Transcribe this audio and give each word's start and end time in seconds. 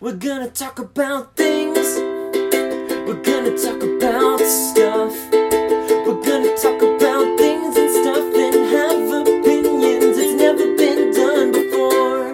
We're 0.00 0.14
gonna 0.14 0.48
talk 0.48 0.78
about 0.78 1.36
things. 1.36 1.76
We're 1.76 3.22
gonna 3.22 3.54
talk 3.54 3.82
about 3.82 4.40
stuff. 4.40 5.12
We're 5.30 6.22
gonna 6.24 6.56
talk 6.56 6.80
about 6.80 7.36
things 7.38 7.76
and 7.76 7.90
stuff 7.90 8.34
and 8.34 8.54
have 8.70 9.26
opinions. 9.28 10.16
It's 10.16 10.40
never 10.40 10.74
been 10.74 11.12
done 11.12 11.52
before. 11.52 12.32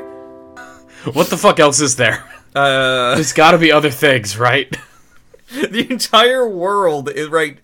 What 1.12 1.28
the 1.28 1.36
fuck 1.36 1.58
else 1.58 1.80
is 1.80 1.96
there? 1.96 2.22
Uh, 2.54 3.16
There's 3.16 3.32
got 3.32 3.50
to 3.50 3.58
be 3.58 3.72
other 3.72 3.90
things, 3.90 4.38
right? 4.38 4.72
the 5.52 5.90
entire 5.90 6.48
world 6.48 7.10
is 7.10 7.28
right. 7.28 7.58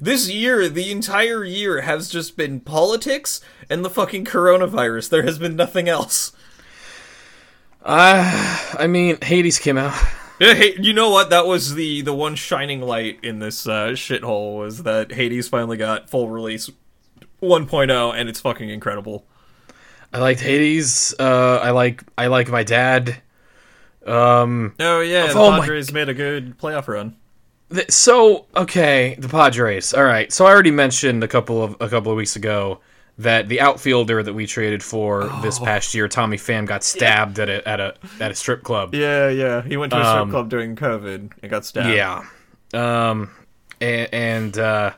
This 0.00 0.28
year, 0.28 0.68
the 0.68 0.90
entire 0.90 1.44
year 1.44 1.82
has 1.82 2.08
just 2.08 2.36
been 2.36 2.58
politics 2.58 3.40
and 3.70 3.84
the 3.84 3.90
fucking 3.90 4.24
coronavirus. 4.24 5.10
There 5.10 5.22
has 5.22 5.38
been 5.38 5.54
nothing 5.54 5.88
else. 5.88 6.32
Uh, 7.82 8.74
I 8.78 8.86
mean, 8.86 9.18
Hades 9.22 9.58
came 9.58 9.78
out. 9.78 9.94
Hey, 10.40 10.76
you 10.78 10.92
know 10.92 11.10
what? 11.10 11.30
That 11.30 11.48
was 11.48 11.74
the 11.74 12.02
the 12.02 12.14
one 12.14 12.36
shining 12.36 12.80
light 12.80 13.18
in 13.24 13.40
this 13.40 13.66
uh, 13.66 13.88
shithole 13.88 14.56
was 14.56 14.84
that 14.84 15.10
Hades 15.10 15.48
finally 15.48 15.76
got 15.76 16.08
full 16.08 16.28
release 16.28 16.70
1.0, 17.42 18.14
and 18.14 18.28
it's 18.28 18.38
fucking 18.38 18.68
incredible. 18.70 19.24
I 20.12 20.20
liked 20.20 20.38
Hades. 20.38 21.12
Uh, 21.18 21.58
I 21.60 21.70
like 21.70 22.04
I 22.16 22.28
like 22.28 22.48
my 22.50 22.62
dad. 22.62 23.20
Um, 24.06 24.74
Oh 24.78 25.00
yeah, 25.00 25.26
the 25.32 25.38
Oh 25.40 25.50
my 25.50 25.58
Padres 25.58 25.92
made 25.92 26.08
a 26.08 26.14
good 26.14 26.56
playoff 26.56 26.86
run. 26.86 27.16
so 27.88 28.46
okay, 28.54 29.16
the 29.18 29.28
Padres. 29.28 29.92
All 29.92 30.04
right. 30.04 30.32
So 30.32 30.46
I 30.46 30.50
already 30.50 30.70
mentioned 30.70 31.24
a 31.24 31.28
couple 31.28 31.64
of 31.64 31.76
a 31.80 31.88
couple 31.88 32.12
of 32.12 32.16
weeks 32.16 32.36
ago 32.36 32.78
that 33.18 33.48
the 33.48 33.60
outfielder 33.60 34.22
that 34.22 34.32
we 34.32 34.46
traded 34.46 34.82
for 34.82 35.24
this 35.42 35.58
past 35.58 35.94
year, 35.94 36.06
Tommy 36.08 36.36
Pham, 36.36 36.66
got 36.66 36.84
stabbed 36.84 37.38
at 37.38 37.48
a 37.48 37.66
at 37.68 37.80
a 37.80 37.94
at 38.20 38.30
a 38.30 38.34
strip 38.34 38.62
club. 38.62 38.94
Yeah, 38.94 39.28
yeah. 39.28 39.62
He 39.62 39.76
went 39.76 39.92
to 39.92 39.98
a 40.00 40.04
strip 40.04 40.22
Um, 40.22 40.30
club 40.30 40.48
during 40.48 40.76
COVID 40.76 41.32
and 41.42 41.50
got 41.50 41.64
stabbed. 41.64 41.94
Yeah. 41.94 42.24
Um, 42.74 43.30
and, 43.80 44.08
and 44.12 44.58
uh, 44.58 44.92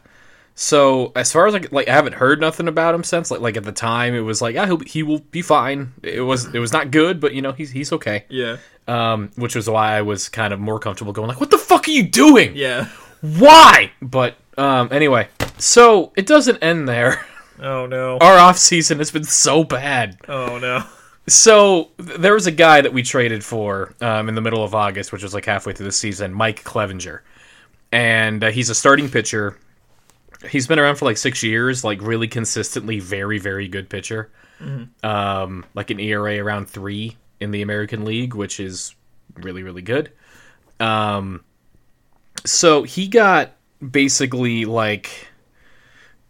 so 0.55 1.12
as 1.17 1.33
far 1.33 1.47
as 1.47 1.55
like, 1.55 1.72
like 1.72 1.89
I 1.89 1.92
haven't 1.92 2.14
heard 2.14 2.41
nothing 2.41 2.69
about 2.69 2.94
him 2.94 3.05
since. 3.05 3.31
Like, 3.31 3.41
like 3.41 3.56
at 3.56 3.64
the 3.64 3.72
time, 3.72 4.14
it 4.14 4.20
was 4.20 4.42
like 4.42 4.56
I 4.56 4.66
hope 4.66 4.87
he 4.87 5.03
will 5.03 5.20
be 5.31 5.41
fine. 5.42 5.92
It 6.03 6.20
was 6.20 6.53
it 6.55 6.59
was 6.59 6.72
not 6.72 6.91
good, 6.91 7.20
but 7.20 7.33
you 7.33 7.41
know 7.42 7.53
he's 7.53 7.70
he's 7.70 7.92
okay. 7.92 8.25
yeah, 8.28 8.56
Um, 8.87 9.31
which 9.37 9.55
was 9.55 9.69
why 9.70 9.97
I 9.97 10.03
was 10.03 10.28
kind 10.28 10.53
of 10.53 10.61
more 10.61 10.78
comfortable 10.78 11.12
going 11.12 11.28
like, 11.28 11.41
what 11.41 11.50
the 11.50 11.59
fuck 11.59 11.89
are 11.89 11.91
you 11.91 12.03
doing? 12.03 12.53
yeah. 12.55 12.89
Why? 13.22 13.92
But 14.03 14.37
um, 14.59 14.89
anyway, 14.92 15.28
so 15.59 16.12
it 16.16 16.27
doesn't 16.27 16.59
end 16.62 16.89
there. 16.89 17.25
Oh 17.61 17.86
no. 17.86 18.19
Our 18.19 18.39
off 18.39 18.58
season 18.58 18.98
has 18.98 19.11
been 19.11 19.25
so 19.25 19.64
bad. 19.64 20.19
Oh 20.28 20.58
no. 20.58 20.84
So 21.28 21.91
there 21.97 22.34
was 22.34 22.47
a 22.47 22.53
guy 22.53 22.80
that 22.80 22.92
we 22.92 23.03
traded 23.03 23.44
for 23.44 23.94
um, 24.00 24.28
in 24.28 24.34
the 24.34 24.41
middle 24.41 24.64
of 24.64 24.75
August, 24.75 25.12
which 25.12 25.22
was 25.22 25.34
like 25.34 25.44
halfway 25.44 25.72
through 25.72 25.86
the 25.86 25.92
season, 25.92 26.33
Mike 26.33 26.64
Clevinger, 26.64 27.20
and 27.92 28.42
uh, 28.42 28.50
he's 28.50 28.70
a 28.70 28.75
starting 28.75 29.08
pitcher. 29.08 29.58
He's 30.48 30.66
been 30.66 30.78
around 30.78 30.97
for 30.97 31.05
like 31.05 31.19
six 31.19 31.42
years, 31.42 31.84
like 31.84 32.00
really 32.00 32.27
consistently, 32.27 32.98
very 32.98 33.38
very 33.38 33.69
good 33.69 33.88
pitcher. 33.88 34.31
Um, 35.03 35.64
like 35.75 35.91
an 35.91 36.00
ERA 36.00 36.38
around 36.38 36.69
three 36.69 37.16
in 37.41 37.50
the 37.50 37.62
American 37.62 38.05
League, 38.05 38.34
which 38.34 38.61
is 38.61 38.94
really 39.36 39.62
really 39.62 39.83
good. 39.83 40.12
Um, 40.81 41.44
so 42.44 42.83
he 42.83 43.08
got 43.08 43.53
basically 43.91 44.64
like 44.64 45.30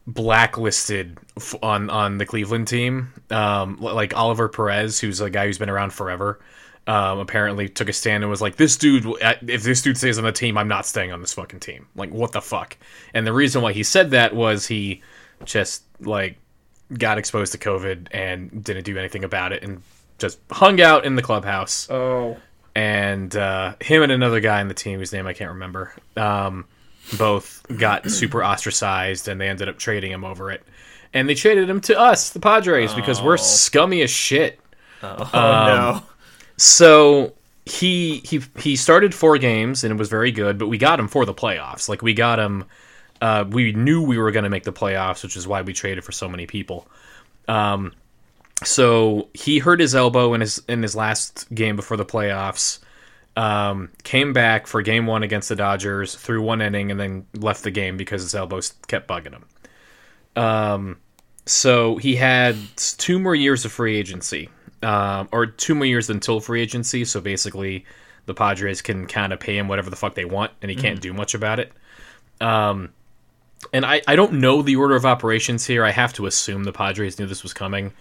blacklisted 0.07 1.19
f- 1.37 1.55
on 1.63 1.91
on 1.91 2.19
the 2.19 2.27
Cleveland 2.27 2.69
team. 2.69 3.13
Um, 3.31 3.79
l- 3.83 3.95
like 3.95 4.17
Oliver 4.17 4.49
Perez, 4.49 5.01
who's 5.01 5.21
a 5.21 5.31
guy 5.31 5.47
who's 5.47 5.59
been 5.59 5.71
around 5.71 5.93
forever, 5.93 6.41
um, 6.87 7.19
apparently 7.19 7.69
took 7.69 7.89
a 7.89 7.93
stand 7.93 8.23
and 8.23 8.31
was 8.31 8.41
like, 8.41 8.57
"This 8.57 8.77
dude, 8.77 9.05
if 9.47 9.63
this 9.63 9.83
dude 9.83 9.97
stays 9.97 10.19
on 10.19 10.25
the 10.25 10.33
team, 10.33 10.57
I'm 10.59 10.69
not 10.69 10.87
staying 10.87 11.13
on 11.13 11.21
this 11.21 11.33
fucking 11.35 11.61
team." 11.61 11.87
Like, 11.95 12.11
what 12.11 12.33
the 12.33 12.41
fuck? 12.43 12.77
And 13.15 13.27
the 13.27 13.33
reason 13.33 13.63
why 13.63 13.73
he 13.73 13.83
said 13.83 14.11
that 14.13 14.35
was 14.35 14.67
he 14.67 15.03
just 15.45 15.85
like 16.01 16.37
got 16.99 17.19
exposed 17.19 17.53
to 17.53 17.59
COVID 17.59 18.09
and 18.11 18.65
didn't 18.65 18.85
do 18.85 18.99
anything 18.99 19.25
about 19.25 19.53
it 19.53 19.63
and 19.63 19.81
just 20.19 20.39
hung 20.51 20.81
out 20.81 21.05
in 21.05 21.15
the 21.15 21.23
clubhouse 21.23 21.89
Oh. 21.91 22.37
and 22.75 23.35
uh, 23.37 23.75
him 23.81 24.03
and 24.03 24.11
another 24.13 24.41
guy 24.41 24.61
on 24.61 24.69
the 24.69 24.75
team 24.75 24.99
whose 24.99 25.13
name 25.13 25.27
I 25.27 25.33
can't 25.33 25.51
remember, 25.53 25.95
um, 26.17 26.67
both 27.19 27.65
got 27.79 28.11
super 28.11 28.45
ostracized, 28.45 29.29
and 29.29 29.41
they 29.41 29.49
ended 29.49 29.69
up 29.69 29.79
trading 29.79 30.13
him 30.13 30.25
over 30.25 30.51
it. 30.51 30.63
And 31.13 31.29
they 31.29 31.35
traded 31.35 31.69
him 31.69 31.81
to 31.83 31.99
us, 31.99 32.31
the 32.31 32.41
Padres, 32.41 32.95
because 32.95 33.21
we're 33.21 33.37
scummy 33.37 34.03
as 34.03 34.11
shit. 34.11 34.61
Oh 35.03 35.23
Um, 35.33 35.67
no. 35.67 36.03
So 36.57 37.35
he 37.65 38.19
he 38.25 38.41
he 38.59 38.77
started 38.77 39.15
four 39.15 39.39
games 39.39 39.85
and 39.85 39.93
it 39.93 39.97
was 39.99 40.09
very 40.09 40.31
good, 40.33 40.59
but 40.59 40.69
we 40.69 40.79
got 40.79 41.01
him 41.01 41.09
for 41.09 41.25
the 41.25 41.35
playoffs. 41.35 41.89
Like 41.89 42.03
we 42.03 42.15
got 42.15 42.39
him. 42.39 42.65
Uh, 43.21 43.45
we 43.49 43.73
knew 43.73 44.03
we 44.03 44.19
were 44.19 44.31
going 44.31 44.45
to 44.45 44.51
make 44.51 44.65
the 44.65 44.73
playoffs, 44.73 45.23
which 45.23 45.37
is 45.37 45.47
why 45.47 45.63
we 45.63 45.73
traded 45.73 46.05
for 46.05 46.13
so 46.13 46.29
many 46.29 46.47
people. 46.47 46.89
Um, 47.49 47.93
so 48.65 49.29
he 49.35 49.59
hurt 49.59 49.81
his 49.81 49.95
elbow 49.95 50.35
in 50.35 50.41
his 50.41 50.63
in 50.69 50.83
his 50.83 50.95
last 50.95 51.53
game 51.55 51.77
before 51.77 51.97
the 51.97 52.05
playoffs. 52.05 52.79
Um, 53.41 53.89
came 54.03 54.35
back 54.35 54.67
for 54.67 54.83
game 54.83 55.07
one 55.07 55.23
against 55.23 55.49
the 55.49 55.57
Dodgers, 55.57 56.15
threw 56.15 56.43
one 56.43 56.61
inning, 56.61 56.91
and 56.91 57.01
then 57.01 57.27
left 57.35 57.65
the 57.65 57.71
game 57.71 57.97
because 57.97 58.21
his 58.21 58.35
elbows 58.35 58.75
kept 58.87 59.09
bugging 59.09 59.33
him. 59.33 59.45
Um, 60.37 60.99
so 61.47 61.97
he 61.97 62.17
had 62.17 62.59
two 62.77 63.19
more 63.19 63.35
years 63.35 63.65
of 63.65 63.73
free 63.73 63.97
agency, 63.97 64.51
um, 64.83 65.27
or 65.33 65.47
two 65.47 65.75
more 65.75 65.87
years 65.87 66.11
until 66.11 66.39
free 66.41 66.61
agency. 66.61 67.07
So 67.07 67.23
basically, 67.23 67.87
the 68.27 68.35
Padres 68.35 68.83
can 68.83 69.07
kind 69.07 69.33
of 69.33 69.41
pay 69.41 69.57
him 69.57 69.69
whatever 69.69 69.89
the 69.89 69.97
fuck 69.97 70.15
they 70.15 70.27
want, 70.27 70.53
and 70.61 70.71
he 70.71 70.77
can't 70.77 71.01
do 71.01 71.15
much 71.15 71.33
about 71.33 71.61
it. 71.61 71.73
Um, 72.43 72.91
and 73.73 73.87
I, 73.87 74.03
I 74.07 74.17
don't 74.17 74.35
know 74.35 74.61
the 74.61 74.77
order 74.77 74.97
of 74.97 75.07
operations 75.07 75.65
here. 75.65 75.83
I 75.83 75.93
have 75.93 76.13
to 76.15 76.27
assume 76.27 76.65
the 76.65 76.73
Padres 76.73 77.19
knew 77.19 77.25
this 77.25 77.43
was 77.43 77.55
coming 77.55 77.95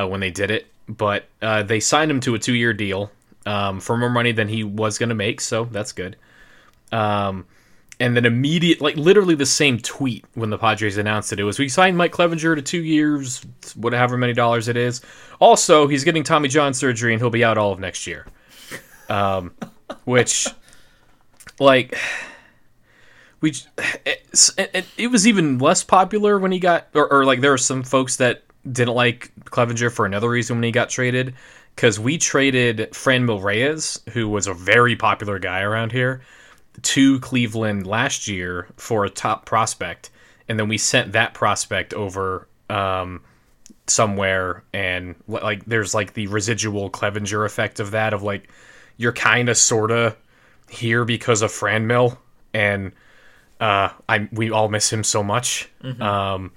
uh, 0.00 0.08
when 0.08 0.20
they 0.20 0.30
did 0.30 0.50
it, 0.50 0.68
but 0.88 1.26
uh, 1.42 1.64
they 1.64 1.80
signed 1.80 2.10
him 2.10 2.20
to 2.20 2.34
a 2.34 2.38
two 2.38 2.54
year 2.54 2.72
deal 2.72 3.10
um, 3.46 3.80
for 3.80 3.96
more 3.96 4.10
money 4.10 4.32
than 4.32 4.48
he 4.48 4.64
was 4.64 4.98
going 4.98 5.08
to 5.08 5.14
make, 5.14 5.40
so 5.40 5.64
that's 5.64 5.92
good. 5.92 6.16
Um, 6.92 7.46
and 7.98 8.14
then 8.14 8.26
immediate, 8.26 8.80
like 8.80 8.96
literally 8.96 9.34
the 9.34 9.46
same 9.46 9.78
tweet 9.78 10.24
when 10.34 10.50
the 10.50 10.58
Padres 10.58 10.98
announced 10.98 11.32
it, 11.32 11.40
it 11.40 11.44
was 11.44 11.58
we 11.58 11.68
signed 11.68 11.96
Mike 11.96 12.12
Clevinger 12.12 12.54
to 12.54 12.62
two 12.62 12.82
years, 12.82 13.46
whatever 13.74 14.18
many 14.18 14.34
dollars 14.34 14.68
it 14.68 14.76
is. 14.76 15.00
Also, 15.40 15.86
he's 15.86 16.04
getting 16.04 16.22
Tommy 16.22 16.48
John 16.48 16.74
surgery 16.74 17.12
and 17.12 17.22
he'll 17.22 17.30
be 17.30 17.44
out 17.44 17.56
all 17.56 17.72
of 17.72 17.80
next 17.80 18.06
year. 18.06 18.26
Um, 19.08 19.54
which, 20.04 20.48
like, 21.58 21.96
we 23.40 23.54
it's, 24.04 24.52
it, 24.58 24.86
it 24.98 25.06
was 25.06 25.26
even 25.26 25.58
less 25.58 25.82
popular 25.82 26.38
when 26.38 26.52
he 26.52 26.58
got, 26.58 26.88
or, 26.94 27.10
or 27.10 27.24
like 27.24 27.40
there 27.40 27.52
were 27.52 27.58
some 27.58 27.82
folks 27.82 28.16
that 28.16 28.42
didn't 28.70 28.94
like 28.94 29.32
Clevinger 29.44 29.90
for 29.92 30.04
another 30.04 30.28
reason 30.28 30.56
when 30.56 30.64
he 30.64 30.72
got 30.72 30.90
traded 30.90 31.34
because 31.76 32.00
we 32.00 32.16
traded 32.16 32.78
Franmil 32.92 33.42
Reyes, 33.42 34.00
who 34.12 34.28
was 34.30 34.46
a 34.46 34.54
very 34.54 34.96
popular 34.96 35.38
guy 35.38 35.60
around 35.60 35.92
here, 35.92 36.22
to 36.82 37.20
Cleveland 37.20 37.86
last 37.86 38.26
year 38.26 38.66
for 38.76 39.04
a 39.04 39.10
top 39.10 39.44
prospect, 39.44 40.10
and 40.48 40.58
then 40.58 40.68
we 40.68 40.78
sent 40.78 41.12
that 41.12 41.34
prospect 41.34 41.92
over 41.92 42.48
um, 42.70 43.22
somewhere, 43.86 44.64
and 44.72 45.16
like 45.28 45.66
there's 45.66 45.94
like 45.94 46.14
the 46.14 46.26
residual 46.28 46.90
Clevinger 46.90 47.44
effect 47.44 47.78
of 47.78 47.90
that 47.90 48.14
of 48.14 48.22
like 48.22 48.48
you're 48.96 49.12
kind 49.12 49.50
of 49.50 49.58
sorta 49.58 50.16
here 50.70 51.04
because 51.04 51.42
of 51.42 51.52
Franmil, 51.52 52.16
and 52.54 52.92
uh, 53.60 53.90
I 54.08 54.28
we 54.32 54.50
all 54.50 54.70
miss 54.70 54.90
him 54.90 55.04
so 55.04 55.22
much, 55.22 55.68
um, 56.00 56.52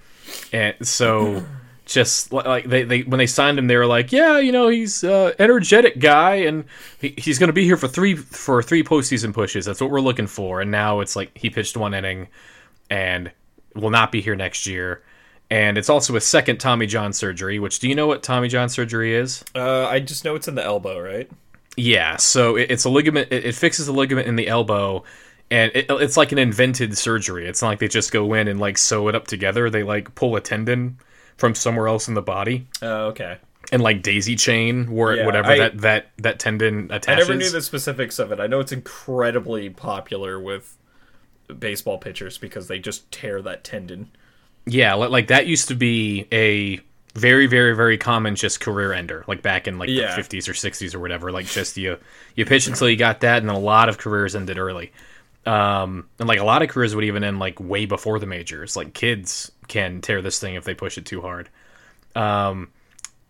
and 0.53 0.75
so. 0.81 1.43
Just 1.89 2.31
like 2.31 2.65
they, 2.65 2.83
they 2.83 3.01
when 3.01 3.17
they 3.17 3.25
signed 3.25 3.57
him, 3.57 3.65
they 3.65 3.75
were 3.75 3.87
like, 3.87 4.11
"Yeah, 4.11 4.37
you 4.37 4.51
know, 4.51 4.67
he's 4.67 5.03
uh, 5.03 5.33
energetic 5.39 5.97
guy, 5.97 6.35
and 6.35 6.65
he, 6.99 7.15
he's 7.17 7.39
going 7.39 7.47
to 7.47 7.53
be 7.53 7.63
here 7.63 7.77
for 7.77 7.87
three 7.87 8.15
for 8.15 8.61
three 8.61 8.83
postseason 8.83 9.33
pushes. 9.33 9.65
That's 9.65 9.81
what 9.81 9.89
we're 9.89 9.99
looking 9.99 10.27
for." 10.27 10.61
And 10.61 10.69
now 10.69 10.99
it's 10.99 11.15
like 11.15 11.35
he 11.35 11.49
pitched 11.49 11.75
one 11.75 11.95
inning, 11.95 12.27
and 12.91 13.31
will 13.73 13.89
not 13.89 14.11
be 14.11 14.21
here 14.21 14.35
next 14.35 14.67
year. 14.67 15.01
And 15.49 15.79
it's 15.79 15.89
also 15.89 16.15
a 16.15 16.21
second 16.21 16.59
Tommy 16.59 16.85
John 16.85 17.11
surgery. 17.11 17.57
Which 17.57 17.79
do 17.79 17.89
you 17.89 17.95
know 17.95 18.05
what 18.05 18.21
Tommy 18.21 18.49
John 18.49 18.69
surgery 18.69 19.15
is? 19.15 19.43
Uh, 19.55 19.87
I 19.87 19.99
just 19.99 20.23
know 20.23 20.35
it's 20.35 20.47
in 20.47 20.53
the 20.53 20.63
elbow, 20.63 20.99
right? 20.99 21.27
Yeah, 21.75 22.17
so 22.17 22.55
it, 22.55 22.69
it's 22.69 22.85
a 22.85 22.89
ligament. 22.91 23.29
It, 23.31 23.45
it 23.47 23.55
fixes 23.55 23.87
the 23.87 23.93
ligament 23.93 24.27
in 24.27 24.35
the 24.35 24.47
elbow, 24.47 25.05
and 25.49 25.71
it, 25.73 25.87
it's 25.89 26.17
like 26.17 26.31
an 26.31 26.37
invented 26.37 26.95
surgery. 26.95 27.47
It's 27.47 27.63
not 27.63 27.69
like 27.69 27.79
they 27.79 27.87
just 27.87 28.11
go 28.11 28.35
in 28.35 28.47
and 28.47 28.59
like 28.59 28.77
sew 28.77 29.07
it 29.07 29.15
up 29.15 29.25
together. 29.25 29.71
They 29.71 29.81
like 29.81 30.13
pull 30.13 30.35
a 30.35 30.41
tendon 30.41 30.99
from 31.39 31.55
somewhere 31.55 31.87
else 31.87 32.07
in 32.07 32.13
the 32.13 32.21
body 32.21 32.67
Oh, 32.81 33.07
okay. 33.07 33.37
and 33.71 33.81
like 33.81 34.03
daisy 34.03 34.35
chain 34.35 34.91
where 34.91 35.15
Yeah, 35.15 35.25
whatever 35.25 35.51
I- 35.51 35.57
that 35.57 35.77
that 35.79 36.11
that 36.17 36.39
tendon 36.39 36.91
attaches. 36.91 37.07
I 37.25 37.27
never 37.27 37.35
knew 37.35 37.49
the 37.49 37.61
specifics 37.61 38.19
of 38.19 38.31
it. 38.31 38.39
I 38.39 38.47
know 38.47 38.59
it's 38.59 38.71
incredibly 38.73 39.69
popular 39.69 40.39
with 40.39 40.75
baseball 41.57 41.97
pitchers 41.97 42.37
because 42.37 42.67
they 42.67 42.77
just 42.79 43.11
tear 43.11 43.41
that 43.41 43.63
tendon. 43.63 44.11
Yeah, 44.65 44.93
like 44.95 45.27
that 45.27 45.47
used 45.47 45.67
to 45.69 45.75
be 45.75 46.27
a 46.31 46.79
very 47.15 47.47
very 47.47 47.75
very 47.75 47.97
common 47.97 48.35
just 48.35 48.59
career 48.59 48.93
ender 48.93 49.23
like 49.27 49.41
back 49.41 49.67
in 49.67 49.79
like 49.79 49.89
Yeah. 49.89 50.15
the 50.15 50.21
50s 50.21 50.47
or 50.47 50.53
60s 50.53 50.93
or 50.93 50.99
whatever 50.99 51.31
like 51.31 51.47
just 51.47 51.75
you 51.75 51.97
you 52.35 52.45
pitch 52.45 52.67
until 52.67 52.87
you 52.87 52.95
got 52.97 53.21
that 53.21 53.39
and 53.39 53.49
then 53.49 53.55
a 53.55 53.59
lot 53.59 53.89
of 53.89 53.97
careers 53.97 54.35
ended 54.35 54.59
early 54.59 54.91
um 55.45 56.07
and 56.19 56.27
like 56.27 56.39
a 56.39 56.43
lot 56.43 56.61
of 56.61 56.69
careers 56.69 56.93
would 56.95 57.05
even 57.05 57.23
end 57.23 57.39
like 57.39 57.59
way 57.59 57.85
before 57.85 58.19
the 58.19 58.25
majors. 58.25 58.75
Like 58.75 58.93
kids 58.93 59.51
can 59.67 60.01
tear 60.01 60.21
this 60.21 60.39
thing 60.39 60.55
if 60.55 60.63
they 60.63 60.73
push 60.73 60.97
it 60.97 61.05
too 61.05 61.21
hard. 61.21 61.49
Um 62.15 62.69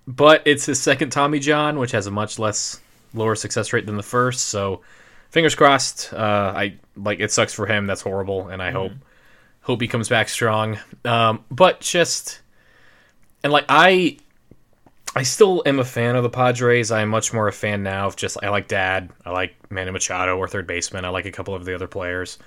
but 0.08 0.42
it's 0.46 0.66
his 0.66 0.82
second 0.82 1.12
tommy 1.12 1.40
john 1.40 1.78
which 1.78 1.92
has 1.92 2.08
a 2.08 2.12
much 2.12 2.40
less 2.40 2.82
lower 3.14 3.36
success 3.36 3.74
rate 3.74 3.86
than 3.86 3.98
the 3.98 4.04
first. 4.04 4.48
So 4.48 4.82
fingers 5.30 5.56
crossed 5.56 6.14
uh 6.14 6.54
i 6.56 6.78
like 6.96 7.20
it 7.20 7.32
sucks 7.32 7.54
for 7.54 7.66
him. 7.66 7.86
That's 7.88 8.02
horrible 8.02 8.48
and 8.50 8.62
i 8.62 8.72
hope 8.72 8.94
hope 9.62 9.82
he 9.82 9.88
comes 9.88 10.10
back 10.10 10.30
strong. 10.30 10.80
Um 11.06 11.44
but 11.52 11.80
just 11.80 12.42
and 13.44 13.54
like 13.54 13.66
I 13.70 14.18
I 15.16 15.24
still 15.24 15.64
am 15.66 15.80
a 15.80 15.86
fan 15.86 16.16
of 16.16 16.24
the 16.24 16.30
Padres. 16.30 16.92
I'm 16.92 17.10
much 17.10 17.34
more 17.34 17.48
a 17.48 17.52
fan 17.52 17.84
now 17.84 18.08
of 18.08 18.16
just 18.16 18.38
I 18.44 18.50
like 18.50 18.68
Dad, 18.68 19.10
I 19.26 19.32
like 19.32 19.56
Manny 19.72 19.92
Machado 19.92 20.38
or 20.38 20.48
third 20.48 20.68
baseman. 20.68 21.04
I 21.04 21.10
like 21.10 21.26
a 21.26 21.32
couple 21.32 21.56
of 21.56 21.66
the 21.66 21.74
other 21.74 21.88
players. 21.88 22.38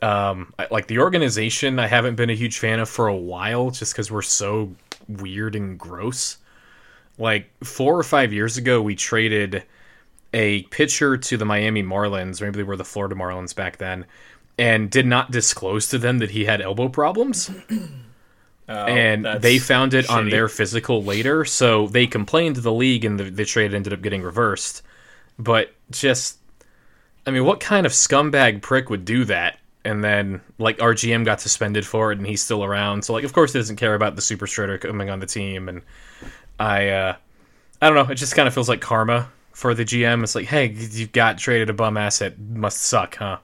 Um, 0.00 0.54
I, 0.58 0.68
like 0.70 0.86
the 0.86 1.00
organization, 1.00 1.78
I 1.78 1.86
haven't 1.86 2.14
been 2.14 2.30
a 2.30 2.34
huge 2.34 2.58
fan 2.58 2.80
of 2.80 2.88
for 2.88 3.08
a 3.08 3.16
while, 3.16 3.70
just 3.70 3.92
because 3.92 4.10
we're 4.10 4.22
so 4.22 4.72
weird 5.08 5.54
and 5.54 5.78
gross. 5.78 6.38
Like 7.18 7.50
four 7.64 7.98
or 7.98 8.04
five 8.04 8.32
years 8.32 8.56
ago, 8.56 8.80
we 8.80 8.94
traded 8.94 9.64
a 10.32 10.62
pitcher 10.64 11.16
to 11.16 11.36
the 11.36 11.44
Miami 11.44 11.82
Marlins. 11.82 12.40
Maybe 12.40 12.58
they 12.58 12.62
were 12.62 12.76
the 12.76 12.84
Florida 12.84 13.16
Marlins 13.16 13.54
back 13.54 13.78
then, 13.78 14.06
and 14.56 14.90
did 14.90 15.06
not 15.06 15.30
disclose 15.30 15.88
to 15.88 15.98
them 15.98 16.18
that 16.18 16.30
he 16.30 16.44
had 16.44 16.62
elbow 16.62 16.88
problems 16.88 17.50
Oh, 18.68 18.84
that's 19.22 19.42
they 19.42 19.58
found 19.58 19.94
it 19.94 20.10
on 20.10 20.28
their 20.28 20.48
physical 20.48 21.02
later. 21.02 21.44
So 21.44 21.86
they 21.86 22.06
complained 22.06 22.56
to 22.56 22.60
the 22.60 22.72
league, 22.72 23.04
and 23.04 23.18
the, 23.18 23.24
the 23.24 23.44
trade 23.44 23.72
ended 23.72 23.92
up 23.92 24.02
getting 24.02 24.22
reversed. 24.22 24.82
But 25.38 25.72
just, 25.90 26.38
I 27.26 27.30
mean, 27.30 27.44
what 27.44 27.60
kind 27.60 27.86
of 27.86 27.92
scumbag 27.92 28.60
prick 28.60 28.90
would 28.90 29.04
do 29.04 29.24
that? 29.24 29.58
And 29.84 30.04
then, 30.04 30.42
like, 30.58 30.82
our 30.82 30.92
GM 30.92 31.24
got 31.24 31.40
suspended 31.40 31.86
for 31.86 32.12
it, 32.12 32.18
and 32.18 32.26
he's 32.26 32.42
still 32.42 32.62
around. 32.62 33.04
So, 33.04 33.14
like, 33.14 33.24
of 33.24 33.32
course, 33.32 33.54
he 33.54 33.58
doesn't 33.58 33.76
care 33.76 33.94
about 33.94 34.16
the 34.16 34.22
super 34.22 34.46
strider 34.46 34.76
coming 34.76 35.08
on 35.08 35.20
the 35.20 35.26
team. 35.26 35.68
And 35.68 35.82
I, 36.58 36.88
uh, 36.88 37.16
I 37.80 37.86
don't 37.88 37.94
know. 37.94 38.12
It 38.12 38.16
just 38.16 38.34
kind 38.34 38.46
of 38.46 38.52
feels 38.52 38.68
like 38.68 38.82
karma 38.82 39.30
for 39.52 39.72
the 39.72 39.84
GM. 39.84 40.22
It's 40.22 40.34
like, 40.34 40.46
hey, 40.46 40.66
you 40.66 41.06
got 41.06 41.38
traded 41.38 41.70
a 41.70 41.72
bum 41.72 41.96
asset, 41.96 42.38
must 42.38 42.82
suck, 42.82 43.16
huh? 43.16 43.38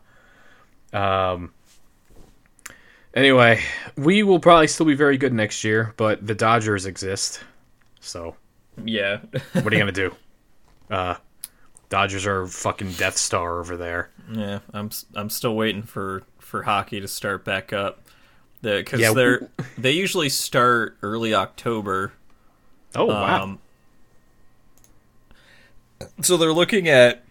Um. 0.92 1.52
Anyway, 3.14 3.60
we 3.96 4.22
will 4.22 4.40
probably 4.40 4.66
still 4.66 4.86
be 4.86 4.94
very 4.94 5.16
good 5.16 5.32
next 5.32 5.62
year, 5.64 5.94
but 5.96 6.26
the 6.26 6.34
Dodgers 6.34 6.84
exist. 6.86 7.40
So, 8.00 8.34
Yeah. 8.84 9.18
what 9.52 9.66
are 9.72 9.76
you 9.76 9.78
gonna 9.78 9.92
do? 9.92 10.14
Uh, 10.90 11.14
Dodgers 11.90 12.26
are 12.26 12.46
fucking 12.46 12.92
Death 12.92 13.16
Star 13.16 13.60
over 13.60 13.76
there. 13.76 14.10
yeah, 14.32 14.58
I'm 14.72 14.90
I'm 15.14 15.30
still 15.30 15.54
waiting 15.54 15.82
for 15.82 16.22
for 16.38 16.62
hockey 16.64 17.00
to 17.00 17.08
start 17.08 17.44
back 17.44 17.72
up. 17.72 18.00
Because 18.62 18.98
Yeah, 19.00 19.12
they're 19.12 19.48
they 19.78 19.92
usually 19.92 20.28
start 20.30 20.96
early 21.02 21.34
October. 21.34 22.12
Oh 22.96 23.04
wow! 23.06 23.42
Um, 23.44 23.58
so 26.22 26.36
they're 26.36 26.52
looking 26.52 26.88
at. 26.88 27.23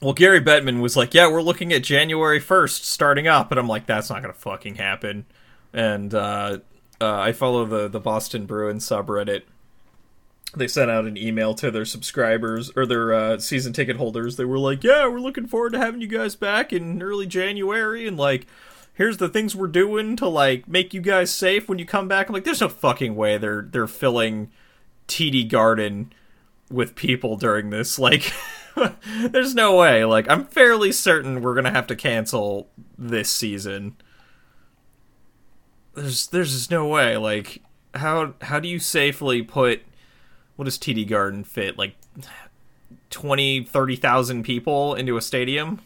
Well, 0.00 0.12
Gary 0.12 0.40
Bettman 0.40 0.80
was 0.80 0.96
like, 0.96 1.14
"Yeah, 1.14 1.28
we're 1.30 1.42
looking 1.42 1.72
at 1.72 1.82
January 1.82 2.38
first 2.38 2.84
starting 2.84 3.26
up," 3.26 3.50
and 3.50 3.58
I'm 3.58 3.68
like, 3.68 3.86
"That's 3.86 4.10
not 4.10 4.20
gonna 4.22 4.34
fucking 4.34 4.74
happen." 4.74 5.24
And 5.72 6.14
uh, 6.14 6.58
uh, 7.00 7.18
I 7.18 7.32
follow 7.32 7.64
the 7.64 7.88
the 7.88 8.00
Boston 8.00 8.46
Bruins 8.46 8.86
subreddit. 8.86 9.42
They 10.54 10.68
sent 10.68 10.90
out 10.90 11.06
an 11.06 11.16
email 11.16 11.54
to 11.54 11.70
their 11.70 11.84
subscribers 11.84 12.70
or 12.76 12.86
their 12.86 13.12
uh, 13.12 13.38
season 13.38 13.72
ticket 13.72 13.96
holders. 13.96 14.36
They 14.36 14.44
were 14.44 14.58
like, 14.58 14.84
"Yeah, 14.84 15.06
we're 15.08 15.18
looking 15.20 15.46
forward 15.46 15.72
to 15.72 15.78
having 15.78 16.00
you 16.02 16.08
guys 16.08 16.36
back 16.36 16.72
in 16.72 17.02
early 17.02 17.26
January," 17.26 18.06
and 18.06 18.16
like, 18.18 18.46
here's 18.94 19.16
the 19.18 19.28
things 19.28 19.56
we're 19.56 19.66
doing 19.66 20.16
to 20.16 20.28
like 20.28 20.68
make 20.68 20.92
you 20.92 21.00
guys 21.00 21.32
safe 21.32 21.68
when 21.68 21.78
you 21.78 21.86
come 21.86 22.08
back. 22.08 22.28
I'm 22.28 22.34
like, 22.34 22.44
there's 22.44 22.60
no 22.60 22.68
fucking 22.68 23.16
way 23.16 23.38
they're 23.38 23.62
they're 23.62 23.86
filling 23.86 24.50
TD 25.08 25.48
Garden 25.48 26.12
with 26.70 26.94
people 26.96 27.36
during 27.36 27.70
this. 27.70 27.98
Like, 28.06 28.32
there's 29.30 29.54
no 29.54 29.76
way. 29.76 30.04
Like, 30.04 30.28
I'm 30.30 30.46
fairly 30.46 30.92
certain 30.92 31.42
we're 31.42 31.54
gonna 31.54 31.70
have 31.70 31.86
to 31.88 31.96
cancel 31.96 32.68
this 32.96 33.30
season. 33.30 33.96
There's 35.94 36.26
there's 36.28 36.52
just 36.52 36.70
no 36.70 36.86
way. 36.86 37.16
Like, 37.16 37.62
how 37.94 38.34
how 38.42 38.60
do 38.60 38.68
you 38.68 38.78
safely 38.78 39.42
put 39.42 39.82
what 40.56 40.64
does 40.64 40.78
TD 40.78 41.08
Garden 41.08 41.44
fit? 41.44 41.78
Like 41.78 41.94
20, 43.10 43.64
30,000 43.64 44.42
people 44.42 44.94
into 44.94 45.16
a 45.16 45.22
stadium? 45.22 45.80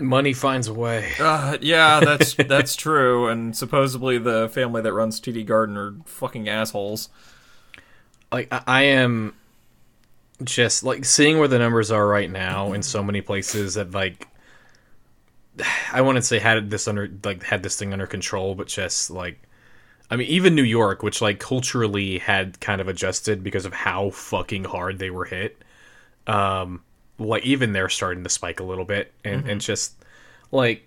Money 0.00 0.32
finds 0.32 0.68
a 0.68 0.74
way. 0.74 1.10
Uh, 1.18 1.58
yeah, 1.60 2.00
that's 2.00 2.34
that's 2.48 2.76
true. 2.76 3.28
And 3.28 3.56
supposedly 3.56 4.16
the 4.18 4.48
family 4.48 4.80
that 4.80 4.92
runs 4.92 5.20
TD 5.20 5.44
Garden 5.44 5.76
are 5.76 5.94
fucking 6.04 6.48
assholes. 6.48 7.08
Like 8.30 8.48
I, 8.52 8.62
I 8.66 8.82
am 8.82 9.34
just 10.44 10.84
like 10.84 11.04
seeing 11.04 11.38
where 11.38 11.48
the 11.48 11.58
numbers 11.58 11.90
are 11.90 12.06
right 12.06 12.30
now 12.30 12.72
in 12.72 12.82
so 12.82 13.02
many 13.02 13.20
places 13.20 13.74
that 13.74 13.90
like 13.92 14.28
I 15.92 16.00
wouldn't 16.00 16.24
say 16.24 16.38
had 16.38 16.70
this 16.70 16.88
under 16.88 17.10
like 17.24 17.42
had 17.42 17.62
this 17.62 17.76
thing 17.76 17.92
under 17.92 18.06
control, 18.06 18.54
but 18.54 18.68
just 18.68 19.10
like 19.10 19.40
I 20.10 20.16
mean, 20.16 20.28
even 20.28 20.54
New 20.54 20.62
York, 20.62 21.02
which 21.02 21.20
like 21.20 21.38
culturally 21.38 22.18
had 22.18 22.60
kind 22.60 22.80
of 22.80 22.88
adjusted 22.88 23.44
because 23.44 23.66
of 23.66 23.74
how 23.74 24.10
fucking 24.10 24.64
hard 24.64 24.98
they 24.98 25.10
were 25.10 25.26
hit. 25.26 25.62
Um, 26.26 26.82
like 27.18 27.44
even 27.44 27.72
they're 27.72 27.88
starting 27.88 28.24
to 28.24 28.30
spike 28.30 28.60
a 28.60 28.64
little 28.64 28.84
bit, 28.84 29.12
and 29.24 29.48
and 29.48 29.60
just 29.60 29.94
like 30.50 30.86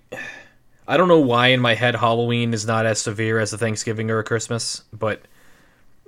I 0.87 0.97
don't 0.97 1.07
know 1.07 1.19
why 1.19 1.47
in 1.47 1.59
my 1.59 1.75
head 1.75 1.95
Halloween 1.95 2.53
is 2.53 2.65
not 2.65 2.85
as 2.85 2.99
severe 2.99 3.39
as 3.39 3.53
a 3.53 3.57
Thanksgiving 3.57 4.09
or 4.09 4.19
a 4.19 4.23
Christmas, 4.23 4.83
but 4.91 5.21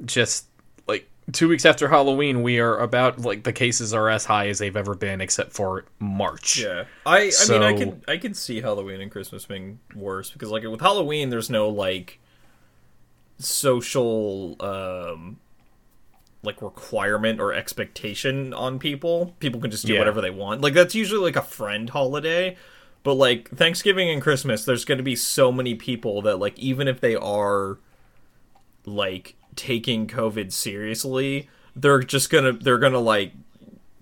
just 0.05 0.45
like 0.87 1.07
two 1.31 1.47
weeks 1.47 1.65
after 1.65 1.87
Halloween, 1.87 2.43
we 2.43 2.59
are 2.59 2.77
about 2.77 3.19
like 3.21 3.43
the 3.43 3.53
cases 3.53 3.93
are 3.93 4.09
as 4.09 4.25
high 4.25 4.47
as 4.49 4.59
they've 4.59 4.75
ever 4.75 4.93
been, 4.95 5.21
except 5.21 5.53
for 5.53 5.85
March. 5.99 6.59
Yeah, 6.61 6.85
I 7.05 7.31
I 7.41 7.49
mean 7.49 7.63
I 7.63 7.73
can 7.73 8.03
I 8.07 8.17
can 8.17 8.33
see 8.33 8.61
Halloween 8.61 8.99
and 9.01 9.09
Christmas 9.11 9.45
being 9.45 9.79
worse 9.95 10.29
because 10.31 10.49
like 10.49 10.63
with 10.63 10.81
Halloween 10.81 11.29
there's 11.29 11.49
no 11.49 11.69
like 11.69 12.19
social 13.39 14.55
um 14.59 15.37
like 16.43 16.61
requirement 16.61 17.39
or 17.39 17.53
expectation 17.53 18.53
on 18.53 18.77
people. 18.77 19.33
People 19.39 19.61
can 19.61 19.71
just 19.71 19.85
do 19.85 19.93
Yeah. 19.93 19.99
whatever 19.99 20.19
they 20.19 20.29
want. 20.29 20.61
Like 20.61 20.73
that's 20.73 20.93
usually 20.93 21.21
like 21.21 21.37
a 21.37 21.41
friend 21.41 21.89
holiday. 21.89 22.57
But 23.03 23.13
like 23.15 23.49
Thanksgiving 23.49 24.09
and 24.09 24.21
Christmas, 24.21 24.63
there's 24.65 24.85
going 24.85 24.97
to 24.97 25.03
be 25.03 25.15
so 25.15 25.51
many 25.51 25.75
people 25.75 26.21
that 26.23 26.37
like 26.39 26.57
even 26.59 26.87
if 26.87 26.99
they 27.01 27.15
are 27.15 27.77
like 28.85 29.35
taking 29.55 30.07
COVID 30.07 30.51
seriously, 30.51 31.49
they're 31.75 31.99
just 31.99 32.29
gonna 32.29 32.53
they're 32.53 32.77
gonna 32.79 32.99
like 32.99 33.33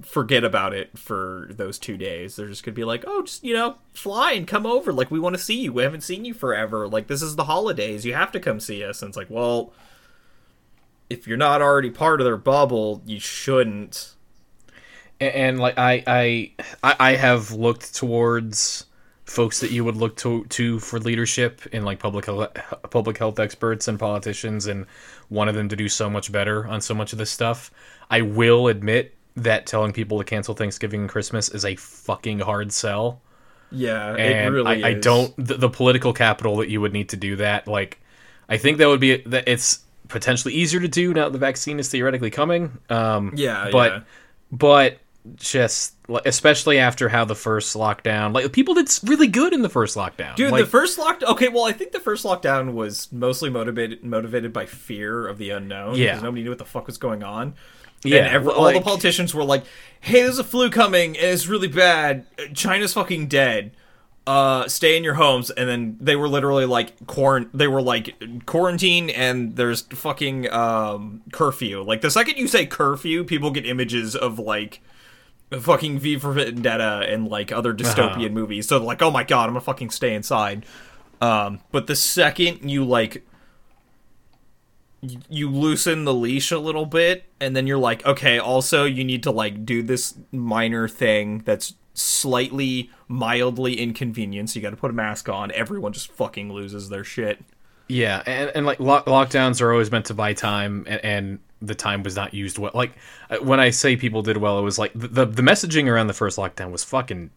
forget 0.04 0.44
about 0.44 0.74
it 0.74 0.98
for 0.98 1.48
those 1.52 1.78
two 1.78 1.96
days. 1.98 2.36
They're 2.36 2.48
just 2.48 2.64
gonna 2.64 2.76
be 2.76 2.84
like, 2.84 3.04
oh, 3.08 3.22
just 3.24 3.44
you 3.44 3.54
know, 3.54 3.76
fly 3.94 4.32
and 4.34 4.48
come 4.48 4.66
over. 4.66 4.92
Like 4.92 5.12
we 5.12 5.20
want 5.20 5.36
to 5.36 5.42
see 5.42 5.62
you. 5.62 5.74
We 5.74 5.84
haven't 5.84 6.02
seen 6.02 6.26
you 6.26 6.34
forever. 6.34 6.88
Like 6.88 7.08
this 7.08 7.22
is 7.22 7.36
the 7.36 7.46
holidays. 7.46 8.06
You 8.06 8.14
have 8.14 8.32
to 8.32 8.40
come 8.40 8.60
see 8.60 8.84
us. 8.84 9.02
And 9.02 9.10
it's 9.10 9.18
like, 9.18 9.30
well, 9.30 9.74
if 11.10 11.28
you're 11.28 11.38
not 11.38 11.62
already 11.62 11.90
part 11.92 12.20
of 12.22 12.26
their 12.26 12.38
bubble, 12.38 13.02
you 13.06 13.20
shouldn't. 13.20 14.14
and, 15.20 15.34
and 15.34 15.60
like 15.60 15.78
I, 15.78 16.04
I 16.08 16.52
I 16.84 16.96
I 17.00 17.16
have 17.16 17.52
looked 17.52 17.94
towards 17.96 18.86
folks 19.32 19.62
that 19.62 19.72
you 19.72 19.84
would 19.86 19.96
look 19.96 20.18
to 20.18 20.44
to 20.46 20.80
for 20.80 21.00
leadership 21.00 21.66
in 21.72 21.84
like 21.86 22.00
public 22.00 22.26
health, 22.26 22.50
public 22.90 23.18
health 23.18 23.40
experts 23.40 23.88
and 23.88 23.98
politicians 23.98 24.68
and 24.68 24.86
wanted 25.30 25.54
them 25.54 25.70
to 25.70 25.76
do 25.76 25.88
so 25.88 26.10
much 26.10 26.32
better 26.32 26.68
on 26.68 26.82
so 26.82 26.94
much 26.94 27.14
of 27.14 27.18
this 27.18 27.32
stuff. 27.32 27.72
I 28.10 28.22
will 28.22 28.68
admit 28.68 29.16
that 29.38 29.66
telling 29.66 29.94
people 29.94 30.18
to 30.18 30.26
cancel 30.26 30.54
Thanksgiving 30.54 31.02
and 31.02 31.10
Christmas 31.10 31.48
is 31.50 31.64
a 31.64 31.76
fucking 31.78 32.40
hard 32.40 32.74
sell. 32.74 33.22
Yeah, 33.72 34.10
and 34.16 34.20
it 34.20 34.52
really 34.52 34.84
I, 34.84 34.90
I 34.90 34.94
don't 34.96 35.34
the, 35.38 35.56
the 35.56 35.70
political 35.70 36.12
capital 36.12 36.58
that 36.58 36.70
you 36.70 36.82
would 36.82 36.92
need 36.92 37.10
to 37.10 37.18
do 37.18 37.38
that. 37.38 37.68
Like, 37.68 38.02
I 38.50 38.58
think 38.58 38.80
that 38.80 38.88
would 38.88 39.00
be 39.00 39.18
that 39.28 39.48
it's 39.48 39.80
potentially 40.10 40.54
easier 40.54 40.82
to 40.82 40.90
do 40.90 41.14
now 41.14 41.24
that 41.26 41.32
the 41.32 41.40
vaccine 41.40 41.80
is 41.80 41.88
theoretically 41.88 42.32
coming. 42.32 42.80
Um, 42.90 43.32
Yeah, 43.34 43.70
but 43.72 43.92
yeah. 43.92 44.02
but 44.52 44.98
just 45.36 45.96
especially 46.26 46.80
after 46.80 47.10
how 47.10 47.26
the 47.26 47.36
first 47.36 47.76
lockdown, 47.76 48.34
like 48.34 48.52
people 48.52 48.74
did 48.74 48.90
really 49.04 49.28
good 49.28 49.54
in 49.54 49.62
the 49.62 49.70
first 49.70 49.96
lockdown. 49.96 50.36
Dude, 50.36 50.52
like, 50.52 50.64
the 50.66 50.70
first 50.70 50.98
lockdown 51.00 51.24
Okay, 51.30 51.48
well, 51.48 51.66
I 51.66 51.72
think 51.72 51.92
the 51.92 52.00
first 52.00 52.26
lockdown 52.26 52.74
was 52.74 53.12
mostly 53.12 53.50
motivated 53.50 54.04
motivated 54.04 54.52
by 54.52 54.66
fear 54.66 55.28
of 55.28 55.38
the 55.38 55.52
unknown. 55.52 55.96
Yeah. 55.96 56.12
because 56.12 56.24
nobody 56.24 56.44
knew 56.44 56.50
what 56.50 56.60
the 56.60 56.66
fuck 56.66 56.88
was 56.88 56.98
going 56.98 57.24
on. 57.24 57.54
Yeah, 58.04 58.26
and 58.26 58.28
every, 58.36 58.48
well, 58.48 58.66
all 58.66 58.74
the 58.74 58.82
politicians 58.82 59.36
were 59.36 59.44
like, 59.44 59.64
"Hey, 60.00 60.24
there's 60.24 60.40
a 60.40 60.44
flu 60.44 60.72
coming, 60.72 61.16
and 61.16 61.28
it's 61.28 61.48
really 61.48 61.68
bad. 61.68 62.26
China's 62.54 62.94
fucking 62.94 63.28
dead." 63.28 63.72
uh 64.28 64.68
stay 64.68 64.96
in 64.98 65.04
your 65.04 65.16
homes 65.16 65.50
and 65.50 65.68
then 65.68 65.98
they 66.00 66.16
were 66.16 66.30
literally 66.30 66.66
like 66.66 66.94
quarant 67.08 67.50
they 67.58 67.68
were 67.68 67.82
like 67.82 68.16
quarantine 68.46 69.10
and 69.10 69.56
there's 69.56 69.82
fucking 69.82 70.48
um 70.52 71.24
curfew 71.32 71.82
like 71.82 72.02
the 72.02 72.12
second 72.12 72.38
you 72.38 72.48
say 72.48 72.64
curfew 72.68 73.24
people 73.24 73.50
get 73.50 73.66
images 73.66 74.16
of 74.16 74.38
like 74.38 74.80
fucking 75.60 76.00
v 76.00 76.18
for 76.18 76.32
vendetta 76.32 77.06
and 77.10 77.28
like 77.28 77.52
other 77.52 77.74
dystopian 77.74 78.16
Uh-huh. 78.26 78.30
movies. 78.30 78.68
So 78.68 78.78
like 78.84 79.02
oh 79.02 79.12
my 79.12 79.24
god 79.24 79.44
i'm 79.46 79.50
gonna 79.52 79.62
fucking 79.62 79.90
stay 79.90 80.14
inside. 80.14 80.66
Um 81.20 81.60
but 81.72 81.88
the 81.88 81.96
second 81.96 82.70
you 82.70 82.86
like 82.86 83.26
y- 85.02 85.18
you 85.30 85.50
loosen 85.50 86.06
the 86.06 86.14
leash 86.14 86.52
a 86.52 86.60
little 86.60 86.86
bit 86.86 87.26
and 87.40 87.56
then 87.56 87.68
you're 87.68 87.78
like 87.78 88.06
okay 88.06 88.40
also 88.40 88.86
you 88.86 89.04
need 89.04 89.24
to 89.24 89.32
like 89.32 89.66
do 89.66 89.82
this 89.84 90.16
minor 90.32 90.88
thing 90.88 91.40
that's 91.40 91.74
slightly 91.94 92.90
mildly 93.10 93.78
inconvenient. 93.80 94.50
So 94.50 94.56
you 94.58 94.62
got 94.62 94.70
to 94.70 94.78
put 94.78 94.92
a 94.92 94.94
mask 94.94 95.28
on. 95.28 95.52
Everyone 95.52 95.92
just 95.92 96.10
fucking 96.14 96.52
loses 96.52 96.88
their 96.88 97.04
shit. 97.04 97.44
Yeah, 97.90 98.24
and, 98.26 98.50
and 98.56 98.66
like 98.66 98.80
lock, 98.80 99.06
lockdowns 99.08 99.60
are 99.62 99.70
always 99.74 99.92
meant 99.92 100.06
to 100.06 100.14
buy 100.14 100.32
time, 100.32 100.86
and, 100.88 101.04
and 101.04 101.40
the 101.62 101.76
time 101.76 102.04
was 102.04 102.16
not 102.16 102.34
used 102.34 102.58
well. 102.58 102.72
Like 102.74 102.94
uh, 103.30 103.38
when 103.38 103.60
I 103.60 103.70
say 103.70 103.96
people 103.96 104.22
did 104.22 104.38
well, 104.38 104.60
it 104.60 104.64
was 104.64 104.80
like 104.80 104.92
the, 104.94 105.08
the 105.08 105.26
the 105.26 105.42
messaging 105.42 105.88
around 105.88 106.08
the 106.08 106.14
first 106.14 106.38
lockdown 106.38 106.72
was 106.72 106.84
fucking. 106.84 107.30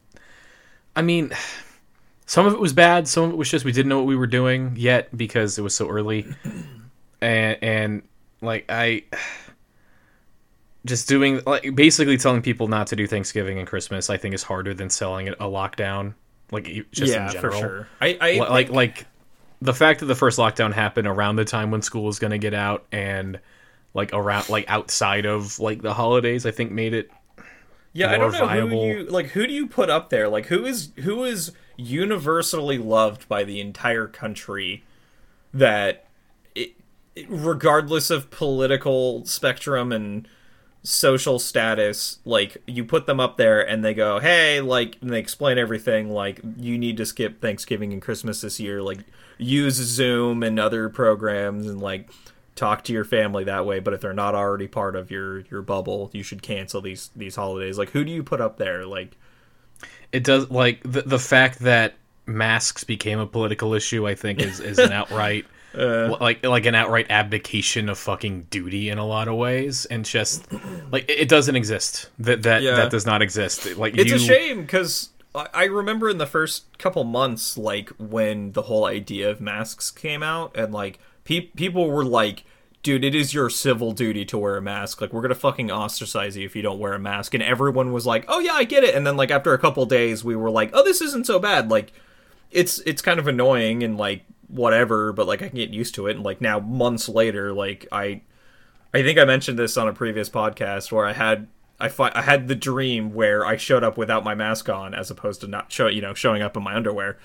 I 0.96 1.02
mean, 1.02 1.32
some 2.26 2.46
of 2.46 2.52
it 2.52 2.60
was 2.60 2.72
bad. 2.72 3.06
Some 3.08 3.24
of 3.24 3.30
it 3.30 3.36
was 3.36 3.50
just 3.50 3.64
we 3.64 3.72
didn't 3.72 3.88
know 3.88 3.98
what 3.98 4.06
we 4.06 4.16
were 4.16 4.26
doing 4.26 4.74
yet 4.76 5.16
because 5.16 5.58
it 5.58 5.62
was 5.62 5.74
so 5.74 5.88
early, 5.88 6.26
and 7.20 7.58
and 7.62 8.02
like 8.40 8.64
I. 8.68 9.04
Just 10.86 11.08
doing 11.08 11.40
like 11.46 11.74
basically 11.74 12.18
telling 12.18 12.42
people 12.42 12.68
not 12.68 12.88
to 12.88 12.96
do 12.96 13.06
Thanksgiving 13.06 13.58
and 13.58 13.66
Christmas, 13.66 14.10
I 14.10 14.18
think 14.18 14.34
is 14.34 14.42
harder 14.42 14.74
than 14.74 14.90
selling 14.90 15.28
a 15.28 15.34
lockdown. 15.34 16.12
Like 16.50 16.66
just 16.92 17.14
in 17.14 17.22
yeah 17.22 17.28
for 17.28 17.48
general 17.48 17.58
sure 17.58 17.88
i 18.02 18.18
i 18.20 18.32
Li- 18.32 18.38
like 18.40 18.68
like 18.68 19.06
the 19.62 19.72
fact 19.72 20.00
that 20.00 20.06
the 20.06 20.14
first 20.14 20.38
lockdown 20.38 20.74
happened 20.74 21.08
around 21.08 21.36
the 21.36 21.44
time 21.46 21.70
when 21.70 21.80
school 21.80 22.04
was 22.04 22.18
going 22.18 22.32
to 22.32 22.38
get 22.38 22.52
out 22.52 22.84
and 22.92 23.40
like 23.94 24.10
around 24.12 24.48
like 24.48 24.64
outside 24.68 25.24
of 25.24 25.58
like 25.60 25.80
the 25.82 25.94
holidays 25.94 26.44
i 26.44 26.50
think 26.50 26.70
made 26.72 26.92
it 26.94 27.10
Yeah, 27.92 28.10
I 28.10 28.18
don't 28.18 28.32
know 28.32 28.46
viable. 28.46 28.82
who 28.82 28.86
you 28.98 29.04
like. 29.04 29.26
Who 29.28 29.46
do 29.46 29.52
you 29.52 29.68
put 29.68 29.88
up 29.88 30.10
there? 30.10 30.28
Like, 30.28 30.46
who 30.46 30.64
is 30.66 30.90
who 31.04 31.22
is 31.22 31.52
universally 31.76 32.76
loved 32.76 33.28
by 33.28 33.44
the 33.44 33.60
entire 33.60 34.08
country? 34.08 34.82
That, 35.52 36.06
it, 36.56 36.72
regardless 37.28 38.10
of 38.10 38.30
political 38.32 39.24
spectrum 39.26 39.92
and 39.92 40.26
social 40.82 41.38
status, 41.38 42.18
like 42.24 42.56
you 42.66 42.84
put 42.84 43.06
them 43.06 43.20
up 43.20 43.36
there 43.36 43.60
and 43.66 43.84
they 43.84 43.94
go, 43.94 44.18
"Hey," 44.18 44.60
like 44.60 44.96
and 45.00 45.10
they 45.10 45.20
explain 45.20 45.56
everything. 45.56 46.10
Like, 46.10 46.40
you 46.56 46.76
need 46.76 46.96
to 46.96 47.06
skip 47.06 47.40
Thanksgiving 47.40 47.92
and 47.92 48.02
Christmas 48.02 48.40
this 48.40 48.58
year. 48.58 48.82
Like, 48.82 48.98
use 49.38 49.74
Zoom 49.74 50.42
and 50.42 50.58
other 50.58 50.88
programs 50.88 51.68
and 51.68 51.80
like 51.80 52.10
talk 52.54 52.84
to 52.84 52.92
your 52.92 53.04
family 53.04 53.44
that 53.44 53.66
way 53.66 53.80
but 53.80 53.92
if 53.92 54.00
they're 54.00 54.12
not 54.12 54.34
already 54.34 54.68
part 54.68 54.94
of 54.94 55.10
your 55.10 55.40
your 55.50 55.62
bubble 55.62 56.10
you 56.12 56.22
should 56.22 56.42
cancel 56.42 56.80
these 56.80 57.10
these 57.16 57.36
holidays. 57.36 57.78
Like 57.78 57.90
who 57.90 58.04
do 58.04 58.12
you 58.12 58.22
put 58.22 58.40
up 58.40 58.58
there? 58.58 58.86
Like 58.86 59.16
it 60.12 60.24
does 60.24 60.50
like 60.50 60.80
the, 60.82 61.02
the 61.02 61.18
fact 61.18 61.60
that 61.60 61.94
masks 62.26 62.84
became 62.84 63.18
a 63.18 63.26
political 63.26 63.74
issue 63.74 64.08
i 64.08 64.14
think 64.14 64.40
is, 64.40 64.58
is 64.58 64.78
an 64.78 64.92
outright 65.00 65.44
uh. 65.76 66.16
like 66.20 66.44
like 66.44 66.66
an 66.66 66.74
outright 66.74 67.06
abdication 67.10 67.88
of 67.88 67.98
fucking 67.98 68.42
duty 68.50 68.88
in 68.88 68.98
a 68.98 69.04
lot 69.06 69.28
of 69.28 69.34
ways. 69.34 69.86
And 69.86 70.04
just 70.04 70.46
like 70.92 71.06
it 71.08 71.28
doesn't 71.28 71.56
exist. 71.56 72.10
That 72.18 72.42
that 72.42 72.62
Yeah. 72.62 72.76
that 72.76 72.90
does 72.90 73.06
not 73.06 73.22
exist. 73.22 73.76
Like 73.76 73.96
it's 73.96 74.10
you 74.10 74.16
a 74.16 74.18
shame 74.18 74.62
because 74.62 75.10
I 75.34 75.64
remember 75.64 76.08
in 76.08 76.18
the 76.18 76.26
first 76.26 76.78
couple 76.78 77.02
months, 77.02 77.58
like 77.58 77.88
when 77.98 78.52
the 78.52 78.62
whole 78.62 78.84
idea 78.84 79.28
of 79.30 79.40
masks 79.40 79.90
came 79.90 80.22
out, 80.22 80.56
and 80.56 80.72
like 80.72 81.00
pe- 81.24 81.40
people 81.40 81.90
were 81.90 82.04
like, 82.04 82.44
"Dude, 82.82 83.04
it 83.04 83.14
is 83.14 83.34
your 83.34 83.50
civil 83.50 83.92
duty 83.92 84.24
to 84.26 84.38
wear 84.38 84.56
a 84.56 84.62
mask. 84.62 85.00
Like, 85.00 85.12
we're 85.12 85.22
gonna 85.22 85.34
fucking 85.34 85.70
ostracize 85.70 86.36
you 86.36 86.44
if 86.44 86.54
you 86.56 86.62
don't 86.62 86.78
wear 86.78 86.92
a 86.94 86.98
mask." 86.98 87.34
And 87.34 87.42
everyone 87.42 87.92
was 87.92 88.06
like, 88.06 88.24
"Oh 88.28 88.40
yeah, 88.40 88.54
I 88.54 88.64
get 88.64 88.84
it." 88.84 88.94
And 88.94 89.06
then 89.06 89.16
like 89.16 89.30
after 89.30 89.52
a 89.52 89.58
couple 89.58 89.84
days, 89.86 90.24
we 90.24 90.36
were 90.36 90.50
like, 90.50 90.70
"Oh, 90.72 90.84
this 90.84 91.00
isn't 91.00 91.26
so 91.26 91.38
bad." 91.38 91.70
Like, 91.70 91.92
it's 92.50 92.78
it's 92.80 93.02
kind 93.02 93.18
of 93.18 93.26
annoying 93.26 93.82
and 93.82 93.98
like 93.98 94.24
whatever, 94.48 95.12
but 95.12 95.26
like 95.26 95.42
I 95.42 95.48
can 95.48 95.56
get 95.56 95.70
used 95.70 95.94
to 95.96 96.06
it. 96.06 96.16
And 96.16 96.24
like 96.24 96.40
now, 96.40 96.60
months 96.60 97.08
later, 97.08 97.52
like 97.52 97.86
I 97.92 98.22
I 98.92 99.02
think 99.02 99.18
I 99.18 99.24
mentioned 99.24 99.58
this 99.58 99.76
on 99.76 99.88
a 99.88 99.92
previous 99.92 100.30
podcast 100.30 100.92
where 100.92 101.04
I 101.04 101.12
had 101.12 101.48
I 101.80 101.88
fi- 101.88 102.12
I 102.14 102.22
had 102.22 102.46
the 102.46 102.54
dream 102.54 103.12
where 103.12 103.44
I 103.44 103.56
showed 103.56 103.82
up 103.82 103.98
without 103.98 104.24
my 104.24 104.34
mask 104.34 104.68
on 104.68 104.94
as 104.94 105.10
opposed 105.10 105.40
to 105.40 105.48
not 105.48 105.72
show 105.72 105.88
you 105.88 106.00
know 106.00 106.14
showing 106.14 106.42
up 106.42 106.56
in 106.56 106.62
my 106.62 106.74
underwear. 106.74 107.18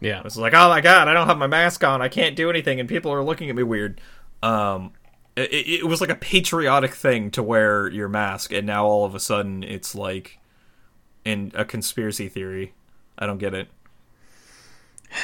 Yeah 0.00 0.22
it's 0.24 0.36
like, 0.36 0.54
oh 0.54 0.68
my 0.68 0.80
god, 0.80 1.08
I 1.08 1.14
don't 1.14 1.26
have 1.26 1.38
my 1.38 1.46
mask 1.46 1.84
on, 1.84 2.02
I 2.02 2.08
can't 2.08 2.36
do 2.36 2.50
anything, 2.50 2.80
and 2.80 2.88
people 2.88 3.12
are 3.12 3.22
looking 3.22 3.50
at 3.50 3.56
me 3.56 3.62
weird. 3.62 4.00
Um, 4.42 4.92
it, 5.36 5.50
it 5.52 5.86
was 5.86 6.00
like 6.00 6.10
a 6.10 6.16
patriotic 6.16 6.94
thing 6.94 7.30
to 7.32 7.42
wear 7.42 7.88
your 7.88 8.08
mask, 8.08 8.52
and 8.52 8.66
now 8.66 8.86
all 8.86 9.04
of 9.04 9.14
a 9.14 9.20
sudden 9.20 9.62
it's 9.62 9.94
like 9.94 10.38
in 11.24 11.52
a 11.54 11.64
conspiracy 11.64 12.28
theory. 12.28 12.72
I 13.18 13.26
don't 13.26 13.38
get 13.38 13.54
it. 13.54 13.68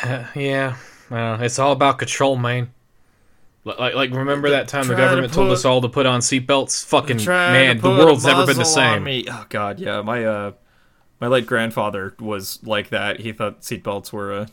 Yeah, 0.36 0.76
uh, 1.10 1.38
it's 1.40 1.58
all 1.58 1.72
about 1.72 1.98
control, 1.98 2.36
man. 2.36 2.72
Like, 3.64 3.94
like 3.94 4.10
remember 4.10 4.50
that 4.50 4.68
time 4.68 4.86
the 4.86 4.94
Trying 4.94 4.96
to 4.96 5.10
government 5.10 5.32
told 5.34 5.50
us 5.50 5.64
all 5.64 5.82
to 5.82 5.88
put 5.88 6.06
on 6.06 6.20
seatbelts? 6.20 6.84
Fucking 6.86 7.22
man, 7.26 7.78
the 7.78 7.90
world's 7.90 8.24
never 8.24 8.46
been 8.46 8.56
the 8.56 8.64
same. 8.64 9.06
Oh 9.28 9.46
god, 9.48 9.78
yeah. 9.78 10.00
My 10.00 10.24
uh 10.24 10.52
my 11.20 11.26
late 11.26 11.46
grandfather 11.46 12.14
was 12.18 12.60
like 12.62 12.88
that. 12.88 13.20
He 13.20 13.32
thought 13.32 13.60
seatbelts 13.60 14.12
were 14.12 14.32
a 14.32 14.48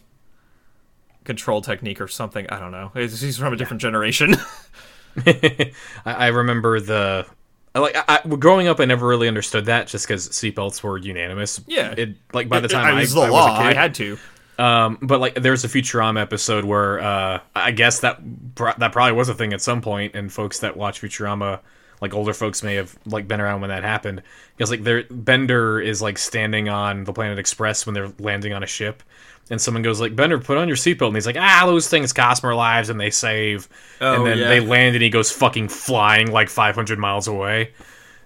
control 1.28 1.62
technique 1.62 2.02
or 2.02 2.08
something. 2.08 2.50
I 2.50 2.60
don't 2.60 2.72
know. 2.72 2.90
He's 2.96 3.38
from 3.38 3.54
a 3.54 3.56
different 3.56 3.82
generation. 3.82 4.36
I, 5.26 5.74
I 6.06 6.28
remember 6.28 6.80
the. 6.80 7.28
Like 7.76 7.96
I, 7.96 8.22
I, 8.24 8.28
growing 8.28 8.68
up, 8.68 8.80
I 8.80 8.86
never 8.86 9.06
really 9.06 9.28
understood 9.28 9.66
that, 9.66 9.88
just 9.88 10.08
because 10.08 10.30
seatbelts 10.30 10.82
were 10.82 10.98
unanimous. 10.98 11.62
Yeah. 11.68 11.94
it 11.96 12.16
like 12.34 12.50
by 12.50 12.60
the 12.60 12.68
time 12.68 12.86
I, 12.86 12.98
I, 12.98 13.02
was 13.02 13.14
the 13.14 13.20
law. 13.20 13.28
was 13.30 13.60
a 13.60 13.64
I 13.64 13.68
kid, 13.68 13.78
had 13.78 13.96
to. 13.96 14.18
Um, 14.58 14.98
but 15.02 15.20
like, 15.20 15.36
there's 15.36 15.64
a 15.64 15.68
Futurama 15.68 16.20
episode 16.20 16.66
where 16.66 17.00
uh, 17.00 17.40
I 17.56 17.72
guess 17.72 18.00
that 18.00 18.20
that 18.56 18.92
probably 18.92 19.12
was 19.12 19.30
a 19.30 19.36
thing 19.36 19.54
at 19.54 19.62
some 19.62 19.82
point, 19.82 20.16
and 20.16 20.34
folks 20.34 20.60
that 20.60 20.76
watch 20.76 21.02
Futurama, 21.02 21.60
like 22.02 22.16
older 22.16 22.34
folks, 22.34 22.64
may 22.64 22.76
have 22.76 22.98
like 23.06 23.28
been 23.28 23.42
around 23.42 23.62
when 23.62 23.70
that 23.70 23.84
happened. 23.84 24.24
Because 24.56 24.72
like, 24.72 24.84
there 24.84 25.04
Bender 25.12 25.80
is 25.80 26.02
like 26.02 26.18
standing 26.18 26.70
on 26.70 27.04
the 27.04 27.14
Planet 27.14 27.38
Express 27.38 27.86
when 27.86 27.94
they're 27.94 28.12
landing 28.18 28.54
on 28.54 28.64
a 28.64 28.68
ship, 28.68 29.04
and 29.50 29.62
someone 29.62 29.84
goes 29.84 30.00
like, 30.02 30.16
"Bender, 30.16 30.40
put 30.40 30.58
on 30.58 30.68
your 30.68 30.78
seatbelt," 30.78 31.08
and 31.08 31.16
he's 31.16 31.26
like, 31.26 31.38
"Ah, 31.38 31.64
those 31.66 31.88
things 31.88 32.14
cost 32.14 32.44
more 32.44 32.56
lives 32.56 32.90
and 32.90 33.00
they 33.00 33.10
save." 33.10 33.68
Oh, 34.02 34.16
and 34.16 34.26
then 34.26 34.38
yeah. 34.38 34.48
they 34.48 34.60
land, 34.60 34.96
and 34.96 35.04
he 35.04 35.10
goes 35.10 35.32
fucking 35.32 35.70
flying 35.70 36.32
like 36.32 36.50
500 36.50 37.00
miles 37.00 37.28
away. 37.28 37.72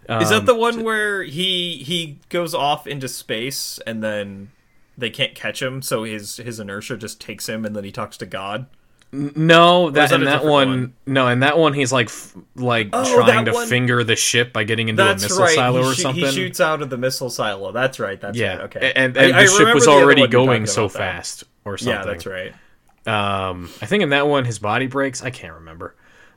Is 0.10 0.32
Um, 0.32 0.40
that 0.40 0.46
the 0.46 0.56
one 0.56 0.84
where 0.84 1.24
he 1.24 1.78
he 1.78 2.18
goes 2.30 2.54
off 2.56 2.88
into 2.88 3.08
space 3.08 3.80
and 3.86 4.04
then 4.04 4.52
they 4.98 5.10
can't 5.10 5.36
catch 5.36 5.62
him, 5.62 5.82
so 5.82 6.04
his 6.04 6.38
his 6.38 6.60
inertia 6.60 6.98
just 6.98 7.22
takes 7.22 7.48
him, 7.48 7.66
and 7.66 7.76
then 7.76 7.84
he 7.84 7.92
talks 7.92 8.18
to 8.18 8.26
God? 8.26 8.66
No, 9.14 9.90
that, 9.90 10.10
that 10.10 10.16
and 10.16 10.28
that 10.28 10.44
one, 10.46 10.52
one? 10.70 10.94
no, 11.06 11.28
and 11.28 11.44
that 11.44 11.58
one 11.58 11.74
he's 11.74 11.92
like 11.92 12.08
f- 12.08 12.34
like 12.56 12.90
Oh, 12.94 13.22
trying 13.24 13.44
to 13.46 13.52
one- 13.52 13.68
finger 13.68 14.04
the 14.06 14.16
ship 14.16 14.54
by 14.54 14.64
getting 14.64 14.88
into 14.88 15.04
a 15.06 15.14
missile 15.14 15.38
right. 15.44 15.54
silo 15.54 15.82
he, 15.82 15.88
or 15.90 15.94
shoo- 15.94 16.02
something. 16.02 16.26
he 16.26 16.32
shoots 16.32 16.62
out 16.62 16.82
of 16.82 16.90
the 16.90 16.98
missile 16.98 17.30
silo. 17.30 17.74
That's 17.74 18.00
right. 18.00 18.20
That's 18.22 18.38
yeah, 18.38 18.54
right. 18.56 18.62
Okay. 18.62 18.94
and, 18.96 19.18
and 19.18 19.36
I 19.36 19.44
the 19.44 19.50
ship 19.50 19.74
was 19.74 19.84
the 19.86 19.92
already 19.92 20.28
going 20.28 20.66
so 20.66 20.88
that. 20.88 20.98
fast 20.98 21.44
or 21.66 21.78
something. 21.78 21.94
Yeah, 21.94 22.06
that's 22.06 22.26
right. 22.26 22.54
Um, 23.06 23.70
I 23.82 23.86
think 23.86 24.04
in 24.04 24.10
that 24.10 24.28
one 24.28 24.46
his 24.46 24.60
body 24.60 24.88
breaks. 24.88 25.22
I 25.22 25.30
can't 25.30 25.56
remember. 25.56 25.96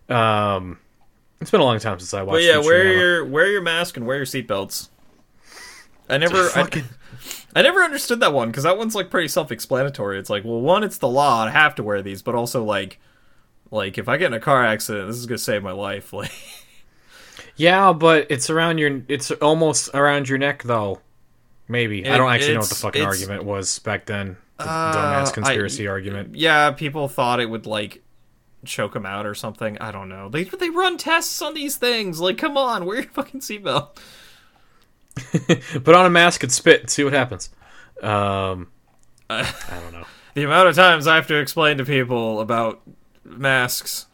Um, 0.09 0.79
it's 1.41 1.51
been 1.51 1.61
a 1.61 1.65
long 1.65 1.79
time 1.79 1.99
since 2.01 2.13
I 2.13 2.23
watched. 2.23 2.35
But 2.37 2.43
yeah, 2.43 2.59
wear 2.59 2.93
your 2.93 3.25
wear 3.25 3.47
your 3.53 3.63
mask 3.63 3.97
and 3.97 4.05
wear 4.07 4.17
your 4.17 4.27
seatbelts. 4.27 4.89
I 6.09 6.19
never, 6.19 6.47
I, 6.49 6.51
Fucking- 6.51 6.85
I 7.57 7.63
never 7.63 7.83
understood 7.83 8.21
that 8.21 8.33
one 8.33 8.49
because 8.51 8.65
that 8.65 8.77
one's 8.77 8.95
like 8.95 9.11
pretty 9.11 9.29
self-explanatory. 9.29 10.19
It's 10.19 10.29
like, 10.31 10.45
well, 10.45 10.61
one, 10.61 10.83
it's 10.85 10.99
the 10.99 11.09
law; 11.09 11.45
I 11.45 11.51
have 11.51 11.75
to 11.77 11.83
wear 11.83 12.03
these, 12.03 12.23
but 12.23 12.35
also 12.35 12.63
like, 12.65 12.99
like 13.71 13.97
if 13.99 14.09
I 14.09 14.17
get 14.17 14.27
in 14.27 14.35
a 14.35 14.41
car 14.41 14.65
accident, 14.65 15.07
this 15.09 15.17
is 15.17 15.27
gonna 15.27 15.39
save 15.39 15.63
my 15.63 15.73
life. 15.73 16.13
Like, 16.23 16.31
Yeah, 17.57 17.93
but 17.93 18.27
it's 18.31 18.51
around 18.51 18.79
your. 18.79 19.03
It's 19.09 19.31
almost 19.31 19.91
around 19.95 20.29
your 20.29 20.39
neck 20.39 20.63
though. 20.65 21.01
Maybe 21.69 22.07
I 22.07 22.17
don't 22.19 22.31
actually 22.33 22.55
know 22.55 22.61
what 22.61 22.69
the 22.69 22.75
fucking 22.75 23.05
argument 23.05 23.45
was 23.45 23.79
back 23.79 24.07
then. 24.07 24.37
The 24.59 24.69
Uh, 24.69 24.95
dumbass 24.95 25.29
I- 25.29 25.33
conspiracy 25.33 25.87
argument. 25.89 26.35
yeah, 26.37 26.71
people 26.73 27.09
thought 27.09 27.41
it 27.41 27.49
would 27.49 27.67
like 27.67 28.03
choke 28.65 28.95
him 28.97 29.07
out 29.07 29.25
or 29.27 29.35
something. 29.35 29.79
I 29.79 29.91
don't 29.93 30.09
know. 30.09 30.29
They 30.29 30.45
they 30.45 30.71
run 30.71 30.99
tests 30.99 31.41
on 31.43 31.55
these 31.55 31.77
things. 31.77 32.21
Like, 32.21 32.39
come 32.39 32.57
on, 32.57 32.85
wear 32.87 32.97
your 33.03 33.11
fucking 33.11 33.41
seatbelt. 33.41 33.97
Put 35.85 35.95
on 35.95 36.07
a 36.07 36.11
mask 36.11 36.43
and 36.43 36.53
spit 36.53 36.81
and 36.81 36.91
see 36.91 37.05
what 37.05 37.13
happens. 37.13 37.51
Um, 38.03 38.69
I 39.31 39.43
don't 39.69 39.93
know. 39.93 40.05
The 40.35 40.43
amount 40.43 40.69
of 40.69 40.75
times 40.75 41.07
I 41.07 41.15
have 41.15 41.29
to 41.29 41.37
explain 41.37 41.79
to 41.79 41.85
people 41.85 42.41
about 42.41 42.83
masks. 43.23 44.07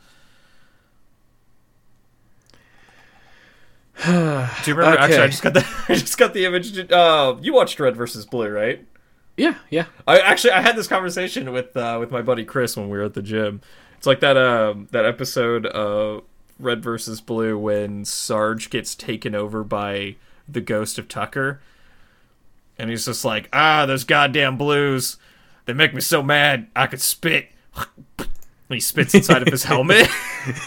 Do 4.05 4.13
you 4.13 4.75
remember? 4.75 4.99
Actually, 4.99 5.19
I 5.19 5.27
just 5.29 5.43
got 5.43 5.55
the 5.55 5.67
I 5.89 5.95
just 5.95 6.19
got 6.19 6.35
the 6.35 6.45
image. 6.45 6.91
Uh, 6.93 7.37
you 7.41 7.55
watched 7.55 7.81
Red 7.81 7.97
versus 7.97 8.27
Blue, 8.27 8.51
right? 8.51 8.85
Yeah, 9.39 9.55
yeah. 9.71 9.87
I 10.07 10.19
actually 10.19 10.53
I 10.53 10.61
had 10.61 10.77
this 10.77 10.87
conversation 10.87 11.53
with 11.53 11.75
uh, 11.75 11.97
with 11.99 12.11
my 12.11 12.21
buddy 12.21 12.45
Chris 12.45 12.77
when 12.77 12.91
we 12.91 12.99
were 12.99 13.05
at 13.05 13.15
the 13.15 13.23
gym. 13.23 13.63
It's 13.97 14.07
like 14.07 14.21
that 14.21 14.37
um 14.37 14.89
that 14.91 15.07
episode 15.07 15.65
of 15.65 16.25
Red 16.59 16.83
versus 16.83 17.23
Blue 17.23 17.59
when 17.59 18.05
Sarge 18.05 18.69
gets 18.69 18.95
taken 18.95 19.35
over 19.35 19.65
by 19.65 20.17
the 20.53 20.61
ghost 20.61 20.99
of 20.99 21.09
Tucker, 21.09 21.61
and 22.79 22.91
he's 22.91 23.05
just 23.07 23.25
like, 23.25 23.49
ah, 23.53 23.87
those 23.87 24.05
goddamn 24.05 24.57
blues, 24.57 25.17
they 25.67 25.73
make 25.73 25.95
me 25.95 26.01
so 26.01 26.23
mad 26.23 26.69
I 26.75 26.87
could 26.87 27.01
spit. 27.01 27.49
And 28.17 28.29
he 28.69 28.81
spits 28.81 29.15
inside 29.15 29.43
of 29.43 29.49
his 29.49 29.65
helmet. 29.65 30.09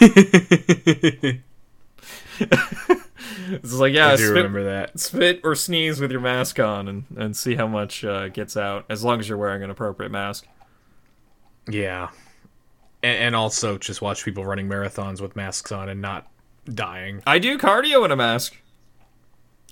it's 2.40 3.72
like 3.72 3.94
yeah, 3.94 4.08
I 4.08 4.16
do 4.16 4.24
spit, 4.24 4.36
remember 4.36 4.64
that. 4.64 4.98
spit 4.98 5.40
or 5.44 5.54
sneeze 5.54 6.00
with 6.00 6.10
your 6.10 6.20
mask 6.20 6.58
on 6.58 6.88
and, 6.88 7.04
and 7.16 7.36
see 7.36 7.54
how 7.54 7.66
much 7.66 8.04
uh, 8.04 8.28
gets 8.28 8.56
out 8.56 8.84
as 8.88 9.04
long 9.04 9.20
as 9.20 9.28
you're 9.28 9.38
wearing 9.38 9.62
an 9.62 9.70
appropriate 9.70 10.10
mask 10.10 10.46
Yeah, 11.68 12.08
and, 13.02 13.18
and 13.18 13.36
also 13.36 13.78
just 13.78 14.02
watch 14.02 14.24
people 14.24 14.44
running 14.44 14.68
marathons 14.68 15.20
with 15.20 15.36
masks 15.36 15.70
on 15.72 15.88
and 15.88 16.00
not 16.00 16.28
dying. 16.72 17.22
i 17.26 17.38
do 17.38 17.58
cardio 17.58 18.04
in 18.04 18.10
a 18.10 18.16
mask 18.16 18.56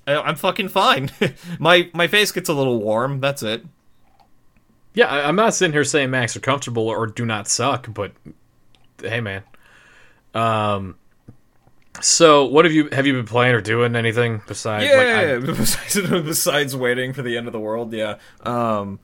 i'm 0.06 0.36
fucking 0.36 0.68
fine 0.68 1.10
my 1.58 1.88
my 1.94 2.06
face 2.06 2.32
gets 2.32 2.48
a 2.48 2.52
little 2.54 2.78
warm 2.80 3.20
that's 3.20 3.42
it 3.42 3.64
Yeah, 4.94 5.06
I, 5.06 5.26
I'm 5.28 5.36
not 5.36 5.54
sitting 5.54 5.72
here 5.72 5.84
saying 5.84 6.10
Max 6.10 6.36
are 6.36 6.40
comfortable 6.40 6.86
or 6.88 7.06
do 7.06 7.24
not 7.24 7.48
suck, 7.48 7.92
but 7.94 8.12
hey, 9.00 9.20
man. 9.22 9.42
Um, 10.34 10.96
so 12.00 12.44
what 12.44 12.64
have 12.64 12.74
you 12.74 12.88
have 12.92 13.06
you 13.06 13.12
been 13.14 13.26
playing 13.26 13.54
or 13.54 13.60
doing 13.60 13.96
anything 13.96 14.42
besides? 14.46 14.84
like, 14.84 15.06
yeah 15.06 15.38
besides, 15.56 16.10
besides 16.24 16.76
waiting 16.76 17.12
for 17.12 17.22
the 17.22 17.36
end 17.36 17.46
of 17.46 17.52
the 17.52 17.60
world 17.60 17.92
yeah 17.92 18.16
um 18.44 18.98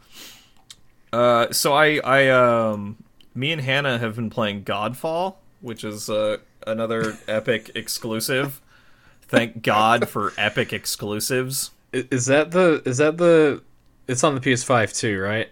uh 1.12 1.50
so 1.52 1.74
i 1.74 1.98
i 2.02 2.28
um 2.28 2.96
me 3.34 3.52
and 3.52 3.60
hannah 3.60 3.98
have 3.98 4.16
been 4.16 4.30
playing 4.30 4.64
godfall 4.64 5.36
which 5.60 5.84
is 5.84 6.08
uh 6.08 6.38
another 6.66 7.18
epic 7.28 7.70
exclusive 7.74 8.60
thank 9.28 9.62
god 9.62 10.08
for 10.08 10.32
epic 10.36 10.72
exclusives 10.72 11.70
Is 11.92 12.26
that 12.26 12.50
the 12.50 12.82
is 12.84 12.96
that 12.98 13.16
the 13.18 13.62
it's 14.06 14.24
on 14.24 14.34
the 14.34 14.40
PS5 14.40 14.96
too, 14.98 15.20
right? 15.20 15.48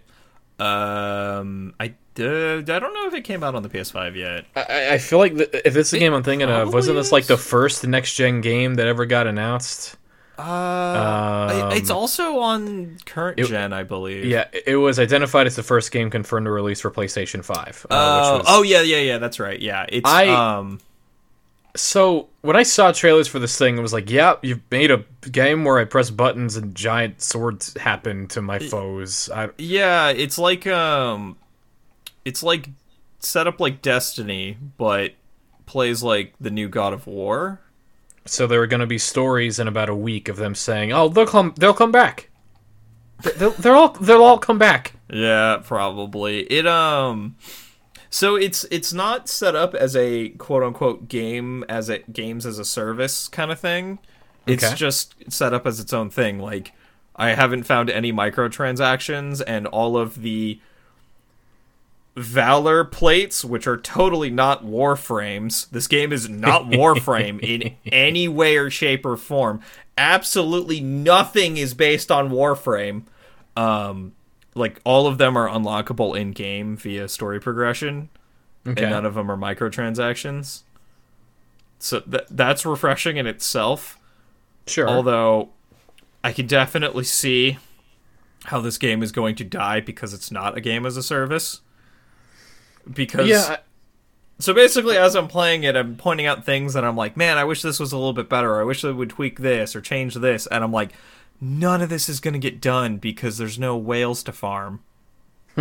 Um, 0.59 1.73
I 1.79 1.93
uh, 2.19 2.57
I 2.57 2.61
don't 2.61 2.93
know 2.93 3.05
if 3.07 3.13
it 3.13 3.23
came 3.23 3.43
out 3.43 3.53
on 3.53 3.61
the 3.61 3.69
PS5 3.69 4.15
yet. 4.15 4.45
I, 4.55 4.93
I 4.93 4.97
feel 4.97 5.19
like 5.19 5.35
the, 5.35 5.67
if 5.67 5.73
this 5.75 5.87
is 5.87 5.91
the 5.91 5.99
game 5.99 6.13
I'm 6.13 6.23
thinking 6.23 6.49
of, 6.49 6.73
wasn't 6.73 6.97
this 6.97 7.11
like 7.11 7.25
the 7.27 7.37
first 7.37 7.85
next 7.85 8.15
gen 8.15 8.41
game 8.41 8.75
that 8.75 8.87
ever 8.87 9.05
got 9.05 9.27
announced? 9.27 9.95
Uh, 10.39 10.41
I- 10.41 11.73
it's 11.75 11.89
Um, 11.91 11.97
also 11.97 12.39
on 12.39 12.97
current 13.05 13.39
it- 13.39 13.45
gen, 13.47 13.73
I 13.73 13.83
believe. 13.83 14.25
Yeah, 14.25 14.45
it 14.65 14.75
was 14.77 14.99
identified 14.99 15.45
as 15.47 15.55
the 15.55 15.63
first 15.63 15.91
game 15.91 16.09
confirmed 16.09 16.45
to 16.45 16.51
release 16.51 16.81
for 16.81 16.89
PlayStation 16.91 17.43
5. 17.43 17.85
Uh, 17.89 17.93
Uh, 17.93 18.33
which 18.37 18.45
was, 18.45 18.55
oh 18.55 18.63
yeah, 18.63 18.81
yeah, 18.81 18.97
yeah. 18.97 19.17
That's 19.19 19.39
right. 19.39 19.59
Yeah, 19.59 19.85
it's 19.89 20.09
I- 20.09 20.27
um. 20.29 20.79
So 21.77 22.27
when 22.41 22.55
I 22.55 22.63
saw 22.63 22.91
trailers 22.91 23.27
for 23.27 23.39
this 23.39 23.57
thing, 23.57 23.77
it 23.77 23.81
was 23.81 23.93
like, 23.93 24.09
yeah, 24.09 24.35
you've 24.41 24.61
made 24.71 24.91
a 24.91 25.05
game 25.31 25.63
where 25.63 25.77
I 25.79 25.85
press 25.85 26.09
buttons 26.09 26.55
and 26.55 26.73
giant 26.75 27.21
swords 27.21 27.77
happen 27.79 28.27
to 28.29 28.41
my 28.41 28.59
foes. 28.59 29.29
I, 29.33 29.49
Yeah, 29.57 30.09
it's 30.09 30.37
like 30.37 30.65
um, 30.67 31.37
it's 32.25 32.41
like 32.43 32.69
set 33.19 33.47
up 33.47 33.59
like 33.59 33.81
Destiny, 33.81 34.57
but 34.77 35.13
plays 35.65 36.01
like 36.01 36.33
the 36.39 36.49
new 36.51 36.67
God 36.69 36.93
of 36.93 37.05
War. 37.07 37.59
so 38.25 38.47
there 38.47 38.61
are 38.61 38.67
going 38.67 38.79
to 38.81 38.87
be 38.87 38.97
stories 38.97 39.59
in 39.59 39.67
about 39.67 39.89
a 39.89 39.95
week 39.95 40.27
of 40.29 40.37
them 40.37 40.55
saying, 40.55 40.91
"Oh, 40.91 41.09
they'll 41.09 41.27
come, 41.27 41.53
they'll 41.57 41.73
come 41.73 41.91
back. 41.91 42.29
They'll, 43.37 43.51
they'll 43.51 43.73
all, 43.75 43.89
they'll 43.93 44.23
all 44.23 44.37
come 44.39 44.57
back." 44.57 44.93
Yeah, 45.09 45.61
probably. 45.63 46.41
It 46.41 46.65
um 46.67 47.35
so 48.17 48.35
it's 48.35 48.63
it's 48.71 48.93
not 48.93 49.29
set 49.29 49.55
up 49.55 49.75
as 49.75 49.95
a 49.95 50.29
quote 50.29 50.63
unquote 50.63 51.07
game 51.07 51.63
as 51.69 51.87
a 51.89 51.99
games 51.99 52.45
as 52.47 52.57
a 52.57 52.65
service 52.65 53.27
kind 53.27 53.51
of 53.51 53.59
thing. 53.59 53.99
It's 54.47 54.63
Okay. 54.63 54.75
just 54.75 55.13
set 55.31 55.53
up 55.53 55.67
as 55.67 55.79
its 55.79 55.93
own 55.93 56.09
thing. 56.09 56.39
Like 56.39 56.71
I 57.15 57.29
haven't 57.29 57.63
found 57.63 57.89
any 57.91 58.11
microtransactions 58.11 59.41
and 59.45 59.67
all 59.67 59.97
of 59.97 60.21
the 60.23 60.59
Valor 62.15 62.83
plates, 62.83 63.45
which 63.45 63.67
are 63.67 63.77
totally 63.77 64.31
not 64.31 64.65
Warframes. 64.65 65.69
This 65.69 65.85
game 65.85 66.11
is 66.11 66.27
not 66.27 66.63
Warframe 66.71 67.39
in 67.41 67.75
any 67.91 68.27
way 68.27 68.57
or 68.57 68.71
shape 68.71 69.05
or 69.05 69.17
form. 69.17 69.61
Absolutely 69.99 70.79
nothing 70.79 71.57
is 71.57 71.75
based 71.75 72.09
on 72.11 72.31
Warframe. 72.31 73.03
Um, 73.55 74.13
like 74.57 74.79
all 74.83 75.07
of 75.07 75.17
them 75.17 75.37
are 75.37 75.47
unlockable 75.47 76.17
in 76.19 76.31
game 76.31 76.75
via 76.77 77.07
story 77.07 77.39
progression, 77.39 78.09
Okay. 78.67 78.83
and 78.83 78.91
none 78.91 79.05
of 79.05 79.13
them 79.13 79.31
are 79.31 79.37
microtransactions. 79.37 80.63
So 81.79 81.99
th- 82.01 82.25
that's 82.29 82.65
refreshing 82.65 83.17
in 83.17 83.27
itself. 83.27 83.97
Sure. 84.65 84.89
Although 84.89 85.49
I 86.23 86.33
can 86.33 86.47
definitely 86.47 87.03
see 87.05 87.57
how 88.45 88.59
this 88.61 88.77
game 88.77 89.03
is 89.03 89.11
going 89.11 89.35
to 89.35 89.43
die 89.43 89.79
because 89.79 90.13
it's 90.13 90.31
not 90.31 90.57
a 90.57 90.61
game 90.61 90.85
as 90.85 90.97
a 90.97 91.03
service. 91.03 91.61
Because 92.91 93.27
yeah, 93.27 93.57
so 94.39 94.53
basically, 94.53 94.97
as 94.97 95.15
I'm 95.15 95.27
playing 95.27 95.63
it, 95.63 95.75
I'm 95.75 95.95
pointing 95.95 96.25
out 96.25 96.45
things 96.45 96.73
that 96.73 96.85
I'm 96.85 96.95
like, 96.95 97.17
man, 97.17 97.37
I 97.37 97.43
wish 97.43 97.61
this 97.61 97.79
was 97.79 97.91
a 97.91 97.97
little 97.97 98.13
bit 98.13 98.29
better. 98.29 98.53
Or 98.55 98.61
I 98.61 98.63
wish 98.63 98.81
they 98.81 98.91
would 98.91 99.09
tweak 99.09 99.39
this 99.39 99.75
or 99.75 99.81
change 99.81 100.15
this. 100.15 100.47
And 100.47 100.63
I'm 100.63 100.71
like, 100.71 100.93
none 101.41 101.81
of 101.81 101.89
this 101.89 102.09
is 102.09 102.19
going 102.19 102.33
to 102.33 102.39
get 102.39 102.61
done 102.61 102.97
because 102.97 103.37
there's 103.37 103.59
no 103.59 103.77
whales 103.77 104.23
to 104.23 104.31
farm. 104.31 104.81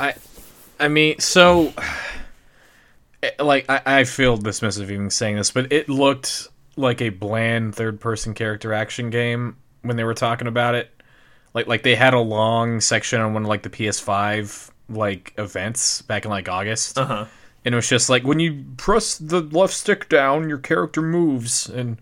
I, 0.00 0.14
I 0.80 0.88
mean, 0.88 1.18
so, 1.20 1.72
eh, 3.22 3.30
like, 3.38 3.66
I, 3.68 3.80
I 3.86 4.04
feel 4.04 4.36
dismissive 4.38 4.90
even 4.90 5.10
saying 5.10 5.36
this, 5.36 5.50
but 5.50 5.72
it 5.72 5.88
looked 5.88 6.48
like 6.76 7.00
a 7.00 7.08
bland 7.10 7.74
third-person 7.74 8.34
character 8.34 8.72
action 8.72 9.10
game 9.10 9.56
when 9.82 9.96
they 9.96 10.04
were 10.04 10.14
talking 10.14 10.46
about 10.48 10.74
it. 10.74 10.90
Like, 11.54 11.66
like 11.66 11.82
they 11.82 11.94
had 11.94 12.14
a 12.14 12.20
long 12.20 12.80
section 12.80 13.20
on 13.20 13.34
one 13.34 13.42
of 13.44 13.48
like 13.48 13.62
the 13.62 13.70
PS5 13.70 14.70
like 14.90 15.34
events 15.38 16.02
back 16.02 16.24
in 16.24 16.30
like 16.30 16.48
August, 16.48 16.98
Uh 16.98 17.04
huh. 17.04 17.24
and 17.64 17.74
it 17.74 17.76
was 17.76 17.88
just 17.88 18.08
like 18.08 18.22
when 18.24 18.38
you 18.40 18.64
press 18.76 19.18
the 19.18 19.40
left 19.40 19.74
stick 19.74 20.08
down, 20.08 20.48
your 20.48 20.58
character 20.58 21.02
moves, 21.02 21.68
and 21.68 21.98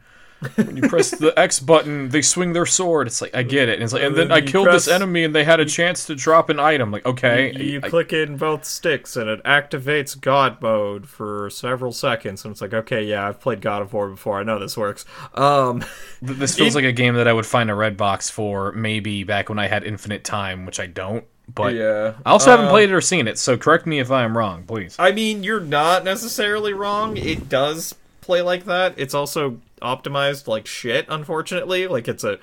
when 0.56 0.76
you 0.76 0.88
press 0.88 1.10
the 1.10 1.32
X 1.38 1.60
button, 1.60 2.10
they 2.10 2.20
swing 2.22 2.52
their 2.52 2.66
sword. 2.66 3.06
It's 3.06 3.22
like 3.22 3.34
I 3.34 3.42
get 3.42 3.68
it, 3.68 3.74
and 3.74 3.82
it's 3.82 3.92
like, 3.92 4.02
and 4.02 4.14
then 4.16 4.30
I 4.30 4.38
You 4.38 4.46
killed 4.46 4.68
this 4.68 4.86
enemy, 4.88 5.24
and 5.24 5.34
they 5.34 5.44
had 5.44 5.60
a 5.60 5.64
chance 5.64 6.04
to 6.06 6.14
drop 6.14 6.50
an 6.50 6.60
item. 6.60 6.90
Like, 6.90 7.06
okay, 7.06 7.52
You 7.52 7.80
I- 7.82 7.88
click 7.88 8.12
in 8.12 8.36
both 8.36 8.64
sticks 8.64 9.16
and 9.16 9.28
it 9.30 9.42
activates 9.44 10.20
God 10.20 10.60
mode 10.60 11.08
for 11.08 11.48
several 11.50 11.92
seconds. 11.92 12.44
And 12.44 12.52
it's 12.52 12.60
like, 12.60 12.74
okay, 12.74 13.02
yeah, 13.04 13.26
I've 13.28 13.40
played 13.40 13.60
God 13.60 13.82
of 13.82 13.92
War 13.92 14.08
before. 14.08 14.38
I 14.38 14.42
know 14.42 14.58
this 14.58 14.76
works. 14.76 15.04
Um, 15.34 15.84
This 16.22 16.54
feels 16.56 16.74
like 16.74 16.84
a 16.84 16.92
game 16.92 17.14
that 17.14 17.28
I 17.28 17.32
would 17.32 17.46
find 17.46 17.70
a 17.70 17.74
red 17.74 17.96
box 17.96 18.28
for 18.30 18.72
maybe 18.72 19.22
back 19.24 19.48
when 19.48 19.58
I 19.58 19.68
had 19.68 19.84
infinite 19.84 20.24
time, 20.24 20.64
which 20.66 20.80
I 20.80 20.86
don't. 20.86 21.24
But 21.54 21.74
yeah. 21.74 22.14
I 22.24 22.30
also 22.30 22.50
haven't 22.50 22.66
Um, 22.66 22.70
played 22.72 22.90
it 22.90 22.94
or 22.94 23.00
seen 23.00 23.28
it, 23.28 23.38
so 23.38 23.56
correct 23.56 23.86
me 23.86 24.00
if 24.00 24.10
I 24.10 24.24
am 24.24 24.36
wrong, 24.36 24.64
please. 24.64 24.96
I 24.98 25.12
mean, 25.12 25.44
you're 25.44 25.60
not 25.60 26.02
necessarily 26.04 26.72
wrong. 26.72 27.16
It 27.16 27.48
does 27.48 27.94
play 28.20 28.42
like 28.42 28.64
that. 28.64 28.94
It's 28.96 29.14
also 29.14 29.58
optimized 29.82 30.46
like 30.46 30.66
shit, 30.66 31.06
unfortunately. 31.08 31.86
Like 31.86 32.08
it's 32.08 32.24
a 32.24 32.38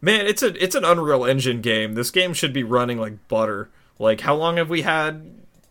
Man, 0.00 0.26
it's 0.26 0.42
a 0.42 0.62
it's 0.62 0.74
an 0.74 0.84
Unreal 0.84 1.24
Engine 1.24 1.60
game. 1.60 1.94
This 1.94 2.10
game 2.10 2.32
should 2.32 2.52
be 2.52 2.62
running 2.62 2.98
like 2.98 3.26
butter. 3.26 3.68
Like 3.98 4.20
how 4.20 4.36
long 4.36 4.56
have 4.56 4.70
we 4.70 4.82
had 4.82 5.28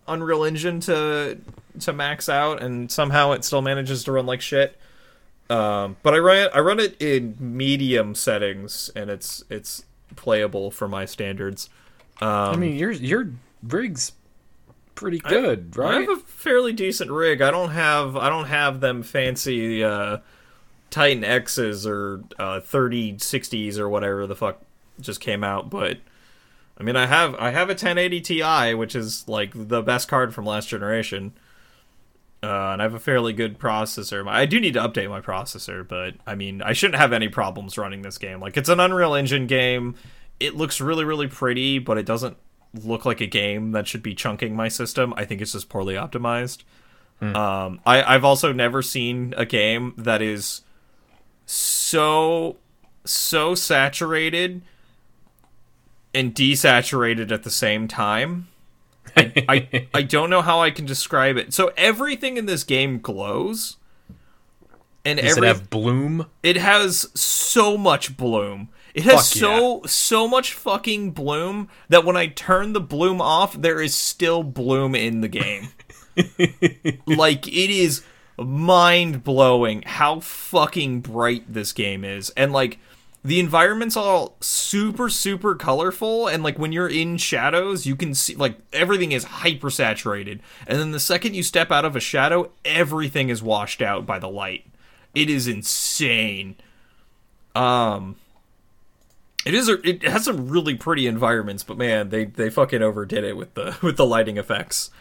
Unreal 0.07 0.43
Engine 0.43 0.79
to 0.81 1.37
to 1.79 1.93
max 1.93 2.27
out 2.27 2.61
and 2.61 2.91
somehow 2.91 3.31
it 3.31 3.45
still 3.45 3.61
manages 3.61 4.03
to 4.03 4.11
run 4.11 4.25
like 4.25 4.41
shit? 4.41 4.77
Um, 5.49 5.95
but 6.03 6.13
I 6.13 6.17
run 6.17 6.37
it 6.37 6.51
I 6.53 6.59
run 6.59 6.79
it 6.79 7.01
in 7.01 7.37
medium 7.39 8.15
settings 8.15 8.89
and 8.95 9.09
it's 9.09 9.45
it's 9.49 9.85
playable 10.17 10.71
for 10.71 10.89
my 10.89 11.05
standards. 11.05 11.69
Um, 12.19 12.27
I 12.29 12.55
mean, 12.57 12.75
your 12.75 12.91
your 12.91 13.31
rig's 13.63 14.11
pretty 14.93 15.19
good, 15.19 15.73
I 15.77 15.79
right? 15.79 15.95
I 15.95 15.99
have 16.01 16.09
a 16.09 16.17
fairly 16.17 16.73
decent 16.73 17.11
rig. 17.11 17.41
I 17.41 17.49
don't 17.49 17.69
have 17.71 18.17
I 18.17 18.27
don't 18.27 18.47
have 18.47 18.81
them 18.81 19.03
fancy 19.03 19.85
uh, 19.85 20.17
Titan 20.97 21.23
X's 21.23 21.86
or 21.86 22.23
uh, 22.39 22.60
3060s 22.60 23.77
or 23.77 23.88
whatever 23.88 24.25
the 24.25 24.36
fuck 24.36 24.62
just 24.99 25.21
came 25.21 25.43
out, 25.43 25.69
but 25.69 25.99
I 26.79 26.83
mean 26.83 26.95
I 26.95 27.05
have 27.05 27.36
I 27.36 27.51
have 27.51 27.69
a 27.69 27.77
1080 27.77 28.21
Ti, 28.21 28.73
which 28.73 28.95
is 28.95 29.27
like 29.27 29.51
the 29.53 29.81
best 29.81 30.07
card 30.07 30.33
from 30.33 30.45
last 30.45 30.69
generation. 30.69 31.33
Uh, 32.43 32.71
and 32.71 32.81
I 32.81 32.86
have 32.86 32.93
a 32.93 32.99
fairly 32.99 33.33
good 33.33 33.57
processor. 33.57 34.27
I 34.27 34.45
do 34.45 34.60
need 34.60 34.75
to 34.75 34.79
update 34.79 35.10
my 35.10 35.21
processor, 35.21 35.88
but 35.88 36.15
I 36.25 36.36
mean, 36.36 36.62
I 36.62 36.73
shouldn't 36.73 36.99
have 36.99 37.12
any 37.12 37.29
problems 37.29 37.79
running 37.79 38.03
this 38.03 38.19
game. 38.19 38.39
Like, 38.39 38.55
it's 38.57 38.69
an 38.69 38.79
Unreal 38.79 39.15
Engine 39.15 39.47
game. 39.47 39.95
It 40.39 40.55
looks 40.55 40.79
really, 40.79 41.03
really 41.03 41.27
pretty, 41.27 41.79
but 41.79 41.97
it 41.97 42.05
doesn't 42.05 42.38
look 42.75 43.05
like 43.05 43.21
a 43.21 43.25
game 43.25 43.71
that 43.71 43.88
should 43.88 44.03
be 44.03 44.13
chunking 44.13 44.55
my 44.55 44.67
system. 44.67 45.15
I 45.17 45.25
think 45.25 45.41
it's 45.41 45.53
just 45.53 45.67
poorly 45.67 45.95
optimized. 45.95 46.63
Um, 47.19 47.79
I, 47.86 48.03
I've 48.03 48.23
also 48.23 48.53
never 48.53 48.83
seen 48.83 49.33
a 49.36 49.45
game 49.45 49.95
that 49.97 50.21
is 50.21 50.62
so 51.47 52.57
so 53.05 53.55
saturated 53.55 54.62
and 56.13 56.36
desaturated 56.36 57.31
at 57.31 57.43
the 57.43 57.49
same 57.49 57.88
time. 57.88 58.49
I, 59.15 59.45
I 59.49 59.88
I 59.93 60.01
don't 60.03 60.29
know 60.29 60.41
how 60.41 60.62
I 60.62 60.69
can 60.69 60.86
describe 60.86 61.38
it. 61.38 61.53
So 61.53 61.71
everything 61.77 62.38
in 62.38 62.45
this 62.45 62.63
game 62.63 62.99
glows, 62.99 63.77
and 65.03 65.19
Does 65.19 65.38
every 65.38 65.47
it 65.47 65.53
have 65.53 65.69
bloom? 65.69 66.27
it 66.43 66.57
has 66.57 67.10
so 67.19 67.77
much 67.77 68.17
bloom. 68.17 68.69
It 68.93 69.03
has 69.03 69.31
Fuck 69.31 69.39
so 69.39 69.81
so 69.86 70.27
much 70.27 70.53
fucking 70.53 71.12
bloom 71.12 71.69
that 71.88 72.03
when 72.03 72.17
I 72.17 72.27
turn 72.27 72.73
the 72.73 72.81
bloom 72.81 73.21
off, 73.21 73.53
there 73.53 73.81
is 73.81 73.95
still 73.95 74.43
bloom 74.43 74.95
in 74.95 75.21
the 75.21 75.27
game. 75.27 75.69
like 77.07 77.47
it 77.47 77.69
is 77.69 78.03
mind 78.38 79.23
blowing 79.23 79.82
how 79.84 80.19
fucking 80.19 81.02
bright 81.02 81.52
this 81.52 81.73
game 81.73 82.04
is, 82.04 82.30
and 82.32 82.52
like 82.52 82.80
the 83.23 83.39
environments 83.39 83.97
all 83.97 84.36
super 84.39 85.10
super 85.10 85.56
colorful, 85.56 86.28
and 86.28 86.43
like 86.43 86.58
when 86.58 86.71
you're 86.71 86.88
in 86.88 87.17
shadows, 87.17 87.86
you 87.86 87.95
can 87.95 88.13
see 88.13 88.36
like 88.36 88.58
everything 88.71 89.12
is 89.12 89.23
hyper 89.23 89.69
saturated, 89.69 90.41
and 90.65 90.80
then 90.80 90.91
the 90.91 91.00
second 91.00 91.36
you 91.36 91.43
step 91.43 91.71
out 91.71 91.86
of 91.86 91.95
a 91.95 92.00
shadow, 92.00 92.52
everything 92.63 93.30
is 93.30 93.43
washed 93.43 93.82
out 93.82 94.06
by 94.06 94.19
the 94.19 94.30
light. 94.30 94.65
It 95.15 95.30
is 95.30 95.47
insane. 95.47 96.56
Um, 97.56 98.17
it 99.45 99.54
is. 99.54 99.69
It 99.69 100.04
has 100.04 100.26
some 100.26 100.50
really 100.50 100.76
pretty 100.76 101.08
environments, 101.08 101.63
but 101.63 101.78
man, 101.78 102.10
they 102.10 102.26
they 102.26 102.50
fucking 102.50 102.82
overdid 102.82 103.23
it 103.23 103.38
with 103.38 103.54
the 103.56 103.78
with 103.84 103.97
the 103.97 104.06
lighting 104.06 104.38
effects. 104.38 104.91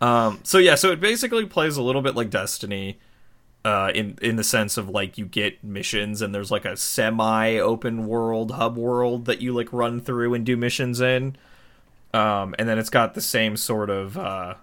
Um, 0.00 0.40
so 0.42 0.58
yeah, 0.58 0.74
so 0.74 0.92
it 0.92 1.00
basically 1.00 1.46
plays 1.46 1.76
a 1.76 1.82
little 1.82 2.02
bit 2.02 2.14
like 2.14 2.30
Destiny, 2.30 2.98
uh, 3.64 3.90
in 3.94 4.16
in 4.22 4.36
the 4.36 4.44
sense 4.44 4.76
of 4.76 4.88
like 4.88 5.18
you 5.18 5.26
get 5.26 5.62
missions 5.64 6.22
and 6.22 6.34
there's 6.34 6.50
like 6.50 6.64
a 6.64 6.76
semi 6.76 7.58
open 7.58 8.06
world 8.06 8.52
hub 8.52 8.76
world 8.76 9.24
that 9.24 9.40
you 9.40 9.52
like 9.52 9.72
run 9.72 10.00
through 10.00 10.34
and 10.34 10.46
do 10.46 10.56
missions 10.56 11.00
in. 11.00 11.36
Um, 12.14 12.54
and 12.58 12.68
then 12.68 12.78
it's 12.78 12.90
got 12.90 13.14
the 13.14 13.20
same 13.20 13.56
sort 13.56 13.90
of 13.90 14.16
uh, 14.16 14.54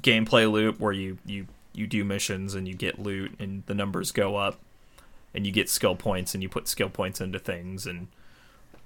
gameplay 0.00 0.50
loop 0.50 0.78
where 0.78 0.92
you 0.92 1.18
you 1.24 1.46
you 1.72 1.86
do 1.86 2.04
missions 2.04 2.54
and 2.54 2.68
you 2.68 2.74
get 2.74 2.98
loot 2.98 3.34
and 3.38 3.64
the 3.66 3.74
numbers 3.74 4.12
go 4.12 4.36
up 4.36 4.60
and 5.32 5.46
you 5.46 5.52
get 5.52 5.68
skill 5.68 5.96
points 5.96 6.34
and 6.34 6.42
you 6.42 6.48
put 6.48 6.68
skill 6.68 6.88
points 6.90 7.20
into 7.20 7.38
things 7.38 7.86
and 7.86 8.08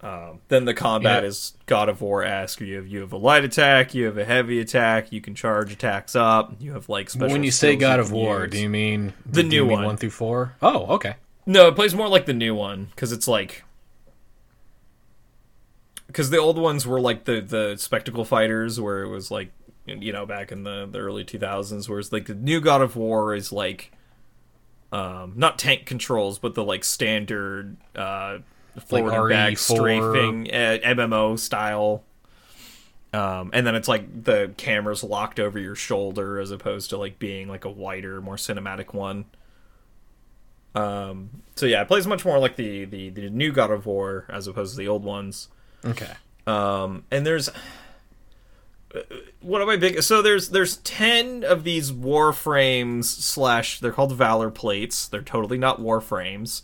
um, 0.00 0.40
then 0.48 0.64
the 0.64 0.74
combat 0.74 1.22
Yeah. 1.22 1.28
is 1.28 1.54
God 1.66 1.88
of 1.88 2.00
War 2.00 2.22
esque. 2.24 2.61
You 2.61 2.76
have 2.76 2.87
you 2.87 3.00
have 3.00 3.12
a 3.12 3.16
light 3.16 3.44
attack, 3.44 3.94
you 3.94 4.04
have 4.06 4.16
a 4.18 4.24
heavy 4.24 4.61
attack, 4.61 5.11
you 5.12 5.20
can 5.20 5.34
charge 5.34 5.72
attacks 5.72 6.14
up. 6.14 6.54
You 6.61 6.72
have 6.72 6.88
like 6.88 7.11
special. 7.11 7.32
when 7.32 7.42
you 7.44 7.50
say 7.50 7.74
God 7.76 7.96
you 7.96 8.02
of 8.02 8.12
War, 8.12 8.42
use. 8.44 8.52
do 8.52 8.58
you 8.61 8.68
mean 8.68 9.12
The 9.26 9.42
new 9.42 9.64
mean 9.64 9.72
one. 9.78 9.84
one 9.84 9.96
through 9.96 10.11
four? 10.11 10.54
Oh, 10.62 10.87
okay. 10.96 11.16
No, 11.46 11.68
it 11.68 11.74
plays 11.74 11.94
more 11.94 12.08
like 12.08 12.26
the 12.26 12.34
new 12.34 12.54
one 12.54 12.87
because 12.94 13.11
it's 13.11 13.26
like 13.26 13.64
because 16.06 16.30
the 16.30 16.38
old 16.38 16.58
ones 16.58 16.87
were 16.87 17.00
like 17.00 17.24
the 17.24 17.40
the 17.40 17.76
spectacle 17.76 18.24
fighters 18.24 18.80
where 18.80 19.02
it 19.02 19.08
was 19.08 19.30
like 19.30 19.50
you 19.87 20.12
know 20.12 20.26
back 20.26 20.52
in 20.52 20.64
the 20.64 20.87
the 20.90 20.98
early 20.98 21.24
2000s 21.24 21.88
whereas 21.88 22.12
like 22.12 22.26
the 22.26 22.34
new 22.34 22.61
God 22.61 22.82
of 22.82 22.96
War 22.96 23.34
is 23.34 23.52
like 23.52 23.92
um 24.92 25.32
not 25.37 25.58
tank 25.58 25.84
controls 25.87 26.38
but 26.38 26.54
the 26.54 26.64
like 26.64 26.84
standard 26.84 27.76
uh 27.94 28.38
forward 28.87 29.12
and 29.14 29.28
back 29.31 29.52
RE4. 29.54 29.59
strafing 29.59 30.50
uh, 30.52 30.78
MMO 30.85 31.38
style 31.38 32.04
um, 33.12 33.50
and 33.54 33.66
then 33.66 33.74
it's 33.74 33.88
like 33.88 34.24
the 34.24 34.52
camera's 34.57 35.02
locked 35.02 35.40
over 35.40 35.59
your 35.59 35.74
shoulder 35.74 36.38
as 36.38 36.50
opposed 36.50 36.90
to 36.90 36.98
like 36.98 37.18
being 37.18 37.48
like 37.48 37.64
a 37.64 37.70
wider, 37.70 38.20
more 38.20 38.37
cinematic 38.37 38.92
one. 38.92 39.24
Um, 40.74 41.42
so 41.57 41.64
yeah, 41.64 41.81
it 41.81 41.88
plays 41.88 42.07
much 42.07 42.24
more 42.24 42.38
like 42.38 42.57
the, 42.57 42.85
the 42.85 43.09
the 43.09 43.31
new 43.31 43.50
God 43.50 43.70
of 43.70 43.87
War 43.87 44.26
as 44.28 44.46
opposed 44.46 44.74
to 44.74 44.78
the 44.78 44.88
old 44.88 45.04
ones. 45.04 45.48
Okay. 45.85 46.12
Um, 46.46 47.04
and 47.11 47.24
there's 47.26 47.48
what 49.40 49.62
am 49.62 49.70
I 49.70 49.76
big? 49.76 50.02
So 50.02 50.20
there's 50.20 50.50
there's 50.50 50.76
ten 50.78 51.44
of 51.44 51.64
these 51.64 51.90
warframes 51.90 53.04
slash 53.04 53.81
they're 53.81 53.92
called 53.92 54.12
valor 54.12 54.50
plates. 54.50 55.09
They're 55.09 55.22
totally 55.22 55.59
not 55.59 55.81
warframes. 55.81 56.61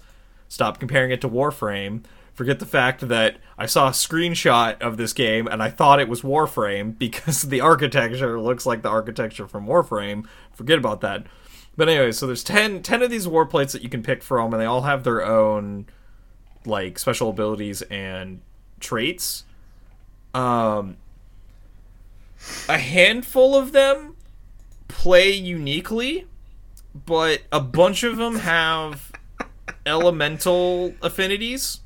Stop 0.54 0.78
comparing 0.78 1.10
it 1.10 1.20
to 1.20 1.28
Warframe. 1.28 2.04
Forget 2.32 2.60
the 2.60 2.64
fact 2.64 3.08
that 3.08 3.38
I 3.58 3.66
saw 3.66 3.88
a 3.88 3.90
screenshot 3.90 4.80
of 4.80 4.96
this 4.96 5.12
game 5.12 5.48
and 5.48 5.60
I 5.60 5.68
thought 5.68 5.98
it 5.98 6.08
was 6.08 6.22
Warframe 6.22 6.96
because 6.98 7.42
the 7.42 7.60
architecture 7.60 8.40
looks 8.40 8.64
like 8.64 8.82
the 8.82 8.88
architecture 8.88 9.48
from 9.48 9.66
Warframe. 9.66 10.28
Forget 10.52 10.78
about 10.78 11.00
that. 11.00 11.26
But 11.76 11.88
anyway, 11.88 12.12
so 12.12 12.28
there's 12.28 12.44
10, 12.44 12.84
10 12.84 13.02
of 13.02 13.10
these 13.10 13.26
war 13.26 13.46
plates 13.46 13.72
that 13.72 13.82
you 13.82 13.88
can 13.88 14.04
pick 14.04 14.22
from, 14.22 14.54
and 14.54 14.62
they 14.62 14.64
all 14.64 14.82
have 14.82 15.02
their 15.02 15.26
own 15.26 15.86
like 16.64 17.00
special 17.00 17.30
abilities 17.30 17.82
and 17.82 18.40
traits. 18.78 19.42
Um, 20.34 20.98
a 22.68 22.78
handful 22.78 23.56
of 23.56 23.72
them 23.72 24.14
play 24.86 25.32
uniquely, 25.32 26.28
but 26.94 27.42
a 27.50 27.58
bunch 27.58 28.04
of 28.04 28.18
them 28.18 28.36
have 28.36 29.10
elemental 29.86 30.94
affinities. 31.02 31.80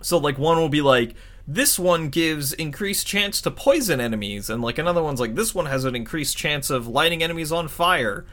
So 0.00 0.18
like 0.18 0.38
one 0.38 0.58
will 0.58 0.68
be 0.68 0.82
like 0.82 1.14
this 1.46 1.78
one 1.78 2.08
gives 2.08 2.52
increased 2.52 3.06
chance 3.06 3.40
to 3.42 3.50
poison 3.50 4.00
enemies 4.00 4.48
and 4.48 4.62
like 4.62 4.78
another 4.78 5.02
one's 5.02 5.20
like 5.20 5.34
this 5.34 5.54
one 5.54 5.66
has 5.66 5.84
an 5.84 5.94
increased 5.94 6.36
chance 6.36 6.70
of 6.70 6.86
lighting 6.86 7.22
enemies 7.22 7.52
on 7.52 7.68
fire. 7.68 8.24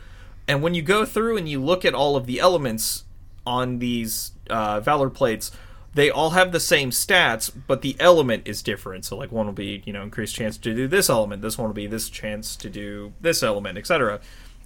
And 0.48 0.62
when 0.62 0.74
you 0.74 0.82
go 0.82 1.06
through 1.06 1.38
and 1.38 1.48
you 1.48 1.62
look 1.62 1.86
at 1.86 1.94
all 1.94 2.16
of 2.16 2.26
the 2.26 2.40
elements 2.40 3.06
on 3.46 3.80
these 3.80 4.32
uh, 4.50 4.80
valor 4.80 5.10
plates, 5.10 5.52
they 5.94 6.10
all 6.10 6.32
have 6.32 6.52
the 6.52 6.60
same 6.60 6.90
stats, 6.90 7.52
but 7.68 7.82
the 7.82 7.96
element 8.00 8.48
is 8.48 8.62
different. 8.62 9.06
So 9.06 9.18
like 9.18 9.32
one 9.32 9.46
will 9.46 9.54
be, 9.54 9.84
you 9.86 9.94
know, 9.94 10.04
increased 10.04 10.36
chance 10.36 10.58
to 10.58 10.74
do 10.74 10.88
this 10.88 11.10
element, 11.10 11.42
this 11.42 11.58
one 11.58 11.68
will 11.68 11.74
be 11.74 11.88
this 11.88 12.10
chance 12.10 12.56
to 12.58 12.70
do 12.70 13.14
this 13.20 13.44
element, 13.44 13.78
etc. 13.78 14.22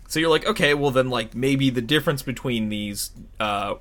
So 0.08 0.20
you're 0.20 0.30
like, 0.30 0.46
okay, 0.46 0.74
well 0.74 0.92
then 0.92 1.10
like 1.10 1.36
maybe 1.36 1.70
the 1.70 1.82
difference 1.82 2.22
between 2.22 2.70
these 2.70 3.12
uh, 3.40 3.76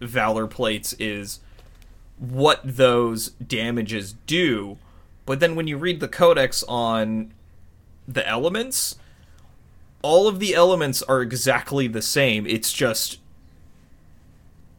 valor 0.00 0.46
plates 0.46 0.92
is 0.94 1.40
what 2.18 2.60
those 2.64 3.28
damages 3.30 4.14
do. 4.26 4.78
But 5.24 5.40
then 5.40 5.54
when 5.54 5.66
you 5.66 5.76
read 5.76 6.00
the 6.00 6.08
codex 6.08 6.64
on 6.64 7.32
the 8.06 8.26
elements, 8.26 8.96
all 10.02 10.26
of 10.26 10.38
the 10.38 10.54
elements 10.54 11.02
are 11.02 11.20
exactly 11.20 11.86
the 11.86 12.02
same. 12.02 12.46
It's 12.46 12.72
just 12.72 13.18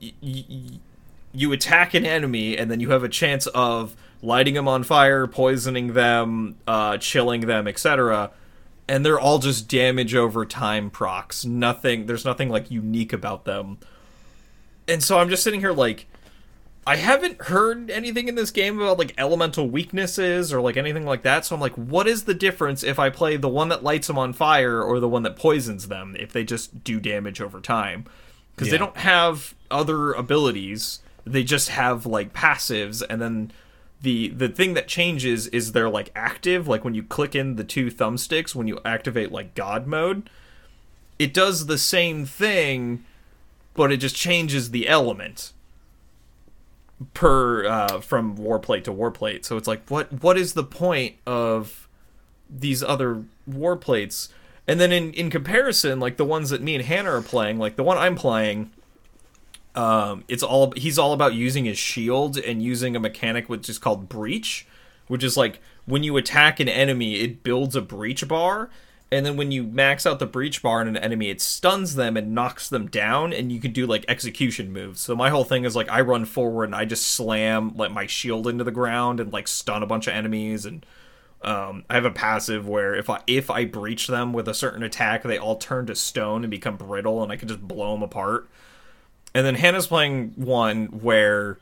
y- 0.02 0.14
y- 0.22 0.80
you 1.32 1.52
attack 1.54 1.94
an 1.94 2.06
enemy 2.06 2.58
and 2.58 2.72
then 2.72 2.80
you 2.80 2.90
have 2.90 3.04
a 3.04 3.10
chance 3.10 3.48
of 3.48 3.96
lighting 4.22 4.56
them 4.56 4.68
on 4.68 4.84
fire, 4.84 5.28
poisoning 5.28 5.94
them, 5.94 6.56
uh, 6.68 6.98
chilling 6.98 7.42
them, 7.42 7.68
etc. 7.68 8.32
And 8.90 9.06
they're 9.06 9.20
all 9.20 9.38
just 9.38 9.70
damage 9.70 10.16
over 10.16 10.46
time 10.46 10.90
procs. 10.90 11.46
Nothing. 11.46 12.08
There's 12.08 12.26
nothing 12.26 12.50
like 12.50 12.72
unique 12.72 13.14
about 13.14 13.46
them. 13.46 13.78
And 14.88 15.04
so 15.04 15.20
I'm 15.20 15.30
just 15.30 15.44
sitting 15.44 15.60
here 15.60 15.72
like, 15.72 16.08
I 16.88 16.96
haven't 16.96 17.44
heard 17.44 17.92
anything 17.92 18.28
in 18.28 18.34
this 18.34 18.50
game 18.50 18.82
about 18.82 18.98
like 18.98 19.14
elemental 19.16 19.70
weaknesses 19.70 20.52
or 20.52 20.60
like 20.60 20.76
anything 20.76 21.06
like 21.06 21.22
that. 21.22 21.46
So 21.46 21.54
I'm 21.54 21.62
like, 21.62 21.76
what 21.76 22.08
is 22.08 22.24
the 22.24 22.34
difference 22.34 22.84
if 22.84 22.98
I 22.98 23.12
play 23.12 23.38
the 23.38 23.48
one 23.48 23.70
that 23.70 23.84
lights 23.84 24.08
them 24.08 24.18
on 24.18 24.34
fire 24.34 24.82
or 24.82 25.00
the 25.00 25.08
one 25.08 25.22
that 25.22 25.36
poisons 25.36 25.88
them 25.88 26.16
if 26.20 26.34
they 26.34 26.44
just 26.44 26.84
do 26.84 27.00
damage 27.00 27.42
over 27.42 27.62
time? 27.62 28.06
Because 28.56 28.72
they 28.72 28.78
don't 28.80 28.98
have 28.98 29.54
other 29.70 30.14
abilities. 30.14 31.02
They 31.26 31.44
just 31.44 31.70
have 31.70 32.08
like 32.08 32.34
passives, 32.34 33.04
and 33.08 33.22
then 33.22 33.52
the 34.02 34.30
the 34.30 34.50
thing 34.50 34.74
that 34.76 34.88
changes 34.88 35.48
is 35.48 35.72
they're 35.72 35.90
like 35.90 36.12
active. 36.16 36.68
Like 36.68 36.84
when 36.84 36.94
you 36.94 37.04
click 37.04 37.36
in 37.36 37.56
the 37.56 37.64
two 37.64 37.92
thumbsticks 37.92 38.56
when 38.56 38.68
you 38.68 38.80
activate 38.86 39.32
like 39.32 39.56
God 39.56 39.88
mode, 39.88 40.30
it 41.18 41.34
does 41.34 41.66
the 41.66 41.78
same 41.78 42.26
thing, 42.26 43.04
but 43.74 43.92
it 43.92 43.98
just 43.98 44.16
changes 44.16 44.72
the 44.72 44.88
element 44.88 45.54
per 47.14 47.66
uh, 47.66 48.02
from 48.02 48.38
warplate 48.38 48.84
to 48.86 48.94
warplate. 48.94 49.46
So 49.46 49.58
it's 49.58 49.68
like, 49.68 49.88
what 49.90 50.24
what 50.24 50.38
is 50.38 50.54
the 50.54 50.64
point 50.64 51.16
of 51.26 51.88
these 52.50 52.84
other 52.84 53.24
warplates? 53.50 54.30
And 54.68 54.80
then 54.80 54.92
in 54.92 55.14
in 55.14 55.30
comparison, 55.30 56.00
like 56.00 56.18
the 56.18 56.26
ones 56.26 56.52
that 56.52 56.62
me 56.62 56.76
and 56.76 56.86
Hannah 56.86 57.12
are 57.12 57.22
playing, 57.22 57.60
like 57.60 57.76
the 57.76 57.84
one 57.84 57.98
I'm 57.98 58.16
playing, 58.16 58.72
um, 59.76 60.24
it's 60.28 60.44
all 60.44 60.72
he's 60.72 60.98
all 60.98 61.14
about 61.14 61.34
using 61.34 61.66
his 61.66 61.78
shield 61.78 62.38
and 62.38 62.62
using 62.62 62.96
a 62.96 63.00
mechanic 63.00 63.50
which 63.50 63.70
is 63.70 63.78
called 63.78 64.10
breach, 64.10 64.68
which 65.08 65.24
is 65.24 65.38
like 65.38 65.60
when 65.86 66.04
you 66.04 66.18
attack 66.18 66.60
an 66.60 66.70
enemy, 66.70 67.16
it 67.16 67.44
builds 67.44 67.76
a 67.76 67.82
breach 67.82 68.28
bar. 68.28 68.70
And 69.12 69.26
then 69.26 69.38
when 69.38 69.52
you 69.52 69.64
max 69.64 70.06
out 70.06 70.20
the 70.20 70.28
breach 70.28 70.62
bar 70.62 70.82
on 70.82 70.88
an 70.88 70.96
enemy, 70.96 71.32
it 71.32 71.42
stuns 71.42 71.96
them 71.96 72.16
and 72.16 72.36
knocks 72.36 72.70
them 72.70 72.88
down, 72.88 73.34
and 73.34 73.52
you 73.52 73.60
can 73.60 73.72
do 73.72 73.88
like 73.88 74.06
execution 74.08 74.72
moves. 74.72 75.02
So 75.02 75.16
my 75.16 75.32
whole 75.32 75.44
thing 75.44 75.66
is 75.66 75.76
like 75.76 75.90
I 75.90 76.02
run 76.02 76.26
forward 76.26 76.66
and 76.66 76.76
I 76.76 76.86
just 76.86 77.08
slam 77.08 77.76
like 77.76 77.92
my 77.92 78.06
shield 78.06 78.48
into 78.48 78.64
the 78.64 78.72
ground 78.72 79.20
and 79.20 79.34
like 79.34 79.48
stun 79.48 79.82
a 79.82 79.88
bunch 79.88 80.06
of 80.06 80.14
enemies 80.14 80.66
and 80.66 80.86
um, 81.42 81.86
I 81.90 81.96
have 81.96 82.06
a 82.06 82.12
passive 82.12 82.68
where 82.68 82.96
if 82.96 83.10
I 83.10 83.22
if 83.26 83.50
I 83.50 83.66
breach 83.66 84.08
them 84.08 84.34
with 84.34 84.48
a 84.48 84.54
certain 84.54 84.84
attack, 84.84 85.24
they 85.24 85.38
all 85.38 85.56
turn 85.56 85.86
to 85.86 85.96
stone 85.96 86.44
and 86.44 86.52
become 86.52 86.76
brittle, 86.76 87.24
and 87.24 87.32
I 87.32 87.38
can 87.38 87.48
just 87.48 87.66
blow 87.66 87.94
them 87.94 88.04
apart. 88.04 88.50
And 89.34 89.46
then 89.46 89.56
Hannah's 89.56 89.88
playing 89.88 90.34
one 90.36 90.88
where 90.88 91.60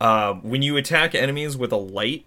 uh, 0.00 0.34
when 0.34 0.62
you 0.62 0.76
attack 0.76 1.14
enemies 1.14 1.56
with 1.56 1.72
a 1.72 1.76
light 1.76 2.24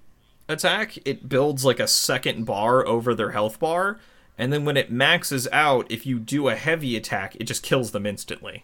attack, 0.47 0.97
it 1.05 1.29
builds 1.29 1.63
like 1.63 1.79
a 1.79 1.87
second 1.87 2.45
bar 2.45 2.85
over 2.85 3.13
their 3.13 3.31
health 3.31 3.59
bar, 3.59 3.99
and 4.37 4.51
then 4.53 4.65
when 4.65 4.77
it 4.77 4.91
maxes 4.91 5.47
out, 5.51 5.85
if 5.91 6.05
you 6.05 6.17
do 6.17 6.47
a 6.47 6.55
heavy 6.55 6.95
attack, 6.95 7.35
it 7.39 7.43
just 7.43 7.61
kills 7.61 7.91
them 7.91 8.05
instantly. 8.05 8.63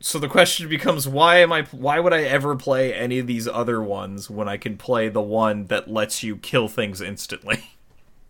So 0.00 0.18
the 0.18 0.28
question 0.28 0.68
becomes 0.68 1.06
why 1.06 1.36
am 1.36 1.52
I 1.52 1.62
why 1.70 2.00
would 2.00 2.12
I 2.12 2.22
ever 2.22 2.56
play 2.56 2.92
any 2.92 3.20
of 3.20 3.28
these 3.28 3.46
other 3.46 3.80
ones 3.80 4.28
when 4.28 4.48
I 4.48 4.56
can 4.56 4.76
play 4.76 5.08
the 5.08 5.22
one 5.22 5.66
that 5.66 5.88
lets 5.88 6.24
you 6.24 6.36
kill 6.36 6.68
things 6.68 7.00
instantly? 7.00 7.64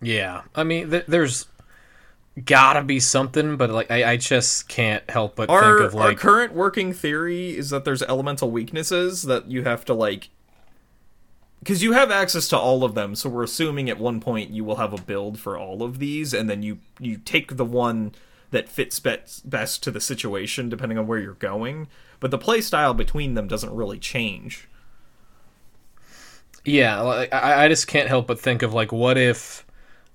Yeah, 0.05 0.41
I 0.53 0.65
mean, 0.65 0.89
th- 0.89 1.05
there's 1.07 1.47
gotta 2.45 2.81
be 2.83 2.99
something, 2.99 3.57
but 3.57 3.69
like 3.69 3.91
I, 3.91 4.11
I 4.13 4.17
just 4.17 4.67
can't 4.67 5.07
help 5.09 5.35
but 5.35 5.49
Our, 5.49 5.77
think 5.77 5.87
of 5.87 5.93
like 5.93 6.05
our 6.05 6.15
current 6.15 6.53
working 6.53 6.93
theory 6.93 7.55
is 7.57 7.69
that 7.69 7.85
there's 7.85 8.01
elemental 8.03 8.49
weaknesses 8.49 9.23
that 9.23 9.49
you 9.49 9.63
have 9.63 9.85
to 9.85 9.93
like 9.93 10.29
because 11.59 11.81
you 11.81 11.93
have 11.93 12.11
access 12.11 12.47
to 12.49 12.57
all 12.57 12.83
of 12.83 12.95
them 12.95 13.15
so 13.15 13.29
we're 13.29 13.43
assuming 13.43 13.89
at 13.89 13.99
one 13.99 14.19
point 14.19 14.49
you 14.49 14.63
will 14.63 14.77
have 14.77 14.93
a 14.93 15.01
build 15.01 15.39
for 15.39 15.57
all 15.57 15.83
of 15.83 15.99
these 15.99 16.33
and 16.33 16.49
then 16.49 16.63
you 16.63 16.79
you 16.99 17.17
take 17.17 17.55
the 17.55 17.65
one 17.65 18.13
that 18.49 18.67
fits 18.67 18.99
best, 18.99 19.49
best 19.49 19.81
to 19.83 19.91
the 19.91 20.01
situation 20.01 20.69
depending 20.69 20.97
on 20.97 21.07
where 21.07 21.19
you're 21.19 21.33
going 21.35 21.87
but 22.23 22.31
the 22.31 22.37
play 22.37 22.61
style 22.61 22.93
between 22.93 23.33
them 23.33 23.49
doesn't 23.49 23.75
really 23.75 23.99
change. 23.99 24.69
Yeah, 26.63 27.01
like, 27.01 27.33
I, 27.33 27.65
I 27.65 27.67
just 27.67 27.87
can't 27.87 28.07
help 28.07 28.27
but 28.27 28.39
think 28.39 28.61
of 28.61 28.73
like 28.73 28.93
what 28.93 29.17
if 29.17 29.62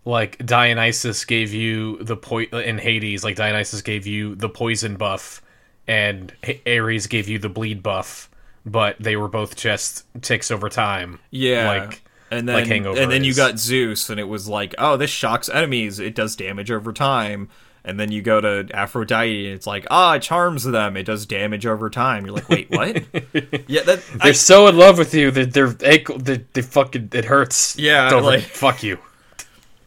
like 0.08 0.44
Dionysus 0.44 1.24
gave 1.26 1.52
you 1.52 2.02
the 2.02 2.16
point 2.16 2.52
in 2.52 2.78
Hades, 2.78 3.22
like 3.22 3.36
Dionysus 3.36 3.82
gave 3.82 4.06
you 4.06 4.34
the 4.34 4.48
poison 4.48 4.96
buff, 4.96 5.42
and 5.86 6.32
H- 6.42 6.62
Ares 6.66 7.06
gave 7.06 7.28
you 7.28 7.38
the 7.38 7.48
bleed 7.50 7.82
buff, 7.82 8.30
but 8.64 8.96
they 8.98 9.16
were 9.16 9.28
both 9.28 9.54
just 9.54 10.04
ticks 10.22 10.50
over 10.50 10.68
time. 10.68 11.20
Yeah. 11.30 11.68
like 11.86 12.02
and 12.30 12.48
then 12.48 12.56
like 12.56 12.66
Hangover 12.66 13.00
and 13.00 13.10
then 13.10 13.24
you 13.24 13.34
got 13.34 13.58
Zeus 13.58 14.10
and 14.10 14.18
it 14.20 14.28
was 14.28 14.48
like, 14.48 14.74
"Oh, 14.78 14.96
this 14.96 15.10
shocks 15.10 15.48
enemies. 15.48 15.98
It 15.98 16.14
does 16.14 16.36
damage 16.36 16.70
over 16.70 16.92
time." 16.92 17.48
And 17.84 17.98
then 17.98 18.12
you 18.12 18.20
go 18.20 18.38
to 18.40 18.68
Aphrodite 18.74 19.46
and 19.46 19.54
it's 19.54 19.66
like, 19.66 19.86
"Ah, 19.90 20.14
it 20.16 20.22
charms 20.22 20.64
them. 20.64 20.96
It 20.96 21.04
does 21.04 21.24
damage 21.24 21.64
over 21.64 21.88
time." 21.88 22.26
You're 22.26 22.34
like, 22.34 22.48
"Wait, 22.50 22.70
what?" 22.70 22.96
yeah, 23.66 23.82
that 23.82 24.02
they're 24.20 24.20
I, 24.20 24.32
so 24.32 24.66
in 24.68 24.76
love 24.76 24.98
with 24.98 25.14
you 25.14 25.30
that 25.30 25.54
they're 25.54 25.74
ankle, 25.84 26.18
they 26.18 26.60
fucking 26.62 27.10
it 27.12 27.24
hurts. 27.24 27.78
Yeah, 27.78 28.10
Don't 28.10 28.24
like- 28.24 28.42
fuck 28.42 28.82
you. 28.82 28.98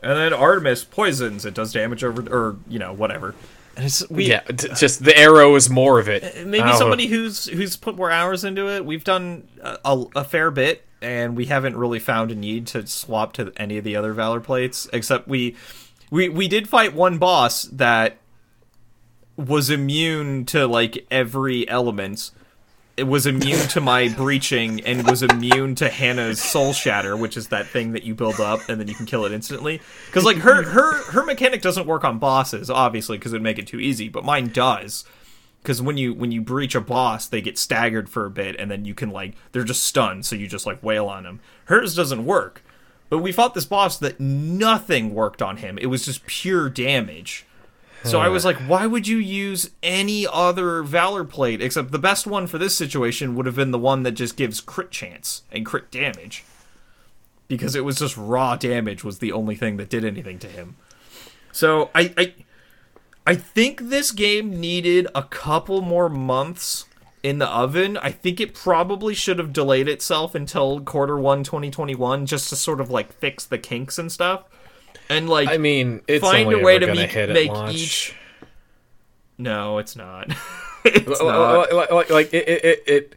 And 0.02 0.18
then 0.18 0.34
Artemis 0.34 0.84
poisons. 0.84 1.46
It 1.46 1.54
does 1.54 1.72
damage 1.74 2.04
over 2.04 2.22
or, 2.34 2.58
you 2.68 2.80
know, 2.80 2.94
whatever. 2.94 3.36
And 3.76 3.86
it's 3.86 4.08
we 4.10 4.26
Yeah, 4.26 4.42
t- 4.42 4.68
just 4.76 5.04
the 5.04 5.18
arrow 5.18 5.56
is 5.56 5.70
more 5.70 6.00
of 6.00 6.10
it. 6.10 6.24
Uh, 6.24 6.46
maybe 6.46 6.68
Oh. 6.70 6.78
somebody 6.78 7.08
who's 7.08 7.46
who's 7.46 7.78
put 7.78 7.96
more 7.96 8.12
hours 8.12 8.44
into 8.44 8.68
it. 8.70 8.86
We've 8.86 9.04
done 9.04 9.48
a, 9.62 9.78
a, 9.86 10.06
a 10.18 10.24
fair 10.26 10.52
bit, 10.52 10.86
and 11.02 11.36
we 11.38 11.46
haven't 11.46 11.78
really 11.78 12.00
found 12.00 12.32
a 12.32 12.36
need 12.36 12.68
to 12.68 12.86
swap 12.86 13.32
to 13.34 13.54
any 13.58 13.78
of 13.78 13.84
the 13.86 13.96
other 13.96 14.12
Valor 14.14 14.42
plates. 14.42 14.90
Except 14.92 15.28
we 15.28 15.56
we 16.10 16.28
we 16.28 16.48
did 16.50 16.68
fight 16.68 16.94
one 16.94 17.18
boss 17.18 17.64
that 17.64 18.18
was 19.38 19.70
immune 19.70 20.46
to 20.48 20.68
like 20.68 21.06
every 21.10 21.68
element. 21.70 22.32
It 23.02 23.08
was 23.08 23.26
immune 23.26 23.68
to 23.70 23.82
my 23.82 24.10
breaching 24.10 24.82
and 24.82 25.10
was 25.10 25.24
immune 25.24 25.74
to 25.74 25.90
Hannah's 25.90 26.40
soul 26.40 26.72
shatter, 26.72 27.18
which 27.18 27.36
is 27.36 27.48
that 27.48 27.66
thing 27.66 27.94
that 27.94 28.04
you 28.04 28.14
build 28.14 28.40
up 28.40 28.60
and 28.70 28.80
then 28.80 28.88
you 28.88 28.94
can 28.94 29.08
kill 29.08 29.26
it 29.26 29.32
instantly. 29.32 29.82
Because 30.06 30.24
like 30.24 30.38
her 30.38 30.62
her 30.62 31.12
her 31.12 31.26
mechanic 31.26 31.64
doesn't 31.64 31.88
work 31.88 32.04
on 32.04 32.20
bosses, 32.20 32.70
obviously, 32.70 33.18
because 33.18 33.34
it'd 33.34 33.42
make 33.42 33.58
it 33.58 33.66
too 33.66 33.80
easy. 33.80 34.08
But 34.08 34.24
mine 34.24 34.50
does 34.50 35.04
because 35.64 35.82
when 35.82 35.98
you 35.98 36.14
when 36.14 36.32
you 36.32 36.42
breach 36.42 36.76
a 36.76 36.82
boss 36.82 37.28
they 37.28 37.42
get 37.42 37.58
staggered 37.58 38.08
for 38.08 38.28
a 38.28 38.30
bit 38.30 38.56
and 38.60 38.70
then 38.70 38.86
you 38.86 38.94
can 38.94 39.10
like 39.10 39.34
they're 39.52 39.64
just 39.64 39.84
stunned 39.84 40.24
so 40.24 40.36
you 40.36 40.48
just 40.48 40.68
like 40.68 40.84
wail 40.84 41.08
on 41.08 41.24
them 41.24 41.40
hers 41.66 41.96
doesn't 41.96 42.24
work 42.24 42.64
but 43.10 43.18
we 43.18 43.32
fought 43.32 43.54
this 43.56 43.66
boss 43.66 43.98
that 43.98 44.20
nothing 44.20 45.14
worked 45.14 45.42
on 45.42 45.58
him 45.58 45.78
it 45.80 45.88
was 45.88 46.06
just 46.06 46.26
pure 46.28 46.70
damage 46.70 47.46
so 48.04 48.20
i 48.20 48.28
was 48.28 48.44
like 48.46 48.58
why 48.68 48.86
would 48.86 49.08
you 49.08 49.18
use 49.18 49.72
any 49.84 50.26
other 50.32 50.84
valor 50.84 51.24
plate 51.24 51.62
except 51.62 51.92
the 51.92 52.00
best 52.00 52.26
one 52.26 52.48
for 52.48 52.58
this 52.58 52.76
situation 52.76 53.36
would 53.36 53.46
have 53.46 53.56
been 53.56 53.72
the 53.72 53.80
one 53.80 54.04
that 54.04 54.14
just 54.14 54.36
gives 54.36 54.62
crit 54.62 54.92
chance 54.92 55.44
and 55.52 55.66
crit 55.66 55.92
damage 55.92 56.44
because 57.48 57.76
it 57.76 57.84
was 57.84 58.00
just 58.00 58.16
raw 58.18 58.56
damage 58.56 59.04
was 59.04 59.20
the 59.20 59.32
only 59.32 59.56
thing 59.56 59.78
that 59.78 59.90
did 59.90 60.06
anything 60.06 60.40
to 60.40 60.48
him 60.48 60.76
so 61.52 61.90
i 61.94 62.14
i 62.18 62.34
I 63.26 63.36
think 63.36 63.82
this 63.82 64.12
game 64.12 64.60
needed 64.60 65.08
a 65.14 65.24
couple 65.24 65.82
more 65.82 66.10
months 66.10 66.86
in 67.22 67.38
the 67.38 67.48
oven. 67.48 67.98
I 67.98 68.12
think 68.12 68.40
it 68.40 68.56
probably 68.56 69.14
should 69.14 69.38
have 69.38 69.54
delayed 69.54 69.88
itself 69.88 70.34
until 70.34 70.82
quarter 70.82 71.20
one 71.20 71.44
2021 71.44 72.26
just 72.26 72.50
to 72.50 72.56
sort 72.56 72.82
of 72.82 72.90
like 72.90 73.14
fix 73.14 73.46
the 73.46 73.60
kinks 73.60 74.00
and 74.00 74.12
stuff. 74.12 74.46
And 75.12 75.30
like 75.30 75.50
I 75.50 75.58
mean, 75.58 76.02
it's 76.08 76.22
Find 76.22 76.48
only 76.48 76.62
a 76.62 76.64
way 76.64 76.80
to 76.80 76.88
make- 76.88 77.12
hit 77.12 77.30
make 77.30 77.52
each- 77.70 78.16
no, 79.38 79.80
it's 79.80 79.96
not. 79.96 80.30
it's 80.86 81.08
like, 81.08 81.22
not. 81.22 81.74
like, 81.74 81.92
like, 81.92 82.10
like 82.10 82.34
it, 82.34 82.48
it, 82.48 82.64
it, 82.64 82.84
it 82.88 83.16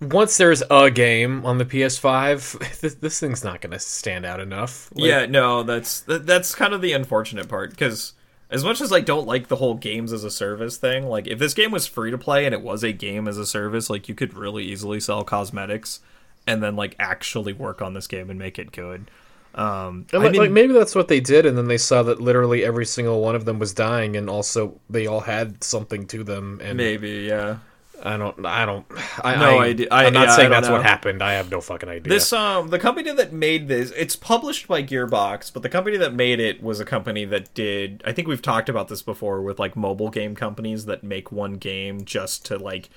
once 0.00 0.36
there's 0.36 0.62
a 0.70 0.90
game 0.90 1.44
on 1.44 1.58
the 1.58 1.64
PS5, 1.64 2.80
this, 2.80 2.94
this 2.94 3.20
thing's 3.20 3.44
not 3.44 3.60
going 3.60 3.72
to 3.72 3.78
stand 3.78 4.24
out 4.24 4.40
enough. 4.40 4.90
Like, 4.94 5.04
yeah, 5.06 5.26
no, 5.26 5.62
that's 5.62 6.00
that, 6.02 6.26
that's 6.26 6.54
kind 6.54 6.74
of 6.74 6.80
the 6.80 6.92
unfortunate 6.92 7.48
part 7.48 7.70
because 7.70 8.12
as 8.50 8.64
much 8.64 8.80
as 8.80 8.92
I 8.92 9.00
don't 9.00 9.26
like 9.26 9.48
the 9.48 9.56
whole 9.56 9.74
games 9.74 10.12
as 10.12 10.24
a 10.24 10.30
service 10.30 10.76
thing, 10.76 11.08
like 11.08 11.26
if 11.26 11.38
this 11.38 11.54
game 11.54 11.70
was 11.70 11.86
free 11.86 12.10
to 12.10 12.18
play 12.18 12.44
and 12.44 12.54
it 12.54 12.62
was 12.62 12.84
a 12.84 12.92
game 12.92 13.26
as 13.26 13.38
a 13.38 13.46
service, 13.46 13.90
like 13.90 14.08
you 14.08 14.14
could 14.14 14.34
really 14.34 14.64
easily 14.64 15.00
sell 15.00 15.24
cosmetics 15.24 16.00
and 16.46 16.62
then 16.62 16.76
like 16.76 16.94
actually 16.98 17.52
work 17.52 17.82
on 17.82 17.94
this 17.94 18.06
game 18.06 18.30
and 18.30 18.38
make 18.38 18.58
it 18.58 18.72
good. 18.72 19.10
Um, 19.54 20.06
And 20.12 20.22
like, 20.22 20.32
mean, 20.32 20.40
like, 20.40 20.50
maybe 20.50 20.72
that's 20.72 20.94
what 20.94 21.08
they 21.08 21.20
did, 21.20 21.46
and 21.46 21.56
then 21.56 21.68
they 21.68 21.78
saw 21.78 22.02
that 22.04 22.20
literally 22.20 22.64
every 22.64 22.86
single 22.86 23.20
one 23.20 23.34
of 23.36 23.44
them 23.44 23.58
was 23.58 23.72
dying, 23.72 24.16
and 24.16 24.28
also 24.28 24.80
they 24.90 25.06
all 25.06 25.20
had 25.20 25.62
something 25.62 26.06
to 26.08 26.24
them. 26.24 26.60
And 26.62 26.76
maybe 26.76 27.10
yeah. 27.28 27.58
I 28.02 28.16
don't, 28.16 28.44
I 28.44 28.66
don't, 28.66 28.84
I, 29.22 29.36
No 29.36 29.58
I, 29.58 29.66
idea. 29.66 29.86
I- 29.90 30.06
I'm 30.06 30.12
not 30.12 30.28
yeah, 30.28 30.36
saying 30.36 30.50
that's 30.50 30.68
what 30.68 30.82
happened. 30.82 31.22
I 31.22 31.34
have 31.34 31.50
no 31.50 31.60
fucking 31.60 31.88
idea. 31.88 32.12
This 32.12 32.32
um 32.32 32.68
the 32.68 32.78
company 32.78 33.12
that 33.12 33.32
made 33.32 33.68
this 33.68 33.92
it's 33.92 34.16
published 34.16 34.66
by 34.68 34.82
Gearbox, 34.82 35.52
but 35.52 35.62
the 35.62 35.68
company 35.68 35.96
that 35.98 36.12
made 36.12 36.40
it 36.40 36.62
was 36.62 36.80
a 36.80 36.84
company 36.84 37.24
that 37.26 37.54
did 37.54 38.02
I 38.04 38.12
think 38.12 38.28
we've 38.28 38.42
talked 38.42 38.68
about 38.68 38.88
this 38.88 39.00
before 39.02 39.40
with 39.40 39.58
like 39.58 39.76
mobile 39.76 40.10
game 40.10 40.34
companies 40.34 40.84
that 40.86 41.02
make 41.04 41.30
one 41.32 41.54
game 41.54 42.04
just 42.04 42.44
to 42.46 42.58
like 42.58 42.90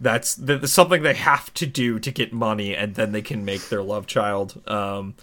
that's 0.00 0.34
the, 0.34 0.66
something 0.66 1.02
they 1.02 1.14
have 1.14 1.52
to 1.54 1.66
do 1.66 1.98
to 1.98 2.10
get 2.10 2.32
money 2.32 2.74
and 2.74 2.94
then 2.94 3.12
they 3.12 3.22
can 3.22 3.44
make 3.44 3.68
their 3.68 3.82
love 3.82 4.06
child. 4.06 4.60
Um 4.66 5.14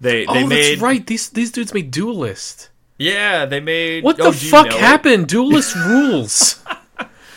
they 0.00 0.26
oh, 0.26 0.34
they 0.34 0.46
made 0.46 0.72
that's 0.72 0.82
right. 0.82 1.06
These 1.06 1.30
these 1.30 1.52
dudes 1.52 1.74
made 1.74 1.92
Duelyst. 1.92 2.68
Yeah, 2.98 3.46
they 3.46 3.60
made 3.60 4.04
What 4.04 4.20
oh, 4.20 4.30
the 4.30 4.36
fuck 4.36 4.68
know 4.68 4.78
happened? 4.78 5.28
Duelyst 5.28 5.74
rules. 5.86 6.62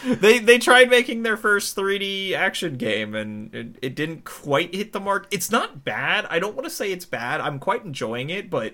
They 0.05 0.39
they 0.39 0.59
tried 0.59 0.89
making 0.89 1.23
their 1.23 1.37
first 1.37 1.77
3D 1.77 2.33
action 2.33 2.75
game 2.75 3.15
and 3.15 3.55
it, 3.55 3.67
it 3.81 3.95
didn't 3.95 4.25
quite 4.25 4.75
hit 4.75 4.91
the 4.91 4.99
mark. 4.99 5.27
It's 5.31 5.49
not 5.49 5.85
bad. 5.85 6.25
I 6.29 6.39
don't 6.39 6.55
want 6.55 6.65
to 6.65 6.69
say 6.69 6.91
it's 6.91 7.05
bad. 7.05 7.39
I'm 7.39 7.57
quite 7.57 7.85
enjoying 7.85 8.29
it, 8.29 8.49
but 8.49 8.73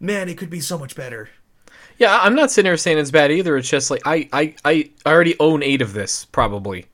man, 0.00 0.28
it 0.28 0.38
could 0.38 0.48
be 0.48 0.60
so 0.60 0.78
much 0.78 0.96
better. 0.96 1.28
Yeah, 1.98 2.18
I'm 2.20 2.34
not 2.34 2.50
sitting 2.50 2.68
here 2.68 2.76
saying 2.76 2.98
it's 2.98 3.10
bad 3.10 3.30
either. 3.30 3.56
It's 3.56 3.68
just 3.68 3.90
like 3.90 4.02
I, 4.06 4.28
I, 4.32 4.54
I 4.64 4.90
already 5.06 5.36
own 5.38 5.62
eight 5.62 5.82
of 5.82 5.92
this, 5.92 6.24
probably. 6.24 6.86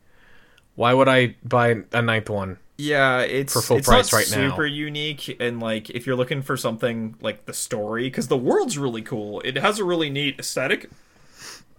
Why 0.74 0.92
would 0.92 1.08
I 1.08 1.36
buy 1.44 1.82
a 1.92 2.02
ninth 2.02 2.28
one? 2.28 2.58
Yeah, 2.80 3.20
it's 3.20 3.52
For 3.52 3.60
full 3.62 3.76
it's 3.76 3.88
price 3.88 4.12
not 4.12 4.18
right 4.18 4.30
now. 4.30 4.50
super 4.50 4.66
unique 4.66 5.36
and 5.40 5.60
like 5.60 5.90
if 5.90 6.06
you're 6.06 6.16
looking 6.16 6.40
for 6.42 6.56
something 6.56 7.14
like 7.20 7.44
the 7.44 7.52
story 7.52 8.04
because 8.04 8.28
the 8.28 8.36
world's 8.36 8.78
really 8.78 9.02
cool. 9.02 9.40
It 9.42 9.56
has 9.56 9.78
a 9.78 9.84
really 9.84 10.08
neat 10.08 10.38
aesthetic. 10.38 10.90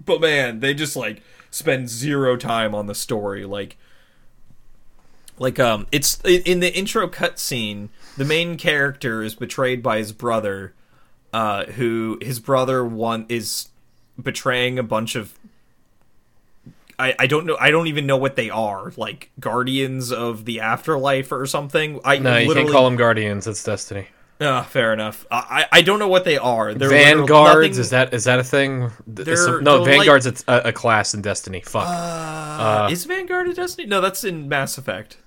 But 0.03 0.21
man, 0.21 0.59
they 0.59 0.73
just 0.73 0.95
like 0.95 1.23
spend 1.49 1.89
zero 1.89 2.37
time 2.37 2.75
on 2.75 2.85
the 2.85 2.95
story 2.95 3.45
like 3.45 3.77
like 5.39 5.59
um 5.59 5.87
it's 5.91 6.21
in 6.21 6.41
in 6.43 6.59
the 6.59 6.73
intro 6.77 7.07
cutscene 7.07 7.89
the 8.15 8.23
main 8.23 8.57
character 8.57 9.21
is 9.23 9.35
betrayed 9.35 9.81
by 9.83 9.97
his 9.97 10.11
brother 10.13 10.73
uh 11.33 11.65
who 11.65 12.17
his 12.21 12.39
brother 12.39 12.85
one 12.85 13.25
is 13.27 13.69
betraying 14.21 14.77
a 14.79 14.83
bunch 14.83 15.15
of 15.15 15.33
I, 17.01 17.15
I 17.19 17.27
don't 17.27 17.45
know 17.45 17.57
I 17.59 17.71
don't 17.71 17.87
even 17.87 18.05
know 18.05 18.17
what 18.17 18.35
they 18.35 18.49
are 18.49 18.93
like 18.97 19.31
guardians 19.39 20.11
of 20.11 20.45
the 20.45 20.59
afterlife 20.61 21.31
or 21.31 21.45
something 21.45 21.99
I 22.05 22.17
No, 22.19 22.37
you 22.37 22.53
can't 22.53 22.69
call 22.69 22.85
them 22.85 22.95
Guardians. 22.95 23.47
It's 23.47 23.63
Destiny. 23.63 24.07
Ah, 24.39 24.63
fair 24.63 24.91
enough 24.93 25.25
I, 25.31 25.65
I 25.71 25.81
don't 25.81 25.99
know 25.99 26.07
what 26.07 26.23
they 26.25 26.37
are 26.37 26.73
they're 26.73 26.89
Vanguards 26.89 27.55
nothing- 27.55 27.71
is 27.79 27.89
that 27.91 28.13
is 28.13 28.23
that 28.25 28.39
a 28.39 28.43
thing? 28.43 28.91
Some- 29.35 29.63
no, 29.63 29.77
like- 29.83 29.85
Vanguards 29.97 30.25
it's 30.25 30.43
a, 30.47 30.61
a 30.65 30.71
class 30.73 31.13
in 31.13 31.21
Destiny. 31.21 31.61
Fuck. 31.61 31.85
Uh, 31.87 32.89
is 32.91 33.05
Vanguard 33.05 33.47
a 33.47 33.53
Destiny? 33.53 33.87
No, 33.87 34.01
that's 34.01 34.23
in 34.23 34.47
Mass 34.49 34.77
Effect. 34.77 35.17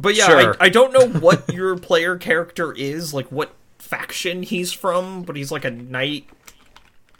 But 0.00 0.16
yeah, 0.16 0.26
Sure. 0.26 0.56
I, 0.60 0.66
I 0.66 0.68
don't 0.68 0.92
know 0.92 1.06
what 1.20 1.48
your 1.52 1.76
player 1.76 2.16
character 2.16 2.72
is, 2.72 3.12
like 3.12 3.26
what 3.30 3.52
faction 3.78 4.42
he's 4.42 4.72
from, 4.72 5.22
but 5.22 5.36
he's 5.36 5.52
like 5.52 5.64
a 5.64 5.70
knight 5.70 6.26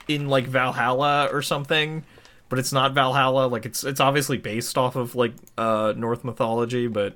in 0.08 0.28
like 0.28 0.46
Valhalla 0.46 1.28
or 1.32 1.42
something. 1.42 2.04
But 2.52 2.58
it's 2.58 2.70
not 2.70 2.92
Valhalla. 2.92 3.46
Like 3.46 3.64
it's 3.64 3.82
it's 3.82 3.98
obviously 3.98 4.36
based 4.36 4.76
off 4.76 4.94
of 4.94 5.14
like 5.14 5.32
uh 5.56 5.94
Norse 5.96 6.22
mythology, 6.22 6.86
but 6.86 7.14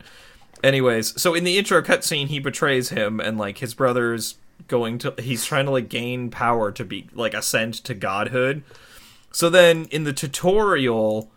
anyways, 0.64 1.20
so 1.20 1.34
in 1.34 1.44
the 1.44 1.58
intro 1.58 1.82
cutscene, 1.82 2.28
he 2.28 2.38
betrays 2.38 2.88
him, 2.88 3.20
and 3.20 3.36
like 3.36 3.58
his 3.58 3.74
brother's 3.74 4.36
going 4.66 4.96
to 4.96 5.14
he's 5.18 5.44
trying 5.44 5.66
to 5.66 5.72
like 5.72 5.90
gain 5.90 6.30
power 6.30 6.72
to 6.72 6.86
be 6.86 7.08
like 7.12 7.34
ascend 7.34 7.74
to 7.84 7.92
godhood. 7.92 8.62
So 9.30 9.50
then 9.50 9.88
in 9.90 10.04
the 10.04 10.14
tutorial, 10.14 11.30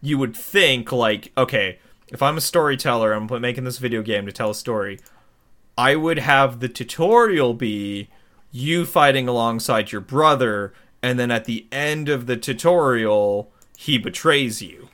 you 0.00 0.18
would 0.18 0.36
think 0.36 0.92
like, 0.92 1.32
okay, 1.36 1.80
if 2.06 2.22
I'm 2.22 2.36
a 2.36 2.40
storyteller, 2.40 3.12
I'm 3.12 3.28
making 3.40 3.64
this 3.64 3.78
video 3.78 4.02
game 4.02 4.26
to 4.26 4.32
tell 4.32 4.50
a 4.50 4.54
story. 4.54 5.00
I 5.76 5.96
would 5.96 6.20
have 6.20 6.60
the 6.60 6.68
tutorial 6.68 7.54
be 7.54 8.08
you 8.52 8.86
fighting 8.86 9.26
alongside 9.26 9.90
your 9.90 10.00
brother, 10.00 10.72
and 11.02 11.18
then 11.18 11.30
at 11.30 11.44
the 11.44 11.66
end 11.70 12.08
of 12.08 12.26
the 12.26 12.36
tutorial, 12.36 13.50
he 13.76 13.98
betrays 13.98 14.62
you. 14.62 14.88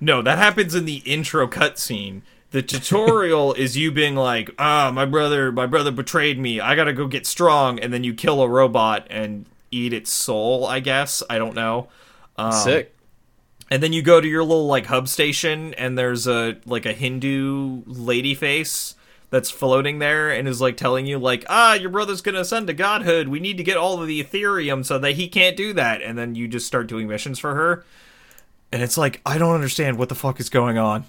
No, 0.00 0.22
that 0.22 0.38
happens 0.38 0.74
in 0.74 0.84
the 0.84 1.02
intro 1.04 1.46
cutscene. 1.46 2.22
The 2.50 2.62
tutorial 2.62 3.54
is 3.54 3.76
you 3.76 3.90
being 3.90 4.16
like, 4.16 4.50
"Ah, 4.58 4.90
my 4.92 5.04
brother, 5.04 5.50
my 5.50 5.66
brother 5.66 5.90
betrayed 5.90 6.38
me. 6.38 6.60
I 6.60 6.74
gotta 6.74 6.92
go 6.92 7.06
get 7.06 7.26
strong," 7.26 7.78
and 7.78 7.92
then 7.92 8.04
you 8.04 8.14
kill 8.14 8.42
a 8.42 8.48
robot 8.48 9.06
and 9.10 9.46
eat 9.70 9.92
its 9.92 10.12
soul. 10.12 10.66
I 10.66 10.80
guess 10.80 11.22
I 11.28 11.38
don't 11.38 11.54
know. 11.54 11.88
Um, 12.36 12.52
Sick. 12.52 12.94
and 13.70 13.82
then 13.82 13.92
you 13.92 14.02
go 14.02 14.20
to 14.20 14.28
your 14.28 14.42
little 14.42 14.66
like 14.66 14.86
hub 14.86 15.08
station, 15.08 15.74
and 15.74 15.96
there's 15.96 16.26
a 16.26 16.56
like 16.66 16.86
a 16.86 16.92
Hindu 16.92 17.82
lady 17.86 18.34
face 18.34 18.94
that's 19.34 19.50
floating 19.50 19.98
there 19.98 20.30
and 20.30 20.46
is 20.46 20.60
like 20.60 20.76
telling 20.76 21.06
you 21.06 21.18
like, 21.18 21.44
ah, 21.48 21.74
your 21.74 21.90
brother's 21.90 22.20
gonna 22.20 22.38
ascend 22.38 22.68
to 22.68 22.72
godhood. 22.72 23.26
We 23.26 23.40
need 23.40 23.56
to 23.56 23.64
get 23.64 23.76
all 23.76 24.00
of 24.00 24.06
the 24.06 24.22
Ethereum 24.22 24.86
so 24.86 24.96
that 25.00 25.12
he 25.12 25.26
can't 25.26 25.56
do 25.56 25.72
that. 25.72 26.02
And 26.02 26.16
then 26.16 26.36
you 26.36 26.46
just 26.46 26.68
start 26.68 26.86
doing 26.86 27.08
missions 27.08 27.40
for 27.40 27.52
her, 27.56 27.84
and 28.70 28.80
it's 28.80 28.96
like 28.96 29.20
I 29.26 29.36
don't 29.36 29.56
understand 29.56 29.98
what 29.98 30.08
the 30.08 30.14
fuck 30.14 30.38
is 30.38 30.48
going 30.48 30.78
on. 30.78 31.04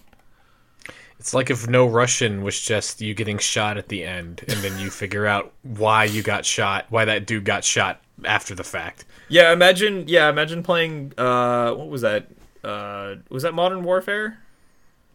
It's 1.20 1.36
like 1.36 1.52
if 1.52 1.68
no 1.68 1.86
Russian 1.86 2.42
was 2.44 2.60
just 2.60 3.00
you 3.00 3.14
getting 3.14 3.38
shot 3.38 3.78
at 3.78 3.90
the 3.90 4.04
end, 4.04 4.44
and 4.48 4.58
then 4.62 4.80
you 4.80 4.90
figure 4.90 5.28
out 5.28 5.54
why 5.62 6.06
you 6.06 6.24
got 6.24 6.46
shot, 6.46 6.88
why 6.90 7.06
that 7.06 7.28
dude 7.28 7.46
got 7.46 7.64
shot 7.64 8.02
after 8.24 8.56
the 8.56 8.64
fact. 8.64 9.06
Yeah, 9.30 9.54
imagine. 9.54 10.08
Yeah, 10.08 10.30
imagine 10.30 10.64
playing. 10.64 11.14
Uh, 11.16 11.74
what 11.74 11.90
was 11.90 12.02
that? 12.02 12.26
Uh, 12.64 13.18
was 13.30 13.44
that 13.44 13.54
Modern 13.54 13.84
Warfare? 13.84 14.40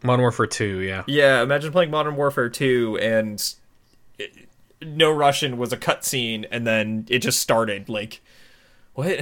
Modern 0.03 0.21
Warfare 0.21 0.47
2, 0.47 0.79
yeah. 0.79 1.03
Yeah, 1.07 1.41
imagine 1.43 1.71
playing 1.71 1.91
Modern 1.91 2.15
Warfare 2.15 2.49
2 2.49 2.99
and 3.01 3.53
it, 4.17 4.47
no 4.81 5.11
Russian 5.11 5.57
was 5.57 5.71
a 5.71 5.77
cutscene 5.77 6.45
and 6.51 6.65
then 6.65 7.05
it 7.09 7.19
just 7.19 7.39
started 7.39 7.87
like 7.89 8.21
what? 8.93 9.21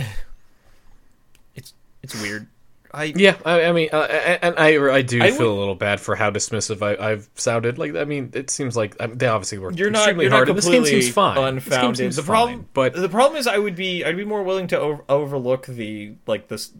It's 1.55 1.73
it's 2.01 2.21
weird. 2.21 2.47
I 2.91 3.13
Yeah, 3.15 3.35
I, 3.45 3.65
I 3.65 3.71
mean, 3.71 3.89
uh, 3.91 4.01
and 4.41 4.55
I, 4.57 4.77
I 4.91 5.01
do 5.03 5.21
I 5.21 5.29
feel 5.29 5.49
would- 5.49 5.57
a 5.57 5.59
little 5.59 5.75
bad 5.75 5.99
for 5.99 6.15
how 6.15 6.31
dismissive 6.31 6.81
I, 6.81 7.11
I've 7.11 7.29
sounded. 7.35 7.77
Like, 7.77 7.95
I 7.95 8.03
mean, 8.03 8.31
it 8.33 8.49
seems 8.49 8.75
like 8.75 8.95
um, 8.99 9.15
they 9.15 9.27
obviously 9.27 9.59
worked 9.59 9.77
you're 9.77 9.91
not 9.91 9.99
extremely 9.99 10.25
you're 10.25 10.31
hard, 10.31 10.47
not 10.47 10.55
this 10.55 10.65
game 10.65 10.73
completely 10.75 11.01
seems 11.01 11.13
fine. 11.13 11.37
Unfounded. 11.37 11.97
seems 11.97 12.15
the 12.15 12.23
fine, 12.23 12.27
problem, 12.27 12.69
but 12.73 12.93
the 12.95 13.09
problem 13.09 13.37
is, 13.39 13.45
I 13.45 13.59
would 13.59 13.75
be 13.75 14.03
I'd 14.03 14.17
be 14.17 14.25
more 14.25 14.41
willing 14.41 14.65
to 14.67 14.79
over, 14.79 15.03
overlook 15.07 15.67
the 15.67 16.15
like 16.25 16.47
this 16.47 16.71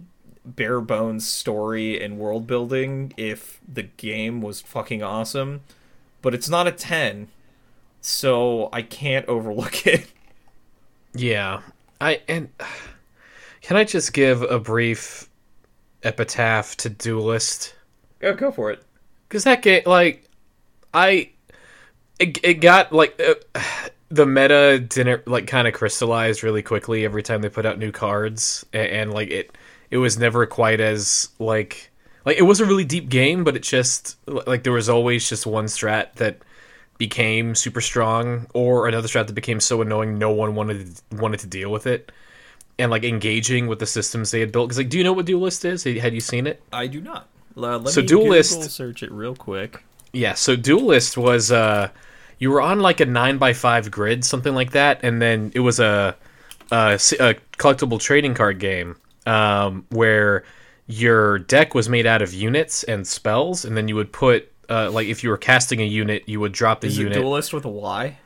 bare 0.46 0.82
bones 0.82 1.28
story 1.28 2.02
and 2.02 2.18
world 2.18 2.48
building 2.48 3.14
if 3.18 3.60
the 3.68 3.84
game 3.84 4.42
was 4.42 4.62
fucking 4.62 5.04
awesome, 5.04 5.62
but 6.22 6.34
it's 6.34 6.50
not 6.50 6.68
a 6.68 6.72
ten, 6.72 7.28
so 8.02 8.70
I 8.74 8.82
can't 8.82 9.28
overlook 9.28 9.86
it. 9.88 10.08
Yeah, 11.14 11.62
I 12.02 12.22
and 12.28 12.50
can 13.62 13.78
I 13.78 13.84
just 13.84 14.14
give 14.14 14.42
a 14.42 14.60
brief 14.60 15.30
epitaph 16.04 16.76
to 16.78 16.90
Duelyst 16.90 17.74
Go 18.20 18.34
go 18.34 18.52
for 18.52 18.72
it. 18.72 18.84
because 19.28 19.44
that 19.46 19.62
game, 19.62 19.84
like, 19.86 20.30
I 20.94 21.30
it, 22.20 22.38
it 22.44 22.54
got 22.56 22.92
like 22.94 23.20
uh, 23.22 23.60
the 24.10 24.26
meta 24.26 24.80
didn't 24.80 25.28
like 25.28 25.48
kind 25.48 25.68
of 25.68 25.74
crystallized 25.74 26.44
really 26.44 26.64
quickly 26.64 27.06
every 27.06 27.24
time 27.24 27.42
they 27.42 27.50
put 27.50 27.66
out 27.66 27.78
new 27.80 27.92
cards, 27.92 28.66
and, 28.74 28.88
and 28.88 29.14
like 29.14 29.30
it 29.30 29.58
it 29.92 29.98
was 29.98 30.18
never 30.18 30.46
quite 30.46 30.80
as 30.80 31.30
like 31.40 31.90
like 32.26 32.38
it 32.38 32.44
was 32.44 32.60
a 32.60 32.66
really 32.66 32.86
deep 32.86 33.10
game, 33.10 33.44
but 33.44 33.56
it 33.56 33.64
just 33.64 34.18
like 34.28 34.64
there 34.64 34.74
was 34.74 34.90
always 34.90 35.28
just 35.28 35.46
one 35.48 35.66
strat 35.66 36.14
that 36.16 36.38
became 36.98 37.56
super 37.56 37.80
strong 37.82 38.46
or 38.54 38.88
another 38.88 39.08
strat 39.08 39.28
that 39.28 39.34
became 39.34 39.60
so 39.60 39.82
annoying 39.82 40.18
no 40.18 40.30
one 40.32 40.54
wanted 40.56 41.00
wanted 41.14 41.40
to 41.40 41.48
deal 41.48 41.72
with 41.72 41.88
it. 41.88 42.12
And 42.78 42.92
like 42.92 43.04
engaging 43.04 43.68
with 43.68 43.80
the 43.80 43.86
systems 43.86 44.32
they 44.32 44.40
had 44.40 44.52
built. 44.54 44.70
Because 44.70 44.78
like 44.78 44.90
do 44.90 44.98
you 44.98 45.04
know 45.04 45.14
what 45.14 45.26
Duelyst 45.26 45.66
is? 45.66 45.84
Had 45.84 46.14
you 46.14 46.22
seen 46.22 46.48
it? 46.48 46.62
I 46.72 46.88
do 46.88 47.02
not. 47.02 47.28
Uh, 47.58 47.78
let 47.78 47.94
So 47.94 48.02
me 48.02 48.08
Duelyst- 48.08 48.54
Google 48.54 48.70
search 48.70 49.04
it 49.04 49.12
real 49.12 49.36
quick. 49.36 49.84
yeah 50.14 50.34
so 50.34 50.56
Duelyst 50.56 51.18
was 51.18 51.52
uh 51.52 51.90
you 52.38 52.50
were 52.52 52.62
on 52.62 52.80
like 52.80 53.02
a 53.02 53.06
9 53.06 53.38
by 53.38 53.52
5 53.54 53.92
grid 53.92 54.24
something 54.24 54.56
like 54.56 54.72
that 54.72 55.02
and 55.04 55.22
then 55.22 55.52
it 55.54 55.60
was 55.60 55.80
a 55.82 56.16
a 56.72 56.96
collectible 57.58 58.00
trading 58.00 58.34
card 58.34 58.60
game 58.60 58.96
um 59.30 59.86
where 59.90 60.44
your 60.88 61.38
deck 61.40 61.76
was 61.76 61.88
made 61.88 62.08
out 62.08 62.22
of 62.22 62.34
units 62.34 62.84
and 62.84 63.06
spells 63.08 63.64
and 63.64 63.78
then 63.78 63.88
you 63.88 63.96
would 63.96 64.12
put 64.12 64.52
uh, 64.70 64.90
like 64.92 65.08
if 65.08 65.24
you 65.24 65.30
were 65.32 65.38
casting 65.38 65.82
a 65.82 65.86
unit, 65.86 66.24
you 66.28 66.40
would 66.40 66.52
drop 66.52 66.82
the 66.82 66.88
Is 66.88 66.98
unit. 66.98 67.18
it 67.18 67.24
Duelyst 67.24 67.54
with 67.54 67.66
a 67.66 67.70
Y? 67.70 68.18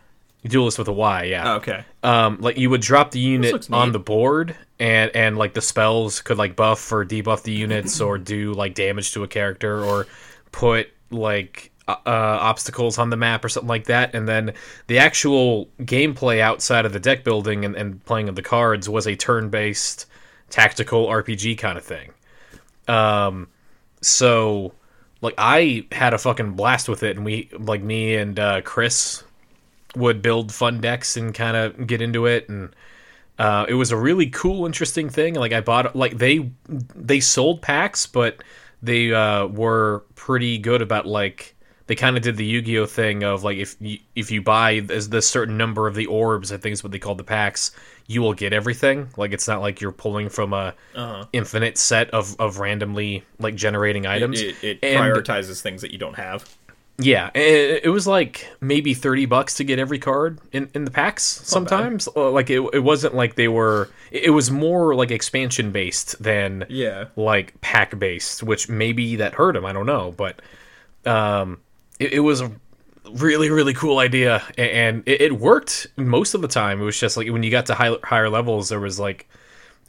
Duelyst 0.45 0.77
with 0.77 0.89
a 0.89 0.93
Y, 0.93 1.23
yeah. 1.23 1.53
Oh, 1.53 1.55
okay. 1.55 1.85
um 2.03 2.37
like 2.41 2.57
you 2.57 2.69
would 2.69 2.81
drop 2.81 3.11
the 3.11 3.19
unit 3.19 3.69
on 3.71 3.87
neat. 3.87 3.93
the 3.93 3.99
board 3.99 4.55
and 4.79 5.09
and 5.15 5.37
like 5.37 5.53
the 5.53 5.61
spells 5.61 6.21
could 6.21 6.37
like 6.37 6.55
buff 6.55 6.91
or 6.91 7.05
debuff 7.05 7.43
the 7.43 7.53
units 7.53 8.01
or 8.01 8.17
do 8.17 8.53
like 8.53 8.75
damage 8.75 9.13
to 9.13 9.23
a 9.23 9.27
character 9.27 9.83
or 9.83 10.05
put 10.51 10.89
like 11.11 11.71
uh, 11.87 11.97
obstacles 12.05 12.97
on 12.97 13.09
the 13.09 13.17
map 13.17 13.43
or 13.43 13.49
something 13.49 13.67
like 13.67 13.85
that 13.85 14.15
and 14.15 14.27
then 14.27 14.53
the 14.87 14.97
actual 14.99 15.67
gameplay 15.81 16.39
outside 16.39 16.85
of 16.85 16.93
the 16.93 16.99
deck 16.99 17.23
building 17.25 17.65
and, 17.65 17.75
and 17.75 18.03
playing 18.05 18.29
of 18.29 18.35
the 18.35 18.41
cards 18.41 18.87
was 18.87 19.05
a 19.05 19.15
turn-based 19.15 20.05
tactical 20.53 21.07
rpg 21.07 21.57
kind 21.57 21.79
of 21.79 21.83
thing. 21.83 22.11
Um 22.87 23.47
so 24.01 24.73
like 25.21 25.33
i 25.37 25.85
had 25.91 26.13
a 26.13 26.17
fucking 26.17 26.51
blast 26.51 26.87
with 26.87 27.01
it 27.01 27.15
and 27.15 27.25
we 27.25 27.49
like 27.57 27.81
me 27.81 28.15
and 28.15 28.37
uh 28.37 28.61
chris 28.61 29.23
would 29.95 30.21
build 30.21 30.51
fun 30.51 30.81
decks 30.81 31.15
and 31.17 31.33
kind 31.33 31.55
of 31.57 31.87
get 31.87 32.01
into 32.01 32.25
it 32.27 32.49
and 32.49 32.75
uh, 33.39 33.65
it 33.67 33.73
was 33.73 33.89
a 33.91 33.97
really 33.97 34.27
cool 34.27 34.65
interesting 34.67 35.09
thing. 35.09 35.33
Like 35.33 35.53
i 35.53 35.61
bought 35.61 35.95
like 35.95 36.17
they 36.19 36.51
they 36.67 37.19
sold 37.19 37.61
packs 37.63 38.05
but 38.05 38.43
they 38.83 39.13
uh, 39.13 39.47
were 39.47 40.03
pretty 40.13 40.57
good 40.59 40.81
about 40.81 41.07
like 41.07 41.52
they 41.87 41.95
kind 41.95 42.15
of 42.15 42.23
did 42.23 42.37
the 42.37 42.45
yu-gi-oh 42.45 42.85
thing 42.85 43.23
of 43.23 43.43
like 43.43 43.57
if 43.57 43.75
you 43.81 43.99
if 44.15 44.31
you 44.31 44.41
buy 44.41 44.79
this, 44.79 45.07
this 45.07 45.27
certain 45.27 45.57
number 45.57 45.87
of 45.87 45.95
the 45.95 46.05
orbs 46.05 46.51
i 46.51 46.57
think 46.57 46.73
is 46.73 46.83
what 46.83 46.91
they 46.91 46.99
call 46.99 47.15
the 47.15 47.23
packs 47.23 47.71
you 48.07 48.21
will 48.21 48.33
get 48.33 48.53
everything 48.53 49.09
like 49.17 49.33
it's 49.33 49.47
not 49.47 49.61
like 49.61 49.81
you're 49.81 49.91
pulling 49.91 50.29
from 50.29 50.53
a 50.53 50.73
Uh-huh. 50.95 51.25
infinite 51.33 51.77
set 51.77 52.09
of 52.11 52.35
of 52.39 52.59
randomly 52.59 53.23
like 53.39 53.55
generating 53.55 54.05
items 54.05 54.41
It, 54.41 54.55
it 54.63 54.79
And- 54.83 54.99
prioritizes 55.01 55.61
things 55.61 55.81
that 55.81 55.91
you 55.91 55.97
don't 55.97 56.15
have. 56.15 56.45
yeah, 56.99 57.31
it, 57.33 57.81
it 57.85 57.89
was 57.89 58.05
like 58.05 58.47
maybe 58.61 58.93
thirty 58.93 59.25
bucks 59.25 59.55
to 59.55 59.63
get 59.63 59.79
every 59.79 59.97
card 59.99 60.39
in, 60.51 60.69
in 60.75 60.85
the 60.85 60.91
packs. 60.91 61.23
Sometimes, 61.23 62.07
Uh, 62.15 62.29
like 62.29 62.49
it, 62.51 62.61
it 62.71 62.83
wasn't 62.83 63.15
like 63.15 63.33
they 63.35 63.47
were. 63.47 63.89
It 64.11 64.29
was 64.29 64.51
more 64.51 64.93
like 64.93 65.09
expansion 65.09 65.71
based 65.71 66.21
than 66.21 66.65
Yeah. 66.69 67.05
like 67.15 67.59
pack 67.61 67.97
based, 67.97 68.43
which 68.43 68.69
maybe 68.69 69.15
that 69.15 69.33
hurt 69.33 69.55
him. 69.55 69.65
I 69.65 69.73
don't 69.73 69.87
know, 69.87 70.13
but 70.15 70.39
um, 71.05 71.57
it, 72.03 72.13
it 72.13 72.19
was 72.19 72.41
a 72.41 72.51
really 73.11 73.49
really 73.49 73.73
cool 73.73 73.99
idea, 73.99 74.41
and 74.57 75.03
it, 75.05 75.21
it 75.21 75.33
worked 75.39 75.87
most 75.97 76.33
of 76.33 76.41
the 76.41 76.47
time. 76.47 76.81
It 76.81 76.85
was 76.85 76.99
just 76.99 77.17
like 77.17 77.29
when 77.29 77.43
you 77.43 77.51
got 77.51 77.65
to 77.67 77.75
high, 77.75 77.95
higher 78.03 78.29
levels, 78.29 78.69
there 78.69 78.79
was 78.79 78.99
like 78.99 79.27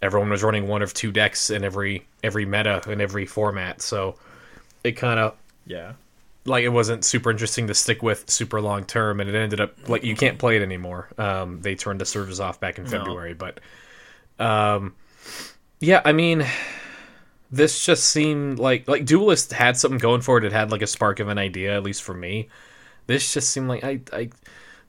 everyone 0.02 0.30
was 0.30 0.42
running 0.42 0.68
one 0.68 0.82
of 0.82 0.92
two 0.94 1.12
decks 1.12 1.50
in 1.50 1.64
every 1.64 2.06
every 2.22 2.44
meta 2.46 2.82
in 2.88 3.00
every 3.00 3.26
format, 3.26 3.80
so 3.82 4.16
it 4.82 4.92
kind 4.92 5.18
of 5.20 5.36
Yeah. 5.66 5.92
like 6.44 6.64
it 6.64 6.68
wasn't 6.68 7.04
super 7.04 7.30
interesting 7.30 7.66
to 7.68 7.74
stick 7.74 8.02
with 8.02 8.28
super 8.30 8.60
long 8.60 8.84
term 8.84 9.20
and 9.20 9.30
it 9.30 9.34
ended 9.34 9.60
up 9.60 9.88
like 9.88 10.04
you 10.04 10.14
can't 10.14 10.38
play 10.38 10.56
it 10.56 10.62
anymore 10.62 11.08
um 11.16 11.60
they 11.62 11.74
turned 11.74 12.00
the 12.00 12.04
servers 12.04 12.38
off 12.40 12.60
back 12.60 12.78
in 12.78 12.84
february 12.86 13.32
but 13.34 13.60
um 14.38 14.94
yeah 15.80 16.02
i 16.04 16.12
mean 16.12 16.44
this 17.54 17.84
just 17.84 18.06
seemed 18.06 18.58
like 18.58 18.88
like 18.88 19.04
Duelyst 19.04 19.52
had 19.52 19.76
something 19.76 19.98
going 19.98 20.20
for 20.20 20.38
it 20.38 20.44
it 20.44 20.52
had 20.52 20.70
like 20.70 20.82
a 20.82 20.86
spark 20.86 21.20
of 21.20 21.28
an 21.28 21.38
idea 21.38 21.74
at 21.74 21.82
least 21.82 22.02
for 22.02 22.14
me 22.14 22.48
this 23.06 23.32
just 23.32 23.50
seemed 23.50 23.68
like 23.68 23.84
i 23.84 24.00
i 24.12 24.28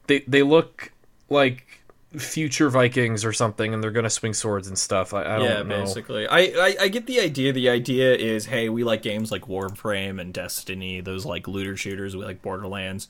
they 0.08 0.20
they 0.28 0.42
look 0.42 0.92
like 1.30 1.84
future 2.18 2.70
vikings 2.70 3.26
or 3.26 3.34
something 3.34 3.74
and 3.74 3.84
they're 3.84 3.92
gonna 3.92 4.10
swing 4.10 4.34
swords 4.34 4.68
and 4.68 4.78
stuff 4.78 5.14
i, 5.14 5.22
I 5.22 5.38
don't 5.38 5.44
yeah, 5.44 5.64
know 5.64 5.84
basically. 5.84 6.28
I, 6.28 6.40
I 6.40 6.76
I 6.82 6.88
get 6.88 7.08
the 7.08 7.20
idea. 7.20 7.52
The 7.52 7.70
idea 7.70 8.16
is, 8.16 8.46
hey, 8.46 8.70
we 8.70 8.84
like 8.84 9.02
games 9.02 9.32
like 9.32 9.44
Warframe 9.44 10.20
and 10.20 10.34
Destiny, 10.34 11.02
those 11.02 11.26
like 11.26 11.48
looter 11.48 11.76
shooters. 11.76 12.16
We 12.16 12.24
like 12.24 12.42
Borderlands. 12.42 13.10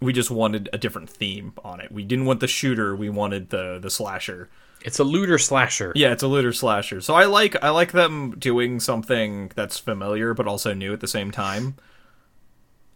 We 0.00 0.12
just 0.12 0.30
wanted 0.30 0.68
a 0.72 0.78
different 0.78 1.10
theme 1.10 1.52
on 1.64 1.80
it. 1.80 1.90
We 1.90 2.04
didn't 2.04 2.26
want 2.26 2.40
the 2.40 2.48
shooter. 2.48 2.94
We 2.94 3.10
wanted 3.10 3.50
the 3.50 3.78
the 3.80 3.90
slasher. 3.90 4.48
It's 4.84 4.98
a 4.98 5.04
looter 5.04 5.38
slasher. 5.38 5.92
Yeah, 5.94 6.12
it's 6.12 6.22
a 6.22 6.28
looter 6.28 6.52
slasher. 6.52 7.00
So 7.00 7.14
I 7.14 7.24
like 7.24 7.62
I 7.62 7.70
like 7.70 7.92
them 7.92 8.36
doing 8.38 8.80
something 8.80 9.50
that's 9.54 9.78
familiar 9.78 10.34
but 10.34 10.46
also 10.46 10.74
new 10.74 10.92
at 10.92 11.00
the 11.00 11.08
same 11.08 11.30
time. 11.30 11.76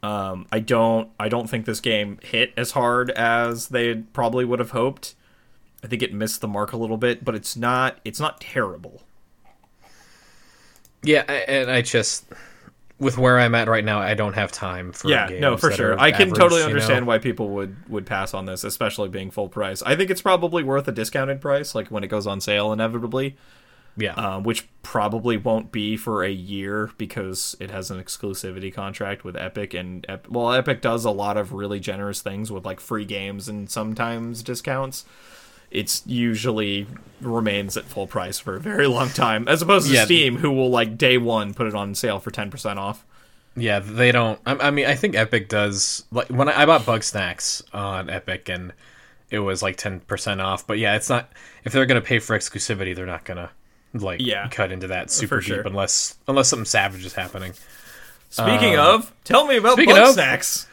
Um, 0.02 0.46
I 0.52 0.60
don't 0.60 1.10
I 1.18 1.28
don't 1.28 1.48
think 1.48 1.64
this 1.64 1.80
game 1.80 2.18
hit 2.22 2.52
as 2.56 2.72
hard 2.72 3.10
as 3.10 3.68
they 3.68 3.94
probably 3.94 4.44
would 4.44 4.58
have 4.58 4.70
hoped. 4.70 5.14
I 5.82 5.86
think 5.88 6.02
it 6.02 6.12
missed 6.12 6.40
the 6.40 6.48
mark 6.48 6.72
a 6.72 6.76
little 6.76 6.96
bit, 6.96 7.24
but 7.24 7.34
it's 7.34 7.56
not 7.56 7.98
it's 8.04 8.20
not 8.20 8.40
terrible. 8.40 9.02
Yeah, 11.02 11.22
and 11.22 11.70
I 11.70 11.82
just 11.82 12.26
with 12.98 13.18
where 13.18 13.38
I'm 13.38 13.54
at 13.54 13.68
right 13.68 13.84
now, 13.84 14.00
I 14.00 14.14
don't 14.14 14.32
have 14.32 14.50
time 14.50 14.92
for 14.92 15.08
yeah, 15.08 15.28
games 15.28 15.40
no, 15.40 15.56
for 15.56 15.70
sure. 15.70 15.98
I 15.98 16.12
can 16.12 16.28
average, 16.28 16.38
totally 16.38 16.60
you 16.60 16.66
know? 16.66 16.72
understand 16.72 17.06
why 17.06 17.18
people 17.18 17.50
would 17.50 17.76
would 17.88 18.06
pass 18.06 18.32
on 18.32 18.46
this, 18.46 18.64
especially 18.64 19.08
being 19.08 19.30
full 19.30 19.48
price. 19.48 19.82
I 19.82 19.96
think 19.96 20.10
it's 20.10 20.22
probably 20.22 20.62
worth 20.62 20.88
a 20.88 20.92
discounted 20.92 21.40
price, 21.40 21.74
like 21.74 21.88
when 21.88 22.04
it 22.04 22.08
goes 22.08 22.26
on 22.26 22.40
sale, 22.40 22.72
inevitably. 22.72 23.36
Yeah, 23.98 24.12
um, 24.14 24.42
which 24.42 24.68
probably 24.82 25.38
won't 25.38 25.72
be 25.72 25.96
for 25.96 26.22
a 26.22 26.30
year 26.30 26.90
because 26.98 27.56
it 27.60 27.70
has 27.70 27.90
an 27.90 28.02
exclusivity 28.02 28.72
contract 28.72 29.24
with 29.24 29.36
Epic, 29.36 29.72
and 29.72 30.04
Ep- 30.06 30.28
well, 30.28 30.52
Epic 30.52 30.82
does 30.82 31.06
a 31.06 31.10
lot 31.10 31.38
of 31.38 31.52
really 31.52 31.80
generous 31.80 32.20
things 32.20 32.52
with 32.52 32.66
like 32.66 32.78
free 32.78 33.06
games 33.06 33.48
and 33.48 33.70
sometimes 33.70 34.42
discounts. 34.42 35.06
It's 35.70 36.02
usually 36.06 36.86
remains 37.20 37.76
at 37.76 37.84
full 37.84 38.06
price 38.06 38.38
for 38.38 38.56
a 38.56 38.60
very 38.60 38.86
long 38.86 39.08
time, 39.08 39.48
as 39.48 39.62
opposed 39.62 39.88
to 39.88 39.94
Yeah. 39.94 40.04
Steam, 40.04 40.36
who 40.38 40.50
will 40.52 40.70
like 40.70 40.96
day 40.98 41.18
one 41.18 41.54
put 41.54 41.66
it 41.66 41.74
on 41.74 41.94
sale 41.94 42.18
for 42.20 42.30
ten 42.30 42.50
percent 42.50 42.78
off. 42.78 43.04
yeah, 43.56 43.78
they 43.80 44.12
don't. 44.12 44.38
I, 44.46 44.54
I 44.68 44.70
mean, 44.70 44.86
I 44.86 44.94
think 44.94 45.14
Epic 45.16 45.48
does. 45.48 46.04
Like 46.12 46.28
when 46.28 46.48
I, 46.48 46.62
I 46.62 46.66
bought 46.66 46.82
Bugsnax 46.82 47.62
on 47.74 48.08
Epic, 48.10 48.48
and 48.48 48.72
it 49.30 49.40
was 49.40 49.62
like 49.62 49.76
ten 49.76 50.00
percent 50.00 50.40
off. 50.40 50.66
But 50.66 50.78
yeah, 50.78 50.94
it's 50.96 51.08
not. 51.08 51.30
If 51.64 51.72
they're 51.72 51.86
gonna 51.86 52.00
pay 52.00 52.18
for 52.18 52.38
exclusivity, 52.38 52.94
they're 52.94 53.06
not 53.06 53.24
gonna 53.24 53.50
like 53.94 54.20
Yeah, 54.20 54.48
cut 54.48 54.70
into 54.72 54.86
that 54.88 55.10
super 55.10 55.40
sure. 55.40 55.58
deep 55.58 55.66
unless 55.66 56.16
unless 56.28 56.48
something 56.48 56.66
savage 56.66 57.04
is 57.04 57.14
happening. 57.14 57.54
Speaking 58.28 58.76
um, 58.76 58.86
of, 58.96 59.12
tell 59.24 59.46
me 59.46 59.56
about 59.56 59.76
Bug 59.78 59.88
of- 59.88 60.08
Snacks. 60.14 60.68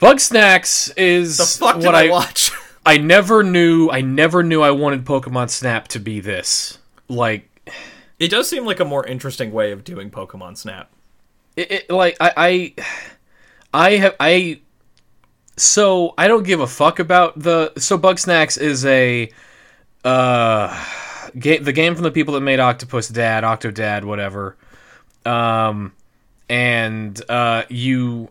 Bugsnax 0.00 0.92
is 0.96 1.38
The 1.38 1.44
fuck 1.44 1.76
did 1.76 1.86
what 1.86 1.94
I, 1.96 2.06
I 2.06 2.10
watch? 2.10 2.52
I 2.88 2.96
never 2.96 3.42
knew. 3.42 3.90
I 3.90 4.00
never 4.00 4.42
knew 4.42 4.62
I 4.62 4.70
wanted 4.70 5.04
Pokemon 5.04 5.50
Snap 5.50 5.88
to 5.88 5.98
be 5.98 6.20
this. 6.20 6.78
Like 7.06 7.70
it 8.18 8.28
does 8.28 8.48
seem 8.48 8.64
like 8.64 8.80
a 8.80 8.84
more 8.86 9.04
interesting 9.04 9.52
way 9.52 9.72
of 9.72 9.84
doing 9.84 10.10
Pokemon 10.10 10.56
Snap. 10.56 10.90
it, 11.54 11.70
it 11.70 11.90
like 11.90 12.16
I, 12.18 12.32
I 12.34 12.74
I 13.74 13.90
have 13.96 14.16
I 14.18 14.60
so 15.58 16.14
I 16.16 16.28
don't 16.28 16.44
give 16.44 16.60
a 16.60 16.66
fuck 16.66 16.98
about 16.98 17.38
the 17.38 17.74
so 17.76 17.98
Bugsnax 17.98 18.58
is 18.58 18.86
a 18.86 19.30
uh 20.02 20.84
game 21.38 21.64
the 21.64 21.74
game 21.74 21.94
from 21.94 22.04
the 22.04 22.10
people 22.10 22.32
that 22.34 22.40
made 22.40 22.58
Octopus 22.58 23.08
Dad, 23.08 23.44
Octodad, 23.44 24.04
whatever. 24.04 24.56
Um 25.26 25.92
and 26.48 27.20
uh 27.28 27.64
you 27.68 28.30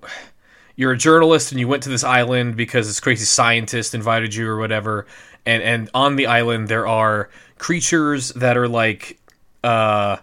you're 0.78 0.94
a 0.94 0.98
journalist 0.98 1.52
and 1.52 1.60
you 1.60 1.68
went 1.68 1.84
to 1.84 1.90
this 1.90 2.04
island 2.06 2.56
because 2.56 2.88
this 2.88 3.02
crazy 3.02 3.26
scientist 3.26 3.94
invited 3.94 4.34
you 4.34 4.48
or 4.48 4.58
whatever. 4.58 5.06
And 5.46 5.62
and 5.62 5.90
on 5.94 6.16
the 6.16 6.28
island 6.28 6.70
there 6.70 6.88
are 6.88 7.30
creatures 7.58 8.30
that 8.34 8.56
are 8.56 8.68
like 8.70 9.20
uh 9.64 10.18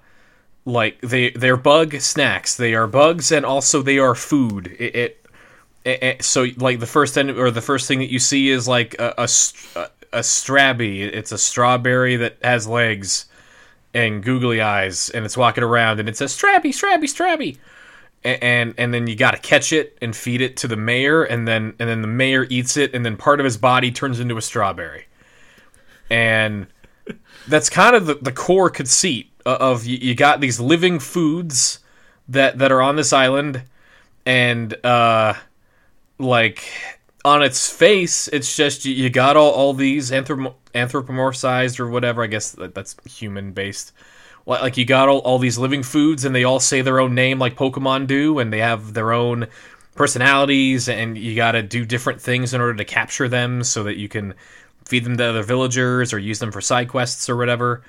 like 0.65 1.01
they 1.03 1.31
they're 1.31 1.59
Bugsnax. 1.59 2.57
They 2.57 2.75
are 2.75 2.87
bugs 2.87 3.31
and 3.33 3.45
also 3.45 3.83
they 3.83 3.99
are 3.99 4.15
food. 4.15 4.69
It, 4.79 4.95
it, 4.97 5.27
it- 5.85 6.25
so 6.25 6.47
like 6.57 6.81
the 6.81 6.87
first 6.87 7.19
en- 7.19 7.31
or 7.39 7.51
the 7.51 7.61
first 7.61 7.87
thing 7.89 7.99
that 7.99 8.11
you 8.11 8.19
see 8.19 8.49
is 8.49 8.67
like 8.67 8.95
a 8.99 9.13
a, 9.19 9.29
a, 10.13 10.23
strabby. 10.23 11.01
It's 11.03 11.33
a 11.33 11.39
strawberry 11.39 12.17
that 12.17 12.39
has 12.43 12.67
legs 12.67 13.27
and 13.93 14.23
googly 14.23 14.61
eyes 14.61 15.11
and 15.11 15.25
it's 15.25 15.37
walking 15.37 15.65
around 15.65 16.01
and 16.01 16.09
it 16.09 16.17
says 16.17 16.33
strabby 16.37 16.71
strabby 16.71 17.05
strabby 17.05 17.57
and 18.25 18.75
and 18.79 18.95
then 18.95 19.07
you 19.07 19.17
got 19.17 19.33
to 19.33 19.39
catch 19.39 19.73
it 19.73 19.99
and 20.01 20.17
feed 20.17 20.41
it 20.41 20.57
to 20.59 20.69
the 20.69 20.77
mayor 20.77 21.25
and 21.25 21.47
then 21.47 21.75
and 21.79 21.89
then 21.89 22.03
the 22.03 22.09
mayor 22.09 22.47
eats 22.49 22.77
it 22.77 22.95
and 22.95 23.05
then 23.05 23.17
part 23.17 23.41
of 23.41 23.45
his 23.45 23.57
body 23.57 23.91
turns 23.91 24.21
into 24.21 24.37
a 24.37 24.43
strawberry. 24.43 25.07
And 26.11 26.67
that's 27.49 27.69
kind 27.69 27.95
of 27.95 28.07
the, 28.07 28.15
the 28.15 28.33
core 28.33 28.71
conceit 28.71 29.31
of 29.45 29.85
you, 29.85 29.99
you 29.99 30.15
got 30.15 30.41
these 30.41 30.59
living 30.59 30.99
foods 30.99 31.81
that 32.29 32.59
that 32.59 32.73
are 32.73 32.81
on 32.81 32.97
this 32.97 33.13
island 33.13 33.63
and 34.25 34.75
uh 34.85 35.35
like 36.19 36.65
on 37.25 37.43
its 37.43 37.71
face 37.71 38.29
it's 38.29 38.57
just 38.57 38.87
you, 38.87 38.95
you 38.95 39.11
got 39.11 39.37
all, 39.37 39.51
all 39.51 39.75
these 39.75 40.11
anthrop- 40.11 40.55
anthropomorphized 40.75 41.79
or 41.79 41.91
whatever 41.91 42.23
i 42.23 42.27
guess 42.27 42.53
that, 42.53 42.75
that's 42.75 42.97
human 43.05 43.53
based 43.53 43.93
like 44.47 44.77
you 44.77 44.85
got 44.85 45.09
all, 45.09 45.19
all 45.19 45.39
these 45.39 45.59
living 45.59 45.83
foods 45.83 46.25
and 46.25 46.35
they 46.35 46.45
all 46.45 46.61
say 46.61 46.83
their 46.83 47.01
own 47.01 47.15
name 47.15 47.39
like 47.39 47.57
pokemon 47.57 48.07
do 48.07 48.39
and 48.39 48.53
they 48.53 48.59
have 48.59 48.95
their 48.95 49.13
own 49.13 49.47
personalities 49.95 50.89
and 50.89 51.17
you 51.17 51.35
got 51.35 51.53
to 51.53 51.63
do 51.63 51.85
different 51.85 52.21
things 52.21 52.53
in 52.53 52.61
order 52.61 52.75
to 52.75 52.85
capture 52.85 53.29
them 53.29 53.63
so 53.65 53.85
that 53.85 53.97
you 53.97 54.09
can 54.09 54.35
feed 54.85 55.05
them 55.05 55.17
to 55.17 55.25
other 55.25 55.43
villagers 55.43 56.13
or 56.13 56.19
use 56.19 56.39
them 56.39 56.53
for 56.53 56.61
side 56.61 56.89
quests 56.89 57.29
or 57.29 57.37
whatever. 57.37 57.83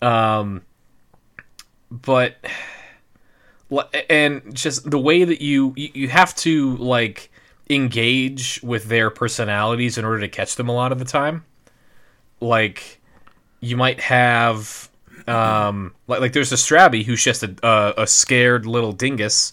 Um 0.00 0.62
but 1.90 2.36
and 4.08 4.54
just 4.54 4.90
the 4.90 4.98
way 4.98 5.24
that 5.24 5.42
you 5.42 5.74
you 5.76 6.08
have 6.08 6.34
to 6.36 6.76
like 6.76 7.30
engage 7.68 8.60
with 8.62 8.84
their 8.86 9.10
personalities 9.10 9.98
in 9.98 10.04
order 10.04 10.20
to 10.20 10.28
catch 10.28 10.56
them 10.56 10.68
a 10.68 10.72
lot 10.72 10.92
of 10.92 10.98
the 10.98 11.04
time. 11.04 11.44
Like 12.40 13.00
you 13.60 13.76
might 13.76 14.00
have 14.00 14.89
um 15.28 15.94
like 16.06 16.20
like 16.20 16.32
there's 16.32 16.52
a 16.52 16.56
strabby 16.56 17.04
who's 17.04 17.22
just 17.22 17.42
a 17.42 17.54
a, 17.62 18.02
a 18.02 18.06
scared 18.06 18.66
little 18.66 18.92
dingus. 18.92 19.52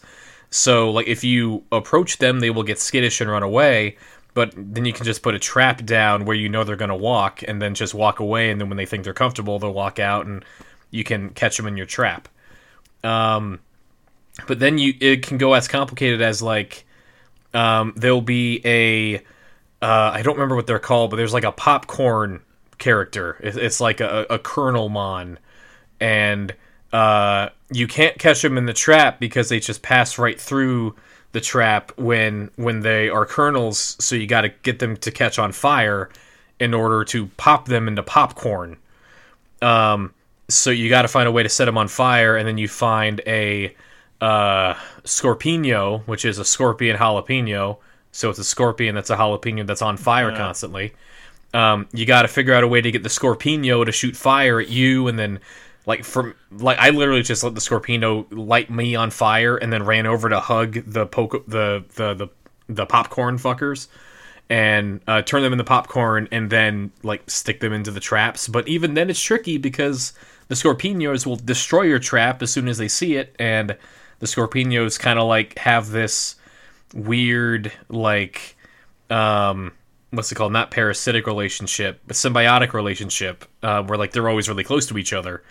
So 0.49 0.91
like 0.91 1.07
if 1.07 1.23
you 1.23 1.63
approach 1.71 2.17
them 2.17 2.39
they 2.39 2.49
will 2.49 2.63
get 2.63 2.79
skittish 2.79 3.21
and 3.21 3.29
run 3.29 3.43
away 3.43 3.97
but 4.33 4.53
then 4.55 4.85
you 4.85 4.93
can 4.93 5.03
just 5.03 5.23
put 5.23 5.33
a 5.33 5.39
trap 5.39 5.83
down 5.83 6.23
where 6.25 6.35
you 6.35 6.47
know 6.47 6.63
they're 6.63 6.75
going 6.75 6.89
to 6.89 6.95
walk 6.95 7.41
and 7.47 7.59
then 7.59 7.73
just 7.73 7.95
walk 7.95 8.19
away 8.19 8.51
and 8.51 8.61
then 8.61 8.69
when 8.69 8.77
they 8.77 8.85
think 8.85 9.03
they're 9.03 9.13
comfortable 9.13 9.57
they'll 9.59 9.73
walk 9.73 9.97
out 9.97 10.27
and 10.27 10.45
you 10.91 11.03
can 11.03 11.31
catch 11.31 11.57
them 11.57 11.67
in 11.67 11.75
your 11.75 11.85
trap. 11.85 12.27
Um 13.03 13.59
but 14.47 14.59
then 14.59 14.77
you 14.77 14.93
it 14.99 15.23
can 15.25 15.37
go 15.37 15.53
as 15.53 15.67
complicated 15.67 16.21
as 16.21 16.41
like 16.41 16.85
um 17.53 17.93
there'll 17.95 18.21
be 18.21 18.61
a 18.63 19.15
uh 19.81 20.11
I 20.13 20.21
don't 20.21 20.35
remember 20.35 20.55
what 20.55 20.67
they're 20.67 20.79
called 20.79 21.09
but 21.09 21.17
there's 21.17 21.33
like 21.33 21.43
a 21.43 21.51
popcorn 21.51 22.41
character. 22.77 23.37
It's 23.41 23.81
like 23.81 24.01
a, 24.01 24.25
a 24.29 24.39
kernel 24.39 24.89
mon 24.89 25.39
and 25.99 26.53
uh, 26.93 27.49
you 27.71 27.87
can't 27.87 28.17
catch 28.17 28.41
them 28.41 28.57
in 28.57 28.65
the 28.65 28.73
trap 28.73 29.19
because 29.19 29.49
they 29.49 29.59
just 29.59 29.81
pass 29.81 30.17
right 30.17 30.39
through 30.39 30.95
the 31.33 31.41
trap 31.41 31.91
when 31.97 32.49
when 32.55 32.81
they 32.81 33.09
are 33.09 33.25
kernels. 33.25 33.97
So 33.99 34.15
you 34.15 34.27
got 34.27 34.41
to 34.41 34.49
get 34.49 34.79
them 34.79 34.97
to 34.97 35.11
catch 35.11 35.37
on 35.37 35.51
fire 35.51 36.09
in 36.59 36.73
order 36.73 37.03
to 37.05 37.27
pop 37.37 37.67
them 37.67 37.87
into 37.87 38.03
popcorn. 38.03 38.77
Um, 39.61 40.13
so 40.49 40.69
you 40.69 40.89
got 40.89 41.01
to 41.01 41.07
find 41.07 41.27
a 41.27 41.31
way 41.31 41.43
to 41.43 41.49
set 41.49 41.65
them 41.65 41.77
on 41.77 41.87
fire, 41.87 42.37
and 42.37 42.47
then 42.47 42.57
you 42.57 42.67
find 42.67 43.21
a 43.27 43.75
uh, 44.21 44.73
Scorpino, 45.03 46.03
which 46.07 46.25
is 46.25 46.39
a 46.39 46.45
scorpion 46.45 46.97
jalapeno. 46.97 47.77
So 48.11 48.29
it's 48.29 48.39
a 48.39 48.43
scorpion 48.43 48.95
that's 48.95 49.09
a 49.09 49.17
jalapeno 49.17 49.67
that's 49.67 49.81
on 49.81 49.97
fire 49.97 50.35
constantly. 50.35 50.93
Um, 51.53 51.87
you 51.93 52.05
got 52.05 52.23
to 52.23 52.27
figure 52.27 52.53
out 52.53 52.63
a 52.63 52.67
way 52.67 52.81
to 52.81 52.91
get 52.91 53.03
the 53.03 53.09
Scorpino 53.09 53.85
to 53.85 53.91
shoot 53.91 54.15
fire 54.15 54.59
at 54.59 54.69
you, 54.69 55.07
and 55.07 55.17
then 55.17 55.39
like 55.87 56.03
from 56.03 56.35
like 56.51 56.77
I 56.77 56.89
literally 56.89 57.23
just 57.23 57.43
let 57.43 57.55
the 57.55 57.61
Scorpino 57.61 58.27
light 58.29 58.69
me 58.69 58.95
on 58.95 59.09
fire, 59.09 59.55
and 59.55 59.71
then 59.73 59.83
ran 59.83 60.05
over 60.05 60.29
to 60.29 60.39
hug 60.39 60.73
the 60.85 61.07
poke 61.07 61.47
the 61.47 61.83
the 61.95 62.13
the, 62.13 62.27
the 62.67 62.85
popcorn 62.85 63.37
fuckers, 63.37 63.87
and 64.49 64.99
uh, 65.07 65.21
turn 65.21 65.41
them 65.41 65.53
into 65.53 65.63
popcorn, 65.63 66.27
and 66.31 66.49
then 66.49 66.91
like 67.03 67.27
stick 67.29 67.61
them 67.61 67.71
into 67.71 67.89
the 67.89 68.01
traps. 68.01 68.49
But 68.49 68.67
even 68.67 68.93
then, 68.93 69.09
it's 69.09 69.21
tricky 69.21 69.57
because 69.57 70.11
the 70.49 70.55
Scorpinos 70.55 71.25
will 71.25 71.37
destroy 71.37 71.83
your 71.83 71.99
trap 71.99 72.41
as 72.43 72.51
soon 72.51 72.67
as 72.67 72.77
they 72.77 72.89
see 72.89 73.15
it, 73.15 73.33
and 73.39 73.77
the 74.19 74.27
Scorpinos 74.27 74.99
kind 74.99 75.17
of 75.17 75.27
like 75.27 75.57
have 75.57 75.89
this 75.89 76.35
weird 76.93 77.71
like 77.89 78.55
um 79.09 79.71
what's 80.11 80.31
it 80.31 80.35
called? 80.35 80.51
Not 80.51 80.71
parasitic 80.71 81.27
relationship 81.27 82.01
but 82.07 82.15
symbiotic 82.15 82.73
relationship 82.73 83.45
uh, 83.63 83.83
where 83.83 83.97
like 83.97 84.11
they're 84.11 84.27
always 84.27 84.49
really 84.49 84.63
close 84.63 84.85
to 84.87 84.97
each 84.97 85.13
other 85.13 85.43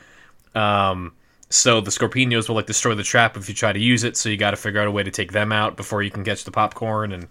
um 0.57 1.13
so 1.49 1.81
the 1.81 1.91
scorpinos 1.91 2.49
will 2.49 2.57
like 2.57 2.67
destroy 2.67 2.95
the 2.95 3.03
trap 3.05 3.37
if 3.37 3.49
you 3.49 3.55
try 3.55 3.73
to 3.73 3.79
use 3.79 4.03
it 4.03 4.17
so 4.17 4.29
you 4.29 4.37
got 4.37 4.51
to 4.51 4.57
figure 4.57 4.81
out 4.81 4.89
a 4.89 4.91
way 4.91 5.03
to 5.03 5.11
take 5.11 5.33
them 5.33 5.53
out 5.53 5.77
before 5.77 6.03
you 6.03 6.11
can 6.11 6.25
catch 6.25 6.45
the 6.45 6.51
popcorn 6.51 7.13
and 7.13 7.29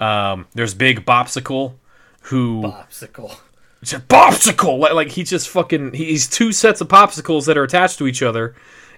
um 0.00 0.46
there's 0.54 0.74
big 0.74 1.04
bopsicle 1.04 1.74
who 2.22 2.62
Popsicle. 2.62 3.36
just 3.82 4.06
popsicle 4.08 4.78
like, 4.78 4.92
like 4.92 5.08
he 5.08 5.24
just 5.24 5.48
fucking 5.48 5.92
he's 5.92 6.28
two 6.28 6.52
sets 6.52 6.80
of 6.80 6.88
popsicles 6.88 7.46
that 7.46 7.58
are 7.58 7.64
attached 7.64 7.98
to 7.98 8.06
each 8.06 8.22
other 8.22 8.54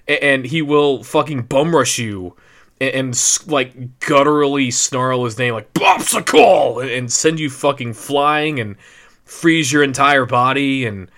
a- 0.07 0.23
and 0.23 0.45
he 0.45 0.61
will 0.61 1.03
fucking 1.03 1.41
bum 1.43 1.75
rush 1.75 1.97
you 1.97 2.35
and, 2.79 2.93
and 2.93 3.39
like 3.47 3.99
gutturally 3.99 4.71
snarl 4.71 5.25
his 5.25 5.39
name 5.39 5.53
like 5.53 5.73
popsicle 5.73 6.81
and, 6.81 6.91
and 6.91 7.11
send 7.11 7.39
you 7.39 7.49
fucking 7.49 7.93
flying 7.93 8.59
and 8.59 8.75
freeze 9.23 9.71
your 9.71 9.81
entire 9.81 10.25
body 10.27 10.85
and 10.85 11.09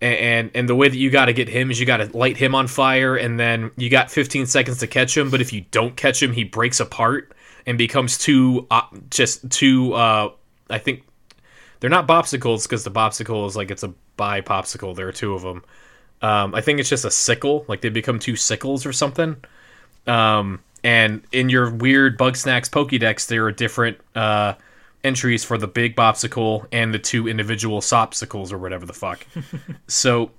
and 0.00 0.50
and 0.54 0.68
the 0.68 0.74
way 0.74 0.88
that 0.88 0.96
you 0.96 1.10
got 1.10 1.26
to 1.26 1.32
get 1.32 1.48
him 1.48 1.70
is 1.70 1.80
you 1.80 1.86
got 1.86 1.96
to 1.98 2.16
light 2.16 2.36
him 2.36 2.54
on 2.54 2.68
fire 2.68 3.16
and 3.16 3.38
then 3.38 3.70
you 3.76 3.90
got 3.90 4.10
15 4.10 4.46
seconds 4.46 4.78
to 4.78 4.86
catch 4.86 5.16
him 5.16 5.30
but 5.30 5.40
if 5.40 5.52
you 5.52 5.64
don't 5.70 5.96
catch 5.96 6.22
him 6.22 6.32
he 6.32 6.44
breaks 6.44 6.78
apart 6.78 7.32
and 7.66 7.76
becomes 7.76 8.16
too 8.16 8.66
uh, 8.70 8.82
just 9.10 9.50
too 9.50 9.92
uh 9.94 10.30
i 10.70 10.78
think 10.78 11.02
they're 11.80 11.90
not 11.90 12.06
popsicles 12.06 12.62
because 12.62 12.84
the 12.84 12.90
popsicle 12.90 13.46
is 13.46 13.56
like 13.56 13.70
it's 13.70 13.82
a 13.82 13.92
bi 14.16 14.40
popsicle 14.40 14.94
there 14.94 15.08
are 15.08 15.12
two 15.12 15.34
of 15.34 15.42
them 15.42 15.64
um 16.22 16.54
i 16.54 16.60
think 16.60 16.78
it's 16.78 16.88
just 16.88 17.04
a 17.04 17.10
sickle 17.10 17.64
like 17.68 17.80
they 17.80 17.88
become 17.88 18.18
two 18.18 18.36
sickles 18.36 18.86
or 18.86 18.92
something. 18.92 19.36
Um 20.06 20.60
and 20.84 21.22
in 21.32 21.48
your 21.48 21.70
weird 21.70 22.16
Bugsnax 22.18 22.70
pokédex 22.70 23.26
there 23.26 23.44
are 23.44 23.52
different 23.52 23.98
uh 24.14 24.54
entries 25.08 25.44
for 25.44 25.58
the 25.58 25.66
big 25.66 25.96
popsicle 25.96 26.66
and 26.70 26.94
the 26.94 26.98
two 26.98 27.26
individual 27.26 27.80
sopsicles 27.80 28.52
or 28.52 28.58
whatever 28.58 28.86
the 28.86 28.92
fuck. 28.92 29.26
so, 29.88 30.30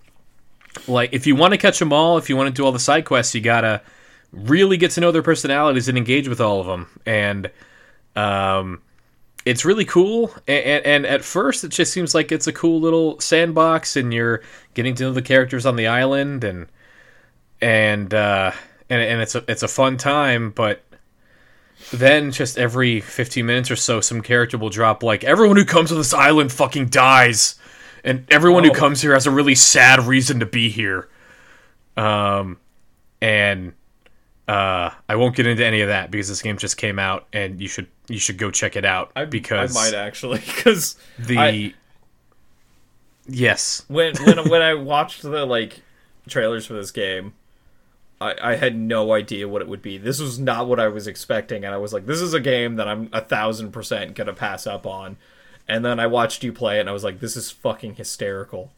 like, 0.88 1.12
if 1.12 1.28
you 1.28 1.36
want 1.36 1.52
to 1.54 1.58
catch 1.58 1.80
them 1.80 1.92
all, 1.92 2.18
if 2.18 2.30
you 2.30 2.38
want 2.38 2.48
to 2.48 2.54
do 2.54 2.64
all 2.64 2.72
the 2.72 2.80
side 2.80 3.04
quests, 3.04 3.36
you 3.36 3.42
gotta 3.42 3.82
really 4.32 4.78
get 4.78 4.92
to 4.92 5.02
know 5.02 5.12
their 5.12 5.24
personalities 5.24 5.90
and 5.90 5.98
engage 5.98 6.28
with 6.28 6.40
all 6.40 6.62
of 6.62 6.68
them. 6.68 6.88
And 7.06 7.52
um, 8.16 8.82
it's 9.46 9.66
really 9.66 9.86
cool. 9.86 10.34
And, 10.48 10.66
and, 10.66 10.86
and 10.86 11.06
at 11.06 11.24
first, 11.24 11.64
it 11.64 11.70
just 11.70 11.92
seems 11.92 12.14
like 12.14 12.32
it's 12.32 12.48
a 12.48 12.54
cool 12.54 12.80
little 12.80 13.20
sandbox, 13.20 13.96
and 13.96 14.14
you're 14.14 14.42
getting 14.74 14.96
to 14.96 15.04
know 15.04 15.14
the 15.14 15.22
characters 15.22 15.66
on 15.66 15.76
the 15.76 15.88
island, 15.88 16.44
and 16.44 16.68
and 17.62 18.14
uh, 18.14 18.52
and 18.90 19.02
and 19.02 19.22
it's 19.22 19.36
a 19.36 19.44
it's 19.48 19.64
a 19.64 19.68
fun 19.68 19.98
time, 19.98 20.52
but 20.52 20.84
then 21.92 22.32
just 22.32 22.58
every 22.58 23.02
15 23.02 23.46
minutes 23.46 23.72
or 23.72 23.76
so 23.76 24.02
some 24.02 24.22
character 24.22 24.58
will 24.58 24.70
drop 24.70 25.02
like 25.04 25.24
everyone 25.24 25.58
who 25.58 25.66
comes 25.66 25.90
to 25.90 25.96
this 25.96 26.14
island 26.14 26.52
fucking 26.52 26.88
dies. 26.90 27.56
And 28.04 28.26
everyone 28.32 28.64
who 28.64 28.72
Oh. 28.72 28.74
comes 28.74 29.02
here 29.02 29.14
has 29.14 29.28
a 29.28 29.32
really 29.32 29.56
sad 29.56 30.00
reason 30.02 30.40
to 30.40 30.46
be 30.46 30.70
here. 30.70 31.10
Um 31.98 32.58
and 33.22 33.74
uh 34.48 34.90
i 35.10 35.16
won't 35.16 35.36
get 35.36 35.46
into 35.46 35.64
any 35.66 35.82
of 35.82 35.90
that 35.90 36.10
because 36.10 36.28
this 36.30 36.42
game 36.42 36.58
just 36.58 36.78
came 36.78 36.98
out 36.98 37.28
and 37.34 37.60
you 37.62 37.68
should 37.68 37.86
you 38.08 38.18
should 38.18 38.38
go 38.38 38.50
check 38.50 38.76
it 38.76 38.86
out 38.86 39.12
I, 39.16 39.26
because 39.26 39.76
I 39.78 39.84
might 39.84 39.94
actually 39.94 40.40
because 40.56 40.96
the 41.20 41.38
I- 41.38 41.74
yes. 43.28 43.84
When 43.88 44.16
when 44.26 44.50
when 44.50 44.62
I 44.62 44.74
watched 44.76 45.22
the 45.22 45.46
like 45.46 45.82
trailers 46.28 46.66
for 46.66 46.74
this 46.74 46.92
game, 46.92 47.34
I, 48.22 48.36
I 48.42 48.56
had 48.56 48.76
no 48.76 49.14
idea 49.14 49.48
what 49.48 49.62
it 49.62 49.68
would 49.68 49.82
be. 49.82 49.98
This 49.98 50.20
was 50.20 50.40
not 50.40 50.68
what 50.68 50.80
I 50.80 50.88
was 50.88 51.08
expecting, 51.08 51.64
and 51.64 51.74
I 51.74 51.78
was 51.78 51.94
like, 51.94 52.06
"This 52.06 52.22
is 52.22 52.34
a 52.34 52.40
game 52.40 52.76
that 52.76 52.88
I'm 52.88 53.10
a 53.14 53.22
thousand 53.22 53.72
percent 53.72 54.16
gonna 54.16 54.34
pass 54.34 54.68
up 54.68 54.86
on." 54.86 55.18
And 55.68 55.86
then 55.86 56.00
I 56.00 56.08
watched 56.08 56.44
you 56.44 56.52
play 56.52 56.78
it, 56.78 56.82
and 56.82 56.90
I 56.90 56.94
was 56.94 57.04
like, 57.04 57.20
"This 57.20 57.38
is 57.38 57.52
fucking 57.52 57.96
hysterical." 57.96 58.72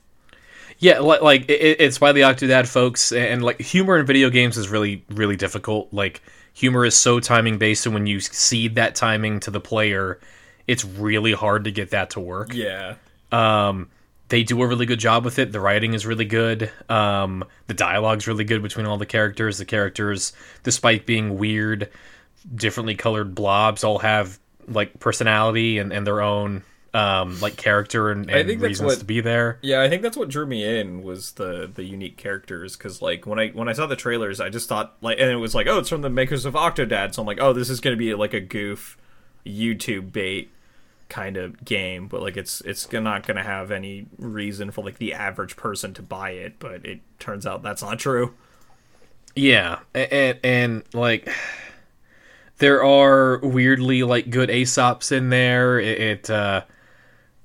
Yeah, 0.77 0.99
li- 0.99 1.19
like 1.21 1.49
it, 1.49 1.77
it's 1.79 1.97
by 1.97 2.11
the 2.11 2.21
Octodad 2.21 2.67
folks, 2.67 3.11
and 3.11 3.43
like 3.43 3.59
humor 3.61 3.97
in 3.97 4.05
video 4.05 4.29
games 4.29 4.57
is 4.57 4.69
really, 4.69 5.03
really 5.09 5.35
difficult. 5.35 5.89
Like 5.91 6.21
humor 6.53 6.85
is 6.85 6.95
so 6.95 7.19
timing 7.19 7.57
based, 7.57 7.85
and 7.85 7.93
when 7.95 8.07
you 8.07 8.19
cede 8.19 8.75
that 8.75 8.95
timing 8.95 9.39
to 9.41 9.51
the 9.51 9.59
player, 9.59 10.19
it's 10.67 10.83
really 10.85 11.33
hard 11.33 11.63
to 11.65 11.71
get 11.71 11.91
that 11.91 12.11
to 12.11 12.19
work. 12.19 12.53
Yeah, 12.53 12.95
Um, 13.31 13.89
they 14.32 14.43
do 14.43 14.61
a 14.61 14.65
really 14.65 14.86
good 14.86 14.99
job 14.99 15.25
with 15.25 15.38
it. 15.39 15.51
The 15.51 15.59
writing 15.59 15.93
is 15.93 16.05
really 16.05 16.23
good. 16.23 16.71
Um, 16.88 17.43
the 17.67 17.73
dialogue's 17.73 18.27
really 18.27 18.45
good 18.45 18.63
between 18.63 18.86
all 18.86 18.97
the 18.97 19.05
characters. 19.05 19.57
The 19.57 19.65
characters, 19.65 20.32
despite 20.63 21.05
being 21.05 21.38
weird, 21.38 21.89
differently 22.55 22.95
colored 22.95 23.36
blobs, 23.36 23.84
all 23.84 23.99
have 23.99 24.39
like 24.69 25.01
personality 25.01 25.79
and, 25.79 25.91
and 25.91 26.07
their 26.07 26.21
own 26.21 26.63
um, 26.93 27.41
like 27.41 27.57
character 27.57 28.09
and, 28.09 28.32
and 28.32 28.47
think 28.47 28.61
reasons 28.61 28.88
what- 28.88 28.99
to 28.99 29.05
be 29.05 29.19
there. 29.19 29.59
yeah. 29.61 29.82
I 29.82 29.89
think 29.89 30.01
that's 30.01 30.15
what 30.15 30.29
drew 30.29 30.45
me 30.45 30.79
in 30.79 31.03
was 31.03 31.34
the 31.34 31.69
the 31.73 31.84
unique 31.84 32.15
characters. 32.15 32.77
Because 32.77 33.01
like 33.01 33.27
when 33.27 33.38
I 33.38 33.49
when 33.49 33.67
I 33.67 33.73
saw 33.73 33.86
the 33.86 33.97
trailers, 33.97 34.39
I 34.39 34.47
just 34.47 34.69
thought 34.69 34.95
like, 35.01 35.19
and 35.19 35.29
it 35.29 35.36
was 35.36 35.53
like, 35.53 35.67
oh, 35.67 35.79
it's 35.79 35.89
from 35.89 36.03
the 36.03 36.09
makers 36.09 36.45
of 36.45 36.53
Octodad. 36.53 37.13
So 37.13 37.21
I'm 37.21 37.27
like, 37.27 37.41
oh, 37.41 37.51
this 37.51 37.69
is 37.69 37.82
gonna 37.82 37.97
be 37.97 38.13
like 38.15 38.34
a 38.34 38.39
goof 38.39 38.97
YouTube 39.45 40.13
bait 40.13 40.51
kind 41.12 41.36
of 41.36 41.64
game, 41.66 42.07
but 42.07 42.22
like 42.22 42.38
it's 42.38 42.62
it's 42.62 42.91
not 42.91 43.28
gonna 43.28 43.43
have 43.43 43.70
any 43.70 44.07
reason 44.18 44.72
for 44.72 44.84
like 44.84 44.97
the 44.97 45.14
average 45.14 45.57
person 45.57 45.93
to 45.93 46.01
buy 46.01 46.32
it. 46.32 46.57
But 46.57 46.86
it 46.86 47.01
turns 47.20 47.45
out 47.45 47.62
that's 47.62 47.84
not 47.84 47.99
true. 47.99 48.34
Yeah, 49.36 49.80
and, 49.93 50.39
and 50.43 50.84
like 50.93 51.30
there 52.57 52.84
are 52.84 53.39
weirdly 53.39 54.03
like 54.03 54.30
good 54.30 54.49
Aesops 54.49 55.12
in 55.12 55.30
there. 55.30 55.80
It, 55.80 55.99
it 55.99 56.30
uh, 56.30 56.64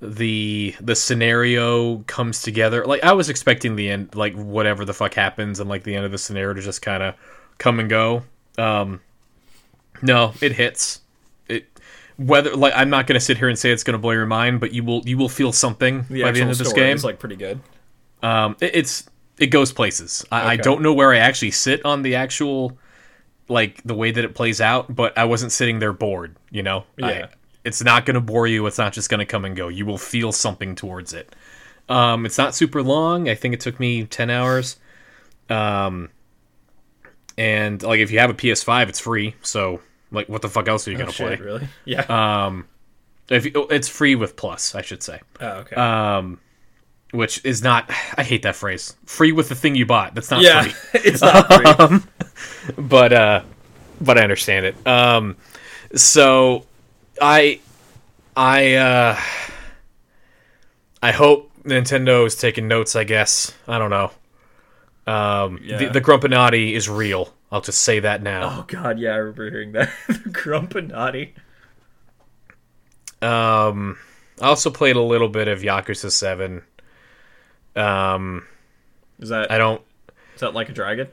the 0.01 0.75
the 0.81 0.95
scenario 0.95 1.99
comes 2.07 2.43
together. 2.43 2.85
Like 2.87 3.03
I 3.03 3.13
was 3.13 3.29
expecting 3.29 3.75
the 3.75 3.91
end, 3.91 4.15
like 4.15 4.35
whatever 4.35 4.85
the 4.85 4.95
fuck 4.95 5.15
happens, 5.15 5.59
and 5.59 5.69
like 5.69 5.83
the 5.83 5.97
end 5.97 6.05
of 6.05 6.13
the 6.13 6.19
scenario 6.19 6.55
to 6.55 6.63
just 6.63 6.83
kind 6.83 7.03
of 7.03 7.15
come 7.59 7.81
and 7.81 7.91
go. 7.91 8.23
Um, 8.59 9.01
no, 10.03 10.35
it 10.41 10.53
hits. 10.53 11.01
Whether 12.19 12.57
like 12.57 12.73
I'm 12.75 12.89
not 12.91 13.07
gonna 13.07 13.21
sit 13.21 13.37
here 13.39 13.49
and 13.49 13.59
say 13.59 13.71
it's 13.71 13.85
gonna 13.85 13.99
blow 13.99 14.13
your 14.13 14.27
mind, 14.27 14.61
but 14.61 14.73
you 14.73 14.83
will 14.83 15.03
you 15.07 15.19
will 15.19 15.29
feel 15.29 15.53
something 15.53 16.05
The 16.09 16.23
by 16.23 16.33
the 16.33 16.41
end 16.41 16.51
of 16.51 16.59
this 16.59 16.69
story 16.71 16.87
game. 16.87 16.95
is 16.97 17.05
like 17.05 17.19
pretty 17.19 17.37
good. 17.37 17.61
Um, 18.23 18.57
it, 18.61 18.71
it's 18.75 19.09
it 19.39 19.49
goes 19.49 19.71
places. 19.73 20.25
I, 20.33 20.53
I 20.53 20.57
don't 20.57 20.81
know 20.81 20.95
where 20.95 21.13
I 21.13 21.19
actually 21.19 21.51
sit 21.51 21.85
on 21.85 22.01
the 22.03 22.15
actual 22.15 22.79
like 23.49 23.83
the 23.85 23.95
way 23.95 24.11
that 24.11 24.25
it 24.25 24.35
plays 24.35 24.61
out, 24.63 24.95
but 24.95 25.17
I 25.19 25.25
wasn't 25.27 25.53
sitting 25.53 25.79
there 25.79 25.93
bored. 25.93 26.35
You 26.51 26.63
know, 26.63 26.85
I- 27.03 27.13
Yeah. 27.13 27.27
it's 27.65 27.85
not 27.85 28.07
going 28.07 28.15
to 28.15 28.21
bore 28.23 28.47
you. 28.47 28.67
It's 28.67 28.79
not 28.79 28.93
just 28.95 29.11
going 29.11 29.19
to 29.21 29.27
come 29.27 29.45
and 29.45 29.55
go. 29.55 29.69
You 29.69 29.85
will 29.87 29.99
feel 29.99 30.33
something 30.33 30.75
towards 30.75 31.13
it. 31.13 31.37
Um, 31.89 32.25
it's 32.25 32.39
not 32.39 32.55
super 32.55 32.83
long. 32.83 33.29
I 33.29 33.35
think 33.35 33.53
it 33.55 33.61
took 33.61 33.79
me 33.79 34.05
ten 34.07 34.31
hours. 34.31 34.79
Um, 35.51 36.09
and 37.39 37.83
like 37.83 38.01
if 38.01 38.11
you 38.11 38.19
have 38.19 38.31
a 38.31 38.35
PS5, 38.35 38.89
it's 38.89 39.01
free. 39.01 39.35
So 39.43 39.81
like, 40.17 40.29
what 40.29 40.43
the 40.43 40.49
fuck 40.49 40.67
else 40.67 40.89
are 40.89 40.91
you 40.91 40.97
Oh, 40.97 41.01
gonna 41.01 41.13
shit, 41.13 41.39
play? 41.39 41.47
really? 41.47 41.69
Yeah. 41.85 42.01
Um, 42.47 42.67
if 43.29 43.45
you, 43.45 43.67
it's 43.71 43.89
free 43.89 44.15
with 44.17 44.35
Plus, 44.37 44.75
I 44.75 44.83
should 44.83 45.03
say 45.03 45.21
oh, 45.41 45.47
okay. 45.47 45.77
um, 45.77 46.41
which 47.13 47.45
is 47.45 47.63
not. 47.63 47.89
I 48.17 48.23
hate 48.25 48.43
that 48.43 48.57
phrase. 48.57 48.97
Free 49.05 49.33
with 49.33 49.49
the 49.49 49.55
thing 49.55 49.77
you 49.77 49.87
bought. 49.87 50.15
That's 50.15 50.31
not 50.31 50.43
yeah, 50.43 50.63
free. 50.63 50.73
it's 51.05 51.23
not 51.23 51.53
free. 51.53 52.01
But 52.77 53.13
uh, 53.13 53.43
but 54.01 54.19
I 54.19 54.23
understand 54.23 54.67
it. 54.67 54.87
Um, 54.87 55.37
so 55.95 56.67
I 57.23 57.61
I 58.37 58.75
uh, 58.75 59.21
I 61.03 61.13
hope 61.13 61.51
Nintendo 61.65 62.27
is 62.27 62.35
taking 62.35 62.67
notes. 62.69 62.97
I 62.97 63.05
guess 63.05 63.55
I 63.69 63.79
don't 63.79 63.91
know. 63.91 64.11
Um, 65.07 65.61
the, 65.65 65.91
the 65.93 66.01
Grumpinati 66.01 66.73
is 66.73 66.89
real. 66.89 67.33
I'll 67.53 67.61
just 67.61 67.83
say 67.83 68.01
that 68.01 68.23
now. 68.23 68.59
Oh 68.61 68.65
god, 68.67 68.99
yeah, 68.99 69.11
I 69.13 69.17
remember 69.17 69.51
hearing 69.51 69.73
that. 69.73 69.89
Grumpinati. 70.09 71.33
Um, 73.23 73.97
I 74.41 74.47
also 74.47 74.71
played 74.71 74.97
a 74.97 75.01
little 75.01 75.29
bit 75.29 75.49
of 75.49 75.61
Yakuza 75.61 76.11
Seven. 76.11 76.63
Um, 77.75 78.47
Is 79.19 79.29
that 79.31 79.51
I 79.51 79.59
don't. 79.59 79.83
is 80.35 80.41
that 80.41 80.55
like 80.55 80.69
a 80.69 80.73
dragon? 80.73 81.09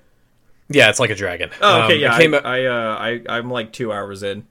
Yeah, 0.69 0.89
it's 0.89 0.99
like 0.99 1.09
a 1.09 1.15
dragon. 1.15 1.49
Oh, 1.61 1.83
okay, 1.83 1.95
Um, 1.95 1.99
yeah. 2.01 2.15
it 2.15 2.19
came 2.21 2.33
I, 2.33 2.39
I 2.39 2.65
uh 2.65 2.95
I 2.97 3.21
I'm 3.37 3.49
like 3.51 3.73
2 3.73 3.91
hours 3.91 4.23
in. 4.23 4.47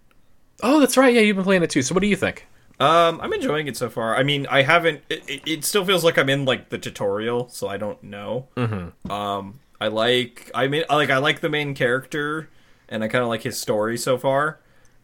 Oh, 0.63 0.79
that's 0.79 0.97
right. 0.97 1.13
Yeah, 1.13 1.23
you've 1.23 1.37
been 1.37 1.45
playing 1.45 1.63
it 1.63 1.71
too. 1.71 1.83
So, 1.83 1.95
what 1.95 2.03
do 2.03 2.07
you 2.07 2.17
think? 2.17 2.47
Um 2.79 3.21
I'm 3.21 3.33
enjoying 3.33 3.67
it 3.67 3.77
so 3.77 3.89
far. 3.91 4.15
I 4.17 4.23
mean, 4.23 4.47
I 4.51 4.63
haven't 4.63 5.01
it, 5.09 5.29
it, 5.29 5.43
it 5.47 5.65
still 5.65 5.85
feels 5.85 6.05
like 6.05 6.19
I'm 6.19 6.29
in 6.29 6.45
like 6.45 6.69
the 6.69 6.79
tutorial, 6.79 7.49
so 7.49 7.67
I 7.69 7.77
don't 7.77 8.03
know. 8.03 8.49
Mm-hmm. 8.57 9.11
Um 9.11 9.61
I 9.83 9.89
like 9.89 10.51
I 10.55 10.69
mean 10.69 10.85
like 10.91 11.11
I 11.11 11.19
like 11.19 11.41
the 11.41 11.49
main 11.49 11.75
character 11.75 12.49
and 12.89 13.03
I 13.05 13.09
kind 13.09 13.23
of 13.23 13.29
like 13.29 13.43
his 13.43 13.59
story 13.59 13.97
so 13.99 14.19
far. 14.19 14.61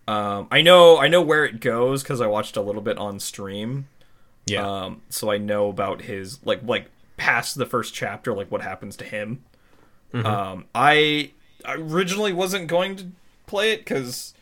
Um 0.06 0.48
I 0.50 0.62
know 0.62 0.98
I 0.98 1.08
know 1.08 1.22
where 1.22 1.44
it 1.44 1.60
goes 1.60 2.02
cuz 2.02 2.20
I 2.20 2.26
watched 2.26 2.56
a 2.56 2.62
little 2.62 2.82
bit 2.82 2.98
on 2.98 3.20
stream. 3.20 3.88
Yeah, 4.46 4.66
Um, 4.66 5.02
so 5.10 5.30
I 5.30 5.38
know 5.38 5.68
about 5.68 6.02
his 6.02 6.40
like 6.44 6.60
like 6.64 6.86
past 7.16 7.56
the 7.56 7.66
first 7.66 7.94
chapter, 7.94 8.32
like 8.34 8.50
what 8.50 8.62
happens 8.62 8.96
to 8.96 9.04
him. 9.04 9.44
Um, 10.14 10.66
I 10.74 11.32
I 11.64 11.74
originally 11.74 12.32
wasn't 12.32 12.66
going 12.68 12.96
to 12.96 13.06
play 13.46 13.72
it 13.72 13.78
because 13.80 14.34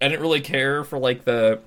I 0.00 0.08
didn't 0.08 0.20
really 0.22 0.40
care 0.40 0.84
for 0.84 0.98
like 0.98 1.24
the 1.24 1.60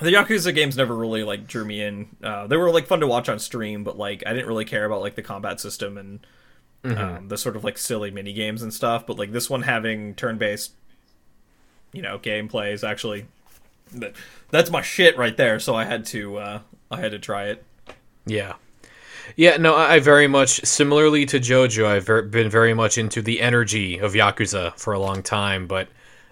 the 0.00 0.10
Yakuza 0.12 0.54
games. 0.54 0.76
Never 0.76 0.96
really 0.96 1.24
like 1.24 1.46
drew 1.46 1.64
me 1.64 1.82
in. 1.82 2.08
Uh, 2.22 2.46
they 2.46 2.56
were 2.56 2.70
like 2.70 2.86
fun 2.86 3.00
to 3.00 3.06
watch 3.06 3.28
on 3.28 3.38
stream, 3.38 3.84
but 3.84 3.98
like 3.98 4.22
I 4.26 4.32
didn't 4.32 4.48
really 4.48 4.64
care 4.64 4.84
about 4.84 5.00
like 5.02 5.14
the 5.14 5.22
combat 5.22 5.60
system 5.60 5.98
and 5.98 6.20
um, 6.84 7.28
the 7.28 7.36
sort 7.36 7.56
of 7.56 7.64
like 7.64 7.76
silly 7.78 8.10
mini 8.10 8.32
games 8.32 8.62
and 8.62 8.72
stuff. 8.72 9.06
But 9.06 9.18
like 9.18 9.32
this 9.32 9.50
one 9.50 9.62
having 9.62 10.14
turn 10.14 10.38
based, 10.38 10.72
you 11.92 12.02
know, 12.02 12.18
gameplay 12.18 12.72
is 12.72 12.82
actually 12.84 13.26
that- 13.92 14.14
that's 14.50 14.70
my 14.70 14.82
shit 14.82 15.16
right 15.18 15.36
there. 15.36 15.58
So 15.60 15.74
I 15.74 15.84
had 15.84 16.04
to 16.06 16.38
uh, 16.38 16.60
I 16.90 17.00
had 17.00 17.12
to 17.12 17.18
try 17.18 17.46
it. 17.48 17.64
yeah, 18.26 18.54
yeah. 19.36 19.56
No, 19.58 19.76
I, 19.76 20.00
very 20.00 20.26
much 20.26 20.64
similarly 20.64 21.26
to 21.26 21.38
JoJo. 21.38 21.86
I've 21.86 22.06
ver- 22.06 22.22
been 22.22 22.50
very 22.50 22.74
much 22.74 22.98
into 22.98 23.22
the 23.22 23.40
energy 23.40 23.98
of 23.98 24.12
Yakuza 24.14 24.76
for 24.78 24.92
a 24.92 24.98
long 24.98 25.22
time, 25.22 25.66
but 25.66 25.88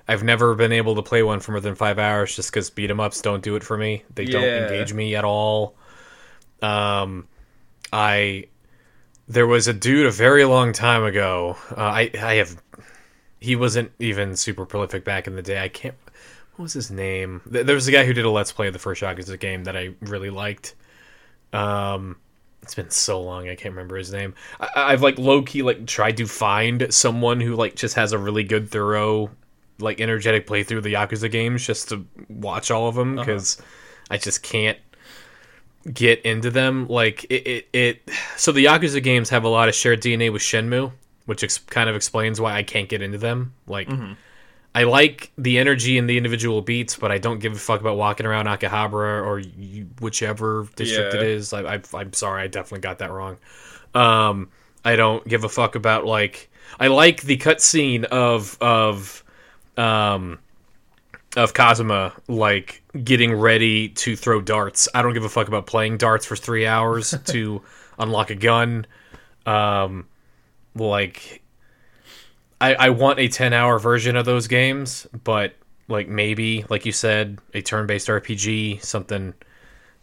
I've 0.08 0.22
never 0.24 0.54
been 0.54 0.72
able 0.72 0.94
to 0.96 1.02
play 1.02 1.22
one 1.22 1.38
for 1.40 1.52
more 1.52 1.60
than 1.60 1.74
five 1.74 1.98
hours 1.98 2.34
just 2.34 2.50
because 2.50 2.70
beat 2.70 2.90
'em 2.90 2.98
ups 3.00 3.20
don't 3.20 3.42
do 3.42 3.54
it 3.56 3.62
for 3.62 3.76
me. 3.76 4.02
They 4.14 4.24
don't 4.24 4.42
engage 4.72 4.92
me 4.94 5.14
at 5.14 5.24
all. 5.24 5.74
Um, 6.62 7.28
I 7.92 8.46
there 9.28 9.46
was 9.46 9.68
a 9.68 9.72
dude 9.72 10.06
a 10.06 10.10
very 10.10 10.44
long 10.44 10.72
time 10.72 11.04
ago. 11.04 11.56
Uh, 11.70 11.80
I 11.80 12.10
I 12.20 12.34
have 12.34 12.60
he 13.40 13.54
wasn't 13.56 13.92
even 13.98 14.36
super 14.36 14.66
prolific 14.66 15.04
back 15.04 15.26
in 15.26 15.36
the 15.36 15.42
day. 15.42 15.62
I 15.62 15.68
can't. 15.68 15.94
What 16.56 16.64
was 16.64 16.72
his 16.72 16.90
name? 16.90 17.40
There 17.46 17.74
was 17.74 17.86
a 17.86 17.92
guy 17.92 18.04
who 18.04 18.12
did 18.12 18.24
a 18.24 18.30
let's 18.30 18.50
play 18.50 18.66
of 18.66 18.72
the 18.72 18.80
first 18.80 19.00
Yakuza 19.00 19.38
game 19.38 19.64
that 19.64 19.76
I 19.76 19.90
really 20.00 20.30
liked. 20.30 20.74
Um, 21.52 22.16
it's 22.62 22.74
been 22.74 22.90
so 22.90 23.22
long 23.22 23.48
I 23.48 23.54
can't 23.54 23.74
remember 23.74 23.96
his 23.96 24.12
name. 24.12 24.34
I, 24.58 24.68
I've 24.74 25.02
like 25.02 25.18
low 25.18 25.42
key 25.42 25.62
like 25.62 25.86
tried 25.86 26.16
to 26.16 26.26
find 26.26 26.92
someone 26.92 27.40
who 27.40 27.54
like 27.54 27.76
just 27.76 27.94
has 27.94 28.12
a 28.12 28.18
really 28.18 28.44
good 28.44 28.70
thorough 28.70 29.30
like 29.78 30.00
energetic 30.00 30.46
playthrough 30.46 30.78
of 30.78 30.82
the 30.82 30.94
Yakuza 30.94 31.30
games 31.30 31.64
just 31.64 31.90
to 31.90 32.04
watch 32.28 32.70
all 32.70 32.88
of 32.88 32.96
them 32.96 33.14
because 33.14 33.62
I 34.10 34.16
just 34.16 34.42
can't 34.42 34.78
get 35.92 36.22
into 36.22 36.50
them. 36.50 36.86
Like 36.88 37.24
it, 37.24 37.46
it, 37.46 37.68
it. 37.72 38.10
So 38.36 38.52
the 38.52 38.64
Yakuza 38.66 39.02
games 39.02 39.30
have 39.30 39.44
a 39.44 39.48
lot 39.48 39.68
of 39.68 39.74
shared 39.74 40.00
DNA 40.02 40.32
with 40.32 40.42
Shenmue, 40.42 40.92
which 41.26 41.42
ex- 41.44 41.58
kind 41.58 41.88
of 41.90 41.96
explains 41.96 42.40
why 42.40 42.54
I 42.56 42.62
can't 42.62 42.88
get 42.88 43.02
into 43.02 43.18
them. 43.18 43.54
Like. 43.66 43.88
I 44.74 44.84
like 44.84 45.32
the 45.36 45.58
energy 45.58 45.98
in 45.98 46.06
the 46.06 46.16
individual 46.18 46.60
beats, 46.62 46.94
but 46.94 47.10
I 47.10 47.18
don't 47.18 47.40
give 47.40 47.52
a 47.54 47.58
fuck 47.58 47.80
about 47.80 47.96
walking 47.96 48.26
around 48.26 48.46
Akihabara 48.46 49.24
or 49.26 49.38
you, 49.40 49.88
whichever 49.98 50.68
district 50.76 51.14
Yeah. 51.14 51.20
it 51.20 51.26
is. 51.26 51.52
I, 51.52 51.62
I, 51.76 51.80
I'm 51.94 52.12
sorry, 52.12 52.42
I 52.42 52.46
definitely 52.48 52.80
got 52.80 52.98
that 52.98 53.10
wrong. 53.10 53.38
Um, 53.94 54.50
I 54.84 54.94
don't 54.94 55.26
give 55.26 55.42
a 55.42 55.48
fuck 55.48 55.74
about 55.74 56.04
like 56.04 56.50
I 56.78 56.88
like 56.88 57.22
the 57.22 57.38
cutscene 57.38 58.04
of 58.04 58.56
of 58.60 59.24
um 59.76 60.38
of 61.38 61.54
Kazuma 61.54 62.12
like 62.26 62.82
getting 63.04 63.32
ready 63.32 63.88
to 63.90 64.16
throw 64.16 64.40
darts. 64.40 64.88
I 64.94 65.02
don't 65.02 65.14
give 65.14 65.24
a 65.24 65.28
fuck 65.28 65.48
about 65.48 65.66
playing 65.66 65.96
darts 65.96 66.26
for 66.26 66.36
three 66.36 66.66
hours 66.66 67.14
to 67.26 67.62
unlock 67.98 68.30
a 68.30 68.34
gun. 68.34 68.86
Um, 69.46 70.06
like 70.74 71.42
I, 72.60 72.74
I 72.74 72.90
want 72.90 73.18
a 73.20 73.28
10 73.28 73.52
hour 73.52 73.78
version 73.78 74.16
of 74.16 74.26
those 74.26 74.48
games, 74.48 75.06
but 75.24 75.54
like 75.88 76.08
maybe, 76.08 76.64
like 76.68 76.84
you 76.84 76.92
said, 76.92 77.38
a 77.54 77.62
turn 77.62 77.86
based 77.86 78.08
RPG, 78.08 78.82
something 78.84 79.32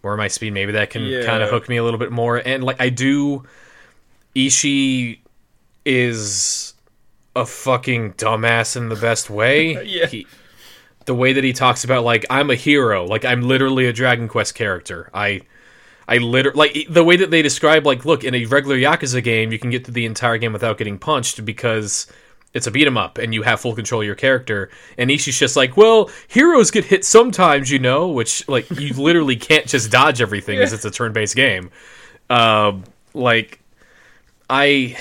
where 0.01 0.15
my 0.17 0.27
speed, 0.27 0.53
maybe 0.53 0.71
that 0.71 0.89
can 0.89 1.03
Yeah. 1.03 1.25
kind 1.25 1.43
of 1.43 1.49
hook 1.49 1.67
me 1.67 1.77
a 1.77 1.83
little 1.83 1.99
bit 1.99 2.11
more. 2.11 2.37
And 2.37 2.63
like 2.63 2.79
I 2.79 2.89
do, 2.89 3.43
Ishi 4.33 5.21
is 5.85 6.73
a 7.35 7.45
fucking 7.45 8.13
dumbass 8.13 8.77
in 8.77 8.89
the 8.89 8.95
best 8.95 9.29
way. 9.29 9.73
Yeah. 9.85 10.05
He, 10.07 10.25
the 11.05 11.15
way 11.15 11.33
that 11.33 11.43
he 11.43 11.53
talks 11.53 11.83
about 11.83 12.03
like 12.03 12.25
I'm 12.29 12.49
a 12.49 12.55
hero, 12.55 13.05
like 13.05 13.25
I'm 13.25 13.41
literally 13.41 13.85
a 13.85 13.93
Dragon 13.93 14.27
Quest 14.27 14.55
character. 14.55 15.09
I 15.13 15.41
I 16.07 16.17
literally 16.17 16.57
like 16.57 16.87
the 16.89 17.03
way 17.03 17.17
that 17.17 17.31
they 17.31 17.41
describe 17.41 17.85
like 17.85 18.05
look 18.05 18.23
in 18.23 18.35
a 18.35 18.45
regular 18.45 18.77
Yakuza 18.77 19.23
game 19.23 19.51
you 19.51 19.59
can 19.59 19.69
get 19.69 19.85
through 19.85 19.93
the 19.93 20.05
entire 20.05 20.37
game 20.37 20.53
without 20.53 20.77
getting 20.77 20.97
punched 20.97 21.45
because 21.45 22.07
it's 22.53 22.67
a 22.67 22.71
beat 22.71 22.87
'em 22.87 22.97
up 22.97 23.17
and 23.17 23.33
you 23.33 23.41
have 23.43 23.59
full 23.59 23.75
control 23.75 24.01
of 24.01 24.05
your 24.05 24.15
character. 24.15 24.69
And 24.97 25.09
Ishii's 25.09 25.37
just 25.37 25.55
like, 25.55 25.75
well, 25.75 26.09
heroes 26.27 26.71
get 26.71 26.85
hit 26.85 27.03
sometimes, 27.03 27.69
you 27.69 27.79
know, 27.79 28.07
which 28.07 28.47
like 28.47 28.69
you 28.79 28.93
literally 28.97 29.35
can't 29.35 29.67
just 29.67 29.91
dodge 29.91 30.21
everything 30.21 30.59
as 30.59 30.73
it's 30.73 30.85
a 30.85 30.91
turn 30.91 31.13
based 31.13 31.35
game. 31.35 31.69
Um, 32.29 32.83
like 33.13 33.59
I. 34.49 34.97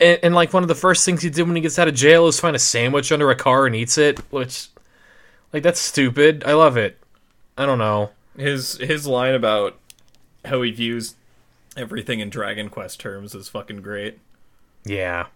And, 0.00 0.18
and 0.24 0.34
like 0.34 0.52
one 0.52 0.64
of 0.64 0.68
the 0.68 0.74
first 0.74 1.04
things 1.04 1.22
he 1.22 1.30
did 1.30 1.46
when 1.46 1.54
he 1.54 1.62
gets 1.62 1.78
out 1.78 1.86
of 1.86 1.94
jail 1.94 2.26
is 2.26 2.40
find 2.40 2.56
a 2.56 2.58
sandwich 2.58 3.12
under 3.12 3.30
a 3.30 3.36
car 3.36 3.66
and 3.66 3.76
eats 3.76 3.96
it, 3.96 4.18
which 4.32 4.68
like 5.54 5.62
that's 5.62 5.80
stupid. 5.80 6.44
I 6.44 6.52
love 6.52 6.76
it. 6.76 6.98
I 7.56 7.64
don't 7.64 7.78
know. 7.78 8.10
His 8.36 8.76
his 8.78 9.06
line 9.06 9.34
about 9.34 9.78
how 10.44 10.60
he 10.62 10.70
views 10.72 11.14
everything 11.76 12.20
in 12.20 12.28
Dragon 12.28 12.68
Quest 12.68 13.00
terms 13.00 13.34
is 13.34 13.48
fucking 13.48 13.80
great. 13.80 14.18
Yeah. 14.84 15.26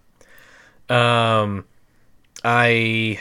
Um, 0.90 1.64
I. 2.44 3.18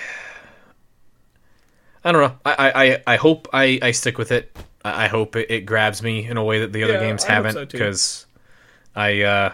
I 2.04 2.12
don't 2.12 2.22
know. 2.22 2.38
I 2.46 2.72
I, 3.06 3.14
I- 3.14 3.18
hope 3.18 3.48
I, 3.54 3.80
I 3.82 3.92
stick 3.92 4.18
with 4.18 4.32
it. 4.32 4.56
I 4.84 5.06
I 5.06 5.08
hope 5.08 5.36
it, 5.36 5.52
it 5.52 5.62
grabs 5.62 6.02
me 6.02 6.26
in 6.28 6.38
a 6.38 6.44
way 6.44 6.60
that 6.62 6.74
the 6.74 6.84
other 6.84 6.94
Yeah, 6.94 7.00
games 7.02 7.26
I 7.26 7.34
haven't 7.34 7.54
so, 7.54 7.66
because 7.66 8.26
I 8.96 9.22
uh, 9.24 9.54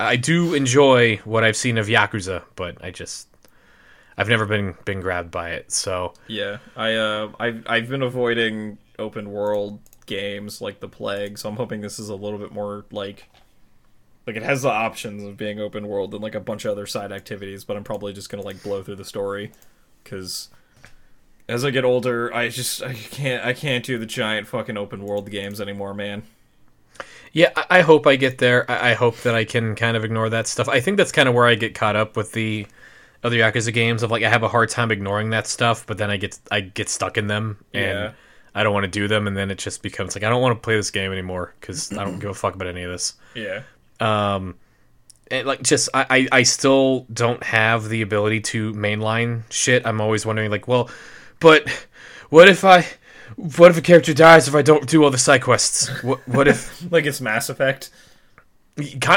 I 0.00 0.16
do 0.16 0.54
enjoy 0.54 1.18
what 1.24 1.44
I've 1.44 1.56
seen 1.56 1.78
of 1.78 1.86
Yakuza, 1.86 2.42
but 2.56 2.82
I 2.82 2.90
just 2.90 3.28
I've 4.16 4.28
never 4.28 4.46
been 4.46 4.76
been 4.84 5.00
grabbed 5.00 5.30
by 5.30 5.50
it. 5.50 5.72
So 5.72 6.14
Yeah, 6.28 6.58
I 6.76 6.94
uh, 6.94 7.32
I've 7.38 7.64
I've 7.66 7.88
been 7.88 8.02
avoiding 8.02 8.78
open 8.98 9.30
world 9.30 9.80
games 10.06 10.60
like 10.60 10.80
the 10.80 10.88
plague, 10.88 11.38
so 11.38 11.48
I'm 11.48 11.56
hoping 11.56 11.80
this 11.80 11.98
is 11.98 12.08
a 12.08 12.14
little 12.14 12.38
bit 12.38 12.52
more 12.52 12.84
like 12.90 13.28
like 14.26 14.36
it 14.36 14.42
has 14.42 14.62
the 14.62 14.70
options 14.70 15.22
of 15.22 15.36
being 15.36 15.60
open 15.60 15.86
world 15.86 16.14
and 16.14 16.22
like 16.22 16.34
a 16.34 16.40
bunch 16.40 16.64
of 16.64 16.72
other 16.72 16.86
side 16.86 17.12
activities, 17.12 17.64
but 17.64 17.76
I'm 17.76 17.84
probably 17.84 18.12
just 18.12 18.30
gonna 18.30 18.42
like 18.42 18.62
blow 18.62 18.82
through 18.82 18.96
the 18.96 19.04
story 19.04 19.52
because 20.02 20.48
as 21.48 21.64
I 21.64 21.70
get 21.70 21.84
older, 21.84 22.32
I 22.34 22.48
just 22.48 22.82
I 22.82 22.94
can't 22.94 23.44
I 23.44 23.52
can't 23.52 23.84
do 23.84 23.98
the 23.98 24.06
giant 24.06 24.46
fucking 24.46 24.76
open 24.76 25.02
world 25.04 25.30
games 25.30 25.60
anymore, 25.60 25.94
man. 25.94 26.22
Yeah, 27.32 27.50
I, 27.56 27.66
I 27.70 27.80
hope 27.82 28.06
I 28.06 28.16
get 28.16 28.38
there. 28.38 28.70
I, 28.70 28.90
I 28.90 28.94
hope 28.94 29.18
that 29.22 29.34
I 29.34 29.44
can 29.44 29.74
kind 29.74 29.96
of 29.96 30.04
ignore 30.04 30.30
that 30.30 30.46
stuff. 30.46 30.68
I 30.68 30.80
think 30.80 30.96
that's 30.96 31.12
kind 31.12 31.28
of 31.28 31.34
where 31.34 31.46
I 31.46 31.56
get 31.56 31.74
caught 31.74 31.96
up 31.96 32.16
with 32.16 32.32
the 32.32 32.66
other 33.24 33.36
Yakuza 33.36 33.72
games 33.72 34.02
of 34.04 34.10
like 34.10 34.22
I 34.22 34.28
have 34.28 34.42
a 34.44 34.48
hard 34.48 34.68
time 34.68 34.90
ignoring 34.92 35.30
that 35.30 35.46
stuff, 35.48 35.86
but 35.86 35.98
then 35.98 36.10
I 36.10 36.16
get 36.18 36.38
I 36.52 36.60
get 36.60 36.88
stuck 36.88 37.16
in 37.18 37.26
them 37.26 37.64
and 37.72 37.84
Yeah. 37.98 38.12
I 38.54 38.62
don't 38.62 38.72
want 38.72 38.84
to 38.84 38.90
do 38.90 39.08
them, 39.08 39.26
and 39.26 39.36
then 39.36 39.50
it 39.50 39.58
just 39.58 39.82
becomes 39.82 40.14
like 40.14 40.22
I 40.22 40.28
don't 40.28 40.40
want 40.40 40.56
to 40.56 40.64
play 40.64 40.76
this 40.76 40.92
game 40.92 41.10
anymore 41.10 41.54
because 41.60 41.90
I 41.92 42.04
don't 42.04 42.20
give 42.20 42.30
a 42.30 42.34
fuck 42.34 42.54
about 42.54 42.68
any 42.68 42.84
of 42.84 42.92
this. 42.92 43.14
Yeah. 43.34 43.62
Um, 43.98 44.54
and 45.30 45.44
like 45.46 45.62
just 45.62 45.88
I, 45.92 46.06
I 46.10 46.28
I 46.30 46.42
still 46.44 47.06
don't 47.12 47.42
have 47.42 47.88
the 47.88 48.02
ability 48.02 48.40
to 48.42 48.72
mainline 48.74 49.42
shit. 49.50 49.84
I'm 49.86 50.00
always 50.00 50.24
wondering 50.24 50.52
like, 50.52 50.68
well, 50.68 50.88
but 51.40 51.68
what 52.28 52.46
if 52.48 52.64
I 52.64 52.86
what 53.36 53.72
if 53.72 53.78
a 53.78 53.80
character 53.80 54.14
dies 54.14 54.46
if 54.46 54.54
I 54.54 54.62
don't 54.62 54.86
do 54.86 55.02
all 55.02 55.10
the 55.10 55.18
side 55.18 55.42
quests? 55.42 55.88
What 56.04 56.20
what 56.28 56.46
if 56.46 56.80
Like 56.92 57.06
it's 57.06 57.20
Mass 57.20 57.48
Effect. 57.48 57.90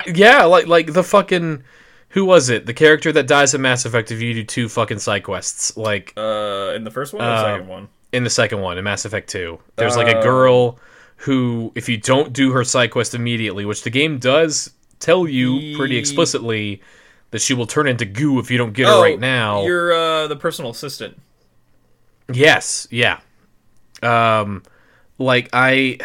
Yeah, 0.08 0.46
like 0.46 0.66
like 0.68 0.94
the 0.94 1.04
fucking 1.04 1.64
who 2.10 2.26
was 2.26 2.50
it? 2.50 2.66
The 2.66 2.74
character 2.74 3.12
that 3.12 3.28
dies 3.28 3.54
in 3.54 3.62
Mass 3.62 3.86
Effect 3.86 4.12
if 4.12 4.22
you 4.22 4.34
do 4.34 4.44
two 4.44 4.70
fucking 4.70 5.00
side 5.00 5.24
quests. 5.24 5.76
Like 5.78 6.14
Uh, 6.18 6.74
in 6.76 6.84
the 6.84 6.92
first 6.92 7.14
one 7.14 7.22
or 7.24 7.26
the 7.26 7.32
Uh, 7.32 7.44
second 7.56 7.68
one? 7.68 7.88
in 8.14 8.24
the 8.24 8.30
second 8.30 8.62
one 8.62 8.78
in 8.78 8.84
Mass 8.84 9.06
Effect 9.06 9.30
2. 9.30 9.60
There's 9.76 9.98
like 9.98 10.08
a 10.08 10.20
Oh. 10.20 10.24
girl 10.24 10.80
who 11.22 11.72
if 11.76 11.90
you 11.90 11.98
don't 11.98 12.32
do 12.32 12.52
her 12.54 12.64
side 12.64 12.92
quest 12.92 13.14
immediately, 13.14 13.66
which 13.66 13.84
the 13.84 13.90
game 13.90 14.18
does 14.20 14.72
tell 15.00 15.28
you 15.28 15.76
pretty 15.78 15.98
explicitly 15.98 16.82
that 17.32 17.40
she 17.42 17.54
will 17.54 17.68
turn 17.68 17.88
into 17.88 18.06
goo 18.06 18.40
if 18.40 18.50
you 18.50 18.58
don't 18.58 18.74
get 18.74 18.88
her 18.88 19.02
right 19.02 19.20
now. 19.20 19.60
Oh, 19.60 19.66
You're 19.66 19.94
uh 19.94 20.28
the 20.28 20.36
personal 20.36 20.72
assistant. 20.72 21.20
Yes, 22.32 22.88
yeah. 22.92 23.20
Um 24.02 24.64
like 25.18 25.50
I 25.54 25.98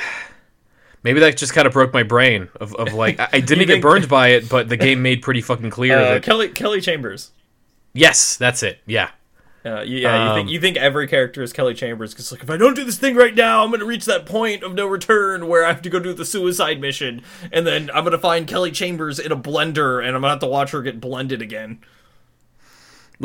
maybe 1.02 1.20
that 1.20 1.36
just 1.36 1.52
kind 1.54 1.66
of 1.66 1.72
broke 1.72 1.92
my 1.92 2.02
brain 2.02 2.48
of, 2.60 2.74
of 2.76 2.92
like 2.94 3.18
I, 3.20 3.28
I 3.34 3.40
didn't 3.40 3.66
get 3.66 3.82
burned 3.82 4.08
by 4.20 4.28
it, 4.28 4.48
but 4.48 4.68
the 4.68 4.76
game 4.76 5.02
made 5.02 5.22
pretty 5.22 5.40
fucking 5.40 5.70
clear 5.70 5.98
Uh, 5.98 6.14
that 6.14 6.22
Kelly 6.22 6.48
Kelly 6.48 6.80
Chambers. 6.80 7.30
yes, 7.92 8.36
that's 8.36 8.62
it. 8.62 8.78
Yeah. 8.86 9.10
Uh, 9.64 9.80
you- 9.82 9.98
yeah, 9.98 10.24
you 10.24 10.30
Um, 10.30 10.36
think 10.36 10.50
you 10.50 10.60
think 10.60 10.76
every 10.76 11.06
character 11.06 11.40
is 11.40 11.52
Kelly 11.52 11.74
Chambers 11.74 12.12
because 12.12 12.32
like 12.32 12.42
if 12.42 12.50
I 12.50 12.56
don't 12.56 12.74
do 12.74 12.82
this 12.84 12.98
thing 12.98 13.14
right 13.14 13.34
now, 13.34 13.62
I'm 13.62 13.70
gonna 13.70 13.84
reach 13.84 14.06
that 14.06 14.26
point 14.26 14.64
of 14.64 14.74
no 14.74 14.86
return 14.88 15.46
where 15.46 15.64
I 15.64 15.68
have 15.68 15.82
to 15.82 15.88
go 15.90 16.00
do 16.00 16.12
the 16.12 16.24
suicide 16.24 16.80
mission, 16.80 17.22
and 17.52 17.64
then 17.64 17.88
I'm 17.94 18.02
gonna 18.02 18.18
find 18.18 18.48
Kelly 18.48 18.72
Chambers 18.72 19.20
in 19.20 19.30
a 19.30 19.36
blender, 19.36 19.98
and 20.04 20.16
I'm 20.16 20.22
gonna 20.22 20.30
have 20.30 20.40
to 20.40 20.48
watch 20.48 20.72
her 20.72 20.82
get 20.82 21.00
blended 21.00 21.40
again. 21.42 21.78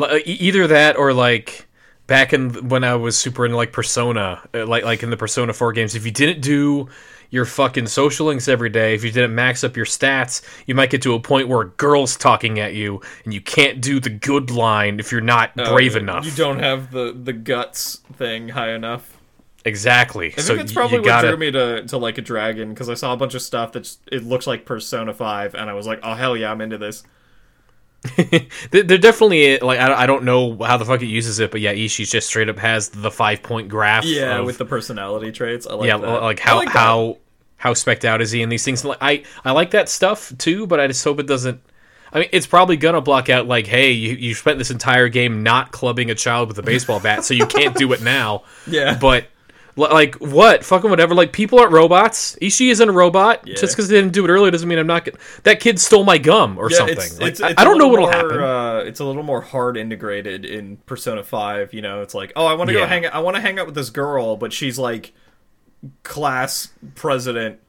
E- 0.00 0.22
either 0.26 0.68
that 0.68 0.96
or 0.96 1.12
like 1.12 1.66
back 2.06 2.32
in 2.32 2.68
when 2.68 2.84
I 2.84 2.94
was 2.94 3.16
super 3.18 3.44
into 3.44 3.56
like 3.56 3.72
Persona, 3.72 4.40
uh, 4.54 4.64
like 4.64 4.84
like 4.84 5.02
in 5.02 5.10
the 5.10 5.16
Persona 5.16 5.52
4 5.52 5.72
games, 5.72 5.94
if 5.96 6.04
you 6.06 6.12
didn't 6.12 6.40
do 6.40 6.88
your 7.30 7.44
fucking 7.44 7.86
social 7.86 8.26
links 8.26 8.48
every 8.48 8.70
day, 8.70 8.94
if 8.94 9.04
you 9.04 9.10
didn't 9.12 9.34
max 9.34 9.62
up 9.64 9.76
your 9.76 9.86
stats, 9.86 10.42
you 10.66 10.74
might 10.74 10.90
get 10.90 11.02
to 11.02 11.14
a 11.14 11.20
point 11.20 11.48
where 11.48 11.60
a 11.62 11.68
girl's 11.70 12.16
talking 12.16 12.58
at 12.58 12.74
you 12.74 13.00
and 13.24 13.34
you 13.34 13.40
can't 13.40 13.80
do 13.80 14.00
the 14.00 14.10
good 14.10 14.50
line 14.50 14.98
if 15.00 15.12
you're 15.12 15.20
not 15.20 15.54
brave 15.54 15.94
Uh, 15.96 16.00
enough. 16.00 16.24
You 16.24 16.30
don't 16.32 16.58
have 16.60 16.90
the 16.90 17.12
the 17.12 17.32
guts 17.34 17.96
thing 18.14 18.48
high 18.50 18.72
enough. 18.72 19.18
exactly. 19.64 20.34
I 20.36 20.40
so 20.40 20.54
think 20.54 20.58
that's 20.58 20.72
probably 20.72 20.96
you 20.96 21.02
what 21.02 21.04
gotta 21.04 21.28
drew 21.28 21.36
me 21.36 21.50
to, 21.52 21.84
to 21.86 21.98
like 21.98 22.18
a 22.18 22.22
dragon 22.22 22.70
because 22.70 22.88
I 22.88 22.94
saw 22.94 23.12
a 23.12 23.16
bunch 23.16 23.34
of 23.34 23.42
stuff 23.42 23.72
that 23.72 23.94
it 24.10 24.24
looks 24.24 24.46
like 24.46 24.64
Persona 24.64 25.12
Five, 25.12 25.54
and 25.54 25.68
I 25.68 25.74
was 25.74 25.86
like, 25.86 26.00
oh 26.02 26.14
hell 26.14 26.36
yeah, 26.36 26.50
I'm 26.50 26.60
into 26.60 26.78
this. 26.78 27.02
There 28.70 28.82
definitely 28.84 29.58
like 29.58 29.78
I, 29.78 30.02
I 30.02 30.06
don't 30.06 30.24
know 30.24 30.56
how 30.62 30.76
the 30.76 30.84
fuck 30.84 31.02
it 31.02 31.06
uses 31.06 31.40
it, 31.40 31.50
but 31.50 31.60
yeah, 31.60 31.74
Ishii 31.74 32.08
just 32.08 32.28
straight 32.28 32.48
up 32.48 32.58
has 32.58 32.90
the 32.90 33.10
five 33.10 33.42
point 33.42 33.68
graph. 33.68 34.04
Yeah, 34.04 34.38
of- 34.38 34.46
with 34.46 34.58
the 34.58 34.64
personality 34.64 35.32
traits. 35.32 35.66
I 35.66 35.74
like 35.74 35.86
yeah, 35.88 35.98
that. 35.98 36.22
like 36.22 36.38
how 36.38 36.56
like 36.56 36.68
how 36.68 37.18
how 37.56 37.74
specked 37.74 38.04
out 38.04 38.22
is 38.22 38.30
he 38.30 38.42
in 38.42 38.48
these 38.48 38.64
things? 38.64 38.84
Like 38.84 38.98
I 39.00 39.24
I 39.44 39.52
like 39.52 39.72
that 39.72 39.88
stuff 39.88 40.32
too, 40.38 40.66
but 40.66 40.80
I 40.80 40.86
just 40.86 41.02
hope 41.02 41.18
it 41.18 41.26
doesn't. 41.26 41.60
I 42.12 42.20
mean, 42.20 42.28
it's 42.32 42.46
probably 42.46 42.76
gonna 42.76 43.00
block 43.00 43.28
out 43.28 43.46
like, 43.46 43.66
hey, 43.66 43.90
you 43.90 44.14
you 44.14 44.34
spent 44.34 44.58
this 44.58 44.70
entire 44.70 45.08
game 45.08 45.42
not 45.42 45.72
clubbing 45.72 46.10
a 46.10 46.14
child 46.14 46.48
with 46.48 46.58
a 46.58 46.62
baseball 46.62 47.00
bat, 47.00 47.24
so 47.24 47.34
you 47.34 47.46
can't 47.46 47.76
do 47.76 47.92
it 47.92 48.02
now. 48.02 48.44
Yeah. 48.66 48.98
But 49.00 49.26
Like 49.78 50.16
what? 50.16 50.64
Fucking 50.64 50.90
whatever. 50.90 51.14
Like 51.14 51.32
people 51.32 51.58
aren't 51.60 51.72
robots. 51.72 52.36
Ishii 52.42 52.70
isn't 52.72 52.88
a 52.88 52.92
robot. 52.92 53.46
Yeah. 53.46 53.54
Just 53.54 53.74
because 53.76 53.88
they 53.88 53.96
didn't 54.00 54.12
do 54.12 54.24
it 54.24 54.28
earlier 54.28 54.50
doesn't 54.50 54.68
mean 54.68 54.78
I'm 54.78 54.86
not. 54.88 55.04
Get- 55.04 55.16
that 55.44 55.60
kid 55.60 55.78
stole 55.78 56.02
my 56.04 56.18
gum 56.18 56.58
or 56.58 56.70
Yeah, 56.70 56.76
something. 56.78 56.96
it's, 56.98 57.20
Like, 57.20 57.30
it's, 57.30 57.40
I- 57.40 57.50
it's 57.50 57.58
I 57.60 57.62
a 57.62 57.64
don't 57.64 57.78
know 57.78 57.88
what'll 57.88 58.06
more, 58.06 58.12
happen. 58.14 58.40
Uh, 58.42 58.82
it's 58.86 58.98
a 59.00 59.04
little 59.04 59.22
more 59.22 59.40
hard 59.40 59.76
integrated 59.76 60.44
in 60.44 60.78
Persona 60.86 61.22
Five. 61.22 61.72
You 61.72 61.82
know, 61.82 62.02
it's 62.02 62.14
like, 62.14 62.32
oh, 62.34 62.46
I 62.46 62.54
want 62.54 62.68
to 62.68 62.74
go 62.74 62.80
Yeah. 62.80 62.86
hang. 62.86 63.06
I 63.06 63.20
want 63.20 63.36
to 63.36 63.40
hang 63.40 63.58
out 63.58 63.66
with 63.66 63.74
this 63.76 63.90
girl, 63.90 64.36
but 64.36 64.52
she's 64.52 64.78
like 64.78 65.12
class 66.02 66.68
president 66.94 67.60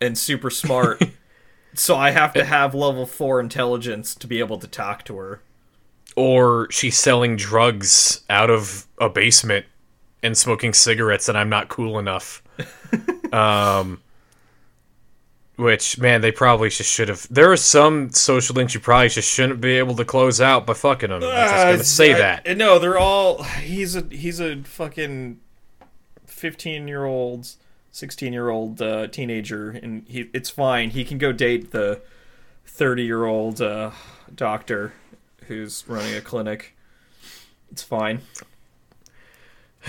and 0.00 0.18
super 0.18 0.50
smart. 0.50 1.02
so 1.74 1.96
I 1.96 2.10
have 2.10 2.32
to 2.34 2.44
have 2.44 2.74
level 2.74 3.06
four 3.06 3.38
intelligence 3.40 4.14
to 4.16 4.26
be 4.26 4.38
able 4.40 4.58
to 4.58 4.66
talk 4.66 5.04
to 5.04 5.16
her. 5.18 5.40
or 6.16 6.68
she's 6.70 6.96
selling 6.98 7.36
drugs 7.36 8.22
out 8.30 8.48
of 8.50 8.86
a 9.00 9.08
basement 9.08 9.66
and 10.24 10.36
smoking 10.36 10.72
cigarettes 10.72 11.28
and 11.28 11.38
I'm 11.38 11.48
not 11.48 11.68
cool 11.68 11.98
enough. 11.98 12.42
um 13.32 14.00
which 15.56 15.98
man, 16.00 16.20
they 16.20 16.32
probably 16.32 16.68
just 16.68 16.90
should 16.90 17.08
have. 17.08 17.28
There 17.30 17.52
are 17.52 17.56
some 17.56 18.10
social 18.10 18.56
links 18.56 18.74
you 18.74 18.80
probably 18.80 19.08
just 19.08 19.30
shouldn't 19.30 19.60
be 19.60 19.78
able 19.78 19.94
to 19.96 20.04
close 20.04 20.40
out 20.40 20.66
by 20.66 20.74
fucking 20.74 21.10
them. 21.10 21.22
I'm 21.22 21.30
just 21.30 21.54
Uh, 21.54 21.70
gonna 21.72 21.84
say 21.84 22.12
I- 22.14 22.18
that. 22.42 22.56
No, 22.56 22.80
they're 22.80 22.98
all. 22.98 23.44
He's 23.44 23.94
a 23.94 24.00
he's 24.10 24.40
a 24.40 24.56
fucking 24.64 25.38
fifteen 26.26 26.88
year 26.88 27.04
old, 27.04 27.46
sixteen 27.92 28.32
year 28.32 28.48
old 28.50 28.82
uh, 28.82 29.06
teenager, 29.06 29.70
and 29.70 30.04
he 30.08 30.28
it's 30.34 30.50
fine. 30.50 30.90
He 30.90 31.04
can 31.04 31.18
go 31.18 31.30
date 31.30 31.70
the 31.70 32.00
thirty 32.66 33.04
year 33.04 33.24
old 33.24 33.60
uh, 33.60 33.92
doctor 34.34 34.92
who's 35.46 35.84
running 35.86 36.14
a 36.16 36.20
clinic. 36.20 36.74
It's 37.70 37.84
fine. 37.84 38.22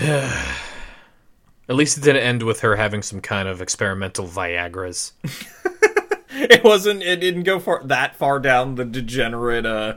At 1.68 1.74
least 1.74 1.98
it 1.98 2.02
didn't 2.04 2.22
end 2.22 2.42
with 2.42 2.60
her 2.60 2.76
having 2.76 3.02
some 3.02 3.20
kind 3.20 3.48
of 3.48 3.60
experimental 3.60 4.26
Viagra's. 4.26 5.12
It 6.38 6.62
wasn't. 6.62 7.02
It 7.02 7.16
didn't 7.20 7.44
go 7.44 7.58
far 7.58 7.82
that 7.84 8.14
far 8.16 8.38
down 8.38 8.74
the 8.74 8.84
degenerate 8.84 9.64
uh, 9.64 9.94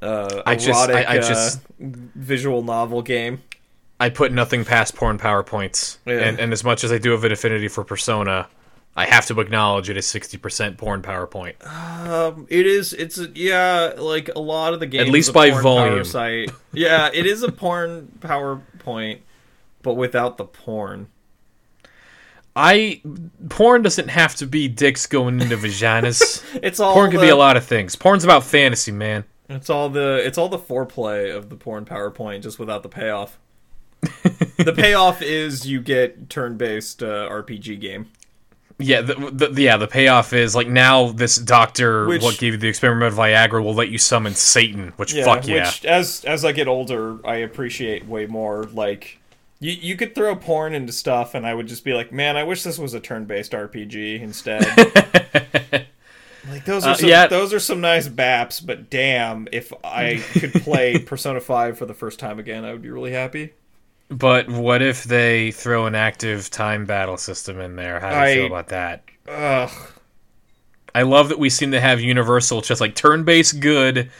uh, 0.00 0.42
I 0.46 0.54
just- 0.54 0.68
erotic 0.68 0.94
I- 1.08 1.16
I 1.16 1.18
uh, 1.18 1.28
just- 1.28 1.60
visual 1.80 2.62
novel 2.62 3.02
game. 3.02 3.42
I 3.98 4.08
put 4.10 4.30
nothing 4.32 4.64
past 4.64 4.94
porn 4.94 5.18
PowerPoints. 5.18 5.98
Yeah. 6.06 6.18
And, 6.20 6.38
and 6.38 6.52
as 6.52 6.62
much 6.62 6.84
as 6.84 6.92
I 6.92 6.98
do 6.98 7.10
have 7.10 7.24
an 7.24 7.32
affinity 7.32 7.66
for 7.68 7.82
Persona, 7.84 8.48
I 8.96 9.06
have 9.06 9.26
to 9.26 9.40
acknowledge 9.40 9.88
it 9.90 9.96
is 9.96 10.06
60% 10.06 10.76
porn 10.76 11.02
PowerPoint. 11.02 11.64
Um, 11.66 12.46
it 12.50 12.66
is. 12.66 12.92
It's 12.92 13.18
yeah, 13.34 13.94
like 13.96 14.28
a 14.34 14.40
lot 14.40 14.74
of 14.74 14.80
the 14.80 14.86
games. 14.86 15.06
At 15.08 15.12
least 15.12 15.32
by 15.32 15.50
volume. 15.50 16.04
Site. 16.04 16.50
Yeah, 16.72 17.10
it 17.12 17.26
is 17.26 17.42
a 17.42 17.50
porn 17.50 18.12
PowerPoint, 18.84 19.20
but 19.82 19.94
without 19.94 20.36
the 20.36 20.44
porn. 20.44 21.08
I 22.54 23.00
porn 23.48 23.82
doesn't 23.82 24.08
have 24.08 24.34
to 24.36 24.46
be 24.46 24.68
dicks 24.68 25.06
going 25.06 25.40
into 25.40 25.56
vaginas. 25.56 26.42
It's 26.62 26.80
all 26.80 26.92
porn 26.92 27.10
can 27.10 27.20
be 27.20 27.30
a 27.30 27.36
lot 27.36 27.56
of 27.56 27.64
things. 27.64 27.96
Porn's 27.96 28.24
about 28.24 28.44
fantasy, 28.44 28.92
man. 28.92 29.24
It's 29.48 29.70
all 29.70 29.88
the. 29.88 30.20
It's 30.24 30.38
all 30.38 30.48
the 30.48 30.58
foreplay 30.58 31.34
of 31.34 31.48
the 31.48 31.56
porn 31.56 31.84
PowerPoint, 31.84 32.42
just 32.42 32.58
without 32.58 32.82
the 32.82 32.88
payoff. 32.88 33.38
the 34.02 34.74
payoff 34.76 35.22
is 35.22 35.66
you 35.66 35.80
get 35.80 36.28
turn-based 36.28 37.02
uh, 37.02 37.28
RPG 37.30 37.80
game. 37.80 38.08
Yeah, 38.82 39.00
the, 39.02 39.48
the, 39.52 39.62
yeah. 39.62 39.76
The 39.76 39.86
payoff 39.86 40.32
is 40.32 40.54
like 40.54 40.68
now 40.68 41.12
this 41.12 41.36
doctor, 41.36 42.06
Which- 42.06 42.22
what 42.22 42.38
gave 42.38 42.52
you 42.54 42.58
the 42.58 42.68
experimental 42.68 43.18
Viagra, 43.18 43.62
will 43.62 43.74
let 43.74 43.88
you 43.88 43.98
summon 43.98 44.34
Satan. 44.34 44.92
Which 44.96 45.12
fuck 45.14 45.46
yeah. 45.46 45.66
Which, 45.66 45.84
as 45.84 46.24
as 46.24 46.44
I 46.44 46.52
get 46.52 46.68
older, 46.68 47.18
I 47.26 47.36
appreciate 47.36 48.06
way 48.06 48.26
more. 48.26 48.64
Like, 48.64 49.18
you 49.60 49.72
you 49.72 49.96
could 49.96 50.14
throw 50.14 50.34
porn 50.36 50.74
into 50.74 50.92
stuff, 50.92 51.34
and 51.34 51.46
I 51.46 51.54
would 51.54 51.66
just 51.68 51.84
be 51.84 51.92
like, 51.94 52.12
man, 52.12 52.36
I 52.36 52.44
wish 52.44 52.62
this 52.62 52.78
was 52.78 52.94
a 52.94 53.00
turn-based 53.00 53.52
RPG 53.52 54.20
instead. 54.20 54.66
like 56.48 56.64
those 56.64 56.84
are 56.84 56.94
Uh, 56.94 56.98
yeah. 57.00 57.26
those 57.28 57.52
are 57.54 57.60
some 57.60 57.80
nice 57.80 58.08
baps, 58.08 58.64
but 58.64 58.90
damn, 58.90 59.46
if 59.52 59.72
I 59.84 60.22
could 60.32 60.52
play 60.54 60.98
Persona 61.06 61.40
Five 61.40 61.78
for 61.78 61.86
the 61.86 61.94
first 61.94 62.18
time 62.18 62.38
again, 62.38 62.64
I 62.64 62.72
would 62.72 62.82
be 62.82 62.90
really 62.90 63.12
happy. 63.12 63.54
But 64.12 64.48
what 64.48 64.82
if 64.82 65.04
they 65.04 65.52
throw 65.52 65.86
an 65.86 65.94
active 65.94 66.50
time 66.50 66.84
battle 66.84 67.16
system 67.16 67.58
in 67.60 67.76
there? 67.76 67.98
How 67.98 68.10
do 68.10 68.16
you 68.16 68.22
I- 68.22 68.34
feel 68.34 68.46
about 68.46 68.68
that? 68.68 69.04
Ugh. 69.28 69.70
I 70.94 71.02
love 71.02 71.30
that 71.30 71.38
we 71.38 71.48
seem 71.48 71.70
to 71.70 71.80
have 71.80 72.00
universal, 72.00 72.60
just 72.60 72.80
like 72.80 72.94
turn-based 72.94 73.60
good. 73.60 74.10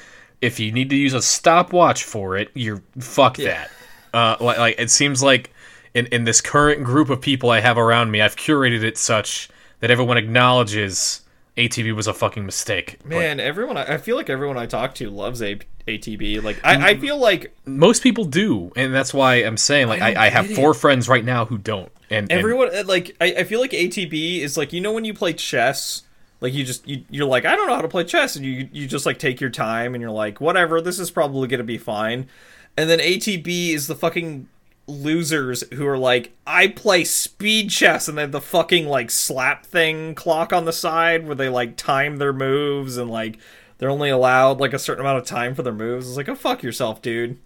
If 0.40 0.58
you 0.58 0.72
need 0.72 0.88
to 0.90 0.96
use 0.96 1.12
a 1.12 1.20
stopwatch 1.20 2.04
for 2.04 2.36
it, 2.36 2.50
you're 2.54 2.82
fuck 2.98 3.36
that. 3.36 3.70
Uh, 4.14 4.36
like, 4.40 4.58
like 4.58 4.74
it 4.78 4.90
seems 4.90 5.22
like 5.22 5.52
in 5.94 6.06
in 6.06 6.24
this 6.24 6.40
current 6.40 6.82
group 6.84 7.10
of 7.10 7.20
people 7.20 7.50
I 7.50 7.60
have 7.60 7.76
around 7.76 8.10
me, 8.10 8.22
I've 8.22 8.36
curated 8.36 8.82
it 8.82 8.96
such 8.96 9.50
that 9.80 9.90
everyone 9.90 10.16
acknowledges 10.16 11.21
ATB 11.56 11.94
was 11.94 12.06
a 12.06 12.14
fucking 12.14 12.46
mistake. 12.46 12.98
But 13.02 13.10
Man, 13.10 13.40
everyone, 13.40 13.76
I 13.76 13.94
I 13.94 13.98
feel 13.98 14.16
like 14.16 14.30
everyone 14.30 14.56
I 14.56 14.66
talk 14.66 14.94
to 14.96 15.10
loves 15.10 15.42
a- 15.42 15.58
ATB. 15.86 16.42
Like, 16.42 16.58
I, 16.64 16.90
I 16.90 16.96
feel 16.96 17.18
like 17.18 17.54
most 17.66 18.02
people 18.02 18.24
do, 18.24 18.72
and 18.76 18.94
that's 18.94 19.12
why 19.12 19.36
I'm 19.36 19.56
saying 19.56 19.88
like 19.88 20.00
I 20.00 20.12
I, 20.14 20.26
I 20.26 20.28
have 20.30 20.48
get 20.48 20.52
it. 20.52 20.56
four 20.60 20.72
friends 20.74 21.08
right 21.08 21.24
now 21.24 21.44
who 21.44 21.58
don't, 21.58 21.92
and, 22.10 22.30
and 22.30 22.38
everyone 22.38 22.74
uh, 22.74 22.84
like 22.86 23.16
I, 23.20 23.34
I 23.38 23.44
feel 23.44 23.60
like 23.60 23.72
ATB 23.72 24.40
is 24.40 24.56
like 24.56 24.72
you 24.72 24.80
know 24.80 24.92
when 24.92 25.04
you 25.04 25.12
play 25.12 25.32
chess 25.34 26.02
like 26.40 26.54
you 26.54 26.64
just 26.64 26.86
you, 26.88 27.04
you're 27.10 27.26
like 27.26 27.44
I 27.44 27.54
don't 27.54 27.66
know 27.66 27.74
how 27.74 27.82
to 27.82 27.88
play 27.88 28.04
chess 28.04 28.34
and 28.36 28.44
you 28.44 28.68
you 28.72 28.86
just 28.86 29.06
like 29.06 29.18
take 29.18 29.40
your 29.40 29.50
time 29.50 29.94
and 29.94 30.00
you're 30.02 30.10
like 30.10 30.40
whatever 30.40 30.80
this 30.80 30.98
is 30.98 31.10
probably 31.10 31.48
gonna 31.48 31.62
be 31.64 31.78
fine 31.78 32.28
and 32.76 32.88
then 32.88 32.98
ATB 32.98 33.70
is 33.74 33.86
the 33.86 33.94
fucking 33.94 34.48
losers 34.92 35.64
who 35.72 35.86
are 35.86 35.98
like 35.98 36.32
I 36.46 36.68
play 36.68 37.04
speed 37.04 37.70
chess 37.70 38.08
and 38.08 38.16
they 38.18 38.22
have 38.22 38.32
the 38.32 38.40
fucking 38.40 38.86
like 38.86 39.10
slap 39.10 39.64
thing 39.66 40.14
clock 40.14 40.52
on 40.52 40.64
the 40.64 40.72
side 40.72 41.26
where 41.26 41.34
they 41.34 41.48
like 41.48 41.76
time 41.76 42.18
their 42.18 42.32
moves 42.32 42.96
and 42.96 43.10
like 43.10 43.38
they're 43.78 43.90
only 43.90 44.10
allowed 44.10 44.60
like 44.60 44.72
a 44.72 44.78
certain 44.78 45.00
amount 45.04 45.18
of 45.18 45.24
time 45.24 45.54
for 45.54 45.62
their 45.62 45.72
moves 45.72 46.08
it's 46.08 46.16
like 46.16 46.28
oh 46.28 46.34
fuck 46.34 46.62
yourself 46.62 47.00
dude 47.02 47.38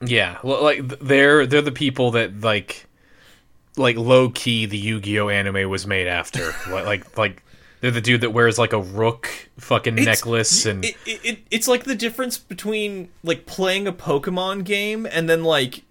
Yeah, 0.00 0.38
well, 0.42 0.62
like 0.62 0.86
they're 1.00 1.46
they're 1.46 1.62
the 1.62 1.72
people 1.72 2.12
that 2.12 2.40
like 2.40 2.86
like 3.76 3.96
low 3.96 4.30
key 4.30 4.66
the 4.66 4.78
Yu-Gi-Oh 4.78 5.28
anime 5.28 5.68
was 5.70 5.86
made 5.86 6.06
after. 6.08 6.52
like 6.70 6.84
like 6.86 7.18
like 7.18 7.42
they're 7.80 7.92
the 7.92 8.00
dude 8.00 8.22
that 8.22 8.30
wears 8.30 8.58
like 8.58 8.72
a 8.72 8.80
rook 8.80 9.28
fucking 9.58 9.98
It's- 9.98 10.06
necklace 10.06 10.66
and 10.66 10.84
it, 10.84 10.96
it, 11.06 11.20
it, 11.24 11.38
it's 11.50 11.68
like 11.68 11.84
the 11.84 11.94
difference 11.94 12.36
between 12.38 13.08
like 13.22 13.46
playing 13.46 13.86
a 13.86 13.92
Pokemon 13.92 14.64
game 14.64 15.06
and 15.06 15.28
then 15.28 15.44
like 15.44 15.82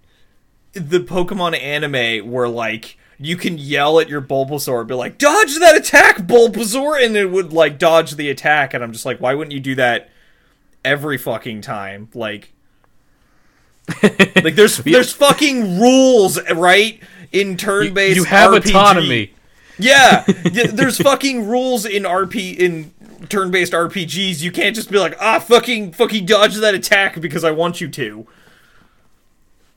the 0.74 1.00
Pokemon 1.00 1.60
anime 1.62 2.30
where 2.30 2.48
like 2.48 2.98
you 3.20 3.36
can 3.36 3.58
yell 3.58 4.00
at 4.00 4.10
your 4.10 4.22
Bulbasaur 4.22 4.86
be 4.86 4.94
like 4.94 5.18
dodge 5.18 5.58
that 5.60 5.76
attack 5.76 6.18
Bulbasaur 6.18 7.04
and 7.04 7.18
it 7.18 7.32
would 7.32 7.52
like 7.52 7.80
dodge 7.80 8.16
the 8.16 8.30
attack 8.30 8.74
and 8.74 8.84
I'm 8.84 8.92
just 8.92 9.06
like 9.06 9.20
why 9.20 9.34
wouldn't 9.34 9.54
you 9.54 9.60
do 9.60 9.76
that 9.76 10.10
every 10.86 11.18
fucking 11.18 11.62
time 11.62 12.10
like 12.14 12.54
like 14.04 14.56
there's 14.56 14.78
there's 14.84 15.14
fucking 15.14 15.80
rules 15.80 16.40
right 16.52 17.02
in 17.32 17.58
turn-based 17.58 18.16
you 18.16 18.24
have 18.26 18.52
RPG. 18.52 18.70
autonomy. 18.70 19.34
Yeah, 19.80 20.26
yeah, 20.52 20.68
there's 20.68 20.98
fucking 20.98 21.48
rules 21.48 21.86
in 21.86 22.04
RP 22.04 22.58
in 22.58 22.92
turn-based 23.30 23.74
RPGs. 23.74 24.42
You 24.42 24.52
can't 24.52 24.76
just 24.76 24.90
be 24.90 24.98
like, 24.98 25.16
ah, 25.20 25.40
fucking, 25.40 25.94
fucking 25.94 26.26
dodge 26.26 26.56
that 26.56 26.74
attack 26.74 27.22
because 27.22 27.44
I 27.44 27.52
want 27.52 27.80
you 27.80 27.88
to. 27.90 28.28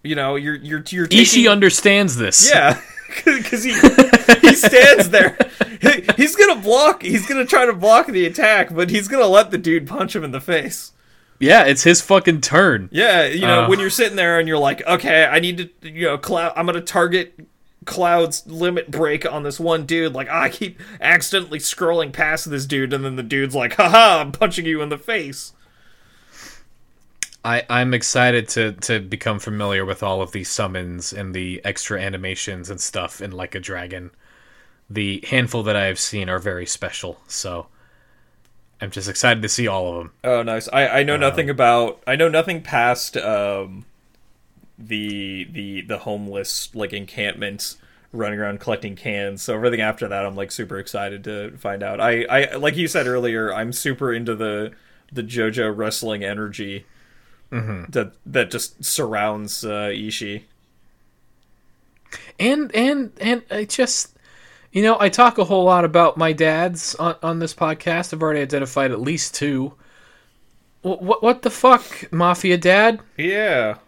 You 0.03 0.15
know, 0.15 0.37
you're 0.37 0.55
you're 0.57 0.83
you're 0.89 1.07
taking, 1.07 1.25
Ishii 1.45 1.51
understands 1.51 2.17
this. 2.17 2.49
yeah, 2.51 2.81
because 3.25 3.63
he 3.65 3.73
he 4.41 4.55
stands 4.55 5.11
there. 5.11 5.37
He- 5.81 6.05
He's 6.17 6.37
gonna 6.37 6.61
block. 6.61 7.03
He's 7.03 7.27
gonna 7.27 7.47
try 7.47 7.67
to 7.67 7.73
block 7.73 8.07
the 8.07 8.27
attack, 8.27 8.75
but 8.75 8.91
he's 8.91 9.09
gonna 9.09 9.27
let 9.27 9.51
the 9.51 9.59
dude 9.59 9.87
punch 9.87 10.15
him 10.15 10.23
in 10.25 10.31
the 10.33 10.41
face. 10.41 10.93
yeah, 11.39 11.65
it's 11.65 11.83
his 11.83 12.01
fucking 12.03 12.41
turn. 12.43 12.89
Yeah, 12.93 13.25
you 13.27 13.41
know, 13.47 13.65
Uh. 13.65 13.69
when 13.69 13.79
you're 13.81 13.89
sitting 13.91 14.17
there 14.17 14.39
and 14.39 14.47
you're 14.47 14.59
like, 14.59 14.87
okay, 14.87 15.25
I 15.25 15.41
need 15.41 15.71
to, 15.83 15.91
you 15.91 16.07
know, 16.07 16.19
cloud. 16.19 16.53
I'm 16.57 16.67
gonna 16.67 16.81
target 16.83 17.35
Cloud's 17.87 18.47
limit 18.47 18.91
break 18.91 19.31
on 19.31 19.43
this 19.43 19.59
one 19.59 19.87
dude. 19.87 20.13
Like, 20.13 20.29
I 20.29 20.51
keep 20.51 20.79
accidentally 21.01 21.59
scrolling 21.59 22.13
past 22.13 22.49
this 22.51 22.67
dude, 22.67 22.93
and 22.93 23.03
then 23.05 23.17
the 23.17 23.23
dude's 23.23 23.55
like, 23.55 23.75
haha, 23.75 24.21
I'm 24.21 24.33
punching 24.33 24.67
you 24.67 24.83
in 24.83 24.91
the 24.91 24.99
face. 24.99 25.53
I 27.45 27.65
I'm 27.71 27.95
excited 27.95 28.49
to 28.51 28.73
to 28.73 29.01
become 29.01 29.39
familiar 29.39 29.85
with 29.85 30.03
all 30.03 30.21
of 30.23 30.33
these 30.33 30.51
summons 30.51 31.13
and 31.13 31.35
the 31.35 31.61
extra 31.65 32.01
animations 32.01 32.69
and 32.71 32.81
stuff 32.81 33.21
in 33.21 33.31
Like 33.33 33.55
a 33.55 33.61
Dragon. 33.61 34.11
The 34.89 35.25
handful 35.29 35.63
that 35.63 35.77
I 35.77 35.85
have 35.87 35.99
seen 35.99 36.29
are 36.29 36.39
very 36.39 36.67
special, 36.67 37.21
so 37.29 37.69
I'm 38.81 38.91
just 38.91 39.09
excited 39.09 39.43
to 39.43 39.49
see 39.49 39.69
all 39.69 39.89
of 39.89 39.97
them. 39.99 40.13
Oh, 40.25 40.43
nice. 40.43 40.69
I 40.73 40.89
I 40.89 41.03
know 41.03 41.17
nothing 41.17 41.49
about. 41.49 42.03
I 42.07 42.17
know 42.17 42.29
nothing 42.29 42.63
past 42.63 43.17
um 43.17 43.87
the 44.79 45.45
the 45.51 45.83
the 45.83 45.99
homeless 45.99 46.75
like 46.75 46.93
encampments 46.93 47.77
running 48.13 48.39
around 48.39 48.61
collecting 48.61 48.97
cans. 48.97 49.43
So 49.43 49.55
everything 49.55 49.81
after 49.81 50.09
that, 50.09 50.27
I'm 50.27 50.35
like 50.37 50.51
super 50.51 50.79
excited 50.79 51.25
to 51.25 51.57
find 51.57 51.83
out. 51.83 52.01
I 52.01 52.25
I 52.25 52.57
like 52.57 52.77
you 52.77 52.89
said 52.89 53.07
earlier, 53.07 53.53
I'm 53.53 53.73
super 53.73 54.13
into 54.13 54.35
the 54.35 54.73
the 55.13 55.23
JoJo 55.23 55.75
wrestling 55.77 56.23
energy 56.23 56.85
that 57.51 58.13
that 58.27 58.51
just 58.51 58.85
surrounds 58.85 59.65
uh, 59.65 59.89
Ishii. 59.91 60.43
and 62.39 62.75
and 62.75 63.13
and 63.21 63.43
I 63.51 63.65
just 63.65 64.17
you 64.73 64.83
know 64.83 64.97
I 65.01 65.09
talk 65.09 65.39
a 65.39 65.45
whole 65.45 65.65
lot 65.65 65.85
about 65.85 66.17
my 66.17 66.33
dads 66.33 66.95
on, 66.97 67.17
on 67.23 67.39
this 67.41 67.55
podcast. 67.55 68.13
I've 68.15 68.23
already 68.23 68.41
identified 68.41 68.93
at 68.93 69.01
least 69.01 69.35
two. 69.35 69.75
What 70.83 71.03
what, 71.03 71.23
what 71.23 71.43
the 71.43 71.51
fuck, 71.51 72.13
mafia 72.13 72.57
dad? 72.57 73.01
Yeah. 73.17 73.79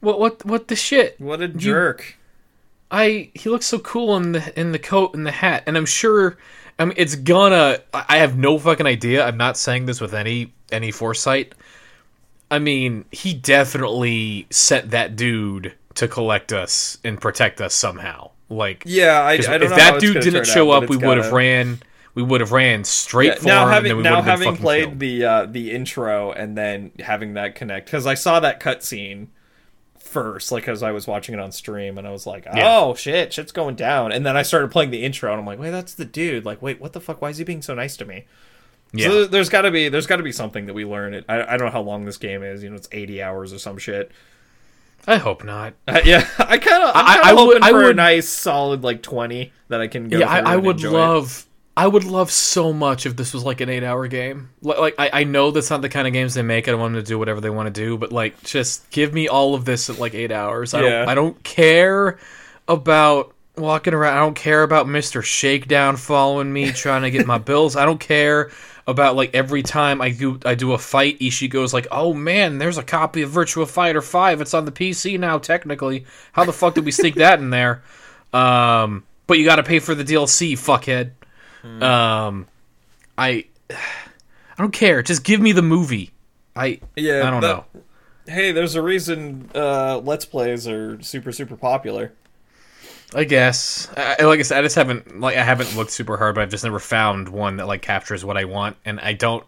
What 0.00 0.20
what 0.20 0.44
what 0.44 0.68
the 0.68 0.76
shit? 0.76 1.20
What 1.20 1.42
a 1.42 1.48
jerk. 1.48 2.16
I 2.90 3.30
he 3.34 3.50
looks 3.50 3.66
so 3.66 3.78
cool 3.80 4.16
in 4.16 4.32
the 4.32 4.58
in 4.58 4.72
the 4.72 4.78
coat 4.78 5.14
and 5.14 5.26
the 5.26 5.32
hat, 5.32 5.64
and 5.66 5.76
I'm 5.76 5.86
sure. 5.86 6.38
I 6.78 6.84
mean, 6.84 6.94
it's 6.96 7.16
gonna. 7.16 7.80
I 7.92 8.18
have 8.18 8.38
no 8.38 8.56
fucking 8.56 8.86
idea. 8.86 9.26
I'm 9.26 9.36
not 9.36 9.56
saying 9.56 9.86
this 9.86 10.00
with 10.00 10.14
any 10.14 10.52
any 10.70 10.92
foresight. 10.92 11.54
I 12.50 12.58
mean, 12.58 13.04
he 13.12 13.34
definitely 13.34 14.46
sent 14.50 14.90
that 14.90 15.16
dude 15.16 15.74
to 15.94 16.08
collect 16.08 16.52
us 16.52 16.98
and 17.04 17.20
protect 17.20 17.60
us 17.60 17.74
somehow. 17.74 18.30
Like, 18.48 18.82
Yeah, 18.86 19.20
I, 19.20 19.32
I 19.32 19.58
don't 19.58 19.62
if 19.62 19.70
know 19.70 19.76
that 19.76 19.98
dude 20.00 20.20
didn't 20.20 20.46
show 20.46 20.72
out, 20.72 20.84
up, 20.84 20.88
we 20.88 20.96
it's 20.96 21.04
would 21.04 21.18
have 21.18 21.32
ran. 21.32 21.80
We 22.14 22.22
would 22.22 22.40
have 22.40 22.52
ran 22.52 22.84
straight 22.84 23.34
Yeah, 23.34 23.34
for 23.36 23.48
now 23.48 23.64
him, 23.64 23.68
having 23.68 23.90
and 23.90 23.90
then 23.90 23.96
we 23.96 24.02
now 24.02 24.16
would 24.16 24.24
have 24.24 24.38
been 24.38 24.54
having 24.54 24.56
played 24.56 24.84
killed. 24.88 24.98
the 25.00 25.24
uh, 25.24 25.46
the 25.46 25.70
intro 25.72 26.32
and 26.32 26.56
then 26.56 26.92
having 27.00 27.34
that 27.34 27.54
connect 27.54 27.86
because 27.86 28.06
I 28.06 28.14
saw 28.14 28.40
that 28.40 28.60
cutscene 28.60 29.28
first, 29.98 30.50
like 30.50 30.66
as 30.68 30.82
I 30.82 30.90
was 30.92 31.06
watching 31.06 31.34
it 31.34 31.40
on 31.40 31.52
stream, 31.52 31.98
and 31.98 32.06
I 32.06 32.10
was 32.10 32.26
like, 32.26 32.46
Yeah. 32.52 32.78
"Oh 32.78 32.94
shit, 32.94 33.32
shit's 33.32 33.52
going 33.52 33.76
down." 33.76 34.10
And 34.12 34.24
then 34.24 34.36
I 34.36 34.42
started 34.42 34.70
playing 34.70 34.90
the 34.90 35.04
intro, 35.04 35.30
and 35.30 35.40
I'm 35.40 35.46
like, 35.46 35.58
"Wait, 35.58 35.70
that's 35.70 35.94
the 35.94 36.04
dude." 36.06 36.44
Like, 36.44 36.62
wait, 36.62 36.80
what 36.80 36.92
the 36.92 37.00
fuck? 37.00 37.20
Why 37.22 37.28
is 37.30 37.38
he 37.38 37.44
being 37.44 37.62
so 37.62 37.74
nice 37.74 37.96
to 37.98 38.04
me? 38.04 38.24
Yeah. 38.92 39.08
So 39.08 39.26
there's 39.26 39.48
got 39.48 39.62
to 39.62 39.70
be 39.70 39.88
there's 39.88 40.06
got 40.06 40.16
to 40.16 40.22
be 40.22 40.32
something 40.32 40.66
that 40.66 40.74
we 40.74 40.84
learn. 40.84 41.14
It. 41.14 41.24
I, 41.28 41.42
I 41.42 41.56
don't 41.56 41.66
know 41.66 41.72
how 41.72 41.82
long 41.82 42.04
this 42.04 42.16
game 42.16 42.42
is. 42.42 42.62
You 42.62 42.70
know, 42.70 42.76
it's 42.76 42.88
80 42.90 43.22
hours 43.22 43.52
or 43.52 43.58
some 43.58 43.76
shit. 43.78 44.10
I 45.06 45.16
hope 45.16 45.44
not. 45.44 45.74
Uh, 45.88 46.00
yeah, 46.04 46.26
I 46.38 46.58
kind 46.58 46.82
of 46.84 46.90
I'm 46.94 47.06
I- 47.06 47.20
I 47.30 47.32
would- 47.32 47.38
hoping 47.58 47.62
I 47.62 47.70
for 47.70 47.90
a 47.90 47.94
nice 47.94 48.28
solid 48.28 48.82
like 48.82 49.02
20 49.02 49.52
that 49.68 49.80
I 49.80 49.88
can 49.88 50.08
go. 50.08 50.18
yeah, 50.18 50.28
I, 50.30 50.54
I 50.54 50.56
would 50.56 50.82
love. 50.82 51.44
I 51.76 51.86
would 51.86 52.02
love 52.04 52.30
so 52.32 52.72
much 52.72 53.06
if 53.06 53.14
this 53.14 53.32
was 53.32 53.44
like 53.44 53.60
an 53.60 53.68
eight-hour 53.68 54.08
game. 54.08 54.50
Like, 54.62 54.78
like 54.78 54.94
I, 54.98 55.20
I 55.20 55.24
know 55.24 55.52
that's 55.52 55.70
not 55.70 55.80
the 55.80 55.88
kind 55.88 56.08
of 56.08 56.12
games 56.12 56.34
they 56.34 56.42
make. 56.42 56.66
I 56.66 56.72
don't 56.72 56.80
want 56.80 56.94
them 56.94 57.04
to 57.04 57.06
do 57.08 57.18
whatever 57.20 57.40
they 57.40 57.50
want 57.50 57.72
to 57.72 57.80
do, 57.80 57.96
but 57.96 58.10
like, 58.10 58.42
just 58.42 58.90
give 58.90 59.14
me 59.14 59.28
all 59.28 59.54
of 59.54 59.64
this 59.64 59.88
at 59.88 59.98
like 60.00 60.12
eight 60.12 60.32
hours. 60.32 60.74
I 60.74 60.80
Yeah. 60.82 60.88
don't. 61.00 61.08
I 61.10 61.14
don't 61.14 61.42
care 61.44 62.18
about 62.66 63.32
walking 63.56 63.94
around. 63.94 64.16
I 64.16 64.20
don't 64.20 64.34
care 64.34 64.62
about 64.64 64.88
Mister 64.88 65.22
Shakedown 65.22 65.96
following 65.96 66.52
me, 66.52 66.72
trying 66.72 67.02
to 67.02 67.10
get 67.12 67.26
my 67.26 67.38
bills. 67.50 67.76
I 67.76 67.84
don't 67.84 68.00
care 68.00 68.50
about 68.88 69.14
like 69.14 69.32
every 69.34 69.62
time 69.62 70.00
I 70.00 70.10
do 70.10 70.40
I 70.44 70.56
do 70.56 70.72
a 70.72 70.78
fight, 70.78 71.20
Ishii 71.20 71.48
goes 71.50 71.72
like, 71.72 71.86
"Oh 71.92 72.12
man, 72.14 72.58
there's 72.58 72.78
a 72.78 72.82
copy 72.82 73.22
of 73.22 73.30
Virtua 73.30 73.68
Fighter 73.68 74.02
Five. 74.02 74.40
It's 74.40 74.54
on 74.54 74.64
the 74.64 74.72
PC 74.72 75.20
now. 75.20 75.38
Technically, 75.38 76.06
how 76.32 76.44
the 76.44 76.52
fuck 76.52 76.74
did 76.74 76.84
we 76.84 76.90
sneak 76.90 77.14
that 77.14 77.38
in 77.38 77.50
there?" 77.50 77.82
Um, 78.30 79.04
but 79.26 79.38
you 79.38 79.46
got 79.46 79.56
to 79.56 79.62
pay 79.62 79.78
for 79.78 79.94
the 79.94 80.04
DLC, 80.04 80.52
fuckhead. 80.52 81.12
Um, 81.82 82.46
I, 83.16 83.46
I 83.70 83.76
don't 84.58 84.70
care. 84.72 85.02
Just 85.02 85.24
give 85.24 85.40
me 85.40 85.52
the 85.52 85.62
movie. 85.62 86.10
I, 86.54 86.80
Yeah, 86.94 87.26
I 87.26 87.30
don't 87.30 87.40
that- 87.40 87.48
know. 87.48 87.64
Hey, 88.26 88.52
there's 88.52 88.74
a 88.74 88.82
reason 88.82 89.48
uh, 89.54 90.02
Let's 90.04 90.26
Plays 90.26 90.68
are 90.68 91.00
super 91.02 91.32
super 91.32 91.56
popular. 91.56 92.12
I 93.14 93.24
guess. 93.24 93.88
I, 93.96 94.22
like 94.24 94.38
I 94.38 94.42
said, 94.42 94.58
I 94.58 94.62
just 94.62 94.76
haven't 94.76 95.20
like 95.20 95.36
I 95.36 95.42
haven't 95.42 95.74
looked 95.76 95.90
super 95.90 96.16
hard, 96.16 96.34
but 96.34 96.42
I've 96.42 96.50
just 96.50 96.64
never 96.64 96.78
found 96.78 97.28
one 97.28 97.56
that 97.56 97.66
like 97.66 97.82
captures 97.82 98.24
what 98.24 98.36
I 98.36 98.44
want, 98.44 98.76
and 98.84 99.00
I 99.00 99.14
don't. 99.14 99.44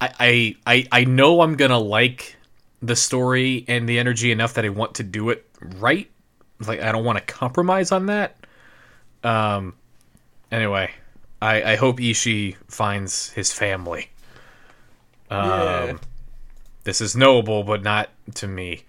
I 0.00 0.10
I 0.18 0.56
I, 0.66 0.86
I 0.90 1.04
know 1.04 1.40
I'm 1.40 1.54
gonna 1.54 1.78
like 1.78 2.36
the 2.82 2.96
story 2.96 3.64
and 3.68 3.88
the 3.88 3.98
energy 3.98 4.32
enough 4.32 4.54
that 4.54 4.64
I 4.64 4.70
want 4.70 4.96
to 4.96 5.02
do 5.02 5.30
it 5.30 5.46
right. 5.76 6.10
Like 6.66 6.80
I 6.80 6.90
don't 6.90 7.04
want 7.04 7.18
to 7.18 7.24
compromise 7.24 7.92
on 7.92 8.06
that. 8.06 8.36
Um. 9.22 9.74
Anyway, 10.50 10.90
I 11.40 11.72
I 11.72 11.76
hope 11.76 12.00
Ishi 12.00 12.56
finds 12.66 13.30
his 13.30 13.52
family. 13.52 14.10
Um. 15.30 15.46
Yeah. 15.46 15.96
This 16.82 17.00
is 17.00 17.14
knowable, 17.14 17.62
but 17.62 17.84
not 17.84 18.10
to 18.36 18.48
me. 18.48 18.82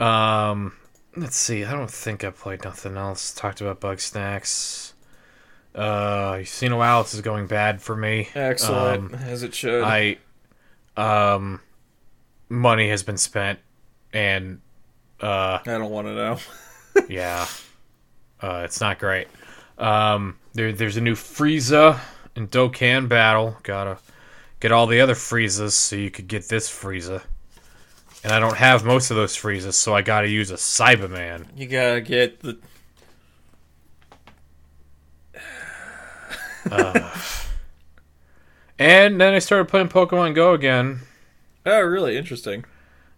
Um. 0.00 0.72
Let's 1.16 1.36
see. 1.36 1.64
I 1.64 1.72
don't 1.72 1.90
think 1.90 2.24
I 2.24 2.30
played 2.30 2.64
nothing 2.64 2.96
else. 2.96 3.34
Talked 3.34 3.60
about 3.60 3.80
Bugsnax. 3.80 4.92
Uh, 5.74 6.42
Sino 6.44 6.82
Alice 6.82 7.14
is 7.14 7.20
going 7.20 7.46
bad 7.46 7.80
for 7.82 7.96
me. 7.96 8.28
Excellent, 8.34 9.14
Um, 9.14 9.20
as 9.20 9.42
it 9.42 9.54
should. 9.54 9.82
I, 9.84 10.18
um, 10.96 11.60
money 12.48 12.88
has 12.90 13.02
been 13.02 13.16
spent, 13.16 13.58
and 14.12 14.60
uh, 15.20 15.58
I 15.64 15.78
don't 15.78 15.90
want 15.90 16.08
to 16.08 16.14
know. 16.14 16.38
yeah, 17.08 17.46
uh, 18.40 18.62
it's 18.64 18.80
not 18.80 18.98
great. 18.98 19.28
Um, 19.78 20.38
there, 20.52 20.72
there's 20.72 20.98
a 20.98 21.00
new 21.00 21.14
Frieza 21.14 21.98
and 22.36 22.50
Dokkan 22.50 23.08
Battle. 23.08 23.56
Gotta 23.62 23.98
get 24.60 24.72
all 24.72 24.86
the 24.86 25.00
other 25.00 25.14
Friezas 25.14 25.72
so 25.72 25.96
you 25.96 26.10
could 26.10 26.28
get 26.28 26.48
this 26.48 26.70
Frieza. 26.70 27.22
And 28.24 28.32
I 28.32 28.38
don't 28.38 28.56
have 28.56 28.84
most 28.84 29.10
of 29.10 29.16
those 29.16 29.36
Friezas, 29.36 29.74
so 29.74 29.94
I 29.94 30.02
gotta 30.02 30.28
use 30.28 30.50
a 30.50 30.54
Cyberman. 30.54 31.46
You 31.56 31.66
gotta 31.66 32.00
get 32.00 32.40
the. 32.40 32.58
And 38.78 39.20
then 39.20 39.34
I 39.34 39.38
started 39.38 39.68
playing 39.68 39.88
Pokemon 39.88 40.34
Go 40.34 40.54
again. 40.54 41.00
Oh, 41.64 41.80
really 41.80 42.16
interesting. 42.16 42.64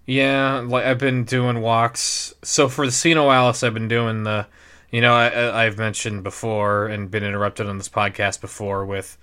Yeah, 0.04 0.58
like 0.60 0.84
I've 0.84 0.98
been 0.98 1.24
doing 1.24 1.60
walks. 1.62 2.34
So 2.42 2.68
for 2.68 2.84
the 2.84 2.92
Sino 2.92 3.30
Alice, 3.30 3.62
I've 3.62 3.72
been 3.72 3.88
doing 3.88 4.24
the, 4.24 4.46
you 4.90 5.00
know, 5.00 5.14
I, 5.14 5.28
I- 5.28 5.64
I've 5.64 5.78
mentioned 5.78 6.22
before 6.22 6.86
and 6.88 7.10
been 7.10 7.24
interrupted 7.24 7.66
on 7.66 7.78
this 7.78 7.88
podcast 7.88 8.42
before 8.42 8.84
with 8.84 9.16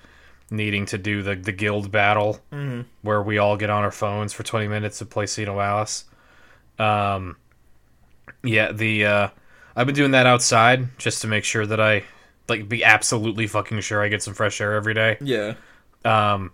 needing 0.52 0.86
to 0.88 0.98
do 1.00 1.24
the 1.24 1.36
the 1.36 1.52
guild 1.52 1.92
battle 1.92 2.40
where 3.02 3.24
we 3.24 3.38
all 3.40 3.58
get 3.58 3.70
on 3.72 3.84
our 3.84 3.92
phones 3.92 4.34
for 4.34 4.44
twenty 4.44 4.68
minutes 4.68 5.00
to 5.00 5.06
play 5.06 5.26
Sino 5.26 5.60
Alice. 5.60 6.04
Um, 6.78 7.38
yeah, 8.44 8.72
the 8.72 9.06
uh, 9.06 9.28
I've 9.76 9.86
been 9.88 9.96
doing 9.96 10.12
that 10.12 10.26
outside 10.26 10.98
just 10.98 11.22
to 11.22 11.28
make 11.28 11.44
sure 11.44 11.66
that 11.66 11.80
I 11.80 12.04
like 12.50 12.68
be 12.68 12.84
absolutely 12.84 13.48
fucking 13.48 13.80
sure 13.82 14.04
I 14.04 14.08
get 14.10 14.22
some 14.24 14.34
fresh 14.34 14.60
air 14.60 14.74
every 14.76 14.94
day 14.94 15.18
Yeah. 15.22 15.54
um, 16.04 16.52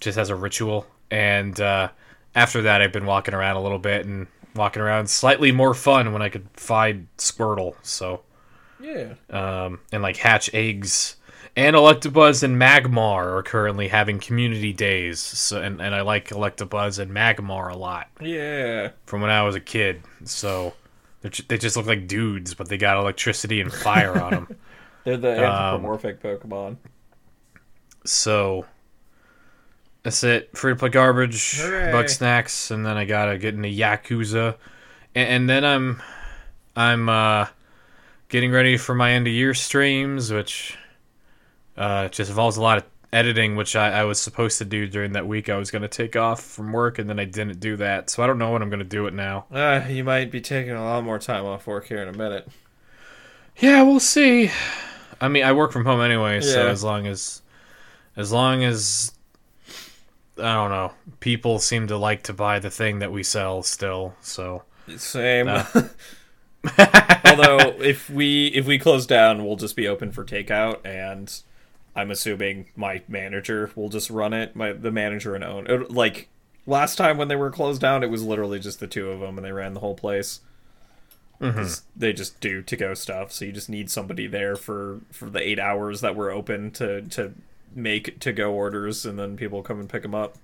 just 0.00 0.18
as 0.18 0.30
a 0.30 0.34
ritual. 0.34 0.86
And 1.10 1.58
uh, 1.60 1.90
after 2.34 2.62
that, 2.62 2.82
I've 2.82 2.92
been 2.92 3.06
walking 3.06 3.34
around 3.34 3.56
a 3.56 3.62
little 3.62 3.78
bit 3.78 4.04
and 4.04 4.26
walking 4.56 4.82
around 4.82 5.08
slightly 5.08 5.52
more 5.52 5.74
fun 5.74 6.12
when 6.12 6.22
I 6.22 6.28
could 6.28 6.48
find 6.54 7.06
Squirtle. 7.18 7.76
So 7.82 8.22
Yeah. 8.80 9.14
um, 9.30 9.80
and 9.92 10.02
like 10.02 10.16
hatch 10.16 10.52
eggs. 10.54 11.16
And 11.58 11.74
Electabuzz 11.74 12.44
and 12.44 12.56
Magmar 12.56 13.32
are 13.38 13.42
currently 13.42 13.88
having 13.88 14.20
community 14.20 14.72
days. 14.72 15.18
So 15.18 15.60
and, 15.60 15.80
and 15.82 15.92
I 15.92 16.02
like 16.02 16.28
Electabuzz 16.28 17.00
and 17.00 17.10
Magmar 17.10 17.72
a 17.72 17.76
lot 17.76 18.08
Yeah. 18.20 18.90
from 19.06 19.22
when 19.22 19.30
I 19.30 19.42
was 19.42 19.56
a 19.56 19.60
kid. 19.60 20.02
So 20.24 20.74
they're 21.20 21.32
ju- 21.32 21.42
they 21.48 21.58
just 21.58 21.76
look 21.76 21.86
like 21.86 22.06
dudes, 22.06 22.54
but 22.54 22.68
they 22.68 22.76
got 22.78 22.96
electricity 22.96 23.60
and 23.60 23.72
fire 23.72 24.16
on 24.22 24.30
them. 24.30 24.56
They're 25.04 25.16
the 25.16 25.32
Um, 25.38 25.44
anthropomorphic 25.44 26.22
Pokemon. 26.22 26.76
So 28.04 28.64
that's 30.04 30.22
it. 30.22 30.56
Free 30.56 30.72
to 30.72 30.76
play 30.78 30.90
garbage, 30.90 31.58
Hooray. 31.58 31.92
Bugsnax, 31.92 32.70
and 32.70 32.86
then 32.86 32.96
I 32.96 33.04
gotta 33.04 33.36
get 33.36 33.54
into 33.54 33.68
Yakuza, 33.68 34.54
and, 35.16 35.28
and 35.28 35.50
then 35.50 35.64
I'm 35.64 36.00
I'm 36.76 37.08
uh, 37.08 37.46
getting 38.28 38.52
ready 38.52 38.76
for 38.76 38.94
my 38.94 39.10
end 39.10 39.26
of 39.26 39.32
year 39.32 39.54
streams, 39.54 40.32
which 40.32 40.77
uh, 41.78 42.08
just 42.08 42.28
involves 42.28 42.56
a 42.56 42.62
lot 42.62 42.78
of 42.78 42.84
editing, 43.12 43.56
which 43.56 43.74
I, 43.76 44.00
I 44.00 44.04
was 44.04 44.20
supposed 44.20 44.58
to 44.58 44.64
do 44.64 44.86
during 44.86 45.12
that 45.12 45.26
week. 45.26 45.48
I 45.48 45.56
was 45.56 45.70
gonna 45.70 45.88
take 45.88 46.16
off 46.16 46.42
from 46.42 46.72
work, 46.72 46.98
and 46.98 47.08
then 47.08 47.18
I 47.18 47.24
didn't 47.24 47.60
do 47.60 47.76
that, 47.76 48.10
so 48.10 48.22
I 48.22 48.26
don't 48.26 48.38
know 48.38 48.52
when 48.52 48.62
I'm 48.62 48.70
gonna 48.70 48.84
do 48.84 49.06
it 49.06 49.14
now. 49.14 49.46
Uh, 49.50 49.82
you 49.88 50.04
might 50.04 50.30
be 50.30 50.40
taking 50.40 50.72
a 50.72 50.84
lot 50.84 51.04
more 51.04 51.18
time 51.18 51.44
off 51.46 51.66
work 51.66 51.86
here 51.86 52.02
in 52.02 52.08
a 52.08 52.12
minute. 52.12 52.48
Yeah, 53.56 53.82
we'll 53.82 54.00
see. 54.00 54.50
I 55.20 55.28
mean, 55.28 55.44
I 55.44 55.52
work 55.52 55.72
from 55.72 55.84
home 55.84 56.00
anyway, 56.00 56.40
so 56.40 56.68
as 56.68 56.84
long 56.84 57.06
as 57.06 57.42
as 58.16 58.32
long 58.32 58.64
as 58.64 59.12
I 60.36 60.54
don't 60.54 60.70
know, 60.70 60.92
people 61.20 61.58
seem 61.58 61.88
to 61.88 61.96
like 61.96 62.24
to 62.24 62.32
buy 62.32 62.58
the 62.58 62.70
thing 62.70 62.98
that 63.00 63.12
we 63.12 63.22
sell 63.22 63.62
still. 63.62 64.14
So 64.20 64.64
Same. 64.96 65.48
Uh. 65.48 65.64
Although 67.24 67.76
if 67.80 68.10
we 68.10 68.48
if 68.48 68.66
we 68.66 68.78
close 68.78 69.06
down, 69.06 69.44
we'll 69.44 69.56
just 69.56 69.76
be 69.76 69.86
open 69.86 70.12
for 70.12 70.24
takeout, 70.24 70.84
and 70.84 71.32
I'm 71.98 72.10
assuming 72.10 72.66
my 72.76 73.02
manager 73.08 73.70
will 73.74 73.88
just 73.88 74.08
run 74.10 74.32
it. 74.32 74.54
My 74.54 74.72
the 74.72 74.90
manager 74.92 75.34
and 75.34 75.42
own 75.44 75.66
it, 75.66 75.90
like 75.90 76.28
last 76.66 76.96
time 76.96 77.16
when 77.18 77.28
they 77.28 77.36
were 77.36 77.50
closed 77.50 77.80
down, 77.80 78.02
it 78.02 78.10
was 78.10 78.22
literally 78.22 78.58
just 78.60 78.78
the 78.80 78.86
two 78.86 79.10
of 79.10 79.20
them, 79.20 79.36
and 79.36 79.44
they 79.44 79.52
ran 79.52 79.74
the 79.74 79.80
whole 79.80 79.94
place. 79.94 80.40
Mm-hmm. 81.40 81.56
'Cause 81.58 81.82
They 81.96 82.12
just 82.12 82.40
do 82.40 82.62
to 82.62 82.76
go 82.76 82.94
stuff, 82.94 83.30
so 83.32 83.44
you 83.44 83.52
just 83.52 83.68
need 83.68 83.90
somebody 83.90 84.26
there 84.26 84.56
for 84.56 85.00
for 85.12 85.30
the 85.30 85.40
eight 85.40 85.58
hours 85.58 86.00
that 86.00 86.14
we're 86.16 86.30
open 86.32 86.70
to 86.72 87.02
to 87.02 87.32
make 87.74 88.18
to 88.20 88.32
go 88.32 88.52
orders, 88.52 89.04
and 89.06 89.18
then 89.18 89.36
people 89.36 89.62
come 89.62 89.78
and 89.80 89.88
pick 89.88 90.02
them 90.02 90.14
up. 90.14 90.36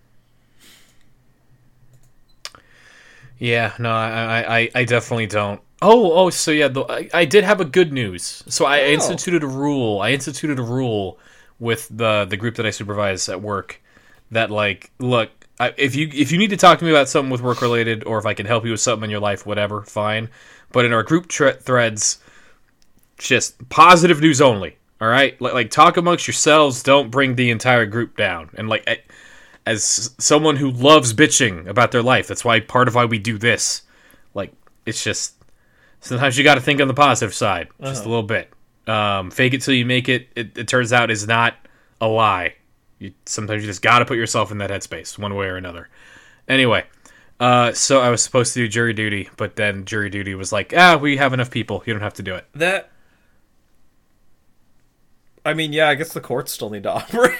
yeah, 3.38 3.72
no, 3.78 3.90
I 3.90 4.09
I, 4.42 4.59
I- 4.59 4.70
I 4.76 4.84
definitely 4.84 5.26
don't. 5.26 5.61
Oh, 5.82 6.12
oh, 6.12 6.30
so 6.30 6.50
yeah, 6.50 6.68
the, 6.68 6.82
I, 6.84 7.11
I 7.12 7.24
did 7.26 7.44
have 7.44 7.61
a 7.61 7.64
good 7.64 7.92
news. 7.92 8.42
So 8.48 8.64
I 8.64 8.80
Oh. 8.82 8.86
instituted 8.92 9.42
a 9.42 9.46
rule. 9.46 10.00
I 10.00 10.12
instituted 10.12 10.59
a 10.59 10.62
rule 10.62 11.18
with 11.59 11.88
the 11.90 12.26
the 12.28 12.36
group 12.36 12.57
that 12.57 12.66
I 12.66 12.70
supervise 12.70 13.28
at 13.28 13.40
work 13.40 13.80
that 14.30 14.50
like, 14.50 14.90
look, 14.98 15.30
I, 15.61 15.74
if 15.76 15.94
you 15.94 16.11
if 16.12 16.32
you 16.32 16.38
need 16.38 16.50
to 16.50 16.57
talk 16.57 16.78
to 16.78 16.84
me 16.84 16.90
about 16.90 17.09
something 17.09 17.30
with 17.30 17.42
work 17.42 17.62
related, 17.62 18.05
or 18.05 18.18
if 18.18 18.26
I 18.26 18.34
can 18.34 18.46
help 18.46 18.64
you 18.64 18.72
with 18.72 18.80
something 18.80 19.05
in 19.05 19.11
your 19.11 19.20
life, 19.20 19.46
whatever, 19.46 19.82
fine. 19.82 20.28
But 20.72 20.84
in 20.84 20.92
our 20.92 21.02
group 21.02 21.28
tre- 21.28 21.55
threads, 21.55 22.18
just 23.18 23.68
positive 23.68 24.20
news 24.20 24.40
only. 24.40 24.76
All 25.00 25.09
right, 25.09 25.40
like, 25.40 25.55
like 25.55 25.70
talk 25.70 25.96
amongst 25.96 26.26
yourselves. 26.26 26.82
Don't 26.82 27.11
bring 27.11 27.34
the 27.34 27.50
entire 27.50 27.86
group 27.86 28.16
down. 28.16 28.50
And 28.55 28.68
like, 28.68 28.84
I- 28.88 29.02
as 29.66 30.14
someone 30.18 30.57
who 30.57 30.70
loves 30.70 31.14
bitching 31.14 31.66
about 31.66 31.90
their 31.90 32.02
life, 32.02 32.28
that's 32.28 32.44
why 32.44 32.61
part 32.61 32.88
of 32.88 32.94
why 32.94 33.05
we 33.05 33.18
do 33.18 33.38
this. 33.38 33.82
Like, 34.34 34.52
it's 34.84 35.02
just 35.02 35.34
sometimes 36.00 36.36
you 36.36 36.44
got 36.44 36.57
to 36.57 36.61
think 36.61 36.80
on 36.80 36.88
the 36.88 36.94
positive 36.94 37.34
side, 37.34 37.68
just 37.80 38.00
a 38.00 38.00
uh-huh. 38.00 38.09
little 38.09 38.22
bit. 38.24 38.52
Um, 38.87 39.30
fake 39.30 39.55
it 39.55 39.62
till 39.62 39.74
you 39.74 39.87
make 39.87 40.09
it. 40.09 40.28
It, 40.37 40.59
it 40.59 40.68
turns 40.68 40.93
out 40.93 41.11
is 41.11 41.26
not 41.26 41.55
a 42.01 42.07
lie. 42.07 42.55
You, 42.99 43.12
sometimes 43.26 43.62
you 43.62 43.68
just 43.68 43.82
got 43.82 44.01
to 44.01 44.05
put 44.05 44.16
yourself 44.16 44.51
in 44.51 44.59
that 44.59 44.70
headspace, 44.70 45.18
one 45.18 45.35
way 45.35 45.47
or 45.47 45.57
another. 45.57 45.89
Anyway, 46.49 46.85
uh, 47.41 47.72
so 47.72 48.01
I 48.01 48.11
was 48.11 48.22
supposed 48.22 48.55
to 48.55 48.61
do 48.61 48.68
jury 48.68 48.93
duty, 48.93 49.30
but 49.37 49.57
then 49.57 49.85
jury 49.85 50.11
duty 50.11 50.35
was 50.35 50.53
like, 50.53 50.74
ah, 50.76 50.97
we 50.97 51.16
have 51.16 51.32
enough 51.32 51.51
people. 51.51 51.82
You 51.87 51.93
don't 51.95 52.03
have 52.03 52.14
to 52.14 52.22
do 52.22 52.35
it. 52.35 52.47
That. 52.55 52.91
I 55.47 55.55
mean, 55.55 55.72
yeah, 55.72 55.89
I 55.89 55.95
guess 55.95 56.12
the 56.12 56.20
courts 56.20 56.53
still 56.53 56.70
need 56.70 56.85
to 56.85 56.93
operate. 56.95 57.39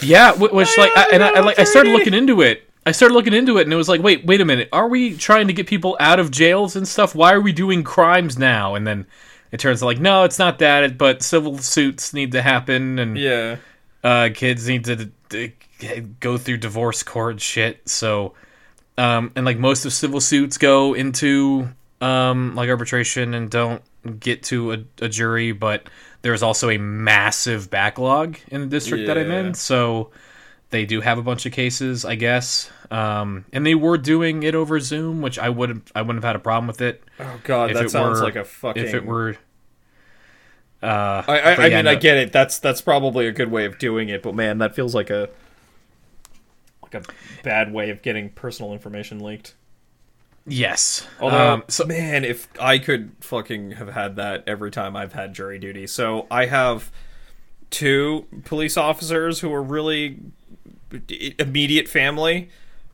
Yeah, 0.00 0.32
wh- 0.32 0.52
which 0.52 0.76
like, 0.78 0.96
I, 0.96 1.08
and 1.12 1.22
I, 1.22 1.30
I 1.30 1.40
like, 1.40 1.58
I 1.58 1.64
started 1.64 1.92
looking 1.92 2.14
into 2.14 2.42
it. 2.42 2.68
I 2.86 2.92
started 2.92 3.14
looking 3.14 3.34
into 3.34 3.58
it, 3.58 3.62
and 3.62 3.72
it 3.72 3.76
was 3.76 3.88
like, 3.88 4.02
wait, 4.02 4.24
wait 4.24 4.40
a 4.40 4.44
minute. 4.44 4.68
Are 4.72 4.88
we 4.88 5.16
trying 5.16 5.48
to 5.48 5.52
get 5.52 5.66
people 5.66 5.96
out 6.00 6.18
of 6.18 6.30
jails 6.30 6.76
and 6.76 6.86
stuff? 6.86 7.14
Why 7.14 7.32
are 7.32 7.40
we 7.40 7.52
doing 7.52 7.82
crimes 7.82 8.38
now? 8.38 8.74
And 8.74 8.86
then 8.86 9.06
it 9.50 9.60
turns 9.60 9.82
out 9.82 9.86
like, 9.86 10.00
no, 10.00 10.24
it's 10.24 10.38
not 10.38 10.58
that. 10.60 10.98
But 10.98 11.22
civil 11.22 11.58
suits 11.58 12.12
need 12.12 12.32
to 12.32 12.42
happen, 12.42 12.98
and 12.98 13.18
yeah. 13.18 13.56
uh, 14.04 14.30
kids 14.34 14.68
need 14.68 14.84
to 14.84 15.10
d- 15.28 15.52
go 16.20 16.38
through 16.38 16.58
divorce 16.58 17.02
court 17.02 17.40
shit. 17.40 17.88
So, 17.88 18.34
um, 18.96 19.32
and 19.36 19.44
like 19.46 19.58
most 19.58 19.84
of 19.84 19.92
civil 19.92 20.20
suits 20.20 20.58
go 20.58 20.94
into 20.94 21.68
um, 22.00 22.54
like 22.54 22.68
arbitration 22.68 23.34
and 23.34 23.50
don't 23.50 23.82
get 24.20 24.42
to 24.44 24.72
a, 24.72 24.78
a 25.00 25.08
jury, 25.08 25.52
but 25.52 25.88
there's 26.22 26.42
also 26.42 26.70
a 26.70 26.78
massive 26.78 27.70
backlog 27.70 28.38
in 28.48 28.60
the 28.60 28.66
district 28.66 29.06
that 29.06 29.18
I'm 29.18 29.30
in. 29.30 29.54
So 29.54 30.10
they 30.70 30.84
do 30.84 31.00
have 31.00 31.18
a 31.18 31.22
bunch 31.22 31.46
of 31.46 31.52
cases, 31.52 32.04
I 32.04 32.14
guess. 32.14 32.70
Um, 32.90 33.44
and 33.52 33.64
they 33.66 33.74
were 33.74 33.98
doing 33.98 34.42
it 34.42 34.54
over 34.54 34.80
Zoom, 34.80 35.22
which 35.22 35.38
I 35.38 35.48
would 35.48 35.82
I 35.94 36.02
wouldn't 36.02 36.22
have 36.24 36.28
had 36.28 36.36
a 36.36 36.40
problem 36.40 36.66
with 36.66 36.80
it 36.80 37.02
Oh 37.20 37.40
god, 37.42 37.74
that 37.74 37.90
sounds 37.90 38.20
were 38.20 38.24
like 38.26 38.36
a 38.36 38.44
fucking. 38.44 38.82
if 38.82 38.94
it 38.94 39.04
were. 39.04 39.36
Uh, 40.80 41.22
I, 41.26 41.38
I, 41.56 41.66
yeah, 41.66 41.76
mean, 41.78 41.86
I 41.88 41.96
get 41.96 42.16
it. 42.18 42.32
That's 42.32 42.58
that's 42.60 42.80
probably 42.80 43.26
a 43.26 43.32
good 43.32 43.50
way 43.50 43.64
of 43.64 43.78
doing 43.78 44.08
it, 44.08 44.22
but 44.22 44.34
man, 44.34 44.58
that 44.58 44.74
feels 44.76 44.94
like 44.94 45.10
a 45.10 45.28
like 46.82 46.94
a 46.94 47.02
bad 47.42 47.72
way 47.72 47.90
of 47.90 48.02
getting 48.02 48.30
personal 48.30 48.72
information 48.72 49.18
leaked. 49.20 49.54
Yes. 50.46 51.06
Although, 51.20 51.54
Um, 51.54 51.64
so 51.68 51.84
man, 51.84 52.24
if 52.24 52.48
I 52.60 52.78
could 52.78 53.12
fucking 53.20 53.72
have 53.72 53.88
had 53.88 54.16
that 54.16 54.44
every 54.46 54.70
time 54.70 54.96
I've 54.96 55.12
had 55.12 55.34
jury 55.34 55.58
duty. 55.58 55.86
So 55.86 56.26
I 56.30 56.46
have 56.46 56.90
two 57.70 58.26
police 58.44 58.76
officers 58.76 59.40
who 59.40 59.52
are 59.52 59.62
really 59.62 60.18
immediate 61.38 61.88
family. 61.88 62.48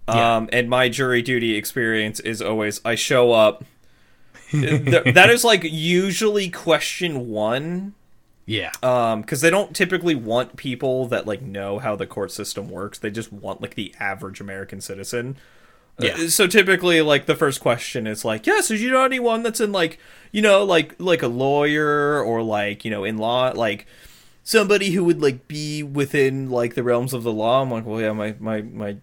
Yeah. 0.08 0.36
Um, 0.36 0.48
and 0.52 0.68
my 0.68 0.88
jury 0.88 1.22
duty 1.22 1.56
experience 1.56 2.20
is 2.20 2.42
always 2.42 2.80
I 2.84 2.94
show 2.94 3.32
up. 3.32 3.64
Th- 4.50 5.14
that 5.14 5.30
is 5.30 5.44
like 5.44 5.64
usually 5.64 6.48
question 6.48 7.28
one 7.28 7.94
yeah. 8.46 8.72
um 8.82 9.22
because 9.22 9.40
they 9.40 9.50
don't 9.50 9.74
typically 9.74 10.14
want 10.14 10.56
people 10.56 11.06
that 11.08 11.26
like 11.26 11.42
know 11.42 11.78
how 11.78 11.96
the 11.96 12.06
court 12.06 12.30
system 12.30 12.68
works 12.68 12.98
they 12.98 13.10
just 13.10 13.32
want 13.32 13.60
like 13.60 13.74
the 13.74 13.94
average 13.98 14.40
american 14.40 14.80
citizen 14.80 15.36
Yeah. 15.98 16.12
Uh, 16.12 16.28
so 16.28 16.46
typically 16.46 17.00
like 17.00 17.26
the 17.26 17.34
first 17.34 17.60
question 17.60 18.06
is 18.06 18.24
like 18.24 18.46
yes 18.46 18.70
yeah, 18.70 18.76
so 18.76 18.82
you 18.82 18.90
know 18.90 19.04
anyone 19.04 19.42
that's 19.42 19.60
in 19.60 19.72
like 19.72 19.98
you 20.30 20.42
know 20.42 20.62
like 20.62 20.94
like 20.98 21.22
a 21.22 21.28
lawyer 21.28 22.22
or 22.22 22.42
like 22.42 22.84
you 22.84 22.90
know 22.90 23.04
in 23.04 23.16
law 23.16 23.50
like 23.54 23.86
somebody 24.44 24.90
who 24.90 25.02
would 25.02 25.20
like 25.20 25.48
be 25.48 25.82
within 25.82 26.48
like 26.50 26.74
the 26.74 26.82
realms 26.82 27.12
of 27.12 27.22
the 27.22 27.32
law 27.32 27.62
i'm 27.62 27.70
like 27.70 27.84
well 27.84 28.00
yeah 28.00 28.12
my 28.12 28.34
my 28.38 28.62
my 28.62 28.96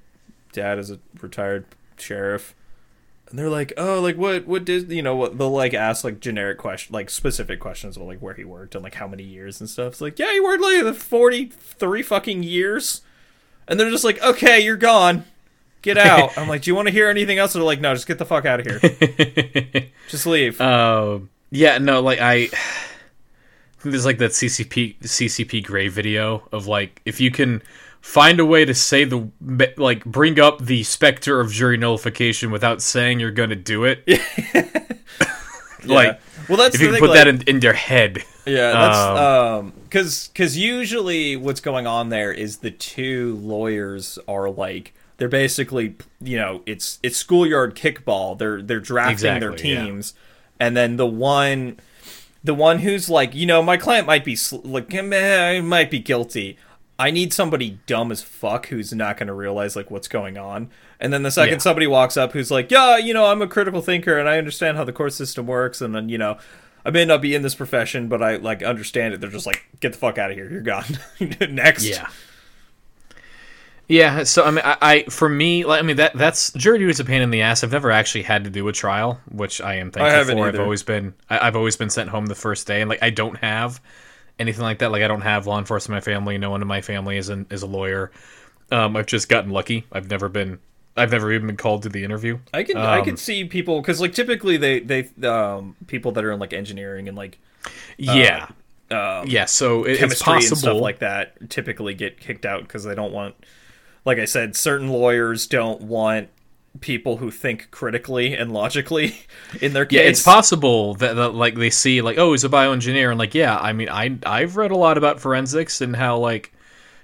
dad 0.54 0.80
is 0.80 0.89
a 0.89 1.00
retired 1.22 1.66
sheriff 1.98 2.56
and 3.32 3.39
they're 3.39 3.50
like, 3.50 3.72
oh, 3.78 4.02
like 4.02 4.18
what, 4.18 4.46
what 4.46 4.66
did 4.66 4.92
you 4.92 5.02
know? 5.02 5.16
What 5.16 5.38
they'll 5.38 5.50
like 5.50 5.74
ask 5.74 6.04
like 6.04 6.20
generic 6.20 6.58
question, 6.58 6.94
like 6.94 7.10
specific 7.10 7.62
questions 7.62 7.96
about 7.96 8.10
like 8.10 8.20
where 8.20 8.34
he 8.34 8.44
worked 8.44 8.76
and 8.76 8.84
like 8.84 8.96
how 8.96 9.08
many 9.08 9.24
years 9.24 9.62
and 9.62 9.70
stuff. 9.70 9.94
It's 9.94 10.02
like, 10.02 10.20
yeah, 10.20 10.34
he 10.34 10.42
worked 10.42 10.62
like 10.62 10.96
forty 10.96 11.46
three 11.46 12.04
fucking 12.04 12.44
years, 12.44 13.02
and 13.68 13.80
they're 13.80 13.89
just 13.89 14.04
like, 14.04 14.22
okay, 14.22 14.60
you're 14.60 14.76
gone, 14.76 15.24
get 15.82 15.98
out. 15.98 16.38
I'm 16.38 16.50
like, 16.50 16.64
do 16.64 16.72
you 16.72 16.76
want 16.76 16.89
to 16.89 16.94
hear 16.94 17.10
anything 17.10 17.38
else? 17.38 17.56
And 17.56 17.62
they're 17.62 17.66
like, 17.66 17.80
no, 17.80 17.94
just 17.94 18.06
get 18.06 18.18
the 18.18 18.26
fuck 18.26 18.46
out 18.46 18.60
of 18.60 18.66
here, 18.68 19.89
just 20.10 20.26
leave. 20.26 20.60
Um, 20.60 21.30
yeah, 21.52 21.78
no, 21.78 22.02
like 22.02 22.20
I, 22.20 22.50
there's 23.84 24.05
like 24.05 24.17
that 24.19 24.32
CGP 24.32 24.99
CGP 24.99 25.63
Grey 25.63 25.88
video 25.88 26.47
of 26.51 26.67
like 26.67 27.01
if 27.05 27.19
you 27.19 27.32
can 27.32 27.61
find 28.01 28.39
a 28.39 28.45
way 28.45 28.65
to 28.65 28.73
say 28.73 29.03
the 29.03 29.29
like 29.77 30.03
bring 30.05 30.39
up 30.39 30.59
the 30.63 30.84
specter 30.84 31.39
of 31.39 31.51
jury 31.51 31.77
nullification 31.77 32.51
without 32.51 32.82
saying 32.82 33.19
you're 33.19 33.32
gonna 33.32 33.55
do 33.55 33.84
it. 33.86 34.03
Like, 35.84 36.19
well, 36.47 36.59
that's 36.59 36.75
if 36.75 36.82
you 36.82 36.88
can 36.88 36.93
thing, 36.95 36.99
put 37.01 37.09
like- 37.09 37.17
that 37.17 37.27
in, 37.27 37.41
in 37.43 37.61
your 37.61 37.73
head. 37.73 38.19
Yeah, 38.45 38.71
that's 38.71 39.19
um 39.19 39.73
cuz 39.89 40.29
cuz 40.36 40.55
usually 40.57 41.36
what's 41.36 41.59
going 41.59 41.88
on 41.88 42.09
there 42.09 42.32
is 42.32 42.57
the 42.57 42.69
two 42.71 43.36
lawyers 43.41 44.19
are 44.27 44.47
like 44.49 44.93
they're 45.17 45.27
basically 45.27 45.95
you 46.21 46.38
know, 46.38 46.61
it's 46.67 46.99
it's 47.01 47.17
schoolyard 47.17 47.75
kickball. 47.75 48.38
They're 48.38 48.61
they're 48.61 48.79
drafting 48.79 49.39
their 49.39 49.51
Exactly, 49.53 49.71
yeah. 49.73 49.86
teams 49.86 50.13
and 50.59 50.77
then 50.77 50.97
the 50.97 51.07
one 51.07 51.77
the 52.44 52.54
one 52.54 52.80
who's 52.80 53.10
like, 53.10 53.36
you 53.36 53.46
know, 53.46 53.62
my 53.62 53.78
client 53.78 54.08
might 54.08 54.26
be 54.26 54.36
sl- 54.36 54.62
like 54.64 54.94
eh, 54.94 55.02
meh, 55.02 55.50
I 55.58 55.62
might 55.62 55.92
be 55.92 56.00
guilty. 56.00 56.58
I 57.00 57.10
need 57.10 57.34
somebody 57.34 57.80
dumb 57.88 58.12
as 58.12 58.22
fuck 58.22 58.68
who's 58.68 58.94
not 58.94 59.18
going 59.18 59.28
to 59.28 59.34
realize 59.34 59.76
like 59.76 59.89
what's 59.89 60.08
going 60.08 60.38
on. 60.38 60.70
And 61.00 61.12
then 61.12 61.24
the 61.24 61.32
second 61.32 61.54
Yeah. 61.56 61.58
somebody 61.60 61.88
walks 61.88 62.16
up 62.16 62.32
who's 62.34 62.52
like, 62.52 62.70
"Yeah, 62.70 62.98
you 62.98 63.14
know, 63.14 63.26
I'm 63.26 63.42
a 63.42 63.48
critical 63.48 63.82
thinker 63.82 64.20
and 64.20 64.30
I 64.30 64.38
understand 64.38 64.78
how 64.78 64.84
the 64.84 64.94
court 64.94 65.14
system 65.14 65.48
works 65.48 65.82
and 65.82 65.96
then, 65.96 66.10
you 66.10 66.20
know, 66.20 66.38
I 66.86 66.92
may 66.92 67.06
not 67.06 67.22
be 67.22 67.34
in 67.34 67.42
this 67.42 67.56
profession, 67.56 68.08
but 68.08 68.22
I 68.22 68.36
like 68.36 68.62
understand 68.62 69.14
it." 69.16 69.22
They're 69.22 69.30
just 69.32 69.48
like, 69.48 69.66
"Get 69.80 69.94
the 69.94 69.98
fuck 69.98 70.18
out 70.20 70.30
of 70.32 70.38
here. 70.38 70.50
You're 70.50 70.62
gone." 70.62 70.86
Next. 71.50 71.86
Yeah. 71.86 72.08
Yeah, 73.88 74.23
so 74.23 74.43
I 74.45 74.51
mean, 74.51 74.63
I, 74.63 74.77
I 74.82 75.03
for 75.09 75.27
me, 75.27 75.65
like, 75.65 75.79
I 75.79 75.82
mean 75.82 75.97
that 75.97 76.13
that's 76.13 76.51
jury 76.53 76.79
duty 76.79 76.91
is 76.91 76.99
a 77.01 77.05
pain 77.05 77.21
in 77.21 77.29
the 77.29 77.41
ass. 77.41 77.63
I've 77.63 77.71
never 77.73 77.91
actually 77.91 78.21
had 78.23 78.45
to 78.45 78.49
do 78.49 78.67
a 78.69 78.71
trial, 78.71 79.19
which 79.29 79.59
I 79.59 79.75
am 79.75 79.91
thankful 79.91 80.21
haven't 80.21 80.39
for. 80.39 80.47
I've 80.47 80.59
always 80.59 80.84
been, 80.84 81.13
I, 81.29 81.47
I've 81.47 81.55
always 81.55 81.75
been 81.75 81.89
sent 81.89 82.09
home 82.09 82.25
the 82.25 82.36
first 82.36 82.67
day, 82.67 82.82
and 82.82 82.89
like 82.89 83.03
I 83.03 83.09
don't 83.09 83.38
have 83.38 83.82
anything 84.39 84.63
like 84.63 84.79
that. 84.79 84.91
Like 84.91 85.03
I 85.03 85.07
don't 85.07 85.21
have 85.21 85.47
law 85.47 85.59
enforcement 85.59 85.95
in 86.07 86.13
my 86.13 86.15
family. 86.15 86.38
No 86.38 86.49
one 86.51 86.61
in 86.61 86.67
my 86.67 86.82
family 86.82 87.17
is 87.17 87.29
an, 87.29 87.47
is 87.49 87.63
a 87.63 87.67
lawyer. 87.67 88.11
Um, 88.71 88.95
I've 88.95 89.07
just 89.07 89.29
gotten 89.29 89.51
lucky. 89.51 89.86
I've 89.91 90.09
never 90.09 90.29
been, 90.29 90.59
I've 90.97 91.11
never 91.11 91.32
even 91.32 91.47
been 91.47 91.57
called 91.57 91.84
to 91.84 91.89
the 91.89 92.03
interview. 92.03 92.39
I 92.53 92.63
can 92.63 92.86
I 92.86 93.01
Um, 93.01 93.01
can 93.01 93.17
see 93.17 93.45
people 93.45 93.82
cuz 93.82 94.01
like 94.01 94.13
typically 94.13 94.57
they 94.57 94.79
they 94.79 95.09
um 95.27 95.75
people 95.88 96.11
that 96.13 96.23
are 96.25 96.32
in 96.32 96.39
like 96.39 96.53
engineering 96.53 97.07
and 97.07 97.17
like 97.17 97.39
Yeah, 97.97 98.47
um 98.91 99.27
yeah. 99.27 99.45
So 99.45 99.84
it, 99.86 100.01
it's 100.01 100.15
chemistry 100.15 100.45
and 100.45 100.55
possible. 100.55 100.57
stuff 100.57 100.82
like 100.82 100.99
that 100.99 101.49
typically 101.49 101.93
get 101.93 102.19
kicked 102.19 102.45
out 102.45 102.63
because 102.63 102.84
they 102.84 102.95
don't 102.95 103.13
want 103.13 103.36
like 104.06 104.18
i 104.20 104.26
said 104.26 104.56
certain 104.56 104.88
lawyers 104.89 105.47
don't 105.47 105.82
want 105.82 106.30
people 106.80 107.18
who 107.18 107.30
think 107.30 107.70
critically 107.70 108.34
and 108.34 108.52
logically 108.54 109.18
in 109.62 109.74
their 109.74 109.86
case 109.86 109.97
Yeah, 109.99 110.04
it's 110.04 110.24
possible 110.24 110.93
that, 110.95 111.16
that 111.16 111.36
like 111.36 111.56
they 111.56 111.70
see 111.70 112.02
like 112.02 112.18
oh 112.18 112.32
he's 112.32 112.45
a 112.45 112.49
bioengineer 112.49 113.10
and 113.10 113.20
like 113.20 113.36
yeah 113.36 113.58
I 113.58 113.74
mean 113.74 113.89
I 113.89 114.18
I've 114.26 114.56
read 114.56 114.72
a 114.72 114.78
lot 114.78 114.97
about 114.97 115.20
forensics 115.20 115.82
and 115.82 115.93
how 115.93 116.18
like 116.20 116.54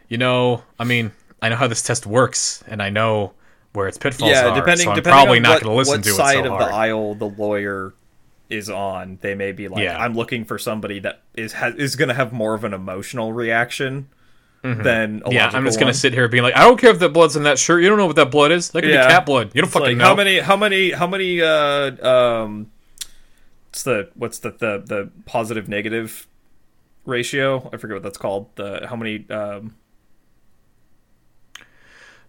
you 0.07 0.17
know 0.17 0.63
I 0.79 0.85
mean 0.85 1.11
I 1.41 1.49
know 1.49 1.57
how 1.57 1.67
this 1.67 1.81
test 1.81 2.05
works 2.05 2.63
and 2.67 2.81
I 2.81 2.89
know 2.89 3.33
where 3.73 3.89
its 3.89 3.97
pitfalls 3.97 4.31
yeah 4.31 4.47
are 4.47 4.55
depending 4.55 4.85
so 4.85 4.91
I'm 4.91 4.95
depending 4.95 5.17
probably 5.25 5.37
on 5.39 5.43
not 5.43 5.49
what, 5.55 5.63
going 5.63 5.73
to 5.73 5.77
listen 5.79 5.95
what 5.99 6.03
to 6.05 6.09
side 6.11 6.37
it 6.37 6.43
so 6.45 6.53
of 6.53 6.59
hard. 6.61 6.71
the 6.71 6.75
aisle 6.75 7.15
the 7.15 7.27
lawyer 7.29 7.93
is 8.49 8.69
on 8.69 9.19
they 9.21 9.35
may 9.35 9.51
be 9.51 9.67
like 9.67 9.83
Yeah. 9.83 10.01
i'm 10.01 10.13
looking 10.13 10.45
for 10.45 10.57
somebody 10.57 10.99
that 10.99 11.23
is 11.35 11.51
ha- 11.51 11.73
is 11.77 11.97
going 11.97 12.07
to 12.07 12.15
have 12.15 12.31
more 12.31 12.53
of 12.53 12.63
an 12.63 12.73
emotional 12.73 13.33
reaction 13.33 14.07
than 14.63 15.21
a 15.25 15.29
Mm-hmm. 15.29 15.31
yeah, 15.31 15.49
I'm 15.53 15.65
just 15.65 15.79
gonna 15.79 15.91
one. 15.91 15.93
sit 15.93 16.13
here 16.13 16.27
being 16.27 16.43
like, 16.43 16.55
I 16.55 16.61
don't 16.61 16.77
care 16.79 16.91
if 16.91 16.99
that 16.99 17.09
blood's 17.09 17.35
in 17.35 17.43
that 17.43 17.57
shirt. 17.59 17.81
You 17.83 17.89
don't 17.89 17.97
know 17.97 18.05
what 18.07 18.15
that 18.17 18.31
blood 18.31 18.51
is. 18.51 18.69
That 18.71 18.81
could 18.81 18.91
Yeah. 18.91 19.07
be 19.07 19.13
cat 19.13 19.25
blood. 19.25 19.51
You 19.53 19.61
don't 19.61 19.67
It's 19.67 19.73
fucking 19.73 19.97
like, 19.97 19.97
know. 19.97 20.05
how 20.05 20.15
many 20.15 20.39
how 20.39 20.57
many 20.57 20.91
how 20.91 21.07
many 21.07 21.41
uh 21.41 22.07
um 22.07 22.71
what's 23.69 23.83
the 23.83 24.09
what's 24.15 24.39
the 24.39 24.51
the, 24.51 24.83
the 24.85 25.09
positive 25.25 25.67
negative 25.69 26.27
ratio 27.05 27.69
i 27.71 27.77
forget 27.77 27.95
what 27.95 28.03
that's 28.03 28.17
called 28.17 28.53
the 28.55 28.85
how 28.89 28.95
many 28.95 29.25
um 29.29 29.75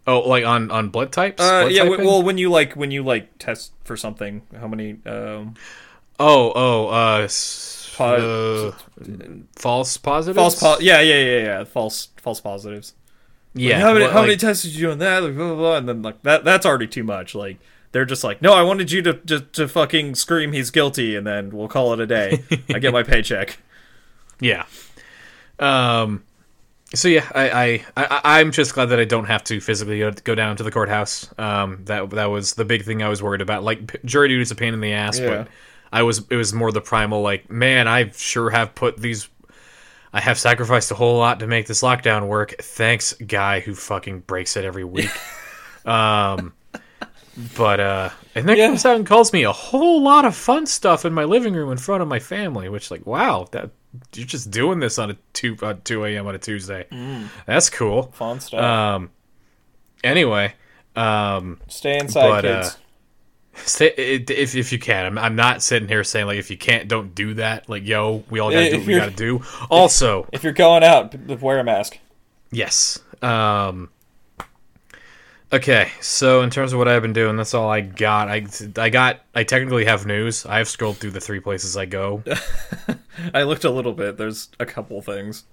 Oh, 0.06 0.20
like 0.20 0.44
on 0.44 0.70
on 0.70 0.88
blood 0.88 1.12
types. 1.12 1.42
uh 1.42 1.60
Blood 1.62 1.72
yeah 1.72 1.82
typing? 1.90 2.06
well 2.06 2.22
when 2.22 2.38
you 2.38 2.48
like 2.50 2.74
when 2.74 2.90
you 2.90 3.02
like 3.02 3.36
test 3.38 3.72
for 3.84 3.96
something 3.96 4.42
how 4.58 4.66
many 4.68 4.98
um 5.04 5.54
Oh, 6.20 6.52
oh, 6.54 6.88
uh, 6.88 7.28
Po- 7.98 8.72
uh, 9.02 9.06
false 9.56 9.96
positives. 9.96 10.36
False 10.36 10.60
po- 10.60 10.78
yeah, 10.80 11.00
yeah, 11.00 11.22
yeah, 11.24 11.38
yeah. 11.42 11.64
False 11.64 12.08
false 12.16 12.40
positives. 12.40 12.94
Yeah. 13.54 13.80
how 13.80 13.92
many 13.92 14.04
well, 14.04 14.12
how 14.12 14.18
like- 14.20 14.28
many 14.28 14.36
tests 14.38 14.62
did 14.62 14.74
you 14.74 14.86
do 14.86 14.90
on 14.92 14.98
that? 14.98 15.22
Like, 15.22 15.34
blah, 15.36 15.46
blah, 15.48 15.56
blah. 15.56 15.76
And 15.76 15.88
then 15.88 16.02
like 16.02 16.22
that 16.22 16.44
that's 16.44 16.64
already 16.64 16.86
too 16.86 17.02
much. 17.04 17.34
Like 17.34 17.58
they're 17.92 18.04
just 18.04 18.22
like, 18.22 18.40
no, 18.40 18.52
I 18.54 18.62
wanted 18.62 18.92
you 18.92 19.02
to 19.02 19.14
to, 19.14 19.40
to 19.40 19.66
fucking 19.68 20.14
scream 20.14 20.52
he's 20.52 20.70
guilty, 20.70 21.16
and 21.16 21.26
then 21.26 21.50
we'll 21.50 21.68
call 21.68 21.92
it 21.92 22.00
a 22.00 22.06
day. 22.06 22.44
I 22.72 22.78
get 22.78 22.92
my 22.92 23.02
paycheck. 23.12 23.58
Yeah. 24.40 24.64
Um. 25.58 26.24
So 26.94 27.08
yeah, 27.08 27.28
I, 27.34 27.50
I 27.50 27.84
I 27.96 28.40
I'm 28.40 28.50
just 28.52 28.72
glad 28.74 28.86
that 28.86 28.98
I 29.00 29.04
don't 29.04 29.26
have 29.26 29.44
to 29.44 29.60
physically 29.60 29.98
go, 29.98 30.10
go 30.12 30.34
down 30.34 30.56
to 30.56 30.62
the 30.62 30.70
courthouse. 30.70 31.28
Um. 31.38 31.80
That 31.84 32.10
that 32.10 32.26
was 32.26 32.54
the 32.54 32.64
big 32.64 32.84
thing 32.84 33.02
I 33.02 33.08
was 33.08 33.22
worried 33.22 33.40
about. 33.42 33.64
Like 33.64 34.02
jury 34.04 34.28
duty 34.28 34.42
is 34.42 34.50
a 34.50 34.54
pain 34.54 34.72
in 34.72 34.80
the 34.80 34.92
ass, 34.92 35.18
Yeah. 35.18 35.28
but 35.44 35.48
I 35.92 36.02
was 36.02 36.22
it 36.30 36.36
was 36.36 36.52
more 36.52 36.70
the 36.72 36.80
primal 36.80 37.22
like, 37.22 37.50
man, 37.50 37.88
I 37.88 38.10
sure 38.10 38.50
have 38.50 38.74
put 38.74 38.96
these. 38.98 39.28
I 40.12 40.20
have 40.20 40.38
sacrificed 40.38 40.90
a 40.90 40.94
whole 40.94 41.18
lot 41.18 41.40
to 41.40 41.46
make 41.46 41.66
this 41.66 41.82
lockdown 41.82 42.28
work. 42.28 42.54
Thanks, 42.60 43.12
guy 43.14 43.60
who 43.60 43.74
fucking 43.74 44.20
breaks 44.20 44.56
it 44.56 44.64
every 44.64 44.84
week. 44.84 45.10
um. 45.84 46.54
But 47.56 47.78
uh, 47.78 48.10
and 48.34 48.48
then 48.48 48.56
Yeah. 48.56 48.66
comes 48.66 48.84
out 48.84 48.96
and 48.96 49.06
calls 49.06 49.32
me 49.32 49.44
a 49.44 49.52
whole 49.52 50.02
lot 50.02 50.24
of 50.24 50.34
fun 50.34 50.66
stuff 50.66 51.04
in 51.04 51.12
my 51.12 51.22
living 51.22 51.54
room 51.54 51.70
in 51.70 51.78
front 51.78 52.02
of 52.02 52.08
my 52.08 52.18
family, 52.18 52.68
which 52.68 52.90
like, 52.90 53.06
wow, 53.06 53.46
that 53.52 53.70
you're 54.12 54.26
just 54.26 54.50
doing 54.50 54.80
this 54.80 54.98
on 54.98 55.12
a 55.12 55.16
two 55.34 55.56
uh, 55.62 55.74
two 55.84 56.04
a.m. 56.04 56.26
on 56.26 56.34
a 56.34 56.38
Tuesday. 56.38 56.86
That's 57.46 57.70
cool. 57.70 58.10
Fun 58.14 58.40
stuff. 58.40 58.60
Um. 58.60 59.10
Anyway, 60.02 60.54
um, 60.96 61.60
Stay 61.68 61.98
inside, 61.98 62.28
but, 62.28 62.42
kids. 62.42 62.66
uh, 62.68 62.70
stay, 62.70 62.78
it, 62.80 62.87
if 63.66 64.54
if 64.54 64.72
you 64.72 64.78
can, 64.78 65.06
I'm, 65.06 65.18
I'm 65.18 65.36
not 65.36 65.62
sitting 65.62 65.88
here 65.88 66.04
saying 66.04 66.26
like 66.26 66.38
if 66.38 66.50
you 66.50 66.56
can't, 66.56 66.88
don't 66.88 67.14
do 67.14 67.34
that. 67.34 67.68
Like, 67.68 67.86
yo, 67.86 68.24
we 68.30 68.40
all 68.40 68.50
gotta 68.50 68.66
If 68.66 68.72
do 68.72 68.78
what 68.78 68.86
we 68.86 68.94
gotta 68.96 69.10
do. 69.10 69.42
Also, 69.70 70.28
if 70.32 70.44
you're 70.44 70.52
going 70.52 70.84
out, 70.84 71.14
wear 71.40 71.58
a 71.58 71.64
mask. 71.64 71.98
Yes. 72.50 72.98
Um 73.22 73.90
Okay, 75.50 75.90
so 76.02 76.42
in 76.42 76.50
terms 76.50 76.74
of 76.74 76.78
what 76.78 76.88
I've 76.88 77.00
been 77.00 77.14
doing, 77.14 77.36
that's 77.36 77.54
all 77.54 77.70
I 77.70 77.80
got. 77.80 78.28
I 78.28 78.46
I 78.76 78.90
got 78.90 79.20
I 79.34 79.44
technically 79.44 79.86
have 79.86 80.04
news. 80.04 80.44
I 80.44 80.58
have 80.58 80.68
scrolled 80.68 80.98
through 80.98 81.12
the 81.12 81.20
three 81.20 81.40
places 81.40 81.74
I 81.76 81.86
go. 81.86 82.22
I 83.34 83.44
looked 83.44 83.64
a 83.64 83.70
little 83.70 83.94
bit. 83.94 84.18
There's 84.18 84.50
a 84.60 84.66
couple 84.66 85.00
things. 85.00 85.44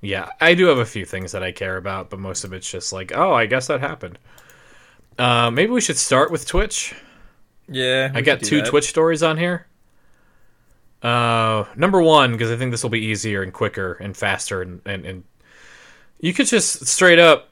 yeah, 0.00 0.30
I 0.40 0.54
do 0.54 0.66
have 0.66 0.78
a 0.78 0.84
few 0.84 1.04
things 1.04 1.30
that 1.32 1.44
I 1.44 1.52
care 1.52 1.76
about, 1.76 2.10
but 2.10 2.18
most 2.18 2.42
of 2.44 2.52
it's 2.52 2.68
just 2.68 2.92
like, 2.92 3.12
oh, 3.14 3.32
I 3.32 3.46
guess 3.46 3.68
that 3.68 3.80
happened. 3.80 4.18
Uh, 5.18 5.50
maybe 5.50 5.70
we 5.72 5.80
should 5.80 5.96
start 5.96 6.30
with 6.30 6.46
Twitch. 6.46 6.94
Yeah, 7.68 8.10
I 8.14 8.20
got 8.20 8.42
two 8.42 8.62
Twitch 8.62 8.88
stories 8.88 9.22
on 9.22 9.36
here. 9.36 9.66
Uh, 11.02 11.64
number 11.76 12.00
one, 12.00 12.32
because 12.32 12.50
I 12.50 12.56
think 12.56 12.70
this 12.70 12.82
will 12.82 12.90
be 12.90 13.06
easier 13.06 13.42
and 13.42 13.52
quicker 13.52 13.94
and 13.94 14.16
faster, 14.16 14.62
and, 14.62 14.80
and, 14.86 15.04
and 15.04 15.24
you 16.20 16.32
could 16.32 16.46
just 16.46 16.86
straight 16.86 17.18
up 17.18 17.50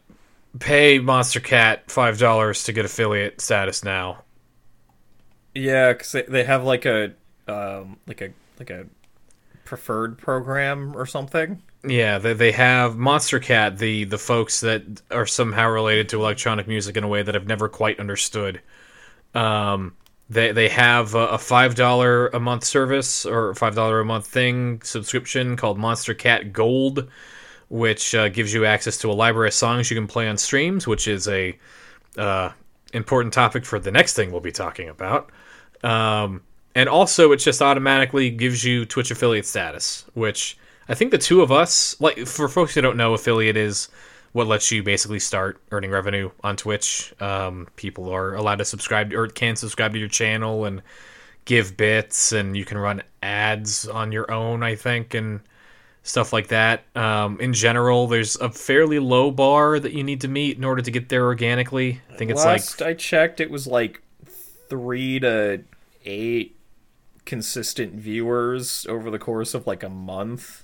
pay 0.59 0.99
Monstercat 0.99 1.91
five 1.91 2.19
dollars 2.19 2.65
to 2.65 2.73
get 2.73 2.85
affiliate 2.85 3.41
status 3.41 3.85
now. 3.85 4.23
Yeah, 5.55 5.93
because 5.93 6.13
they, 6.13 6.23
they 6.23 6.45
have 6.45 6.65
like 6.65 6.85
a 6.85 7.13
um 7.47 7.99
like 8.07 8.21
a 8.23 8.31
like 8.59 8.71
a 8.71 8.87
preferred 9.65 10.19
program 10.19 10.97
or 10.97 11.07
something. 11.07 11.63
Yeah, 11.87 12.19
they, 12.19 12.33
they 12.33 12.53
have 12.53 12.95
Monstercat, 12.95 13.79
the 13.79 14.05
the 14.05 14.19
folks 14.19 14.61
that 14.61 14.83
are 15.11 15.27
somehow 15.27 15.69
related 15.69 16.09
to 16.11 16.21
electronic 16.21 16.67
music 16.67 16.97
in 16.97 17.05
a 17.05 17.09
way 17.09 17.23
that 17.23 17.37
I've 17.37 17.47
never 17.47 17.69
quite 17.69 18.01
understood. 18.01 18.61
Um, 19.35 19.95
they 20.31 20.53
they 20.53 20.69
have 20.69 21.15
a, 21.15 21.39
five 21.39 21.75
dollar 21.75 22.29
a 22.29 22.41
month 22.41 22.65
service 22.65 23.27
or 23.27 23.55
five 23.55 23.75
dollar 23.75 24.01
a 24.01 24.05
month 24.05 24.27
thing 24.27 24.81
subscription 24.83 25.57
called 25.57 25.79
Monstercat 25.79 26.53
Gold, 26.53 27.09
which 27.69 28.15
uh, 28.15 28.29
gives 28.29 28.55
you 28.55 28.65
access 28.65 28.97
to 28.99 29.11
a 29.11 29.13
library 29.13 29.49
of 29.49 29.55
songs 29.55 29.91
you 29.91 29.97
can 29.97 30.07
play 30.07 30.29
on 30.29 30.39
streams, 30.39 30.87
which 30.87 31.07
is 31.07 31.29
a 31.29 31.59
uh, 32.17 32.51
important 32.93 33.35
topic 33.35 33.65
for 33.65 33.79
the 33.79 33.91
next 33.91 34.15
thing 34.15 34.31
we'll 34.31 34.41
be 34.41 34.53
talking 34.53 34.89
about. 34.89 35.31
Um, 35.83 36.43
and 36.75 36.89
also, 36.89 37.31
it 37.33 37.37
just 37.37 37.63
automatically 37.63 38.31
gives 38.31 38.65
you 38.65 38.85
Twitch 38.85 39.11
affiliate 39.11 39.47
status, 39.47 40.07
which 40.15 40.57
I 40.89 40.95
think 40.95 41.11
the 41.11 41.19
two 41.19 41.41
of 41.43 41.53
us, 41.53 42.01
like 42.01 42.27
for 42.27 42.49
folks 42.49 42.75
who 42.75 42.81
don't 42.81 42.97
know, 42.97 43.15
affiliate 43.15 43.57
is 43.57 43.89
what 44.35 44.49
lets 44.49 44.73
you 44.73 44.83
basically 44.83 45.21
start 45.21 45.63
earning 45.71 45.93
revenue 45.93 46.29
on 46.43 46.57
Twitch. 46.57 47.15
Um, 47.21 47.69
people 47.77 48.13
are 48.13 48.35
allowed 48.35 48.59
to 48.59 48.65
subscribe 48.65 49.13
or 49.13 49.29
can 49.29 49.55
subscribe 49.55 49.93
to 49.93 49.99
your 50.01 50.09
channel 50.09 50.65
and 50.65 50.83
give 51.45 51.77
bits, 51.77 52.33
and 52.33 52.57
you 52.57 52.65
can 52.65 52.77
run 52.77 53.05
ads 53.23 53.87
on 53.87 54.11
your 54.11 54.29
own, 54.33 54.65
I 54.65 54.75
think, 54.75 55.15
and 55.15 55.39
stuff 56.03 56.33
like 56.33 56.49
that. 56.49 56.83
Um, 56.97 57.39
in 57.41 57.53
general, 57.53 58.09
there's 58.09 58.35
a 58.35 58.51
fairly 58.51 58.99
low 58.99 59.31
bar 59.31 59.79
that 59.79 59.93
you 59.93 60.03
need 60.03 60.23
to 60.23 60.29
meet 60.29 60.57
in 60.57 60.65
order 60.65 60.83
to 60.83 60.91
get 60.91 61.11
there 61.11 61.27
organically. 61.27 62.01
I 62.11 62.17
think 62.17 62.33
it's 62.33 62.45
like 62.45 62.61
Last 62.61 62.83
I 62.83 62.95
checked, 62.95 63.41
it 63.41 63.51
was 63.51 63.69
like 63.69 64.03
three 64.69 65.21
to 65.21 65.63
eight 66.05 66.57
consistent 67.25 67.93
viewers 67.93 68.85
over 68.89 69.13
the 69.13 69.19
course 69.21 69.55
of 69.55 69.65
like 69.69 69.85
a 69.85 69.89
month. 69.89 70.64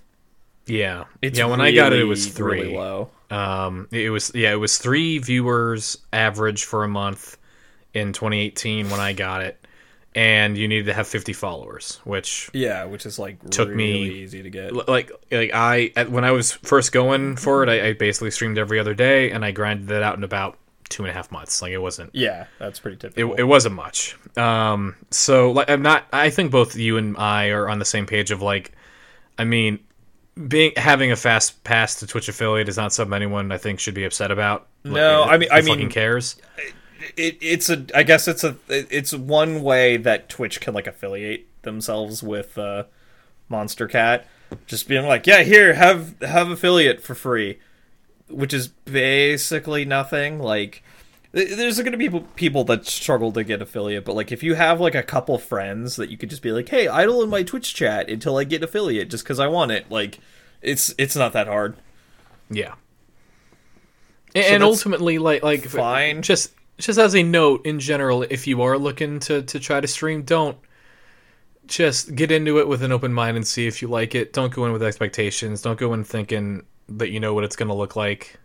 Yeah, 0.71 1.05
It's 1.23 1.39
yeah. 1.39 1.47
When 1.47 1.61
I 1.61 1.73
got 1.73 1.93
it, 1.93 2.01
it 2.01 2.05
was 2.05 2.27
three. 2.27 2.61
really 2.63 2.77
low. 2.77 3.11
Um, 3.31 3.89
it 3.93 4.11
was 4.11 4.33
yeah, 4.35 4.53
it 4.53 4.57
was 4.57 4.79
three 4.79 5.19
viewers 5.19 5.99
average 6.13 6.65
for 6.65 6.85
a 6.85 6.89
month 6.89 7.37
in 7.95 8.13
2018 8.13 8.91
when 8.91 9.01
I 9.01 9.13
got 9.13 9.43
it, 9.43 9.65
and 10.15 10.57
you 10.57 10.67
needed 10.69 10.87
to 10.87 10.93
have 10.95 11.07
50 11.07 11.33
followers, 11.33 12.01
which 12.05 12.51
Yeah, 12.53 12.85
which 12.85 13.07
is 13.07 13.19
like 13.19 13.49
Took 13.51 13.69
really 13.69 13.77
me- 13.77 14.09
easy 14.11 14.43
to 14.43 14.51
get. 14.51 14.75
like 14.89 15.11
like 15.31 15.51
I 15.55 15.93
when 16.09 16.25
I 16.25 16.33
was 16.33 16.53
first 16.53 16.93
going 16.93 17.37
for 17.37 17.63
it, 17.63 17.69
I, 17.69 17.89
I 17.89 17.93
basically 17.93 18.31
streamed 18.31 18.59
every 18.59 18.79
other 18.81 18.95
day, 18.95 19.31
and 19.31 19.45
I 19.45 19.53
grinded 19.53 19.91
it 19.91 20.03
out 20.03 20.17
in 20.17 20.25
about 20.25 20.59
two 20.89 21.05
and 21.05 21.11
a 21.11 21.15
half 21.15 21.31
months. 21.31 21.63
Like 21.63 21.71
it 21.73 21.79
wasn't 21.79 22.13
Yeah, 22.15 22.47
that's 22.59 22.81
pretty 22.81 22.97
it, 22.97 23.01
typical. 23.01 23.35
it 23.35 23.45
wasn't 23.45 23.77
much. 23.77 24.17
Um, 24.37 24.97
so 25.11 25.53
like 25.53 25.71
I'm 25.71 25.83
not. 25.83 26.05
I 26.13 26.31
think 26.31 26.51
both 26.51 26.75
you 26.77 26.97
and 26.97 27.17
I 27.17 27.49
are 27.49 27.69
on 27.69 27.79
the 27.79 27.85
same 27.85 28.07
page 28.07 28.33
of 28.33 28.43
like, 28.43 28.73
I 29.39 29.45
mean, 29.45 29.79
being 30.49 30.73
having 30.77 31.13
a 31.13 31.17
fast 31.17 31.63
pass 31.65 31.99
to 32.01 32.07
Twitch 32.07 32.29
affiliate 32.29 32.69
is 32.69 32.77
not 32.77 32.93
something 32.93 33.15
anyone 33.15 33.53
I 33.53 33.59
think 33.59 33.81
should 33.81 33.95
be 33.95 34.05
upset 34.05 34.31
about. 34.31 34.67
No, 34.85 35.23
Like, 35.23 35.31
I 35.31 35.37
mean- 35.39 35.49
I 35.53 35.61
fucking 35.63 35.79
mean- 35.79 35.89
cares. 35.91 36.37
it, 37.17 37.37
it's 37.41 37.69
a 37.71 37.85
I 37.95 38.03
guess 38.03 38.29
it's 38.29 38.45
a 38.45 38.57
it's 38.69 39.13
one 39.13 39.63
way 39.63 39.97
that 39.97 40.29
Twitch 40.29 40.61
can 40.61 40.75
like 40.75 40.87
affiliate 40.87 41.47
themselves 41.63 42.23
with 42.23 42.57
uh, 42.57 42.85
Monstercat, 43.51 44.25
just 44.67 44.89
being 44.89 45.07
like, 45.07 45.27
yeah, 45.27 45.43
here 45.43 45.75
have 45.75 46.19
have 46.23 46.51
affiliate 46.51 47.03
for 47.03 47.15
free, 47.15 47.59
which 48.29 48.55
is 48.55 48.69
basically 48.69 49.85
nothing. 49.85 50.39
Like, 50.39 50.83
there's 51.33 51.79
going 51.79 51.93
to 51.93 51.99
be 51.99 52.07
people 52.07 52.27
people 52.35 52.65
that 52.65 52.87
struggle 52.87 53.31
to 53.33 53.45
get 53.45 53.63
affiliate, 53.63 54.05
but 54.05 54.17
like 54.17 54.33
if 54.33 54.43
you 54.43 54.55
have 54.55 54.81
like 54.81 54.97
a 54.97 55.03
couple 55.03 55.39
friends 55.39 55.97
that 55.97 56.11
you 56.11 56.17
could 56.17 56.31
just 56.31 56.43
be 56.43 56.51
like, 56.51 56.69
hey, 56.69 56.89
idle 56.89 57.23
in 57.23 57.31
my 57.31 57.43
Twitch 57.43 57.73
chat 57.75 58.11
until 58.11 58.37
I 58.37 58.45
get 58.45 58.65
affiliate 58.65 59.11
just 59.11 59.25
because 59.25 59.39
I 59.39 59.47
want 59.47 59.71
it. 59.71 59.91
Like, 59.91 60.19
it's 60.61 60.93
it's 60.99 61.15
not 61.15 61.33
that 61.35 61.47
hard. 61.47 61.77
Yeah. 62.51 62.75
And, 64.35 64.45
and 64.47 64.63
ultimately, 64.63 65.19
like 65.19 65.45
like 65.45 65.65
fine. 65.65 66.23
Just 66.23 66.53
just 66.79 66.99
as 66.99 67.15
a 67.15 67.23
note 67.23 67.65
in 67.65 67.79
general, 67.79 68.23
if 68.25 68.49
you 68.49 68.63
are 68.63 68.77
looking 68.77 69.21
to 69.21 69.43
to 69.43 69.61
try 69.61 69.81
to 69.81 69.87
stream, 69.87 70.23
don't 70.23 70.59
just 71.69 72.17
get 72.17 72.33
into 72.33 72.59
it 72.59 72.67
with 72.67 72.83
an 72.83 72.91
open 72.91 73.13
mind 73.13 73.37
and 73.37 73.47
see 73.47 73.69
if 73.69 73.81
you 73.81 73.87
like 73.87 74.17
it. 74.17 74.33
Don't 74.33 74.53
go 74.53 74.67
in 74.67 74.73
with 74.73 74.83
expectations. 74.83 75.63
Don't 75.63 75.79
go 75.79 75.95
in 75.95 76.03
thinking 76.03 76.67
that 76.89 77.11
you 77.11 77.21
know 77.21 77.35
what 77.35 77.45
it's 77.45 77.55
going 77.55 77.69
to 77.69 77.75
look 77.75 77.95
like. 77.95 78.40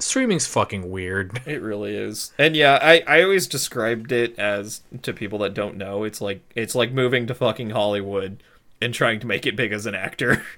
Streaming's 0.00 0.46
fucking 0.46 0.90
weird. 0.90 1.40
It 1.46 1.60
really 1.62 1.94
is. 1.96 2.32
And 2.38 2.56
yeah, 2.56 2.78
I, 2.80 3.02
I 3.06 3.22
always 3.22 3.46
described 3.46 4.12
it 4.12 4.38
as 4.38 4.82
to 5.02 5.12
people 5.12 5.38
that 5.40 5.54
don't 5.54 5.76
know, 5.76 6.04
it's 6.04 6.20
like 6.20 6.40
it's 6.54 6.74
like 6.74 6.92
moving 6.92 7.26
to 7.26 7.34
fucking 7.34 7.70
Hollywood 7.70 8.42
and 8.80 8.94
trying 8.94 9.20
to 9.20 9.26
make 9.26 9.46
it 9.46 9.56
big 9.56 9.72
as 9.72 9.86
an 9.86 9.94
actor. 9.94 10.42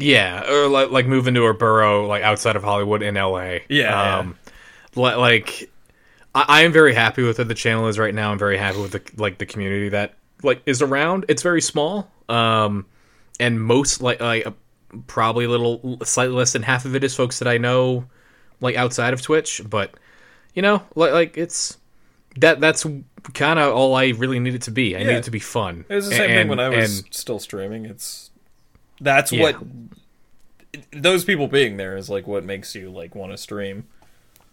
Yeah, 0.00 0.48
or 0.48 0.68
like 0.68 0.92
like 0.92 1.06
moving 1.06 1.34
to 1.34 1.46
a 1.46 1.54
borough 1.54 2.06
like 2.06 2.22
outside 2.22 2.54
of 2.54 2.62
Hollywood 2.62 3.02
in 3.02 3.16
LA. 3.16 3.58
Yeah, 3.68 4.18
Um 4.18 4.38
li- 4.94 5.16
like 5.16 5.68
I, 6.36 6.44
I 6.48 6.60
am 6.62 6.70
very 6.72 6.94
happy 6.94 7.24
with 7.24 7.38
what 7.38 7.48
the 7.48 7.54
channel 7.54 7.88
is 7.88 7.98
right 7.98 8.14
now. 8.14 8.30
I'm 8.30 8.38
very 8.38 8.56
happy 8.58 8.80
with 8.80 8.92
the 8.92 9.02
like 9.20 9.38
the 9.38 9.46
community 9.46 9.88
that 9.88 10.14
like 10.44 10.62
is 10.66 10.82
around. 10.82 11.24
It's 11.28 11.42
very 11.42 11.60
small. 11.60 12.12
Um 12.28 12.86
and 13.40 13.60
most 13.60 14.00
like 14.00 14.20
like 14.20 14.46
probably 15.08 15.46
a 15.46 15.48
little 15.48 15.98
slightly 16.04 16.36
less 16.36 16.52
than 16.52 16.62
half 16.62 16.84
of 16.84 16.94
it 16.94 17.02
is 17.02 17.16
folks 17.16 17.40
that 17.40 17.48
I 17.48 17.58
know 17.58 18.04
like 18.60 18.76
outside 18.76 19.12
of 19.12 19.22
Twitch, 19.22 19.62
but 19.68 19.92
you 20.54 20.62
know, 20.62 20.82
like 20.94 21.12
like 21.12 21.36
it's 21.38 21.76
that 22.36 22.60
that's 22.60 22.86
kind 23.34 23.58
of 23.58 23.74
all 23.74 23.94
I 23.94 24.08
really 24.10 24.38
need 24.38 24.54
it 24.54 24.62
to 24.62 24.70
be. 24.70 24.94
I 24.96 25.00
need 25.00 25.06
Yeah. 25.10 25.18
it 25.18 25.24
to 25.24 25.30
be 25.30 25.38
fun. 25.40 25.84
It 25.88 25.94
was 25.94 26.08
the 26.08 26.14
same 26.14 26.28
thing 26.30 26.48
when 26.48 26.60
I 26.60 26.68
was 26.68 26.98
and- 27.00 27.14
still 27.14 27.38
streaming. 27.38 27.84
It's 27.86 28.30
that's 29.00 29.32
Yeah. 29.32 29.42
what 29.42 29.56
those 30.92 31.24
people 31.24 31.48
being 31.48 31.76
there 31.76 31.96
is 31.96 32.08
like 32.10 32.26
what 32.26 32.44
makes 32.44 32.74
you 32.74 32.90
like 32.90 33.14
want 33.14 33.32
to 33.32 33.38
stream. 33.38 33.84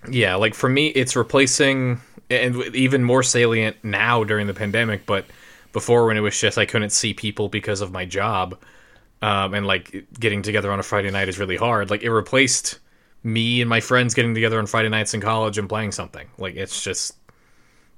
Yeah, 0.09 0.35
like 0.35 0.53
for 0.53 0.69
me, 0.69 0.87
it's 0.89 1.15
replacing, 1.15 1.99
and 2.29 2.55
even 2.75 3.03
more 3.03 3.23
salient 3.23 3.77
now 3.83 4.23
during 4.23 4.45
the 4.47 4.53
pandemic. 4.53 5.05
But 5.05 5.25
before 5.73 6.05
when 6.05 6.15
it 6.15 6.21
was 6.21 6.39
just 6.39 6.57
I 6.57 6.65
couldn't 6.65 6.91
see 6.91 7.13
people 7.13 7.49
because 7.49 7.81
of 7.81 7.91
my 7.91 8.05
job, 8.05 8.57
um, 9.21 9.53
and 9.53 9.65
like 9.65 10.05
getting 10.19 10.41
together 10.43 10.71
on 10.71 10.79
a 10.79 10.83
Friday 10.83 11.09
night 11.11 11.27
is 11.27 11.39
really 11.39 11.57
hard. 11.57 11.89
Like 11.89 12.03
it 12.03 12.11
replaced 12.11 12.79
me 13.25 13.59
and 13.59 13.67
my 13.67 13.79
friends 13.79 14.13
getting 14.13 14.35
together 14.35 14.59
on 14.59 14.67
Friday 14.67 14.87
nights 14.87 15.15
in 15.15 15.19
college 15.19 15.57
and 15.57 15.67
playing 15.67 15.91
something. 15.91 16.27
Like 16.37 16.55
it's 16.55 16.83
just 16.83 17.17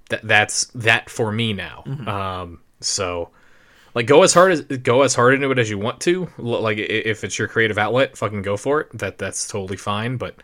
that 0.10 0.22
that's 0.24 0.66
that 0.68 1.10
for 1.10 1.32
me 1.32 1.52
now. 1.54 1.84
Um, 2.08 2.62
so 2.80 3.30
like 3.94 4.08
go 4.08 4.24
as 4.24 4.34
hard 4.34 4.54
as 4.54 4.62
go 4.62 5.02
as 5.02 5.14
hard 5.14 5.34
into 5.34 5.52
it 5.52 5.60
as 5.60 5.70
you 5.70 5.78
want 5.78 5.99
to. 6.02 6.30
Like 6.38 6.78
if 6.78 7.26
it's 7.26 7.38
your 7.38 7.49
creative 7.49 7.78
outlet, 7.78 8.18
fucking 8.18 8.41
go 8.41 8.56
for 8.56 8.80
it. 8.82 8.98
That 8.98 9.18
that's 9.18 9.48
totally 9.48 9.78
fine. 9.78 10.16
But 10.16 10.36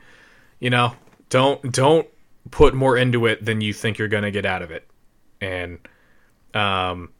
you 0.60 0.70
know, 0.70 0.94
don't 1.30 1.72
don't 1.72 2.08
put 2.52 2.74
more 2.74 2.98
into 2.98 3.26
it 3.26 3.44
than 3.44 3.62
you 3.62 3.72
think 3.74 3.98
you're 3.98 4.10
gonna 4.10 4.32
get 4.32 4.46
out 4.46 4.64
of 4.64 4.72
it. 4.72 4.86
And 5.40 5.80
um, 6.54 7.12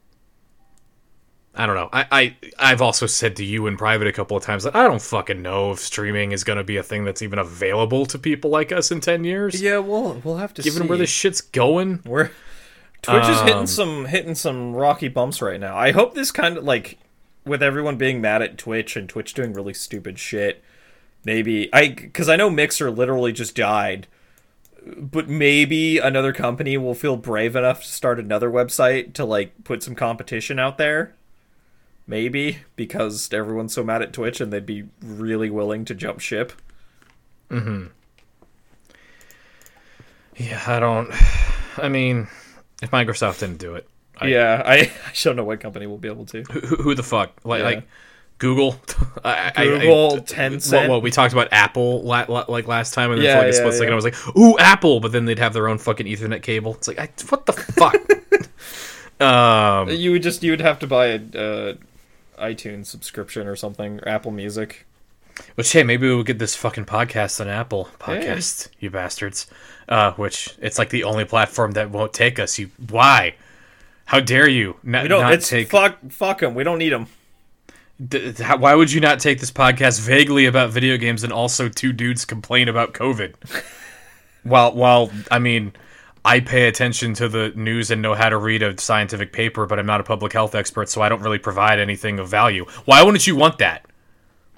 I 1.56 1.66
don't 1.68 1.76
know. 1.76 1.90
I, 1.94 2.06
I 2.12 2.36
I've 2.58 2.82
also 2.82 3.06
said 3.06 3.36
to 3.36 3.46
you 3.46 3.68
in 3.68 3.78
private 3.78 4.08
a 4.08 4.12
couple 4.12 4.36
of 4.36 4.44
times 4.44 4.64
that 4.64 4.76
I 4.76 4.84
don't 4.88 5.02
fucking 5.02 5.42
know 5.42 5.72
if 5.72 5.80
streaming 5.80 6.32
is 6.32 6.44
gonna 6.44 6.64
be 6.64 6.78
a 6.78 6.84
thing 6.84 7.06
that's 7.06 7.22
even 7.22 7.38
available 7.40 8.06
to 8.08 8.18
people 8.18 8.50
like 8.50 8.72
us 8.72 8.92
in 8.92 9.02
ten 9.02 9.24
years. 9.24 9.62
Yeah, 9.62 9.78
we'll 9.78 10.20
we'll 10.24 10.38
have 10.38 10.54
to 10.56 10.62
Given 10.64 10.84
see. 10.84 10.88
where 10.88 10.98
this 10.98 11.12
shit's 11.12 11.42
going, 11.42 12.02
We're 12.06 12.32
Twitch 13.04 13.28
is 13.28 13.38
Um, 13.42 13.48
hitting 13.48 13.68
some 13.68 14.06
hitting 14.06 14.36
some 14.36 14.74
rocky 14.74 15.10
bumps 15.10 15.42
right 15.42 15.60
now. 15.60 15.78
I 15.78 15.92
hope 15.92 16.16
this 16.16 16.32
kind 16.32 16.58
of 16.58 16.64
like 16.64 16.98
with 17.46 17.62
everyone 17.62 17.98
being 17.98 18.20
mad 18.22 18.42
at 18.42 18.58
Twitch 18.58 18.96
and 18.96 19.08
Twitch 19.08 19.34
doing 19.34 19.54
really 19.54 19.74
stupid 19.74 20.18
shit. 20.18 20.64
Maybe 21.26 21.70
I 21.72 21.90
because 21.90 22.30
I 22.30 22.36
know 22.36 22.50
Mixer 22.50 22.90
literally 22.90 23.32
just 23.32 23.56
died, 23.56 24.08
but 24.98 25.30
maybe 25.30 26.00
another 26.00 26.34
company 26.34 26.78
will 26.78 26.96
feel 26.96 27.16
brave 27.16 27.56
enough 27.56 27.82
to 27.84 27.88
start 27.88 28.20
another 28.20 28.50
website 28.50 29.14
to 29.14 29.24
like 29.24 29.64
put 29.64 29.84
some 29.84 29.94
competition 29.94 30.58
out 30.58 30.78
there. 30.80 31.14
Maybe 32.06 32.60
because 32.76 33.32
everyone's 33.32 33.74
so 33.74 33.84
mad 33.84 34.02
at 34.02 34.12
Twitch 34.14 34.42
and 34.42 34.52
they'd 34.52 34.66
be 34.66 34.86
really 35.02 35.50
willing 35.50 35.86
to 35.86 35.96
jump 35.96 36.20
ship. 36.20 36.52
Mhm. 37.50 37.90
Yeah, 40.36 40.62
I 40.68 40.80
don't. 40.80 41.12
I 41.78 41.90
mean, 41.90 42.28
if 42.82 42.92
Microsoft 42.92 43.40
didn't 43.40 43.60
do 43.60 43.76
it, 43.76 43.88
I- 44.20 44.28
yeah, 44.28 44.62
I, 44.66 44.74
I 44.76 44.92
don't 45.24 45.36
know 45.36 45.44
what 45.44 45.60
company 45.60 45.88
will 45.88 45.98
be 45.98 46.08
able 46.10 46.26
to. 46.28 46.44
who, 46.44 46.60
who 46.60 46.96
the 46.96 47.04
fuck? 47.04 47.32
Like, 47.44 47.60
Yeah. 47.60 47.66
like 47.66 47.88
Google, 48.40 48.76
I, 49.24 49.52
I- 49.56 49.66
Google, 49.66 50.14
I, 50.16 50.20
Tencent. 50.20 50.72
Well, 50.74 50.90
well, 50.90 51.02
we 51.02 51.12
talked 51.12 51.34
about 51.34 51.50
Apple 51.52 52.02
la, 52.04 52.26
la, 52.28 52.46
like 52.50 52.68
last 52.68 52.94
time, 52.94 53.12
and 53.12 53.20
then 53.20 53.26
Yeah, 53.26 53.36
for 53.36 53.40
like 53.46 53.54
a 53.54 53.56
yeah, 53.56 53.60
split 53.62 53.74
second, 53.74 53.88
yeah. 53.88 53.92
I 53.94 53.96
was 53.96 54.04
like, 54.06 54.38
"Ooh, 54.38 54.58
Apple!" 54.58 55.00
But 55.00 55.12
then 55.12 55.26
they'd 55.26 55.40
have 55.40 55.54
their 55.54 55.68
own 55.70 55.78
fucking 55.78 56.06
Ethernet 56.08 56.42
cable. 56.42 56.74
It's 56.74 56.88
like, 56.88 57.00
I, 57.00 57.10
what 57.30 57.46
the 57.46 57.54
fuck? 57.54 57.96
um, 59.22 59.90
You 59.90 60.12
would 60.12 60.24
just 60.24 60.44
you 60.44 60.52
would 60.52 60.62
have 60.62 60.80
to 60.80 60.88
buy 60.88 61.06
a 61.08 61.20
uh, 61.38 61.74
iTunes 62.40 62.88
subscription 62.88 63.48
or 63.48 63.56
something, 63.56 64.00
or 64.00 64.08
Apple 64.10 64.32
Music. 64.32 64.86
which 65.56 65.72
hey, 65.72 65.84
maybe 65.84 66.08
we'll 66.08 66.24
get 66.24 66.40
this 66.40 66.56
fucking 66.56 66.86
podcast 66.86 67.40
on 67.42 67.48
Apple 67.48 67.90
podcast, 68.00 68.70
you 68.80 68.90
bastards. 68.90 69.48
Uh, 69.90 70.12
which 70.14 70.56
it's 70.62 70.80
like 70.80 70.90
the 70.90 71.04
only 71.04 71.26
platform 71.26 71.72
that 71.72 71.90
won't 71.92 72.14
take 72.14 72.40
us. 72.40 72.58
You 72.58 72.70
why? 72.90 73.36
How 74.06 74.20
dare 74.20 74.48
you? 74.48 74.76
Not, 74.84 75.04
We 75.04 75.10
don't. 75.10 75.22
not 75.22 75.34
it's 75.34 75.50
take. 75.50 75.70
fuck 75.70 75.98
fuck 76.10 76.40
them. 76.40 76.56
We 76.56 76.64
don't 76.64 76.78
need 76.80 76.90
them. 76.94 77.08
D- 78.06 78.32
d- 78.32 78.44
why 78.44 78.76
would 78.76 78.92
you 78.92 79.00
not 79.00 79.20
take 79.20 79.40
this 79.40 79.52
podcast 79.52 80.02
vaguely 80.02 80.46
about 80.46 80.72
video 80.72 80.98
games 80.98 81.24
and 81.24 81.32
also 81.32 81.70
two 81.70 81.94
dudes 81.94 82.26
complain 82.26 82.68
about 82.68 82.94
COVID? 82.94 83.34
while, 84.44 84.74
while 84.74 85.12
I 85.32 85.40
mean, 85.40 85.74
I 86.26 86.40
pay 86.40 86.68
attention 86.68 87.14
to 87.16 87.28
the 87.28 87.52
news 87.56 87.92
and 87.92 88.02
know 88.02 88.14
how 88.14 88.30
to 88.30 88.38
read 88.38 88.64
a 88.64 88.80
scientific 88.80 89.34
paper, 89.34 89.66
but 89.66 89.78
I'm 89.78 89.86
not 89.86 90.00
a 90.00 90.04
public 90.04 90.32
health 90.32 90.56
expert, 90.56 90.90
so 90.90 91.02
I 91.02 91.10
don't 91.10 91.22
really 91.22 91.38
provide 91.38 91.80
anything 91.80 92.18
of 92.20 92.30
value. 92.30 92.66
Why 92.86 93.04
wouldn't 93.04 93.28
you 93.28 93.36
want 93.36 93.58
that? 93.58 93.86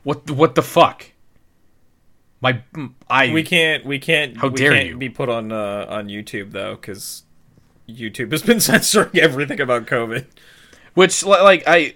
What? 0.03 0.29
What 0.29 0.55
the 0.55 0.61
fuck? 0.61 1.11
My, 2.39 2.61
I. 3.09 3.31
We 3.33 3.43
can't. 3.43 3.85
We 3.85 3.97
can't. 3.97 4.37
How 4.37 4.49
we 4.49 4.57
dare 4.57 4.73
can't 4.73 4.89
you. 4.89 4.97
Be 4.97 5.09
put 5.09 5.29
on 5.29 5.51
uh, 5.51 5.87
on 5.89 6.07
YouTube 6.07 6.51
though, 6.51 6.75
because 6.75 7.23
YouTube 7.89 8.31
has 8.31 8.43
been 8.43 8.59
censoring 8.59 9.17
everything 9.17 9.59
about 9.59 9.87
COVID. 9.87 10.25
Which, 10.93 11.25
like, 11.25 11.63
I. 11.65 11.93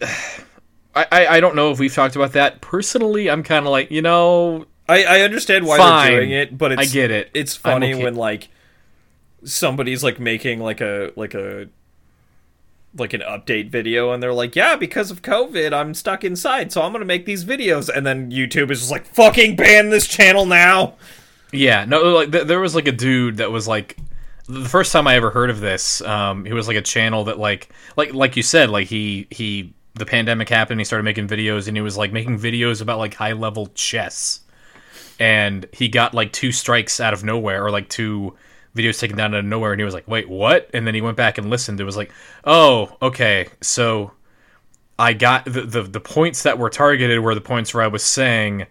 I, 0.96 1.28
I 1.28 1.40
don't 1.40 1.56
know 1.56 1.72
if 1.72 1.80
we've 1.80 1.94
talked 1.94 2.16
about 2.16 2.34
that. 2.34 2.62
Personally, 2.62 3.30
I'm 3.30 3.44
kind 3.44 3.66
of 3.66 3.72
like, 3.72 3.92
you 3.92 4.02
know, 4.02 4.66
I, 4.90 5.04
I 5.04 5.22
understand 5.22 5.66
why 5.66 5.78
Fine. 5.78 6.08
they're 6.08 6.20
doing 6.20 6.32
it, 6.32 6.58
but 6.58 6.72
it's 6.72 6.82
I 6.82 6.86
get 6.86 7.12
it. 7.12 7.30
It's 7.34 7.56
funny 7.56 7.94
okay. 7.94 8.04
when 8.04 8.16
like 8.16 8.50
somebody's 9.44 10.04
like 10.04 10.20
making 10.20 10.60
like 10.60 10.82
a 10.82 11.12
like 11.16 11.34
a 11.34 11.68
like 12.96 13.14
an 13.14 13.22
update 13.22 13.70
video 13.70 14.12
and 14.12 14.22
they're 14.22 14.34
like, 14.34 14.56
"Yeah, 14.56 14.76
because 14.76 15.12
of 15.12 15.22
COVID, 15.22 15.74
I'm 15.74 15.94
stuck 15.94 16.24
inside, 16.24 16.72
so 16.72 16.82
I'm 16.82 16.92
going 16.92 17.02
to 17.02 17.06
make 17.06 17.26
these 17.26 17.46
videos." 17.46 17.90
And 17.90 18.06
then 18.06 18.32
YouTube 18.32 18.72
is 18.72 18.80
just 18.80 18.92
like, 18.92 19.06
"Fucking 19.06 19.56
ban 19.56 19.90
this 19.90 20.08
channel 20.08 20.46
now." 20.46 20.96
Yeah, 21.52 21.86
no, 21.86 22.02
like 22.16 22.32
th- 22.32 22.48
there 22.48 22.60
was 22.60 22.76
like 22.76 22.88
a 22.88 22.92
dude 22.92 23.38
that 23.38 23.52
was 23.52 23.68
like 23.68 23.98
the 24.48 24.68
first 24.68 24.92
time 24.92 25.08
I 25.08 25.16
ever 25.16 25.30
heard 25.30 25.50
of 25.50 25.60
this. 25.60 26.02
Um, 26.02 26.46
he 26.46 26.54
was 26.54 26.68
like 26.68 26.78
a 26.78 26.82
channel 26.82 27.26
that 27.26 27.40
like 27.40 27.70
like 27.96 28.14
like 28.14 28.36
you 28.36 28.44
said, 28.44 28.70
like 28.70 28.88
he 28.88 29.28
he 29.30 29.74
the 29.96 30.06
pandemic 30.06 30.50
happened, 30.50 30.80
he 30.80 30.86
started 30.86 31.04
making 31.04 31.28
videos, 31.28 31.68
and 31.68 31.78
he 31.78 31.82
was 31.82 31.98
like 31.98 32.12
making 32.12 32.40
videos 32.40 32.82
about 32.82 32.98
like 32.98 33.14
high 33.14 33.34
level 33.34 33.68
chess, 33.68 34.42
and 35.20 35.68
he 35.72 35.88
got 35.88 36.14
like 36.14 36.32
two 36.32 36.52
strikes 36.52 37.00
out 37.00 37.14
of 37.14 37.24
nowhere, 37.24 37.64
or 37.64 37.72
like 37.72 37.90
two 37.90 38.36
videos 38.76 39.00
taken 39.00 39.18
down 39.18 39.34
out 39.34 39.40
of 39.40 39.46
nowhere, 39.46 39.72
and 39.72 39.80
he 39.80 39.86
was 39.86 39.94
like, 39.94 40.08
wait, 40.08 40.30
what? 40.30 40.70
And 40.74 40.86
then 40.86 40.96
he 40.96 41.02
went 41.02 41.18
back 41.18 41.38
and 41.38 41.50
listened. 41.50 41.80
It 41.80 41.86
was 41.86 41.98
like, 41.98 42.12
oh, 42.46 42.96
okay, 43.02 43.48
so 43.62 44.12
I 44.98 45.14
got 45.14 45.46
the, 45.46 45.62
the 45.62 45.84
the 45.84 46.00
points 46.00 46.44
that 46.44 46.58
were 46.58 46.70
targeted 46.70 47.20
were 47.20 47.36
the 47.36 47.42
points 47.42 47.74
where 47.74 47.84
I 47.84 47.88
was 47.88 48.04
saying, 48.04 48.68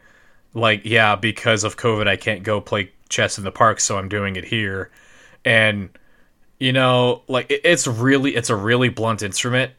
like, 0.54 0.82
yeah, 0.84 1.16
because 1.16 1.64
of 1.64 1.76
COVID, 1.76 2.06
I 2.06 2.16
can't 2.16 2.42
go 2.42 2.60
play 2.60 2.92
chess 3.08 3.38
in 3.38 3.44
the 3.44 3.52
park, 3.52 3.80
so 3.80 3.96
I'm 3.98 4.08
doing 4.08 4.36
it 4.36 4.44
here, 4.44 4.90
and 5.44 5.90
you 6.58 6.72
know, 6.72 7.22
like 7.28 7.50
it, 7.50 7.62
it's 7.64 7.86
really 7.86 8.34
it's 8.36 8.50
a 8.50 8.56
really 8.56 8.88
blunt 8.88 9.22
instrument, 9.22 9.72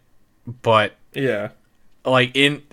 but 0.61 0.95
Yeah. 1.13 1.49
like 2.05 2.31
in 2.35 2.63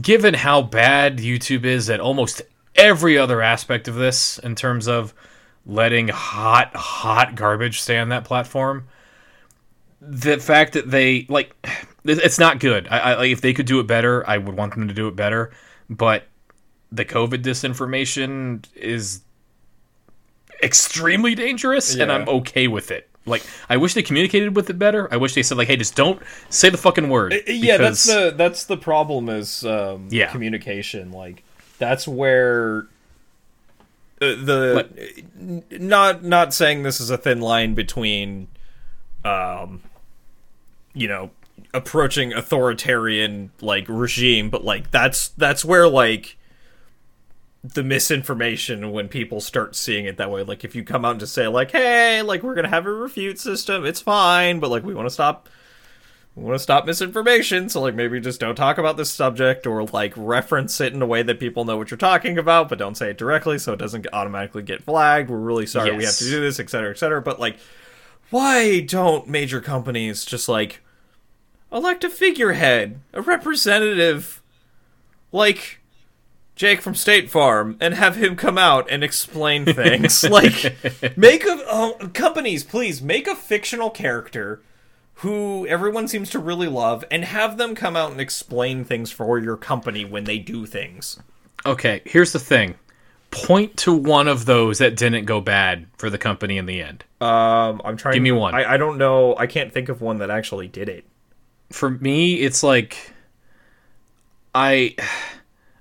given 0.00 0.34
how 0.34 0.62
bad 0.62 1.18
YouTube 1.18 1.64
is 1.64 1.88
at 1.90 2.00
almost 2.00 2.42
every 2.76 3.16
other 3.16 3.40
aspect 3.42 3.88
of 3.88 3.94
this 3.94 4.38
in 4.40 4.54
terms 4.54 4.88
of 4.88 5.14
letting 5.66 6.08
hot 6.08 6.74
hot 6.74 7.34
garbage 7.34 7.80
stay 7.80 7.98
on 7.98 8.10
that 8.10 8.24
platform 8.24 8.86
the 10.06 10.36
fact 10.38 10.74
that 10.74 10.90
they 10.90 11.24
like, 11.30 11.54
it's 12.04 12.38
not 12.38 12.60
good. 12.60 12.86
I, 12.90 12.98
I 13.14 13.24
if 13.26 13.40
they 13.40 13.54
could 13.54 13.64
do 13.64 13.80
it 13.80 13.86
better 13.86 14.28
i 14.28 14.36
would 14.36 14.54
want 14.54 14.74
them 14.74 14.86
to 14.88 14.92
do 14.94 15.08
it 15.08 15.16
better. 15.16 15.50
But 15.88 16.24
the 16.92 17.04
covid 17.06 17.42
disinformation 17.42 18.64
is 18.74 19.22
extremely 20.62 21.34
dangerous 21.34 21.94
and 21.94 22.10
i'm 22.12 22.28
okay 22.28 22.68
with 22.68 22.90
it. 22.90 23.08
Like 23.26 23.42
i 23.70 23.76
wish 23.78 23.94
they 23.94 24.02
communicated 24.02 24.54
with 24.54 24.68
it 24.70 24.78
better. 24.78 25.08
I 25.12 25.16
wish 25.16 25.34
they 25.34 25.42
said 25.42 25.56
like 25.58 25.68
hey 25.68 25.76
just 25.76 25.96
don't 25.96 26.20
say 26.50 26.68
the 26.68 26.76
fucking 26.78 27.08
word 27.08 27.32
Uh, 27.32 27.36
yeah 27.46 27.78
that's 27.78 28.04
the 28.04 28.34
that's 28.36 28.64
the 28.64 28.76
problem 28.76 29.28
is 29.28 29.64
um 29.64 30.08
Yeah. 30.10 30.30
communication. 30.30 31.12
Like 31.12 31.42
that's 31.78 32.06
where 32.06 32.86
uh, 34.20 34.26
the 34.26 35.62
not 35.70 36.22
not 36.22 36.54
saying 36.54 36.82
this 36.82 37.00
is 37.00 37.10
a 37.10 37.18
thin 37.18 37.40
line 37.40 37.74
between 37.74 38.48
um 39.24 39.82
you 40.92 41.08
know 41.08 41.30
approaching 41.72 42.32
authoritarian 42.32 43.50
like 43.60 43.86
regime 43.88 44.50
but 44.50 44.64
like 44.64 44.90
that's 44.90 45.28
that's 45.30 45.64
where 45.64 45.88
like 45.88 46.36
the 47.64 47.82
misinformation 47.82 48.92
when 48.92 49.08
people 49.08 49.40
start 49.40 49.74
seeing 49.74 50.04
it 50.04 50.18
that 50.18 50.30
way. 50.30 50.42
Like 50.42 50.64
if 50.64 50.74
you 50.74 50.84
come 50.84 51.02
out 51.04 51.12
and 51.12 51.20
just 51.20 51.32
say 51.32 51.48
like 51.48 51.70
hey 51.70 52.20
like 52.20 52.42
we're 52.42 52.54
gonna 52.54 52.68
have 52.68 52.86
a 52.86 52.92
refute 52.92 53.38
system 53.38 53.86
it's 53.86 54.00
fine 54.00 54.60
but 54.60 54.70
like 54.70 54.84
we 54.84 54.94
want 54.94 55.06
to 55.06 55.10
stop 55.14 55.48
want 56.42 56.54
to 56.56 56.58
stop 56.58 56.84
misinformation, 56.84 57.68
so 57.68 57.80
like 57.80 57.94
maybe 57.94 58.20
just 58.20 58.40
don't 58.40 58.56
talk 58.56 58.76
about 58.76 58.96
this 58.96 59.10
subject 59.10 59.66
or 59.66 59.84
like 59.84 60.12
reference 60.16 60.80
it 60.80 60.92
in 60.92 61.00
a 61.00 61.06
way 61.06 61.22
that 61.22 61.38
people 61.38 61.64
know 61.64 61.76
what 61.76 61.90
you're 61.90 61.98
talking 61.98 62.38
about, 62.38 62.68
but 62.68 62.78
don't 62.78 62.96
say 62.96 63.10
it 63.10 63.18
directly 63.18 63.58
so 63.58 63.72
it 63.72 63.78
doesn't 63.78 64.06
automatically 64.12 64.62
get 64.62 64.82
flagged. 64.82 65.30
We're 65.30 65.38
really 65.38 65.66
sorry 65.66 65.96
we 65.96 66.04
have 66.04 66.16
to 66.16 66.24
do 66.24 66.40
this, 66.40 66.58
etc., 66.58 66.90
etc. 66.90 67.22
But 67.22 67.38
like, 67.38 67.56
why 68.30 68.80
don't 68.80 69.28
major 69.28 69.60
companies 69.60 70.24
just 70.24 70.48
like 70.48 70.80
elect 71.72 72.02
a 72.02 72.10
figurehead, 72.10 73.00
a 73.12 73.22
representative, 73.22 74.42
like 75.30 75.80
Jake 76.56 76.80
from 76.80 76.96
State 76.96 77.30
Farm, 77.30 77.76
and 77.80 77.94
have 77.94 78.16
him 78.16 78.34
come 78.34 78.58
out 78.58 78.88
and 78.90 79.04
explain 79.04 79.64
things? 79.72 80.24
like, 80.24 80.76
make 81.16 81.44
a 81.44 81.64
oh, 81.68 82.10
companies, 82.12 82.64
please 82.64 83.00
make 83.00 83.28
a 83.28 83.36
fictional 83.36 83.90
character 83.90 84.60
who 85.18 85.66
everyone 85.66 86.08
seems 86.08 86.30
to 86.30 86.38
really 86.38 86.68
love 86.68 87.04
and 87.10 87.24
have 87.24 87.56
them 87.56 87.74
come 87.74 87.96
out 87.96 88.10
and 88.10 88.20
explain 88.20 88.84
things 88.84 89.10
for 89.10 89.38
your 89.38 89.56
company 89.56 90.04
when 90.04 90.24
they 90.24 90.38
do 90.38 90.66
things. 90.66 91.20
Okay, 91.64 92.02
here's 92.04 92.32
the 92.32 92.38
thing. 92.38 92.74
Point 93.30 93.76
to 93.78 93.92
one 93.92 94.28
of 94.28 94.44
those 94.44 94.78
that 94.78 94.96
didn't 94.96 95.24
go 95.24 95.40
bad 95.40 95.86
for 95.98 96.10
the 96.10 96.18
company 96.18 96.56
in 96.58 96.66
the 96.66 96.80
end. 96.82 97.04
Um, 97.20 97.80
I'm 97.84 97.96
trying. 97.96 98.14
Give 98.14 98.22
me 98.22 98.32
one. 98.32 98.54
I, 98.54 98.74
I 98.74 98.76
don't 98.76 98.98
know. 98.98 99.36
I 99.36 99.46
can't 99.46 99.72
think 99.72 99.88
of 99.88 100.00
one 100.00 100.18
that 100.18 100.30
actually 100.30 100.68
did 100.68 100.88
it. 100.88 101.04
for 101.72 101.90
me, 101.90 102.34
it's 102.34 102.62
like 102.62 103.12
I. 104.54 104.94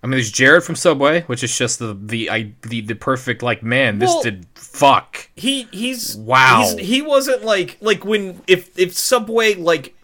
I 0.04 0.06
mean, 0.08 0.12
there's 0.12 0.32
Jared 0.32 0.64
from 0.66 0.76
Subway, 0.76 1.22
which 1.24 1.44
is 1.46 1.58
just 1.58 1.80
the 1.80 1.98
the 2.00 2.30
I, 2.30 2.52
the, 2.64 2.82
the 2.82 2.94
perfect 2.96 3.42
like 3.42 3.64
man. 3.64 4.00
This 4.00 4.10
Well- 4.10 4.24
did 4.24 4.46
fuck. 4.56 5.30
he 5.36 5.64
he's 5.72 6.18
Wow. 6.18 6.64
he's, 6.78 6.88
he 6.88 7.02
wasn't 7.02 7.44
like 7.46 7.78
like 7.80 8.04
when 8.04 8.42
if 8.46 8.78
if 8.78 8.94
subway 8.94 9.54
like 9.56 9.96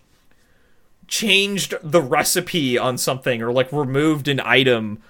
changed 1.07 1.73
the 1.81 2.01
recipe 2.01 2.77
on 2.77 2.97
something 2.97 3.41
or 3.41 3.51
like 3.51 3.71
removed 3.71 4.27
an 4.27 4.39
item 4.41 5.01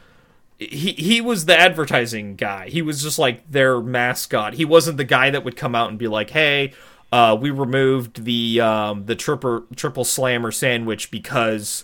he 0.57 0.93
he 0.93 1.19
was 1.19 1.45
the 1.45 1.57
advertising 1.57 2.35
guy 2.37 2.69
he 2.69 2.81
was 2.81 3.03
just 3.03 3.19
like 3.19 3.49
their 3.51 3.81
mascot 3.81 4.53
he 4.53 4.63
wasn't 4.63 4.95
the 4.95 5.03
guy 5.03 5.29
that 5.29 5.43
would 5.43 5.57
come 5.57 5.75
out 5.75 5.89
and 5.89 5.97
be 5.99 6.07
like 6.07 6.29
hey 6.29 6.71
uh, 7.11 7.35
we 7.39 7.49
removed 7.49 8.23
the 8.23 8.61
um, 8.61 9.05
the 9.07 9.15
triple 9.15 9.65
triple 9.75 10.05
slammer 10.05 10.51
sandwich 10.51 11.09
because 11.11 11.83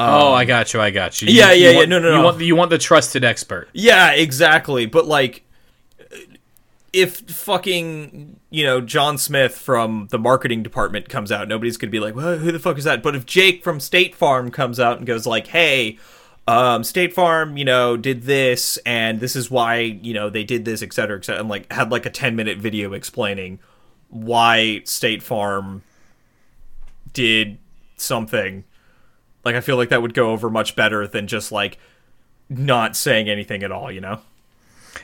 oh, 0.00 0.32
I 0.32 0.44
got 0.44 0.72
you. 0.74 0.80
I 0.80 0.90
got 0.90 1.20
you. 1.22 1.28
Um, 1.28 1.34
Yeah, 1.34 1.46
yeah, 1.48 1.52
you 1.52 1.70
yeah, 1.70 1.76
want- 1.76 1.88
no, 1.90 1.98
no, 1.98 2.08
You 2.08 2.14
no. 2.16 2.22
want 2.24 2.40
you 2.40 2.56
want 2.56 2.70
the 2.70 2.78
trusted 2.78 3.24
expert. 3.24 3.68
Yeah, 3.72 4.12
exactly. 4.12 4.86
But 4.86 5.06
like, 5.06 5.44
if 6.92 7.18
fucking 7.20 8.40
you 8.50 8.64
know 8.64 8.80
John 8.80 9.16
Smith 9.18 9.56
from 9.56 10.08
the 10.10 10.18
marketing 10.18 10.62
department 10.62 11.08
comes 11.08 11.30
out, 11.30 11.46
nobody's 11.48 11.76
gonna 11.76 11.90
be 11.90 12.00
like, 12.00 12.14
well, 12.16 12.36
"Who 12.38 12.50
the 12.52 12.58
fuck 12.58 12.78
is 12.78 12.84
that?" 12.84 13.02
But 13.02 13.14
if 13.14 13.26
Jake 13.26 13.62
from 13.62 13.78
State 13.80 14.14
Farm 14.14 14.50
comes 14.50 14.80
out 14.80 14.98
and 14.98 15.06
goes 15.06 15.26
like, 15.26 15.48
"Hey." 15.48 15.98
Um, 16.48 16.82
State 16.82 17.12
Farm, 17.14 17.56
you 17.56 17.64
know, 17.64 17.96
did 17.96 18.22
this, 18.22 18.76
and 18.78 19.20
this 19.20 19.36
is 19.36 19.52
why, 19.52 19.76
you 19.76 20.12
know, 20.12 20.28
they 20.30 20.42
did 20.42 20.64
this, 20.64 20.82
et 20.82 20.92
cetera, 20.92 21.16
et 21.18 21.24
cetera, 21.24 21.38
and 21.38 21.48
like 21.48 21.70
had 21.72 21.92
like 21.92 22.06
a 22.06 22.10
ten 22.10 22.34
minute 22.34 22.58
video 22.58 22.92
explaining 22.92 23.60
why 24.08 24.80
State 24.84 25.22
Farm 25.22 25.82
did 27.12 27.58
something. 27.96 28.64
Like, 29.44 29.54
I 29.54 29.60
feel 29.60 29.76
like 29.76 29.88
that 29.88 30.02
would 30.02 30.14
go 30.14 30.30
over 30.30 30.50
much 30.50 30.76
better 30.76 31.06
than 31.06 31.26
just 31.26 31.50
like 31.50 31.78
not 32.48 32.96
saying 32.96 33.28
anything 33.28 33.62
at 33.62 33.72
all, 33.72 33.90
you 33.90 34.00
know? 34.00 34.20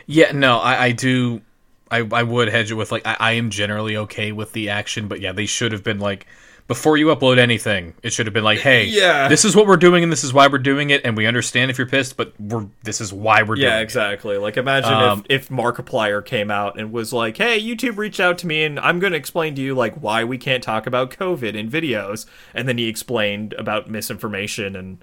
Yeah, 0.06 0.32
no, 0.32 0.58
I, 0.58 0.84
I 0.84 0.92
do. 0.92 1.42
I, 1.90 1.98
I 1.98 2.24
would 2.24 2.48
hedge 2.48 2.70
it 2.70 2.74
with 2.74 2.90
like 2.90 3.06
I, 3.06 3.16
I 3.18 3.32
am 3.32 3.50
generally 3.50 3.96
okay 3.96 4.32
with 4.32 4.52
the 4.52 4.68
action, 4.70 5.06
but 5.06 5.20
yeah, 5.20 5.32
they 5.32 5.46
should 5.46 5.72
have 5.72 5.84
been 5.84 6.00
like 6.00 6.26
before 6.68 6.96
you 6.96 7.06
upload 7.06 7.38
anything, 7.38 7.94
it 8.02 8.12
should 8.12 8.26
have 8.26 8.32
been 8.34 8.42
like, 8.44 8.58
hey, 8.58 8.84
Yeah. 8.86 9.28
this 9.28 9.44
is 9.44 9.54
what 9.54 9.66
we're 9.68 9.76
doing 9.76 10.02
and 10.02 10.10
this 10.10 10.24
is 10.24 10.32
why 10.32 10.48
we're 10.48 10.58
doing 10.58 10.90
it, 10.90 11.00
and 11.04 11.16
we 11.16 11.24
understand 11.26 11.70
if 11.70 11.78
you're 11.78 11.86
pissed, 11.86 12.16
but 12.16 12.32
we're 12.40 12.66
this 12.82 13.00
is 13.00 13.12
why 13.12 13.42
we're 13.42 13.54
doing 13.54 13.68
Yeah, 13.68 13.78
it. 13.78 13.82
exactly. 13.82 14.36
Like 14.36 14.56
imagine 14.56 14.92
Um, 14.92 15.24
if 15.28 15.42
if 15.44 15.48
Markiplier 15.48 16.24
came 16.24 16.50
out 16.50 16.78
and 16.78 16.92
was 16.92 17.12
like, 17.12 17.36
"Hey, 17.36 17.60
YouTube 17.60 17.96
reached 17.98 18.18
out 18.20 18.38
to 18.38 18.46
me 18.46 18.64
and 18.64 18.80
I'm 18.80 18.98
going 18.98 19.12
to 19.12 19.18
explain 19.18 19.54
to 19.54 19.62
you 19.62 19.74
like 19.74 19.94
why 19.94 20.24
we 20.24 20.38
can't 20.38 20.62
talk 20.62 20.86
about 20.86 21.10
COVID 21.10 21.54
in 21.54 21.70
videos." 21.70 22.26
And 22.54 22.66
then 22.68 22.78
he 22.78 22.88
explained 22.88 23.52
about 23.58 23.88
misinformation 23.90 24.74
and 24.76 24.98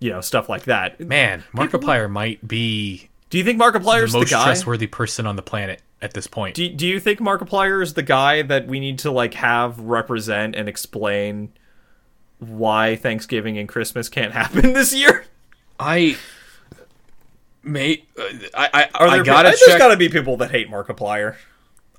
you 0.00 0.10
know, 0.10 0.20
stuff 0.20 0.48
like 0.48 0.62
that. 0.66 1.00
Man, 1.00 1.42
Markiplier 1.52 2.08
might 2.08 2.46
be 2.46 3.08
Do 3.30 3.38
you 3.38 3.42
think 3.42 3.58
the 3.58 3.64
Markiplier's 3.64 4.12
the, 4.12 4.18
most 4.20 4.30
guy? 4.30 4.44
trustworthy 4.44 4.86
person 4.86 5.26
on 5.26 5.34
the 5.34 5.42
planet 5.42 5.82
at 6.00 6.14
this 6.14 6.26
point. 6.26 6.54
Do, 6.54 6.68
do 6.68 6.86
you 6.86 7.00
think 7.00 7.20
Markiplier 7.20 7.82
is 7.82 7.94
the 7.94 8.02
guy 8.02 8.42
that 8.42 8.66
we 8.66 8.80
need 8.80 8.98
to 9.00 9.10
like 9.10 9.34
have 9.34 9.78
represent 9.80 10.54
and 10.54 10.68
explain 10.68 11.52
why 12.38 12.96
Thanksgiving 12.96 13.58
and 13.58 13.68
Christmas 13.68 14.08
can't 14.08 14.32
happen 14.40 14.72
this 14.72 14.94
year? 14.94 15.24
I 15.78 16.16
mate, 17.62 18.08
uh, 18.18 18.22
I 18.54 18.68
I, 18.72 18.88
Are 18.94 19.10
there 19.10 19.20
I 19.20 19.24
gotta 19.24 19.48
there's 19.48 19.60
check. 19.60 19.78
got 19.78 19.88
to 19.88 19.96
be 19.96 20.08
people 20.08 20.36
that 20.38 20.50
hate 20.50 20.70
Markiplier. 20.70 21.36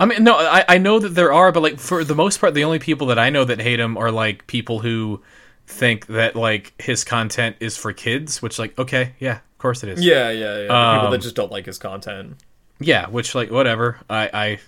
I 0.02 0.06
mean, 0.06 0.24
no, 0.24 0.36
I, 0.38 0.64
I 0.70 0.78
know 0.78 0.98
that 1.00 1.10
there 1.10 1.34
are, 1.34 1.52
but 1.52 1.62
like 1.62 1.78
for 1.78 2.06
the 2.06 2.16
most 2.16 2.40
part, 2.40 2.54
the 2.54 2.64
only 2.64 2.80
people 2.80 3.08
that 3.08 3.20
I 3.20 3.30
know 3.30 3.44
that 3.44 3.60
hate 3.60 3.82
him 3.82 3.98
are 3.98 4.12
like 4.12 4.48
people 4.48 4.80
who 4.80 5.22
think 5.68 6.08
that 6.08 6.36
like 6.36 6.74
his 6.82 7.04
content 7.04 7.58
is 7.60 7.76
for 7.76 7.92
kids, 7.92 8.42
which 8.42 8.58
like 8.60 8.78
okay, 8.80 9.14
yeah, 9.20 9.38
of 9.38 9.58
course 9.58 9.84
it 9.84 9.90
is. 9.90 10.04
Yeah, 10.04 10.30
yeah, 10.30 10.58
yeah. 10.60 10.62
people 10.64 10.76
Um, 11.08 11.12
that 11.12 11.22
just 11.22 11.36
don't 11.36 11.52
like 11.52 11.66
his 11.66 11.78
content. 11.78 12.38
Yeah, 12.80 13.08
which 13.10 13.36
like 13.36 13.52
whatever. 13.52 14.00
I 14.10 14.30
I 14.34 14.60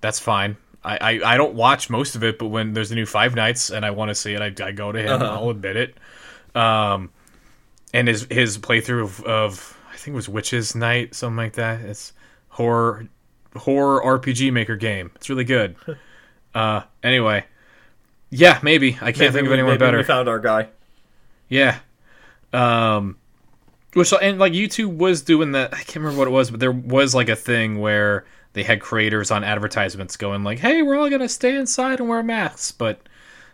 that's 0.00 0.20
fine. 0.20 0.56
I, 0.84 0.98
I, 1.00 1.34
I 1.34 1.36
don't 1.38 1.54
watch 1.54 1.88
most 1.88 2.14
of 2.14 2.22
it, 2.22 2.38
but 2.38 2.48
when 2.48 2.74
there's 2.74 2.92
a 2.92 2.94
new 2.94 3.06
Five 3.06 3.34
Nights 3.34 3.70
and 3.70 3.86
I 3.86 3.90
want 3.90 4.10
to 4.10 4.14
see 4.14 4.34
it, 4.34 4.42
I, 4.42 4.64
I 4.64 4.72
go 4.72 4.92
to 4.92 5.00
him. 5.00 5.22
Uh-huh. 5.22 5.32
I'll 5.32 5.48
admit 5.48 5.76
it. 5.76 5.96
Um, 6.54 7.10
and 7.94 8.06
his 8.06 8.26
his 8.30 8.58
playthrough 8.58 9.04
of, 9.04 9.24
of 9.24 9.78
I 9.92 9.96
think 9.96 10.12
it 10.12 10.16
was 10.16 10.28
Witches 10.28 10.74
Night, 10.74 11.14
something 11.14 11.36
like 11.36 11.54
that. 11.54 11.80
It's 11.80 12.12
horror 12.48 13.08
horror 13.56 14.02
RPG 14.04 14.52
maker 14.52 14.76
game. 14.76 15.10
It's 15.14 15.30
really 15.30 15.44
good. 15.44 15.76
uh, 16.54 16.82
anyway, 17.02 17.44
yeah, 18.30 18.58
maybe 18.62 18.98
I 19.00 19.12
can't 19.12 19.32
think 19.32 19.46
of 19.46 19.52
anyone 19.52 19.72
maybe 19.72 19.78
better. 19.78 19.98
We 19.98 20.04
found 20.04 20.28
our 20.28 20.38
guy. 20.38 20.68
Yeah. 21.48 21.78
Um 22.52 23.16
which 23.94 24.12
and 24.20 24.38
like 24.38 24.52
YouTube 24.52 24.96
was 24.96 25.22
doing 25.22 25.52
that 25.52 25.72
I 25.72 25.78
can't 25.78 25.96
remember 25.96 26.18
what 26.18 26.28
it 26.28 26.32
was, 26.32 26.50
but 26.50 26.60
there 26.60 26.72
was 26.72 27.14
like 27.14 27.28
a 27.28 27.36
thing 27.36 27.78
where 27.80 28.24
they 28.52 28.62
had 28.62 28.80
creators 28.80 29.30
on 29.30 29.42
advertisements 29.44 30.16
going 30.16 30.44
like, 30.44 30.58
"Hey, 30.60 30.82
we're 30.82 30.96
all 30.96 31.08
going 31.08 31.20
to 31.20 31.28
stay 31.28 31.56
inside 31.56 32.00
and 32.00 32.08
wear 32.08 32.22
masks." 32.22 32.70
But 32.72 33.00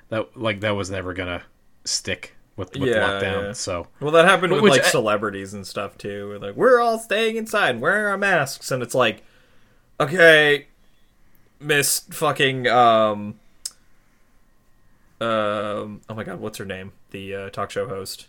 that 0.09 0.37
like 0.37 0.61
that 0.61 0.73
was 0.73 0.91
never 0.91 1.15
going 1.15 1.29
to 1.39 1.43
stick 1.85 2.37
with, 2.57 2.77
with 2.77 2.89
Yeah, 2.91 2.97
lockdown. 2.97 3.43
yeah. 3.47 3.53
So 3.53 3.87
Well, 4.01 4.11
that 4.11 4.27
happened 4.27 4.53
with 4.53 4.63
Which 4.63 4.73
like 4.73 4.85
celebrities 4.85 5.55
and 5.55 5.67
stuff 5.67 5.97
too. 5.97 6.29
We're 6.29 6.39
like, 6.39 6.57
we're 6.57 6.81
all 6.81 6.99
staying 6.99 7.37
inside, 7.37 7.71
and 7.71 7.81
wearing 7.81 8.07
our 8.07 8.19
masks, 8.19 8.71
and 8.71 8.83
it's 8.83 8.95
like, 8.95 9.23
okay, 9.99 10.67
Miss 11.59 12.01
fucking 12.11 12.67
um, 12.67 13.39
um, 15.21 16.01
oh 16.09 16.15
my 16.15 16.25
god, 16.25 16.41
what's 16.41 16.59
her 16.59 16.65
name? 16.65 16.93
The 17.11 17.35
uh, 17.35 17.51
talk 17.51 17.71
show 17.71 17.87
host. 17.89 18.27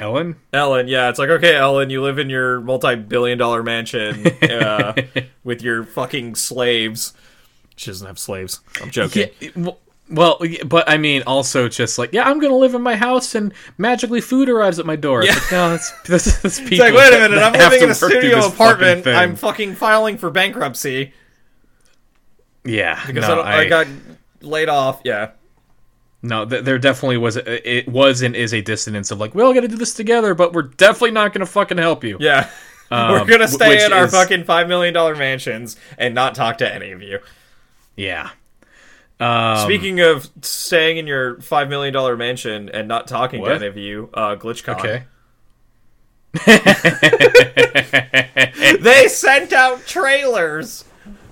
Ellen, 0.00 0.36
Ellen, 0.52 0.88
yeah, 0.88 1.08
it's 1.08 1.18
like 1.18 1.28
okay, 1.28 1.56
Ellen, 1.56 1.90
you 1.90 2.02
live 2.02 2.18
in 2.18 2.30
your 2.30 2.60
multi-billion-dollar 2.60 3.62
mansion 3.62 4.26
uh, 4.42 4.94
with 5.44 5.62
your 5.62 5.84
fucking 5.84 6.34
slaves. 6.36 7.12
She 7.76 7.90
doesn't 7.90 8.06
have 8.06 8.18
slaves. 8.18 8.60
I'm 8.80 8.90
joking. 8.90 9.28
yeah, 9.40 9.72
well, 10.08 10.40
but 10.64 10.88
I 10.88 10.96
mean, 10.96 11.22
also 11.26 11.68
just 11.68 11.98
like, 11.98 12.12
yeah, 12.12 12.28
I'm 12.28 12.40
gonna 12.40 12.56
live 12.56 12.74
in 12.74 12.82
my 12.82 12.96
house 12.96 13.34
and 13.34 13.52
magically 13.76 14.20
food 14.20 14.48
arrives 14.48 14.78
at 14.78 14.86
my 14.86 14.96
door. 14.96 15.24
Yeah. 15.24 15.34
like, 15.34 15.52
no, 15.52 15.70
that's, 15.70 15.90
that's, 16.06 16.42
that's 16.42 16.58
people. 16.60 16.74
It's 16.74 16.80
like, 16.80 16.94
wait 16.94 17.14
a 17.14 17.18
minute, 17.28 17.38
I'm 17.38 17.52
living 17.52 17.82
in 17.82 17.90
a 17.90 17.94
studio 17.94 18.36
this 18.36 18.44
fucking 18.54 18.54
apartment. 18.54 19.06
I'm 19.06 19.36
fucking 19.36 19.74
filing 19.74 20.16
for 20.16 20.30
bankruptcy 20.30 21.12
yeah, 22.64 23.04
because 23.06 23.26
no, 23.26 23.32
I, 23.32 23.34
don't- 23.34 23.46
I 23.46 23.68
got 23.68 23.86
laid 24.42 24.68
off. 24.68 25.00
Yeah. 25.04 25.30
No, 26.22 26.44
th- 26.44 26.64
there 26.64 26.78
definitely 26.78 27.18
was. 27.18 27.36
It 27.36 27.88
was 27.88 28.22
and 28.22 28.34
is 28.34 28.52
a 28.52 28.60
dissonance 28.60 29.10
of 29.10 29.20
like, 29.20 29.34
we 29.34 29.42
all 29.42 29.54
got 29.54 29.60
to 29.60 29.68
do 29.68 29.76
this 29.76 29.94
together, 29.94 30.34
but 30.34 30.52
we're 30.52 30.62
definitely 30.62 31.12
not 31.12 31.32
going 31.32 31.40
to 31.40 31.46
fucking 31.50 31.78
help 31.78 32.04
you. 32.04 32.16
Yeah. 32.20 32.48
Um, 32.90 33.12
We're 33.12 33.26
gonna 33.26 33.46
stay 33.46 33.84
in 33.84 33.92
our 33.92 34.06
is- 34.06 34.12
fucking 34.12 34.44
five 34.44 34.66
million 34.66 34.94
dollar 34.94 35.14
mansions 35.14 35.76
and 35.98 36.14
not 36.14 36.34
talk 36.34 36.56
to 36.56 36.74
any 36.74 36.90
of 36.92 37.02
you. 37.02 37.18
Yeah. 37.96 38.30
Um, 39.20 39.58
Speaking 39.58 40.00
of 40.00 40.26
staying 40.40 40.96
in 40.96 41.06
your 41.06 41.38
five 41.42 41.68
million 41.68 41.92
dollar 41.92 42.16
mansion 42.16 42.70
and 42.70 42.88
not 42.88 43.06
talking 43.06 43.42
What? 43.42 43.50
to 43.50 43.54
any 43.56 43.66
of 43.66 43.76
you, 43.76 44.08
uh, 44.14 44.36
GlitchCon. 44.36 44.78
Okay. 44.78 45.04
They 48.80 49.08
sent 49.08 49.52
out 49.52 49.86
trailers 49.86 50.86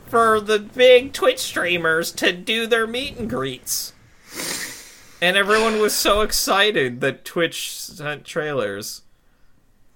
for 0.08 0.40
the 0.40 0.58
big 0.58 1.14
Twitch 1.14 1.38
streamers 1.38 2.12
to 2.12 2.32
do 2.32 2.66
their 2.66 2.86
meet 2.86 3.16
and 3.16 3.30
greets. 3.30 3.94
And 5.26 5.36
everyone 5.36 5.80
was 5.80 5.92
so 5.92 6.20
excited 6.20 7.00
that 7.00 7.24
Twitch 7.24 7.74
sent 7.74 8.24
trailers. 8.24 9.02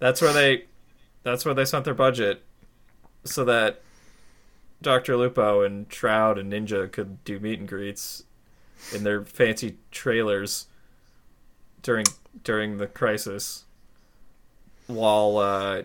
That's 0.01 0.21
where 0.21 0.33
they 0.33 0.65
that's 1.23 1.45
where 1.45 1.55
they 1.55 1.65
spent 1.65 1.85
their 1.85 1.95
budget. 1.95 2.43
So 3.23 3.45
that 3.45 3.81
Dr. 4.83 5.17
Lupo 5.17 5.63
and 5.63 5.87
Shroud 5.89 6.37
and 6.37 6.53
Ninja 6.53 6.91
could 6.91 7.23
do 7.23 7.39
meet 7.39 7.61
and 7.61 7.69
greets 7.69 8.25
in 8.93 9.05
their 9.05 9.25
fancy 9.25 9.77
trailers 9.93 10.67
during 11.81 12.07
during 12.43 12.79
the 12.79 12.89
crisis. 12.89 13.67
While 14.89 15.39
uh 15.39 15.83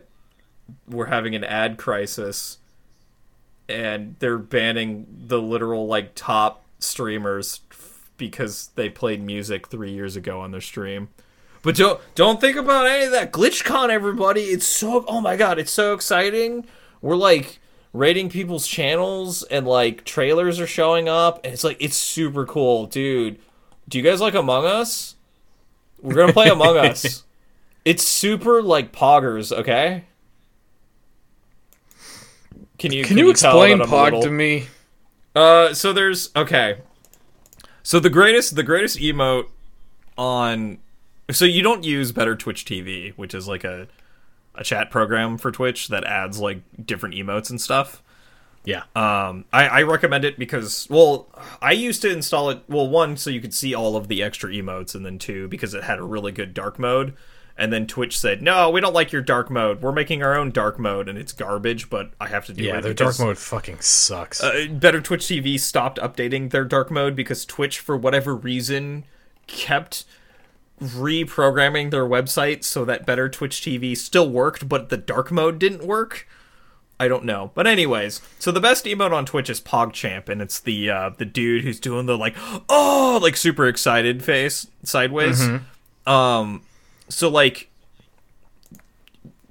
we're 0.90 1.06
having 1.06 1.36
an 1.36 1.44
ad 1.44 1.78
crisis 1.78 2.58
and 3.70 4.16
they're 4.18 4.40
banning 4.40 5.06
the 5.28 5.40
literal 5.40 5.86
like 5.86 6.16
top 6.16 6.66
streamers 6.80 7.60
because 8.18 8.70
they 8.76 8.90
played 8.90 9.22
music 9.24 9.68
3 9.68 9.92
years 9.92 10.16
ago 10.16 10.40
on 10.42 10.52
their 10.52 10.62
stream. 10.62 11.10
But 11.64 11.76
don't 11.76 12.00
don't 12.14 12.40
think 12.40 12.58
about 12.58 12.86
any 12.86 13.06
of 13.06 13.12
that 13.12 13.32
GlitchCon 13.32 13.90
everybody. 13.90 14.44
It's 14.44 14.68
so 14.68 15.04
oh 15.08 15.20
my 15.22 15.36
god, 15.36 15.58
it's 15.60 15.72
so 15.72 15.94
exciting. 15.94 16.66
We're 17.02 17.16
like 17.16 17.60
rating 17.94 18.30
people's 18.30 18.68
channels 18.68 19.42
and 19.44 19.66
like 19.66 20.04
trailers 20.04 20.60
are 20.60 20.68
showing 20.68 21.08
up 21.10 21.40
and 21.44 21.54
it's 21.54 21.64
like 21.64 21.78
it's 21.80 21.98
super 21.98 22.46
cool, 22.46 22.86
dude. 22.86 23.40
Do 23.90 23.98
you 23.98 24.04
guys 24.04 24.22
like 24.22 24.34
Among 24.36 24.66
Us? 24.66 25.16
We're 26.02 26.14
going 26.16 26.28
to 26.28 26.34
play 26.34 26.50
Among 26.50 26.78
Us. 26.78 27.24
It's 27.86 28.02
super 28.02 28.64
like 28.64 28.92
poggers, 28.92 29.52
okay? 29.56 30.06
Can 32.78 32.92
you 32.92 33.04
Can 33.04 33.18
you 33.18 33.32
tell 33.34 33.62
explain 33.62 33.80
Pog 33.88 34.06
little- 34.06 34.22
to 34.24 34.32
me? 34.32 34.68
Uh, 35.36 35.74
so 35.74 35.94
there's 35.94 36.32
okay. 36.36 36.80
So 37.86 38.00
the 38.00 38.10
greatest, 38.10 38.56
the 38.56 38.64
greatest 38.64 38.98
emote 38.98 39.46
on 40.18 40.80
so 41.30 41.46
you 41.46 41.62
don't 41.62 41.84
use 41.84 42.12
Better 42.12 42.36
Twitch 42.36 42.66
TV, 42.66 43.14
which 43.14 43.36
is 43.36 43.48
like 43.48 43.64
a 43.64 43.88
a 44.56 44.64
chat 44.64 44.90
program 44.90 45.38
for 45.38 45.52
Twitch 45.52 45.90
that 45.90 46.04
adds 46.04 46.40
like 46.40 46.62
different 46.84 47.14
emotes 47.14 47.52
and 47.52 47.62
stuff. 47.62 48.02
Yeah. 48.64 48.86
Um, 48.96 49.46
I, 49.54 49.68
I 49.68 49.82
recommend 49.84 50.26
it 50.26 50.40
because, 50.40 50.88
well, 50.90 51.28
I 51.62 51.74
used 51.74 52.02
to 52.02 52.12
install 52.12 52.50
it. 52.50 52.64
Well, 52.68 52.88
one, 52.88 53.18
so 53.18 53.30
you 53.30 53.40
could 53.40 53.54
see 53.54 53.76
all 53.76 53.96
of 53.96 54.08
the 54.08 54.24
extra 54.24 54.50
emotes, 54.50 54.96
and 54.96 55.06
then 55.06 55.20
two, 55.20 55.48
because 55.48 55.76
it 55.76 55.84
had 55.84 56.00
a 56.00 56.04
really 56.04 56.32
good 56.32 56.56
dark 56.56 56.80
mode. 56.80 57.14
And 57.58 57.72
then 57.72 57.88
Twitch 57.88 58.20
said, 58.20 58.42
"No, 58.42 58.70
we 58.70 58.82
don't 58.82 58.94
like 58.94 59.14
your 59.14 59.22
dark 59.22 59.50
mode. 59.50 59.82
We're 59.82 59.94
making 59.94 60.22
our 60.22 60.38
own 60.38 60.52
dark 60.52 60.78
mode, 60.78 61.08
and 61.08 61.18
it's 61.18 61.32
garbage. 61.32 61.90
But 61.90 62.12
I 62.20 62.28
have 62.28 62.46
to 62.48 62.54
do 62.54 62.64
yeah, 62.64 62.78
it." 62.78 62.82
their 62.82 62.94
because, 62.94 63.18
dark 63.18 63.28
mode 63.28 63.38
fucking 63.38 63.80
sucks. 63.80 64.44
Uh, 64.44 64.68
Better 64.70 65.00
Twitch 65.00 65.24
TV 65.26 65.58
stopped 65.58 65.98
updating 66.00 66.52
their 66.52 66.66
dark 66.66 66.92
mode 66.92 67.16
because 67.16 67.46
Twitch, 67.46 67.80
for 67.80 67.96
whatever 67.96 68.36
reason, 68.36 69.06
kept 69.48 70.04
reprogramming 70.82 71.92
their 71.92 72.06
website 72.06 72.64
so 72.64 72.84
that 72.86 73.06
Better 73.06 73.30
Twitch 73.30 73.62
TV 73.62 73.96
still 73.96 74.30
worked, 74.30 74.68
but 74.68 74.90
the 74.90 74.98
dark 74.98 75.32
mode 75.32 75.58
didn't 75.60 75.86
work. 75.86 76.28
I 77.00 77.08
don't 77.08 77.26
know. 77.26 77.52
But 77.54 77.68
anyways, 77.68 78.22
so 78.40 78.52
the 78.52 78.62
best 78.62 78.86
emote 78.86 79.12
on 79.12 79.26
Twitch 79.26 79.50
is 79.50 79.60
PogChamp, 79.60 80.30
and 80.30 80.42
it's 80.42 80.60
the 80.60 80.90
uh, 80.90 81.10
the 81.10 81.26
dude 81.26 81.64
who's 81.64 81.80
doing 81.80 82.06
the 82.06 82.18
like 82.18 82.36
oh 82.70 83.20
like 83.22 83.36
super 83.36 83.68
excited 83.68 84.24
face 84.24 84.68
sideways. 84.84 85.46
Um 86.06 86.62
so 87.10 87.30
like 87.30 87.70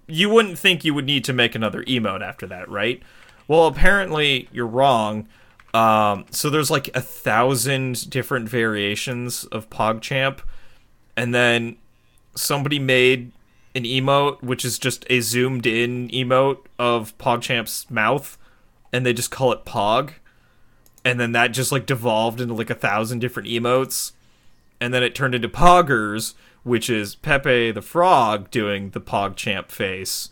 you 0.07 0.29
wouldn't 0.29 0.59
think 0.59 0.85
you 0.85 0.95
would 0.95 1.07
need 1.07 1.25
to 1.25 1.33
make 1.33 1.55
another 1.55 1.83
emote 1.85 2.23
after 2.23 2.47
that, 2.47 2.69
right? 2.69 3.03
Well, 3.49 3.67
apparently 3.67 4.49
you're 4.53 4.67
wrong. 4.67 5.29
Um, 5.73 6.27
so 6.31 6.51
there's 6.51 6.71
like 6.71 6.95
a 6.97 7.01
thousand 7.01 8.09
different 8.11 8.49
variations 8.49 9.45
of 9.47 9.71
PogChamp, 9.71 10.41
and 11.17 11.35
then 11.35 11.77
somebody 12.35 12.79
made 12.79 13.33
an 13.75 13.83
emote 13.83 14.41
which 14.43 14.65
is 14.65 14.79
just 14.79 15.05
a 15.11 15.21
zoomed 15.21 15.67
in 15.67 16.09
emote 16.11 16.59
of 16.79 17.17
PogChamp's 17.19 17.91
mouth, 17.91 18.39
and 18.93 19.05
they 19.05 19.13
just 19.13 19.31
call 19.31 19.53
it 19.53 19.65
Pog, 19.65 20.13
and 21.05 21.19
then 21.19 21.33
that 21.33 21.49
just 21.49 21.73
like 21.73 21.87
devolved 21.87 22.41
into 22.41 22.55
like 22.55 22.71
a 22.71 22.75
thousand 22.75 23.19
different 23.19 23.49
emotes, 23.49 24.13
and 24.81 24.95
then 24.95 25.03
it 25.03 25.15
turned 25.15 25.35
into 25.35 25.49
Poggers, 25.49 26.35
which 26.65 26.91
is 26.91 27.15
Pepe 27.15 27.71
the 27.71 27.83
Frog 27.83 28.51
doing 28.51 28.91
the 28.91 29.01
Pog 29.01 29.37
PogChamp 29.37 29.71
face 29.71 30.31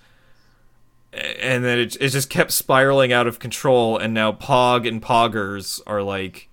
and 1.13 1.63
then 1.63 1.79
it, 1.79 1.97
it 2.01 2.09
just 2.09 2.31
kept 2.31 2.51
spiraling 2.53 3.13
out 3.13 3.27
of 3.27 3.39
control 3.39 3.99
and 3.99 4.15
now 4.15 4.33
pog 4.33 4.89
and 4.89 5.03
poggers 5.03 5.81
are 5.87 6.03
like 6.03 6.49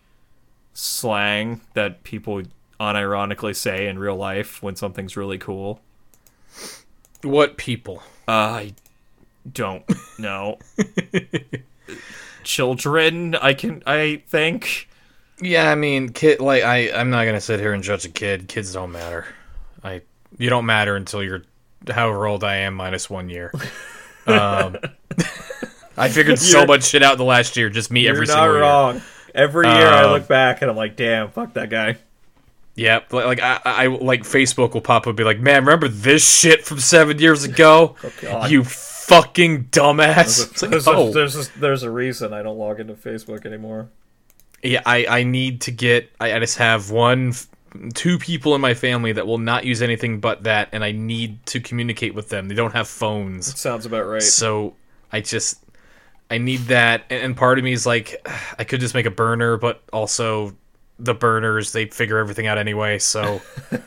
slang 0.74 1.62
that 1.74 2.04
people 2.04 2.42
unironically 2.80 3.56
say 3.56 3.88
in 3.88 3.98
real 3.98 4.16
life 4.16 4.62
when 4.62 4.76
something's 4.76 5.16
really 5.16 5.38
cool 5.38 5.80
what 7.24 7.58
people? 7.58 8.04
uh, 8.28 8.32
i 8.32 8.74
don't 9.52 9.84
know 10.18 10.58
children 12.44 13.36
i 13.36 13.54
can 13.54 13.82
i 13.86 14.22
think 14.28 14.88
Yeah, 15.42 15.72
I 15.72 15.76
mean, 15.76 16.10
kid. 16.10 16.42
Like, 16.42 16.64
I, 16.64 16.92
I'm 16.92 17.10
not 17.10 17.24
gonna 17.24 17.40
sit 17.40 17.62
here 17.62 17.72
and 17.72 17.82
judge 17.82 18.04
a 18.04 18.10
kid. 18.10 18.50
Kids 18.50 18.74
don't 18.74 18.92
matter. 18.92 19.26
I, 19.84 20.02
you 20.38 20.50
don't 20.50 20.66
matter 20.66 20.96
until 20.96 21.24
you're, 21.24 21.44
however 21.90 22.28
old 22.28 22.44
I 22.44 22.58
am, 22.58 22.74
minus 22.76 23.10
one 23.10 23.30
year. 23.30 23.54
Um, 24.28 24.78
I 25.98 26.10
figured 26.10 26.38
so 26.38 26.60
You're- 26.60 26.68
much 26.68 26.84
shit 26.84 27.02
out 27.02 27.18
the 27.18 27.24
last 27.24 27.58
year. 27.58 27.70
Just 27.70 27.90
me 27.90 28.08
every 28.08 28.28
single 28.28 28.54
year. 28.94 29.02
every 29.34 29.66
year 29.66 29.88
I 29.88 30.12
look 30.12 30.28
back 30.28 30.62
and 30.62 30.70
i'm 30.70 30.78
like 30.78 30.96
damn 30.96 31.32
fuck 31.32 31.54
that 31.54 31.72
guy 31.72 31.98
Yeah, 32.76 33.00
like, 33.10 33.26
like 33.26 33.40
I, 33.42 33.60
I 33.66 33.88
like 33.88 34.22
Facebook 34.22 34.74
will 34.74 34.82
pop 34.82 35.04
up 35.04 35.08
and 35.08 35.18
be 35.18 35.24
like, 35.24 35.40
"Man, 35.40 35.66
remember 35.66 35.88
this 35.88 36.28
shit 36.40 36.64
from 36.64 36.80
seven 36.80 37.18
years 37.18 37.44
ago? 37.44 37.96
Oh, 38.28 38.46
you 38.46 38.64
fucking 38.64 39.66
dumbass!" 39.66 40.52
It's 40.52 40.62
like, 40.62 40.72
there's, 40.72 40.88
oh. 40.88 41.10
a, 41.10 41.12
there's, 41.12 41.36
a, 41.36 41.60
there's 41.60 41.84
a 41.84 41.90
reason 41.90 42.32
i 42.34 42.44
don't 42.44 42.58
log 42.60 42.80
into 42.80 42.94
facebook 42.94 43.46
anymore 43.48 43.90
Yeah, 44.62 44.84
I, 44.86 45.06
I 45.08 45.24
need 45.24 45.62
to 45.62 45.72
get. 45.72 46.12
I, 46.20 46.34
I 46.34 46.40
just 46.40 46.58
have 46.58 46.92
one, 46.92 47.34
two 47.94 48.18
people 48.18 48.56
in 48.56 48.62
my 48.62 48.74
family 48.74 49.12
that 49.14 49.28
will 49.28 49.38
not 49.38 49.66
use 49.66 49.82
anything 49.82 50.20
but 50.20 50.44
that, 50.44 50.70
and 50.72 50.84
I 50.84 50.92
need 50.92 51.46
to 51.48 51.60
communicate 51.60 52.14
with 52.14 52.30
them. 52.30 52.48
They 52.48 52.56
don't 52.56 52.74
have 52.74 52.88
phones, 52.88 53.60
sounds 53.60 53.86
about 53.86 54.08
right 54.08 54.22
so 54.22 54.76
I 55.12 55.22
just 55.22 55.64
I 56.32 56.38
need 56.38 56.60
that. 56.68 57.06
And, 57.10 57.36
part 57.36 57.58
of 57.58 57.64
me 57.64 57.72
is 57.72 57.86
like, 57.86 58.26
I 58.60 58.64
could 58.64 58.80
just 58.80 58.94
make 58.94 59.06
a 59.06 59.12
burner, 59.12 59.58
but 59.58 59.82
also 59.92 60.56
the 61.00 61.14
burners 61.14 61.72
they 61.72 61.86
figure 61.86 62.18
everything 62.18 62.46
out 62.48 62.58
anyway. 62.58 63.00
So 63.00 63.42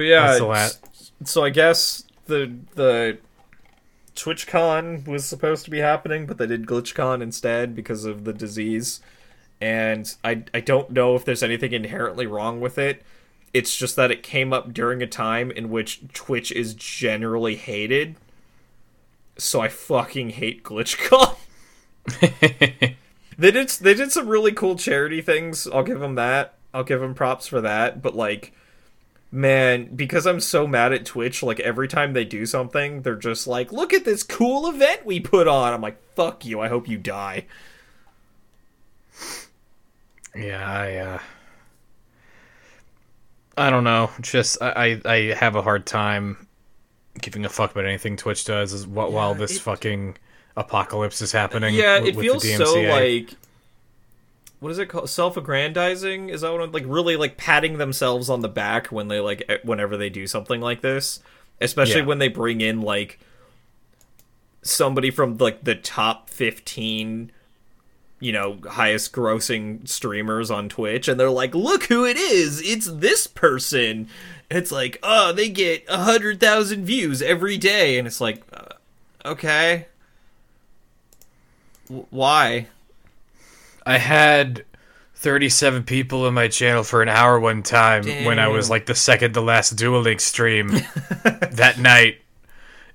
But 0.00 0.06
yeah, 0.06 0.26
That's 0.28 0.38
the 0.38 0.50
it's- 0.50 1.12
so 1.24 1.44
I 1.44 1.50
guess 1.50 2.04
the 2.26 2.50
the 2.74 3.18
TwitchCon 4.16 5.06
was 5.06 5.26
supposed 5.26 5.64
to 5.66 5.70
be 5.70 5.78
happening, 5.78 6.24
but 6.26 6.38
they 6.38 6.46
did 6.46 6.66
GlitchCon 6.66 7.20
instead 7.20 7.74
because 7.74 8.06
of 8.06 8.24
the 8.24 8.32
disease. 8.32 9.00
And 9.60 10.14
I 10.24 10.44
I 10.54 10.60
don't 10.60 10.90
know 10.90 11.16
if 11.16 11.24
there's 11.24 11.42
anything 11.42 11.72
inherently 11.72 12.26
wrong 12.26 12.60
with 12.60 12.78
it. 12.78 13.02
It's 13.52 13.76
just 13.76 13.96
that 13.96 14.10
it 14.10 14.22
came 14.22 14.52
up 14.52 14.72
during 14.72 15.02
a 15.02 15.06
time 15.06 15.50
in 15.50 15.70
which 15.70 16.00
Twitch 16.12 16.52
is 16.52 16.74
generally 16.74 17.56
hated. 17.56 18.16
So 19.36 19.60
I 19.60 19.68
fucking 19.68 20.30
hate 20.30 20.62
GlitchCon. 20.62 21.36
they 23.38 23.50
did 23.50 23.68
they 23.68 23.94
did 23.94 24.12
some 24.12 24.28
really 24.28 24.52
cool 24.52 24.76
charity 24.76 25.20
things. 25.20 25.66
I'll 25.66 25.82
give 25.82 26.00
them 26.00 26.14
that. 26.14 26.54
I'll 26.72 26.84
give 26.84 27.00
them 27.00 27.14
props 27.14 27.46
for 27.46 27.60
that. 27.60 28.02
But 28.02 28.14
like, 28.14 28.52
man, 29.32 29.94
because 29.96 30.26
I'm 30.26 30.40
so 30.40 30.66
mad 30.66 30.92
at 30.92 31.04
Twitch, 31.04 31.42
like 31.42 31.60
every 31.60 31.88
time 31.88 32.12
they 32.12 32.24
do 32.24 32.46
something, 32.46 33.02
they're 33.02 33.16
just 33.16 33.46
like, 33.46 33.72
"Look 33.72 33.92
at 33.92 34.04
this 34.04 34.22
cool 34.22 34.68
event 34.68 35.04
we 35.04 35.20
put 35.20 35.48
on." 35.48 35.72
I'm 35.72 35.80
like, 35.80 36.00
"Fuck 36.14 36.44
you! 36.44 36.60
I 36.60 36.68
hope 36.68 36.88
you 36.88 36.98
die." 36.98 37.46
Yeah, 40.34 40.68
I 40.70 40.96
uh, 40.96 41.18
I 43.56 43.70
don't 43.70 43.84
know. 43.84 44.10
Just 44.20 44.60
I, 44.62 45.00
I 45.04 45.12
I 45.12 45.16
have 45.34 45.56
a 45.56 45.62
hard 45.62 45.86
time 45.86 46.46
giving 47.20 47.44
a 47.44 47.48
fuck 47.48 47.72
about 47.72 47.84
anything 47.84 48.16
Twitch 48.16 48.44
does 48.44 48.72
is 48.72 48.84
wh- 48.84 48.94
while 49.12 49.34
this 49.34 49.56
it- 49.56 49.60
fucking 49.60 50.16
apocalypse 50.56 51.20
is 51.20 51.32
happening. 51.32 51.74
Yeah, 51.74 51.96
it 51.98 52.16
with 52.16 52.24
feels 52.24 52.56
so 52.56 52.80
like 52.80 53.34
what 54.60 54.70
is 54.70 54.78
it 54.78 54.86
called? 54.86 55.08
Self-aggrandizing? 55.08 56.28
Is 56.28 56.42
that 56.42 56.52
what 56.52 56.60
I'm, 56.60 56.72
like 56.72 56.84
really 56.86 57.16
like 57.16 57.36
patting 57.38 57.78
themselves 57.78 58.28
on 58.28 58.40
the 58.40 58.48
back 58.48 58.88
when 58.88 59.08
they 59.08 59.18
like 59.20 59.42
whenever 59.64 59.96
they 59.96 60.10
do 60.10 60.26
something 60.26 60.60
like 60.60 60.82
this, 60.82 61.20
especially 61.60 62.00
Yeah. 62.00 62.06
when 62.06 62.18
they 62.18 62.28
bring 62.28 62.60
in 62.60 62.82
like 62.82 63.18
somebody 64.62 65.10
from 65.10 65.38
like 65.38 65.64
the 65.64 65.74
top 65.74 66.28
15 66.28 67.32
you 68.20 68.32
know, 68.32 68.58
highest 68.68 69.12
grossing 69.12 69.88
streamers 69.88 70.50
on 70.50 70.68
Twitch 70.68 71.08
and 71.08 71.18
they're 71.18 71.30
like, 71.30 71.54
"Look 71.54 71.84
who 71.84 72.04
it 72.04 72.16
is. 72.16 72.60
It's 72.62 72.86
this 72.86 73.26
person." 73.26 74.08
It's 74.50 74.70
like, 74.70 74.98
"Oh, 75.02 75.32
they 75.32 75.48
get 75.48 75.84
a 75.88 75.98
100,000 75.98 76.84
views 76.84 77.22
every 77.22 77.56
day." 77.56 77.98
And 77.98 78.06
it's 78.06 78.20
like, 78.20 78.42
uh, 78.52 78.74
"Okay. 79.24 79.86
W- 81.88 82.06
why?" 82.10 82.66
I 83.86 83.98
had 83.98 84.64
37 85.16 85.82
people 85.84 86.26
in 86.26 86.34
my 86.34 86.48
channel 86.48 86.82
for 86.82 87.02
an 87.02 87.08
hour 87.08 87.38
one 87.38 87.62
time 87.62 88.04
when 88.24 88.38
I 88.38 88.48
was 88.48 88.70
like 88.70 88.86
the 88.86 88.94
second 88.94 89.34
to 89.34 89.40
last 89.40 89.76
Duel 89.76 90.00
Link 90.02 90.20
stream 90.20 90.68
that 91.24 91.76
night. 91.78 92.20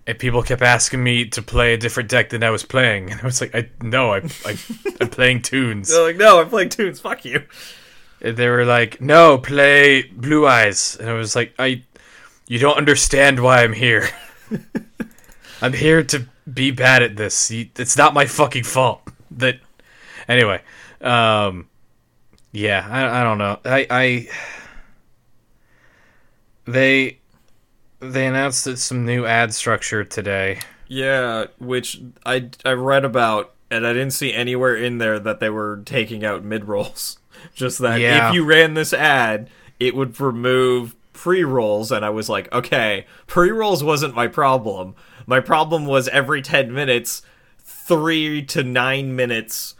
And 0.08 0.20
people 0.20 0.44
kept 0.44 0.62
asking 0.62 1.04
me 1.04 1.26
to 1.30 1.42
play 1.42 1.74
a 1.74 1.78
different 1.78 2.10
deck 2.10 2.30
than 2.30 2.44
I 2.44 2.52
was 2.52 2.64
playing. 2.64 3.10
And 3.12 3.22
I 3.22 3.26
was 3.26 3.42
like, 3.42 3.56
I 3.56 3.70
no, 3.82 4.14
I, 4.14 4.18
I, 4.46 4.58
I'm 5.02 5.10
playing 5.10 5.42
Toons. 5.42 5.90
They're 5.90 6.04
like, 6.04 6.18
"No, 6.18 6.40
I'm 6.40 6.50
playing 6.50 6.70
Toons. 6.70 7.00
Fuck 7.00 7.26
you." 7.26 7.46
And 8.22 8.38
they 8.38 8.50
were 8.50 8.66
like, 8.66 9.02
no, 9.02 9.38
play 9.38 10.04
Blue 10.04 10.48
Eyes. 10.48 10.98
And 11.00 11.10
I 11.10 11.14
was 11.14 11.36
like, 11.36 11.54
I, 11.60 11.84
you 12.48 12.60
don't 12.60 12.78
understand 12.78 13.40
why 13.40 13.64
I'm 13.64 13.74
here. 13.74 14.08
I'm 15.62 15.74
here 15.74 16.04
to 16.04 16.26
be 16.52 16.72
bad 16.72 17.04
at 17.04 17.18
this. 17.18 17.52
It's 17.52 17.98
not 17.98 18.14
my 18.14 18.26
fucking 18.26 18.64
fault. 18.64 19.02
That, 19.32 19.60
anyway, 20.28 20.62
um, 21.02 21.68
yeah, 22.52 22.88
I, 22.90 23.22
I 23.22 23.24
don't 23.24 23.38
know. 23.38 23.60
I, 23.66 23.88
I, 23.90 24.30
they, 26.66 27.20
they 28.00 28.28
announced 28.28 28.78
some 28.78 29.06
new 29.06 29.26
ad 29.26 29.54
structure 29.54 30.04
today. 30.04 30.60
Yeah, 30.88 31.46
which 31.60 32.02
I 32.26 32.50
I 32.64 32.72
read 32.74 33.06
about 33.06 33.54
and 33.72 33.86
I 33.88 33.94
didn't 33.94 34.12
see 34.14 34.34
anywhere 34.34 34.76
in 34.76 35.00
there 35.00 35.20
that 35.20 35.40
they 35.40 35.50
were 35.50 35.82
taking 35.86 36.24
out 36.24 36.44
mid 36.44 36.66
rolls. 36.66 37.18
Just 37.56 37.80
that 37.80 38.00
Yeah. 38.00 38.30
if 38.30 38.36
you 38.36 38.44
ran 38.46 38.74
this 38.76 38.94
ad, 38.94 39.50
it 39.80 39.96
would 39.96 40.20
remove 40.20 40.96
pre 41.14 41.44
rolls, 41.44 41.92
and 41.92 42.06
I 42.06 42.10
was 42.10 42.30
like, 42.30 42.52
okay, 42.54 43.06
pre 43.28 43.50
rolls 43.50 43.84
wasn't 43.84 44.16
my 44.16 44.28
problem. 44.28 44.96
My 45.26 45.40
problem 45.40 45.86
was 45.86 46.08
every 46.10 46.42
ten 46.42 46.74
minutes, 46.74 47.24
three 47.60 48.44
to 48.44 48.64
nine 48.64 49.16
minutes 49.16 49.74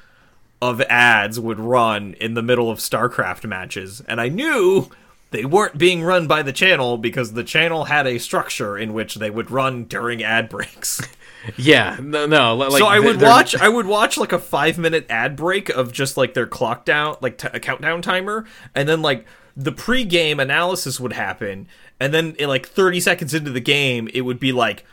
of 0.62 0.82
ads 0.82 1.40
would 1.40 1.60
run 1.60 2.14
in 2.16 2.34
the 2.34 2.42
middle 2.42 2.72
of 2.72 2.80
StarCraft 2.80 3.46
matches, 3.48 4.02
and 4.08 4.20
I 4.20 4.30
knew 4.30 4.90
they 5.32 5.44
weren't 5.46 5.78
being 5.78 6.04
run 6.04 6.28
by 6.28 6.42
the 6.44 6.54
channel 6.54 6.98
because 6.98 7.34
the 7.34 7.44
channel 7.44 7.86
had 7.86 8.08
a 8.08 8.18
structure 8.20 8.78
in 8.78 8.94
which 8.94 9.16
they 9.16 9.30
would 9.30 9.52
run 9.52 9.84
during 9.86 10.24
ad 10.24 10.50
breaks. 10.50 11.02
Yeah, 11.58 12.00
no, 12.02 12.26
no. 12.26 12.56
Like, 12.56 12.80
so 12.80 12.88
I 12.88 13.00
would 13.00 13.20
they're- 13.20 13.30
watch 13.30 13.56
I 13.56 13.70
would 13.70 13.86
watch 13.86 14.18
like 14.18 14.32
a 14.32 14.40
5 14.40 14.80
minute 14.80 15.06
ad 15.12 15.36
break 15.36 15.70
of 15.70 15.92
just 15.92 16.18
like 16.18 16.34
their 16.34 16.48
clock 16.48 16.86
down 16.86 17.18
like 17.22 17.38
t- 17.38 17.48
a 17.54 17.60
countdown 17.60 18.02
timer 18.02 18.46
and 18.74 18.90
then 18.90 19.04
like 19.04 19.28
the 19.56 19.72
pre-game 19.72 20.40
analysis 20.40 21.00
would 21.00 21.14
happen 21.14 21.68
and 22.00 22.12
then 22.16 22.36
in 22.40 22.50
like 22.50 22.66
30 22.68 23.00
seconds 23.00 23.36
into 23.36 23.52
the 23.52 23.60
game 23.60 24.10
it 24.12 24.22
would 24.22 24.40
be 24.40 24.52
like 24.52 24.86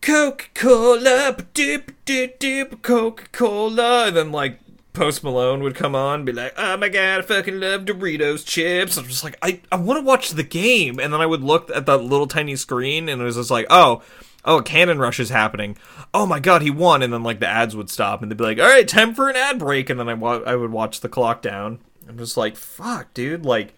Coca-Cola, 0.00 1.36
dip 1.54 1.92
dip 2.04 2.40
dip 2.40 2.82
Coca-Cola 2.82 4.08
and 4.08 4.16
then 4.16 4.32
like 4.32 4.58
Post 4.92 5.24
Malone 5.24 5.62
would 5.62 5.74
come 5.74 5.94
on 5.94 6.16
and 6.16 6.26
be 6.26 6.32
like, 6.32 6.52
"Oh 6.56 6.76
my 6.76 6.88
god, 6.88 7.20
I 7.20 7.22
fucking 7.22 7.60
love 7.60 7.86
Doritos 7.86 8.44
chips." 8.44 8.96
I'm 8.96 9.06
just 9.06 9.24
like, 9.24 9.38
I, 9.42 9.60
I 9.70 9.76
want 9.76 9.98
to 9.98 10.04
watch 10.04 10.30
the 10.30 10.42
game, 10.42 10.98
and 11.00 11.12
then 11.12 11.20
I 11.20 11.26
would 11.26 11.42
look 11.42 11.70
at 11.70 11.86
that 11.86 11.98
little 11.98 12.26
tiny 12.26 12.56
screen, 12.56 13.08
and 13.08 13.20
it 13.20 13.24
was 13.24 13.36
just 13.36 13.50
like, 13.50 13.66
"Oh, 13.70 14.02
oh, 14.44 14.58
a 14.58 14.62
cannon 14.62 14.98
rush 14.98 15.18
is 15.18 15.30
happening. 15.30 15.78
Oh 16.12 16.26
my 16.26 16.40
god, 16.40 16.60
he 16.62 16.70
won!" 16.70 17.02
And 17.02 17.12
then 17.12 17.22
like 17.22 17.40
the 17.40 17.48
ads 17.48 17.74
would 17.74 17.88
stop, 17.90 18.20
and 18.20 18.30
they'd 18.30 18.36
be 18.36 18.44
like, 18.44 18.58
"All 18.58 18.66
right, 18.66 18.86
time 18.86 19.14
for 19.14 19.30
an 19.30 19.36
ad 19.36 19.58
break," 19.58 19.88
and 19.88 19.98
then 19.98 20.08
I 20.08 20.14
wa- 20.14 20.42
I 20.44 20.56
would 20.56 20.72
watch 20.72 21.00
the 21.00 21.08
clock 21.08 21.40
down. 21.40 21.78
I'm 22.08 22.18
just 22.18 22.36
like, 22.36 22.56
"Fuck, 22.56 23.14
dude!" 23.14 23.46
Like, 23.46 23.72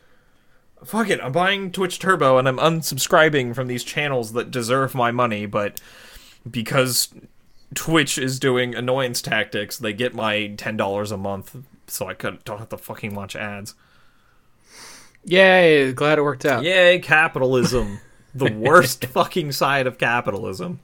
fuck 0.85 1.11
it. 1.11 1.20
I'm 1.23 1.32
buying 1.32 1.70
Twitch 1.70 2.01
Turbo, 2.01 2.39
and 2.39 2.49
I'm 2.49 2.59
unsubscribing 2.59 3.55
from 3.55 3.69
these 3.69 3.85
channels 3.85 4.32
that 4.32 4.51
deserve 4.51 4.95
my 4.97 5.12
money, 5.12 5.47
but 5.47 5.81
because 6.51 7.09
Twitch 7.74 8.19
is 8.19 8.39
doing 8.39 8.74
annoyance 8.74 9.23
tactics, 9.23 9.78
they 9.78 9.93
get 9.93 10.15
my 10.15 10.49
ten 10.57 10.77
dollars 10.77 11.11
a 11.11 11.16
month, 11.16 11.57
so 11.86 12.09
I 12.09 12.15
could, 12.15 12.45
don't 12.45 12.59
have 12.59 12.69
to 12.70 12.78
fucking 12.78 13.15
watch 13.15 13.36
ads. 13.36 13.74
Yay! 15.24 15.93
Glad 15.93 16.19
it 16.19 16.23
worked 16.23 16.45
out. 16.45 16.65
Yay, 16.65 16.99
capitalism! 16.99 18.01
the 18.35 18.53
worst 18.53 19.05
fucking 19.07 19.53
side 19.53 19.86
of 19.86 19.99
capitalism. 19.99 20.81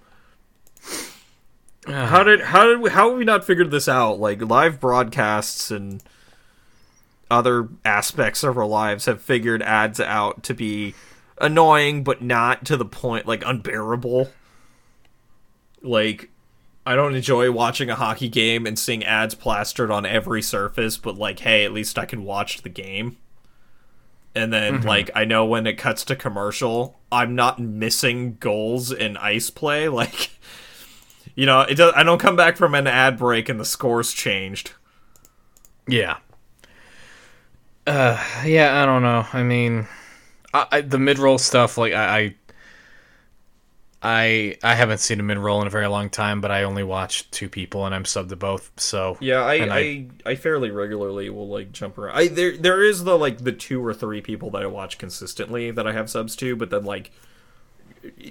Ah. 1.87 2.07
How 2.07 2.23
did 2.23 2.41
how 2.41 2.67
did 2.67 2.81
we 2.81 2.91
how 2.91 3.11
have 3.11 3.19
we 3.19 3.25
not 3.25 3.45
figured 3.45 3.71
this 3.71 3.89
out? 3.89 4.21
Like 4.21 4.41
live 4.43 4.81
broadcasts 4.81 5.71
and 5.71 6.03
other 7.31 7.69
aspects 7.85 8.43
of 8.43 8.57
our 8.57 8.67
lives 8.67 9.07
have 9.07 9.21
figured 9.21 9.63
ads 9.63 10.01
out 10.01 10.43
to 10.45 10.55
be 10.55 10.95
annoying, 11.39 12.05
but 12.05 12.23
not 12.23 12.65
to 12.67 12.77
the 12.77 12.85
point 12.85 13.27
like 13.27 13.43
unbearable. 13.45 14.31
Like 15.83 16.30
I 16.91 16.97
don't 16.97 17.15
enjoy 17.15 17.53
watching 17.53 17.89
a 17.89 17.95
hockey 17.95 18.29
game 18.29 18.67
and 18.67 18.77
seeing 18.77 19.05
ads 19.05 19.37
plastered 19.37 19.93
on 19.93 20.05
every 20.05 20.43
surface, 20.43 20.97
but 20.97 21.17
like, 21.17 21.39
hey, 21.39 21.65
at 21.65 21.73
least 21.73 21.97
I 21.97 22.05
can 22.05 22.25
watch 22.25 22.63
the 22.63 22.69
game. 22.69 23.17
And 24.35 24.53
then, 24.53 24.83
like, 24.83 25.09
I 25.15 25.25
know 25.25 25.45
when 25.45 25.69
it 25.69 25.75
cuts 25.75 26.05
to 26.07 26.17
commercial, 26.17 26.99
I'm 27.13 27.37
not 27.37 27.61
missing 27.61 28.39
goals 28.41 28.91
in 28.91 29.17
ice 29.19 29.51
play. 29.51 29.89
Like, 30.01 30.31
you 31.37 31.47
know, 31.47 31.61
it 31.61 31.77
does. 31.77 31.93
I 31.95 32.03
don't 32.03 32.19
come 32.19 32.35
back 32.35 32.57
from 32.57 32.75
an 32.75 32.89
ad 32.89 33.17
break 33.17 33.49
and 33.49 33.61
the 33.61 33.65
score's 33.65 34.13
changed. 34.13 34.73
Yeah. 35.87 36.17
Uh, 37.87 38.21
yeah, 38.45 38.83
I 38.83 38.85
don't 38.85 39.03
know. 39.03 39.29
I 39.33 39.45
mean, 39.45 39.87
I, 40.53 40.67
I, 40.73 40.81
the 40.81 40.99
mid 40.99 41.21
roll 41.21 41.39
stuff, 41.39 41.79
like 41.79 41.93
I, 41.93 42.19
I, 42.19 42.35
I, 44.03 44.57
I 44.63 44.75
haven't 44.77 44.99
seen 44.99 45.21
a 45.21 45.23
mid 45.23 45.37
roll 45.37 45.61
in 45.61 45.67
a 45.67 45.71
very 45.71 45.87
long 45.87 46.09
time, 46.09 46.41
but 46.41 46.51
I 46.51 46.63
only 46.63 46.83
watch 46.83 47.31
two 47.31 47.51
people, 47.51 47.85
and 47.85 47.95
I'm 47.95 48.05
subbed 48.05 48.31
to 48.31 48.37
both. 48.37 48.71
So 48.79 49.19
Yeah, 49.21 49.43
I, 49.43 49.55
I, 49.55 49.79
I- 49.79 50.07
I 50.25 50.35
fairly 50.37 50.71
regularly 50.71 51.29
will 51.29 51.49
like 51.49 51.71
jump 51.73 51.99
around. 51.99 52.17
I 52.17 52.29
there 52.29 52.57
there 52.57 52.83
is 52.83 53.05
the 53.05 53.19
like 53.19 53.45
the 53.45 53.53
two 53.53 53.85
or 53.85 53.93
three 53.93 54.23
people 54.23 54.51
that 54.53 54.63
I 54.63 54.67
watch 54.67 54.97
consistently 54.99 55.71
that 55.71 55.87
I 55.87 55.93
have 55.93 56.09
subs 56.09 56.35
to, 56.37 56.57
but 56.57 56.71
then 56.71 56.85
like 56.85 57.11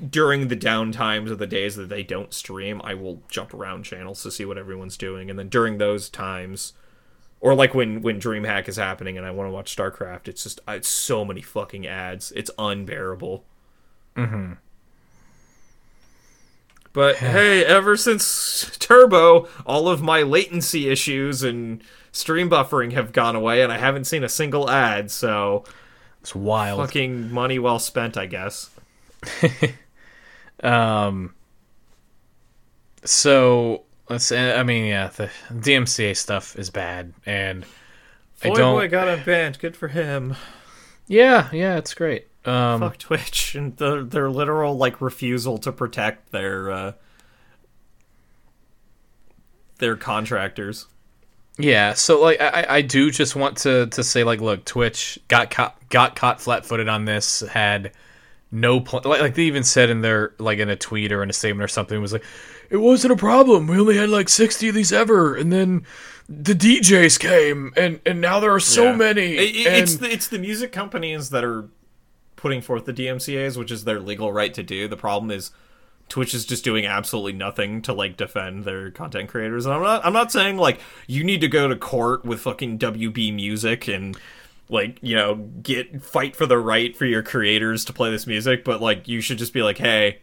during 0.10 0.48
the 0.48 0.56
down 0.56 0.92
times 0.92 1.30
of 1.30 1.38
the 1.38 1.46
days 1.46 1.76
that 1.76 1.90
they 1.90 2.02
don't 2.02 2.34
stream, 2.34 2.82
I 2.84 2.96
will 2.96 3.22
jump 3.30 3.54
around 3.54 3.84
channels 3.84 4.24
to 4.24 4.32
see 4.32 4.46
what 4.46 4.58
everyone's 4.58 4.98
doing, 4.98 5.30
and 5.30 5.38
then 5.38 5.50
during 5.50 5.78
those 5.78 6.10
times, 6.10 6.74
or 7.40 7.54
like 7.54 7.76
when 7.76 8.02
when 8.02 8.20
DreamHack 8.20 8.68
is 8.68 8.78
happening 8.78 9.18
and 9.18 9.26
I 9.28 9.32
want 9.32 9.48
to 9.48 9.54
watch 9.54 9.76
StarCraft, 9.76 10.28
it's 10.28 10.44
just 10.44 10.60
it's 10.68 10.88
so 10.88 11.24
many 11.24 11.42
fucking 11.44 11.86
ads, 11.86 12.32
it's 12.32 12.50
unbearable. 12.58 13.46
Mm-hmm. 14.16 14.54
But 16.94 17.18
hey, 17.18 17.64
ever 17.66 17.96
since 17.96 18.76
Turbo, 18.80 19.48
all 19.66 19.88
of 19.90 20.02
my 20.02 20.24
latency 20.24 20.90
issues 20.90 21.44
and 21.44 21.84
stream 22.12 22.50
buffering 22.50 22.94
have 22.94 23.14
gone 23.14 23.36
away, 23.36 23.62
and 23.62 23.72
I 23.72 23.78
haven't 23.78 24.06
seen 24.06 24.24
a 24.24 24.30
single 24.30 24.70
ad. 24.70 25.12
So 25.12 25.64
it's 26.22 26.34
wild. 26.36 26.80
fucking 26.80 27.32
money 27.32 27.60
well 27.60 27.80
spent, 27.80 28.18
I 28.18 28.26
guess. 28.26 28.70
Um. 30.64 31.36
So 33.06 33.84
let's. 34.10 34.32
I 34.32 34.64
mean, 34.64 34.86
yeah, 34.86 35.08
the 35.08 35.30
DMCA 35.52 36.18
stuff 36.18 36.58
is 36.58 36.70
bad, 36.70 37.14
and 37.26 37.66
I 38.44 38.50
Boy, 38.50 38.56
don't. 38.56 38.76
boy 38.76 38.88
got 38.90 39.08
unbanned. 39.08 39.60
Good 39.60 39.78
for 39.78 39.88
him. 39.90 40.36
Yeah, 41.08 41.50
yeah, 41.52 41.78
it's 41.78 41.94
great. 41.94 42.28
Um, 42.46 42.80
Fuck 42.82 42.98
Twitch 42.98 43.54
and 43.60 43.76
the, 43.78 44.04
their 44.04 44.30
literal 44.30 44.76
like 44.78 45.02
refusal 45.02 45.58
to 45.60 45.72
protect 45.72 46.32
their 46.32 46.72
uh, 46.72 46.92
their 49.80 49.96
contractors. 49.96 50.88
Yeah, 51.58 51.94
so 51.94 52.22
like 52.22 52.40
I, 52.40 52.66
I 52.70 52.82
do 52.82 53.12
just 53.12 53.36
want 53.36 53.58
to 53.60 53.88
to 53.88 54.04
say 54.04 54.24
like 54.24 54.40
look, 54.40 54.64
Twitch 54.66 55.20
got 55.28 55.52
caught 55.52 55.76
got 55.90 56.16
caught 56.16 56.40
flat 56.42 56.66
footed 56.66 56.88
on 56.88 57.06
this, 57.06 57.42
had 57.42 57.92
no 58.52 58.80
pl- 58.80 59.02
like 59.04 59.20
like 59.22 59.36
they 59.36 59.44
even 59.44 59.64
said 59.64 59.90
in 59.90 60.02
their 60.02 60.34
like 60.40 60.60
in 60.60 60.70
a 60.70 60.76
tweet 60.78 61.12
or 61.12 61.22
in 61.22 61.30
a 61.30 61.34
statement 61.34 61.64
or 61.64 61.68
something 61.68 61.98
it 61.98 62.02
was 62.02 62.14
like 62.14 62.24
it 62.70 62.78
wasn't 62.78 63.12
a 63.12 63.18
problem. 63.18 63.68
We 63.68 63.78
only 63.80 63.98
had 63.98 64.10
like 64.10 64.30
sixty 64.30 64.70
of 64.70 64.76
these 64.76 64.94
ever, 64.94 65.36
and 65.36 65.52
then 65.52 65.86
the 66.30 66.54
DJs 66.54 67.20
came, 67.20 67.74
and 67.76 68.00
and 68.06 68.22
now 68.22 68.40
there 68.40 68.54
are 68.54 68.60
so 68.62 68.86
Yeah. 68.86 68.96
many. 68.96 69.36
It- 69.36 69.56
it- 69.56 69.68
and- 69.68 69.76
it's 69.76 69.96
the, 69.98 70.10
it's 70.10 70.28
the 70.30 70.40
music 70.40 70.72
companies 70.72 71.30
that 71.32 71.44
are 71.44 71.68
putting 72.40 72.62
forth 72.62 72.86
the 72.86 72.94
DMCA's, 72.94 73.58
which 73.58 73.70
is 73.70 73.84
their 73.84 74.00
legal 74.00 74.32
right 74.32 74.54
to 74.54 74.64
do. 74.64 74.88
The 74.88 74.96
problem 74.96 75.30
is 75.30 75.52
Twitch 76.08 76.34
is 76.34 76.46
just 76.46 76.64
doing 76.64 76.86
absolutely 76.86 77.34
nothing 77.34 77.82
to 77.84 77.92
like 77.94 78.16
defend 78.16 78.64
their 78.64 78.90
content 78.92 79.28
creators. 79.30 79.66
And 79.66 79.76
I'm 79.76 79.82
not 79.84 80.06
I'm 80.06 80.14
not 80.14 80.32
saying 80.32 80.56
like 80.58 80.80
you 81.06 81.24
need 81.26 81.42
to 81.42 81.48
go 81.50 81.68
to 81.68 81.76
court 81.76 82.24
with 82.24 82.40
fucking 82.40 82.80
WB 82.80 83.34
Music 83.36 83.88
and 83.90 84.18
like 84.70 84.98
you 85.02 85.16
know 85.16 85.36
get 85.62 86.02
fight 86.02 86.36
for 86.36 86.46
the 86.46 86.58
right 86.58 86.96
for 86.96 87.06
your 87.06 87.22
creators 87.24 87.84
to 87.86 87.94
play 87.94 88.10
this 88.10 88.26
music, 88.26 88.64
but 88.64 88.82
like 88.82 89.08
you 89.10 89.20
should 89.22 89.38
just 89.38 89.54
be 89.54 89.62
like, 89.62 89.78
hey. 89.78 90.20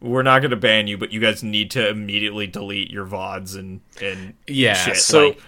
We're 0.00 0.22
not 0.22 0.42
going 0.42 0.52
to 0.52 0.56
ban 0.56 0.86
you, 0.86 0.96
but 0.96 1.10
you 1.10 1.18
guys 1.18 1.42
need 1.42 1.72
to 1.72 1.88
immediately 1.88 2.46
delete 2.46 2.88
your 2.88 3.04
vods 3.04 3.58
and 3.58 3.80
and 4.00 4.34
Yeah, 4.46 4.74
shit. 4.74 4.96
so- 4.98 5.26
like, 5.30 5.40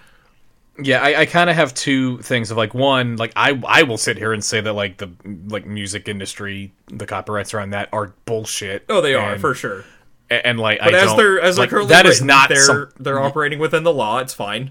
Yeah, 0.84 1.02
I, 1.02 1.20
I 1.20 1.26
kind 1.26 1.50
of 1.50 1.56
have 1.56 1.74
two 1.74 2.18
things 2.18 2.50
of 2.50 2.56
like 2.56 2.74
one, 2.74 3.16
like 3.16 3.32
I 3.36 3.60
I 3.66 3.82
will 3.84 3.98
sit 3.98 4.16
here 4.18 4.32
and 4.32 4.44
say 4.44 4.60
that 4.60 4.72
like 4.72 4.96
the 4.98 5.10
like 5.48 5.66
music 5.66 6.08
industry, 6.08 6.72
the 6.86 7.06
copyrights 7.06 7.54
around 7.54 7.70
that 7.70 7.88
are 7.92 8.14
bullshit. 8.24 8.84
oh, 8.88 9.00
they 9.00 9.14
are 9.14 9.32
and, 9.32 9.40
for 9.40 9.54
sure. 9.54 9.84
and, 10.30 10.46
and, 10.46 10.60
like 10.60 10.78
But 10.80 10.94
I 10.94 10.98
as 10.98 11.04
don't- 11.04 11.16
they're 11.16 11.40
as 11.40 11.58
like, 11.58 11.72
like, 11.72 11.88
that 11.88 12.06
is 12.06 12.22
not 12.22 12.48
they're 12.48 12.58
some- 12.64 12.88
they're 12.98 13.20
operating 13.20 13.58
within 13.58 13.82
the 13.84 13.92
law. 13.92 14.18
It's 14.18 14.34
fine. 14.34 14.70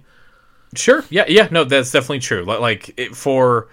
Sure. 0.76 1.04
Yeah. 1.10 1.26
Yeah. 1.28 1.48
No, 1.52 1.64
that's 1.64 1.92
definitely 1.92 2.20
true. 2.20 2.46
Li- 2.46 2.58
Like 2.58 2.94
it, 2.98 3.16
for 3.16 3.68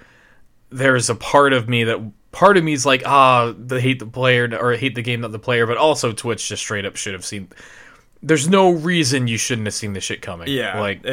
there's 0.71 1.11
a 1.11 1.15
part 1.15 1.53
of 1.53 1.69
me 1.69 1.85
that 1.85 2.01
part 2.33 2.57
of 2.57 2.65
me 2.65 2.73
is 2.73 2.85
like 2.87 3.03
ah, 3.07 3.53
the 3.57 3.81
hate 3.81 3.99
the 3.99 4.07
player 4.07 4.49
or 4.61 4.73
hate 4.75 4.95
the 4.95 5.03
game, 5.03 5.21
not 5.21 5.33
the 5.33 5.39
player, 5.39 5.67
but 5.67 5.77
also 5.77 6.13
Twitch 6.13 6.49
just 6.49 6.63
straight 6.63 6.85
up 6.87 6.97
should 6.97 7.13
have 7.15 7.25
seen. 7.25 7.49
There's 8.23 8.49
no 8.49 8.71
reason 8.71 9.29
you 9.29 9.39
shouldn't 9.39 9.67
have 9.67 9.75
seen 9.75 9.93
this 9.93 10.05
shit 10.05 10.23
coming. 10.23 10.49
Yeah, 10.49 10.81
Like 10.81 11.05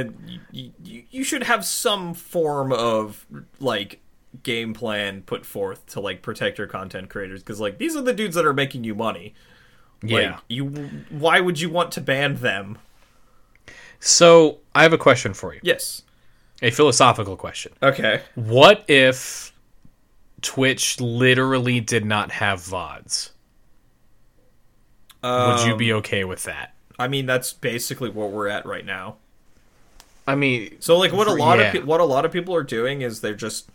you, 0.52 0.72
you, 0.84 1.04
you 1.10 1.24
should 1.24 1.44
have 1.44 1.66
some 1.66 2.14
form 2.14 2.72
of 2.72 3.26
like 3.60 4.00
game 4.42 4.74
plan 4.74 5.22
put 5.22 5.46
forth 5.46 5.86
to 5.88 6.00
like 6.00 6.22
protect 6.22 6.58
your 6.58 6.68
content 6.68 7.10
creators 7.10 7.42
because 7.42 7.60
like 7.60 7.78
these 7.78 7.96
are 7.96 8.02
the 8.02 8.14
dudes 8.14 8.36
that 8.36 8.46
are 8.46 8.54
making 8.54 8.84
you 8.84 8.96
money. 8.96 9.34
Like, 10.02 10.12
yeah. 10.12 10.40
you 10.50 10.66
why 11.10 11.40
would 11.40 11.60
you 11.60 11.70
want 11.70 11.92
to 11.94 12.02
ban 12.02 12.36
them? 12.36 12.78
So 14.00 14.60
I 14.76 14.84
have 14.84 14.94
a 14.94 14.98
question 14.98 15.34
for 15.34 15.54
you. 15.54 15.60
Yes. 15.64 16.02
A 16.62 16.72
philosophical 16.72 17.38
question. 17.38 17.74
Okay. 17.82 18.22
What 18.36 18.86
if 18.88 19.54
Twitch 20.42 21.00
literally 21.00 21.80
did 21.80 22.06
not 22.06 22.32
have 22.32 22.60
VODs? 22.60 23.32
Would 25.24 25.66
you 25.66 25.74
Um, 25.74 25.78
be 25.78 25.94
okay 25.94 26.26
with 26.26 26.44
that? 26.44 26.73
I 27.00 27.08
mean, 27.08 27.26
that's 27.26 27.54
basically 27.54 28.10
what 28.10 28.32
we're 28.32 28.48
at 28.48 28.66
right 28.66 28.86
now. 28.86 29.18
I 30.28 30.36
mean, 30.36 30.78
So 30.80 30.98
like 30.98 31.12
what 31.12 31.28
a 31.28 31.34
lot 31.34 31.60
Yeah. 31.60 31.66
of 31.66 31.74
pe- 31.74 31.80
what 31.82 32.00
a 32.00 32.06
lot 32.06 32.24
of 32.26 32.32
people 32.32 32.56
are 32.56 32.64
doing 32.64 33.02
is 33.02 33.22
they're 33.22 33.34
just 33.36 33.70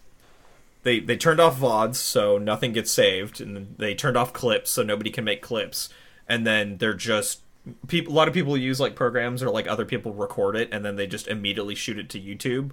they 0.82 1.01
they 1.01 1.16
turned 1.16 1.40
off 1.40 1.59
VODs 1.59 1.97
so 1.97 2.39
nothing 2.39 2.73
gets 2.73 2.90
saved 2.90 3.40
and 3.40 3.74
they 3.78 3.95
turned 3.95 4.16
off 4.16 4.32
clips 4.32 4.70
so 4.70 4.82
nobody 4.82 5.11
can 5.11 5.24
make 5.24 5.43
clips 5.43 5.89
and 6.28 6.47
then 6.47 6.78
they're 6.78 6.95
just 6.95 7.40
people 7.86 8.15
a 8.15 8.16
lot 8.16 8.28
of 8.28 8.35
people 8.35 8.57
use 8.57 8.81
like 8.81 8.95
programs 8.95 9.43
or 9.43 9.51
like 9.51 9.66
other 9.66 9.85
people 9.85 10.15
record 10.15 10.57
it 10.57 10.69
and 10.73 10.85
then 10.85 10.97
they 10.97 11.07
just 11.07 11.28
immediately 11.28 11.74
shoot 11.74 11.99
it 11.99 12.09
to 12.09 12.19
YouTube. 12.20 12.70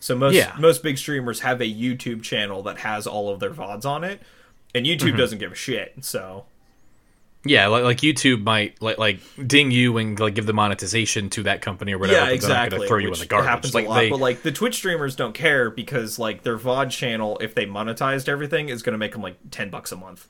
So 0.00 0.16
most 0.16 0.34
Yeah. 0.34 0.56
most 0.58 0.82
big 0.82 0.98
streamers 0.98 1.40
have 1.40 1.60
a 1.60 1.72
YouTube 1.72 2.22
channel 2.24 2.60
that 2.64 2.78
has 2.78 3.06
all 3.06 3.28
of 3.30 3.38
their 3.38 3.50
VODs 3.52 3.84
on 3.84 4.02
it, 4.02 4.20
and 4.74 4.84
YouTube 4.84 5.10
Mm-hmm. 5.10 5.16
doesn't 5.18 5.38
give 5.38 5.52
a 5.52 5.54
shit. 5.54 5.94
So 6.00 6.46
Yeah, 7.44 7.66
like, 7.66 7.82
like 7.82 7.96
YouTube 7.98 8.42
might 8.44 8.80
like 8.80 8.98
like 8.98 9.18
ding 9.46 9.70
you 9.72 9.98
and 9.98 10.18
like 10.20 10.34
give 10.34 10.46
the 10.46 10.52
monetization 10.52 11.28
to 11.30 11.42
that 11.42 11.60
company 11.60 11.92
or 11.92 11.98
whatever. 11.98 12.26
yeah, 12.26 12.32
exactly. 12.32 12.86
throw 12.86 12.98
you 12.98 13.06
in 13.06 13.10
which 13.10 13.20
the 13.20 13.26
garbage. 13.26 13.48
happens 13.48 13.74
like 13.74 13.86
a 13.86 13.88
lot, 13.88 13.94
they, 13.96 14.10
but 14.10 14.20
like 14.20 14.42
the 14.42 14.52
Twitch 14.52 14.76
streamers 14.76 15.16
don't 15.16 15.32
care 15.34 15.68
because 15.70 16.18
like 16.20 16.44
their 16.44 16.56
VOD 16.56 16.90
channel, 16.90 17.38
if 17.40 17.54
they 17.54 17.66
monetized 17.66 18.28
everything, 18.28 18.68
is 18.68 18.82
going 18.82 18.92
to 18.92 18.98
make 18.98 19.12
them 19.12 19.22
like 19.22 19.36
ten 19.50 19.70
bucks 19.70 19.90
a 19.90 19.96
month. 19.96 20.28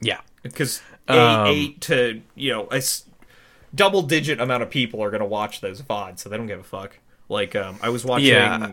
yeah, 0.00 0.20
because 0.42 0.82
eight, 1.08 1.16
Um, 1.18 1.46
eight 1.46 1.80
to 1.82 2.22
you 2.34 2.50
know 2.52 2.66
a 2.72 2.76
s- 2.78 3.04
double 3.72 4.02
digit 4.02 4.40
amount 4.40 4.64
of 4.64 4.70
people 4.70 5.00
are 5.02 5.10
going 5.10 5.20
to 5.22 5.26
watch 5.26 5.60
those 5.60 5.80
VODs, 5.80 6.18
so 6.20 6.28
they 6.28 6.36
don't 6.36 6.48
give 6.48 6.58
a 6.60 6.64
fuck. 6.64 6.98
Like 7.28 7.54
um, 7.54 7.78
I 7.80 7.88
was 7.88 8.04
watching 8.04 8.26
Yeah. 8.28 8.72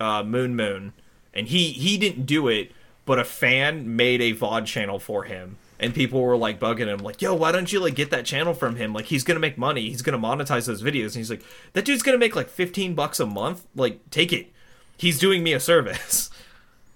uh, 0.00 0.22
Moon 0.24 0.56
Moon, 0.56 0.94
and 1.34 1.48
he 1.48 1.72
he 1.72 1.98
didn't 1.98 2.24
do 2.24 2.48
it, 2.48 2.72
but 3.04 3.18
a 3.18 3.24
fan 3.24 3.94
made 3.94 4.22
a 4.22 4.32
VOD 4.34 4.64
channel 4.64 4.98
for 4.98 5.24
him. 5.24 5.58
And 5.82 5.94
people 5.94 6.20
were 6.20 6.36
like 6.36 6.60
bugging 6.60 6.88
him, 6.88 6.98
like, 6.98 7.22
"Yo, 7.22 7.34
why 7.34 7.52
don't 7.52 7.72
you 7.72 7.80
like 7.80 7.94
get 7.94 8.10
that 8.10 8.26
channel 8.26 8.52
from 8.52 8.76
him? 8.76 8.92
Like, 8.92 9.06
he's 9.06 9.24
gonna 9.24 9.40
make 9.40 9.56
money. 9.56 9.88
He's 9.88 10.02
gonna 10.02 10.18
monetize 10.18 10.66
those 10.66 10.82
videos." 10.82 11.06
And 11.06 11.16
he's 11.16 11.30
like, 11.30 11.42
"That 11.72 11.86
dude's 11.86 12.02
gonna 12.02 12.18
make 12.18 12.36
like 12.36 12.50
fifteen 12.50 12.94
bucks 12.94 13.18
a 13.18 13.26
month. 13.26 13.64
Like, 13.74 13.98
take 14.10 14.30
it. 14.32 14.52
He's 14.98 15.18
doing 15.18 15.42
me 15.42 15.54
a 15.54 15.60
service." 15.60 16.30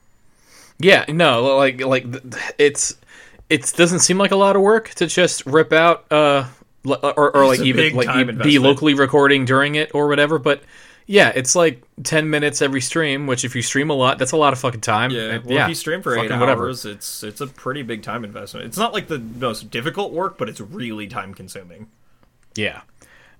yeah, 0.78 1.06
no, 1.09 1.56
like 1.56 1.81
like 1.81 2.05
it's 2.59 2.97
it 3.48 3.73
doesn't 3.74 4.01
seem 4.01 4.19
like 4.19 4.32
a 4.32 4.36
lot 4.36 4.55
of 4.55 4.62
work 4.62 4.90
to 4.90 5.06
just 5.06 5.44
rip 5.47 5.73
out 5.73 6.11
uh 6.12 6.47
or, 6.85 7.35
or 7.36 7.47
like 7.47 7.61
even 7.61 7.94
like 7.94 8.12
be 8.12 8.20
investment. 8.20 8.62
locally 8.62 8.94
recording 8.94 9.44
during 9.44 9.74
it 9.74 9.90
or 9.94 10.09
whatever. 10.09 10.39
But 10.39 10.62
yeah, 11.06 11.32
it's 11.35 11.55
like 11.55 11.82
ten 12.02 12.31
minutes 12.31 12.62
every 12.62 12.81
stream. 12.81 13.26
Which 13.26 13.44
if 13.44 13.55
you 13.55 13.62
stream 13.62 13.90
a 13.90 13.94
lot, 13.94 14.18
that's 14.18 14.32
a 14.32 14.36
lot 14.36 14.52
of 14.52 14.59
fucking 14.59 14.81
time. 14.81 15.10
Yeah, 15.10 15.39
well, 15.44 15.64
if 15.64 15.68
you 15.68 15.74
stream 15.74 16.02
for 16.02 16.14
eight 16.16 16.28
fucking 16.28 16.40
whatever. 16.40 16.64
hours, 16.64 16.85
it's 16.85 17.22
it's 17.22 17.40
a 17.40 17.47
pretty 17.47 17.82
big 17.82 18.02
time 18.02 18.24
investment. 18.24 18.66
It's 18.66 18.78
not 18.78 18.93
like 18.93 19.09
the 19.09 19.18
most 19.18 19.70
difficult 19.70 20.12
work, 20.12 20.39
but 20.39 20.48
it's 20.48 20.60
really 20.60 21.06
time 21.06 21.35
consuming. 21.35 21.89
Yeah. 22.55 22.82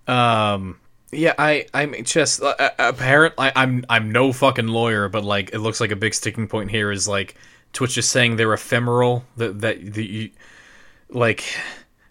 Um 0.07 0.81
yeah, 1.13 1.35
I 1.39 1.67
I'm 1.73 1.95
just 2.05 2.43
uh, 2.43 2.55
uh, 2.59 2.71
apparent 2.79 3.35
I, 3.39 3.53
I'm 3.57 3.85
I'm 3.89 4.13
no 4.13 4.33
fucking 4.33 4.69
lawyer, 4.69 5.09
but 5.09 5.25
like 5.25 5.55
it 5.55 5.61
looks 5.61 5.81
like 5.81 5.91
a 5.91 5.97
big 5.97 6.13
sticking 6.15 6.49
point 6.49 6.71
here 6.71 6.91
is 6.91 7.09
like 7.09 7.37
Twitch 7.73 7.97
is 7.97 8.09
saying 8.09 8.37
they're 8.37 8.53
ephemeral 8.53 9.25
that 9.37 9.61
that 9.61 9.95
the 9.95 10.33
like 11.09 11.45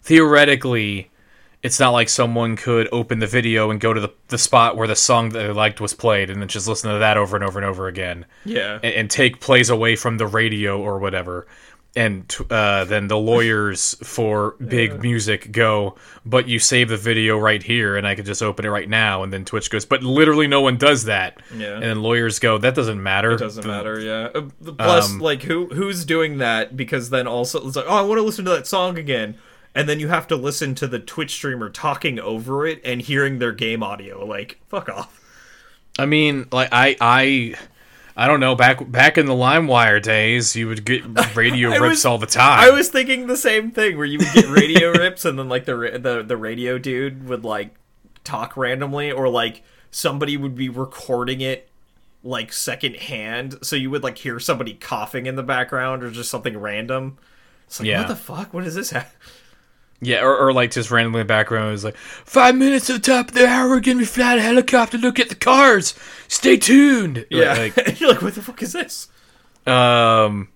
theoretically 0.02 1.10
it's 1.64 1.80
not 1.80 1.90
like 1.90 2.08
someone 2.08 2.54
could 2.54 2.88
open 2.92 3.18
the 3.18 3.26
video 3.26 3.70
and 3.70 3.80
go 3.80 3.92
to 3.92 4.00
the, 4.00 4.12
the 4.28 4.38
spot 4.38 4.76
where 4.76 4.86
the 4.86 4.94
song 4.94 5.30
that 5.30 5.38
they 5.40 5.52
liked 5.52 5.80
was 5.80 5.94
played 5.94 6.30
and 6.30 6.40
then 6.40 6.48
just 6.48 6.68
listen 6.68 6.92
to 6.92 6.98
that 7.00 7.16
over 7.16 7.34
and 7.36 7.44
over 7.44 7.58
and 7.58 7.66
over 7.66 7.88
again 7.88 8.26
Yeah, 8.44 8.74
and, 8.82 8.94
and 8.94 9.10
take 9.10 9.40
plays 9.40 9.70
away 9.70 9.96
from 9.96 10.18
the 10.18 10.26
radio 10.26 10.80
or 10.80 10.98
whatever. 11.00 11.46
And 11.96 12.26
uh, 12.50 12.84
then 12.86 13.06
the 13.06 13.16
lawyers 13.16 13.94
for 14.02 14.56
big 14.58 15.00
music 15.00 15.52
go, 15.52 15.94
but 16.26 16.48
you 16.48 16.58
save 16.58 16.88
the 16.88 16.96
video 16.96 17.38
right 17.38 17.62
here, 17.62 17.96
and 17.96 18.04
I 18.04 18.16
could 18.16 18.26
just 18.26 18.42
open 18.42 18.64
it 18.64 18.68
right 18.68 18.88
now. 18.88 19.22
And 19.22 19.32
then 19.32 19.44
Twitch 19.44 19.70
goes, 19.70 19.84
but 19.84 20.02
literally 20.02 20.48
no 20.48 20.60
one 20.60 20.76
does 20.76 21.04
that. 21.04 21.40
Yeah. 21.56 21.74
And 21.74 21.84
then 21.84 22.02
lawyers 22.02 22.40
go, 22.40 22.58
that 22.58 22.74
doesn't 22.74 23.00
matter. 23.00 23.34
it 23.34 23.38
doesn't 23.38 23.64
matter. 23.64 24.00
Yeah. 24.00 24.28
Uh, 24.34 24.72
Plus, 24.76 25.12
Um, 25.12 25.20
like 25.20 25.42
who 25.44 25.66
who's 25.66 26.04
doing 26.04 26.38
that? 26.38 26.76
Because 26.76 27.10
then 27.10 27.28
also 27.28 27.64
it's 27.64 27.76
like, 27.76 27.86
oh, 27.88 27.96
I 27.96 28.02
want 28.02 28.18
to 28.18 28.22
listen 28.24 28.44
to 28.46 28.50
that 28.50 28.66
song 28.66 28.98
again, 28.98 29.36
and 29.74 29.88
then 29.88 30.00
you 30.00 30.08
have 30.08 30.26
to 30.28 30.36
listen 30.36 30.74
to 30.76 30.86
the 30.86 30.98
Twitch 30.98 31.32
streamer 31.32 31.68
talking 31.70 32.18
over 32.20 32.66
it 32.66 32.80
and 32.84 33.02
hearing 33.02 33.38
their 33.38 33.52
game 33.52 33.82
audio. 33.82 34.24
Like, 34.24 34.60
fuck 34.68 34.88
off. 34.88 35.20
I 35.98 36.06
mean, 36.06 36.46
like 36.52 36.68
I, 36.72 36.96
I, 37.00 37.54
I 38.16 38.26
don't 38.26 38.40
know. 38.40 38.54
Back 38.54 38.90
back 38.90 39.16
in 39.18 39.26
the 39.26 39.32
LimeWire 39.34 40.02
days, 40.02 40.54
you 40.56 40.68
would 40.68 40.84
get 40.84 41.02
radio 41.36 41.70
rips 41.70 41.80
was- 41.80 42.04
all 42.04 42.18
the 42.18 42.26
time. 42.26 42.60
I 42.60 42.70
was 42.70 42.88
thinking 42.88 43.26
the 43.26 43.36
same 43.36 43.70
thing, 43.70 43.96
where 43.96 44.06
you 44.06 44.18
would 44.18 44.32
get 44.32 44.48
radio 44.48 44.90
rips, 44.98 45.24
and 45.24 45.38
then 45.38 45.48
like 45.48 45.64
the 45.66 45.74
the 46.00 46.22
the 46.22 46.36
radio 46.36 46.78
dude 46.78 47.28
would 47.28 47.44
like 47.44 47.74
talk 48.24 48.56
randomly, 48.56 49.10
or 49.12 49.28
like 49.28 49.62
somebody 49.90 50.36
would 50.36 50.54
be 50.56 50.68
recording 50.68 51.40
it 51.40 51.68
like 52.24 52.52
second 52.52 52.96
hand, 52.96 53.56
so 53.62 53.76
you 53.76 53.90
would 53.90 54.02
like 54.02 54.16
hear 54.18 54.40
somebody 54.40 54.74
coughing 54.74 55.26
in 55.26 55.36
the 55.36 55.42
background 55.42 56.02
or 56.02 56.10
just 56.10 56.30
something 56.30 56.56
random. 56.58 57.18
It's 57.66 57.78
like, 57.80 57.86
Yeah. 57.88 57.98
what 58.00 58.08
the 58.08 58.16
fuck? 58.16 58.54
What 58.54 58.66
is 58.66 58.74
this? 58.74 58.90
ha- 58.92 59.06
Yeah, 60.04 60.22
or, 60.22 60.36
or 60.36 60.52
like 60.52 60.70
just 60.70 60.90
randomly 60.90 61.20
in 61.20 61.26
the 61.26 61.32
background 61.32 61.74
is 61.74 61.84
like 61.84 61.96
five 61.96 62.54
minutes 62.56 62.86
to 62.86 62.94
the 62.94 62.98
top 62.98 63.28
of 63.28 63.34
the 63.34 63.46
hour, 63.46 63.68
we're 63.68 63.80
gonna 63.80 63.98
be 63.98 64.04
flying 64.04 64.38
a 64.38 64.42
helicopter. 64.42 64.98
Look 64.98 65.18
at 65.18 65.28
the 65.28 65.34
cars. 65.34 65.94
Stay 66.28 66.56
tuned. 66.56 67.26
Yeah, 67.30 67.52
like, 67.76 68.00
you're 68.00 68.10
like, 68.10 68.22
what 68.22 68.34
the 68.34 68.42
fuck 68.42 68.62
is 68.62 68.72
this? 68.72 69.08
um, 69.66 70.48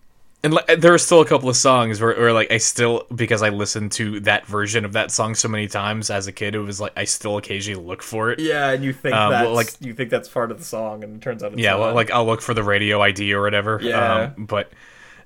and 0.45 0.55
like, 0.55 0.81
there 0.81 0.95
are 0.95 0.99
still 0.99 1.21
a 1.21 1.25
couple 1.27 1.49
of 1.49 1.57
songs 1.57 2.01
where, 2.01 2.15
where 2.17 2.33
like 2.33 2.53
I 2.53 2.59
still 2.59 3.07
because 3.13 3.43
I 3.43 3.49
listened 3.49 3.91
to 3.93 4.21
that 4.21 4.47
version 4.47 4.85
of 4.85 4.93
that 4.93 5.11
song 5.11 5.35
so 5.35 5.49
many 5.49 5.67
times 5.67 6.11
as 6.11 6.29
a 6.29 6.33
kid, 6.33 6.55
it 6.55 6.61
was 6.61 6.81
like 6.81 6.93
I 6.97 7.05
still 7.05 7.39
occasionally 7.39 7.83
look 7.85 8.03
for 8.03 8.31
it. 8.31 8.39
Yeah, 8.39 8.71
and 8.71 8.85
you 8.85 8.93
think 8.93 9.17
Um, 9.17 9.33
that's 9.33 9.51
like- 9.51 9.75
you 9.81 9.95
think 9.95 10.11
that's 10.11 10.29
part 10.29 10.53
of 10.53 10.59
the 10.59 10.65
song, 10.65 11.03
and 11.03 11.17
it 11.17 11.23
turns 11.23 11.43
out 11.43 11.53
it's 11.55 11.61
yeah, 11.61 11.73
not. 11.73 11.81
well, 11.81 11.95
like 11.95 12.11
I'll 12.13 12.25
look 12.27 12.41
for 12.41 12.55
the 12.55 12.63
radio 12.63 13.01
ID 13.03 13.33
or 13.35 13.43
whatever. 13.43 13.81
Yeah. 13.83 14.33
Um, 14.37 14.45
but 14.45 14.71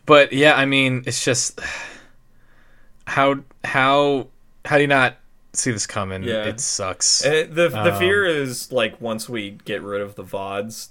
but 0.06 0.32
yeah, 0.32 0.54
I 0.56 0.64
mean, 0.64 1.02
it's 1.06 1.22
just 1.22 1.60
how 3.06 3.36
how 3.64 4.28
how 4.64 4.76
do 4.76 4.82
you 4.82 4.88
not 4.88 5.16
see 5.52 5.70
this 5.70 5.86
coming? 5.86 6.22
Yeah. 6.22 6.44
It 6.44 6.60
sucks. 6.60 7.24
It- 7.24 7.54
the 7.54 7.68
the 7.68 7.92
Um, 7.92 7.98
fear 7.98 8.24
is 8.24 8.70
like 8.72 9.00
once 9.00 9.28
we 9.28 9.52
get 9.64 9.82
rid 9.82 10.00
of 10.00 10.14
the 10.14 10.24
vods, 10.24 10.88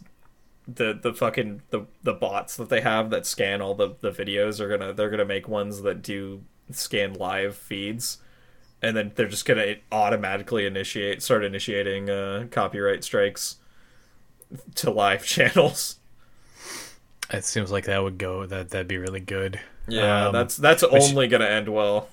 the 0.67 0.93
the 0.93 1.13
fucking 1.13 1.61
the 1.71 1.85
the 2.03 2.13
bots 2.13 2.55
that 2.57 2.69
they 2.69 2.81
have 2.81 3.09
that 3.09 3.25
scan 3.25 3.61
all 3.61 3.73
the 3.75 3.95
the 4.01 4.11
videos 4.11 4.59
are 4.59 4.69
gonna 4.69 4.93
they're 4.93 5.09
gonna 5.09 5.25
make 5.25 5.47
ones 5.47 5.81
that 5.81 6.01
do 6.01 6.43
scan 6.69 7.13
live 7.13 7.55
feeds, 7.55 8.19
and 8.81 8.95
then 8.95 9.11
they're 9.15 9.27
just 9.27 9.45
gonna 9.45 9.75
automatically 9.91 10.65
initiate 10.65 11.21
start 11.23 11.43
initiating 11.43 12.09
uh, 12.09 12.45
copyright 12.51 13.03
strikes 13.03 13.57
to 14.75 14.91
live 14.91 15.25
channels. 15.35 15.97
It 17.31 17.45
seems 17.45 17.71
like 17.71 17.85
that 17.85 18.03
would 18.03 18.17
go. 18.17 18.45
That 18.45 18.69
that'd 18.69 18.87
be 18.87 18.97
really 18.97 19.19
good. 19.21 19.59
Yeah, 19.87 20.27
Um, 20.27 20.33
that's 20.33 20.57
that's 20.57 20.83
which- 20.83 21.01
only 21.03 21.27
gonna 21.27 21.45
end 21.45 21.69
well. 21.69 22.09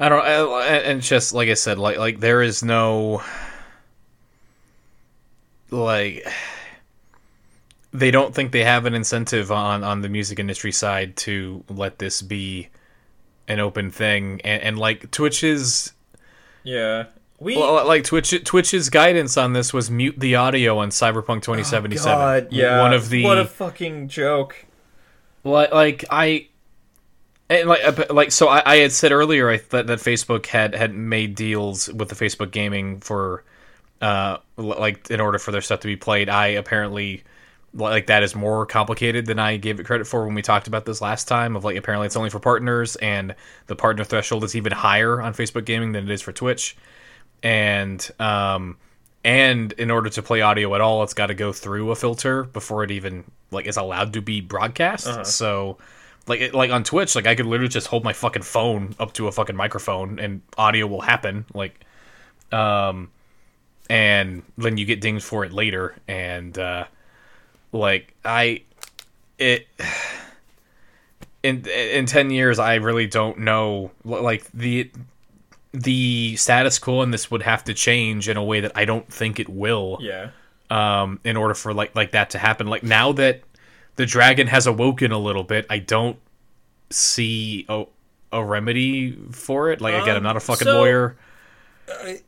I 0.00 0.08
don't. 0.08 0.24
I, 0.24 0.76
and 0.78 1.00
just 1.00 1.32
like 1.32 1.48
I 1.48 1.54
said, 1.54 1.78
like 1.78 1.96
like 1.98 2.18
there 2.20 2.42
is 2.42 2.62
no 2.64 3.22
like 5.70 6.26
they 7.92 8.10
don't 8.10 8.34
think 8.34 8.52
they 8.52 8.64
have 8.64 8.86
an 8.86 8.94
incentive 8.94 9.52
on 9.52 9.84
on 9.84 10.00
the 10.02 10.08
music 10.08 10.38
industry 10.38 10.72
side 10.72 11.16
to 11.16 11.62
let 11.68 11.98
this 11.98 12.22
be 12.22 12.68
an 13.46 13.60
open 13.60 13.90
thing, 13.90 14.40
and, 14.42 14.62
and 14.62 14.78
like 14.78 15.10
Twitch's 15.10 15.92
Yeah, 16.64 17.04
we. 17.44 17.56
well, 17.56 17.86
like 17.86 18.04
Twitch 18.04 18.34
Twitch's 18.44 18.90
guidance 18.90 19.36
on 19.36 19.52
this 19.52 19.72
was 19.72 19.90
mute 19.90 20.18
the 20.18 20.34
audio 20.34 20.78
on 20.78 20.88
Cyberpunk 20.88 21.42
2077. 21.42 22.10
Oh, 22.10 22.16
God, 22.16 22.48
yeah, 22.50 22.80
one 22.80 22.92
of 22.92 23.10
the 23.10 23.22
what 23.22 23.38
a 23.38 23.44
fucking 23.44 24.08
joke. 24.08 24.64
like, 25.44 25.72
like 25.72 26.04
I 26.10 26.48
and 27.48 27.68
like 27.68 27.84
uh, 27.84 28.06
like 28.10 28.32
so 28.32 28.48
I, 28.48 28.62
I 28.64 28.76
had 28.76 28.92
said 28.92 29.12
earlier 29.12 29.48
I 29.48 29.58
thought 29.58 29.86
that 29.86 29.98
Facebook 29.98 30.46
had 30.46 30.74
had 30.74 30.94
made 30.94 31.34
deals 31.34 31.92
with 31.92 32.08
the 32.08 32.14
Facebook 32.14 32.50
gaming 32.50 33.00
for 33.00 33.44
uh 34.00 34.38
like 34.56 35.10
in 35.10 35.20
order 35.20 35.38
for 35.38 35.52
their 35.52 35.60
stuff 35.60 35.80
to 35.80 35.86
be 35.86 35.96
played. 35.96 36.28
I 36.28 36.48
apparently 36.48 37.22
like 37.74 38.06
that 38.06 38.22
is 38.22 38.34
more 38.34 38.66
complicated 38.66 39.26
than 39.26 39.38
I 39.38 39.56
gave 39.56 39.80
it 39.80 39.84
credit 39.84 40.06
for 40.06 40.24
when 40.24 40.34
we 40.34 40.42
talked 40.42 40.68
about 40.68 40.86
this 40.86 41.00
last 41.00 41.28
time. 41.28 41.56
Of 41.56 41.64
like 41.64 41.76
apparently 41.76 42.06
it's 42.06 42.16
only 42.16 42.30
for 42.30 42.40
partners 42.40 42.96
and 42.96 43.34
the 43.66 43.76
partner 43.76 44.04
threshold 44.04 44.44
is 44.44 44.56
even 44.56 44.72
higher 44.72 45.20
on 45.20 45.34
Facebook 45.34 45.64
gaming 45.64 45.92
than 45.92 46.04
it 46.04 46.10
is 46.10 46.22
for 46.22 46.32
Twitch. 46.32 46.76
And 47.42 48.10
um 48.18 48.76
and 49.24 49.72
in 49.72 49.90
order 49.90 50.10
to 50.10 50.22
play 50.22 50.42
audio 50.42 50.74
at 50.74 50.82
all, 50.82 51.02
it's 51.02 51.14
got 51.14 51.28
to 51.28 51.34
go 51.34 51.50
through 51.52 51.90
a 51.90 51.96
filter 51.96 52.44
before 52.44 52.84
it 52.84 52.90
even 52.90 53.24
like 53.50 53.66
is 53.66 53.78
allowed 53.78 54.12
to 54.12 54.20
be 54.22 54.42
broadcast. 54.42 55.06
So, 55.24 55.78
like 56.26 56.40
it, 56.42 56.54
like 56.54 56.70
on 56.70 56.84
Twitch, 56.84 57.14
like 57.14 57.26
I 57.26 57.34
could 57.34 57.46
literally 57.46 57.70
just 57.70 57.86
hold 57.86 58.04
my 58.04 58.12
fucking 58.12 58.42
phone 58.42 58.94
up 59.00 59.14
to 59.14 59.26
a 59.26 59.32
fucking 59.32 59.56
microphone 59.56 60.18
and 60.18 60.42
audio 60.58 60.86
will 60.86 61.00
happen. 61.00 61.46
Like, 61.54 61.80
um, 62.52 63.10
and 63.88 64.42
then 64.58 64.76
you 64.76 64.84
get 64.84 65.00
dinged 65.00 65.24
for 65.24 65.44
it 65.46 65.52
later. 65.52 65.94
And 66.06 66.58
uh, 66.58 66.84
like 67.72 68.12
I, 68.26 68.62
it 69.38 69.66
in 71.42 71.66
in 71.66 72.04
ten 72.04 72.28
years, 72.28 72.58
I 72.58 72.74
really 72.74 73.06
don't 73.06 73.38
know. 73.38 73.90
Like 74.04 74.50
the 74.52 74.90
the 75.74 76.36
status 76.36 76.78
quo 76.78 77.02
in 77.02 77.10
this 77.10 77.30
would 77.32 77.42
have 77.42 77.64
to 77.64 77.74
change 77.74 78.28
in 78.28 78.36
a 78.36 78.44
way 78.44 78.60
that 78.60 78.70
I 78.76 78.84
don't 78.84 79.12
think 79.12 79.40
it 79.40 79.48
will 79.48 79.98
Yeah. 80.00 80.30
um, 80.70 81.18
in 81.24 81.36
order 81.36 81.52
for 81.54 81.74
like 81.74 81.94
like 81.96 82.12
that 82.12 82.30
to 82.30 82.38
happen. 82.38 82.68
Like 82.68 82.84
now 82.84 83.10
that 83.12 83.42
the 83.96 84.06
dragon 84.06 84.46
has 84.46 84.66
awoken 84.68 85.10
a 85.10 85.18
little 85.18 85.42
bit, 85.42 85.66
I 85.68 85.80
don't 85.80 86.16
see 86.90 87.66
a, 87.68 87.84
a 88.32 88.44
remedy 88.44 89.18
for 89.32 89.70
it. 89.72 89.80
Like 89.80 90.00
again, 90.00 90.16
I'm 90.16 90.22
not 90.22 90.36
a 90.36 90.40
fucking 90.40 90.64
so- 90.64 90.78
lawyer. 90.78 91.16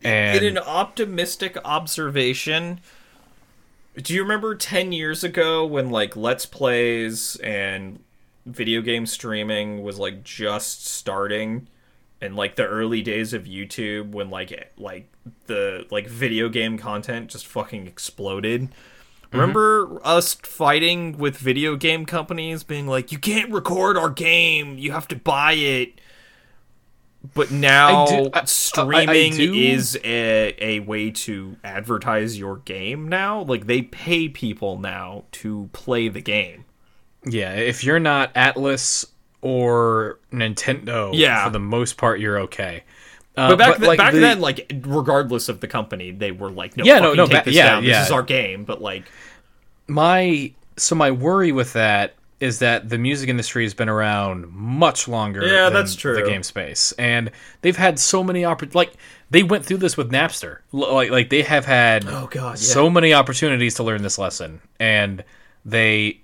And 0.05 0.45
In 0.45 0.57
an 0.59 0.63
optimistic 0.63 1.57
observation, 1.65 2.81
do 3.97 4.13
you 4.13 4.21
remember 4.23 4.55
10 4.55 4.93
years 4.93 5.25
ago 5.25 5.65
when 5.65 5.89
like 5.89 6.15
Let's 6.15 6.45
Plays 6.45 7.37
and 7.37 8.01
video 8.45 8.83
game 8.83 9.07
streaming 9.07 9.83
was 9.83 9.99
like 9.99 10.23
just 10.25 10.87
starting 10.87 11.69
and 12.21 12.35
like 12.37 12.57
the 12.57 12.67
early 12.67 13.03
days 13.03 13.33
of 13.35 13.45
YouTube 13.45 14.11
when 14.13 14.31
like 14.31 14.73
like 14.79 15.09
the 15.47 15.87
like 15.91 16.07
video 16.09 16.49
game 16.49 16.79
content 16.79 17.29
just 17.31 17.47
fucking 17.47 17.87
exploded? 17.87 18.63
Mm-hmm. 18.63 19.39
Remember 19.39 20.01
us 20.05 20.35
fighting 20.35 21.19
with 21.19 21.37
video 21.37 21.77
game 21.77 22.07
companies 22.07 22.63
being 22.63 22.87
like 22.87 23.11
you 23.13 23.19
can't 23.19 23.51
record 23.53 23.97
our 23.97 24.11
game, 24.11 24.79
you 24.79 24.93
have 24.93 25.09
to 25.09 25.17
buy 25.17 25.53
it. 25.55 26.01
But 27.35 27.51
now 27.51 28.05
I 28.05 28.07
do- 28.09 28.31
I- 28.33 28.39
I- 28.39 28.41
I 28.43 28.45
streaming 28.45 29.33
is 29.65 29.99
a, 30.05 30.55
a 30.65 30.81
way 30.81 31.11
to 31.11 31.57
advertise 31.65 32.39
your 32.39 32.59
game 32.59 33.09
now. 33.09 33.43
Like 33.43 33.67
they 33.67 33.83
pay 33.83 34.29
people 34.29 34.79
now 34.79 35.25
to 35.33 35.69
play 35.73 36.09
the 36.09 36.21
game. 36.21 36.65
yeah, 37.25 37.55
if 37.55 37.83
you're 37.83 37.99
not 37.99 38.33
Atlus 38.35 39.07
or 39.47 40.19
Nintendo, 40.33 41.11
Yeah. 41.15 41.45
for 41.45 41.51
the 41.51 41.59
most 41.61 41.97
part, 41.97 42.19
you're 42.21 42.41
okay. 42.41 42.83
Uh, 43.37 43.51
But 43.51 43.59
back, 43.59 43.77
th- 43.79 43.97
back 43.99 44.13
the- 44.15 44.21
then, 44.21 44.41
like 44.41 44.73
regardless 44.87 45.49
of 45.49 45.61
the 45.61 45.69
company, 45.69 46.11
they 46.11 46.33
were 46.33 46.51
like, 46.51 46.77
"No, 46.77 46.85
Yeah, 46.85 46.99
no, 47.01 47.13
no, 47.15 47.27
take 47.27 47.39
ba- 47.45 47.51
this 47.51 47.55
yeah, 47.55 47.67
down. 47.69 47.85
yeah. 47.85 47.99
This 47.99 48.07
is 48.07 48.13
our 48.13 48.23
game." 48.23 48.65
But 48.65 48.81
like, 48.81 49.05
my 49.87 50.53
so 50.77 50.95
my 50.95 51.11
worry 51.11 51.53
with 51.53 51.73
that 51.75 52.15
is 52.41 52.59
that 52.59 52.89
the 52.91 52.99
music 52.99 53.29
industry 53.31 53.63
has 53.65 53.73
been 53.73 53.89
around 53.89 54.47
much 54.53 55.09
longer 55.09 55.43
Yeah, 55.47 55.65
than 55.65 55.73
that's 55.75 55.95
true. 55.95 56.15
the 56.17 56.23
game 56.29 56.43
space 56.43 56.93
and 56.99 57.31
they've 57.63 57.77
had 57.79 57.99
so 57.99 58.23
many 58.23 58.43
oppor- 58.43 58.75
like 58.75 58.93
they 59.31 59.43
went 59.43 59.65
through 59.65 59.79
this 59.79 59.97
with 59.97 60.11
Napster 60.13 60.59
like 60.73 61.11
like 61.11 61.31
they 61.31 61.41
have 61.43 61.65
had 61.65 62.05
Oh, 62.07 62.29
God, 62.31 62.51
yeah. 62.51 62.55
so 62.57 62.91
many 62.91 63.15
opportunities 63.15 63.75
to 63.77 63.85
learn 63.85 64.03
this 64.03 64.19
lesson 64.19 64.61
and 64.79 65.25
they 65.65 66.21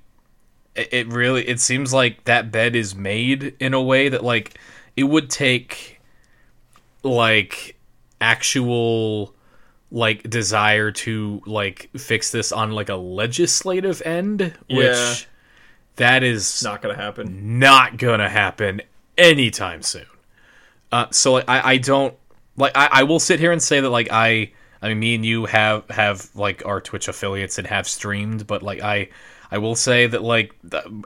it 0.74 0.88
it 0.92 1.12
really 1.12 1.46
it 1.48 1.60
seems 1.60 1.92
like 1.92 2.24
that 2.24 2.50
bed 2.50 2.74
is 2.74 2.94
made 2.94 3.54
in 3.60 3.74
a 3.74 3.82
way 3.82 4.08
that 4.08 4.24
like 4.24 4.58
it 4.96 5.04
would 5.04 5.30
take 5.30 6.00
like 7.02 7.78
actual 8.20 9.34
like 9.90 10.28
desire 10.28 10.90
to 10.90 11.42
like 11.46 11.90
fix 11.96 12.30
this 12.30 12.52
on 12.52 12.70
like 12.70 12.88
a 12.88 12.94
legislative 12.94 14.00
end 14.02 14.54
which 14.70 15.28
that 15.96 16.22
is 16.22 16.62
not 16.62 16.80
gonna 16.80 16.96
happen. 16.96 17.58
not 17.58 17.98
gonna 17.98 18.28
happen 18.28 18.80
anytime 19.18 19.82
soon 19.82 20.06
uh, 20.92 21.06
so 21.10 21.34
like, 21.34 21.48
I, 21.48 21.72
I 21.72 21.76
don't 21.78 22.14
like 22.56 22.72
I, 22.74 22.88
I 22.92 23.02
will 23.04 23.20
sit 23.20 23.40
here 23.40 23.52
and 23.52 23.62
say 23.62 23.80
that 23.80 23.90
like 23.90 24.08
I 24.10 24.52
I 24.80 24.88
mean 24.88 25.00
me 25.00 25.14
and 25.14 25.26
you 25.26 25.46
have 25.46 25.88
have 25.90 26.30
like 26.34 26.64
our 26.66 26.80
Twitch 26.80 27.08
affiliates 27.08 27.58
and 27.58 27.66
have 27.66 27.88
streamed 27.88 28.46
but 28.46 28.62
like 28.62 28.80
I 28.80 29.08
I 29.52 29.58
will 29.58 29.76
say 29.76 30.06
that 30.06 30.22
like 30.22 30.54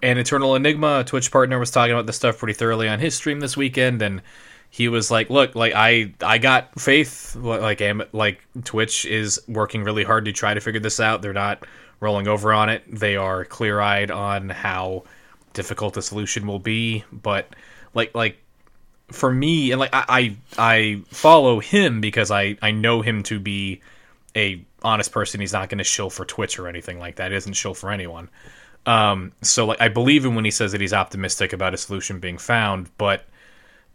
an 0.05 0.19
Eternal 0.19 0.55
Enigma 0.55 1.01
a 1.01 1.05
Twitch 1.05 1.33
partner 1.33 1.59
was 1.59 1.73
talking 1.73 1.93
about 1.93 2.07
this 2.07 2.15
stuff 2.15 2.39
pretty 2.39 2.55
thoroughly 2.55 2.89
on 2.89 3.01
his 3.01 3.17
stream 3.17 3.41
this 3.41 3.57
weekend 3.57 4.01
and 4.01 4.23
he 4.71 4.89
was 4.89 5.11
like 5.11 5.31
look 5.31 5.57
like 5.57 5.73
I 5.75 6.13
I 6.23 6.39
got 6.39 6.81
faith 6.81 7.35
like 7.35 7.81
am 7.81 8.05
like 8.13 8.41
Twitch 8.63 9.05
is 9.05 9.41
working 9.49 9.83
really 9.83 10.05
hard 10.05 10.27
to 10.27 10.33
try 10.33 10.55
to 10.55 10.61
figure 10.61 10.81
this 10.81 11.01
out. 11.01 11.23
They're 11.23 11.33
not 11.33 11.67
rolling 11.99 12.29
over 12.29 12.53
on 12.53 12.69
it. 12.69 12.85
They 12.87 13.17
are 13.17 13.45
clear 13.45 13.81
eyed 13.81 14.13
on 14.13 14.49
how 14.49 15.03
difficult 15.53 15.95
the 15.95 16.03
solution 16.03 16.47
will 16.47 16.61
be. 16.61 17.05
But 17.11 17.49
like 17.95 18.15
like 18.15 18.39
for 19.09 19.33
me 19.33 19.73
and 19.73 19.81
like 19.81 19.91
I, 19.93 20.05
I 20.09 20.37
I 20.57 21.03
follow 21.09 21.59
him 21.59 22.01
because 22.01 22.31
I 22.31 22.59
I 22.63 22.71
know 22.71 23.03
him 23.03 23.25
to 23.25 23.41
be 23.41 23.81
a 24.37 24.65
honest 24.83 25.13
person. 25.13 25.41
He's 25.41 25.53
not 25.53 25.69
going 25.69 25.79
to 25.79 25.85
shill 25.85 26.11
for 26.11 26.25
Twitch 26.25 26.59
or 26.59 26.69
anything 26.69 26.99
like 26.99 27.17
that. 27.17 27.31
He 27.31 27.37
doesn't 27.37 27.55
shill 27.55 27.75
for 27.75 27.91
anyone. 27.91 28.29
Um, 28.87 29.33
so 29.43 29.67
like 29.67 29.81
I 29.81 29.89
believe 29.89 30.25
him 30.25 30.35
when 30.35 30.45
he 30.45 30.51
says 30.51 30.73
that 30.73 30.81
he's 30.81 30.93
optimistic 30.93 31.53
about 31.53 31.75
a 31.75 31.77
solution 31.77 32.21
being 32.21 32.39
found, 32.39 32.91
but 32.99 33.25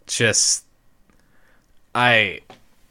just 0.06 0.66
I 1.96 2.42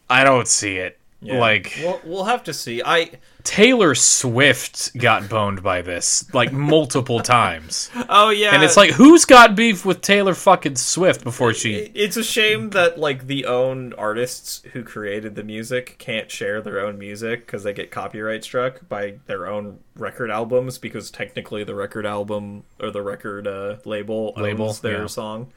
I 0.08 0.24
don't 0.24 0.48
see 0.48 0.76
it. 0.76 0.98
Like 1.22 1.78
we'll, 1.82 2.00
we'll 2.04 2.24
have 2.24 2.44
to 2.44 2.54
see. 2.54 2.82
I 2.82 3.10
Taylor 3.44 3.94
Swift 3.94 4.96
got 4.96 5.28
boned 5.28 5.62
by 5.62 5.82
this 5.82 6.32
like 6.34 6.52
multiple 6.52 7.20
times. 7.20 7.90
oh 8.08 8.30
yeah, 8.30 8.54
And 8.54 8.62
it's 8.62 8.76
like 8.76 8.90
who's 8.90 9.24
got 9.24 9.54
beef 9.54 9.84
with 9.84 10.00
Taylor 10.00 10.34
fucking 10.34 10.76
Swift 10.76 11.24
before 11.24 11.54
she 11.54 11.90
it's 11.94 12.16
a 12.16 12.24
shame 12.24 12.70
that 12.70 12.98
like 12.98 13.26
the 13.26 13.46
own 13.46 13.92
artists 13.94 14.62
who 14.72 14.82
created 14.82 15.34
the 15.34 15.44
music 15.44 15.96
can't 15.98 16.30
share 16.30 16.60
their 16.60 16.80
own 16.80 16.98
music 16.98 17.46
because 17.46 17.62
they 17.62 17.72
get 17.72 17.90
copyright 17.90 18.44
struck 18.44 18.88
by 18.88 19.18
their 19.26 19.46
own 19.46 19.78
record 19.96 20.30
albums 20.30 20.78
because 20.78 21.10
technically 21.10 21.64
the 21.64 21.74
record 21.74 22.06
album 22.06 22.64
or 22.80 22.90
the 22.90 23.02
record 23.02 23.46
uh, 23.46 23.76
label 23.84 24.34
owns 24.36 24.80
their 24.80 25.02
yeah. 25.02 25.06
song. 25.06 25.52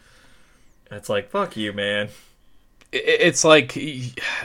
And 0.90 0.98
it's 0.98 1.10
like 1.10 1.30
fuck 1.30 1.58
you, 1.58 1.74
man. 1.74 2.10
it's 2.92 3.44
like 3.44 3.74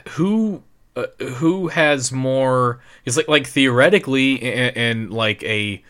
who 0.09 0.63
uh, 0.99 1.25
who 1.25 1.69
has 1.69 2.11
more 2.11 2.81
it's 3.05 3.17
like 3.17 3.29
like 3.29 3.47
theoretically 3.47 4.35
in, 4.35 5.11
like 5.11 5.45
a 5.45 5.81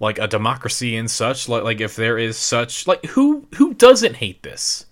like 0.00 0.18
a 0.18 0.26
democracy 0.26 0.96
and 0.96 1.10
such 1.10 1.50
like 1.50 1.62
like 1.64 1.80
if 1.82 1.96
there 1.96 2.16
is 2.16 2.38
such 2.38 2.86
like 2.86 3.04
who 3.06 3.46
who 3.56 3.74
doesn't 3.74 4.16
hate 4.16 4.42
this? 4.42 4.86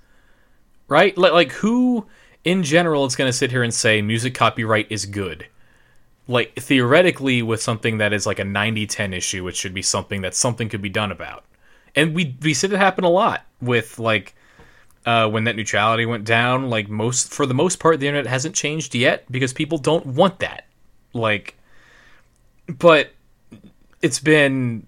Right? 0.89 1.17
Like 1.17 1.33
like 1.33 1.53
who 1.53 2.07
in 2.45 2.63
general 2.65 3.07
is 3.07 3.17
going 3.17 3.31
to 3.31 3.33
sit 3.33 3.51
here 3.51 3.63
and 3.63 3.73
say 3.73 4.03
music 4.03 4.35
copyright 4.35 4.89
is 4.91 5.07
good? 5.07 5.47
Like 6.29 6.55
theoretically 6.55 7.41
with 7.41 7.63
something 7.63 7.97
that 7.97 8.13
is 8.13 8.27
like 8.27 8.41
a 8.41 8.45
90-10 8.45 9.17
issue 9.17 9.49
it 9.49 9.57
should 9.57 9.73
be 9.73 9.81
something 9.81 10.21
that 10.21 10.35
something 10.35 10.69
could 10.69 10.83
be 10.83 10.91
done 10.91 11.11
about. 11.11 11.45
And 11.97 12.15
we 12.15 12.37
we 12.43 12.53
see 12.53 12.67
it 12.67 12.73
happen 12.73 13.05
a 13.05 13.09
lot 13.09 13.47
with 13.63 13.99
like 13.99 14.35
uh, 15.07 15.29
when 15.29 15.45
net 15.45 15.57
neutrality 15.57 16.07
went 16.07 16.25
down, 16.25 16.71
like 16.71 16.89
most 16.89 17.33
for 17.33 17.47
the 17.47 17.55
most 17.55 17.79
part, 17.81 18.01
the 18.01 18.07
internet 18.09 18.31
hasn't 18.31 18.55
changed 18.55 18.95
yet 18.95 19.31
because 19.31 19.53
people 19.53 19.79
don't 19.79 20.07
want 20.07 20.39
that. 20.41 20.67
Like, 21.13 21.57
but 22.69 23.11
it's 24.01 24.19
been 24.21 24.87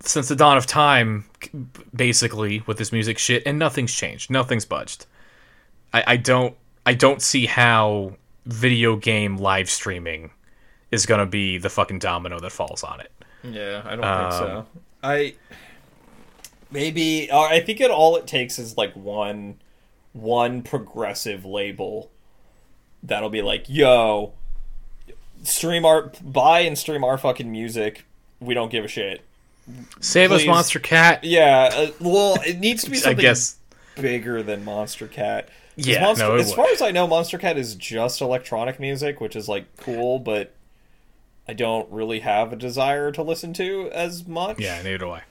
since 0.00 0.28
the 0.28 0.36
dawn 0.36 0.56
of 0.56 0.66
time, 0.66 1.24
basically, 1.94 2.62
with 2.66 2.78
this 2.78 2.92
music 2.92 3.18
shit, 3.18 3.42
and 3.46 3.58
nothing's 3.58 3.94
changed. 3.94 4.30
Nothing's 4.30 4.64
budged. 4.64 5.06
I, 5.92 6.04
I 6.06 6.16
don't 6.16 6.56
I 6.84 6.94
don't 6.94 7.22
see 7.22 7.46
how 7.46 8.16
video 8.44 8.96
game 8.96 9.36
live 9.36 9.68
streaming 9.68 10.30
is 10.90 11.04
gonna 11.06 11.26
be 11.26 11.58
the 11.58 11.68
fucking 11.70 11.98
domino 11.98 12.38
that 12.40 12.50
falls 12.50 12.82
on 12.84 13.00
it. 13.00 13.12
Yeah, 13.42 13.82
I 13.84 13.96
don't 13.96 14.04
Um, 14.04 14.30
think 14.30 14.32
so. 14.32 14.66
I 15.02 15.34
maybe 16.70 17.30
uh, 17.30 17.40
I 17.40 17.60
think 17.60 17.80
it 17.80 17.90
all 17.90 18.16
it 18.16 18.26
takes 18.26 18.58
is 18.58 18.76
like 18.76 18.94
one 18.94 19.56
one 20.12 20.62
progressive 20.62 21.44
label 21.44 22.10
that'll 23.02 23.30
be 23.30 23.42
like, 23.42 23.68
"Yo, 23.68 24.32
stream 25.42 25.84
our 25.84 26.10
buy 26.22 26.60
and 26.60 26.76
stream 26.78 27.04
our 27.04 27.18
fucking 27.18 27.50
music. 27.50 28.04
We 28.40 28.54
don't 28.54 28.70
give 28.70 28.84
a 28.84 28.88
shit." 28.88 29.22
Save 30.00 30.30
us, 30.30 30.42
Monstercat. 30.42 31.20
Yeah, 31.22 31.70
uh, 31.72 31.90
well, 32.00 32.38
it 32.46 32.58
needs 32.58 32.84
to 32.84 32.90
be 32.90 32.96
I 32.98 33.00
something 33.00 33.20
guess 33.22 33.56
bigger 33.96 34.42
than 34.42 34.64
Monstercat. 34.64 35.46
Yeah, 35.74 36.02
Monster, 36.02 36.24
no, 36.28 36.34
as 36.36 36.48
would. 36.48 36.56
far 36.56 36.66
as 36.68 36.80
I 36.80 36.90
know, 36.90 37.06
Monstercat 37.06 37.56
is 37.56 37.74
just 37.74 38.20
electronic 38.20 38.80
music, 38.80 39.20
which 39.20 39.36
is 39.36 39.48
like 39.48 39.76
cool, 39.76 40.18
but 40.18 40.54
I 41.48 41.52
don't 41.52 41.90
really 41.90 42.20
have 42.20 42.52
a 42.52 42.56
desire 42.56 43.12
to 43.12 43.22
listen 43.22 43.52
to 43.54 43.90
as 43.92 44.26
much. 44.26 44.58
Yeah, 44.58 44.76
neither 44.82 44.98
do 44.98 45.10
I. 45.10 45.22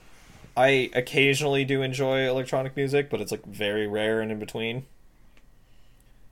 I 0.56 0.90
occasionally 0.94 1.64
do 1.64 1.82
enjoy 1.82 2.26
electronic 2.28 2.76
music, 2.76 3.10
but 3.10 3.20
it's 3.20 3.30
like 3.30 3.44
very 3.44 3.86
rare 3.86 4.20
and 4.20 4.32
in 4.32 4.38
between. 4.38 4.86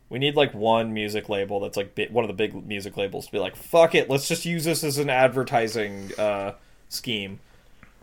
We 0.09 0.19
need 0.19 0.37
like 0.37 0.55
one 0.55 0.95
music 0.95 1.29
label 1.29 1.61
that's 1.61 1.77
like 1.77 1.95
bi- 1.95 2.09
one 2.11 2.25
of 2.25 2.29
the 2.29 2.35
big 2.35 2.67
music 2.67 2.97
labels 2.97 3.27
to 3.27 3.33
be 3.33 3.39
like, 3.39 3.57
"Fuck 3.57 3.95
it, 3.95 4.09
let's 4.09 4.29
just 4.29 4.45
use 4.45 4.65
this 4.65 4.85
as 4.85 4.99
an 4.99 5.11
advertising 5.11 6.11
uh, 6.19 6.53
scheme," 6.89 7.41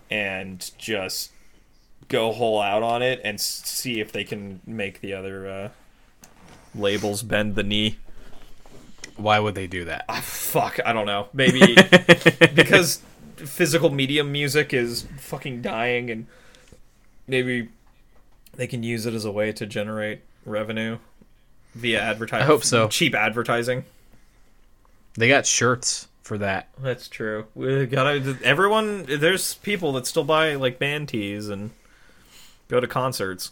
and 0.09 0.69
just 0.77 1.31
go 2.07 2.31
whole 2.33 2.59
out 2.61 2.83
on 2.83 3.01
it 3.01 3.21
and 3.23 3.35
s- 3.35 3.61
see 3.65 3.99
if 4.01 4.11
they 4.11 4.23
can 4.23 4.59
make 4.65 4.99
the 5.01 5.13
other 5.13 5.49
uh, 5.49 5.69
labels 6.75 7.23
bend 7.23 7.55
the 7.55 7.63
knee. 7.63 7.97
Why 9.15 9.39
would 9.39 9.55
they 9.55 9.67
do 9.67 9.85
that? 9.85 10.05
Fuck, 10.23 10.79
I 10.85 10.93
don't 10.93 11.05
know. 11.05 11.29
Maybe 11.33 11.75
because 12.53 13.01
physical 13.47 13.89
medium 13.89 14.31
music 14.31 14.73
is 14.73 15.07
fucking 15.17 15.61
dying, 15.61 16.09
and 16.09 16.27
maybe 17.27 17.69
they 18.53 18.67
can 18.67 18.83
use 18.83 19.05
it 19.05 19.13
as 19.13 19.25
a 19.25 19.31
way 19.31 19.51
to 19.53 19.65
generate 19.65 20.21
revenue 20.45 20.97
via 21.73 22.01
advertising. 22.01 22.43
I 22.43 22.45
hope 22.45 22.63
so. 22.63 22.87
Cheap 22.87 23.15
advertising. 23.15 23.85
They 25.15 25.27
got 25.27 25.45
shirts 25.45 26.07
for 26.23 26.37
that. 26.37 26.69
That's 26.79 27.07
true. 27.07 27.47
We 27.55 27.85
gotta. 27.85 28.37
Everyone, 28.43 29.05
there's 29.07 29.55
people 29.55 29.91
that 29.93 30.07
still 30.07 30.23
buy 30.23 30.55
like 30.55 30.79
band 30.79 31.09
tees 31.09 31.49
and 31.49 31.71
go 32.67 32.79
to 32.79 32.87
concerts. 32.87 33.51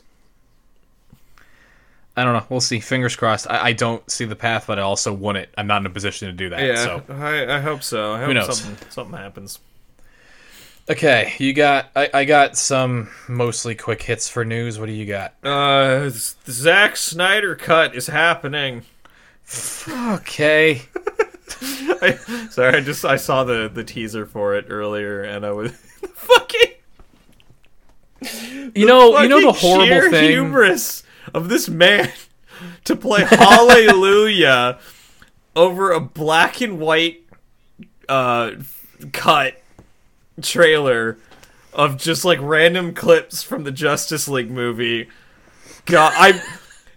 I 2.16 2.24
don't 2.24 2.34
know. 2.34 2.45
We'll 2.49 2.60
see. 2.60 2.80
Fingers 2.82 3.16
crossed. 3.16 3.49
I, 3.49 3.68
I 3.68 3.74
don't 3.74 4.10
see 4.11 4.26
the 4.26 4.36
path, 4.36 4.66
but 4.68 4.78
I 4.78 4.82
also 4.82 5.14
want 5.14 5.38
it. 5.38 5.49
I'm 5.57 5.68
not 5.68 5.82
in 5.82 5.86
a 5.86 5.90
position 5.90 6.28
to 6.28 6.34
do 6.34 6.49
that. 6.49 6.61
Yeah, 6.61 6.76
So 6.76 7.03
I, 7.10 7.56
I 7.56 7.60
hope 7.60 7.82
so. 7.82 8.14
I 8.14 8.20
hope 8.24 8.34
knows? 8.34 8.60
something 8.60 8.90
something 8.90 9.18
happens. 9.18 9.60
Okay, 10.90 11.34
you 11.38 11.53
got. 11.53 11.90
I, 11.95 12.10
I 12.14 12.26
got 12.26 12.57
some 12.57 13.10
mostly 13.28 13.76
quick 13.76 14.02
hits 14.02 14.28
for 14.30 14.44
news. 14.44 14.80
What 14.80 14.88
do 14.88 14.94
you 14.94 15.06
got? 15.06 15.34
Uh, 15.44 16.10
Zack 16.10 16.98
Snyder 16.98 17.56
cut 17.56 17.95
is 17.95 18.07
happening. 18.07 18.84
Okay. 19.88 20.82
I, 22.02 22.18
sorry, 22.49 22.78
I 22.78 22.82
just 22.82 23.03
I 23.06 23.16
saw 23.16 23.44
the 23.44 23.70
the 23.74 23.84
teaser 23.84 24.26
for 24.26 24.56
it 24.56 24.66
earlier, 24.70 25.24
and 25.24 25.45
I 25.45 25.52
was 25.52 25.72
fucking. 26.14 26.72
You 28.76 28.86
know. 28.86 29.20
You 29.20 29.30
know 29.30 29.41
the 29.41 29.52
horrible 29.52 29.86
sheer 29.86 30.10
thing. 30.10 30.32
hubris 30.32 31.03
of 31.34 31.49
this 31.49 31.70
man 31.70 32.11
to 32.86 32.95
play 32.95 33.24
Hallelujah 33.24 34.80
over 35.56 35.91
a 35.91 35.99
black 35.99 36.61
and 36.61 36.80
white 36.80 37.22
uh 38.07 38.52
cut 39.11 39.61
trailer 40.41 41.18
of 41.74 41.98
just 41.98 42.26
like 42.26 42.40
random 42.41 42.94
clips 42.94 43.44
from 43.44 43.64
the 43.64 43.72
Justice 43.72 44.28
League 44.28 44.52
movie. 44.52 45.07
God, 45.86 46.14
I 46.16 46.41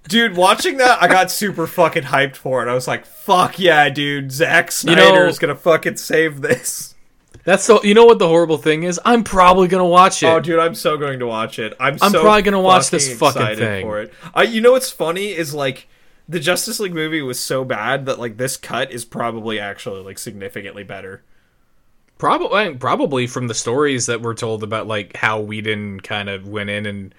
dude, 0.09 0.37
watching 0.37 0.79
that, 0.79 1.03
I 1.03 1.09
got 1.09 1.31
super 1.31 1.67
fucking 1.67 2.05
hyped 2.05 2.37
for 2.37 2.67
it. 2.67 2.71
I 2.71 2.75
was 2.75 2.89
like, 2.89 3.07
"Fuck 3.07 3.59
yeah, 3.59 3.89
dude! 3.89 4.33
Zack 4.33 4.71
You 4.85 4.97
know- 4.97 5.27
is 5.27 5.39
gonna 5.39 5.55
fucking 5.57 5.97
save 5.97 6.41
this." 6.41 6.95
That's 7.45 7.65
so. 7.65 7.83
You 7.83 7.95
know 7.95 8.05
what 8.05 8.19
the 8.21 8.29
horrible 8.29 8.59
thing 8.59 8.85
is? 8.85 9.01
I'm 9.05 9.25
probably 9.25 9.67
gonna 9.67 9.87
watch 9.87 10.23
it. 10.23 10.27
Oh, 10.27 10.39
dude, 10.39 10.59
I'm 10.61 10.75
so 10.77 10.97
going 10.97 11.19
to 11.19 11.27
watch 11.27 11.59
it. 11.59 11.75
I'm, 11.81 11.99
I'm 12.01 12.13
so 12.13 12.23
probably 12.23 12.43
gonna 12.43 12.61
watch 12.61 12.91
this 12.91 13.13
fucking 13.19 13.57
thing. 13.57 13.85
for 13.85 14.01
it. 14.01 14.13
I, 14.33 14.45
you 14.45 14.61
know 14.61 14.73
what's 14.73 14.91
funny 14.91 15.33
is 15.33 15.53
like 15.53 15.89
the 16.29 16.39
Justice 16.39 16.79
League 16.79 16.95
movie 16.95 17.21
was 17.21 17.41
so 17.41 17.65
bad 17.65 18.07
that 18.07 18.21
like 18.21 18.37
this 18.37 18.57
cut 18.57 18.93
is 18.93 19.05
probably 19.05 19.59
actually 19.59 20.03
like 20.03 20.19
significantly 20.19 20.85
better. 20.85 21.23
Probably, 22.23 22.77
probably 22.77 23.27
from 23.27 23.49
the 23.49 23.55
stories 23.55 24.07
that 24.07 24.21
were 24.21 24.37
told 24.37 24.63
about 24.63 24.87
like 24.87 25.17
how 25.17 25.41
Whedon 25.41 25.99
kind 25.99 26.29
of 26.29 26.47
went 26.47 26.71
in 26.71 26.87
and 26.87 27.13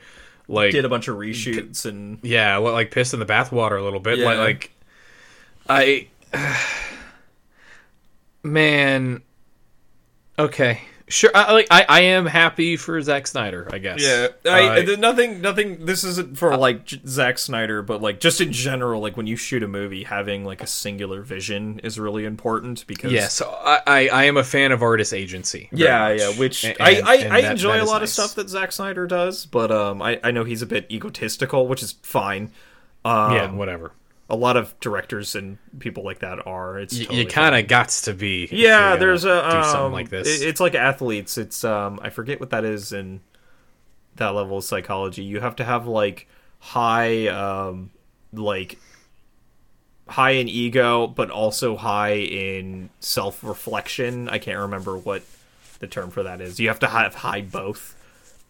like 0.47 0.71
Did 0.71 0.85
a 0.85 0.89
bunch 0.89 1.09
of 1.09 1.17
reshoots 1.17 1.85
and 1.85 2.19
yeah, 2.21 2.55
like 2.55 2.91
pissed 2.91 3.13
in 3.13 3.19
the 3.19 3.25
bathwater 3.25 3.77
a 3.77 3.84
little 3.84 3.99
bit. 3.99 4.19
Yeah. 4.19 4.27
Like, 4.27 4.71
like 5.67 6.07
I, 6.34 6.57
man, 8.43 9.21
okay, 10.39 10.80
sure. 11.07 11.31
I, 11.34 11.51
like 11.53 11.67
I, 11.71 11.85
I 11.88 11.99
am 12.01 12.25
happy 12.25 12.77
for 12.77 13.01
Zack 13.01 13.27
Snyder. 13.27 13.67
I 13.71 13.77
guess. 13.77 14.01
yeah, 14.01 14.27
I, 14.45 14.80
Uh, 14.81 14.95
nothing, 14.97 15.41
nothing. 15.41 15.85
This 15.85 16.03
isn't 16.03 16.38
for 16.38 16.55
like 16.57 16.85
J- 16.85 17.01
Zack 17.07 17.38
Snyder, 17.38 17.81
but 17.81 18.01
like 18.01 18.19
just 18.19 18.41
in 18.41 18.51
general, 18.51 19.01
like 19.01 19.15
when 19.17 19.27
you 19.27 19.35
shoot 19.35 19.63
a 19.63 19.67
movie, 19.67 20.03
having 20.03 20.45
like 20.45 20.61
a 20.61 20.67
singular 20.67 21.21
vision 21.21 21.80
is 21.84 21.99
really 21.99 22.25
important 22.25 22.85
because 22.88 23.11
yeah. 23.11 23.27
So 23.27 23.49
I, 23.49 23.81
I, 23.88 24.07
I 24.07 24.23
am 24.25 24.38
a 24.38 24.43
fan 24.43 24.71
of 24.71 24.81
artist 24.81 25.13
agency. 25.13 25.69
Yeah, 25.71 26.09
much. 26.09 26.19
yeah. 26.19 26.30
Which 26.31 26.63
and- 26.65 26.77
I, 26.80 26.89
and 26.91 27.07
I 27.34 27.41
that- 27.41 27.51
enjoy 27.51 27.73
that 27.73 27.84
a 27.84 27.85
lot 27.85 28.03
of 28.03 28.09
stuff 28.09 28.35
that 28.35 28.49
Zack 28.49 28.71
Snyder 28.71 29.07
does, 29.07 29.45
but 29.45 29.71
um, 29.71 30.01
I 30.01 30.19
I 30.23 30.31
know 30.31 30.43
he's 30.43 30.61
a 30.61 30.67
bit 30.67 30.88
egotistical, 30.91 31.67
which 31.67 31.84
is 31.84 31.93
fine. 32.03 32.51
Um, 33.05 33.34
yeah, 33.34 33.51
whatever. 33.51 33.91
A 34.30 34.36
lot 34.36 34.56
of 34.58 34.80
directors 34.80 35.36
and 35.36 35.58
people 35.80 36.04
like 36.04 36.20
that 36.20 36.45
are. 36.48 36.80
It's 36.80 36.98
You, 36.98 37.06
totally 37.06 37.22
you 37.24 37.28
kind 37.28 37.56
of 37.56 37.68
got 37.68 37.90
to 37.90 38.14
be. 38.14 38.44
if 38.45 38.50
fine. 38.52 38.60
you're 38.60 38.70
yeah. 38.70 38.95
There's 38.95 39.26
a 39.26 39.28
do 39.52 39.58
um, 39.58 39.64
something 39.66 39.91
like 39.94 40.10
this. 40.10 40.41
it's 40.41 40.60
like 40.60 40.76
athletes. 40.76 41.38
It's 41.38 41.64
um, 41.64 42.00
I 42.02 42.10
forget 42.10 42.40
what 42.40 42.50
that 42.52 42.64
is 42.66 42.91
in 42.94 43.22
that 44.16 44.30
level 44.30 44.58
of 44.58 44.64
psychology. 44.64 45.24
You 45.24 45.40
have 45.41 45.56
to 45.58 45.64
have 45.64 45.88
like 45.88 46.28
high 46.60 47.28
um, 47.28 47.91
like 48.32 48.80
high 50.08 50.32
in 50.32 50.48
ego, 50.50 51.08
but 51.08 51.30
also 51.30 51.76
high 51.76 52.16
in 52.16 52.90
self 53.00 53.44
reflection. 53.44 54.30
I 54.30 54.38
can't 54.40 54.60
remember 54.60 54.98
what 54.98 55.24
the 55.80 55.88
term 55.88 56.12
for 56.12 56.24
that 56.24 56.41
is. 56.41 56.60
You 56.60 56.68
have 56.70 56.80
to 56.80 56.88
have 56.88 57.16
high 57.16 57.41
both 57.41 57.95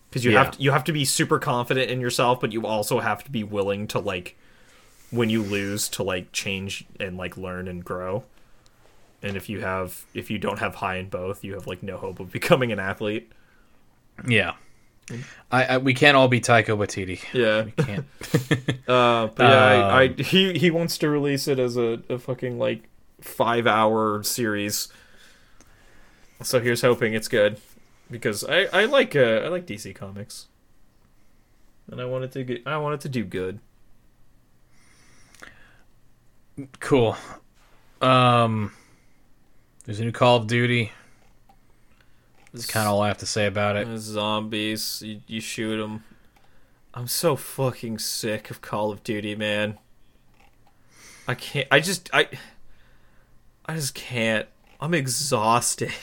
because 0.10 0.24
you 0.26 0.32
Yeah. 0.32 0.44
have 0.44 0.52
to, 0.58 0.62
you 0.62 0.72
have 0.72 0.84
to 0.86 0.92
be 0.94 1.06
super 1.06 1.40
confident 1.40 1.90
in 1.90 2.00
yourself, 2.00 2.40
but 2.42 2.52
you 2.52 2.66
also 2.66 3.00
have 3.00 3.24
to 3.24 3.32
be 3.32 3.44
willing 3.44 3.88
to 3.88 4.00
like 4.00 4.36
when 5.14 5.30
you 5.30 5.44
lose 5.44 5.88
to 5.90 6.02
like 6.04 6.32
change 6.32 6.86
and 7.00 7.16
like 7.18 7.38
learn 7.38 7.68
and 7.68 7.86
grow. 7.86 8.24
And 9.22 9.38
if 9.38 9.48
you 9.48 9.62
have 9.62 10.06
if 10.14 10.32
you 10.32 10.40
don't 10.40 10.60
have 10.60 10.76
high 10.76 10.96
in 10.96 11.08
both, 11.10 11.44
you 11.44 11.54
have 11.54 11.68
like 11.68 11.84
no 11.84 11.98
hope 11.98 12.20
of 12.20 12.32
becoming 12.40 12.72
an 12.72 12.80
athlete. 12.80 13.32
yeah. 14.28 14.54
I, 15.52 15.66
I 15.66 15.78
we 15.78 15.94
can't 15.94 16.16
all 16.16 16.30
be 16.30 16.40
Taika 16.40 16.78
Waititi. 16.78 17.22
Yeah. 17.34 17.66
Can't. 17.86 18.06
Uh, 18.88 19.28
but 19.28 19.44
yeah, 19.44 19.64
I, 19.64 20.02
I 20.02 20.06
Um, 20.08 20.18
he 20.18 20.58
he 20.60 20.70
wants 20.72 20.98
to 20.98 21.10
release 21.10 21.48
it 21.48 21.58
as 21.58 21.78
a, 21.78 22.02
a 22.10 22.20
fucking 22.20 22.60
like 22.60 22.90
five 23.22 23.66
hour 23.66 24.24
series. 24.24 24.90
So 26.42 26.60
here's 26.60 26.82
hoping 26.82 27.14
it's 27.14 27.30
good, 27.30 27.62
because 28.12 28.44
I 28.44 28.66
I 28.74 28.86
like 28.86 29.16
uh, 29.16 29.42
I 29.46 29.48
like 29.48 29.66
DC 29.66 29.96
comics, 29.96 30.48
and 31.90 32.02
I 32.02 32.06
want 32.06 32.26
it 32.26 32.32
to 32.34 32.44
get 32.44 32.68
I 32.68 32.78
want 32.78 32.96
it 32.96 33.02
to 33.02 33.10
do 33.10 33.24
good. 33.24 33.60
Cool. 36.80 37.18
Um, 38.02 38.74
there's 39.86 40.00
a 40.00 40.06
new 40.06 40.12
Call 40.12 40.38
of 40.38 40.48
Duty. 40.48 40.92
That's 42.54 42.68
kind 42.68 42.88
of 42.88 42.94
all 42.94 43.02
I 43.02 43.08
have 43.08 43.18
to 43.20 43.26
say 43.26 43.48
about 43.48 43.76
it. 43.76 43.88
Zombies, 43.98 45.02
you, 45.02 45.22
you 45.26 45.42
shoot 45.42 45.78
them. 45.78 46.04
I'm 46.94 47.08
so 47.08 47.36
fucking 47.36 47.98
sick 47.98 48.52
of 48.52 48.62
Call 48.62 48.92
of 48.92 49.04
Duty, 49.04 49.36
man. 49.36 49.80
I 51.28 51.34
can't. 51.34 51.68
I 51.72 51.80
just 51.80 52.10
I. 52.14 52.28
I 53.66 53.76
just 53.76 53.96
can't. 53.96 54.48
I'm 54.80 54.94
exhausted. 54.94 55.94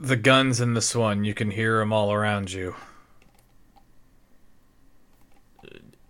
The 0.00 0.16
guns 0.16 0.60
in 0.60 0.74
this 0.74 0.94
one, 0.94 1.24
you 1.24 1.34
can 1.34 1.50
hear 1.50 1.78
them 1.78 1.92
all 1.92 2.12
around 2.12 2.50
you. 2.50 2.74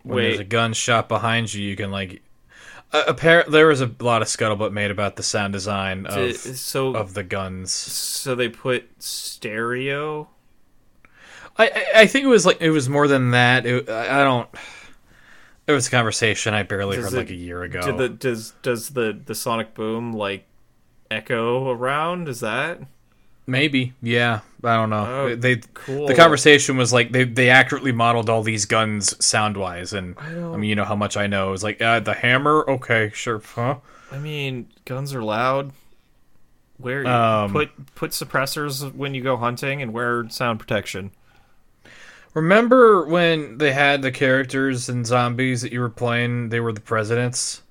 When 0.02 0.16
Wait. 0.16 0.22
there's 0.28 0.40
a 0.40 0.44
gun 0.44 0.72
shot 0.72 1.08
behind 1.08 1.52
you, 1.52 1.62
you 1.62 1.76
can 1.76 1.90
like. 1.90 2.22
Uh, 2.90 3.04
apparent 3.06 3.50
there 3.50 3.66
was 3.66 3.82
a 3.82 3.90
lot 4.00 4.22
of 4.22 4.28
scuttlebutt 4.28 4.72
made 4.72 4.90
about 4.90 5.16
the 5.16 5.22
sound 5.22 5.52
design 5.52 6.06
of 6.06 6.34
so 6.36 6.96
of 6.96 7.12
the 7.12 7.22
guns. 7.22 7.70
So 7.70 8.34
they 8.34 8.48
put 8.48 8.88
stereo. 8.98 10.28
I, 11.58 11.66
I 11.68 11.84
I 12.02 12.06
think 12.06 12.24
it 12.24 12.28
was 12.28 12.46
like 12.46 12.62
it 12.62 12.70
was 12.70 12.88
more 12.88 13.06
than 13.06 13.32
that. 13.32 13.66
It, 13.66 13.88
I 13.90 14.20
I 14.20 14.24
don't. 14.24 14.48
It 15.66 15.72
was 15.72 15.86
a 15.88 15.90
conversation 15.90 16.54
I 16.54 16.62
barely 16.62 16.96
Does 16.96 17.04
heard 17.04 17.12
it- 17.12 17.16
like 17.18 17.30
a 17.30 17.34
year 17.34 17.62
ago. 17.62 17.94
The 17.94 18.08
does 18.08 18.52
does 18.62 18.90
the 18.90 19.20
the 19.22 19.34
sonic 19.34 19.74
boom 19.74 20.14
like 20.14 20.46
echo 21.10 21.70
around? 21.70 22.26
Is 22.26 22.40
that 22.40 22.80
Maybe, 23.48 23.94
yeah. 24.02 24.40
I 24.62 24.74
don't 24.76 24.90
know. 24.90 25.06
Oh, 25.06 25.34
they 25.34 25.56
cool? 25.72 26.06
the 26.06 26.14
conversation 26.14 26.76
was 26.76 26.92
like 26.92 27.12
they 27.12 27.24
they 27.24 27.48
accurately 27.48 27.92
modeled 27.92 28.28
all 28.28 28.42
these 28.42 28.66
guns 28.66 29.24
sound 29.24 29.56
wise, 29.56 29.94
and 29.94 30.16
I, 30.18 30.30
don't- 30.30 30.60
mean 30.60 30.68
you 30.68 30.76
know 30.76 30.84
how 30.84 30.96
much 30.96 31.16
I 31.16 31.26
know. 31.28 31.54
It's 31.54 31.62
like 31.62 31.80
uh, 31.80 32.00
the 32.00 32.12
hammer, 32.12 32.64
okay, 32.68 33.10
sure, 33.14 33.40
huh? 33.54 33.76
I 34.12 34.18
mean, 34.18 34.68
guns 34.84 35.14
are 35.14 35.22
loud. 35.22 35.72
Where 36.76 37.06
Um, 37.06 37.50
put 37.52 37.94
put 37.94 38.10
suppressors 38.10 38.94
when 38.94 39.14
you 39.14 39.22
go 39.22 39.38
hunting 39.38 39.80
and 39.80 39.94
wear 39.94 40.28
sound 40.28 40.60
protection. 40.60 41.10
Remember 42.34 43.06
when 43.06 43.56
they 43.58 43.72
had 43.72 44.02
the 44.02 44.12
characters 44.12 44.88
and 44.90 45.06
zombies 45.06 45.62
that 45.62 45.72
you 45.72 45.80
were 45.80 45.88
playing? 45.88 46.50
They 46.50 46.60
were 46.60 46.72
the 46.74 46.80
presidents. 46.82 47.62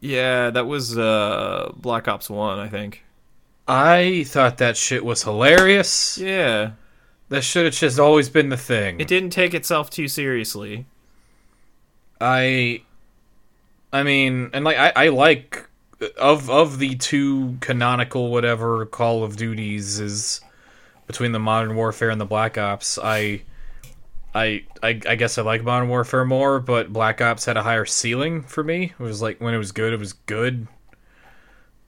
Yeah, 0.00 0.48
that 0.50 0.66
was 0.66 0.96
uh 0.96 1.72
Black 1.76 2.08
Ops 2.08 2.30
One, 2.30 2.58
I 2.58 2.68
think. 2.68 3.04
I 3.72 4.24
thought 4.24 4.58
that 4.58 4.76
shit 4.76 5.04
was 5.04 5.22
hilarious. 5.22 6.18
Yeah, 6.18 6.72
That 7.28 7.44
should 7.44 7.66
have 7.66 7.74
just 7.74 8.00
always 8.00 8.28
been 8.28 8.48
the 8.48 8.56
thing. 8.56 8.98
it 9.00 9.06
didn't 9.06 9.30
take 9.30 9.54
itself 9.54 9.90
too 9.90 10.08
seriously. 10.08 10.86
I 12.20 12.82
I 13.92 14.02
mean, 14.02 14.50
and 14.52 14.64
like 14.64 14.76
I, 14.76 14.92
I 14.96 15.08
like 15.08 15.68
of 16.18 16.50
of 16.50 16.78
the 16.80 16.96
two 16.96 17.58
canonical 17.60 18.30
whatever 18.30 18.86
Call 18.86 19.22
of 19.22 19.36
Duties 19.36 20.00
is 20.00 20.40
between 21.06 21.32
the 21.32 21.38
Modern 21.38 21.76
Warfare 21.76 22.10
and 22.10 22.20
the 22.20 22.24
Black 22.26 22.58
Ops. 22.58 22.98
I 22.98 23.42
I 24.34 24.64
I, 24.82 25.00
I 25.08 25.14
guess 25.14 25.38
I 25.38 25.42
like 25.42 25.62
Modern 25.62 25.88
Warfare 25.88 26.24
more, 26.24 26.58
but 26.60 26.92
Black 26.92 27.20
Ops 27.20 27.44
had 27.44 27.56
a 27.56 27.62
higher 27.62 27.84
ceiling 27.86 28.42
for 28.42 28.64
me. 28.64 28.92
It 28.98 29.02
was 29.02 29.22
like 29.22 29.40
when 29.40 29.54
it 29.54 29.58
was 29.58 29.72
good, 29.72 29.92
it 29.92 29.98
was 29.98 30.12
good. 30.12 30.66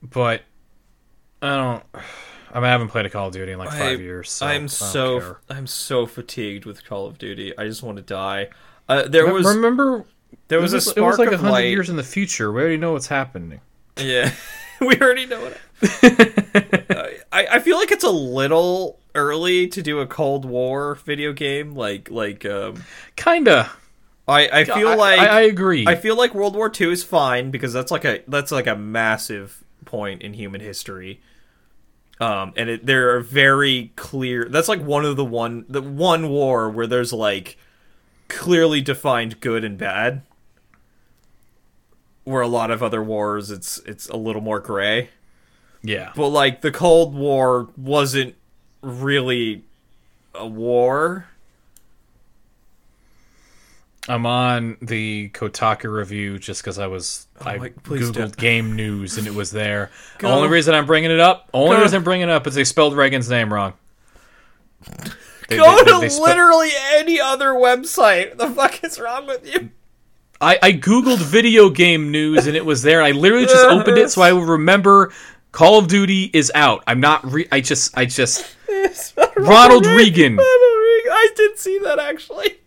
But 0.01 0.41
I 1.43 1.57
don't. 1.57 1.83
I 2.53 2.57
mean, 2.57 2.65
I 2.65 2.69
haven't 2.69 2.89
played 2.89 3.05
a 3.05 3.09
Call 3.09 3.27
of 3.27 3.33
Duty 3.33 3.51
in 3.51 3.59
like 3.59 3.69
five 3.69 3.99
I- 3.99 4.01
years. 4.01 4.31
So 4.31 4.45
I'm 4.45 4.67
so 4.67 5.19
care. 5.19 5.39
I'm 5.49 5.67
so 5.67 6.05
fatigued 6.05 6.65
with 6.65 6.85
Call 6.85 7.05
of 7.07 7.17
Duty. 7.17 7.57
I 7.57 7.65
just 7.65 7.83
want 7.83 7.97
to 7.97 8.03
die. 8.03 8.49
Uh, 8.87 9.03
there 9.07 9.31
was 9.31 9.45
remember 9.45 10.05
there 10.47 10.61
was, 10.61 10.73
was, 10.73 10.87
a 10.87 10.91
it 10.95 11.01
was 11.01 11.19
like 11.19 11.31
a 11.31 11.37
hundred 11.37 11.65
years 11.65 11.89
in 11.89 11.95
the 11.95 12.03
future. 12.03 12.51
We 12.51 12.61
already 12.61 12.77
know 12.77 12.93
what's 12.93 13.07
happening. 13.07 13.59
Yeah, 13.97 14.31
we 14.81 14.97
already 14.99 15.25
know 15.25 15.41
what. 15.41 15.57
I, 15.81 17.17
I 17.31 17.47
I 17.51 17.59
feel 17.59 17.77
like 17.77 17.91
it's 17.91 18.03
a 18.03 18.11
little 18.11 18.99
early 19.15 19.67
to 19.67 19.81
do 19.81 19.99
a 19.99 20.07
Cold 20.07 20.45
War 20.45 20.95
video 20.95 21.33
game. 21.33 21.75
Like 21.75 22.09
like 22.09 22.45
um, 22.45 22.83
Kinda. 23.15 23.69
I 24.27 24.47
I 24.49 24.63
feel 24.63 24.89
I- 24.89 24.95
like 24.95 25.19
I, 25.19 25.25
I 25.27 25.41
agree. 25.41 25.85
I 25.87 25.95
feel 25.95 26.15
like 26.15 26.33
World 26.33 26.55
War 26.55 26.71
II 26.79 26.91
is 26.93 27.03
fine 27.03 27.51
because 27.51 27.73
that's 27.73 27.91
like 27.91 28.05
a 28.05 28.21
that's 28.27 28.51
like 28.51 28.67
a 28.67 28.75
massive 28.75 29.63
point 29.85 30.21
in 30.21 30.33
human 30.33 30.61
history. 30.61 31.19
Um, 32.19 32.53
and 32.55 32.69
it, 32.69 32.85
there 32.85 33.15
are 33.15 33.19
very 33.19 33.91
clear. 33.95 34.45
That's 34.49 34.69
like 34.69 34.81
one 34.81 35.03
of 35.05 35.15
the 35.15 35.25
one 35.25 35.65
the 35.67 35.81
one 35.81 36.29
war 36.29 36.69
where 36.69 36.87
there's 36.87 37.11
like 37.11 37.57
clearly 38.27 38.81
defined 38.81 39.39
good 39.39 39.63
and 39.63 39.77
bad. 39.77 40.21
Where 42.23 42.41
a 42.41 42.47
lot 42.47 42.71
of 42.71 42.81
other 42.81 43.03
wars, 43.03 43.51
it's 43.51 43.79
it's 43.79 44.07
a 44.09 44.15
little 44.15 44.41
more 44.41 44.59
gray. 44.59 45.09
yeah. 45.81 46.11
But 46.15 46.29
like 46.29 46.61
the 46.61 46.71
Cold 46.71 47.13
War 47.13 47.67
wasn't 47.75 48.35
really 48.81 49.63
a 50.33 50.47
war. 50.47 51.27
I'm 54.09 54.25
on 54.25 54.77
the 54.81 55.29
Kotaku 55.33 55.91
review 55.91 56.37
just 56.37 56.61
because 56.61 56.77
I 56.77 56.87
was 56.87 57.27
oh, 57.41 57.45
I 57.47 57.55
Oh 57.55 57.59
my- 57.59 57.69
please 57.83 58.09
googled 58.09 58.13
don't. 58.13 58.37
game 58.37 58.75
news 58.75 59.17
and 59.17 59.27
it 59.27 59.33
was 59.33 59.51
there. 59.51 59.91
Go. 60.17 60.27
Only 60.29 60.49
reason 60.49 60.75
I'm 60.75 60.85
bringing 60.85 61.11
it 61.11 61.19
up, 61.21 61.49
only 61.53 61.77
Go. 61.77 61.83
reason 61.83 61.97
I'm 61.97 62.03
bringing 62.03 62.27
it 62.27 62.31
up 62.33 62.45
is 62.47 62.55
they 62.55 62.65
spelled 62.65 62.95
Reagan's 62.95 63.29
name 63.29 63.53
wrong. 63.53 63.73
They- 65.49 65.57
Go 65.57 65.75
they- 65.83 65.91
to 65.91 65.99
they 65.99 66.09
spe- 66.09 66.21
literally 66.21 66.69
any 66.93 67.19
other 67.19 67.49
website. 67.49 68.37
The 68.37 68.49
fuck 68.49 68.81
is 68.83 68.97
wrong 68.99 69.27
with 69.27 69.45
you? 69.45 69.69
I, 70.39 70.57
I 70.63 70.71
googled 70.73 71.19
video 71.19 71.69
game 71.69 72.11
news 72.11 72.47
and 72.47 72.55
it 72.55 72.65
was 72.65 72.81
there. 72.81 73.01
I 73.01 73.11
literally 73.11 73.45
just 73.45 73.65
opened 73.69 73.97
it 73.97 74.09
so 74.09 74.21
I 74.21 74.31
will 74.31 74.45
remember 74.45 75.11
Call 75.51 75.77
of 75.79 75.87
Duty 75.87 76.29
is 76.33 76.49
out. 76.55 76.83
I'm 76.87 76.99
not. 77.01 77.29
Re- 77.29 77.47
I 77.51 77.59
just. 77.61 77.95
I 77.97 78.05
just. 78.05 78.55
Ronald 79.37 79.85
Reagan. 79.85 80.35
Ronald 80.37 80.79
Reagan. 80.81 81.11
I 81.11 81.29
did 81.35 81.59
see 81.59 81.77
that 81.79 81.99
actually. 81.99 82.57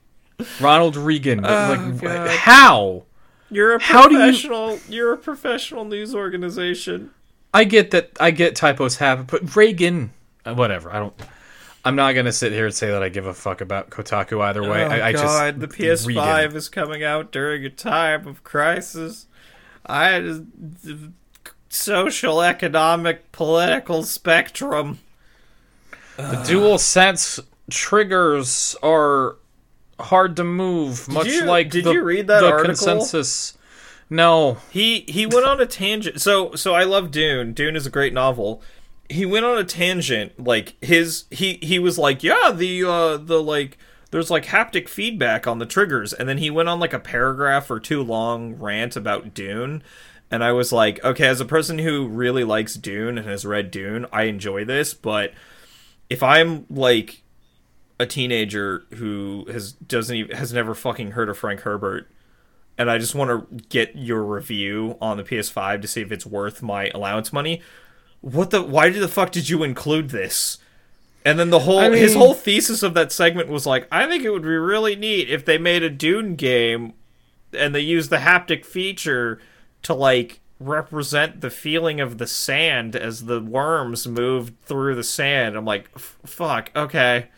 Ronald 0.60 0.96
Reagan. 0.96 1.40
Oh, 1.44 1.92
God. 2.00 2.28
how? 2.30 3.04
You're 3.50 3.76
a 3.76 3.82
How 3.82 4.08
do 4.08 4.14
you- 4.14 4.20
professional. 4.20 4.78
You... 4.88 5.08
are 5.08 5.12
a 5.12 5.18
professional 5.18 5.84
news 5.84 6.14
organization. 6.14 7.10
I 7.54 7.64
get 7.64 7.90
that. 7.92 8.10
I 8.20 8.32
get 8.32 8.54
typos 8.56 8.96
happen, 8.96 9.24
but 9.30 9.54
Reagan. 9.56 10.10
uh, 10.44 10.54
Whatever. 10.54 10.90
I 10.92 10.98
don't. 10.98 11.14
I'm 11.84 11.94
not 11.94 12.12
gonna 12.14 12.32
sit 12.32 12.52
here 12.52 12.66
and 12.66 12.74
say 12.74 12.88
that 12.90 13.02
I 13.02 13.08
give 13.08 13.26
a 13.26 13.32
fuck 13.32 13.60
about 13.60 13.90
Kotaku 13.90 14.42
either 14.42 14.62
way. 14.62 14.84
oh 14.84 14.88
I, 14.88 15.06
I 15.08 15.12
God, 15.12 15.60
just 15.60 15.60
the 15.60 15.68
PS5 15.68 16.06
Reagan. 16.42 16.56
is 16.56 16.68
coming 16.68 17.04
out 17.04 17.30
during 17.30 17.64
a 17.64 17.70
time 17.70 18.26
of 18.26 18.42
crisis. 18.42 19.26
I 19.86 20.20
just 20.20 20.42
social, 21.68 22.42
economic, 22.42 23.30
political 23.32 24.02
spectrum. 24.02 24.98
The 26.16 26.42
dual 26.46 26.78
sense 26.78 27.38
triggers 27.70 28.74
are 28.82 29.36
hard 29.98 30.36
to 30.36 30.44
move, 30.44 31.08
much 31.08 31.26
you- 31.28 31.44
like 31.44 31.70
did 31.70 31.84
the, 31.84 31.92
you 31.92 32.02
read 32.02 32.26
that 32.28 32.40
the 32.40 32.48
article? 32.50 32.66
consensus. 32.74 33.56
No, 34.08 34.58
He 34.70 35.04
he 35.08 35.26
went 35.26 35.46
on 35.46 35.60
a 35.60 35.66
tangent. 35.66 36.20
So 36.20 36.54
so 36.54 36.74
I 36.74 36.84
love 36.84 37.10
Dune. 37.10 37.52
Dune 37.52 37.74
is 37.76 37.86
a 37.86 37.90
great 37.90 38.12
novel. 38.12 38.62
He 39.08 39.26
went 39.26 39.44
on 39.44 39.58
a 39.58 39.64
tangent. 39.64 40.38
Like 40.44 40.74
his 40.80 41.24
he 41.30 41.58
he 41.62 41.78
was 41.78 41.98
like, 41.98 42.22
yeah, 42.22 42.52
the 42.54 42.84
uh 42.84 43.16
the 43.16 43.42
like 43.42 43.78
there's 44.12 44.30
like 44.30 44.46
haptic 44.46 44.88
feedback 44.88 45.46
on 45.48 45.58
the 45.58 45.66
triggers, 45.66 46.12
and 46.12 46.28
then 46.28 46.38
he 46.38 46.50
went 46.50 46.68
on 46.68 46.78
like 46.78 46.92
a 46.92 47.00
paragraph 47.00 47.68
or 47.70 47.80
two 47.80 48.02
long 48.02 48.54
rant 48.54 48.94
about 48.96 49.34
Dune. 49.34 49.82
And 50.30 50.42
I 50.42 50.52
was 50.52 50.72
like, 50.72 51.02
okay, 51.04 51.26
as 51.26 51.40
a 51.40 51.44
person 51.44 51.78
who 51.78 52.06
really 52.08 52.42
likes 52.44 52.74
Dune 52.74 53.16
and 53.18 53.26
has 53.28 53.44
read 53.46 53.70
Dune, 53.70 54.06
I 54.12 54.24
enjoy 54.24 54.64
this, 54.64 54.92
but 54.94 55.32
if 56.10 56.22
I'm 56.22 56.66
like 56.70 57.22
a 57.98 58.06
teenager 58.06 58.84
who 58.94 59.46
has 59.50 59.72
doesn't 59.72 60.16
even 60.16 60.36
has 60.36 60.52
never 60.52 60.74
fucking 60.74 61.12
heard 61.12 61.28
of 61.28 61.38
Frank 61.38 61.60
Herbert 61.60 62.10
and 62.78 62.90
I 62.90 62.98
just 62.98 63.14
want 63.14 63.30
to 63.30 63.64
get 63.68 63.96
your 63.96 64.22
review 64.22 64.96
on 65.00 65.16
the 65.16 65.24
PS5 65.24 65.82
to 65.82 65.88
see 65.88 66.02
if 66.02 66.12
it's 66.12 66.26
worth 66.26 66.62
my 66.62 66.90
allowance 66.94 67.32
money. 67.32 67.62
What 68.20 68.50
the? 68.50 68.62
Why 68.62 68.90
did 68.90 69.00
the 69.00 69.08
fuck 69.08 69.32
did 69.32 69.48
you 69.48 69.62
include 69.62 70.10
this? 70.10 70.58
And 71.24 71.38
then 71.38 71.50
the 71.50 71.60
whole 71.60 71.78
I 71.78 71.96
his 71.96 72.14
whole 72.14 72.34
thesis 72.34 72.82
of 72.82 72.94
that 72.94 73.12
segment 73.12 73.48
was 73.48 73.66
like, 73.66 73.88
I 73.90 74.06
think 74.06 74.24
it 74.24 74.30
would 74.30 74.42
be 74.42 74.48
really 74.48 74.94
neat 74.94 75.28
if 75.28 75.44
they 75.44 75.58
made 75.58 75.82
a 75.82 75.90
Dune 75.90 76.36
game 76.36 76.94
and 77.52 77.74
they 77.74 77.80
used 77.80 78.10
the 78.10 78.18
haptic 78.18 78.64
feature 78.64 79.40
to 79.82 79.94
like 79.94 80.40
represent 80.60 81.40
the 81.40 81.50
feeling 81.50 82.00
of 82.00 82.18
the 82.18 82.26
sand 82.26 82.94
as 82.94 83.24
the 83.24 83.40
worms 83.40 84.06
moved 84.06 84.54
through 84.62 84.94
the 84.94 85.04
sand. 85.04 85.56
I'm 85.56 85.64
like, 85.64 85.98
fuck, 85.98 86.70
okay. 86.76 87.28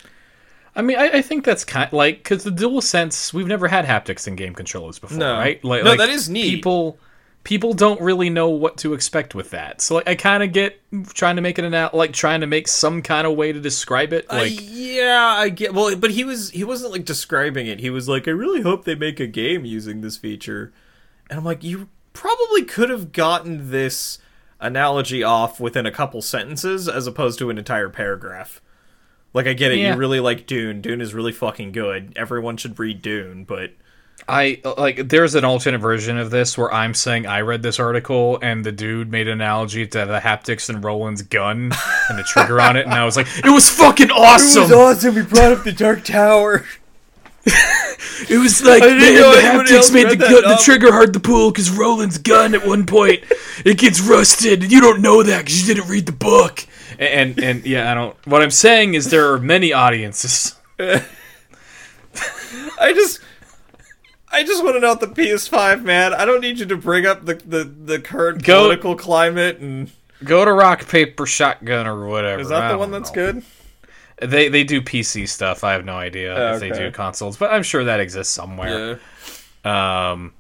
I 0.79 0.83
mean, 0.83 0.97
I, 0.97 1.09
I 1.19 1.23
think 1.23 1.45
that's 1.45 1.65
kind 1.65 1.89
of 1.89 1.93
like 1.93 2.19
because 2.19 2.45
the 2.45 2.51
DualSense 2.51 3.33
we've 3.33 3.49
never 3.49 3.67
had 3.69 3.85
haptics 3.85 4.29
in 4.29 4.37
game 4.37 4.55
controllers 4.55 4.99
before, 5.01 5.19
No. 5.19 5.35
right? 5.35 5.63
Like, 5.65 5.83
No, 5.83 5.91
like, 5.91 5.99
that 5.99 6.09
is 6.09 6.29
neat. 6.29 6.49
People, 6.51 6.99
people 7.43 7.73
don't 7.73 8.01
really 8.01 8.31
know 8.31 8.49
what 8.49 8.77
to 8.79 8.95
expect 8.95 9.35
with 9.35 9.51
that. 9.51 9.81
So 9.81 9.97
like, 9.97 10.09
I 10.09 10.15
kind 10.15 10.43
of 10.43 10.53
get 10.53 10.81
trying 11.15 11.35
to 11.37 11.43
make 11.43 11.59
it 11.59 11.65
an 11.65 11.75
out, 11.75 11.95
like 11.95 12.13
trying 12.13 12.43
to 12.43 12.47
make 12.47 12.69
some 12.69 13.03
kind 13.03 13.27
of 13.27 13.35
way 13.37 13.53
to 13.53 13.61
describe 13.61 14.13
it. 14.13 14.29
Like, 14.29 14.53
Uh, 14.53 14.63
yeah, 14.63 15.35
I 15.37 15.49
get. 15.49 15.75
Well, 15.75 15.97
but 15.97 16.13
he 16.13 16.23
was 16.23 16.51
he 16.51 16.63
wasn't 16.63 16.93
like 16.93 17.05
describing 17.05 17.67
it. 17.67 17.81
He 17.81 17.91
was 17.91 18.09
like, 18.09 18.29
I 18.29 18.31
really 18.31 18.63
hope 18.63 18.85
they 18.85 18.95
make 18.95 19.19
a 19.19 19.27
game 19.27 19.65
using 19.65 20.01
this 20.01 20.17
feature. 20.17 20.73
And 21.29 21.39
I'm 21.41 21.45
like, 21.45 21.65
you 21.65 21.89
probably 22.13 22.63
could 22.65 22.89
have 22.89 23.11
gotten 23.13 23.71
this 23.71 24.19
analogy 24.61 25.23
off 25.23 25.59
within 25.61 25.87
a 25.87 25.91
couple 25.91 26.23
sentences 26.23 26.89
as 26.89 27.07
opposed 27.07 27.39
to 27.41 27.51
an 27.51 27.59
entire 27.59 27.89
paragraph. 27.89 28.61
Like 29.39 29.47
I 29.47 29.53
get 29.53 29.71
it, 29.71 29.79
Yeah. 29.79 29.93
you 29.93 29.99
really 30.01 30.19
like 30.19 30.49
Dune. 30.49 30.81
Dune 30.81 31.01
is 31.01 31.15
really 31.15 31.31
fucking 31.31 31.71
good. 31.71 32.13
Everyone 32.17 32.57
should 32.57 32.77
read 32.77 33.03
Dune, 33.03 33.45
but 33.45 33.71
I 34.29 34.61
like 34.77 35.09
there's 35.09 35.37
an 35.37 35.45
alternate 35.45 35.79
version 35.79 36.19
of 36.19 36.33
this 36.33 36.59
where 36.59 36.75
I'm 36.75 36.93
saying 36.93 37.29
I 37.29 37.43
read 37.43 37.63
this 37.63 37.79
article 37.79 38.41
and 38.43 38.65
the 38.65 38.73
dude 38.73 39.13
made 39.13 39.29
an 39.29 39.35
analogy 39.35 39.87
to 39.87 40.07
the 40.07 40.19
haptics 40.19 40.69
in 40.69 40.81
Roland's 40.81 41.23
gun 41.23 41.71
and 42.09 42.19
the 42.19 42.25
trigger 42.25 42.61
on 42.61 42.77
it, 42.77 42.85
and 42.85 42.93
I 42.95 43.05
was 43.05 43.17
like, 43.17 43.29
it 43.45 43.51
was 43.51 43.71
fucking 43.71 44.11
awesome. 44.11 44.65
awesome. 44.73 45.15
We 45.15 45.23
brought 45.23 45.53
up 45.53 45.63
the 45.63 45.71
Dark 45.71 46.03
Tower. 46.03 46.65
It 48.29 48.39
was 48.39 48.63
like 48.63 48.83
didn't 48.83 48.99
man, 48.99 49.15
know 49.15 49.35
the 49.35 49.41
haptics 49.41 49.93
made 49.93 50.05
the, 50.05 50.09
read 50.11 50.21
that 50.21 50.31
gun, 50.31 50.51
the 50.51 50.61
trigger 50.63 50.93
hard 50.93 51.13
to 51.15 51.21
pull 51.21 51.51
because 51.51 51.71
Roland's 51.71 52.19
gun 52.19 52.55
at 52.55 52.67
one 52.67 52.85
point 52.85 53.23
it 53.65 53.79
gets 53.79 54.01
rusted, 54.01 54.65
and 54.65 54.73
you 54.73 54.81
don't 54.81 55.01
know 55.01 55.23
that 55.23 55.45
because 55.45 55.61
you 55.67 55.75
didn't 55.75 55.89
read 55.89 56.07
the 56.07 56.13
book. 56.13 56.67
And, 56.99 57.39
and 57.39 57.65
yeah, 57.65 57.91
I 57.91 57.95
don't. 57.95 58.27
What 58.27 58.43
I'm 58.43 58.51
saying 58.51 58.95
is 58.95 59.11
there 59.11 59.33
are 59.33 59.39
many 59.39 59.73
audiences. 59.73 60.55
I 62.81 62.93
just 62.93 63.21
I 64.31 64.45
just 64.45 64.63
want 64.63 64.77
to 64.77 64.81
know 64.81 64.95
the 64.95 65.07
PS5, 65.07 65.83
man. 65.85 66.13
I 66.13 66.25
don't 66.25 66.41
need 66.41 66.59
you 66.59 66.67
to 66.67 66.77
bring 66.77 67.07
up 67.07 67.25
the 67.25 67.35
the, 67.35 67.65
the 67.65 68.01
current 68.01 68.43
Go- 68.45 68.63
political 68.63 68.97
climate 68.97 69.59
and 69.59 69.91
Go 70.25 70.45
to 70.45 70.53
Rock 70.53 70.89
Paper 70.89 71.27
Shotgun 71.27 71.87
or 71.87 72.07
whatever. 72.07 72.41
is 72.41 72.49
that 72.49 72.71
the 72.73 72.79
one 72.79 72.91
that's 72.91 73.11
know. 73.11 73.15
good? 73.33 73.43
They 74.21 74.49
they 74.49 74.65
do 74.65 74.81
PC 74.83 75.29
stuff. 75.29 75.63
I 75.63 75.73
have 75.73 75.85
no 75.85 75.97
idea 75.97 76.35
Oh, 76.35 76.55
if 76.55 76.61
they 76.61 76.71
do 76.71 76.91
consoles, 76.91 77.37
but 77.37 77.53
I'm 77.53 77.63
sure 77.63 77.85
that 77.85 78.01
exists 78.01 78.35
somewhere. 78.35 78.99
Yeah. 79.65 80.11
Um, 80.13 80.33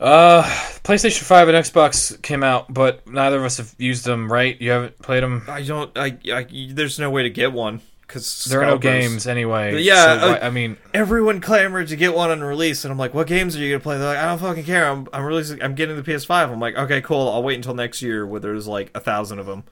uh, 0.00 0.42
PlayStation 0.84 1.22
Five 1.22 1.48
and 1.48 1.56
Xbox 1.56 2.20
came 2.22 2.42
out, 2.42 2.72
but 2.72 3.06
neither 3.06 3.38
of 3.38 3.44
us 3.44 3.56
have 3.56 3.74
used 3.78 4.04
them. 4.04 4.30
Right? 4.30 4.60
You 4.60 4.70
haven't 4.70 4.98
played 4.98 5.22
them. 5.22 5.44
I 5.48 5.62
don't 5.62 5.96
I, 5.96 6.18
I 6.32 6.46
there's 6.72 6.98
no 6.98 7.10
way 7.10 7.22
to 7.22 7.30
get 7.30 7.52
one 7.52 7.80
cuz 8.06 8.44
There 8.44 8.62
are 8.62 8.66
no 8.66 8.78
games 8.78 9.26
anyway. 9.26 9.72
But 9.72 9.82
yeah, 9.82 10.20
so 10.20 10.28
uh, 10.32 10.38
I 10.42 10.50
mean, 10.50 10.76
Everyone 10.94 11.40
clamored 11.40 11.88
to 11.88 11.96
get 11.96 12.14
one 12.14 12.30
on 12.30 12.42
release 12.42 12.84
and 12.84 12.92
I'm 12.92 12.98
like, 12.98 13.14
"What 13.14 13.26
games 13.26 13.56
are 13.56 13.60
you 13.60 13.70
going 13.70 13.80
to 13.80 13.82
play?" 13.82 13.98
They're 13.98 14.08
like, 14.08 14.18
"I 14.18 14.26
don't 14.26 14.38
fucking 14.38 14.64
care. 14.64 14.86
I'm 14.88 15.08
I'm 15.12 15.24
releasing 15.24 15.62
I'm 15.62 15.74
getting 15.74 15.96
the 15.96 16.02
PS5." 16.02 16.52
I'm 16.52 16.60
like, 16.60 16.76
"Okay, 16.76 17.00
cool. 17.00 17.28
I'll 17.30 17.42
wait 17.42 17.56
until 17.56 17.74
next 17.74 18.02
year 18.02 18.26
where 18.26 18.40
there's 18.40 18.68
like 18.68 18.90
a 18.94 19.00
thousand 19.00 19.38
of 19.38 19.46
them." 19.46 19.64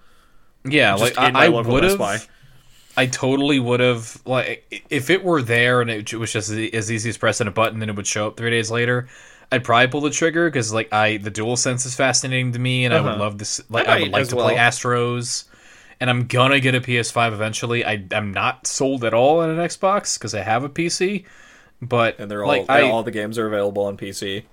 yeah, 0.64 0.96
Just 0.96 1.16
like 1.16 1.28
in 1.28 1.34
my 1.34 1.40
I, 1.40 1.46
I 1.46 1.48
would 1.48 1.84
have. 1.84 2.28
I 2.96 3.06
totally 3.06 3.58
would 3.58 3.80
have 3.80 4.20
like 4.24 4.84
if 4.88 5.10
it 5.10 5.24
were 5.24 5.42
there 5.42 5.80
and 5.80 5.90
it 5.90 6.12
was 6.14 6.32
just 6.32 6.50
as 6.50 6.90
easy 6.90 7.08
as 7.08 7.18
pressing 7.18 7.48
a 7.48 7.50
button 7.50 7.82
and 7.82 7.90
it 7.90 7.96
would 7.96 8.06
show 8.06 8.28
up 8.28 8.36
three 8.36 8.50
days 8.50 8.70
later. 8.70 9.08
I'd 9.54 9.64
probably 9.64 9.88
pull 9.88 10.00
the 10.02 10.10
trigger 10.10 10.48
because 10.50 10.72
like 10.72 10.92
I 10.92 11.18
the 11.18 11.30
DualSense 11.30 11.86
is 11.86 11.94
fascinating 11.94 12.52
to 12.52 12.58
me 12.58 12.84
and 12.84 12.94
I 12.94 13.00
would 13.00 13.12
Uh-huh. 13.12 13.20
love 13.20 13.38
this. 13.38 13.60
Like 13.70 13.88
I 13.88 13.98
I, 13.98 14.00
would 14.02 14.12
like 14.12 14.28
to 14.28 14.36
play. 14.36 14.56
Astro's, 14.56 15.44
and 16.00 16.10
I'm 16.10 16.26
gonna 16.26 16.60
get 16.60 16.74
a 16.74 16.80
PS5 16.80 17.32
eventually. 17.32 17.84
I 17.84 18.04
I'm 18.12 18.32
not 18.32 18.66
sold 18.66 19.04
at 19.04 19.14
all 19.14 19.40
on 19.40 19.50
an 19.50 19.58
Xbox 19.58 20.18
because 20.18 20.34
I 20.34 20.42
have 20.42 20.64
a 20.64 20.68
PC, 20.68 21.24
but 21.80 22.18
And 22.18 22.30
they're 22.30 22.44
all 22.44 22.48
like 22.48 22.68
I 22.68 22.82
all 22.82 23.02
the 23.02 23.10
games 23.10 23.38
are 23.38 23.46
available 23.46 23.84
on 23.84 23.96
PC. 23.96 24.44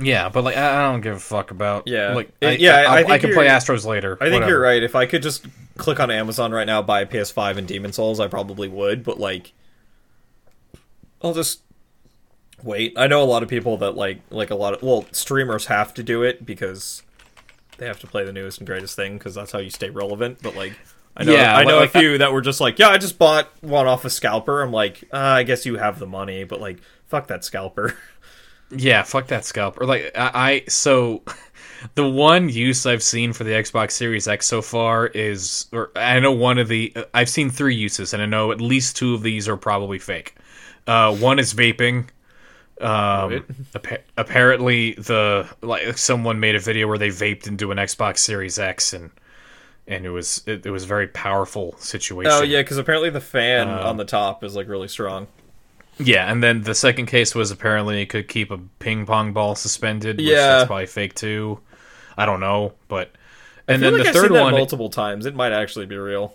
yeah, 0.00 0.28
but 0.28 0.44
like 0.44 0.56
I, 0.56 0.90
don't 0.90 1.00
give 1.02 1.16
a 1.16 1.20
fuck 1.20 1.50
about 1.50 1.86
Yeah. 1.86 2.14
Like 2.14 2.30
I, 2.42 2.52
yeah, 2.52 2.76
I, 2.88 3.02
I 3.02 3.04
I, 3.14 3.18
can 3.18 3.32
play 3.32 3.46
Astro's 3.48 3.86
later. 3.86 4.16
I 4.20 4.24
think 4.24 4.34
whatever. 4.34 4.50
you're 4.52 4.60
right. 4.60 4.82
If 4.82 4.96
I 4.96 5.06
could 5.06 5.22
just 5.22 5.46
click 5.76 6.00
on 6.00 6.10
Amazon 6.10 6.52
right 6.52 6.66
now, 6.66 6.82
buy 6.82 7.02
a 7.02 7.06
PS5 7.06 7.56
and 7.58 7.68
Demon 7.68 7.92
Souls, 7.92 8.18
I 8.20 8.26
probably 8.28 8.68
would. 8.68 9.04
But 9.04 9.20
like, 9.20 9.52
I'll 11.22 11.34
just 11.34 11.60
wait. 12.62 12.94
I 12.96 13.06
know 13.06 13.22
a 13.22 13.24
lot 13.26 13.42
of 13.42 13.48
people 13.48 13.76
that 13.78 13.96
like 13.96 14.20
like 14.30 14.50
a 14.50 14.54
lot 14.54 14.74
of 14.74 14.82
well 14.82 15.04
streamers 15.12 15.66
have 15.66 15.92
to 15.94 16.02
do 16.02 16.22
it 16.22 16.44
because 16.46 17.02
they 17.78 17.86
have 17.86 18.00
to 18.00 18.06
play 18.06 18.24
the 18.24 18.32
newest 18.32 18.58
and 18.58 18.66
greatest 18.66 18.96
thing 18.96 19.18
because 19.18 19.34
that's 19.34 19.52
how 19.52 19.58
you 19.58 19.70
stay 19.70 19.90
relevant. 19.90 20.38
But 20.42 20.54
like, 20.56 20.72
I 21.16 21.24
know 21.24 21.32
Yeah, 21.32 21.56
I 21.56 21.64
know 21.64 21.78
like- 21.78 21.94
a 21.94 21.98
few 21.98 22.18
that 22.18 22.32
were 22.32 22.40
just 22.42 22.60
like, 22.60 22.78
yeah, 22.78 22.88
I 22.90 22.98
just 22.98 23.18
bought 23.18 23.48
one 23.62 23.86
off 23.86 24.04
a 24.04 24.10
scalper. 24.10 24.62
I'm 24.62 24.72
like, 24.72 25.04
uh, 25.12 25.16
I 25.16 25.42
guess 25.42 25.66
you 25.66 25.76
have 25.78 25.98
the 25.98 26.06
money, 26.06 26.44
but 26.44 26.60
like, 26.60 26.78
fuck 27.06 27.26
that 27.28 27.44
scalper. 27.44 27.96
Yeah, 28.74 29.02
fuck 29.02 29.26
that 29.26 29.44
scalper. 29.44 29.84
Like 29.84 30.12
I, 30.16 30.30
I 30.34 30.64
so 30.66 31.20
the 31.94 32.08
one 32.08 32.48
use 32.48 32.86
I've 32.86 33.02
seen 33.02 33.34
for 33.34 33.44
the 33.44 33.50
Xbox 33.50 33.90
Series 33.90 34.26
X 34.26 34.46
so 34.46 34.62
far 34.62 35.08
is 35.08 35.66
or 35.74 35.90
I 35.94 36.18
know 36.20 36.32
one 36.32 36.56
of 36.56 36.68
the 36.68 36.94
I've 37.12 37.28
seen 37.28 37.50
three 37.50 37.74
uses 37.74 38.14
and 38.14 38.22
I 38.22 38.24
know 38.26 38.50
at 38.50 38.62
least 38.62 38.96
two 38.96 39.12
of 39.12 39.22
these 39.22 39.46
are 39.46 39.58
probably 39.58 39.98
fake. 39.98 40.36
Uh, 40.86 41.14
one 41.14 41.38
is 41.38 41.52
vaping. 41.52 42.06
Um, 42.82 43.44
apparently 44.16 44.92
the 44.94 45.48
like 45.62 45.96
someone 45.98 46.40
made 46.40 46.54
a 46.54 46.58
video 46.60 46.88
where 46.88 46.98
they 46.98 47.08
vaped 47.08 47.46
into 47.46 47.70
an 47.70 47.78
Xbox 47.78 48.18
Series 48.18 48.58
X 48.58 48.92
and 48.92 49.10
and 49.86 50.04
it 50.06 50.10
was 50.10 50.42
it, 50.46 50.64
it 50.66 50.70
was 50.70 50.84
a 50.84 50.86
very 50.86 51.08
powerful 51.08 51.74
situation. 51.78 52.30
oh 52.32 52.42
yeah, 52.42 52.60
because 52.62 52.78
apparently 52.78 53.10
the 53.10 53.20
fan 53.20 53.68
on 53.68 53.96
the 53.96 54.04
top 54.04 54.44
is 54.44 54.54
like 54.56 54.68
really 54.68 54.88
strong. 54.88 55.26
Yeah, 55.98 56.30
and 56.30 56.42
then 56.42 56.62
the 56.62 56.74
second 56.74 57.06
case 57.06 57.34
was 57.34 57.50
apparently 57.50 58.00
it 58.02 58.06
could 58.06 58.26
keep 58.26 58.50
a 58.50 58.58
ping 58.78 59.04
pong 59.06 59.32
ball 59.32 59.54
suspended. 59.54 60.16
Which 60.16 60.26
Yeah. 60.26 60.46
that's 60.58 60.66
probably 60.66 60.86
fake 60.86 61.14
too. 61.14 61.60
I 62.16 62.26
don't 62.26 62.40
know, 62.40 62.72
but 62.88 63.10
and 63.68 63.82
then 63.82 63.92
like 63.94 64.02
the 64.04 64.08
I've 64.08 64.14
third 64.14 64.30
seen 64.32 64.40
one, 64.40 64.52
multiple 64.52 64.88
times. 64.90 65.26
It 65.26 65.34
might 65.34 65.52
actually 65.52 65.86
be 65.86 65.96
real. 65.96 66.34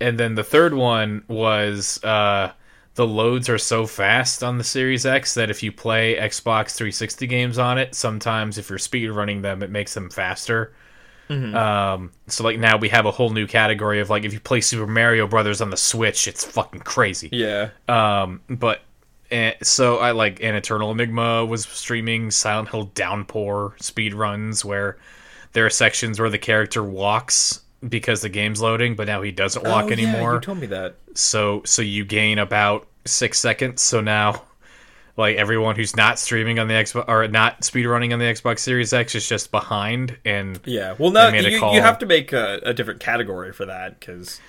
and 0.00 0.18
then 0.18 0.34
the 0.34 0.44
third 0.44 0.74
one 0.74 1.24
was 1.28 2.02
uh, 2.04 2.52
the 2.98 3.06
loads 3.06 3.48
are 3.48 3.58
so 3.58 3.86
fast 3.86 4.42
on 4.42 4.58
the 4.58 4.64
Series 4.64 5.06
X 5.06 5.34
that 5.34 5.50
if 5.50 5.62
you 5.62 5.70
play 5.70 6.16
Xbox 6.16 6.74
360 6.74 7.28
games 7.28 7.56
on 7.56 7.78
it, 7.78 7.94
sometimes 7.94 8.58
if 8.58 8.68
you're 8.68 8.76
speed 8.76 9.08
running 9.10 9.40
them, 9.40 9.62
it 9.62 9.70
makes 9.70 9.94
them 9.94 10.10
faster. 10.10 10.74
Mm-hmm. 11.30 11.54
Um, 11.54 12.10
so 12.26 12.42
like 12.42 12.58
now 12.58 12.76
we 12.76 12.88
have 12.88 13.06
a 13.06 13.12
whole 13.12 13.30
new 13.30 13.46
category 13.46 14.00
of 14.00 14.10
like 14.10 14.24
if 14.24 14.32
you 14.32 14.40
play 14.40 14.60
Super 14.60 14.88
Mario 14.88 15.28
Brothers 15.28 15.60
on 15.60 15.70
the 15.70 15.76
Switch, 15.76 16.26
it's 16.26 16.44
fucking 16.44 16.80
crazy. 16.80 17.28
Yeah. 17.30 17.70
Um, 17.86 18.40
but 18.48 18.80
eh, 19.30 19.52
so 19.62 19.98
I 19.98 20.10
like 20.10 20.42
an 20.42 20.56
Eternal 20.56 20.90
Enigma 20.90 21.46
was 21.46 21.66
streaming 21.66 22.32
Silent 22.32 22.70
Hill 22.70 22.90
Downpour 22.96 23.76
speed 23.78 24.12
runs 24.12 24.64
where 24.64 24.98
there 25.52 25.64
are 25.64 25.70
sections 25.70 26.18
where 26.18 26.30
the 26.30 26.36
character 26.36 26.82
walks 26.82 27.60
because 27.86 28.20
the 28.22 28.28
game's 28.28 28.60
loading, 28.60 28.96
but 28.96 29.06
now 29.06 29.22
he 29.22 29.30
doesn't 29.30 29.64
walk 29.64 29.84
Oh, 29.84 29.88
yeah, 29.88 29.92
anymore. 29.94 30.34
you 30.34 30.40
told 30.40 30.58
me 30.58 30.66
that. 30.68 30.94
so 31.14 31.62
so 31.64 31.82
you 31.82 32.04
gain 32.04 32.38
about 32.38 32.86
six 33.04 33.38
seconds. 33.38 33.82
So 33.82 34.00
now. 34.00 34.42
Like 35.16 35.36
everyone 35.36 35.74
who's 35.74 35.96
not 35.96 36.16
streaming 36.20 36.60
on 36.60 36.68
the 36.68 36.74
Xbox 36.74 37.08
or 37.08 37.26
not 37.26 37.62
speedrunning 37.62 38.12
on 38.12 38.20
the 38.20 38.26
Xbox 38.26 38.60
Series 38.60 38.92
X 38.92 39.16
is 39.16 39.28
just 39.28 39.50
behind, 39.50 40.16
and 40.24 40.60
Yeah. 40.64 40.94
Well, 40.96 41.10
no, 41.10 41.32
made 41.32 41.44
a 41.44 41.50
you, 41.50 41.56
you 41.72 41.80
have 41.82 41.98
to 41.98 42.06
make 42.06 42.32
a, 42.32 42.60
a 42.62 42.72
different 42.72 43.00
category 43.00 43.52
for 43.52 43.66
that 43.66 43.98
because 43.98 44.40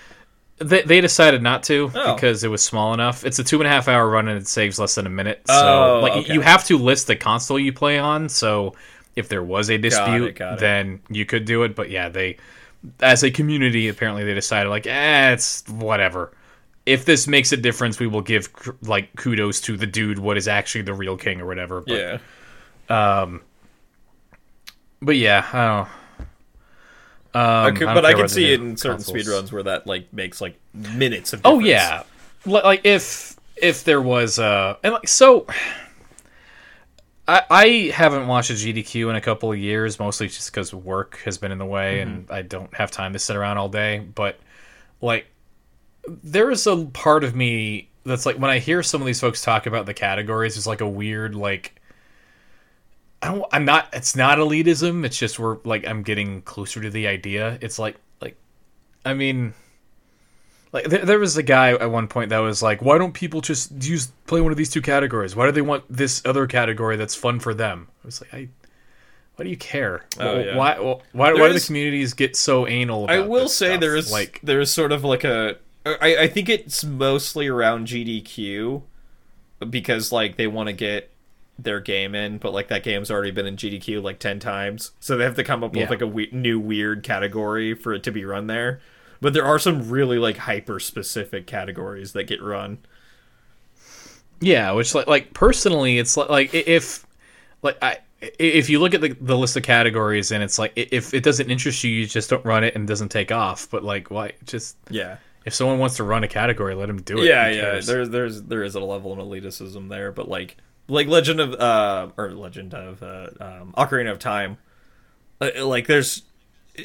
They, 0.60 0.84
they 0.84 1.02
decided 1.02 1.42
not 1.42 1.64
to 1.64 1.90
Oh. 1.96 2.14
because 2.14 2.44
it 2.44 2.50
was 2.50 2.62
small 2.62 2.94
enough. 2.94 3.26
It's 3.26 3.40
a 3.40 3.44
two 3.44 3.58
and 3.60 3.66
a 3.66 3.72
half 3.72 3.88
hour 3.88 4.08
run 4.08 4.28
and 4.28 4.38
it 4.40 4.48
saves 4.48 4.78
less 4.78 4.94
than 4.94 5.08
a 5.08 5.10
minute. 5.10 5.42
So 5.48 5.56
Oh, 5.56 6.00
like 6.04 6.14
okay. 6.26 6.34
you 6.36 6.42
have 6.42 6.64
to 6.66 6.78
list 6.78 7.08
the 7.08 7.16
console 7.16 7.58
you 7.58 7.74
play 7.74 7.98
on. 7.98 8.30
So 8.30 8.76
if 9.16 9.28
there 9.28 9.42
was 9.42 9.72
a 9.72 9.80
dispute, 9.80 10.36
got 10.36 10.54
it. 10.54 10.60
then 10.60 11.00
you 11.10 11.26
could 11.26 11.46
do 11.46 11.64
it. 11.64 11.76
But 11.76 11.90
yeah, 11.90 12.10
they 12.10 12.38
as 13.02 13.24
a 13.24 13.32
community 13.32 13.88
apparently 13.88 14.24
they 14.24 14.34
decided 14.34 14.70
like, 14.70 14.88
eh, 14.88 15.32
it's 15.32 15.68
whatever. 15.68 16.32
If 16.86 17.06
this 17.06 17.28
makes 17.28 17.52
a 17.52 17.58
difference, 17.58 18.00
we 18.00 18.08
will 18.08 18.22
give 18.22 18.50
like 18.82 19.16
kudos 19.16 19.62
to 19.62 19.78
the 19.78 19.86
dude, 19.86 20.20
what 20.20 20.38
is 20.38 20.48
actually 20.48 20.82
the 20.84 20.94
real 20.94 21.18
king 21.18 21.42
or 21.42 21.46
whatever. 21.46 21.82
But, 21.82 21.94
yeah. 22.90 23.28
but 25.02 25.18
yeah, 25.18 25.46
I 25.54 25.66
don't. 25.66 25.88
Um, 27.32 27.44
I 27.44 27.72
could, 27.72 27.86
don't 27.86 27.94
but 27.94 28.06
I 28.06 28.14
can 28.14 28.28
see 28.28 28.54
in 28.54 28.76
certain 28.76 29.04
speedruns 29.04 29.52
where 29.52 29.64
that 29.64 29.86
like 29.86 30.12
makes 30.12 30.42
like 30.42 30.60
minutes 30.74 31.34
of. 31.34 31.42
Oh 31.46 31.60
yeah, 31.60 32.04
Li- 32.46 32.62
like 32.64 32.82
if 32.84 33.36
if 33.56 33.84
there 33.84 34.02
was 34.02 34.40
uh 34.40 34.78
and 34.84 34.94
like 34.94 35.08
so. 35.08 35.46
I, 37.30 37.44
I 37.52 37.68
haven't 37.94 38.28
watched 38.28 38.50
a 38.50 38.54
GDQ 38.54 39.12
in 39.12 39.16
a 39.16 39.22
couple 39.22 39.52
of 39.52 39.58
years, 39.60 40.00
mostly 40.00 40.28
just 40.28 40.52
because 40.52 40.74
work 40.74 41.20
has 41.26 41.38
been 41.38 41.52
in 41.52 41.60
the 41.60 41.66
way 41.66 42.00
and 42.00 42.24
mm-hmm. 42.24 42.34
I 42.34 42.42
don't 42.42 42.74
have 42.74 42.90
time 42.90 43.14
to 43.14 43.20
sit 43.20 43.36
around 43.36 43.60
all 43.60 43.70
day. 43.70 44.00
But 44.00 44.40
like, 45.00 45.28
there 46.08 46.50
is 46.50 46.66
a 46.66 46.86
part 46.88 47.24
of 47.24 47.36
me 47.36 47.90
that's 48.04 48.26
like 48.26 48.38
when 48.38 48.50
I 48.50 48.58
hear 48.58 48.82
some 48.82 49.00
of 49.00 49.06
these 49.06 49.20
folks 49.20 49.44
talk 49.44 49.68
about 49.68 49.86
the 49.86 49.94
categories, 49.94 50.58
it's 50.58 50.66
like 50.66 50.82
a 50.82 50.90
weird 50.90 51.36
like. 51.36 51.76
I 53.22 53.28
don't. 53.28 53.46
I'm 53.52 53.66
not. 53.66 53.90
It's 53.94 54.16
not 54.16 54.40
elitism. 54.40 55.06
It's 55.06 55.18
just 55.18 55.38
we're 55.38 55.58
like 55.66 55.86
I'm 55.86 56.02
getting 56.02 56.42
closer 56.42 56.82
to 56.82 56.90
the 56.90 57.06
idea. 57.06 57.60
It's 57.62 57.78
like 57.78 57.98
like, 58.22 58.38
I 59.06 59.14
mean, 59.14 59.54
like 60.72 60.86
there, 60.86 61.06
there 61.06 61.20
was 61.20 61.36
a 61.38 61.44
guy 61.44 61.72
at 61.72 61.90
one 61.92 62.08
point 62.08 62.30
that 62.30 62.40
was 62.40 62.62
like, 62.62 62.82
"Why 62.82 62.98
don't 62.98 63.14
people 63.14 63.42
just 63.42 63.72
use 63.84 64.12
play 64.28 64.42
one 64.42 64.52
of 64.52 64.58
these 64.58 64.70
two 64.70 64.82
categories? 64.82 65.36
Why 65.36 65.46
do 65.46 65.52
they 65.52 65.62
want 65.62 65.84
this 65.90 66.22
other 66.26 66.46
category 66.48 66.96
that's 66.96 67.16
fun 67.16 67.40
for 67.40 67.54
them?" 67.54 67.88
I 68.04 68.08
was 68.08 68.22
like, 68.22 68.34
"I, 68.34 68.50
why 69.36 69.44
do 69.46 69.50
you 69.50 69.58
care? 69.58 70.06
Oh, 70.20 70.36
Why 70.36 70.44
yeah. 70.44 70.56
why, 70.58 70.76
why, 71.14 71.34
why 71.34 71.48
do 71.48 71.54
the 71.54 71.60
communities 71.60 72.14
get 72.14 72.36
so 72.36 72.68
anal?" 72.68 73.06
About 73.06 73.16
I 73.16 73.20
will 73.22 73.48
say 73.50 73.70
stuff? 73.72 73.82
there 73.82 73.96
is 73.96 74.12
like 74.12 74.40
there 74.44 74.60
is 74.60 74.72
sort 74.72 74.92
of 74.92 75.04
like 75.04 75.24
a 75.24 75.58
I, 75.86 76.18
I 76.22 76.28
think 76.28 76.50
it's 76.50 76.84
mostly 76.84 77.48
around 77.48 77.88
GDQ 77.88 78.84
because 79.70 80.12
like 80.12 80.36
they 80.38 80.48
want 80.48 80.68
to 80.68 80.74
get 80.74 81.10
their 81.58 81.80
game 81.82 82.16
in, 82.16 82.38
but 82.38 82.54
like 82.54 82.68
that 82.70 82.84
game's 82.84 83.12
already 83.12 83.32
been 83.32 83.46
in 83.46 83.58
GDQ 83.58 84.02
like 84.02 84.20
ten 84.20 84.40
times, 84.40 84.92
so 85.00 85.18
they 85.18 85.24
have 85.24 85.36
to 85.36 85.44
come 85.44 85.64
up 85.64 85.76
Yeah. 85.76 85.84
with 85.84 85.90
like 85.90 86.02
a 86.02 86.08
we- 86.08 86.30
new 86.32 86.60
weird 86.60 87.04
category 87.04 87.74
for 87.74 87.94
it 87.94 88.04
to 88.04 88.12
be 88.12 88.24
run 88.24 88.48
there. 88.48 88.80
But 89.22 89.34
there 89.34 89.46
are 89.46 89.60
some 89.60 89.90
really 89.90 90.18
like 90.18 90.38
hyper 90.38 90.80
specific 90.80 91.46
categories 91.46 92.14
that 92.14 92.24
get 92.26 92.42
run. 92.42 92.80
Yeah, 94.40 94.72
which 94.72 94.96
like 94.96 95.08
like 95.08 95.34
personally, 95.34 95.98
it's 95.98 96.16
like 96.16 96.30
like 96.30 96.54
if 96.54 97.06
like 97.62 97.78
I 97.82 97.98
if 98.22 98.70
you 98.70 98.80
look 98.80 98.94
at 98.94 99.02
the, 99.02 99.10
the 99.20 99.38
list 99.38 99.56
of 99.58 99.64
categories 99.64 100.32
and 100.32 100.44
it's 100.44 100.58
like 100.60 100.74
if 100.76 101.14
it 101.14 101.24
doesn't 101.24 101.50
interest 101.50 101.84
you, 101.84 101.92
you 101.92 102.06
just 102.06 102.30
don't 102.30 102.44
run 102.46 102.64
it 102.64 102.76
and 102.76 102.86
it 102.86 102.88
doesn't 102.88 103.10
take 103.10 103.32
off. 103.32 103.70
But 103.70 103.84
like 103.84 104.10
why 104.10 104.34
just 104.46 104.78
Yeah, 104.90 105.18
if 105.46 105.54
someone 105.54 105.80
wants 105.80 105.98
to 105.98 106.04
run 106.04 106.24
a 106.24 106.28
category, 106.28 106.76
let 106.76 106.88
them 106.88 107.02
do 107.02 107.20
it. 107.20 107.26
yeah, 107.26 107.50
yeah. 107.50 107.80
There's 107.80 108.10
there's 108.10 108.44
there 108.44 108.64
is 108.64 108.76
a 108.76 108.80
level 108.80 109.12
of 109.12 109.20
elitism 109.20 109.90
there, 109.90 110.12
but 110.12 110.30
like 110.30 110.56
like 110.88 111.08
Legend 111.08 111.40
of 111.40 111.54
uh 111.56 112.10
or 112.18 112.32
Legend 112.32 112.74
of 112.74 113.04
uh, 113.04 113.28
um, 113.40 113.74
Ocarina 113.78 114.12
of 114.12 114.20
Time, 114.20 114.58
uh, 115.42 115.66
like 115.66 115.88
there's 115.88 116.24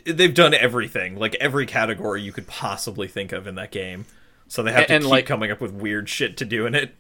they've 0.05 0.35
done 0.35 0.55
everything, 0.55 1.17
like 1.17 1.35
every 1.37 1.67
category 1.67 2.23
you 2.23 2.33
could 2.33 2.47
possibly 2.47 3.09
think 3.09 3.33
of 3.33 3.47
in 3.47 3.55
that 3.57 3.71
game. 3.71 4.07
So 4.49 4.63
they 4.63 4.71
have 4.73 4.81
And- 4.81 4.89
to 4.89 4.95
and, 4.95 5.05
keep 5.05 5.11
like- 5.11 5.27
coming 5.27 5.51
up 5.51 5.61
with 5.61 5.73
weird 5.73 6.09
shit 6.09 6.37
to 6.39 6.45
do 6.45 6.67
in 6.67 6.75
it. 6.75 6.95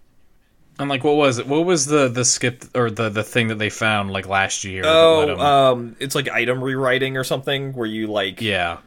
I'm 0.78 0.88
like, 0.88 1.04
what 1.04 1.14
was 1.16 1.38
it? 1.38 1.46
What 1.46 1.64
was 1.64 1.86
the 1.86 2.08
the 2.08 2.24
skip 2.24 2.64
or 2.74 2.90
the 2.90 3.08
the 3.08 3.22
thing 3.22 3.46
that 3.48 3.60
they 3.60 3.70
found 3.70 4.10
like 4.10 4.26
last 4.26 4.64
year? 4.64 4.82
Oh, 4.84 5.28
'em- 5.28 5.38
um, 5.40 5.96
it's 6.00 6.16
like 6.16 6.28
item 6.28 6.62
rewriting 6.64 7.16
or 7.16 7.22
something 7.22 7.72
where 7.74 7.86
you 7.86 8.08
like 8.08 8.40
yeah, 8.42 8.78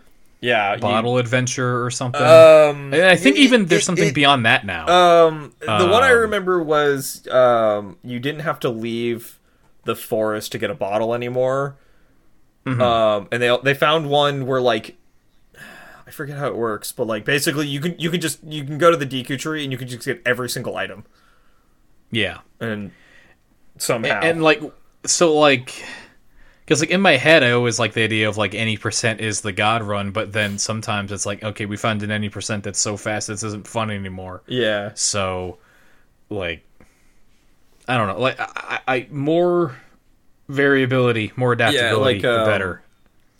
yeah 0.41 0.73
you- 0.75 0.81
bottle 0.81 1.17
adventure 1.17 1.85
or 1.85 1.89
something. 1.89 2.21
um, 2.21 2.93
and 2.93 3.05
I 3.05 3.15
think 3.15 3.37
it- 3.37 3.41
even 3.43 3.67
there's 3.67 3.83
it- 3.83 3.85
something 3.85 4.09
it- 4.09 4.13
beyond 4.15 4.45
that 4.45 4.65
now. 4.65 4.87
Um, 5.27 5.53
the 5.61 5.87
one 5.87 6.03
I 6.03 6.11
Um, 6.11 6.17
remember 6.19 6.61
was 6.61 7.25
um, 7.29 7.95
you 8.03 8.19
didn't 8.19 8.41
have 8.41 8.59
to 8.61 8.69
leave 8.69 9.39
the 9.85 9.95
forest 9.95 10.51
to 10.51 10.57
get 10.57 10.69
a 10.69 10.73
bottle 10.75 11.13
anymore. 11.13 11.77
Mm-hmm. 12.67 12.81
Um, 12.81 13.27
and 13.31 13.41
they 13.41 13.57
they 13.63 13.73
found 13.73 14.09
one 14.09 14.45
where 14.45 14.61
like 14.61 14.95
I 16.05 16.11
forget 16.11 16.37
how 16.37 16.47
it 16.47 16.55
works, 16.55 16.91
but 16.91 17.07
like 17.07 17.25
basically 17.25 17.67
you 17.67 17.79
can 17.79 17.95
you 17.97 18.09
can 18.09 18.21
just 18.21 18.43
you 18.43 18.63
can 18.63 18.77
go 18.77 18.91
to 18.91 18.97
the 18.97 19.05
Deku 19.05 19.39
tree 19.39 19.63
and 19.63 19.71
you 19.71 19.77
can 19.77 19.87
just 19.87 20.05
get 20.05 20.21
every 20.25 20.49
single 20.49 20.75
item. 20.75 21.05
Yeah, 22.11 22.39
and 22.59 22.91
somehow. 23.77 24.21
And 24.21 24.41
like 24.43 24.61
so 25.05 25.37
like 25.37 25.83
because 26.65 26.81
like 26.81 26.89
in 26.89 26.99
my 26.99 27.15
head 27.15 27.43
i 27.43 27.51
always 27.51 27.79
like 27.79 27.93
the 27.93 28.03
idea 28.03 28.27
of 28.27 28.35
like 28.35 28.53
any 28.53 28.75
percent 28.75 29.21
is 29.21 29.39
the 29.39 29.53
god 29.53 29.81
run 29.81 30.11
but 30.11 30.33
then 30.33 30.57
sometimes 30.57 31.13
it's 31.13 31.25
like 31.25 31.41
okay 31.41 31.65
we 31.65 31.77
found 31.77 32.03
an 32.03 32.11
any 32.11 32.27
percent 32.27 32.61
that's 32.61 32.79
so 32.79 32.97
fast 32.97 33.27
this 33.27 33.41
isn't 33.43 33.65
fun 33.65 33.89
anymore. 33.89 34.43
Yeah. 34.47 34.91
So 34.95 35.59
like 36.29 36.65
i 37.87 37.95
don't 37.95 38.07
know. 38.07 38.19
Like 38.19 38.37
I 38.39 38.79
I- 38.87 39.07
more 39.11 39.75
variability 40.47 41.31
more 41.35 41.53
adaptability 41.53 42.19
like, 42.19 42.25
um, 42.25 42.39
the 42.39 42.45
better 42.45 42.81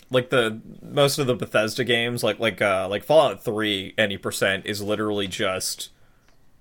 like 0.09 0.29
the 0.29 0.61
most 0.81 1.17
of 1.17 1.27
the 1.27 1.35
Bethesda 1.35 1.83
games, 1.83 2.23
like 2.23 2.39
like 2.39 2.61
uh 2.61 2.87
like 2.89 3.03
Fallout 3.03 3.43
Three, 3.43 3.93
any 3.97 4.17
percent 4.17 4.65
is 4.65 4.81
literally 4.81 5.27
just 5.27 5.89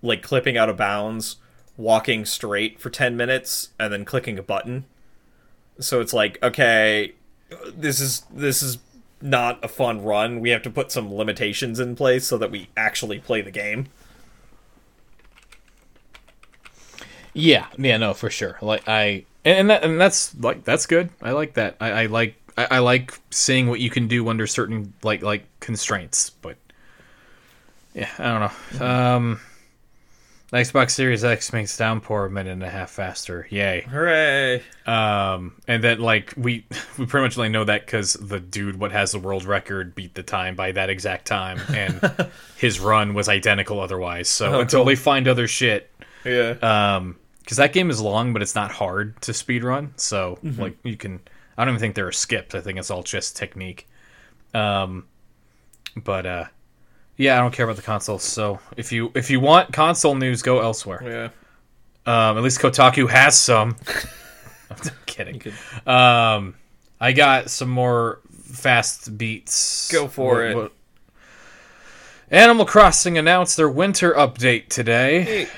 like 0.03 0.23
clipping 0.23 0.57
out 0.57 0.69
of 0.69 0.77
bounds, 0.77 1.37
walking 1.77 2.25
straight 2.25 2.81
for 2.81 2.91
ten 2.91 3.17
minutes, 3.17 3.71
and 3.79 3.93
then 3.93 4.05
clicking 4.05 4.39
a 4.39 4.43
button. 4.43 4.85
So 5.79 6.01
it's 6.01 6.13
like, 6.13 6.43
okay, 6.43 7.15
this 7.73 8.01
is 8.01 8.23
this 8.33 8.63
is 8.63 8.79
not 9.23 9.65
a 9.65 9.69
fun 9.69 10.03
run. 10.03 10.41
We 10.41 10.51
have 10.51 10.63
to 10.63 10.71
put 10.71 10.91
some 10.91 11.15
limitations 11.15 11.79
in 11.79 11.95
place 11.95 12.27
so 12.27 12.39
that 12.39 12.51
we 12.51 12.69
actually 12.77 13.21
play 13.21 13.43
the 13.43 13.51
game. 13.51 13.89
yeah 17.39 17.67
yeah 17.77 17.99
no 17.99 18.15
for 18.15 18.31
sure 18.31 18.57
like 18.63 18.83
i 18.89 19.23
and, 19.47 19.59
and 19.61 19.71
that 19.71 19.83
and 19.85 19.99
that's 19.99 20.35
like 20.39 20.65
that's 20.65 20.85
good 20.85 21.09
i 21.23 21.31
like 21.33 21.55
that 21.55 21.77
I, 21.81 21.91
I 22.03 22.07
like 22.07 22.35
I, 22.59 22.67
I 22.73 22.79
like 22.81 23.19
seeing 23.31 23.69
what 23.69 23.81
you 23.81 23.89
can 23.91 24.09
do 24.09 24.29
under 24.29 24.47
certain 24.47 24.93
like 25.03 25.23
like 25.23 25.45
constraints. 25.61 26.31
But 26.31 26.57
yeah, 27.95 28.09
I 28.19 28.25
don't 28.25 28.81
know. 28.81 28.87
Um, 28.87 29.41
Xbox 30.53 30.93
Series 30.93 31.25
X 31.25 31.53
makes 31.53 31.77
Downpour 31.77 32.27
a 32.27 32.31
minute 32.31 32.53
and 32.53 32.63
a 32.63 32.71
half 32.71 32.91
faster. 32.91 33.47
Yay! 33.51 33.83
Hooray! 33.91 34.63
Um, 34.87 35.61
and 35.69 35.83
then 35.85 35.99
like 36.01 36.33
we 36.37 36.65
we 36.99 37.05
pretty 37.05 37.25
much 37.27 37.37
only 37.37 37.51
know 37.51 37.65
that 37.65 37.85
because 37.85 38.15
the 38.15 38.41
dude 38.41 38.79
what 38.79 38.93
has 38.93 39.13
the 39.13 39.19
world 39.19 39.45
record 39.45 39.95
beat 39.95 40.15
the 40.15 40.23
time 40.23 40.55
by 40.55 40.73
that 40.73 40.89
exact 40.89 41.27
time, 41.27 41.61
and 41.75 42.01
his 42.57 42.81
run 42.81 43.13
was 43.13 43.29
identical 43.29 43.81
otherwise. 43.81 44.29
So 44.31 44.55
Oh, 44.55 44.61
until 44.61 44.79
cool. 44.81 44.87
they 44.87 44.97
find 44.97 45.29
other 45.29 45.47
shit, 45.49 45.91
Yeah. 46.25 46.53
um, 46.97 47.17
because 47.47 47.57
that 47.59 47.73
game 47.73 47.89
is 47.91 48.01
long, 48.01 48.33
but 48.35 48.43
it's 48.43 48.55
not 48.57 48.73
hard 48.73 49.19
to 49.23 49.33
speed 49.33 49.63
run. 49.65 49.93
So 49.97 50.39
like 50.59 50.77
you 50.83 50.97
can, 50.97 51.21
I 51.57 51.65
don't 51.65 51.73
even 51.75 51.81
think 51.81 51.95
there 51.95 52.09
are 52.09 52.13
skips. 52.13 52.55
I 52.57 52.61
think 52.61 52.79
it's 52.79 52.91
all 52.91 53.03
just 53.05 53.37
technique. 53.37 53.89
Um, 54.53 55.07
but 55.97 56.27
uh, 56.27 56.45
yeah, 57.17 57.37
I 57.39 57.41
don't 57.41 57.55
care 57.55 57.65
about 57.65 57.77
the 57.77 57.83
consoles. 57.83 58.23
So 58.25 58.59
if 58.77 58.91
you 58.93 59.13
if 59.15 59.31
you 59.31 59.39
want 59.41 59.73
console 59.73 60.15
news, 60.17 60.43
go 60.43 60.61
elsewhere. 60.61 61.01
yeah. 61.05 61.29
Um, 62.09 62.37
at 62.37 62.43
least 62.45 62.61
Kotaku 62.61 63.09
has 63.09 63.39
some. 63.39 63.77
I'm 64.71 64.77
kidding. 65.07 65.39
could- 65.39 65.55
Um, 65.89 66.55
I 67.01 67.13
got 67.13 67.49
some 67.51 67.69
more 67.69 68.21
fast 68.43 69.17
beats. 69.17 69.91
Go 69.93 70.09
for 70.09 70.45
it. 70.45 70.73
Animal 72.31 72.65
Crossing 72.67 73.19
announced 73.19 73.57
their 73.57 73.69
winter 73.69 74.13
update 74.15 74.69
today. 74.69 75.23
Hey. 75.23 75.49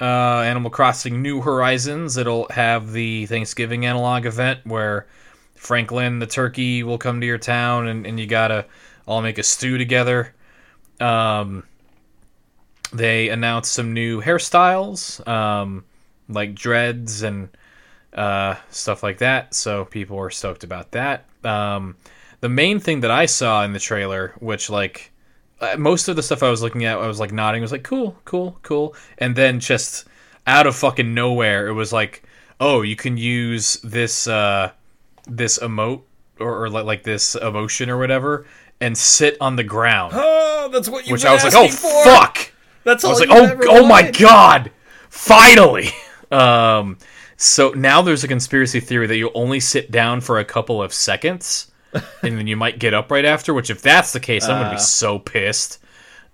Uh, 0.00 0.42
Animal 0.42 0.70
Crossing 0.70 1.22
New 1.22 1.40
Horizons. 1.40 2.16
It'll 2.16 2.46
have 2.50 2.92
the 2.92 3.26
Thanksgiving 3.26 3.84
analog 3.84 4.26
event 4.26 4.60
where 4.64 5.06
Franklin 5.54 6.20
the 6.20 6.26
turkey 6.26 6.84
will 6.84 6.98
come 6.98 7.20
to 7.20 7.26
your 7.26 7.38
town 7.38 7.88
and, 7.88 8.06
and 8.06 8.18
you 8.20 8.26
gotta 8.26 8.66
all 9.06 9.22
make 9.22 9.38
a 9.38 9.42
stew 9.42 9.76
together. 9.76 10.34
Um, 11.00 11.64
they 12.92 13.28
announced 13.28 13.72
some 13.72 13.92
new 13.92 14.22
hairstyles, 14.22 15.26
um, 15.26 15.84
like 16.28 16.54
dreads 16.54 17.22
and 17.22 17.48
uh, 18.12 18.54
stuff 18.70 19.02
like 19.02 19.18
that. 19.18 19.54
So 19.54 19.84
people 19.84 20.16
were 20.16 20.30
stoked 20.30 20.64
about 20.64 20.92
that. 20.92 21.24
Um, 21.44 21.96
the 22.40 22.48
main 22.48 22.80
thing 22.80 23.00
that 23.00 23.10
I 23.10 23.26
saw 23.26 23.64
in 23.64 23.72
the 23.72 23.78
trailer, 23.80 24.34
which 24.38 24.70
like 24.70 25.12
uh, 25.60 25.76
most 25.78 26.08
of 26.08 26.16
the 26.16 26.22
stuff 26.22 26.42
I 26.42 26.50
was 26.50 26.62
looking 26.62 26.84
at, 26.84 26.98
I 26.98 27.06
was 27.06 27.20
like 27.20 27.32
nodding, 27.32 27.62
was 27.62 27.72
like 27.72 27.84
cool, 27.84 28.16
cool, 28.24 28.58
cool, 28.62 28.94
and 29.18 29.34
then 29.34 29.60
just 29.60 30.06
out 30.46 30.66
of 30.66 30.76
fucking 30.76 31.14
nowhere, 31.14 31.68
it 31.68 31.72
was 31.72 31.92
like, 31.92 32.22
oh, 32.60 32.82
you 32.82 32.96
can 32.96 33.16
use 33.16 33.74
this 33.82 34.26
uh, 34.26 34.72
this 35.26 35.58
emote 35.58 36.02
or, 36.40 36.64
or 36.64 36.70
like, 36.70 36.84
like 36.84 37.02
this 37.02 37.34
emotion 37.34 37.90
or 37.90 37.98
whatever, 37.98 38.46
and 38.80 38.96
sit 38.96 39.36
on 39.40 39.56
the 39.56 39.64
ground. 39.64 40.14
Oh, 40.60 40.70
that's 40.70 40.88
what 40.88 41.06
you. 41.06 41.12
Which 41.12 41.24
I 41.24 41.32
was 41.32 41.44
like, 41.44 41.54
oh 41.54 41.68
fuck! 41.68 42.52
That's 42.84 43.02
all. 43.02 43.10
I 43.10 43.12
was 43.12 43.20
like, 43.20 43.30
oh, 43.30 43.58
oh 43.68 43.86
my 43.86 44.10
god, 44.10 44.70
finally. 45.08 45.88
Um, 46.30 46.98
so 47.38 47.70
now 47.70 48.02
there's 48.02 48.22
a 48.22 48.28
conspiracy 48.28 48.80
theory 48.80 49.06
that 49.06 49.16
you'll 49.16 49.30
only 49.34 49.60
sit 49.60 49.90
down 49.90 50.20
for 50.20 50.38
a 50.38 50.44
couple 50.44 50.82
of 50.82 50.92
seconds, 50.92 51.70
and 51.92 52.38
then 52.38 52.46
you 52.46 52.56
might 52.56 52.78
get 52.78 52.94
up 52.94 53.10
right 53.10 53.24
after. 53.24 53.54
Which, 53.54 53.70
if 53.70 53.82
that's 53.82 54.12
the 54.12 54.20
case, 54.20 54.44
I'm 54.44 54.60
gonna 54.60 54.68
Uh. 54.68 54.74
be 54.74 54.78
so 54.80 55.18
pissed. 55.18 55.78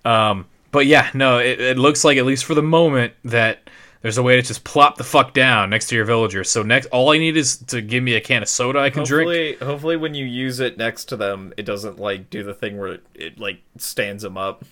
Um, 0.05 0.47
but 0.71 0.87
yeah, 0.87 1.11
no, 1.15 1.39
it, 1.39 1.61
it 1.61 1.79
looks 1.79 2.05
like 2.05 2.19
at 2.19 2.27
least 2.27 2.45
for 2.45 2.55
the 2.55 2.63
moment 2.63 3.15
that 3.25 3.71
there's 4.03 4.19
a 4.19 4.23
way 4.23 4.37
to 4.37 4.43
just 4.43 4.65
plop 4.65 4.99
the 4.99 5.05
fuck 5.05 5.33
down 5.33 5.71
next 5.71 5.87
to 5.89 5.95
your 5.97 6.05
villagers. 6.05 6.51
So 6.51 6.63
next, 6.63 6.87
all 6.87 7.11
I 7.13 7.17
need 7.19 7.37
is 7.39 7.57
to 7.69 7.81
give 7.81 8.03
me 8.03 8.15
a 8.17 8.21
can 8.21 8.43
of 8.43 8.49
soda 8.49 8.79
I 8.81 8.91
can 8.91 9.03
drink. 9.05 9.29
Hopefully, 9.29 9.57
hopefully, 9.73 9.97
when 9.97 10.15
you 10.15 10.27
use 10.27 10.61
it 10.61 10.77
next 10.77 11.07
to 11.07 11.17
them, 11.17 11.55
it 11.57 11.63
doesn't 11.65 11.99
like 11.99 12.29
do 12.29 12.43
the 12.43 12.53
thing 12.53 12.77
where 12.77 12.89
it, 12.95 13.07
it 13.15 13.39
like 13.39 13.61
stands 13.79 14.23
them 14.23 14.37
up. 14.37 14.65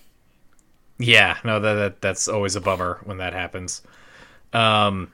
Yeah, 0.99 1.39
no, 1.45 1.59
that, 1.61 1.75
that 1.75 2.01
that's 2.03 2.29
always 2.29 2.57
a 2.57 2.61
bummer 2.61 3.01
when 3.05 3.17
that 3.19 3.33
happens. 3.33 3.81
Um, 4.53 5.11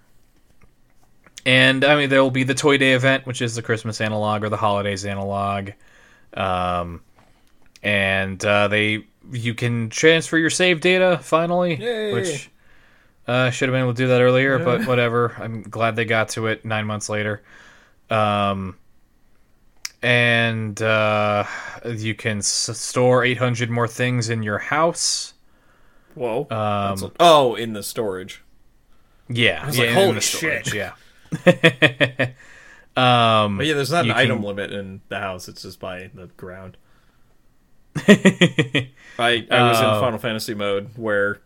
and 1.49 1.83
I 1.85 1.97
mean, 1.97 2.11
there 2.11 2.23
will 2.23 2.31
be 2.31 2.45
the 2.45 2.55
Toy 2.55 2.77
Day 2.77 2.93
event, 2.93 3.27
which 3.27 3.41
is 3.41 3.55
the 3.55 3.63
Christmas 3.63 4.01
analog 4.01 4.45
or 4.45 4.51
the 4.51 4.57
holidays 4.59 5.07
analog. 5.07 5.71
Um, 6.35 7.01
and 7.83 8.45
uh, 8.45 8.69
they 8.69 9.07
you 9.33 9.55
can 9.55 9.89
transfer 9.89 10.37
your 10.37 10.51
save 10.51 10.81
data 10.81 11.19
finally, 11.23 11.77
Yay. 11.77 12.13
which 12.13 12.51
uh, 13.27 13.49
should 13.51 13.69
have 13.69 13.75
been 13.75 13.83
able 13.83 13.95
to 13.95 13.97
do 13.97 14.09
that 14.09 14.21
earlier, 14.21 14.59
but 14.59 14.87
whatever. 14.87 15.35
I'm 15.39 15.63
glad 15.63 15.97
they 15.97 16.05
got 16.05 16.29
to 16.31 16.47
it 16.49 16.65
nine 16.65 16.87
months 16.87 17.09
later. 17.09 17.43
Um, 18.11 18.77
and 20.03 20.81
uh, 20.81 21.45
you 21.85 22.15
can 22.15 22.39
s- 22.39 22.79
store 22.79 23.25
800 23.25 23.71
more 23.71 23.89
things 23.89 24.29
in 24.29 24.43
your 24.43 24.59
house. 24.59 25.35
Whoa. 26.15 26.41
Um, 26.43 26.47
That's- 26.97 27.11
oh, 27.21 27.55
in 27.55 27.73
the 27.73 27.83
storage. 27.83 28.43
Yeah, 29.29 29.67
was 29.67 29.77
yeah, 29.77 29.83
like, 29.85 29.91
in 29.91 29.95
holy 29.97 30.13
the 30.15 30.21
storage, 30.23 30.65
shit. 30.67 30.75
Yeah. 30.75 30.93
um, 32.97 33.57
But 33.59 33.67
yeah, 33.67 33.75
there's 33.75 33.91
not 33.91 34.01
an 34.05 34.07
You 34.07 34.15
item 34.15 34.43
limit 34.43 34.73
in 34.73 35.01
the 35.09 35.19
house. 35.19 35.49
It's 35.49 35.63
just 35.63 35.81
by 35.81 36.11
the 36.15 36.27
ground. 36.37 36.77
I 37.97 38.91
I 39.19 39.69
was 39.69 39.81
Oh. 39.81 39.95
in 39.95 40.01
Final 40.01 40.19
Fantasy 40.19 40.55
mode 40.55 40.91
where 40.97 41.41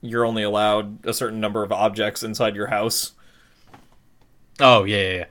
you're 0.00 0.24
only 0.24 0.42
allowed 0.42 1.04
a 1.06 1.12
certain 1.12 1.40
number 1.40 1.62
of 1.62 1.72
objects 1.72 2.22
inside 2.22 2.54
your 2.54 2.68
house. 2.68 3.12
oh 4.60 4.84
yeah, 4.84 4.96
yeah, 4.96 5.24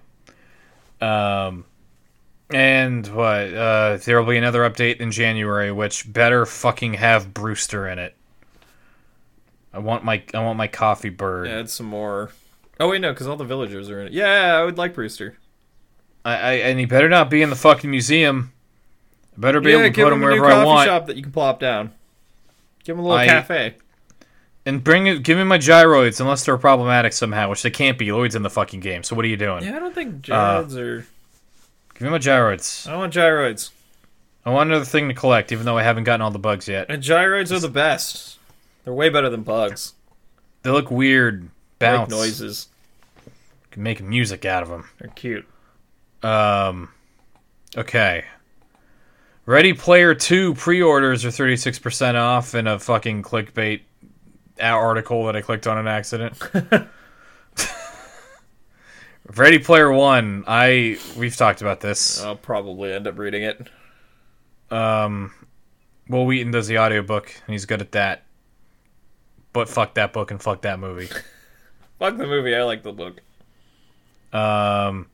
yeah. 1.02 1.46
Um, 1.48 1.66
and 2.54 3.06
what? 3.08 3.54
Uh, 3.54 3.98
there 3.98 4.20
will 4.22 4.30
be 4.30 4.38
another 4.38 4.70
update 4.70 4.98
in 4.98 5.12
January, 5.12 5.72
which 5.72 6.12
better 6.12 6.46
fucking 6.46 6.96
have 6.96 7.34
Brewster 7.34 7.88
in 7.88 8.00
it. 8.00 8.16
I 9.74 9.80
want 9.80 10.04
my 10.04 10.24
I 10.34 10.40
want 10.44 10.58
my 10.58 10.68
coffee 10.68 11.10
bird. 11.10 11.48
Add 11.48 11.70
some 11.70 11.86
more. 11.88 12.32
Oh 12.80 12.90
wait, 12.90 13.02
no, 13.02 13.12
because 13.14 13.28
all 13.28 13.38
the 13.38 13.46
villagers 13.46 13.90
are 13.90 14.02
in 14.02 14.08
it. 14.08 14.14
Yeah, 14.14 14.58
I 14.58 14.64
would 14.64 14.78
like 14.78 14.94
Brewster. 14.94 15.38
I, 16.24 16.34
I 16.34 16.52
and 16.54 16.80
he 16.80 16.86
better 16.86 17.08
not 17.08 17.30
be 17.30 17.42
in 17.42 17.50
the 17.50 17.56
fucking 17.56 17.90
museum. 17.90 18.52
I 19.38 19.42
better 19.42 19.62
be 19.62 19.72
yeah, 19.72 19.78
able 19.78 19.94
to 19.94 20.04
put 20.04 20.14
him 20.14 20.20
him 20.20 20.22
wherever 20.22 20.46
I 20.46 20.52
coffee 20.52 20.66
want. 20.66 20.88
shop 20.88 21.06
that 21.08 21.16
you 21.16 21.24
can 21.24 21.32
plop 21.32 21.60
down. 21.60 21.92
Give 22.84 22.96
him 22.96 23.00
a 23.00 23.08
little 23.08 23.18
I- 23.18 23.28
cafe. 23.28 23.76
And 24.68 24.84
bring 24.84 25.06
it. 25.06 25.22
Give 25.22 25.38
me 25.38 25.44
my 25.44 25.60
gyroids, 25.60 26.20
unless 26.20 26.44
they're 26.44 26.58
problematic 26.58 27.14
somehow, 27.14 27.52
which 27.52 27.62
they 27.62 27.70
can't 27.70 28.00
be. 28.00 28.12
Lloyd's 28.12 28.34
in 28.34 28.42
the 28.42 28.50
fucking 28.50 28.80
game. 28.80 29.04
So 29.04 29.16
what 29.16 29.24
are 29.24 29.28
you 29.28 29.38
doing? 29.38 29.64
Yeah, 29.64 29.76
I 29.76 29.80
don't 29.80 29.94
think 29.94 30.28
uh, 30.28 30.64
gyroids 30.64 30.76
are. 30.76 31.06
Give 31.94 32.02
me 32.02 32.10
my 32.10 32.18
gyroids. 32.18 32.90
I 32.90 32.98
want 32.98 33.14
gyroids. 33.14 33.70
I 34.44 34.50
want 34.50 34.72
another 34.72 34.86
thing 34.86 35.08
to 35.08 35.14
collect, 35.14 35.52
even 35.52 35.66
though 35.66 35.78
I 35.78 35.84
haven't 35.84 36.06
gotten 36.06 36.22
all 36.22 36.32
the 36.32 36.40
bugs 36.40 36.68
yet. 36.68 36.88
And 36.90 37.04
gyroids 37.04 37.52
are 37.52 37.60
the 37.60 37.70
best. 37.70 38.40
They're 38.84 38.94
way 38.94 39.10
better 39.10 39.30
than 39.30 39.44
bugs. 39.44 39.94
They 40.64 40.72
look 40.72 40.90
weird. 40.90 41.50
Bounce. 41.80 42.10
Make 42.10 42.20
noises. 42.20 42.68
Can 43.72 43.84
make 43.84 44.02
music 44.02 44.46
out 44.46 44.64
of 44.64 44.70
them. 44.70 44.90
They're 45.00 45.10
cute. 45.10 45.46
Um. 46.24 46.90
Okay. 47.76 48.26
Ready 49.46 49.74
Player 49.74 50.16
Two 50.16 50.56
pre-orders 50.56 51.26
are 51.26 51.32
thirty 51.32 51.58
six 51.58 51.78
percent 51.78 52.18
off 52.18 52.56
in 52.56 52.68
a 52.68 52.80
fucking 52.80 53.24
clickbait 53.24 53.82
article 54.60 55.26
that 55.26 55.36
I 55.36 55.42
clicked 55.42 55.68
on 55.68 55.78
an 55.78 55.88
accident. 55.88 56.42
Ready 59.36 59.60
Player 59.60 59.92
One. 59.92 60.44
I 60.48 60.98
we've 61.18 61.36
talked 61.36 61.62
about 61.62 61.82
this. 61.82 62.24
I'll 62.24 62.36
probably 62.36 62.94
end 62.94 63.08
up 63.08 63.18
reading 63.18 63.44
it. 63.44 63.68
Um, 64.72 65.34
Wil 66.10 66.26
Wheaton 66.26 66.52
does 66.52 66.68
the 66.68 66.80
audiobook, 66.80 67.34
and 67.46 67.54
he's 67.54 67.66
good 67.66 67.82
at 67.82 67.92
that. 67.94 68.24
But 69.54 69.70
fuck 69.70 69.96
that 69.96 70.14
book 70.14 70.32
and 70.32 70.42
fuck 70.42 70.62
that 70.62 70.80
movie. 70.80 71.10
Fuck 72.00 72.18
the 72.18 72.28
movie. 72.28 72.56
I 72.56 72.64
like 72.64 72.84
the 72.84 72.92
book. 72.94 73.22
Um, 74.34 75.08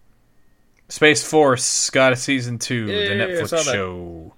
Space 0.90 1.24
Force 1.24 1.90
got 1.90 2.14
a 2.14 2.16
season 2.16 2.58
two, 2.60 2.88
Yeah, 2.88 3.10
the 3.10 3.16
yeah, 3.16 3.26
yeah, 3.28 3.42
Netflix 3.42 3.50
that. 3.52 3.66
show, 3.66 4.34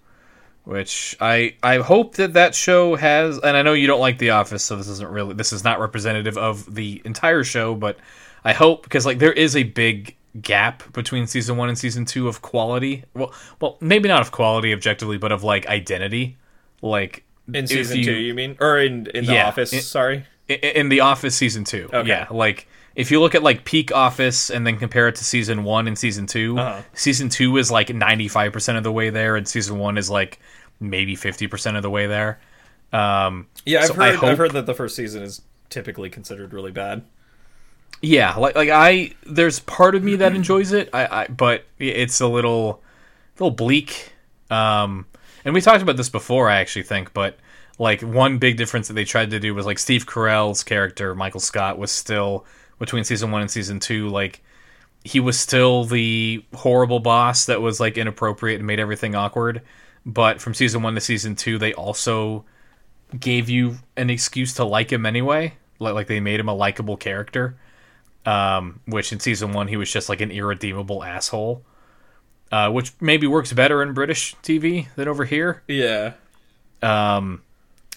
which 0.66 1.16
I 1.22 1.56
I 1.64 1.78
hope 1.78 2.16
that 2.16 2.34
that 2.34 2.54
show 2.54 2.96
has. 2.96 3.40
And 3.40 3.56
I 3.56 3.62
know 3.62 3.74
you 3.74 3.88
don't 3.88 4.02
like 4.02 4.18
The 4.18 4.32
Office, 4.32 4.64
so 4.64 4.76
this 4.76 4.88
isn't 4.88 5.10
really 5.10 5.34
this 5.34 5.54
is 5.54 5.64
not 5.64 5.80
representative 5.80 6.38
of 6.38 6.74
the 6.76 7.02
entire 7.06 7.44
show, 7.44 7.76
but 7.76 7.98
I 8.44 8.54
hope 8.54 8.84
because 8.84 9.06
like 9.06 9.20
there 9.20 9.34
is 9.34 9.56
a 9.56 9.64
big 9.64 10.16
gap 10.42 10.92
between 10.94 11.28
season 11.28 11.58
one 11.58 11.70
and 11.70 11.78
season 11.78 12.06
two 12.06 12.28
of 12.28 12.42
quality. 12.42 13.04
Well, 13.14 13.34
well, 13.62 13.78
maybe 13.80 14.10
not 14.10 14.22
of 14.22 14.32
quality 14.32 14.74
objectively, 14.74 15.18
but 15.18 15.32
of 15.32 15.44
like 15.44 15.66
identity. 15.68 16.38
Like 16.82 17.24
In 17.54 17.68
season 17.68 18.00
you- 18.00 18.04
two, 18.06 18.14
you 18.16 18.34
mean? 18.34 18.58
Or 18.60 18.78
in, 18.78 19.08
in 19.14 19.26
the 19.26 19.34
Yeah, 19.36 19.48
office, 19.48 19.72
it- 19.72 19.84
sorry. 19.84 20.26
In 20.50 20.90
the 20.90 21.00
office 21.00 21.36
season 21.36 21.64
two 21.64 21.90
Okay. 21.94 22.08
yeah 22.08 22.28
like 22.30 22.68
if 22.96 23.10
you 23.12 23.20
look 23.22 23.34
at 23.34 23.42
like 23.44 23.66
peak 23.66 23.92
office 23.92 24.50
and 24.52 24.68
then 24.68 24.78
compare 24.78 25.08
it 25.08 25.16
to 25.16 25.24
season 25.24 25.64
one 25.64 25.88
and 25.88 25.98
season 25.98 26.28
2 26.28 26.60
Uh-huh. 26.60 26.82
season 26.94 27.30
two 27.30 27.58
is 27.58 27.72
like 27.72 27.88
95% 27.88 28.78
of 28.78 28.84
the 28.84 28.92
way 28.92 29.10
there 29.10 29.36
and 29.36 29.48
season 29.48 29.80
one 29.80 29.98
is 29.98 30.10
like 30.10 30.40
maybe 30.80 31.16
50% 31.16 31.76
of 31.78 31.82
the 31.82 31.90
way 31.90 32.08
there 32.08 32.40
um 32.92 33.48
Yeah, 33.66 33.80
I've 33.82 33.88
so 33.88 33.94
heard, 33.96 34.16
hope- 34.16 34.30
I've 34.30 34.38
heard 34.38 34.52
that 34.52 34.66
the 34.66 34.74
first 34.76 34.96
season 34.96 35.24
is 35.24 35.42
typically 35.70 36.10
considered 36.12 36.54
really 36.54 36.72
bad. 36.72 37.04
Yeah, 38.02 38.36
like 38.36 38.56
like 38.56 38.70
I 38.70 39.14
there's 39.26 39.60
part 39.62 39.96
of 39.96 40.04
me 40.04 40.18
that 40.18 40.36
enjoys 40.36 40.74
it. 40.74 40.90
I, 40.94 41.24
I 41.24 41.28
but 41.28 41.64
it's 41.80 42.20
a 42.20 42.28
little 42.28 42.84
a 43.40 43.44
little 43.44 43.56
bleak. 43.56 44.12
Um 44.52 45.06
and 45.46 45.54
we 45.54 45.62
talked 45.62 45.82
about 45.82 45.96
this 45.98 46.10
before 46.10 46.50
I 46.50 46.58
actually 46.58 46.84
think, 46.84 47.14
but 47.14 47.38
like 47.80 48.02
one 48.02 48.38
big 48.38 48.58
difference 48.58 48.88
that 48.88 48.94
they 48.94 49.06
tried 49.06 49.32
to 49.32 49.40
do 49.40 49.54
was 49.56 49.66
like 49.66 49.80
Steve 49.80 50.06
Carell's 50.06 50.64
character, 50.64 51.16
Michael 51.16 51.40
Scott, 51.40 51.78
was 51.78 51.92
still 51.92 52.46
between 52.80 53.04
season 53.04 53.32
1 53.32 53.42
and 53.42 53.52
season 53.52 53.80
2 53.80 54.10
like 54.10 54.42
he 55.04 55.20
was 55.20 55.40
still 55.40 55.84
the 55.84 56.44
horrible 56.54 57.00
boss 57.00 57.46
that 57.46 57.62
was 57.62 57.80
like 57.80 57.98
inappropriate 57.98 58.60
and 58.60 58.68
made 58.68 58.80
everything 58.80 59.16
awkward. 59.16 59.62
But 60.06 60.42
from 60.42 60.54
season 60.54 60.82
1 60.82 60.96
to 60.96 61.02
season 61.02 61.36
2 61.36 61.58
they 61.58 61.74
also 61.74 62.46
gave 63.20 63.50
you 63.50 63.78
an 63.96 64.10
excuse 64.10 64.54
to 64.56 64.66
like 64.66 64.92
him 64.92 65.06
anyway. 65.06 65.56
Like 65.80 65.94
like 65.94 66.08
they 66.08 66.20
made 66.20 66.40
him 66.40 66.50
a 66.50 66.54
likable 66.54 66.98
character 66.98 67.58
um, 68.26 68.80
which 68.86 69.12
in 69.12 69.20
season 69.20 69.54
one 69.54 69.68
he 69.68 69.78
was 69.78 69.92
just 69.92 70.10
like 70.10 70.22
an 70.22 70.32
irredeemable 70.32 71.04
asshole, 71.04 71.64
uh, 72.52 72.70
which 72.72 72.94
maybe 73.02 73.28
works 73.28 73.52
better 73.54 73.84
in 73.84 73.94
British 73.94 74.36
TV 74.38 74.88
than 74.96 75.08
over 75.08 75.26
here. 75.26 75.64
Yeah. 75.68 76.14
Um, 76.82 77.42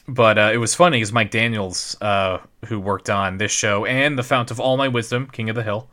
but 0.09 0.39
uh, 0.39 0.51
it 0.53 0.59
was 0.59 0.75
funny 0.75 0.99
because 0.99 1.13
Mike 1.13 1.31
Daniels, 1.31 1.97
uh, 2.01 2.39
who 2.67 2.79
worked 2.81 3.11
on 3.11 3.39
this 3.39 3.53
show 3.53 3.85
and 3.85 4.19
The 4.19 4.23
Fount 4.23 4.51
of 4.51 4.61
All 4.61 4.77
My 4.77 4.89
Wisdom, 4.89 5.29
King 5.31 5.51
of 5.51 5.57
the 5.57 5.63
Hill, 5.63 5.89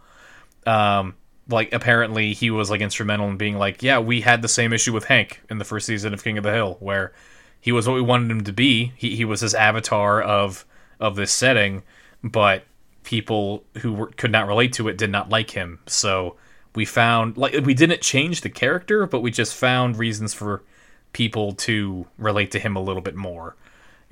um, 0.65 1.15
like 1.49 1.73
apparently 1.73 2.33
he 2.33 2.49
was 2.49 2.69
like 2.69 2.81
instrumental 2.81 3.27
in 3.27 3.37
being 3.37 3.57
like, 3.57 3.83
yeah, 3.83 3.99
we 3.99 4.21
had 4.21 4.41
the 4.41 4.47
same 4.47 4.73
issue 4.73 4.93
with 4.93 5.05
Hank 5.05 5.41
in 5.49 5.57
the 5.57 5.65
first 5.65 5.85
season 5.85 6.13
of 6.13 6.23
King 6.23 6.37
of 6.37 6.43
the 6.43 6.53
Hill, 6.53 6.77
where 6.79 7.13
he 7.59 7.71
was 7.71 7.87
what 7.87 7.95
we 7.95 8.01
wanted 8.01 8.31
him 8.31 8.43
to 8.43 8.53
be. 8.53 8.93
He 8.95 9.15
he 9.15 9.25
was 9.25 9.41
this 9.41 9.53
avatar 9.53 10.21
of 10.21 10.65
of 10.99 11.15
this 11.15 11.31
setting, 11.31 11.83
but 12.23 12.63
people 13.03 13.63
who 13.79 13.93
were, 13.93 14.07
could 14.07 14.31
not 14.31 14.47
relate 14.47 14.73
to 14.73 14.87
it 14.87 14.97
did 14.97 15.09
not 15.09 15.29
like 15.29 15.51
him. 15.51 15.79
So 15.87 16.37
we 16.75 16.85
found 16.85 17.37
like 17.37 17.53
we 17.65 17.73
didn't 17.73 18.01
change 18.01 18.41
the 18.41 18.49
character, 18.49 19.05
but 19.05 19.21
we 19.21 19.31
just 19.31 19.55
found 19.55 19.97
reasons 19.97 20.33
for 20.33 20.63
people 21.11 21.51
to 21.53 22.07
relate 22.17 22.51
to 22.51 22.59
him 22.59 22.75
a 22.75 22.81
little 22.81 23.01
bit 23.01 23.15
more, 23.15 23.55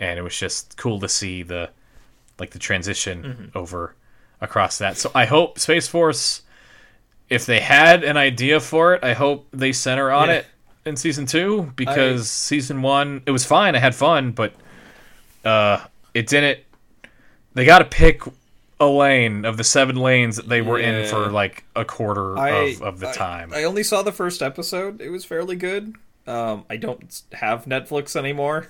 and 0.01 0.19
it 0.19 0.21
was 0.21 0.35
just 0.37 0.75
cool 0.75 0.99
to 0.99 1.07
see 1.07 1.43
the 1.43 1.69
like 2.39 2.49
the 2.49 2.59
transition 2.59 3.51
over 3.55 3.95
across 4.41 4.79
that. 4.79 4.97
So 4.97 5.11
I 5.15 5.25
hope 5.25 5.59
Space 5.59 5.87
Force, 5.87 6.41
if 7.29 7.45
they 7.45 7.59
had 7.61 8.03
an 8.03 8.17
idea 8.17 8.59
for 8.59 8.95
it, 8.95 9.03
I 9.03 9.13
hope 9.13 9.47
they 9.53 9.71
center 9.71 10.11
on 10.11 10.27
Yeah. 10.27 10.35
it 10.35 10.45
in 10.83 10.95
season 10.97 11.25
two 11.27 11.71
because 11.75 12.29
season 12.29 12.81
one 12.81 13.21
it 13.25 13.31
was 13.31 13.45
fine. 13.45 13.75
I 13.75 13.79
had 13.79 13.93
fun, 13.95 14.31
but 14.31 14.53
uh, 15.45 15.85
it 16.13 16.27
didn't. 16.27 16.59
They 17.53 17.65
got 17.65 17.79
to 17.79 17.85
pick 17.85 18.21
a 18.79 18.87
lane 18.87 19.45
of 19.45 19.57
the 19.57 19.63
seven 19.63 19.95
lanes 19.95 20.37
that 20.37 20.49
they 20.49 20.61
were 20.61 20.79
in 20.79 21.07
for 21.07 21.29
like 21.29 21.63
a 21.75 21.85
quarter 21.85 22.35
of, 22.37 22.81
of 22.81 22.99
the 22.99 23.09
I- 23.09 23.13
time. 23.13 23.53
I 23.53 23.63
only 23.65 23.83
saw 23.83 24.01
the 24.01 24.11
first 24.11 24.41
episode. 24.41 24.99
It 25.01 25.09
was 25.09 25.23
fairly 25.25 25.55
good. 25.55 25.95
Um, 26.25 26.65
I 26.69 26.77
don't 26.77 27.21
have 27.33 27.65
Netflix 27.65 28.15
anymore, 28.15 28.67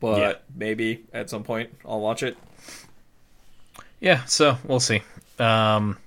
but 0.00 0.18
Yeah. 0.18 0.32
maybe 0.54 1.04
at 1.12 1.30
some 1.30 1.42
point 1.44 1.70
I'll 1.86 2.00
watch 2.00 2.22
it. 2.22 2.36
Yeah, 4.00 4.24
so 4.24 4.56
we'll 4.64 4.80
see. 4.80 5.02
Um, 5.38 5.98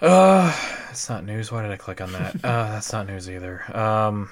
uh, 0.00 0.46
that's 0.86 1.08
not 1.08 1.24
news. 1.24 1.50
Why 1.50 1.62
did 1.62 1.70
I 1.70 1.76
click 1.76 2.00
on 2.00 2.12
that? 2.12 2.34
Uh, 2.44 2.70
that's 2.72 2.92
not 2.92 3.06
news 3.06 3.28
either. 3.28 3.62
Um, 3.76 4.28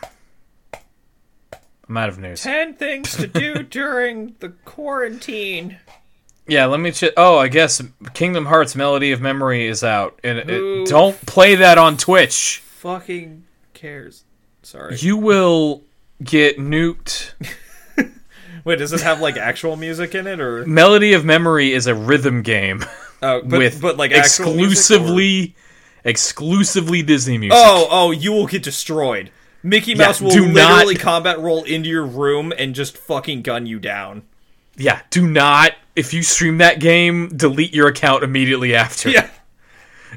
I'm 1.89 1.97
out 1.97 2.09
of 2.09 2.19
news. 2.19 2.43
Ten 2.43 2.75
things 2.75 3.17
to 3.17 3.27
do 3.27 3.63
during 3.63 4.37
the 4.41 4.51
quarantine. 4.65 5.79
Yeah, 6.47 6.67
let 6.67 6.81
me. 6.81 6.93
Ch- 6.93 7.13
oh, 7.17 7.39
I 7.39 7.49
guess 7.49 7.83
Kingdom 8.13 8.47
Hearts 8.47 8.75
Melody 8.77 9.13
of 9.13 9.21
Memory 9.21 9.67
is 9.67 9.83
out, 9.83 10.19
and 10.23 10.39
it, 10.39 10.87
don't 10.89 11.19
play 11.27 11.55
that 11.57 11.79
on 11.79 11.97
Twitch. 11.97 12.59
Fucking 12.67 13.45
cares. 13.73 14.25
Sorry. 14.63 14.97
You 14.97 15.17
will 15.17 15.83
get 16.25 16.59
nuked. 16.59 17.33
Wait, 18.65 18.79
does 18.79 18.93
it 18.93 19.03
have 19.03 19.21
like 19.21 19.37
actual 19.37 19.77
music 19.77 20.15
in 20.15 20.27
it 20.27 20.41
or 20.41 20.65
Melody 20.67 21.13
of 21.13 21.25
Memory 21.25 21.73
is 21.73 21.87
a 21.87 21.95
rhythm 21.95 22.43
game 22.43 22.83
oh, 23.23 23.43
but, 23.43 23.59
with 23.59 23.81
but 23.81 23.97
like 23.97 24.11
exclusively, 24.11 25.55
exclusively 26.05 27.03
Disney 27.03 27.39
music. 27.39 27.59
Oh, 27.63 27.87
oh, 27.91 28.11
you 28.11 28.33
will 28.33 28.47
get 28.47 28.63
destroyed. 28.63 29.31
Mickey 29.63 29.93
Yeah, 29.93 30.07
Mouse 30.07 30.21
will 30.21 30.31
do 30.31 30.47
not- 30.47 30.73
literally 30.73 30.97
combat 30.97 31.39
roll 31.41 31.65
into 31.65 31.89
your 31.89 32.05
room 32.05 32.53
and 32.57 32.75
just 32.75 32.97
fucking 32.97 33.43
gun 33.43 33.67
you 33.67 33.79
down. 33.79 34.23
Yeah, 34.77 35.01
do 35.11 35.27
not. 35.27 35.73
If 35.95 36.13
you 36.13 36.23
stream 36.23 36.59
that 36.59 36.81
game, 36.81 37.29
delete 37.29 37.73
your 37.73 37.89
account 37.89 38.25
immediately 38.25 38.75
after. 38.75 39.11
Yeah. 39.11 39.29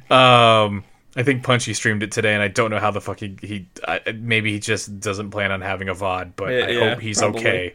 Um, 0.09 0.83
I 1.17 1.23
think 1.23 1.43
Punchy 1.43 1.73
streamed 1.73 2.03
it 2.03 2.11
today, 2.11 2.33
and 2.33 2.43
I 2.43 2.47
don't 2.47 2.69
know 2.69 2.79
how 2.79 2.91
the 2.91 3.01
fuck 3.01 3.19
he. 3.19 3.35
he 3.41 3.67
I, 3.87 3.99
maybe 4.15 4.53
he 4.53 4.59
just 4.59 4.99
doesn't 4.99 5.31
plan 5.31 5.51
on 5.51 5.61
having 5.61 5.89
a 5.89 5.95
VOD, 5.95 6.33
but 6.35 6.49
Yeah, 6.51 6.65
I 6.65 6.69
yeah, 6.69 6.89
hope 6.91 6.99
he's 7.01 7.17
probably. 7.17 7.39
okay. 7.41 7.73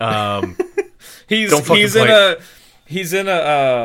Um, 0.00 0.56
He's 1.28 1.66
he's 1.68 1.96
in 1.96 2.06
play 2.06 2.14
a 2.14 2.36
he's 2.86 3.12
in 3.12 3.28
a 3.28 3.40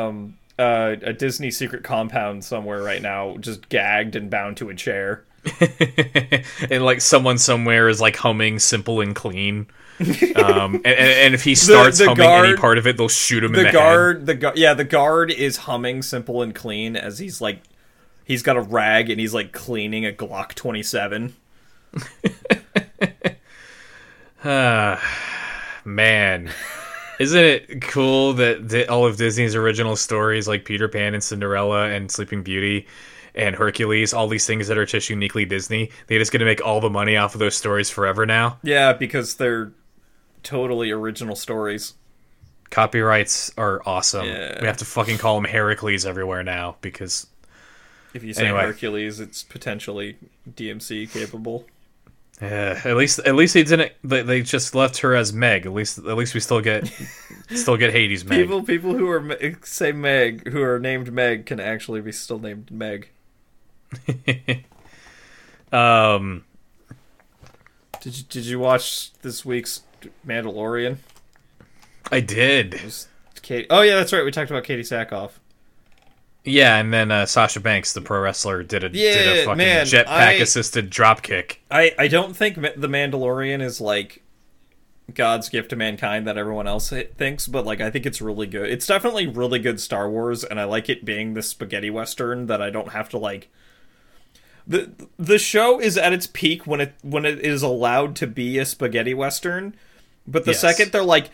um 0.08 0.36
uh, 0.58 0.96
a 1.02 1.12
Disney 1.12 1.50
secret 1.50 1.82
compound 1.84 2.44
somewhere 2.44 2.82
right 2.82 3.00
now, 3.02 3.36
just 3.38 3.68
gagged 3.68 4.16
and 4.16 4.30
bound 4.30 4.56
to 4.58 4.68
a 4.68 4.74
chair. 4.74 5.24
and 6.70 6.84
like 6.84 7.00
someone 7.00 7.38
somewhere 7.38 7.88
is 7.88 8.00
like 8.00 8.16
humming 8.16 8.58
"Simple 8.58 9.00
and 9.00 9.14
Clean." 9.14 9.66
Um, 10.34 10.74
and, 10.76 10.86
and, 10.86 11.34
if 11.34 11.44
he 11.44 11.54
starts 11.54 11.98
the 11.98 12.06
humming 12.06 12.28
any 12.28 12.56
part 12.56 12.76
of 12.78 12.86
it, 12.86 12.96
they'll 12.98 13.08
shoot 13.08 13.42
him 13.42 13.54
in 13.54 13.60
The 13.60 13.64
the 13.64 13.72
guard, 13.72 14.26
the 14.26 14.34
guard, 14.34 14.58
yeah, 14.58 14.74
the 14.74 14.84
guard 14.84 15.30
is 15.30 15.58
humming 15.58 16.02
"Simple 16.02 16.42
and 16.42 16.54
Clean" 16.54 16.96
as 16.96 17.18
he's 17.18 17.40
like, 17.40 17.60
he's 18.26 18.42
got 18.42 18.58
a 18.58 18.60
rag 18.60 19.08
and 19.08 19.18
he's 19.18 19.32
like 19.32 19.52
cleaning 19.52 20.04
a 20.04 20.12
Glock 20.12 20.52
twenty 20.54 20.82
seven. 20.82 21.34
head. 24.38 24.98
Man, 25.84 26.50
isn't 27.18 27.44
it 27.44 27.82
cool 27.82 28.32
that, 28.34 28.68
that 28.68 28.88
all 28.88 29.06
of 29.06 29.16
Disney's 29.16 29.54
original 29.54 29.96
stories, 29.96 30.48
like 30.48 30.64
Peter 30.64 30.88
Pan 30.88 31.14
and 31.14 31.22
Cinderella 31.22 31.88
and 31.88 32.10
Sleeping 32.10 32.42
Beauty 32.42 32.86
and 33.34 33.54
Hercules, 33.54 34.12
all 34.12 34.28
these 34.28 34.46
things 34.46 34.66
that 34.68 34.78
are 34.78 34.86
just 34.86 35.08
uniquely 35.08 35.44
Disney, 35.44 35.90
they 36.08 36.18
just 36.18 36.32
get 36.32 36.38
to 36.38 36.44
make 36.44 36.64
all 36.64 36.80
the 36.80 36.90
money 36.90 37.16
off 37.16 37.34
of 37.34 37.38
those 37.38 37.54
stories 37.54 37.88
forever 37.88 38.26
now. 38.26 38.58
Yeah, 38.62 38.92
because 38.92 39.36
they're 39.36 39.72
totally 40.42 40.90
original 40.90 41.36
stories. 41.36 41.94
Copyrights 42.70 43.52
are 43.56 43.80
awesome. 43.86 44.26
Yeah. 44.26 44.60
We 44.60 44.66
have 44.66 44.78
to 44.78 44.84
fucking 44.84 45.18
call 45.18 45.36
them 45.36 45.44
Heracles 45.44 46.04
everywhere 46.04 46.42
now 46.42 46.76
because 46.80 47.28
If 48.16 48.24
you 48.24 48.32
say 48.32 48.46
Anyway. 48.46 48.62
Hercules, 48.62 49.20
it's 49.20 49.42
potentially 49.44 50.16
DMC 50.50 51.10
capable. 51.10 51.66
uh, 52.40 52.44
at 52.84 52.96
least 52.96 53.18
at 53.20 53.34
least 53.34 53.54
they 53.54 53.62
didn't. 53.62 53.92
They, 54.02 54.22
they 54.22 54.42
just 54.42 54.74
left 54.74 54.98
her 54.98 55.14
as 55.14 55.32
Meg. 55.32 55.66
At 55.66 55.72
least 55.72 55.98
at 55.98 56.16
least 56.16 56.34
we 56.34 56.40
still 56.40 56.60
get 56.60 56.90
still 57.50 57.76
get 57.76 57.92
Hades 57.92 58.24
Meg. 58.24 58.38
People, 58.40 58.62
people 58.62 58.94
who 58.94 59.08
are 59.08 59.38
say 59.62 59.92
Meg, 59.92 60.48
who 60.48 60.62
are 60.62 60.78
named 60.78 61.12
Meg, 61.12 61.46
can 61.46 61.60
actually 61.60 62.00
be 62.00 62.12
still 62.12 62.38
named 62.38 62.70
Meg. 62.70 63.10
Um, 65.72 66.44
Did 68.00 68.16
you, 68.16 68.24
did 68.28 68.46
you 68.46 68.58
watch 68.60 69.12
this 69.22 69.44
week's 69.44 69.82
Mandalorian? 70.26 70.98
I 72.12 72.20
did. 72.20 72.80
Oh 73.68 73.82
yeah, 73.82 73.96
that's 73.96 74.12
right. 74.12 74.24
We 74.24 74.30
talked 74.30 74.50
about 74.50 74.62
Katee 74.64 74.80
Sackhoff. 74.80 75.32
Yeah, 76.46 76.76
and 76.78 76.92
then 76.94 77.10
uh, 77.10 77.26
Sasha 77.26 77.60
Banks, 77.60 77.92
the 77.92 78.00
pro 78.00 78.20
wrestler, 78.20 78.62
did 78.62 78.84
a 78.84 78.88
did 78.88 79.38
a 79.40 79.44
fucking 79.44 79.58
man, 79.58 79.84
jetpack 79.84 80.06
I- 80.06 80.32
assisted 80.34 80.88
drop 80.90 81.22
kick. 81.22 81.60
I 81.70 81.94
I 81.98 82.08
don't 82.08 82.36
think 82.36 82.54
the 82.54 82.88
Mandalorian 82.88 83.60
is 83.60 83.80
like 83.80 84.22
God's 85.12 85.48
gift 85.48 85.70
to 85.70 85.76
mankind 85.76 86.26
that 86.26 86.38
everyone 86.38 86.66
else 86.66 86.90
thinks, 87.16 87.46
but 87.48 87.66
like 87.66 87.80
I 87.80 87.90
think 87.90 88.06
it's 88.06 88.20
really 88.22 88.46
good. 88.46 88.70
It's 88.70 88.86
definitely 88.86 89.26
really 89.26 89.58
good 89.58 89.80
Star 89.80 90.08
Wars, 90.08 90.44
and 90.44 90.60
I 90.60 90.64
like 90.64 90.88
it 90.88 91.04
being 91.04 91.34
the 91.34 91.42
spaghetti 91.42 91.90
western 91.90 92.46
that 92.46 92.62
I 92.62 92.70
don't 92.70 92.92
have 92.92 93.08
to 93.10 93.18
like. 93.18 93.48
the 94.66 94.90
The 95.18 95.38
show 95.38 95.80
is 95.80 95.96
at 95.98 96.12
its 96.12 96.26
peak 96.26 96.66
when 96.66 96.80
it 96.80 96.94
when 97.02 97.24
it 97.24 97.40
is 97.40 97.62
allowed 97.62 98.14
to 98.16 98.26
be 98.26 98.58
a 98.58 98.64
spaghetti 98.64 99.14
western, 99.14 99.74
but 100.28 100.44
the 100.44 100.52
Yes. 100.52 100.60
second 100.60 100.92
they're 100.92 101.02
like, 101.04 101.30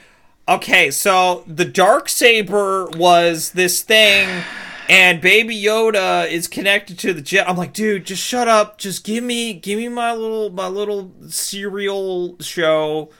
okay, 0.48 0.90
so 0.90 1.44
the 1.46 1.64
dark 1.66 2.08
saber 2.08 2.86
was 2.96 3.50
this 3.52 3.82
thing. 3.82 4.42
And 4.88 5.20
Baby 5.20 5.60
Yoda 5.60 6.30
is 6.30 6.48
connected 6.48 6.98
to 7.00 7.14
the 7.14 7.22
jet. 7.22 7.48
I'm 7.48 7.56
like, 7.56 7.72
dude, 7.72 8.04
just 8.04 8.22
shut 8.22 8.48
up. 8.48 8.78
Just 8.78 9.04
give 9.04 9.24
me, 9.24 9.54
give 9.54 9.78
me 9.78 9.88
my 9.88 10.12
little, 10.12 10.50
my 10.50 10.68
little 10.68 11.12
serial 11.28 12.36
show 12.40 13.10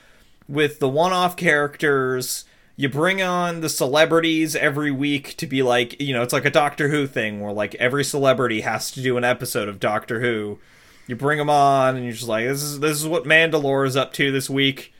with 0.48 0.80
the 0.80 0.88
one-off 0.88 1.36
characters. 1.36 2.44
You 2.76 2.88
bring 2.88 3.22
on 3.22 3.60
the 3.60 3.68
celebrities 3.68 4.56
every 4.56 4.90
week 4.90 5.36
to 5.36 5.46
be 5.46 5.62
like, 5.62 6.00
you 6.00 6.12
know, 6.12 6.22
it's 6.22 6.32
like 6.32 6.44
a 6.44 6.50
Doctor 6.50 6.88
Who 6.88 7.06
thing 7.06 7.40
where 7.40 7.52
like 7.52 7.74
every 7.76 8.04
celebrity 8.04 8.62
has 8.62 8.90
to 8.92 9.02
do 9.02 9.16
an 9.16 9.24
episode 9.24 9.68
of 9.68 9.80
Doctor 9.80 10.20
Who. 10.20 10.58
You 11.06 11.16
bring 11.16 11.38
them 11.38 11.50
on, 11.50 11.96
and 11.96 12.04
you're 12.04 12.14
just 12.14 12.28
like, 12.28 12.46
this 12.46 12.62
is 12.62 12.80
this 12.80 12.96
is 12.96 13.06
what 13.06 13.24
Mandalore 13.24 13.86
is 13.86 13.96
up 13.96 14.12
to 14.14 14.32
this 14.32 14.48
week. 14.48 14.94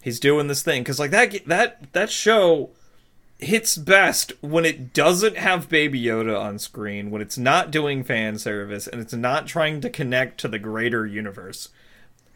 He's 0.00 0.20
doing 0.20 0.46
this 0.46 0.62
thing 0.62 0.82
because 0.82 0.98
like 0.98 1.10
that 1.10 1.46
that 1.46 1.92
that 1.92 2.10
show 2.10 2.70
hits 3.42 3.76
best 3.76 4.32
when 4.40 4.64
it 4.64 4.92
doesn't 4.92 5.36
have 5.36 5.68
Baby 5.68 6.02
Yoda 6.02 6.38
on 6.40 6.58
screen, 6.58 7.10
when 7.10 7.22
it's 7.22 7.38
not 7.38 7.70
doing 7.70 8.04
fan 8.04 8.38
service, 8.38 8.86
and 8.86 9.00
it's 9.00 9.12
not 9.12 9.46
trying 9.46 9.80
to 9.80 9.90
connect 9.90 10.38
to 10.40 10.48
the 10.48 10.58
greater 10.58 11.06
universe. 11.06 11.68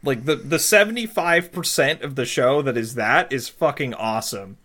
Like 0.02 0.24
the 0.24 0.36
the 0.36 0.58
seventy 0.58 1.06
five 1.06 1.52
percent 1.52 2.02
of 2.02 2.14
the 2.14 2.24
show 2.24 2.62
that 2.62 2.76
is 2.76 2.94
that 2.94 3.32
is 3.32 3.48
fucking 3.48 3.94
awesome. 3.94 4.58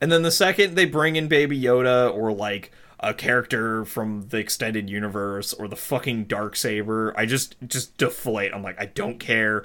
And 0.00 0.10
then 0.10 0.22
the 0.22 0.30
second 0.30 0.74
they 0.74 0.86
bring 0.86 1.16
in 1.16 1.28
Baby 1.28 1.60
Yoda 1.60 2.12
or 2.12 2.32
like 2.32 2.72
a 2.98 3.14
character 3.14 3.84
from 3.84 4.28
the 4.28 4.38
extended 4.38 4.90
universe 4.90 5.52
or 5.52 5.68
the 5.68 5.76
fucking 5.76 6.24
dark 6.24 6.56
saber, 6.56 7.14
I 7.16 7.26
just 7.26 7.56
just 7.66 7.96
deflate. 7.96 8.52
I'm 8.54 8.62
like, 8.62 8.80
I 8.80 8.86
don't 8.86 9.18
care. 9.18 9.64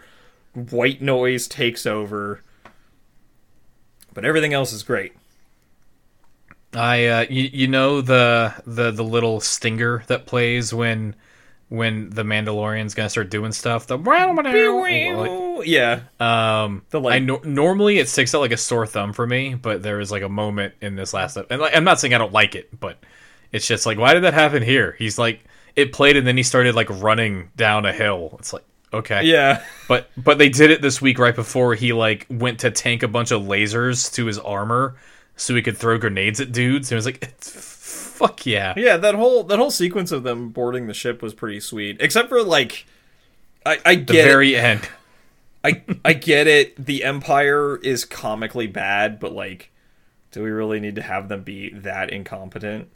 White 0.54 1.02
noise 1.02 1.48
takes 1.48 1.86
over. 1.86 2.42
But 4.14 4.26
everything 4.26 4.54
else 4.54 4.72
is 4.72 4.84
great. 4.84 5.14
I 6.76 7.06
uh, 7.06 7.26
you, 7.30 7.50
you 7.54 7.68
know 7.68 8.02
the 8.02 8.54
the 8.66 8.92
the 8.92 9.04
little 9.04 9.40
stinger 9.40 10.04
that 10.08 10.26
plays 10.26 10.74
when 10.74 11.16
when 11.70 12.10
the 12.12 12.24
Mandalorian's 12.24 12.94
gonna 12.94 13.10
start 13.10 13.30
doing 13.32 13.52
stuff. 13.52 13.88
The 13.88 13.98
Yeah. 15.66 16.02
um, 16.20 16.84
The, 16.92 17.00
like- 17.02 17.16
I 17.16 17.20
no- 17.20 17.42
normally 17.44 17.98
it 17.98 18.08
sticks 18.08 18.36
out 18.36 18.42
like 18.42 18.52
a 18.52 18.58
sore 18.58 18.86
thumb 18.86 19.14
for 19.14 19.26
me, 19.26 19.56
but 19.56 19.82
there 19.82 19.98
was 19.98 20.12
like 20.12 20.22
a 20.24 20.30
moment 20.30 20.76
in 20.82 20.96
this 20.96 21.14
last 21.14 21.38
and 21.38 21.60
like, 21.62 21.76
I'm 21.76 21.84
not 21.84 22.00
saying 22.00 22.14
I 22.14 22.18
don't 22.20 22.34
like 22.34 22.54
it, 22.56 22.80
but 22.80 22.98
it's 23.52 23.68
just 23.68 23.86
like 23.86 23.98
why 23.98 24.14
did 24.14 24.24
that 24.24 24.34
happen 24.34 24.62
here? 24.62 24.96
He's 25.00 25.18
like 25.18 25.44
it 25.76 25.92
played 25.92 26.18
and 26.18 26.26
then 26.28 26.38
he 26.38 26.44
started 26.44 26.76
like 26.76 26.90
running 26.90 27.50
down 27.58 27.86
a 27.86 27.94
hill. 27.94 28.36
It's 28.40 28.54
like 28.54 28.64
okay, 28.94 29.24
Yeah. 29.24 29.64
but 29.88 30.10
but 30.16 30.38
they 30.38 30.50
did 30.50 30.70
it 30.72 30.82
this 30.82 31.02
week 31.02 31.18
right 31.20 31.36
before 31.36 31.74
he 31.74 31.94
like 31.94 32.28
went 32.30 32.60
to 32.60 32.72
tank 32.72 33.02
a 33.04 33.08
bunch 33.08 33.32
of 33.32 33.42
lasers 33.42 34.14
to 34.14 34.26
his 34.28 34.38
armor 34.40 34.96
so 35.36 35.54
he 35.56 35.62
could 35.62 35.78
throw 35.78 35.98
grenades 35.98 36.40
at 36.40 36.52
dudes. 36.52 36.92
And 36.92 36.96
it 36.96 36.98
was 36.98 37.06
like, 37.06 37.34
fuck 37.42 38.46
yeah. 38.46 38.74
Yeah, 38.78 38.98
that 38.98 39.16
whole 39.16 39.44
that 39.44 39.60
whole 39.60 39.72
sequence 39.72 40.12
of 40.12 40.24
them 40.24 40.50
boarding 40.50 40.88
the 40.88 40.94
ship 40.94 41.22
was 41.22 41.34
pretty 41.34 41.60
sweet. 41.60 41.98
Except 42.00 42.30
for 42.30 42.42
like 42.44 42.86
I, 43.66 43.80
I 43.86 43.96
The 43.96 44.02
get 44.14 44.28
it. 44.28 44.32
very 44.32 44.56
end. 44.56 44.88
I 45.64 45.84
I 46.06 46.14
get 46.14 46.48
it. 46.48 46.84
The 46.86 47.04
Empire 47.04 47.78
is 47.78 48.06
comically 48.06 48.68
bad, 48.68 49.20
but 49.20 49.34
like 49.34 49.72
do 50.32 50.44
we 50.44 50.50
really 50.50 50.80
need 50.80 50.96
to 50.96 51.02
have 51.02 51.30
them 51.30 51.44
be 51.44 51.70
that 51.70 52.10
incompetent? 52.12 52.90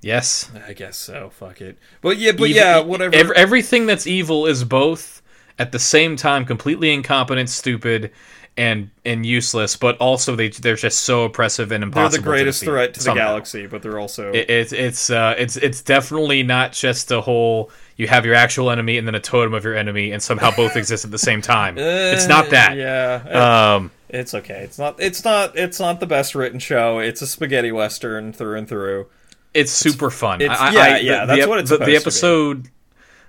Yes. 0.00 0.50
I 0.66 0.72
guess 0.74 0.96
so. 0.96 1.30
Fuck 1.30 1.60
it. 1.60 1.78
But 2.00 2.18
yeah, 2.18 2.32
but 2.32 2.44
Even- 2.50 2.56
yeah, 2.62 2.80
whatever. 2.80 3.14
ev- 3.14 3.32
everything 3.32 3.86
that's 3.86 4.06
evil 4.06 4.46
is 4.46 4.64
both 4.64 5.22
at 5.58 5.72
the 5.72 5.78
same 5.78 6.14
time 6.16 6.44
completely 6.44 6.92
incompetent, 6.94 7.50
stupid, 7.50 8.12
and 8.58 8.90
and 9.04 9.24
useless, 9.24 9.76
but 9.76 9.96
also 9.98 10.36
they 10.36 10.48
they're 10.48 10.74
just 10.76 11.00
so 11.00 11.24
oppressive 11.24 11.72
and 11.72 11.82
impossible. 11.84 12.10
they're 12.10 12.20
the 12.20 12.24
greatest 12.24 12.58
to 12.60 12.64
defeat 12.66 12.70
threat 12.72 12.94
to 12.94 13.04
the 13.04 13.14
galaxy, 13.14 13.66
but 13.66 13.82
they're 13.82 13.98
also 13.98 14.32
It, 14.32 14.50
it's 14.50 14.72
it's 14.72 15.10
uh 15.10 15.34
it's 15.38 15.56
it's 15.56 15.80
definitely 15.80 16.42
not 16.42 16.72
just 16.72 17.10
a 17.12 17.20
whole 17.20 17.70
you 17.96 18.08
have 18.08 18.26
your 18.26 18.34
actual 18.34 18.70
enemy 18.70 18.98
and 18.98 19.06
then 19.06 19.14
a 19.14 19.20
totem 19.20 19.54
of 19.54 19.64
your 19.64 19.74
enemy 19.76 20.12
and 20.12 20.22
somehow 20.22 20.50
both 20.54 20.76
exist 20.82 21.04
at 21.04 21.10
the 21.10 21.18
same 21.18 21.40
time. 21.40 21.76
it's 21.78 22.26
not 22.28 22.50
that. 22.50 22.72
Uh, 22.72 22.74
Yeah. 22.74 23.74
Um 23.74 23.90
it's 24.10 24.34
okay. 24.34 24.60
It's 24.64 24.78
not 24.78 25.00
it's 25.00 25.24
not 25.24 25.56
it's 25.56 25.78
not 25.78 26.00
the 26.00 26.06
best 26.06 26.34
written 26.34 26.58
show. 26.58 26.98
It's 26.98 27.22
a 27.22 27.26
spaghetti 27.26 27.72
western 27.72 28.32
through 28.32 28.58
and 28.58 28.68
through. 28.68 29.06
it's 29.54 29.70
super 29.72 30.10
fun. 30.10 30.40
It's- 30.40 30.58
I, 30.60 30.70
yeah, 30.72 30.80
I, 30.80 30.98
yeah, 30.98 31.20
the, 31.20 31.26
that's 31.26 31.42
the, 31.44 31.48
what 31.48 31.58
it's 31.60 31.70
the, 31.70 31.78
the 31.78 31.96
episode. 31.96 32.68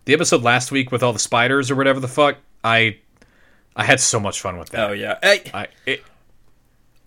The 0.05 0.13
episode 0.13 0.41
last 0.41 0.71
week 0.71 0.91
with 0.91 1.03
all 1.03 1.13
the 1.13 1.19
spiders 1.19 1.69
or 1.69 1.75
whatever 1.75 1.99
the 1.99 2.07
fuck. 2.07 2.37
I 2.63 2.97
I 3.79 3.83
had 3.85 4.01
so 4.01 4.19
much 4.19 4.41
fun 4.41 4.57
with 4.57 4.69
that. 4.69 4.89
Oh 4.89 4.93
yeah. 4.93 5.17
I, 5.23 5.41
I 5.53 5.67
it, 5.85 6.03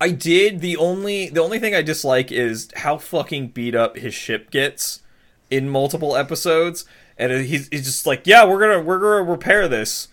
I 0.00 0.10
did. 0.10 0.60
The 0.60 0.78
only 0.78 1.28
the 1.28 1.42
only 1.42 1.58
thing 1.58 1.74
I 1.74 1.82
dislike 1.82 2.32
is 2.32 2.70
how 2.76 2.96
fucking 2.96 3.48
beat 3.48 3.74
up 3.74 3.98
his 3.98 4.14
ship 4.14 4.50
gets 4.50 5.02
in 5.50 5.68
multiple 5.68 6.16
episodes, 6.16 6.86
and 7.18 7.30
he's 7.44 7.68
he's 7.68 7.84
just 7.84 8.06
like, 8.06 8.26
yeah, 8.26 8.46
we're 8.46 8.58
gonna 8.58 8.80
we're 8.80 8.98
gonna 8.98 9.30
repair 9.30 9.68
this, 9.68 10.08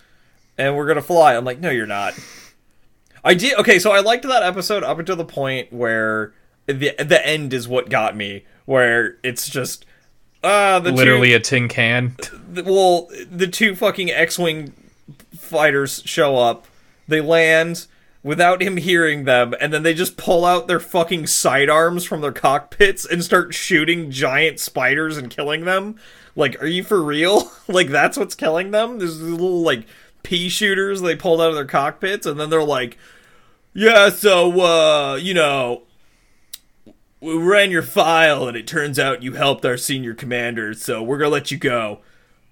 and 0.58 0.76
we're 0.76 0.86
gonna 0.86 1.02
fly. 1.02 1.34
I'm 1.34 1.46
like, 1.46 1.62
no, 1.62 1.70
you're 1.70 1.88
not. 1.88 2.14
I 3.24 3.36
did 3.36 3.58
okay, 3.58 3.80
so 3.80 3.92
I 3.92 4.02
liked 4.02 4.24
that 4.24 4.44
episode 4.44 4.84
up 4.84 5.00
until 5.00 5.16
the 5.16 5.26
point 5.26 5.72
where 5.72 6.34
the 6.68 6.94
the 7.00 7.26
end 7.26 7.54
is 7.54 7.70
what 7.70 7.90
got 7.90 8.18
me, 8.18 8.44
where 8.66 9.18
it's 9.24 9.48
just 9.48 9.86
uh 10.44 10.80
the 10.80 10.92
literally 10.92 11.30
two, 11.30 11.36
a 11.36 11.40
tin 11.40 11.68
can. 11.70 12.16
well, 12.66 13.10
the 13.32 13.48
two 13.48 13.76
fucking 13.76 14.12
X-wing 14.12 14.74
fighters 15.36 16.02
show 16.06 16.38
up. 16.38 16.68
They 17.08 17.22
land 17.22 17.88
without 18.24 18.62
him 18.62 18.78
hearing 18.78 19.24
them, 19.24 19.54
and 19.60 19.74
then 19.74 19.84
they 19.84 19.94
just 19.94 20.18
pull 20.18 20.46
out 20.46 20.68
their 20.68 20.80
fucking 20.80 21.28
sidearms 21.28 22.04
from 22.04 22.22
their 22.22 22.32
cockpits 22.32 23.06
and 23.06 23.24
start 23.24 23.54
shooting 23.54 24.12
giant 24.12 24.60
spiders 24.60 25.18
and 25.18 25.30
killing 25.30 25.66
them. 25.66 25.96
Like, 26.36 26.62
are 26.62 26.68
you 26.68 26.84
for 26.84 27.02
real? 27.02 27.52
like, 27.68 27.90
that's 27.90 28.18
what's 28.18 28.36
killing 28.36 28.72
them? 28.72 29.00
There's 29.00 29.22
little 29.22 29.62
like 29.62 29.86
pea 30.24 30.50
shooters 30.50 31.02
they 31.02 31.16
pulled 31.16 31.42
out 31.42 31.50
of 31.50 31.56
their 31.56 31.66
cockpits, 31.66 32.26
and 32.26 32.40
then 32.40 32.50
they're 32.50 32.64
like, 32.64 32.98
"Yeah, 33.74 34.10
so 34.10 34.62
uh, 34.62 35.16
you 35.16 35.34
know." 35.34 35.84
We 37.22 37.36
ran 37.36 37.70
your 37.70 37.82
file, 37.82 38.48
and 38.48 38.56
it 38.56 38.66
turns 38.66 38.98
out 38.98 39.24
you 39.24 39.34
helped 39.34 39.66
our 39.66 39.76
senior 39.76 40.14
commander, 40.14 40.74
so 40.74 41.04
we're 41.04 41.18
gonna 41.18 41.32
let 41.32 41.52
you 41.52 41.58
go 41.58 42.00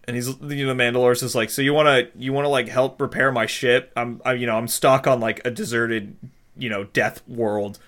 and 0.08 0.16
he's 0.16 0.28
you 0.28 0.66
know 0.66 0.74
Mandalorian's 0.74 1.24
is 1.24 1.36
like, 1.36 1.50
so 1.50 1.62
you 1.62 1.74
want 1.74 1.88
to 1.88 2.20
you 2.20 2.34
want 2.34 2.46
to 2.46 2.50
like 2.50 2.70
help 2.70 3.00
repair 3.02 3.32
my 3.32 3.46
ship? 3.46 3.92
I'm 3.96 4.22
I, 4.26 4.34
you 4.34 4.48
know 4.48 4.56
I'm 4.58 4.68
stuck 4.68 5.06
on 5.08 5.20
like 5.20 5.46
a 5.46 5.52
deserted 5.52 6.16
you 6.58 6.70
know 6.70 6.86
death 6.86 7.28
world, 7.28 7.80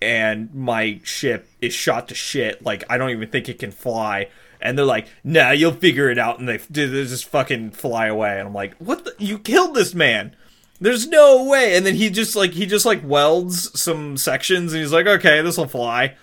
and 0.00 0.52
my 0.54 1.00
ship 1.04 1.46
is 1.60 1.74
shot 1.74 2.08
to 2.08 2.14
shit. 2.14 2.62
Like 2.64 2.84
I 2.88 2.96
don't 2.98 3.10
even 3.10 3.28
think 3.28 3.48
it 3.48 3.58
can 3.58 3.70
fly. 3.70 4.28
And 4.60 4.76
they're 4.76 4.84
like, 4.84 5.06
nah, 5.22 5.52
you'll 5.52 5.70
figure 5.70 6.10
it 6.10 6.18
out. 6.18 6.40
And 6.40 6.48
they, 6.48 6.56
they 6.56 6.88
just 6.88 7.26
fucking 7.26 7.70
fly 7.70 8.08
away. 8.08 8.40
And 8.40 8.48
I'm 8.48 8.54
like, 8.54 8.74
what? 8.78 9.04
The? 9.04 9.14
You 9.16 9.38
killed 9.38 9.76
this 9.76 9.94
man. 9.94 10.34
There's 10.80 11.06
no 11.06 11.44
way. 11.44 11.76
And 11.76 11.86
then 11.86 11.94
he 11.94 12.10
just 12.10 12.34
like 12.34 12.50
he 12.50 12.66
just 12.66 12.84
like 12.84 13.00
welds 13.04 13.80
some 13.80 14.16
sections, 14.16 14.72
and 14.72 14.82
he's 14.82 14.92
like, 14.92 15.06
okay, 15.06 15.42
this 15.42 15.58
will 15.58 15.68
fly. 15.68 16.16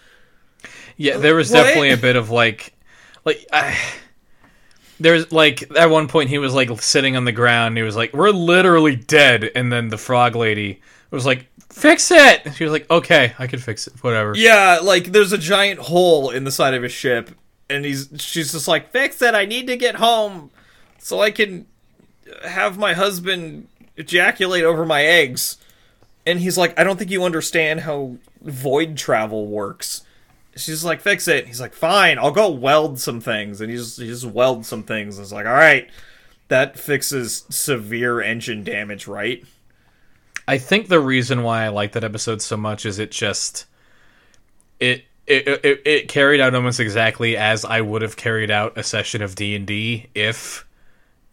Yeah, 0.97 1.15
there 1.17 1.35
was 1.35 1.49
What? 1.49 1.63
definitely 1.63 1.91
a 1.91 1.97
bit 1.97 2.15
of 2.17 2.29
like, 2.29 2.73
like 3.23 3.45
I, 3.53 3.77
there's 4.99 5.31
like 5.31 5.69
at 5.77 5.89
one 5.89 6.07
point 6.07 6.29
he 6.29 6.37
was 6.37 6.53
like 6.53 6.69
sitting 6.81 7.15
on 7.17 7.25
the 7.25 7.31
ground. 7.31 7.77
He 7.77 7.83
was 7.83 7.95
like, 7.95 8.13
"We're 8.13 8.31
literally 8.31 8.95
dead," 8.95 9.51
and 9.55 9.71
then 9.71 9.89
the 9.89 9.97
frog 9.97 10.35
lady 10.35 10.81
was 11.11 11.25
like, 11.25 11.47
"Fix 11.69 12.11
it." 12.11 12.41
And 12.45 12.55
she 12.55 12.63
was 12.63 12.73
like, 12.73 12.89
"Okay, 12.89 13.33
I 13.37 13.47
can 13.47 13.59
fix 13.59 13.87
it. 13.87 13.93
Whatever." 14.03 14.33
Yeah, 14.35 14.79
like 14.81 15.11
there's 15.11 15.33
a 15.33 15.37
giant 15.37 15.79
hole 15.81 16.29
in 16.29 16.43
the 16.43 16.51
side 16.51 16.73
of 16.73 16.83
his 16.83 16.91
ship, 16.91 17.31
and 17.69 17.83
he's 17.83 18.09
she's 18.17 18.51
just 18.51 18.67
like, 18.67 18.91
"Fix 18.91 19.21
it! 19.21 19.35
I 19.35 19.45
need 19.45 19.67
to 19.67 19.77
get 19.77 19.95
home, 19.95 20.51
so 20.99 21.21
I 21.21 21.31
can 21.31 21.65
have 22.43 22.77
my 22.77 22.93
husband 22.93 23.67
ejaculate 23.97 24.63
over 24.63 24.85
my 24.85 25.03
eggs." 25.03 25.57
And 26.25 26.39
he's 26.39 26.57
like, 26.57 26.77
"I 26.79 26.83
don't 26.83 26.97
think 26.97 27.11
you 27.11 27.23
understand 27.23 27.81
how 27.81 28.17
void 28.41 28.97
travel 28.97 29.47
works." 29.47 30.03
She's 30.55 30.83
like, 30.83 31.01
"Fix 31.01 31.27
it." 31.27 31.47
He's 31.47 31.59
like, 31.59 31.73
"Fine, 31.73 32.17
I'll 32.17 32.31
go 32.31 32.49
weld 32.49 32.99
some 32.99 33.19
things," 33.19 33.61
and 33.61 33.69
he 33.69 33.77
just 33.77 33.99
he 33.99 34.07
just 34.07 34.25
welds 34.25 34.67
some 34.67 34.83
things. 34.83 35.19
It's 35.19 35.31
like, 35.31 35.45
"All 35.45 35.53
right." 35.53 35.89
That 36.47 36.77
fixes 36.77 37.43
severe 37.49 38.21
engine 38.21 38.63
damage, 38.63 39.07
right? 39.07 39.43
I 40.47 40.59
think 40.59 40.87
the 40.87 40.99
reason 40.99 41.41
why 41.41 41.65
I 41.65 41.69
like 41.69 41.93
that 41.93 42.03
episode 42.03 42.41
so 42.41 42.55
much 42.55 42.85
is 42.85 42.99
it 42.99 43.11
just 43.11 43.65
it 44.79 45.05
it, 45.25 45.47
it 45.47 45.81
it 45.85 46.07
carried 46.07 46.39
out 46.39 46.53
almost 46.53 46.79
exactly 46.79 47.35
as 47.35 47.65
I 47.65 47.81
would 47.81 48.03
have 48.03 48.15
carried 48.15 48.51
out 48.51 48.77
a 48.77 48.83
session 48.83 49.21
of 49.21 49.35
D 49.35 49.55
and 49.55 49.65
D 49.65 50.07
if 50.13 50.65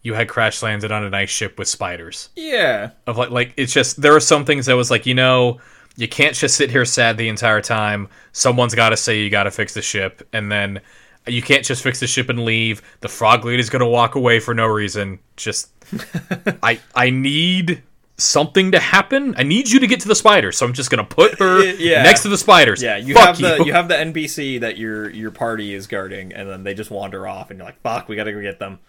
you 0.01 0.15
had 0.15 0.27
crash 0.27 0.63
landed 0.63 0.91
on 0.91 1.03
an 1.03 1.13
ice 1.13 1.29
ship 1.29 1.59
with 1.59 1.67
spiders. 1.67 2.29
Yeah. 2.35 2.91
Of 3.05 3.17
like 3.17 3.29
like 3.29 3.53
it's 3.55 3.71
just 3.71 4.01
there 4.01 4.15
are 4.15 4.19
some 4.19 4.45
things 4.45 4.65
that 4.65 4.75
was 4.75 4.89
like 4.89 5.05
you 5.05 5.13
know 5.13 5.59
you 5.95 6.07
can't 6.07 6.35
just 6.35 6.55
sit 6.55 6.71
here 6.71 6.85
sad 6.85 7.17
the 7.17 7.27
entire 7.29 7.61
time. 7.61 8.07
Someone's 8.31 8.73
got 8.75 8.89
to 8.89 8.97
say 8.97 9.21
you 9.21 9.29
got 9.29 9.43
to 9.43 9.51
fix 9.51 9.73
the 9.73 9.81
ship, 9.81 10.27
and 10.33 10.51
then 10.51 10.81
you 11.27 11.41
can't 11.41 11.63
just 11.63 11.83
fix 11.83 11.99
the 11.99 12.07
ship 12.07 12.29
and 12.29 12.43
leave. 12.45 12.81
The 13.01 13.07
frog 13.07 13.45
lady's 13.45 13.69
gonna 13.69 13.87
walk 13.87 14.15
away 14.15 14.39
for 14.39 14.53
no 14.53 14.65
reason. 14.65 15.19
Just 15.37 15.69
I 16.63 16.79
I 16.95 17.09
need 17.11 17.81
something 18.17 18.71
to 18.71 18.79
happen. 18.79 19.33
I 19.37 19.43
need 19.43 19.69
you 19.69 19.79
to 19.79 19.87
get 19.87 19.99
to 20.01 20.07
the 20.07 20.15
spider, 20.15 20.51
so 20.51 20.65
I'm 20.65 20.73
just 20.73 20.89
gonna 20.89 21.03
put 21.03 21.35
her 21.39 21.63
Yeah. 21.63 22.03
next 22.03 22.23
to 22.23 22.29
the 22.29 22.37
spiders. 22.37 22.81
Yeah, 22.83 22.97
you 22.97 23.13
Fuck 23.13 23.25
have 23.25 23.37
the 23.37 23.57
you. 23.59 23.65
you. 23.67 23.73
have 23.73 23.87
the 23.87 23.95
NPC 23.95 24.59
that 24.61 24.77
your 24.77 25.09
your 25.11 25.31
party 25.31 25.73
is 25.73 25.87
guarding, 25.87 26.33
and 26.33 26.49
then 26.49 26.63
they 26.63 26.73
just 26.73 26.91
wander 26.91 27.27
off, 27.27 27.49
and 27.51 27.57
you're 27.59 27.65
like, 27.65 27.79
"Fuck, 27.81 28.09
we 28.09 28.15
gotta 28.15 28.33
go 28.33 28.41
get 28.41 28.59
them." 28.59 28.79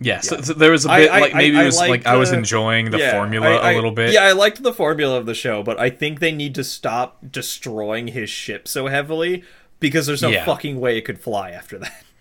Yeah, 0.00 0.20
so, 0.20 0.36
there 0.36 0.70
was 0.72 0.84
a 0.84 0.88
bit 0.88 1.10
I- 1.10 1.20
like 1.20 1.34
maybe 1.34 1.56
I- 1.56 1.60
it 1.60 1.62
I 1.62 1.66
was 1.66 1.78
like 1.78 1.90
like 1.90 2.06
I 2.06 2.16
was 2.16 2.32
enjoying 2.32 2.90
the 2.90 2.98
Yeah, 2.98 3.12
formula 3.12 3.60
a 3.62 3.74
little 3.74 3.92
bit. 3.92 4.12
Yeah, 4.12 4.24
I 4.24 4.32
liked 4.32 4.62
the 4.62 4.72
formula 4.74 5.16
of 5.18 5.26
the 5.26 5.34
show, 5.34 5.62
but 5.62 5.78
I 5.80 5.90
think 5.90 6.20
they 6.20 6.32
need 6.32 6.54
to 6.56 6.64
stop 6.64 7.18
destroying 7.30 8.08
his 8.08 8.28
ship 8.28 8.68
so 8.68 8.88
heavily 8.88 9.42
because 9.80 10.06
there's 10.06 10.22
no 10.22 10.28
Yeah. 10.30 10.44
fucking 10.44 10.80
way 10.80 10.98
it 10.98 11.02
could 11.06 11.18
fly 11.20 11.50
after 11.50 11.78
that. 11.78 12.02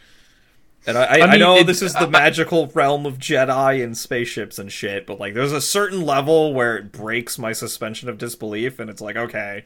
And 0.88 0.99
I, 0.99 1.22
I, 1.22 1.31
mean, 1.31 1.39
know 1.39 1.57
it- 1.57 1.65
this 1.65 1.81
is 1.81 1.95
the 1.95 2.07
magical 2.22 2.68
realm 2.76 3.07
of 3.07 3.18
Jedi 3.18 3.84
and 3.84 3.97
spaceships 3.97 4.60
and 4.60 4.72
shit, 4.72 5.07
but 5.07 5.19
like, 5.19 5.34
there's 5.34 5.52
a 5.52 5.60
certain 5.60 6.03
level 6.06 6.53
where 6.53 6.77
it 6.77 6.91
breaks 6.91 7.39
my 7.39 7.53
suspension 7.53 8.07
of 8.07 8.19
disbelief, 8.19 8.77
and 8.80 8.88
it's 8.88 9.02
like, 9.02 9.15
okay, 9.15 9.65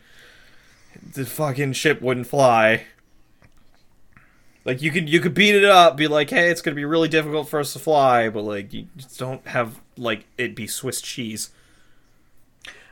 the 1.13 1.25
fucking 1.25 1.73
ship 1.73 2.01
wouldn't 2.01 2.27
fly. 2.27 2.85
Like 4.69 4.83
you 4.83 4.91
could 4.91 5.09
you 5.09 5.19
could 5.19 5.33
beat 5.33 5.55
it 5.55 5.65
up, 5.65 5.97
be 5.97 6.07
like, 6.07 6.29
hey, 6.29 6.51
it's 6.51 6.61
gonna 6.61 6.75
be 6.75 6.85
really 6.85 7.07
difficult 7.07 7.49
for 7.49 7.59
us 7.59 7.73
to 7.73 7.79
fly, 7.79 8.29
but 8.29 8.43
like 8.43 8.71
you 8.71 8.85
just 8.97 9.17
don't 9.17 9.43
have 9.47 9.81
like 9.97 10.25
it 10.37 10.55
be 10.55 10.67
Swiss 10.67 11.01
cheese. 11.01 11.49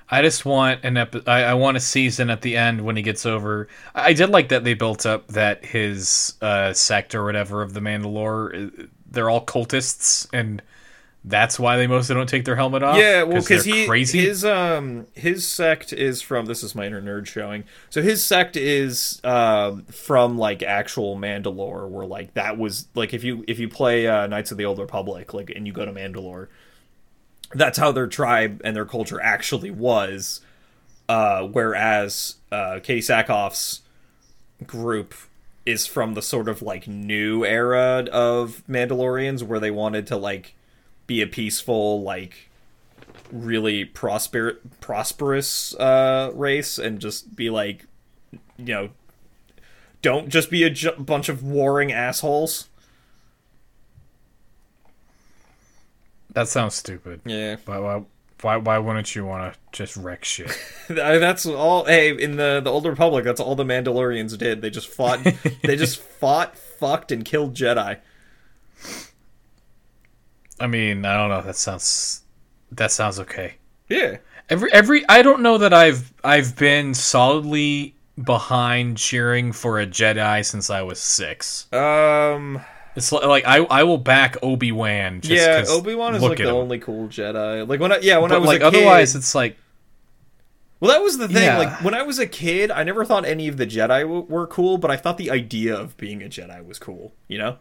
I 0.10 0.24
just 0.24 0.44
want 0.44 0.84
an 0.84 0.98
epi- 0.98 1.28
I, 1.28 1.52
I 1.52 1.54
want 1.54 1.78
a 1.78 1.80
season 1.80 2.32
at 2.32 2.42
the 2.42 2.58
end 2.58 2.82
when 2.82 2.96
he 2.96 3.04
gets 3.04 3.28
over. 3.28 3.68
I 3.94 4.06
I 4.06 4.14
did 4.14 4.32
like 4.32 4.50
that 4.50 4.64
they 4.64 4.74
built 4.74 5.06
up 5.06 5.28
that 5.28 5.66
his 5.66 6.34
uh, 6.42 6.74
sect 6.74 7.14
or 7.14 7.24
whatever 7.24 7.62
of 7.62 7.76
the 7.76 7.80
Mandalore, 7.80 8.90
they're 9.12 9.30
all 9.30 9.46
cultists, 9.46 10.28
and 10.34 10.64
that's 11.30 11.60
why 11.60 11.76
they 11.76 11.88
mostly 11.88 12.16
don't 12.16 12.30
take 12.30 12.46
their 12.46 12.56
helmet 12.56 12.84
off. 12.84 12.98
Yeah, 12.98 13.24
well, 13.24 13.42
because 13.42 13.66
he 13.66 13.86
crazy. 13.86 14.20
his 14.20 14.46
um 14.46 15.08
his 15.14 15.46
sect 15.46 15.92
is 15.92 16.22
from 16.22 16.46
this 16.46 16.64
is 16.64 16.74
my 16.74 16.86
inner 16.86 17.02
nerd 17.02 17.28
showing. 17.28 17.66
So 17.90 18.02
his 18.02 18.24
sect 18.24 18.56
is 18.56 19.20
um 19.24 19.84
from 19.86 20.38
like 20.38 20.64
actual 20.64 21.18
Mandalore, 21.18 21.90
where 21.90 22.06
like 22.06 22.34
that 22.36 22.58
was 22.58 22.88
like 22.96 23.14
if 23.14 23.24
you 23.24 23.44
if 23.48 23.60
you 23.60 23.68
play 23.68 24.08
uh, 24.08 24.28
Knights 24.28 24.52
of 24.52 24.58
the 24.58 24.66
Old 24.66 24.80
Republic, 24.80 25.34
like 25.34 25.50
and 25.50 25.68
you 25.68 25.74
go 25.74 25.86
to 25.86 25.92
Mandalore, 25.92 26.48
that's 27.54 27.78
how 27.78 27.92
their 27.92 28.08
tribe 28.08 28.62
and 28.64 28.76
their 28.76 28.86
culture 28.86 29.22
actually 29.22 29.72
was. 29.72 30.42
Uh, 31.10 31.44
whereas 31.44 32.36
uh, 32.52 32.80
Katee 32.84 33.00
Sackhoff's 33.00 33.82
group 34.66 35.14
is 35.66 35.86
from 35.86 36.14
the 36.14 36.22
sort 36.22 36.48
of 36.48 36.62
like 36.62 36.88
new 36.88 37.46
era 37.46 38.06
of 38.12 38.64
Mandalorians, 38.70 39.44
where 39.44 39.60
they 39.60 39.72
wanted 39.72 40.08
to 40.08 40.16
like 40.16 40.54
be 41.08 41.22
a 41.22 41.28
peaceful, 41.28 42.04
like 42.04 42.50
really 43.32 43.84
prosper 43.86 44.60
prosperous 44.80 45.74
uh, 45.76 46.32
race, 46.34 46.78
and 46.78 47.00
just 47.00 47.36
be 47.36 47.50
like, 47.50 47.86
you 48.58 48.66
know, 48.66 48.90
don't 50.02 50.30
just 50.30 50.52
be 50.52 50.64
a 50.64 50.70
ju- 50.70 50.92
bunch 50.98 51.30
of 51.30 51.44
warring 51.44 51.92
assholes. 51.92 52.68
that 56.38 56.48
sounds 56.48 56.76
stupid. 56.76 57.20
Yeah, 57.26 57.56
but 57.66 57.82
why, 57.82 58.04
why, 58.42 58.58
why 58.58 58.78
wouldn't 58.78 59.16
you 59.16 59.26
want 59.26 59.54
to 59.54 59.60
just 59.72 59.98
wreck 59.98 60.24
shit? 60.24 60.56
that's 60.88 61.48
all. 61.48 61.86
Hey, 61.86 62.12
in 62.12 62.36
the 62.36 62.62
the 62.64 62.70
old 62.72 62.86
Republic, 62.86 63.26
that's 63.26 63.40
all 63.42 63.56
the 63.56 63.64
Mandalorians 63.64 64.38
did. 64.38 64.62
They 64.62 64.70
just 64.70 64.88
fought. 64.88 65.24
they 65.64 65.76
just 65.76 66.00
fought, 66.20 66.56
fucked, 66.56 67.12
and 67.12 67.26
killed 67.26 67.56
Jedi. 67.56 67.98
I 70.60 70.68
mean, 70.68 71.06
I 71.06 71.16
don't 71.18 71.30
know. 71.30 71.42
That 71.42 71.56
sounds 71.56 72.22
that 72.72 72.92
sounds 72.92 73.20
okay. 73.20 73.56
Yeah. 73.90 74.18
Every 74.50 74.72
every 74.74 75.04
I 75.10 75.22
don't 75.22 75.42
know 75.42 75.58
that 75.58 75.74
I've 75.74 76.12
I've 76.24 76.56
been 76.56 76.94
solidly 76.94 77.96
behind 78.24 78.98
cheering 78.98 79.52
for 79.52 79.80
a 79.80 79.86
Jedi 79.86 80.44
since 80.46 80.70
I 80.70 80.82
was 80.82 81.00
six. 81.00 81.72
Um. 81.74 82.62
It's 82.96 83.12
li- 83.12 83.24
like 83.26 83.46
I 83.46 83.58
I 83.66 83.84
will 83.84 84.00
back 84.00 84.38
Obi 84.42 84.72
Wan. 84.72 85.22
yeah, 85.24 85.64
Obi 85.68 85.94
Wan 85.94 86.16
is 86.16 86.24
like 86.24 86.40
the 86.40 86.50
only 86.50 86.80
cool 86.80 87.08
Jedi. 87.08 87.68
Like 87.68 87.80
when 87.80 87.92
I 87.92 88.00
yeah 88.00 88.18
when 88.18 88.32
I 88.32 88.38
was 88.40 88.48
like 88.48 88.62
a 88.62 88.72
kid, 88.72 88.78
otherwise, 88.78 89.16
it's 89.16 89.36
like 89.36 89.56
Well, 90.80 90.90
that 90.92 91.04
was 91.04 91.20
the 91.20 91.28
thing. 91.28 91.44
Yeah. 91.44 91.60
Like 91.60 91.84
when 91.84 91.94
I 91.94 92.02
was 92.02 92.18
a 92.18 92.26
kid, 92.26 92.72
I 92.72 92.82
never 92.84 93.06
thought 93.06 93.24
any 93.24 93.48
of 93.48 93.58
the 93.58 93.68
Jedi 93.68 94.02
w- 94.02 94.26
were 94.28 94.48
cool, 94.48 94.80
but 94.80 94.90
I 94.90 94.98
thought 94.98 95.20
the 95.20 95.30
idea 95.30 95.76
of 95.76 95.96
being 95.98 96.24
a 96.24 96.26
Jedi 96.26 96.66
was 96.66 96.80
cool. 96.80 97.14
You 97.28 97.38
know? 97.38 97.58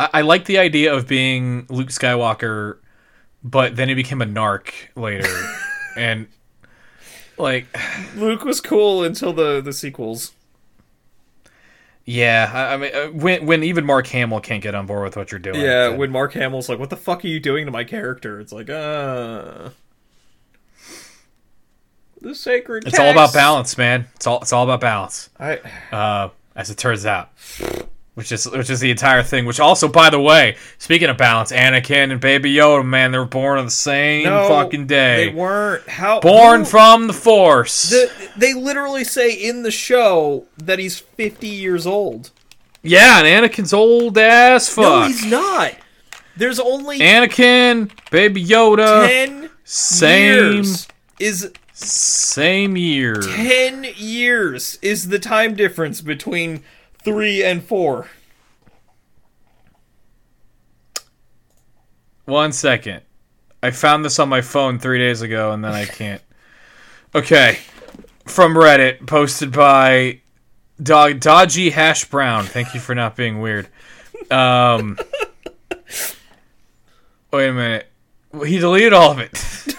I, 0.00 0.08
I 0.14 0.20
like 0.22 0.44
the 0.46 0.58
idea 0.58 0.94
of 0.94 1.06
being 1.06 1.66
Luke 1.68 1.88
Skywalker, 1.88 2.78
but 3.44 3.76
then 3.76 3.88
he 3.88 3.94
became 3.94 4.22
a 4.22 4.26
narc 4.26 4.70
later, 4.96 5.28
and 5.96 6.26
like 7.38 7.66
Luke 8.16 8.44
was 8.44 8.60
cool 8.60 9.02
until 9.04 9.32
the 9.32 9.60
the 9.60 9.72
sequels. 9.72 10.32
yeah, 12.04 12.50
I, 12.52 12.74
I 12.74 12.76
mean 12.76 12.94
uh, 12.94 13.06
when 13.08 13.46
when 13.46 13.62
even 13.64 13.84
Mark 13.84 14.06
Hamill 14.08 14.40
can't 14.40 14.62
get 14.62 14.74
on 14.74 14.86
board 14.86 15.04
with 15.04 15.16
what 15.16 15.30
you're 15.32 15.38
doing. 15.38 15.60
Yeah, 15.60 15.88
then- 15.88 15.98
when 15.98 16.10
Mark 16.10 16.32
Hamill's 16.34 16.68
like, 16.68 16.78
"What 16.78 16.90
the 16.90 16.96
fuck 16.96 17.24
are 17.24 17.28
you 17.28 17.40
doing 17.40 17.66
to 17.66 17.72
my 17.72 17.84
character?" 17.84 18.40
It's 18.40 18.52
like, 18.52 18.68
uh, 18.70 19.70
the 22.20 22.34
sacred. 22.34 22.86
it's 22.86 22.98
all 22.98 23.10
about 23.10 23.32
balance, 23.32 23.76
man. 23.76 24.06
It's 24.16 24.26
all 24.26 24.40
it's 24.42 24.52
all 24.52 24.64
about 24.64 24.80
balance. 24.80 25.30
I 25.38 25.56
uh, 25.90 26.28
as 26.54 26.70
it 26.70 26.78
turns 26.78 27.06
out. 27.06 27.30
Which 28.14 28.30
is 28.30 28.46
which 28.46 28.68
is 28.68 28.80
the 28.80 28.90
entire 28.90 29.22
thing. 29.22 29.46
Which 29.46 29.58
also, 29.58 29.88
by 29.88 30.10
the 30.10 30.20
way, 30.20 30.56
speaking 30.76 31.08
of 31.08 31.16
balance, 31.16 31.50
Anakin 31.50 32.12
and 32.12 32.20
Baby 32.20 32.52
Yoda, 32.54 32.84
man, 32.84 33.10
they 33.10 33.16
were 33.16 33.24
born 33.24 33.58
on 33.58 33.64
the 33.64 33.70
same 33.70 34.24
no, 34.24 34.48
fucking 34.48 34.86
day. 34.86 35.30
They 35.30 35.34
weren't. 35.34 35.88
How 35.88 36.20
born 36.20 36.60
who- 36.60 36.66
from 36.66 37.06
the 37.06 37.14
Force. 37.14 37.88
The, 37.88 38.10
they 38.36 38.52
literally 38.52 39.04
say 39.04 39.32
in 39.32 39.62
the 39.62 39.70
show 39.70 40.44
that 40.58 40.78
he's 40.78 40.98
fifty 40.98 41.48
years 41.48 41.86
old. 41.86 42.30
yeah, 42.82 43.22
and 43.24 43.26
Anakin's 43.26 43.72
old 43.72 44.18
ass 44.18 44.68
fuck. 44.68 44.84
No, 44.84 45.02
he's 45.06 45.24
not. 45.24 45.72
There's 46.36 46.60
only 46.60 46.98
Anakin, 46.98 47.90
Baby 48.10 48.44
Yoda, 48.44 49.06
ten 49.06 49.48
same 49.64 50.56
years. 50.56 50.86
Is 51.18 51.50
same 51.72 52.76
year. 52.76 53.14
10 53.14 53.86
years 53.96 54.78
is 54.82 55.08
the 55.08 55.18
time 55.18 55.54
difference 55.54 56.00
between 56.00 56.62
3 57.04 57.44
and 57.44 57.62
4. 57.62 58.06
One 62.24 62.52
second. 62.52 63.02
I 63.62 63.70
found 63.70 64.04
this 64.04 64.18
on 64.18 64.28
my 64.28 64.40
phone 64.40 64.78
three 64.78 64.98
days 64.98 65.22
ago, 65.22 65.52
and 65.52 65.64
then 65.64 65.72
I 65.72 65.84
can't. 65.84 66.22
Okay, 67.14 67.58
from 68.26 68.54
Reddit, 68.54 69.06
posted 69.06 69.52
by 69.52 70.20
Dog 70.82 71.20
Dodgy 71.20 71.70
Hash 71.70 72.04
Brown. 72.06 72.44
Thank 72.44 72.74
you 72.74 72.80
for 72.80 72.94
not 72.94 73.16
being 73.16 73.40
weird. 73.40 73.68
Um, 74.30 74.98
wait 77.32 77.48
a 77.48 77.52
minute. 77.52 77.86
He 78.46 78.58
deleted 78.58 78.92
all 78.92 79.12
of 79.12 79.18
it. 79.18 79.32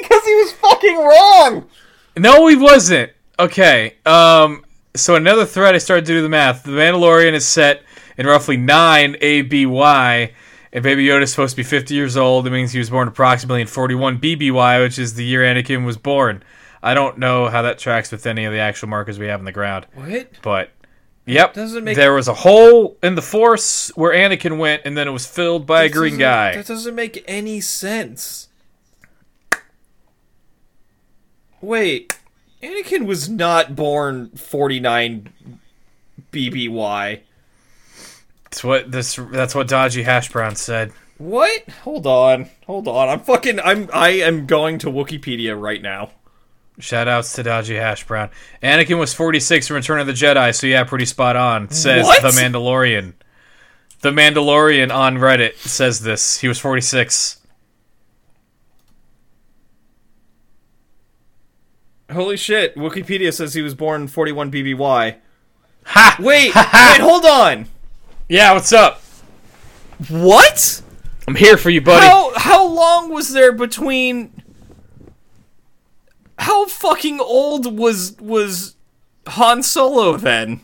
Because 0.00 0.24
he 0.24 0.34
was 0.36 0.52
fucking 0.52 0.96
wrong! 0.96 1.68
No, 2.16 2.46
he 2.46 2.56
wasn't. 2.56 3.12
Okay. 3.38 3.96
Um. 4.06 4.64
So 4.94 5.14
another 5.14 5.44
thread. 5.46 5.74
I 5.74 5.78
started 5.78 6.04
to 6.06 6.12
do 6.12 6.22
the 6.22 6.28
math. 6.28 6.64
The 6.64 6.72
Mandalorian 6.72 7.32
is 7.32 7.46
set 7.46 7.82
in 8.18 8.26
roughly 8.26 8.56
nine 8.58 9.16
ABY, 9.20 10.32
and 10.72 10.82
Baby 10.82 11.06
Yoda 11.06 11.22
is 11.22 11.30
supposed 11.30 11.52
to 11.52 11.56
be 11.56 11.62
50 11.62 11.94
years 11.94 12.16
old. 12.16 12.46
It 12.46 12.50
means 12.50 12.72
he 12.72 12.78
was 12.78 12.90
born 12.90 13.08
approximately 13.08 13.62
in 13.62 13.66
41 13.66 14.18
BBY, 14.18 14.82
which 14.82 14.98
is 14.98 15.14
the 15.14 15.24
year 15.24 15.40
Anakin 15.42 15.86
was 15.86 15.96
born. 15.96 16.42
I 16.82 16.94
don't 16.94 17.16
know 17.18 17.48
how 17.48 17.62
that 17.62 17.78
tracks 17.78 18.10
with 18.12 18.26
any 18.26 18.44
of 18.44 18.52
the 18.52 18.58
actual 18.58 18.88
markers 18.88 19.18
we 19.18 19.26
have 19.28 19.38
on 19.40 19.44
the 19.46 19.52
ground, 19.52 19.86
What? 19.94 20.28
but 20.42 20.70
yep, 21.24 21.54
Doesn't 21.54 21.84
make- 21.84 21.96
there 21.96 22.12
was 22.12 22.26
a 22.28 22.34
hole 22.34 22.98
in 23.02 23.14
the 23.14 23.22
Force 23.22 23.90
where 23.94 24.12
Anakin 24.12 24.58
went, 24.58 24.82
and 24.84 24.96
then 24.96 25.06
it 25.06 25.12
was 25.12 25.24
filled 25.24 25.64
by 25.64 25.84
a 25.84 25.88
green 25.88 26.18
guy. 26.18 26.56
That 26.56 26.66
doesn't 26.66 26.94
make 26.94 27.22
any 27.28 27.60
sense. 27.60 28.48
Wait, 31.60 32.18
Anakin 32.62 33.06
was 33.06 33.28
not 33.28 33.74
born 33.74 34.30
49 34.30 35.28
BBY. 36.32 37.20
That's 38.44 38.64
what 38.64 38.92
this. 38.92 39.18
That's 39.32 39.54
what 39.54 39.66
Dodgy 39.66 40.02
Hash 40.02 40.30
Brown 40.30 40.56
said. 40.56 40.92
What? 41.18 41.68
Hold 41.84 42.06
on. 42.06 42.50
Hold 42.66 42.86
on. 42.88 43.08
I'm 43.08 43.20
fucking 43.20 43.60
I'm 43.60 43.88
I 43.92 44.10
am 44.10 44.46
going 44.46 44.78
to 44.78 44.88
Wikipedia 44.88 45.58
right 45.58 45.80
now. 45.80 46.10
Shout 46.78 47.08
outs 47.08 47.34
to 47.34 47.42
Dodgy 47.42 47.76
Hash 47.76 48.06
Brown. 48.06 48.30
Anakin 48.62 48.98
was 48.98 49.14
46 49.14 49.70
in 49.70 49.76
Return 49.76 50.00
of 50.00 50.06
the 50.06 50.12
Jedi, 50.12 50.54
so 50.54 50.66
yeah, 50.66 50.84
pretty 50.84 51.04
spot 51.04 51.36
on. 51.36 51.70
Says 51.70 52.04
What? 52.04 52.22
The 52.22 52.28
Mandalorian. 52.28 53.14
The 54.00 54.10
Mandalorian 54.10 54.92
on 54.92 55.16
Reddit 55.16 55.56
says 55.56 56.00
this. 56.00 56.38
He 56.40 56.48
was 56.48 56.58
46. 56.58 57.38
Holy 62.12 62.36
shit, 62.36 62.76
Wikipedia 62.76 63.32
says 63.32 63.54
he 63.54 63.62
was 63.62 63.74
born 63.74 64.08
41 64.08 64.50
BBY. 64.50 65.16
Ha! 65.84 66.16
Wait, 66.20 66.54
wait, 66.54 67.00
hold 67.00 67.24
on. 67.24 67.66
Yeah, 68.28 68.52
what's 68.52 68.72
up? 68.72 69.02
What? 70.08 70.82
I'm 71.26 71.34
here 71.34 71.56
for 71.56 71.70
you, 71.70 71.80
buddy. 71.80 72.06
How 72.06 72.32
how 72.36 72.66
long 72.66 73.10
was 73.10 73.32
there 73.32 73.52
between 73.52 74.32
How 76.38 76.66
fucking 76.66 77.20
old 77.20 77.78
was 77.78 78.16
was 78.20 78.76
Han 79.26 79.62
Solo 79.62 80.16
then? 80.16 80.60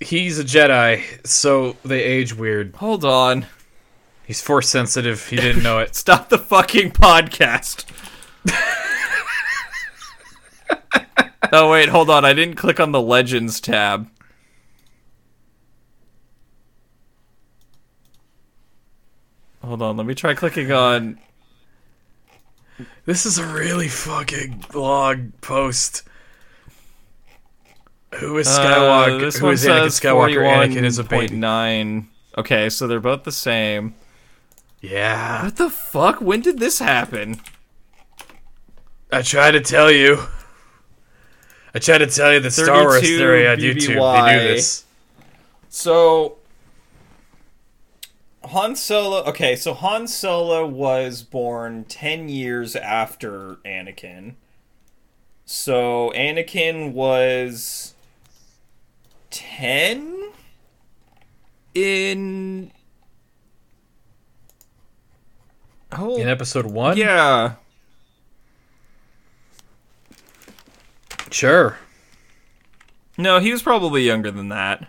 He's 0.00 0.38
a 0.38 0.44
Jedi, 0.44 1.26
so 1.26 1.76
they 1.84 2.02
age 2.02 2.34
weird. 2.34 2.74
Hold 2.76 3.04
on. 3.04 3.46
He's 4.24 4.40
force 4.40 4.68
sensitive. 4.68 5.28
He 5.28 5.36
didn't 5.36 5.62
know 5.62 5.78
it. 5.80 5.94
Stop 5.96 6.28
the 6.28 6.38
fucking 6.38 6.92
podcast. 6.92 7.84
oh 11.52 11.70
wait, 11.70 11.88
hold 11.88 12.10
on. 12.10 12.24
I 12.24 12.32
didn't 12.32 12.56
click 12.56 12.80
on 12.80 12.92
the 12.92 13.00
Legends 13.00 13.60
tab. 13.60 14.08
Hold 19.62 19.82
on, 19.82 19.96
let 19.96 20.06
me 20.06 20.14
try 20.14 20.34
clicking 20.34 20.72
on 20.72 21.18
This 23.04 23.26
is 23.26 23.38
a 23.38 23.46
really 23.46 23.88
fucking 23.88 24.64
long 24.74 25.32
post. 25.42 26.02
Who 28.16 28.38
is 28.38 28.48
Uh, 28.48 28.58
Skywalker? 28.58 29.20
this 29.20 29.36
Who 29.38 29.46
one 29.46 29.54
is 29.54 29.64
Anakin 29.64 29.90
says 29.90 30.00
Skywalker? 30.00 30.42
Anakin 30.42 30.82
is 30.84 30.98
a 30.98 31.04
baby. 31.04 31.36
41.9. 31.36 32.06
Okay, 32.38 32.70
so 32.70 32.86
they're 32.86 33.00
both 33.00 33.24
the 33.24 33.32
same. 33.32 33.94
Yeah, 34.80 35.44
What 35.44 35.56
the 35.56 35.68
fuck? 35.68 36.20
When 36.22 36.40
did 36.40 36.58
this 36.58 36.78
happen? 36.78 37.40
I 39.12 39.20
tried 39.22 39.50
to 39.52 39.60
tell 39.60 39.90
you. 39.90 40.22
I 41.74 41.78
tried 41.78 41.98
to 41.98 42.06
tell 42.06 42.32
you 42.32 42.40
the 42.40 42.50
Star 42.50 42.82
Wars 42.82 43.00
theory 43.00 43.46
on 43.46 43.58
YouTube. 43.58 43.86
They 43.88 43.94
BBY. 43.94 44.32
do 44.42 44.48
this. 44.48 44.84
So 45.68 46.38
Han 48.44 48.74
Solo. 48.74 49.22
Okay, 49.24 49.54
so 49.54 49.74
Han 49.74 50.08
Solo 50.08 50.66
was 50.66 51.22
born 51.22 51.84
ten 51.84 52.28
years 52.28 52.74
after 52.74 53.56
Anakin. 53.64 54.34
So 55.44 56.12
Anakin 56.16 56.92
was 56.92 57.94
ten 59.30 60.32
in. 61.74 62.72
Oh, 65.92 66.16
In 66.20 66.28
episode 66.28 66.66
one, 66.66 66.96
yeah. 66.96 67.54
Sure. 71.30 71.78
No, 73.18 73.38
he 73.38 73.52
was 73.52 73.62
probably 73.62 74.02
younger 74.02 74.30
than 74.30 74.48
that. 74.48 74.88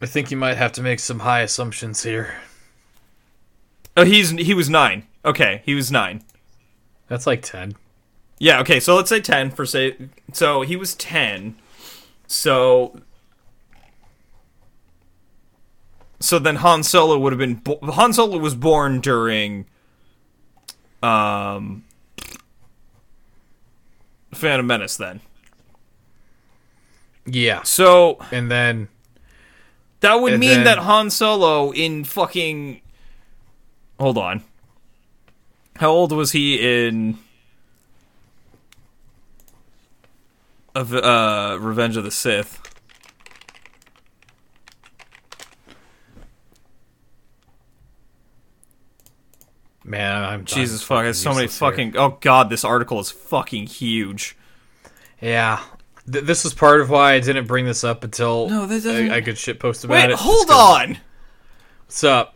I 0.00 0.06
think 0.06 0.30
you 0.30 0.36
might 0.36 0.56
have 0.56 0.72
to 0.72 0.82
make 0.82 1.00
some 1.00 1.20
high 1.20 1.40
assumptions 1.40 2.02
here. 2.02 2.34
Oh, 3.96 4.04
he's 4.04 4.30
he 4.30 4.54
was 4.54 4.68
nine. 4.68 5.06
Okay, 5.24 5.62
he 5.64 5.74
was 5.74 5.90
nine. 5.90 6.22
That's 7.08 7.26
like 7.26 7.42
ten. 7.42 7.76
Yeah, 8.38 8.60
okay, 8.60 8.80
so 8.80 8.94
let's 8.94 9.08
say 9.08 9.20
10 9.20 9.50
for 9.52 9.64
say 9.64 9.96
so 10.32 10.60
he 10.60 10.76
was 10.76 10.94
10. 10.94 11.56
So 12.26 13.00
So 16.20 16.38
then 16.38 16.56
Han 16.56 16.82
Solo 16.82 17.18
would 17.18 17.32
have 17.32 17.38
been 17.38 17.54
bo- 17.54 17.78
Han 17.92 18.12
Solo 18.12 18.36
was 18.38 18.54
born 18.54 19.00
during 19.00 19.64
um 21.02 21.84
Phantom 24.36 24.66
Menace 24.66 24.96
then. 24.96 25.20
Yeah, 27.24 27.62
So 27.64 28.18
and 28.30 28.50
then 28.50 28.88
that 30.00 30.14
would 30.14 30.38
mean 30.38 30.50
then- 30.50 30.64
that 30.64 30.78
Han 30.78 31.10
Solo 31.10 31.72
in 31.72 32.04
fucking 32.04 32.80
Hold 33.98 34.18
on. 34.18 34.44
How 35.76 35.90
old 35.90 36.12
was 36.12 36.32
he 36.32 36.86
in 36.86 37.18
of 40.74 40.94
uh 40.94 41.56
Revenge 41.60 41.96
of 41.96 42.04
the 42.04 42.10
Sith? 42.10 42.60
Man, 49.86 50.24
I'm 50.24 50.44
Jesus 50.44 50.82
fuck, 50.82 51.02
there's 51.04 51.18
so 51.20 51.30
many 51.30 51.42
useless 51.42 51.58
here. 51.60 51.70
fucking 51.70 51.96
Oh 51.96 52.18
god, 52.20 52.50
this 52.50 52.64
article 52.64 52.98
is 53.00 53.10
fucking 53.10 53.66
huge. 53.66 54.36
Yeah, 55.20 55.62
Th- 56.10 56.24
this 56.24 56.44
is 56.44 56.52
part 56.54 56.80
of 56.80 56.90
why 56.90 57.14
I 57.14 57.20
didn't 57.20 57.46
bring 57.46 57.64
this 57.64 57.82
up 57.84 58.04
until 58.04 58.48
No, 58.48 58.66
this 58.66 58.84
doesn't- 58.84 59.10
I, 59.10 59.16
I 59.16 59.20
could 59.22 59.38
shit 59.38 59.58
post 59.58 59.84
about 59.84 59.94
Wait, 59.94 60.10
it. 60.10 60.16
hold 60.18 60.50
on. 60.50 60.98
What's 61.86 62.04
up? 62.04 62.34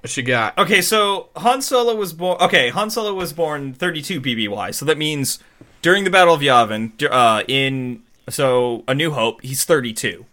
What 0.00 0.16
you 0.16 0.22
got? 0.24 0.58
Okay, 0.58 0.82
so 0.82 1.28
Han 1.36 1.62
Solo 1.62 1.94
was 1.94 2.12
born. 2.12 2.36
Okay, 2.40 2.70
Han 2.70 2.90
Solo 2.90 3.14
was 3.14 3.32
born 3.32 3.72
32 3.72 4.20
BBY, 4.20 4.74
so 4.74 4.84
that 4.84 4.98
means 4.98 5.38
during 5.80 6.02
the 6.04 6.10
Battle 6.10 6.34
of 6.34 6.40
Yavin, 6.40 6.90
uh, 7.08 7.44
in 7.46 8.02
so 8.28 8.82
A 8.88 8.94
New 8.96 9.12
Hope, 9.12 9.40
he's 9.42 9.64
32. 9.64 10.26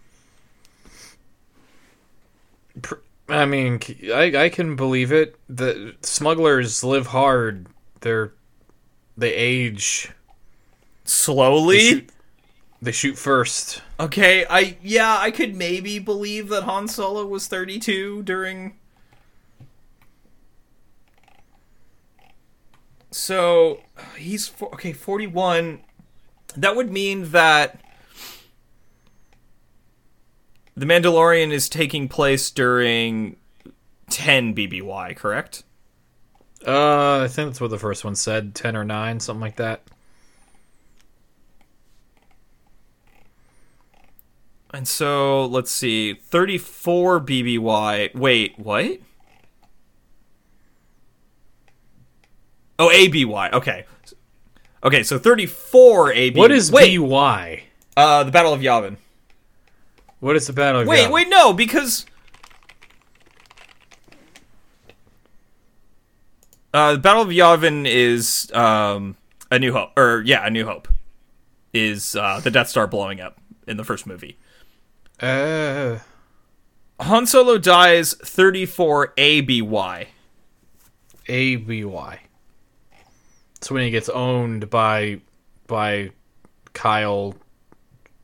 I 3.29 3.45
mean, 3.45 3.79
I, 4.13 4.45
I 4.45 4.49
can 4.49 4.75
believe 4.75 5.11
it. 5.11 5.35
The 5.47 5.95
smugglers 6.01 6.83
live 6.83 7.07
hard. 7.07 7.67
They're 8.01 8.33
they 9.17 9.33
age. 9.33 10.11
Slowly. 11.03 11.77
They 11.77 11.89
shoot, 11.89 12.09
they 12.81 12.91
shoot 12.91 13.17
first. 13.17 13.81
Okay, 13.99 14.45
I 14.49 14.77
yeah, 14.81 15.17
I 15.19 15.31
could 15.31 15.55
maybe 15.55 15.99
believe 15.99 16.49
that 16.49 16.63
Han 16.63 16.87
Solo 16.87 17.25
was 17.25 17.47
32 17.47 18.23
during. 18.23 18.77
So 23.11 23.81
he's 24.17 24.51
okay, 24.61 24.93
41. 24.93 25.81
That 26.55 26.75
would 26.75 26.91
mean 26.91 27.31
that 27.31 27.79
the 30.79 30.85
Mandalorian 30.85 31.51
is 31.51 31.67
taking 31.67 32.07
place 32.07 32.49
during 32.49 33.35
10 34.09 34.55
BBY, 34.55 35.13
correct? 35.17 35.63
Uh, 36.65 37.23
I 37.23 37.27
think 37.27 37.49
that's 37.49 37.59
what 37.59 37.69
the 37.69 37.77
first 37.77 38.05
one 38.05 38.15
said. 38.15 38.55
Ten 38.55 38.75
or 38.77 38.85
nine, 38.85 39.19
something 39.19 39.41
like 39.41 39.57
that. 39.57 39.83
And 44.73 44.87
so 44.87 45.45
let's 45.45 45.71
see, 45.71 46.13
34 46.13 47.21
BBY. 47.21 48.15
Wait, 48.15 48.57
what? 48.57 48.99
Oh, 52.77 52.89
ABY. 52.89 53.49
Okay. 53.53 53.85
Okay, 54.81 55.03
so 55.03 55.19
34 55.19 56.13
ABY. 56.13 56.39
What 56.39 56.51
is 56.51 56.71
wait? 56.71 56.97
BY? 56.97 57.63
Uh, 57.97 58.23
the 58.23 58.31
Battle 58.31 58.53
of 58.53 58.61
Yavin. 58.61 58.95
What 60.19 60.35
is 60.35 60.47
the 60.47 60.53
battle? 60.53 60.85
Wait, 60.85 61.07
Yavin? 61.07 61.11
wait, 61.11 61.29
no, 61.29 61.53
because 61.53 62.05
uh, 66.73 66.93
the 66.93 66.99
Battle 66.99 67.21
of 67.23 67.29
Yavin 67.29 67.87
is 67.87 68.51
um 68.53 69.15
a 69.51 69.59
New 69.59 69.73
Hope, 69.73 69.97
or 69.97 70.21
yeah, 70.25 70.45
a 70.45 70.49
New 70.49 70.65
Hope 70.65 70.87
is 71.73 72.15
uh, 72.15 72.39
the 72.43 72.51
Death 72.51 72.69
Star 72.69 72.87
blowing 72.87 73.21
up 73.21 73.39
in 73.67 73.77
the 73.77 73.83
first 73.83 74.05
movie. 74.05 74.37
Uh, 75.19 75.99
Han 76.99 77.25
Solo 77.25 77.57
dies 77.57 78.13
34 78.13 79.13
ABY. 79.17 80.07
A 81.27 81.55
B 81.57 81.85
Y. 81.85 82.19
It's 83.57 83.69
when 83.69 83.83
he 83.83 83.91
gets 83.91 84.09
owned 84.09 84.69
by 84.69 85.21
by 85.67 86.11
Kyle 86.73 87.35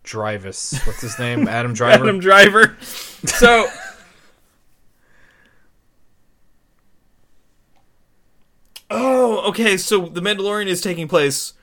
Drivis. 0.06 0.80
What's 0.85 1.01
his 1.01 1.17
name? 1.19 1.48
Adam 1.48 1.74
Driver. 1.74 2.03
Adam 2.03 2.19
Driver. 2.19 2.77
So. 3.25 3.67
oh, 8.90 9.50
okay. 9.50 9.77
So 9.77 10.08
the 10.08 10.22
Mandalorian 10.22 10.67
is 10.67 10.82
taking 10.82 11.08
place 11.08 11.53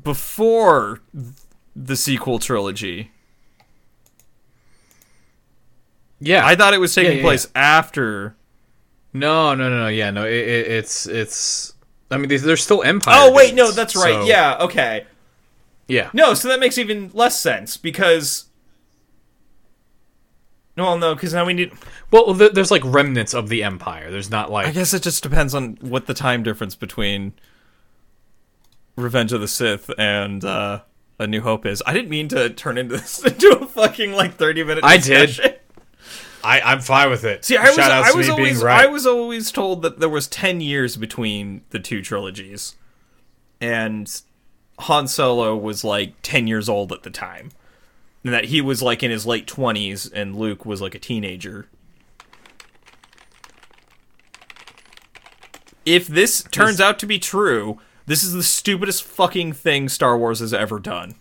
before 0.00 1.00
the 1.74 1.96
sequel 1.96 2.38
trilogy. 2.38 3.10
yeah, 6.20 6.46
I 6.46 6.54
thought 6.54 6.74
it 6.74 6.80
was 6.80 6.94
taking 6.94 7.18
yeah, 7.18 7.22
place 7.22 7.48
after. 7.54 8.36
No, 9.12 9.54
no, 9.54 9.68
no, 9.68 9.80
no. 9.80 9.88
Yeah, 9.88 10.10
no. 10.10 10.24
It, 10.24 10.32
it, 10.34 10.66
it's 10.68 11.06
it's. 11.06 11.74
I 12.10 12.18
mean, 12.18 12.28
there's 12.28 12.62
still 12.62 12.82
Empire. 12.82 13.14
Oh 13.18 13.32
wait, 13.32 13.54
no, 13.54 13.70
that's 13.70 13.96
right. 13.96 14.12
so- 14.12 14.24
Yeah, 14.24 14.58
okay. 14.60 15.06
Yeah. 15.92 16.10
No, 16.14 16.32
so 16.34 16.48
that 16.48 16.58
makes 16.58 16.78
even 16.78 17.10
less 17.12 17.38
sense 17.38 17.76
because. 17.76 18.46
Well, 20.76 20.96
no, 20.96 21.14
because 21.14 21.34
now 21.34 21.44
we 21.44 21.52
need. 21.52 21.72
Well, 22.10 22.34
th- 22.34 22.52
there's 22.52 22.70
like 22.70 22.82
remnants 22.84 23.34
of 23.34 23.50
the 23.50 23.62
Empire. 23.62 24.10
There's 24.10 24.30
not 24.30 24.50
like 24.50 24.66
I 24.66 24.70
guess 24.70 24.94
it 24.94 25.02
just 25.02 25.22
depends 25.22 25.54
on 25.54 25.76
what 25.82 26.06
the 26.06 26.14
time 26.14 26.42
difference 26.42 26.74
between 26.74 27.34
Revenge 28.96 29.34
of 29.34 29.42
the 29.42 29.48
Sith 29.48 29.90
and 29.98 30.42
uh, 30.42 30.80
A 31.18 31.26
New 31.26 31.42
Hope 31.42 31.66
is. 31.66 31.82
I 31.86 31.92
didn't 31.92 32.08
mean 32.08 32.28
to 32.28 32.48
turn 32.48 32.78
into 32.78 32.96
this 32.96 33.22
into 33.22 33.58
a 33.60 33.66
fucking 33.66 34.12
like 34.12 34.36
thirty 34.36 34.64
minute. 34.64 34.82
I 34.82 34.96
did. 34.96 35.58
I, 36.44 36.60
I'm 36.60 36.80
fine 36.80 37.10
with 37.10 37.24
it. 37.24 37.44
See, 37.44 37.56
I 37.56 37.68
was 37.68 37.78
out 37.78 37.92
I 37.92 38.10
to 38.10 38.16
was 38.16 38.28
me 38.28 38.34
being 38.34 38.46
always 38.46 38.62
right. 38.62 38.84
I 38.84 38.90
was 38.90 39.06
always 39.06 39.52
told 39.52 39.82
that 39.82 40.00
there 40.00 40.08
was 40.08 40.26
ten 40.26 40.62
years 40.62 40.96
between 40.96 41.62
the 41.68 41.78
two 41.78 42.00
trilogies, 42.00 42.76
and 43.60 44.22
Han 44.80 45.06
Solo 45.06 45.56
was 45.56 45.84
like 45.84 46.14
ten 46.22 46.46
years 46.46 46.68
old 46.68 46.92
at 46.92 47.02
the 47.02 47.10
time, 47.10 47.50
and 48.24 48.32
that 48.32 48.46
he 48.46 48.60
was 48.60 48.82
like 48.82 49.02
in 49.02 49.10
his 49.10 49.26
late 49.26 49.46
twenties, 49.46 50.06
and 50.10 50.36
Luke 50.36 50.66
was 50.66 50.80
like 50.80 50.94
a 50.94 50.98
teenager. 50.98 51.68
If 55.84 56.06
this 56.06 56.44
turns 56.50 56.80
out 56.80 56.98
to 57.00 57.06
be 57.06 57.18
true, 57.18 57.80
this 58.06 58.22
is 58.22 58.32
the 58.32 58.42
stupidest 58.42 59.02
fucking 59.02 59.52
thing 59.52 59.88
Star 59.88 60.16
Wars 60.16 60.40
has 60.40 60.54
ever 60.54 60.78
done. 60.78 61.16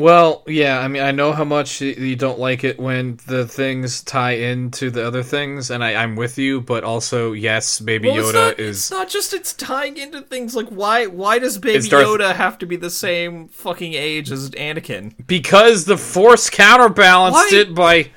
Well, 0.00 0.42
yeah, 0.46 0.78
I 0.80 0.88
mean, 0.88 1.02
I 1.02 1.10
know 1.10 1.32
how 1.32 1.44
much 1.44 1.80
you 1.80 2.16
don't 2.16 2.38
like 2.38 2.64
it 2.64 2.78
when 2.80 3.18
the 3.26 3.46
things 3.46 4.02
tie 4.02 4.32
into 4.32 4.90
the 4.90 5.06
other 5.06 5.22
things, 5.22 5.70
and 5.70 5.84
I, 5.84 5.94
I'm 5.94 6.16
with 6.16 6.38
you. 6.38 6.60
But 6.60 6.84
also, 6.84 7.32
yes, 7.32 7.80
Baby 7.80 8.08
Well, 8.08 8.16
Yoda 8.32 8.32
not, 8.48 8.58
is. 8.60 8.78
It's 8.78 8.90
not 8.90 9.08
just 9.08 9.34
it's 9.34 9.52
tying 9.52 9.96
into 9.96 10.22
things 10.22 10.56
like 10.56 10.68
why 10.68 11.06
why 11.06 11.38
does 11.38 11.58
Baby 11.58 11.88
Darth- 11.88 12.06
Yoda 12.06 12.34
have 12.34 12.58
to 12.58 12.66
be 12.66 12.76
the 12.76 12.90
same 12.90 13.48
fucking 13.48 13.94
age 13.94 14.30
as 14.30 14.50
Anakin? 14.50 15.14
because 15.26 15.84
the 15.84 15.96
Force 15.98 16.48
counterbalanced 16.50 17.52
Why- 17.52 17.58
it 17.58 17.74
by 17.74 18.10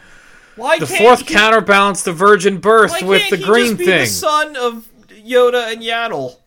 Why 0.56 0.80
the 0.80 0.86
can't 0.88 1.00
Fourth 1.02 1.28
he, 1.28 1.34
counterbalanced 1.34 2.06
the 2.06 2.14
Virgin 2.14 2.60
Birth 2.60 3.02
with 3.02 3.30
the 3.30 3.38
he 3.38 3.44
green 3.44 3.76
thing. 3.78 3.88
the 3.88 4.06
son 4.06 4.56
of 4.56 4.88
Yoda 5.10 5.72
and 5.74 5.82
Yaddle? 5.82 6.38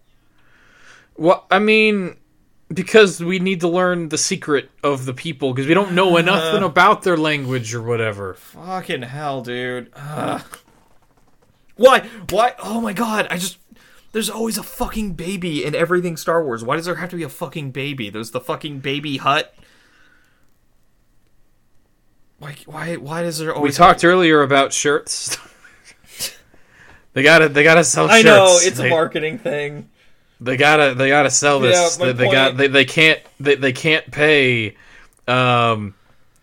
Well, 1.16 1.46
I 1.50 1.58
mean, 1.58 2.16
because 2.72 3.22
we 3.22 3.38
need 3.38 3.60
to 3.60 3.68
learn 3.68 4.08
the 4.08 4.18
secret 4.18 4.70
of 4.82 5.06
the 5.06 5.14
people 5.14 5.52
because 5.52 5.66
we 5.66 5.74
don't 5.74 5.92
know 5.92 6.16
nothing 6.20 6.62
about 6.62 7.02
their 7.02 7.16
language 7.16 7.74
or 7.74 7.82
whatever. 7.82 8.34
Fucking 8.34 9.02
hell, 9.02 9.42
dude. 9.42 9.90
Ugh. 9.94 10.42
Why? 11.76 12.00
Why? 12.30 12.54
Oh 12.58 12.80
my 12.80 12.92
god! 12.92 13.26
I 13.30 13.36
just. 13.36 13.58
There's 14.12 14.30
always 14.30 14.56
a 14.56 14.62
fucking 14.62 15.12
baby 15.12 15.62
in 15.62 15.74
everything 15.74 16.16
Star 16.16 16.42
Wars. 16.42 16.64
Why 16.64 16.76
does 16.76 16.86
there 16.86 16.94
have 16.94 17.10
to 17.10 17.16
be 17.16 17.22
a 17.22 17.28
fucking 17.28 17.72
baby? 17.72 18.08
There's 18.08 18.30
the 18.30 18.40
fucking 18.40 18.78
baby 18.78 19.18
Hutt. 19.18 19.54
Why? 22.38 22.56
Why? 22.64 22.96
Why 22.96 23.22
does 23.22 23.38
there 23.38 23.54
always? 23.54 23.74
We 23.74 23.76
talked 23.76 24.04
earlier 24.04 24.40
about 24.40 24.72
shirts. 24.72 25.36
they 27.12 27.22
gotta, 27.22 27.50
they 27.50 27.62
gotta 27.62 27.84
sell 27.84 28.08
I 28.08 28.22
shirts. 28.22 28.24
know 28.24 28.58
it's 28.62 28.78
they, 28.78 28.86
a 28.86 28.90
marketing 28.90 29.38
thing. 29.38 29.90
They 30.40 30.56
gotta, 30.56 30.94
they 30.94 31.08
gotta 31.08 31.30
sell 31.30 31.60
this. 31.60 31.98
Yeah, 31.98 32.06
they, 32.06 32.12
they 32.12 32.30
got, 32.30 32.56
they, 32.56 32.66
they 32.68 32.84
can't, 32.84 33.20
they, 33.40 33.54
they 33.54 33.72
can't 33.72 34.10
pay. 34.10 34.76
Um, 35.26 35.94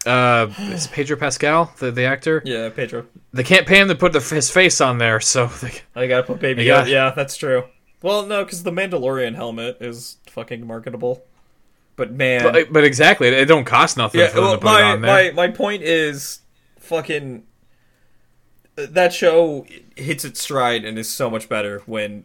uh, 0.06 0.48
is 0.60 0.88
Pedro 0.88 1.16
Pascal 1.16 1.72
the 1.80 1.92
the 1.92 2.04
actor? 2.04 2.42
Yeah, 2.44 2.70
Pedro. 2.70 3.06
They 3.32 3.44
can't 3.44 3.66
pay 3.66 3.80
him 3.80 3.88
to 3.88 3.96
put 3.96 4.12
the, 4.12 4.20
his 4.20 4.50
face 4.50 4.82
on 4.82 4.98
there, 4.98 5.20
so 5.20 5.48
they, 5.48 5.74
I 5.96 6.08
gotta 6.08 6.24
put 6.24 6.40
baby. 6.40 6.64
You 6.64 6.70
got- 6.70 6.88
Yoda. 6.88 6.92
Yeah, 6.92 7.14
that's 7.16 7.38
true. 7.38 7.66
Well, 8.02 8.26
no, 8.26 8.44
because 8.44 8.64
the 8.64 8.72
Mandalorian 8.72 9.36
helmet 9.36 9.78
is 9.80 10.18
fucking 10.28 10.68
marketable. 10.68 11.24
But 11.96 12.12
man, 12.12 12.44
but, 12.44 12.74
but 12.74 12.84
exactly, 12.84 13.28
it 13.28 13.46
don't 13.46 13.66
cost 13.66 13.96
nothing 13.98 14.20
yeah. 14.20 14.28
for 14.28 14.36
them 14.36 14.44
Well, 14.46 14.54
to 14.54 14.58
put 14.60 14.80
it 14.80 14.84
on 14.84 15.02
there. 15.02 15.32
my 15.34 15.48
my 15.48 15.54
point 15.54 15.84
is, 15.84 16.40
fucking. 16.80 17.44
That 18.76 19.14
show 19.14 19.68
hits 19.96 20.26
its 20.26 20.42
stride 20.42 20.84
and 20.84 20.98
is 20.98 21.08
so 21.08 21.30
much 21.30 21.48
better 21.48 21.84
when, 21.86 22.24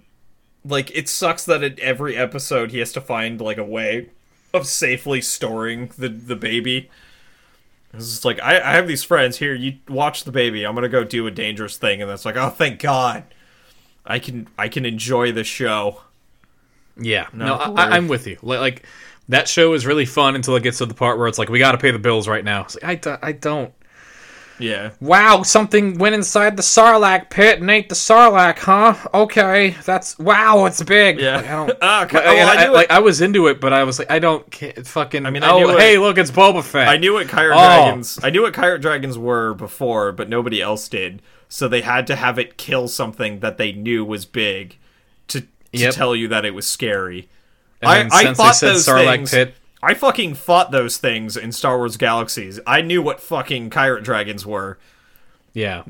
like, 0.68 0.90
it 0.97 1.08
sucks 1.08 1.44
that 1.47 1.62
at 1.62 1.78
every 1.78 2.16
episode 2.16 2.70
he 2.70 2.78
has 2.78 2.92
to 2.92 3.00
find 3.00 3.40
like 3.40 3.58
a 3.58 3.64
way 3.64 4.10
of 4.52 4.66
safely 4.66 5.20
storing 5.20 5.90
the 5.98 6.08
the 6.08 6.36
baby. 6.36 6.90
It's 7.92 8.06
just 8.06 8.24
like 8.24 8.40
I, 8.40 8.56
I 8.60 8.72
have 8.72 8.86
these 8.86 9.05
friends 9.05 9.38
here. 9.38 9.55
You 9.55 9.78
watch 9.88 10.24
the 10.24 10.32
baby. 10.32 10.64
I'm 10.64 10.74
gonna 10.74 10.88
go 10.88 11.05
do 11.05 11.26
a 11.26 11.30
dangerous 11.30 11.76
thing, 11.76 12.00
and 12.02 12.10
that's 12.10 12.24
like, 12.24 12.36
oh, 12.36 12.50
thank 12.50 12.80
God, 12.80 13.24
I 14.05 14.18
can 14.18 14.48
I 14.58 14.68
can 14.68 14.84
enjoy 14.84 15.32
the 15.32 15.44
show. 15.44 16.02
Yeah, 17.00 17.28
no, 17.32 17.56
to 17.56 17.62
I, 17.62 17.97
i'm 17.97 18.08
with 18.08 18.26
you. 18.26 18.38
Like, 18.42 18.60
like 18.60 18.82
that 19.28 19.48
show 19.48 19.72
is 19.74 19.86
really 19.86 20.05
fun 20.05 20.34
until 20.34 20.56
it 20.56 20.62
gets 20.62 20.78
to 20.78 20.86
the 20.86 20.94
part 20.94 21.18
where 21.18 21.28
it's 21.28 21.38
like 21.38 21.48
we 21.48 21.58
got 21.58 21.72
to 21.72 21.78
pay 21.78 21.90
the 21.90 21.98
bills 21.98 22.26
right 22.26 22.44
now. 22.44 22.62
It's 22.62 22.82
like, 22.82 23.06
I, 23.06 23.18
I 23.22 23.32
don't. 23.32 23.72
Yeah, 24.59 24.91
Wow, 25.01 25.43
something 25.43 25.99
went 25.99 26.15
inside 26.15 26.57
the 26.57 26.62
Sarlacc 26.62 27.31
pit 27.31 27.61
and 27.61 27.70
ate 27.70 27.89
the 27.89 27.95
Sarlacc, 27.95 28.59
huh? 28.59 28.95
Okay, 29.15 29.77
that's 29.85 30.19
wow, 30.19 30.65
it's 30.67 30.83
big. 30.83 31.20
yeah. 31.20 31.37
Like, 31.37 31.47
I 31.47 31.51
don't. 31.53 31.78
Ah, 31.83 32.05
okay. 32.05 32.17
Like, 32.19 32.27
oh, 32.27 32.31
and 32.31 32.51
I, 32.51 32.65
I, 32.65 32.69
like. 32.69 32.91
I 32.91 32.99
was 32.99 33.20
into 33.20 33.47
it, 33.47 33.61
but 33.61 33.73
I 33.73 33.85
was 33.85 33.99
like, 33.99 34.11
I 34.11 34.19
don't 34.19 34.53
fucking. 34.85 35.27
I 35.27 35.31
mean, 35.31 35.43
I 35.43 35.51
oh, 35.51 35.59
knew 35.61 35.70
it- 35.70 35.81
hey, 35.81 35.99
look, 35.99 36.19
it's 36.19 36.31
Boba 36.31 36.62
Fett. 36.65 36.89
I 36.89 36.97
knew 36.97 37.15
what 37.15 37.27
krayt 37.28 37.51
Oh. 37.53 37.85
dragons. 37.85 38.19
I 38.23 38.31
knew 38.31 38.43
what 38.43 38.53
krayt 38.55 38.81
dragons 38.81 39.17
were 39.19 39.55
before, 39.55 40.12
but 40.12 40.28
nobody 40.28 40.61
else 40.61 40.89
did. 40.89 41.23
So 41.49 41.67
they 41.69 41.81
had 41.81 42.07
to 42.09 42.17
have 42.17 42.39
it 42.39 42.57
kill 42.59 42.89
something 42.89 43.41
that 43.41 43.57
they 43.59 43.73
knew 43.73 44.05
was 44.05 44.25
big 44.27 44.77
to 45.28 45.41
to 45.43 45.47
Yep. 45.73 45.95
tell 45.95 46.17
you 46.17 46.28
that 46.28 46.45
it 46.45 46.55
was 46.55 46.67
scary. 46.67 47.28
And 47.81 48.12
I, 48.12 48.17
I 48.19 48.23
since 48.25 48.37
fought 48.39 48.49
they 48.49 48.53
said 48.55 48.69
those 48.75 48.87
Sarlacc 48.87 49.15
things. 49.17 49.31
pit, 49.31 49.55
I 49.82 49.94
fucking 49.94 50.34
fought 50.34 50.70
those 50.73 50.97
things 50.98 51.36
in 51.36 51.52
Star 51.52 51.76
Wars 51.78 51.97
Galaxies. 51.97 52.58
I 52.66 52.81
knew 52.82 53.00
what 53.02 53.20
fucking 53.20 53.70
krayt 53.70 54.02
dragons 54.02 54.44
were. 54.47 54.78
yeah. 55.55 55.84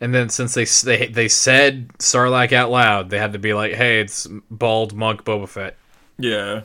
And 0.00 0.12
then 0.12 0.30
since 0.30 0.54
they 0.54 0.64
they 0.64 1.06
they 1.06 1.28
said 1.28 1.88
Sarlacc 1.98 2.52
out 2.52 2.70
loud, 2.72 3.08
they 3.10 3.18
had 3.18 3.34
to 3.34 3.38
be 3.38 3.54
like, 3.54 3.72
hey, 3.74 4.00
it's 4.00 4.26
bald 4.50 4.94
monk 4.94 5.22
Boba 5.24 5.48
Fett. 5.48 5.76
Yeah, 6.18 6.62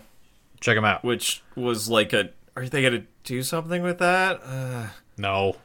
Check 0.59 0.76
him 0.76 0.85
out. 0.85 1.03
which 1.03 1.43
was 1.56 1.88
like 1.88 2.14
a. 2.14 2.32
Are 2.56 2.67
they 2.67 2.82
gonna 2.82 3.03
do 3.24 3.43
something 3.43 3.84
with 3.84 4.00
that? 4.00 4.42
Uh, 4.43 4.88
No. 5.17 5.56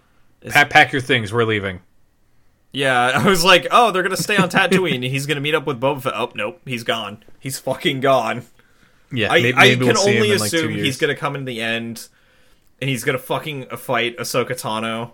Pack, 0.47 0.69
pack 0.69 0.93
your 0.93 1.01
things. 1.01 1.33
We're 1.33 1.44
leaving. 1.44 1.81
Yeah, 2.73 3.12
I 3.15 3.27
was 3.27 3.43
like, 3.43 3.67
oh, 3.70 3.91
they're 3.91 4.02
gonna 4.02 4.17
stay 4.19 4.36
on 4.36 4.51
Tatooine, 4.51 5.09
he's 5.09 5.25
gonna 5.25 5.41
meet 5.41 5.55
up 5.55 5.67
with 5.67 5.81
Boba 5.81 6.02
Fett. 6.02 6.12
Oh, 6.15 6.31
nope, 6.35 6.61
he's 6.67 6.85
gone. 6.85 7.25
He's 7.41 7.59
fucking 7.59 8.01
gone. 8.01 8.44
Yeah, 9.13 9.33
I, 9.33 9.43
maybe, 9.43 9.57
I 9.57 9.61
maybe 9.63 9.87
can 9.87 9.95
we'll 9.95 10.09
only 10.09 10.33
in 10.33 10.39
like 10.39 10.53
assume 10.53 10.71
years. 10.73 10.87
he's 10.87 10.97
gonna 10.99 11.15
come 11.17 11.37
in 11.37 11.45
the 11.45 11.61
end, 11.61 12.09
and 12.81 12.89
he's 12.89 13.05
gonna 13.05 13.19
fucking 13.19 13.67
fight 13.77 14.17
Ahsoka 14.19 14.51
Tano, 14.51 15.13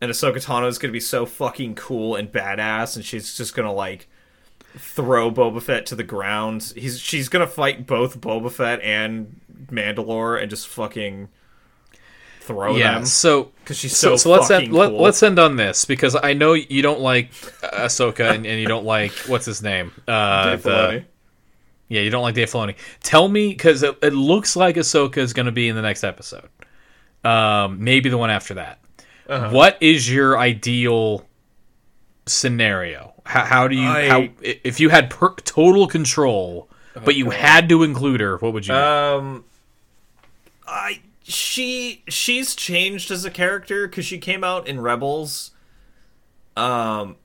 and 0.00 0.10
Ahsoka 0.10 0.44
Tano 0.44 0.68
is 0.68 0.78
gonna 0.78 0.92
be 0.92 1.00
so 1.00 1.26
fucking 1.26 1.74
cool 1.76 2.16
and 2.16 2.30
badass, 2.30 2.96
and 2.96 3.04
she's 3.04 3.36
just 3.36 3.54
gonna 3.54 3.72
like 3.72 4.08
throw 4.76 5.30
Boba 5.30 5.62
Fett 5.62 5.86
to 5.86 5.94
the 5.94 6.02
ground. 6.02 6.72
He's 6.76 6.98
she's 7.00 7.28
gonna 7.28 7.46
fight 7.46 7.86
both 7.86 8.20
Boba 8.20 8.50
Fett 8.50 8.80
and 8.82 9.40
Mandalore 9.70 10.40
and 10.40 10.50
just 10.50 10.68
fucking 10.68 11.28
throw 12.40 12.76
yeah. 12.76 12.94
them 12.94 13.04
So 13.04 13.52
because 13.62 13.78
she's 13.78 13.96
so, 13.96 14.10
so, 14.10 14.16
so 14.16 14.30
let's 14.30 14.50
end, 14.50 14.72
let, 14.72 14.90
cool. 14.90 15.00
let's 15.00 15.22
end 15.22 15.38
on 15.38 15.56
this 15.56 15.84
because 15.84 16.16
I 16.20 16.32
know 16.32 16.54
you 16.54 16.82
don't 16.82 17.00
like 17.00 17.32
Ahsoka 17.62 18.34
and, 18.34 18.46
and 18.46 18.60
you 18.60 18.66
don't 18.66 18.84
like 18.84 19.12
what's 19.26 19.46
his 19.46 19.62
name. 19.62 19.92
Uh, 20.08 20.50
Dave 20.50 20.62
the- 20.62 20.70
Filoni. 20.70 21.04
Yeah, 21.90 22.00
you 22.00 22.08
don't 22.08 22.22
like 22.22 22.34
Dave 22.34 22.50
Filoni. 22.50 22.76
Tell 23.02 23.28
me 23.28 23.48
because 23.48 23.82
it, 23.82 23.98
it 24.00 24.14
looks 24.14 24.54
like 24.56 24.76
Ahsoka 24.76 25.18
is 25.18 25.32
going 25.34 25.46
to 25.46 25.52
be 25.52 25.68
in 25.68 25.76
the 25.76 25.82
next 25.82 26.04
episode. 26.04 26.48
Um, 27.24 27.82
maybe 27.84 28.08
the 28.08 28.16
one 28.16 28.30
after 28.30 28.54
that. 28.54 28.78
Uh-huh. 29.28 29.50
What 29.50 29.76
is 29.82 30.10
your 30.10 30.38
ideal 30.38 31.26
scenario? 32.26 33.12
How, 33.26 33.44
how 33.44 33.68
do 33.68 33.76
you 33.76 33.88
I- 33.88 34.08
how 34.08 34.28
if 34.40 34.80
you 34.80 34.88
had 34.88 35.10
per, 35.10 35.34
total 35.34 35.86
control, 35.86 36.68
but 37.04 37.16
you 37.16 37.30
had 37.30 37.68
to 37.68 37.82
include 37.82 38.20
her? 38.20 38.38
What 38.38 38.52
would 38.52 38.66
you? 38.66 38.72
do? 38.72 38.80
Um, 38.80 39.44
I 40.66 41.00
she 41.22 42.02
she's 42.08 42.54
changed 42.54 43.10
as 43.10 43.24
a 43.24 43.30
character 43.30 43.86
because 43.88 44.06
she 44.06 44.18
came 44.18 44.44
out 44.44 44.66
in 44.68 44.80
Rebels. 44.80 45.50
Um, 46.56 47.16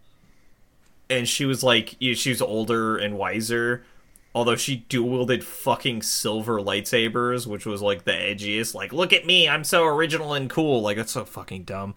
and 1.09 1.27
she 1.27 1.45
was 1.45 1.63
like 1.63 1.95
she 1.99 2.29
was 2.29 2.41
older 2.41 2.97
and 2.97 3.17
wiser. 3.17 3.83
Although 4.35 4.57
she 4.57 4.85
dual 4.89 5.09
wielded 5.09 5.43
fucking 5.43 6.03
silver 6.03 6.59
lightsabers, 6.59 7.47
which 7.47 7.65
was 7.65 7.81
like 7.81 8.03
the 8.03 8.11
edgiest. 8.11 8.75
Like, 8.75 8.93
look 8.93 9.14
at 9.14 9.25
me, 9.25 9.49
I'm 9.49 9.64
so 9.64 9.85
original 9.85 10.33
and 10.33 10.49
cool. 10.49 10.81
Like, 10.81 10.97
that's 10.97 11.14
so 11.14 11.25
fucking 11.25 11.64
dumb. 11.64 11.95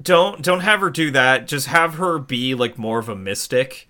Don't 0.00 0.42
don't 0.42 0.60
have 0.60 0.80
her 0.80 0.90
do 0.90 1.10
that. 1.10 1.48
Just 1.48 1.66
have 1.66 1.94
her 1.94 2.18
be 2.18 2.54
like 2.54 2.78
more 2.78 2.98
of 2.98 3.08
a 3.08 3.16
mystic, 3.16 3.88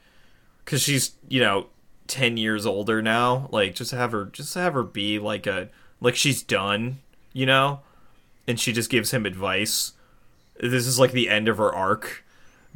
because 0.64 0.82
she's 0.82 1.16
you 1.28 1.40
know 1.40 1.66
10 2.06 2.36
years 2.36 2.66
older 2.66 3.00
now 3.00 3.48
like 3.52 3.74
just 3.74 3.92
have 3.92 4.12
her 4.12 4.24
just 4.26 4.54
have 4.54 4.74
her 4.74 4.82
be 4.82 5.18
like 5.18 5.46
a 5.46 5.68
like 6.00 6.16
she's 6.16 6.42
done 6.42 6.98
you 7.32 7.46
know 7.46 7.80
and 8.48 8.58
she 8.58 8.72
just 8.72 8.90
gives 8.90 9.12
him 9.12 9.24
advice 9.24 9.92
this 10.58 10.86
is 10.86 10.98
like 10.98 11.12
the 11.12 11.28
end 11.28 11.46
of 11.46 11.58
her 11.58 11.72
arc 11.72 12.24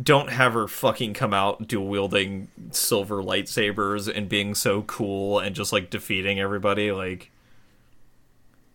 don't 0.02 0.30
have 0.30 0.54
her 0.54 0.66
fucking 0.66 1.14
come 1.14 1.32
out 1.32 1.68
dual 1.68 1.86
wielding 1.86 2.48
silver 2.72 3.22
lightsabers 3.22 4.12
and 4.12 4.28
being 4.28 4.54
so 4.54 4.82
cool 4.82 5.38
and 5.38 5.54
just 5.54 5.72
like 5.72 5.88
defeating 5.90 6.40
everybody 6.40 6.90
like 6.90 7.30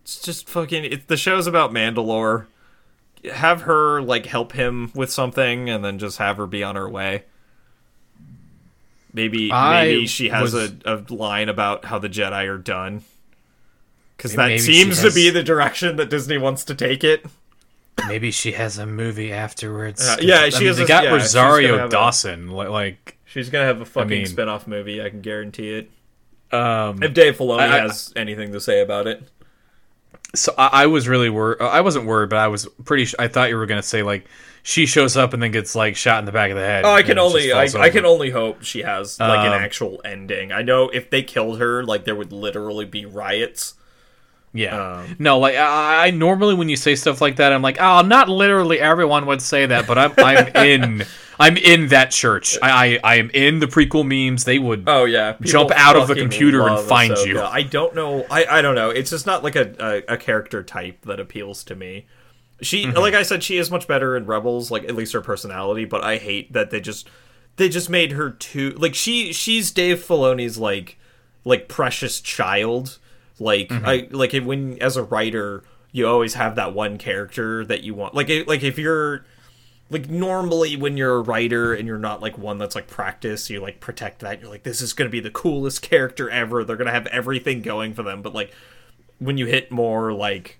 it's 0.01 0.21
just 0.21 0.47
fucking 0.49 0.85
it, 0.85 1.07
the 1.07 1.17
show's 1.17 1.45
about 1.45 1.71
mandalore 1.71 2.45
have 3.33 3.63
her 3.63 4.01
like 4.01 4.25
help 4.27 4.53
him 4.53 4.91
with 4.95 5.11
something 5.11 5.69
and 5.69 5.83
then 5.83 5.99
just 5.99 6.19
have 6.19 6.37
her 6.37 6.47
be 6.47 6.63
on 6.63 6.75
her 6.75 6.89
way 6.89 7.23
Maybe 9.11 9.51
I 9.51 9.85
maybe 9.85 10.07
she 10.07 10.29
has 10.29 10.53
was- 10.53 10.53
a, 10.53 10.75
a 10.85 11.13
line 11.13 11.49
about 11.49 11.85
how 11.85 11.97
the 11.97 12.07
Jedi 12.09 12.47
are 12.47 12.59
done. 12.59 13.03
Because 14.15 14.35
that 14.35 14.59
seems 14.59 15.01
has- 15.01 15.11
to 15.11 15.15
be 15.15 15.31
the 15.31 15.41
direction 15.41 15.95
that 15.95 16.11
Disney 16.11 16.37
wants 16.37 16.63
to 16.65 16.75
take 16.75 17.03
it. 17.03 17.25
Maybe 18.07 18.31
she 18.31 18.51
has 18.53 18.77
a 18.77 18.85
movie 18.85 19.31
afterwards. 19.33 20.07
Uh, 20.07 20.17
yeah, 20.21 20.41
I 20.41 20.49
she 20.49 20.59
mean, 20.59 20.67
has 20.67 20.77
They 20.77 20.83
a- 20.83 20.87
got 20.87 21.03
yeah, 21.03 21.11
Rosario 21.13 21.77
have 21.77 21.89
a- 21.89 21.91
Dawson. 21.91 22.49
Like, 22.49 23.17
She's 23.25 23.49
gonna 23.49 23.65
have 23.65 23.81
a 23.81 23.85
fucking 23.85 24.09
mean- 24.09 24.25
spin-off 24.25 24.65
movie, 24.67 25.01
I 25.03 25.09
can 25.09 25.21
guarantee 25.21 25.73
it. 25.75 25.91
um, 26.55 27.03
If 27.03 27.13
Dave 27.13 27.37
Filoni 27.37 27.59
I- 27.59 27.77
I- 27.77 27.79
has 27.81 28.11
anything 28.15 28.51
to 28.53 28.59
say 28.59 28.81
about 28.81 29.05
it. 29.07 29.21
so 30.35 30.53
I, 30.57 30.83
I 30.83 30.85
was 30.87 31.07
really 31.07 31.29
worried. 31.29 31.61
I 31.61 31.81
wasn't 31.81 32.05
worried, 32.05 32.29
but 32.29 32.37
I 32.39 32.47
was 32.47 32.67
pretty. 32.85 33.05
Sh- 33.05 33.15
I 33.19 33.27
thought 33.27 33.49
you 33.49 33.55
were 33.57 33.65
gonna 33.67 33.83
say 33.83 34.01
like 34.03 34.25
she 34.63 34.85
shows 34.85 35.15
up 35.15 35.33
and 35.33 35.41
then 35.41 35.51
gets 35.51 35.75
like 35.75 35.95
shot 35.95 36.19
in 36.19 36.25
the 36.25 36.31
back 36.31 36.49
of 36.51 36.57
the 36.57 36.63
head. 36.65 36.85
Oh, 36.85 36.91
I 36.93 37.03
can 37.03 37.17
only 37.19 37.51
I, 37.51 37.63
I 37.77 37.89
can 37.89 38.05
only 38.05 38.29
hope 38.31 38.63
she 38.63 38.81
has 38.81 39.19
like 39.19 39.39
an 39.45 39.53
Um, 39.53 39.61
actual 39.61 40.01
ending. 40.03 40.51
I 40.51 40.61
know 40.63 40.89
if 40.89 41.09
they 41.09 41.21
killed 41.23 41.59
her, 41.59 41.83
like 41.83 42.05
there 42.05 42.15
would 42.15 42.31
literally 42.31 42.85
be 42.85 43.05
riots. 43.05 43.75
Yeah. 44.53 44.93
Um, 45.01 45.15
no, 45.19 45.37
like 45.39 45.55
I, 45.55 46.07
I 46.07 46.11
normally 46.11 46.55
when 46.55 46.69
you 46.69 46.75
say 46.75 46.95
stuff 46.95 47.21
like 47.21 47.35
that, 47.35 47.53
I'm 47.53 47.61
like, 47.61 47.77
oh, 47.79 48.01
not 48.01 48.29
literally 48.29 48.79
everyone 48.79 49.25
would 49.27 49.41
say 49.41 49.65
that, 49.67 49.85
but 49.85 49.97
I'm 49.97 50.13
I'm 50.17 50.47
in 50.65 51.03
I'm 51.39 51.55
in 51.55 51.89
that 51.89 52.11
church. 52.11 52.57
I 52.61 52.69
I, 52.87 52.99
I 53.03 53.15
am 53.17 53.29
in 53.29 53.59
the 53.59 53.67
prequel 53.67 54.05
memes. 54.05 54.45
They 54.45 54.57
would. 54.59 54.85
Oh 54.87 55.05
yeah, 55.05 55.33
People 55.33 55.51
Jump 55.51 55.71
out 55.75 55.95
of 55.95 56.07
the 56.07 56.15
computer 56.15 56.67
and 56.67 56.79
find 56.87 57.13
Ahsoka. 57.13 57.25
you. 57.27 57.41
I 57.41 57.61
don't 57.63 57.93
know. 57.95 58.25
I 58.31 58.45
I 58.45 58.61
don't 58.61 58.75
know. 58.75 58.89
It's 58.89 59.11
just 59.11 59.25
not 59.25 59.43
like 59.43 59.55
a 59.55 60.03
a, 60.09 60.13
a 60.13 60.17
character 60.17 60.63
type 60.63 61.01
that 61.05 61.19
appeals 61.19 61.63
to 61.65 61.75
me. 61.75 62.07
She, 62.61 62.85
Mm-hmm. 62.85 62.97
like 62.97 63.13
I 63.13 63.21
said, 63.23 63.41
she 63.41 63.57
is 63.57 63.71
much 63.71 63.87
better 63.87 64.17
in 64.17 64.25
Rebels. 64.25 64.69
Like 64.71 64.83
at 64.83 64.95
least 64.95 65.13
her 65.13 65.21
personality. 65.21 65.85
But 65.85 66.03
I 66.03 66.17
hate 66.17 66.51
that 66.53 66.71
they 66.71 66.81
just 66.81 67.07
they 67.55 67.69
just 67.69 67.89
made 67.89 68.11
her 68.13 68.31
too 68.31 68.71
like 68.71 68.95
she 68.95 69.31
she's 69.31 69.71
Dave 69.71 69.99
Filoni's 70.05 70.57
like 70.57 70.97
like 71.45 71.67
precious 71.69 72.19
child. 72.19 72.98
Like 73.39 73.69
Mm-hmm. 73.69 73.85
I 73.85 74.07
like 74.11 74.33
if, 74.33 74.43
when 74.43 74.81
as 74.81 74.97
a 74.97 75.03
writer 75.03 75.63
you 75.91 76.07
always 76.07 76.35
have 76.35 76.55
that 76.55 76.73
one 76.73 76.97
character 76.97 77.65
that 77.65 77.83
you 77.83 77.93
want. 77.93 78.13
Like 78.13 78.29
like 78.47 78.63
if 78.63 78.77
you're 78.77 79.25
like 79.89 80.09
normally 80.09 80.75
when 80.75 80.97
you're 80.97 81.15
a 81.15 81.21
writer 81.21 81.73
and 81.73 81.87
you're 81.87 81.97
not 81.97 82.21
like 82.21 82.37
one 82.37 82.57
that's 82.57 82.75
like 82.75 82.87
practice 82.87 83.49
you 83.49 83.59
like 83.59 83.79
protect 83.79 84.19
that 84.19 84.39
you're 84.39 84.49
like 84.49 84.63
this 84.63 84.81
is 84.81 84.93
going 84.93 85.07
to 85.07 85.11
be 85.11 85.19
the 85.19 85.31
coolest 85.31 85.81
character 85.81 86.29
ever 86.29 86.63
they're 86.63 86.77
going 86.77 86.87
to 86.87 86.93
have 86.93 87.07
everything 87.07 87.61
going 87.61 87.93
for 87.93 88.03
them 88.03 88.21
but 88.21 88.33
like 88.33 88.53
when 89.17 89.37
you 89.37 89.45
hit 89.45 89.71
more 89.71 90.13
like 90.13 90.59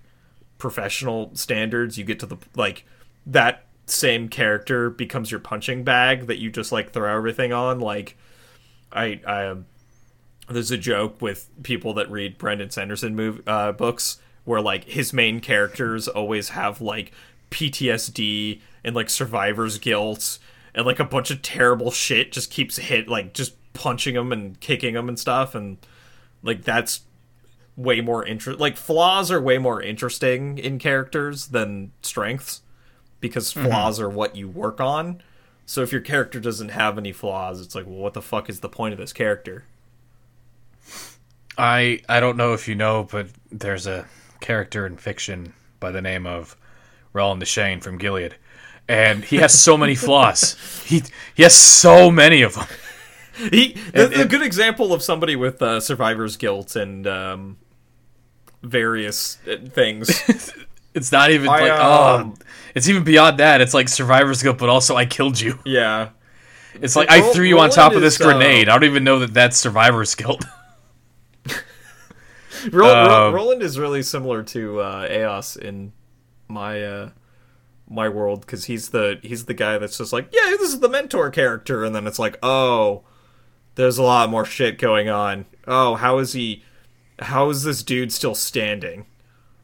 professional 0.58 1.30
standards 1.34 1.96
you 1.96 2.04
get 2.04 2.18
to 2.18 2.26
the 2.26 2.36
like 2.56 2.84
that 3.26 3.64
same 3.86 4.28
character 4.28 4.90
becomes 4.90 5.30
your 5.30 5.40
punching 5.40 5.84
bag 5.84 6.26
that 6.26 6.38
you 6.38 6.50
just 6.50 6.72
like 6.72 6.92
throw 6.92 7.16
everything 7.16 7.52
on 7.52 7.80
like 7.80 8.16
i 8.92 9.20
i 9.26 9.54
there's 10.50 10.70
a 10.70 10.78
joke 10.78 11.20
with 11.22 11.48
people 11.62 11.94
that 11.94 12.10
read 12.10 12.38
Brandon 12.38 12.70
Sanderson 12.70 13.14
move 13.14 13.42
uh, 13.46 13.72
books 13.72 14.18
where 14.44 14.60
like 14.60 14.84
his 14.84 15.12
main 15.12 15.40
characters 15.40 16.08
always 16.08 16.50
have 16.50 16.80
like 16.80 17.12
PTSD 17.50 18.60
and 18.84 18.94
like 18.94 19.10
survivor's 19.10 19.78
guilt 19.78 20.38
and 20.74 20.86
like 20.86 21.00
a 21.00 21.04
bunch 21.04 21.30
of 21.30 21.42
terrible 21.42 21.90
shit 21.90 22.32
just 22.32 22.50
keeps 22.50 22.76
hit 22.76 23.08
like 23.08 23.34
just 23.34 23.54
punching 23.72 24.14
them 24.14 24.32
and 24.32 24.58
kicking 24.60 24.94
them 24.94 25.08
and 25.08 25.18
stuff 25.18 25.54
and 25.54 25.78
like 26.42 26.62
that's 26.62 27.02
way 27.76 28.00
more 28.00 28.24
interest 28.24 28.58
like 28.60 28.76
flaws 28.76 29.30
are 29.30 29.40
way 29.40 29.58
more 29.58 29.82
interesting 29.82 30.58
in 30.58 30.78
characters 30.78 31.48
than 31.48 31.92
strengths 32.02 32.62
because 33.20 33.52
flaws 33.52 34.00
are 34.00 34.08
what 34.08 34.34
you 34.34 34.48
work 34.48 34.80
on. 34.80 35.22
So 35.66 35.82
if 35.82 35.92
your 35.92 36.00
character 36.00 36.40
doesn't 36.40 36.70
have 36.70 36.98
any 36.98 37.12
flaws 37.12 37.60
it's 37.60 37.74
like 37.74 37.86
well 37.86 37.96
what 37.96 38.14
the 38.14 38.22
fuck 38.22 38.48
is 38.48 38.60
the 38.60 38.68
point 38.68 38.92
of 38.92 38.98
this 38.98 39.12
character 39.12 39.64
I 41.58 42.00
I 42.08 42.20
don't 42.20 42.36
know 42.36 42.52
if 42.54 42.68
you 42.68 42.74
know, 42.74 43.04
but 43.10 43.28
there's 43.50 43.86
a 43.86 44.06
character 44.40 44.86
in 44.86 44.96
fiction 44.96 45.52
by 45.80 45.90
the 45.90 46.00
name 46.00 46.26
of 46.26 46.56
Roland 47.12 47.42
Deschain 47.42 47.82
from 47.82 47.98
Gilead, 47.98 48.36
and 48.88 49.24
he 49.24 49.36
has 49.36 49.58
so 49.58 49.76
many 49.76 49.94
flaws. 50.06 50.56
He 50.84 51.02
he 51.34 51.42
has 51.42 51.54
so 51.54 52.10
many 52.10 52.42
of 52.42 52.54
them. 52.54 52.66
He 53.50 53.74
And- 53.94 54.12
and- 54.12 54.28
good 54.28 54.42
example 54.42 54.92
of 54.92 55.02
somebody 55.02 55.34
with 55.34 55.62
uh, 55.62 55.80
survivor's 55.80 56.36
guilt 56.36 56.76
and 56.76 57.06
um, 57.06 57.56
various 58.62 59.38
uh, 59.50 59.56
things. 59.68 60.52
It's 60.92 61.12
not 61.12 61.30
even 61.30 61.48
I, 61.48 61.60
like 61.60 61.70
um, 61.70 62.34
oh, 62.36 62.44
it's 62.74 62.88
even 62.88 63.04
beyond 63.04 63.38
that. 63.38 63.60
It's 63.60 63.72
like 63.72 63.88
survivor's 63.88 64.42
guilt, 64.42 64.58
but 64.58 64.68
also 64.68 64.96
I 64.96 65.06
killed 65.06 65.40
you. 65.40 65.56
yeah, 65.64 66.08
It's 66.74 66.96
like 66.96 67.08
I 67.08 67.20
threw 67.32 67.44
you 67.44 67.60
on 67.60 67.70
top 67.70 67.92
of 67.94 68.00
this 68.00 68.16
is, 68.16 68.20
uh, 68.20 68.24
grenade. 68.24 68.68
I 68.68 68.72
don't 68.72 68.82
even 68.90 69.04
know 69.04 69.20
that 69.20 69.32
that's 69.32 69.56
survivor's 69.56 70.16
guilt. 70.16 70.44
Ro- 72.72 72.86
Ro- 72.86 73.28
Um, 73.28 73.34
Roland 73.34 73.62
is 73.62 73.78
really 73.78 74.02
similar 74.02 74.42
to 74.44 74.80
uh, 74.80 75.08
Eos 75.10 75.56
in 75.56 75.92
my 76.48 76.82
uh, 76.82 77.10
my 77.88 78.08
world 78.08 78.40
because 78.42 78.64
he's 78.66 78.90
the 78.90 79.18
he's 79.22 79.44
the 79.46 79.54
guy 79.54 79.78
that's 79.78 79.98
just 79.98 80.12
like, 80.12 80.28
yeah, 80.32 80.50
this 80.50 80.72
is 80.72 80.80
the 80.80 80.88
mentor 80.88 81.30
character, 81.30 81.84
and 81.84 81.94
then 81.94 82.06
it's 82.06 82.18
like, 82.18 82.38
oh, 82.42 83.02
there's 83.74 83.98
a 83.98 84.02
lot 84.02 84.30
more 84.30 84.44
shit 84.44 84.78
going 84.78 85.08
on. 85.08 85.46
Oh, 85.66 85.94
how 85.96 86.18
is 86.18 86.32
he? 86.32 86.62
How 87.20 87.50
is 87.50 87.62
this 87.64 87.82
dude 87.82 88.12
still 88.12 88.34
standing 88.34 89.06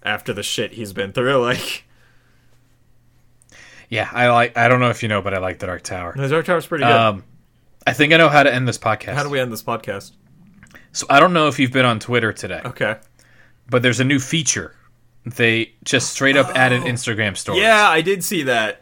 after 0.03 0.33
the 0.33 0.43
shit 0.43 0.73
he's 0.73 0.93
been 0.93 1.13
through? 1.13 1.41
Like, 1.47 1.85
yeah, 3.89 4.09
I 4.13 4.29
like. 4.31 4.57
I 4.57 4.67
don't 4.69 4.81
know 4.81 4.91
if 4.91 5.03
you 5.03 5.09
know, 5.09 5.23
but 5.23 5.33
I 5.35 5.39
like 5.39 5.59
the 5.61 5.67
Dark 5.67 5.83
Tower. 5.83 6.13
the 6.17 6.29
Dark 6.29 6.47
Tower's 6.47 6.67
pretty 6.67 6.85
good. 6.85 6.93
Um, 6.93 7.25
I 7.87 7.93
think 7.93 8.13
I 8.13 8.17
know 8.17 8.29
how 8.29 8.43
to 8.43 8.53
end 8.53 8.67
this 8.67 8.79
podcast. 8.79 9.15
how 9.15 9.23
do 9.23 9.31
we 9.31 9.39
end 9.39 9.53
this 9.53 9.63
podcast? 9.63 10.13
So 10.97 11.07
I 11.11 11.21
don't 11.21 11.33
know 11.33 11.49
if 11.49 11.59
you've 11.59 11.73
been 11.73 11.85
on 11.85 12.01
Twitter 12.01 12.33
today, 12.33 12.63
Okay. 12.65 12.97
but 13.69 13.83
there's 13.83 14.01
a 14.01 14.05
new 14.05 14.19
feature. 14.19 14.75
They 15.27 15.73
just 15.85 16.11
straight 16.11 16.37
up 16.37 16.49
added 16.57 16.83
Instagram 16.83 17.37
stories. 17.37 17.61
Oh. 17.61 17.65
Yeah, 17.67 17.89
I 17.89 18.01
did 18.01 18.25
see 18.25 18.45
that. 18.45 18.81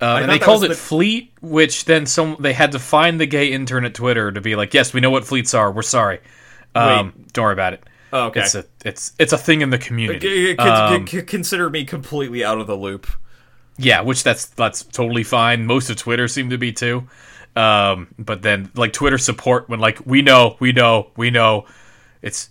Uh, 0.00 0.18
and 0.22 0.30
they 0.30 0.38
called 0.38 0.64
it 0.64 0.68
the- 0.68 0.74
Fleet, 0.74 1.32
which 1.40 1.84
then 1.84 2.04
some 2.06 2.36
they 2.40 2.52
had 2.52 2.72
to 2.72 2.78
find 2.78 3.20
the 3.20 3.26
gay 3.26 3.46
intern 3.52 3.84
at 3.84 3.94
Twitter 3.94 4.30
to 4.32 4.40
be 4.40 4.56
like, 4.56 4.74
"Yes, 4.74 4.92
we 4.92 5.00
know 5.00 5.10
what 5.10 5.24
fleets 5.26 5.54
are. 5.54 5.70
We're 5.70 5.82
sorry. 5.82 6.18
Um, 6.74 7.12
don't 7.32 7.44
worry 7.44 7.52
about 7.54 7.72
it. 7.74 7.84
Oh, 8.12 8.26
okay. 8.26 8.40
It's 8.40 8.54
a 8.54 8.64
it's 8.84 9.12
it's 9.18 9.32
a 9.32 9.38
thing 9.38 9.60
in 9.62 9.70
the 9.70 9.78
community. 9.78 10.26
C- 10.28 10.52
c- 10.52 10.56
Um, 10.58 11.06
c- 11.06 11.22
consider 11.22 11.70
me 11.70 11.84
completely 11.84 12.44
out 12.44 12.58
of 12.60 12.66
the 12.66 12.76
loop. 12.76 13.06
yeah, 13.78 14.00
which 14.02 14.22
that's 14.24 14.46
that's 14.46 14.82
totally 14.82 15.22
fine. 15.24 15.64
Most 15.66 15.88
of 15.90 15.96
Twitter 15.96 16.28
seemed 16.28 16.50
to 16.50 16.58
be 16.58 16.72
too. 16.72 17.08
Um, 17.56 18.08
but 18.18 18.42
then 18.42 18.70
like 18.74 18.92
Twitter 18.92 19.18
support 19.18 19.68
when 19.68 19.80
like 19.80 20.04
we 20.06 20.22
know, 20.22 20.56
we 20.60 20.72
know, 20.72 21.10
we 21.16 21.30
know. 21.30 21.64
It's 22.22 22.50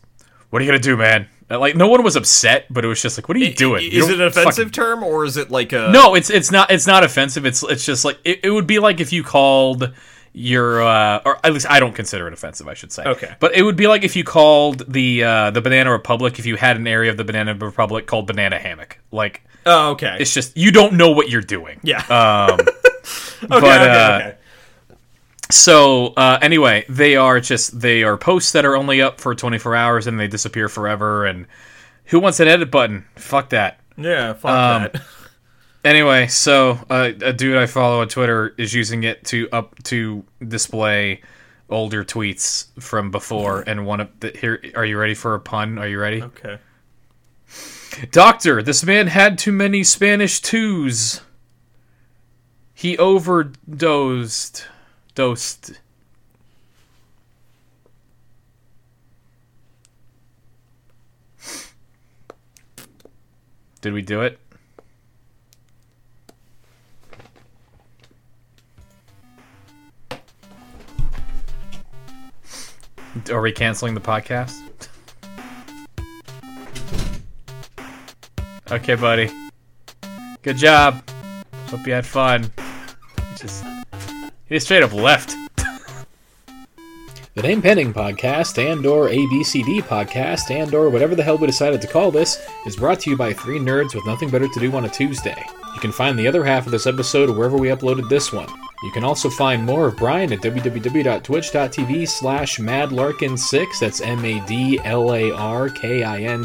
what 0.50 0.62
are 0.62 0.66
you 0.66 0.72
gonna 0.72 0.80
do, 0.80 0.98
man? 0.98 1.28
Uh, 1.50 1.60
Like 1.60 1.76
no 1.76 1.88
one 1.88 2.02
was 2.04 2.16
upset, 2.16 2.66
but 2.72 2.84
it 2.84 2.88
was 2.88 3.02
just 3.02 3.18
like, 3.18 3.28
what 3.28 3.38
are 3.38 3.40
you 3.40 3.54
doing? 3.54 3.84
You 3.92 4.04
Is 4.04 4.10
it 4.10 4.20
an 4.20 4.26
offensive 4.28 4.56
fucking- 4.56 4.72
term 4.72 5.04
or 5.04 5.26
is 5.26 5.38
it 5.38 5.52
like 5.52 5.74
a 5.74 5.90
No, 5.92 6.16
it's 6.16 6.30
it's 6.30 6.52
not 6.52 6.72
it's 6.72 6.88
not 6.88 7.04
offensive. 7.04 7.46
It's 7.46 7.62
it's 7.64 7.86
just 7.86 8.04
like 8.04 8.18
it, 8.24 8.40
it 8.44 8.50
would 8.50 8.66
be 8.68 8.80
like 8.80 9.00
if 9.00 9.14
you 9.14 9.24
called 9.24 9.94
your 10.34 10.82
uh, 10.82 11.22
or 11.24 11.40
at 11.46 11.54
least 11.54 11.70
I 11.70 11.80
don't 11.80 11.94
consider 11.94 12.28
it 12.28 12.34
offensive. 12.34 12.68
I 12.68 12.74
should 12.74 12.92
say. 12.92 13.04
Okay. 13.04 13.36
But 13.40 13.56
it 13.56 13.62
would 13.62 13.76
be 13.76 13.88
like 13.88 14.04
if 14.04 14.16
you 14.16 14.24
called 14.24 14.92
the 14.92 15.24
uh, 15.24 15.52
the 15.52 15.62
Banana 15.62 15.92
Republic 15.92 16.40
if 16.40 16.46
you 16.48 16.56
had 16.58 16.78
an 16.78 16.88
area 16.88 17.12
of 17.12 17.18
the 17.18 17.24
Banana 17.24 17.54
Republic 17.54 18.08
called 18.08 18.26
Banana 18.28 18.58
Hammock. 18.58 19.00
Like 19.12 19.44
Oh, 19.68 19.92
okay. 19.92 20.18
it's 20.20 20.34
just 20.34 20.58
you 20.58 20.72
don't 20.72 20.94
know 20.94 21.12
what 21.12 21.30
you're 21.30 21.42
doing. 21.42 21.80
yeah. 21.84 22.00
Um, 22.08 22.60
okay, 22.60 22.68
but, 23.48 23.64
okay, 23.64 23.70
uh, 23.70 24.18
okay. 24.18 24.35
So 25.52 26.08
uh, 26.18 26.40
anyway, 26.42 26.86
they 26.90 27.16
are 27.16 27.40
just 27.40 27.80
they 27.80 28.04
are 28.04 28.18
posts 28.18 28.52
that 28.54 28.66
are 28.66 28.76
only 28.76 29.02
up 29.02 29.20
for 29.20 29.36
24 29.36 29.76
hours 29.76 30.08
and 30.08 30.20
they 30.20 30.28
disappear 30.28 30.70
forever. 30.70 31.26
And 31.26 31.48
who 32.06 32.20
wants 32.20 32.40
an 32.40 32.48
edit 32.48 32.72
button? 32.72 33.06
Fuck 33.16 33.50
that. 33.50 33.80
Yeah, 33.98 34.34
fuck 34.34 34.52
um, 34.52 34.82
that. 34.84 35.02
Anyway, 35.86 36.26
so 36.26 36.80
uh, 36.90 37.12
a 37.22 37.32
dude 37.32 37.58
I 37.58 37.68
follow 37.68 38.02
on 38.02 38.08
Twitter 38.08 38.56
is 38.58 38.74
using 38.74 39.04
it 39.04 39.24
to 39.26 39.48
up 39.52 39.76
to 39.84 40.26
display 40.46 41.22
older 41.70 42.04
tweets 42.04 42.70
from 42.82 43.12
before, 43.12 43.64
and 43.68 43.86
one 43.86 44.00
of 44.00 44.10
the 44.20 44.32
here. 44.32 44.60
Are 44.74 44.84
you 44.84 44.98
ready 44.98 45.14
for 45.14 45.36
a 45.36 45.40
pun? 45.40 45.78
Are 45.78 45.88
you 45.88 46.00
ready? 46.00 46.24
Okay. 46.24 46.58
Doctor, 48.12 48.64
this 48.64 48.84
man 48.84 49.06
had 49.06 49.38
too 49.38 49.52
many 49.52 49.84
Spanish 49.84 50.42
twos. 50.42 51.22
He 52.74 52.98
overdosed. 52.98 54.66
Dosed. 55.16 55.80
Did 63.80 63.94
we 63.94 64.02
do 64.02 64.22
it? 64.22 64.40
Are 73.32 73.42
we 73.42 73.54
canceling 73.54 73.94
the 73.94 74.02
podcast? 74.02 74.60
Okay, 78.70 78.96
buddy. 78.96 79.32
Good 80.42 80.58
job. 80.58 81.08
Hope 81.68 81.88
you 81.88 81.94
had 81.94 82.06
fun. 82.06 82.52
Just 83.38 83.64
he 84.48 84.60
straight 84.60 84.84
up 84.84 84.94
left. 84.94 85.36
The 87.34 87.42
name 87.42 87.62
Pending 87.62 87.94
Podcast 87.94 88.58
and 88.58 88.86
or 88.86 89.10
ABCD 89.10 89.82
Podcast 89.82 90.52
and 90.52 90.74
or 90.74 90.90
whatever 90.90 91.16
the 91.16 91.24
hell 91.24 91.38
we 91.38 91.48
decided 91.48 91.82
to 91.82 91.88
call 91.88 92.10
this 92.10 92.42
is 92.66 92.78
brought 92.78 93.02
to 93.02 93.10
you 93.10 93.18
by 93.18 93.34
three 93.34 93.60
nerds 93.60 93.94
with 93.94 94.06
nothing 94.06 94.30
better 94.30 94.48
to 94.48 94.60
do 94.60 94.72
on 94.72 94.86
a 94.86 94.90
Tuesday. 94.90 95.44
You 95.74 95.82
can 95.82 95.92
find 95.92 96.18
the 96.18 96.28
other 96.30 96.46
half 96.46 96.66
of 96.66 96.72
this 96.72 96.88
episode 96.88 97.30
wherever 97.30 97.58
we 97.58 97.68
uploaded 97.68 98.08
this 98.08 98.32
one. 98.32 98.48
You 98.84 98.92
can 98.92 99.04
also 99.04 99.30
find 99.30 99.66
more 99.66 99.88
of 99.88 99.98
Brian 99.98 100.32
at 100.32 100.40
www.twitch.tv 100.40 102.08
slash 102.08 102.58
madlarkin6, 102.58 103.80
that's 103.80 104.00
M-A-D-L-A-R-K-I-N 104.00 104.46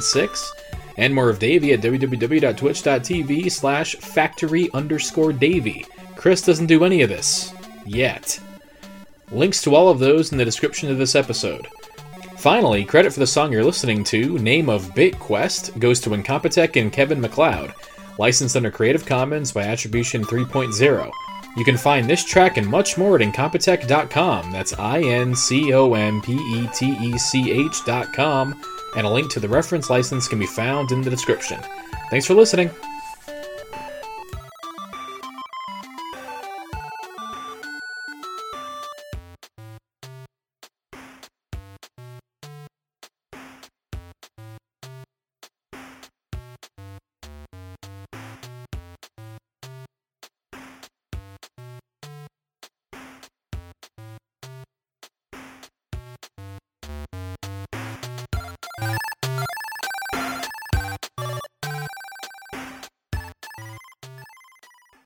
6, 0.01 0.53
and 0.97 1.15
more 1.15 1.31
of 1.31 1.39
Davey 1.39 1.73
at 1.73 1.83
www.twitch.tv 1.83 3.53
slash 3.53 3.95
factory 3.95 4.69
underscore 4.73 5.33
Davey. 5.33 5.87
Chris 6.17 6.43
doesn't 6.43 6.67
do 6.67 6.85
any 6.85 7.03
of 7.03 7.09
this. 7.09 7.53
Yet. 7.87 8.41
Links 9.31 9.63
to 9.63 9.75
all 9.75 9.89
of 9.89 9.99
those 9.99 10.33
in 10.33 10.39
the 10.39 10.45
description 10.45 10.91
of 10.91 10.99
this 10.99 11.15
episode. 11.15 11.67
Finally, 12.39 12.85
credit 12.85 13.13
for 13.13 13.21
the 13.21 13.27
song 13.27 13.53
you're 13.53 13.65
listening 13.65 14.03
to, 14.05 14.39
Name 14.39 14.69
of 14.69 14.95
BitQuest, 14.95 15.79
goes 15.79 16.01
to 16.01 16.11
Incompetech 16.11 16.81
and 16.81 16.93
Kevin 16.93 17.21
MacLeod, 17.21 17.75
licensed 18.19 18.57
under 18.57 18.71
Creative 18.71 19.05
Commons 19.05 19.53
by 19.53 19.63
Attribution 19.65 20.25
3.0. 20.25 21.11
You 21.57 21.65
can 21.65 21.77
find 21.77 22.09
this 22.09 22.25
track 22.25 22.57
and 22.57 22.67
much 22.67 22.97
more 22.97 23.17
at 23.17 23.23
Incompetech.com. 23.23 24.53
That's 24.53 24.73
I 24.79 25.01
N 25.01 25.35
C 25.35 25.73
O 25.75 25.95
M 25.95 26.23
P 26.23 26.33
E 26.33 26.69
T 26.73 26.97
E 27.01 27.19
C 27.19 27.51
H.com, 27.51 28.63
and 28.97 29.07
a 29.07 29.11
link 29.11 29.31
to 29.33 29.41
the 29.41 29.49
reference 29.49 29.91
license 29.91 30.29
can 30.29 30.39
be 30.39 30.47
found 30.47 30.93
in 30.93 31.03
the 31.03 31.11
description. 31.11 31.61
Thanks 32.09 32.27
for 32.27 32.35
listening. 32.35 32.71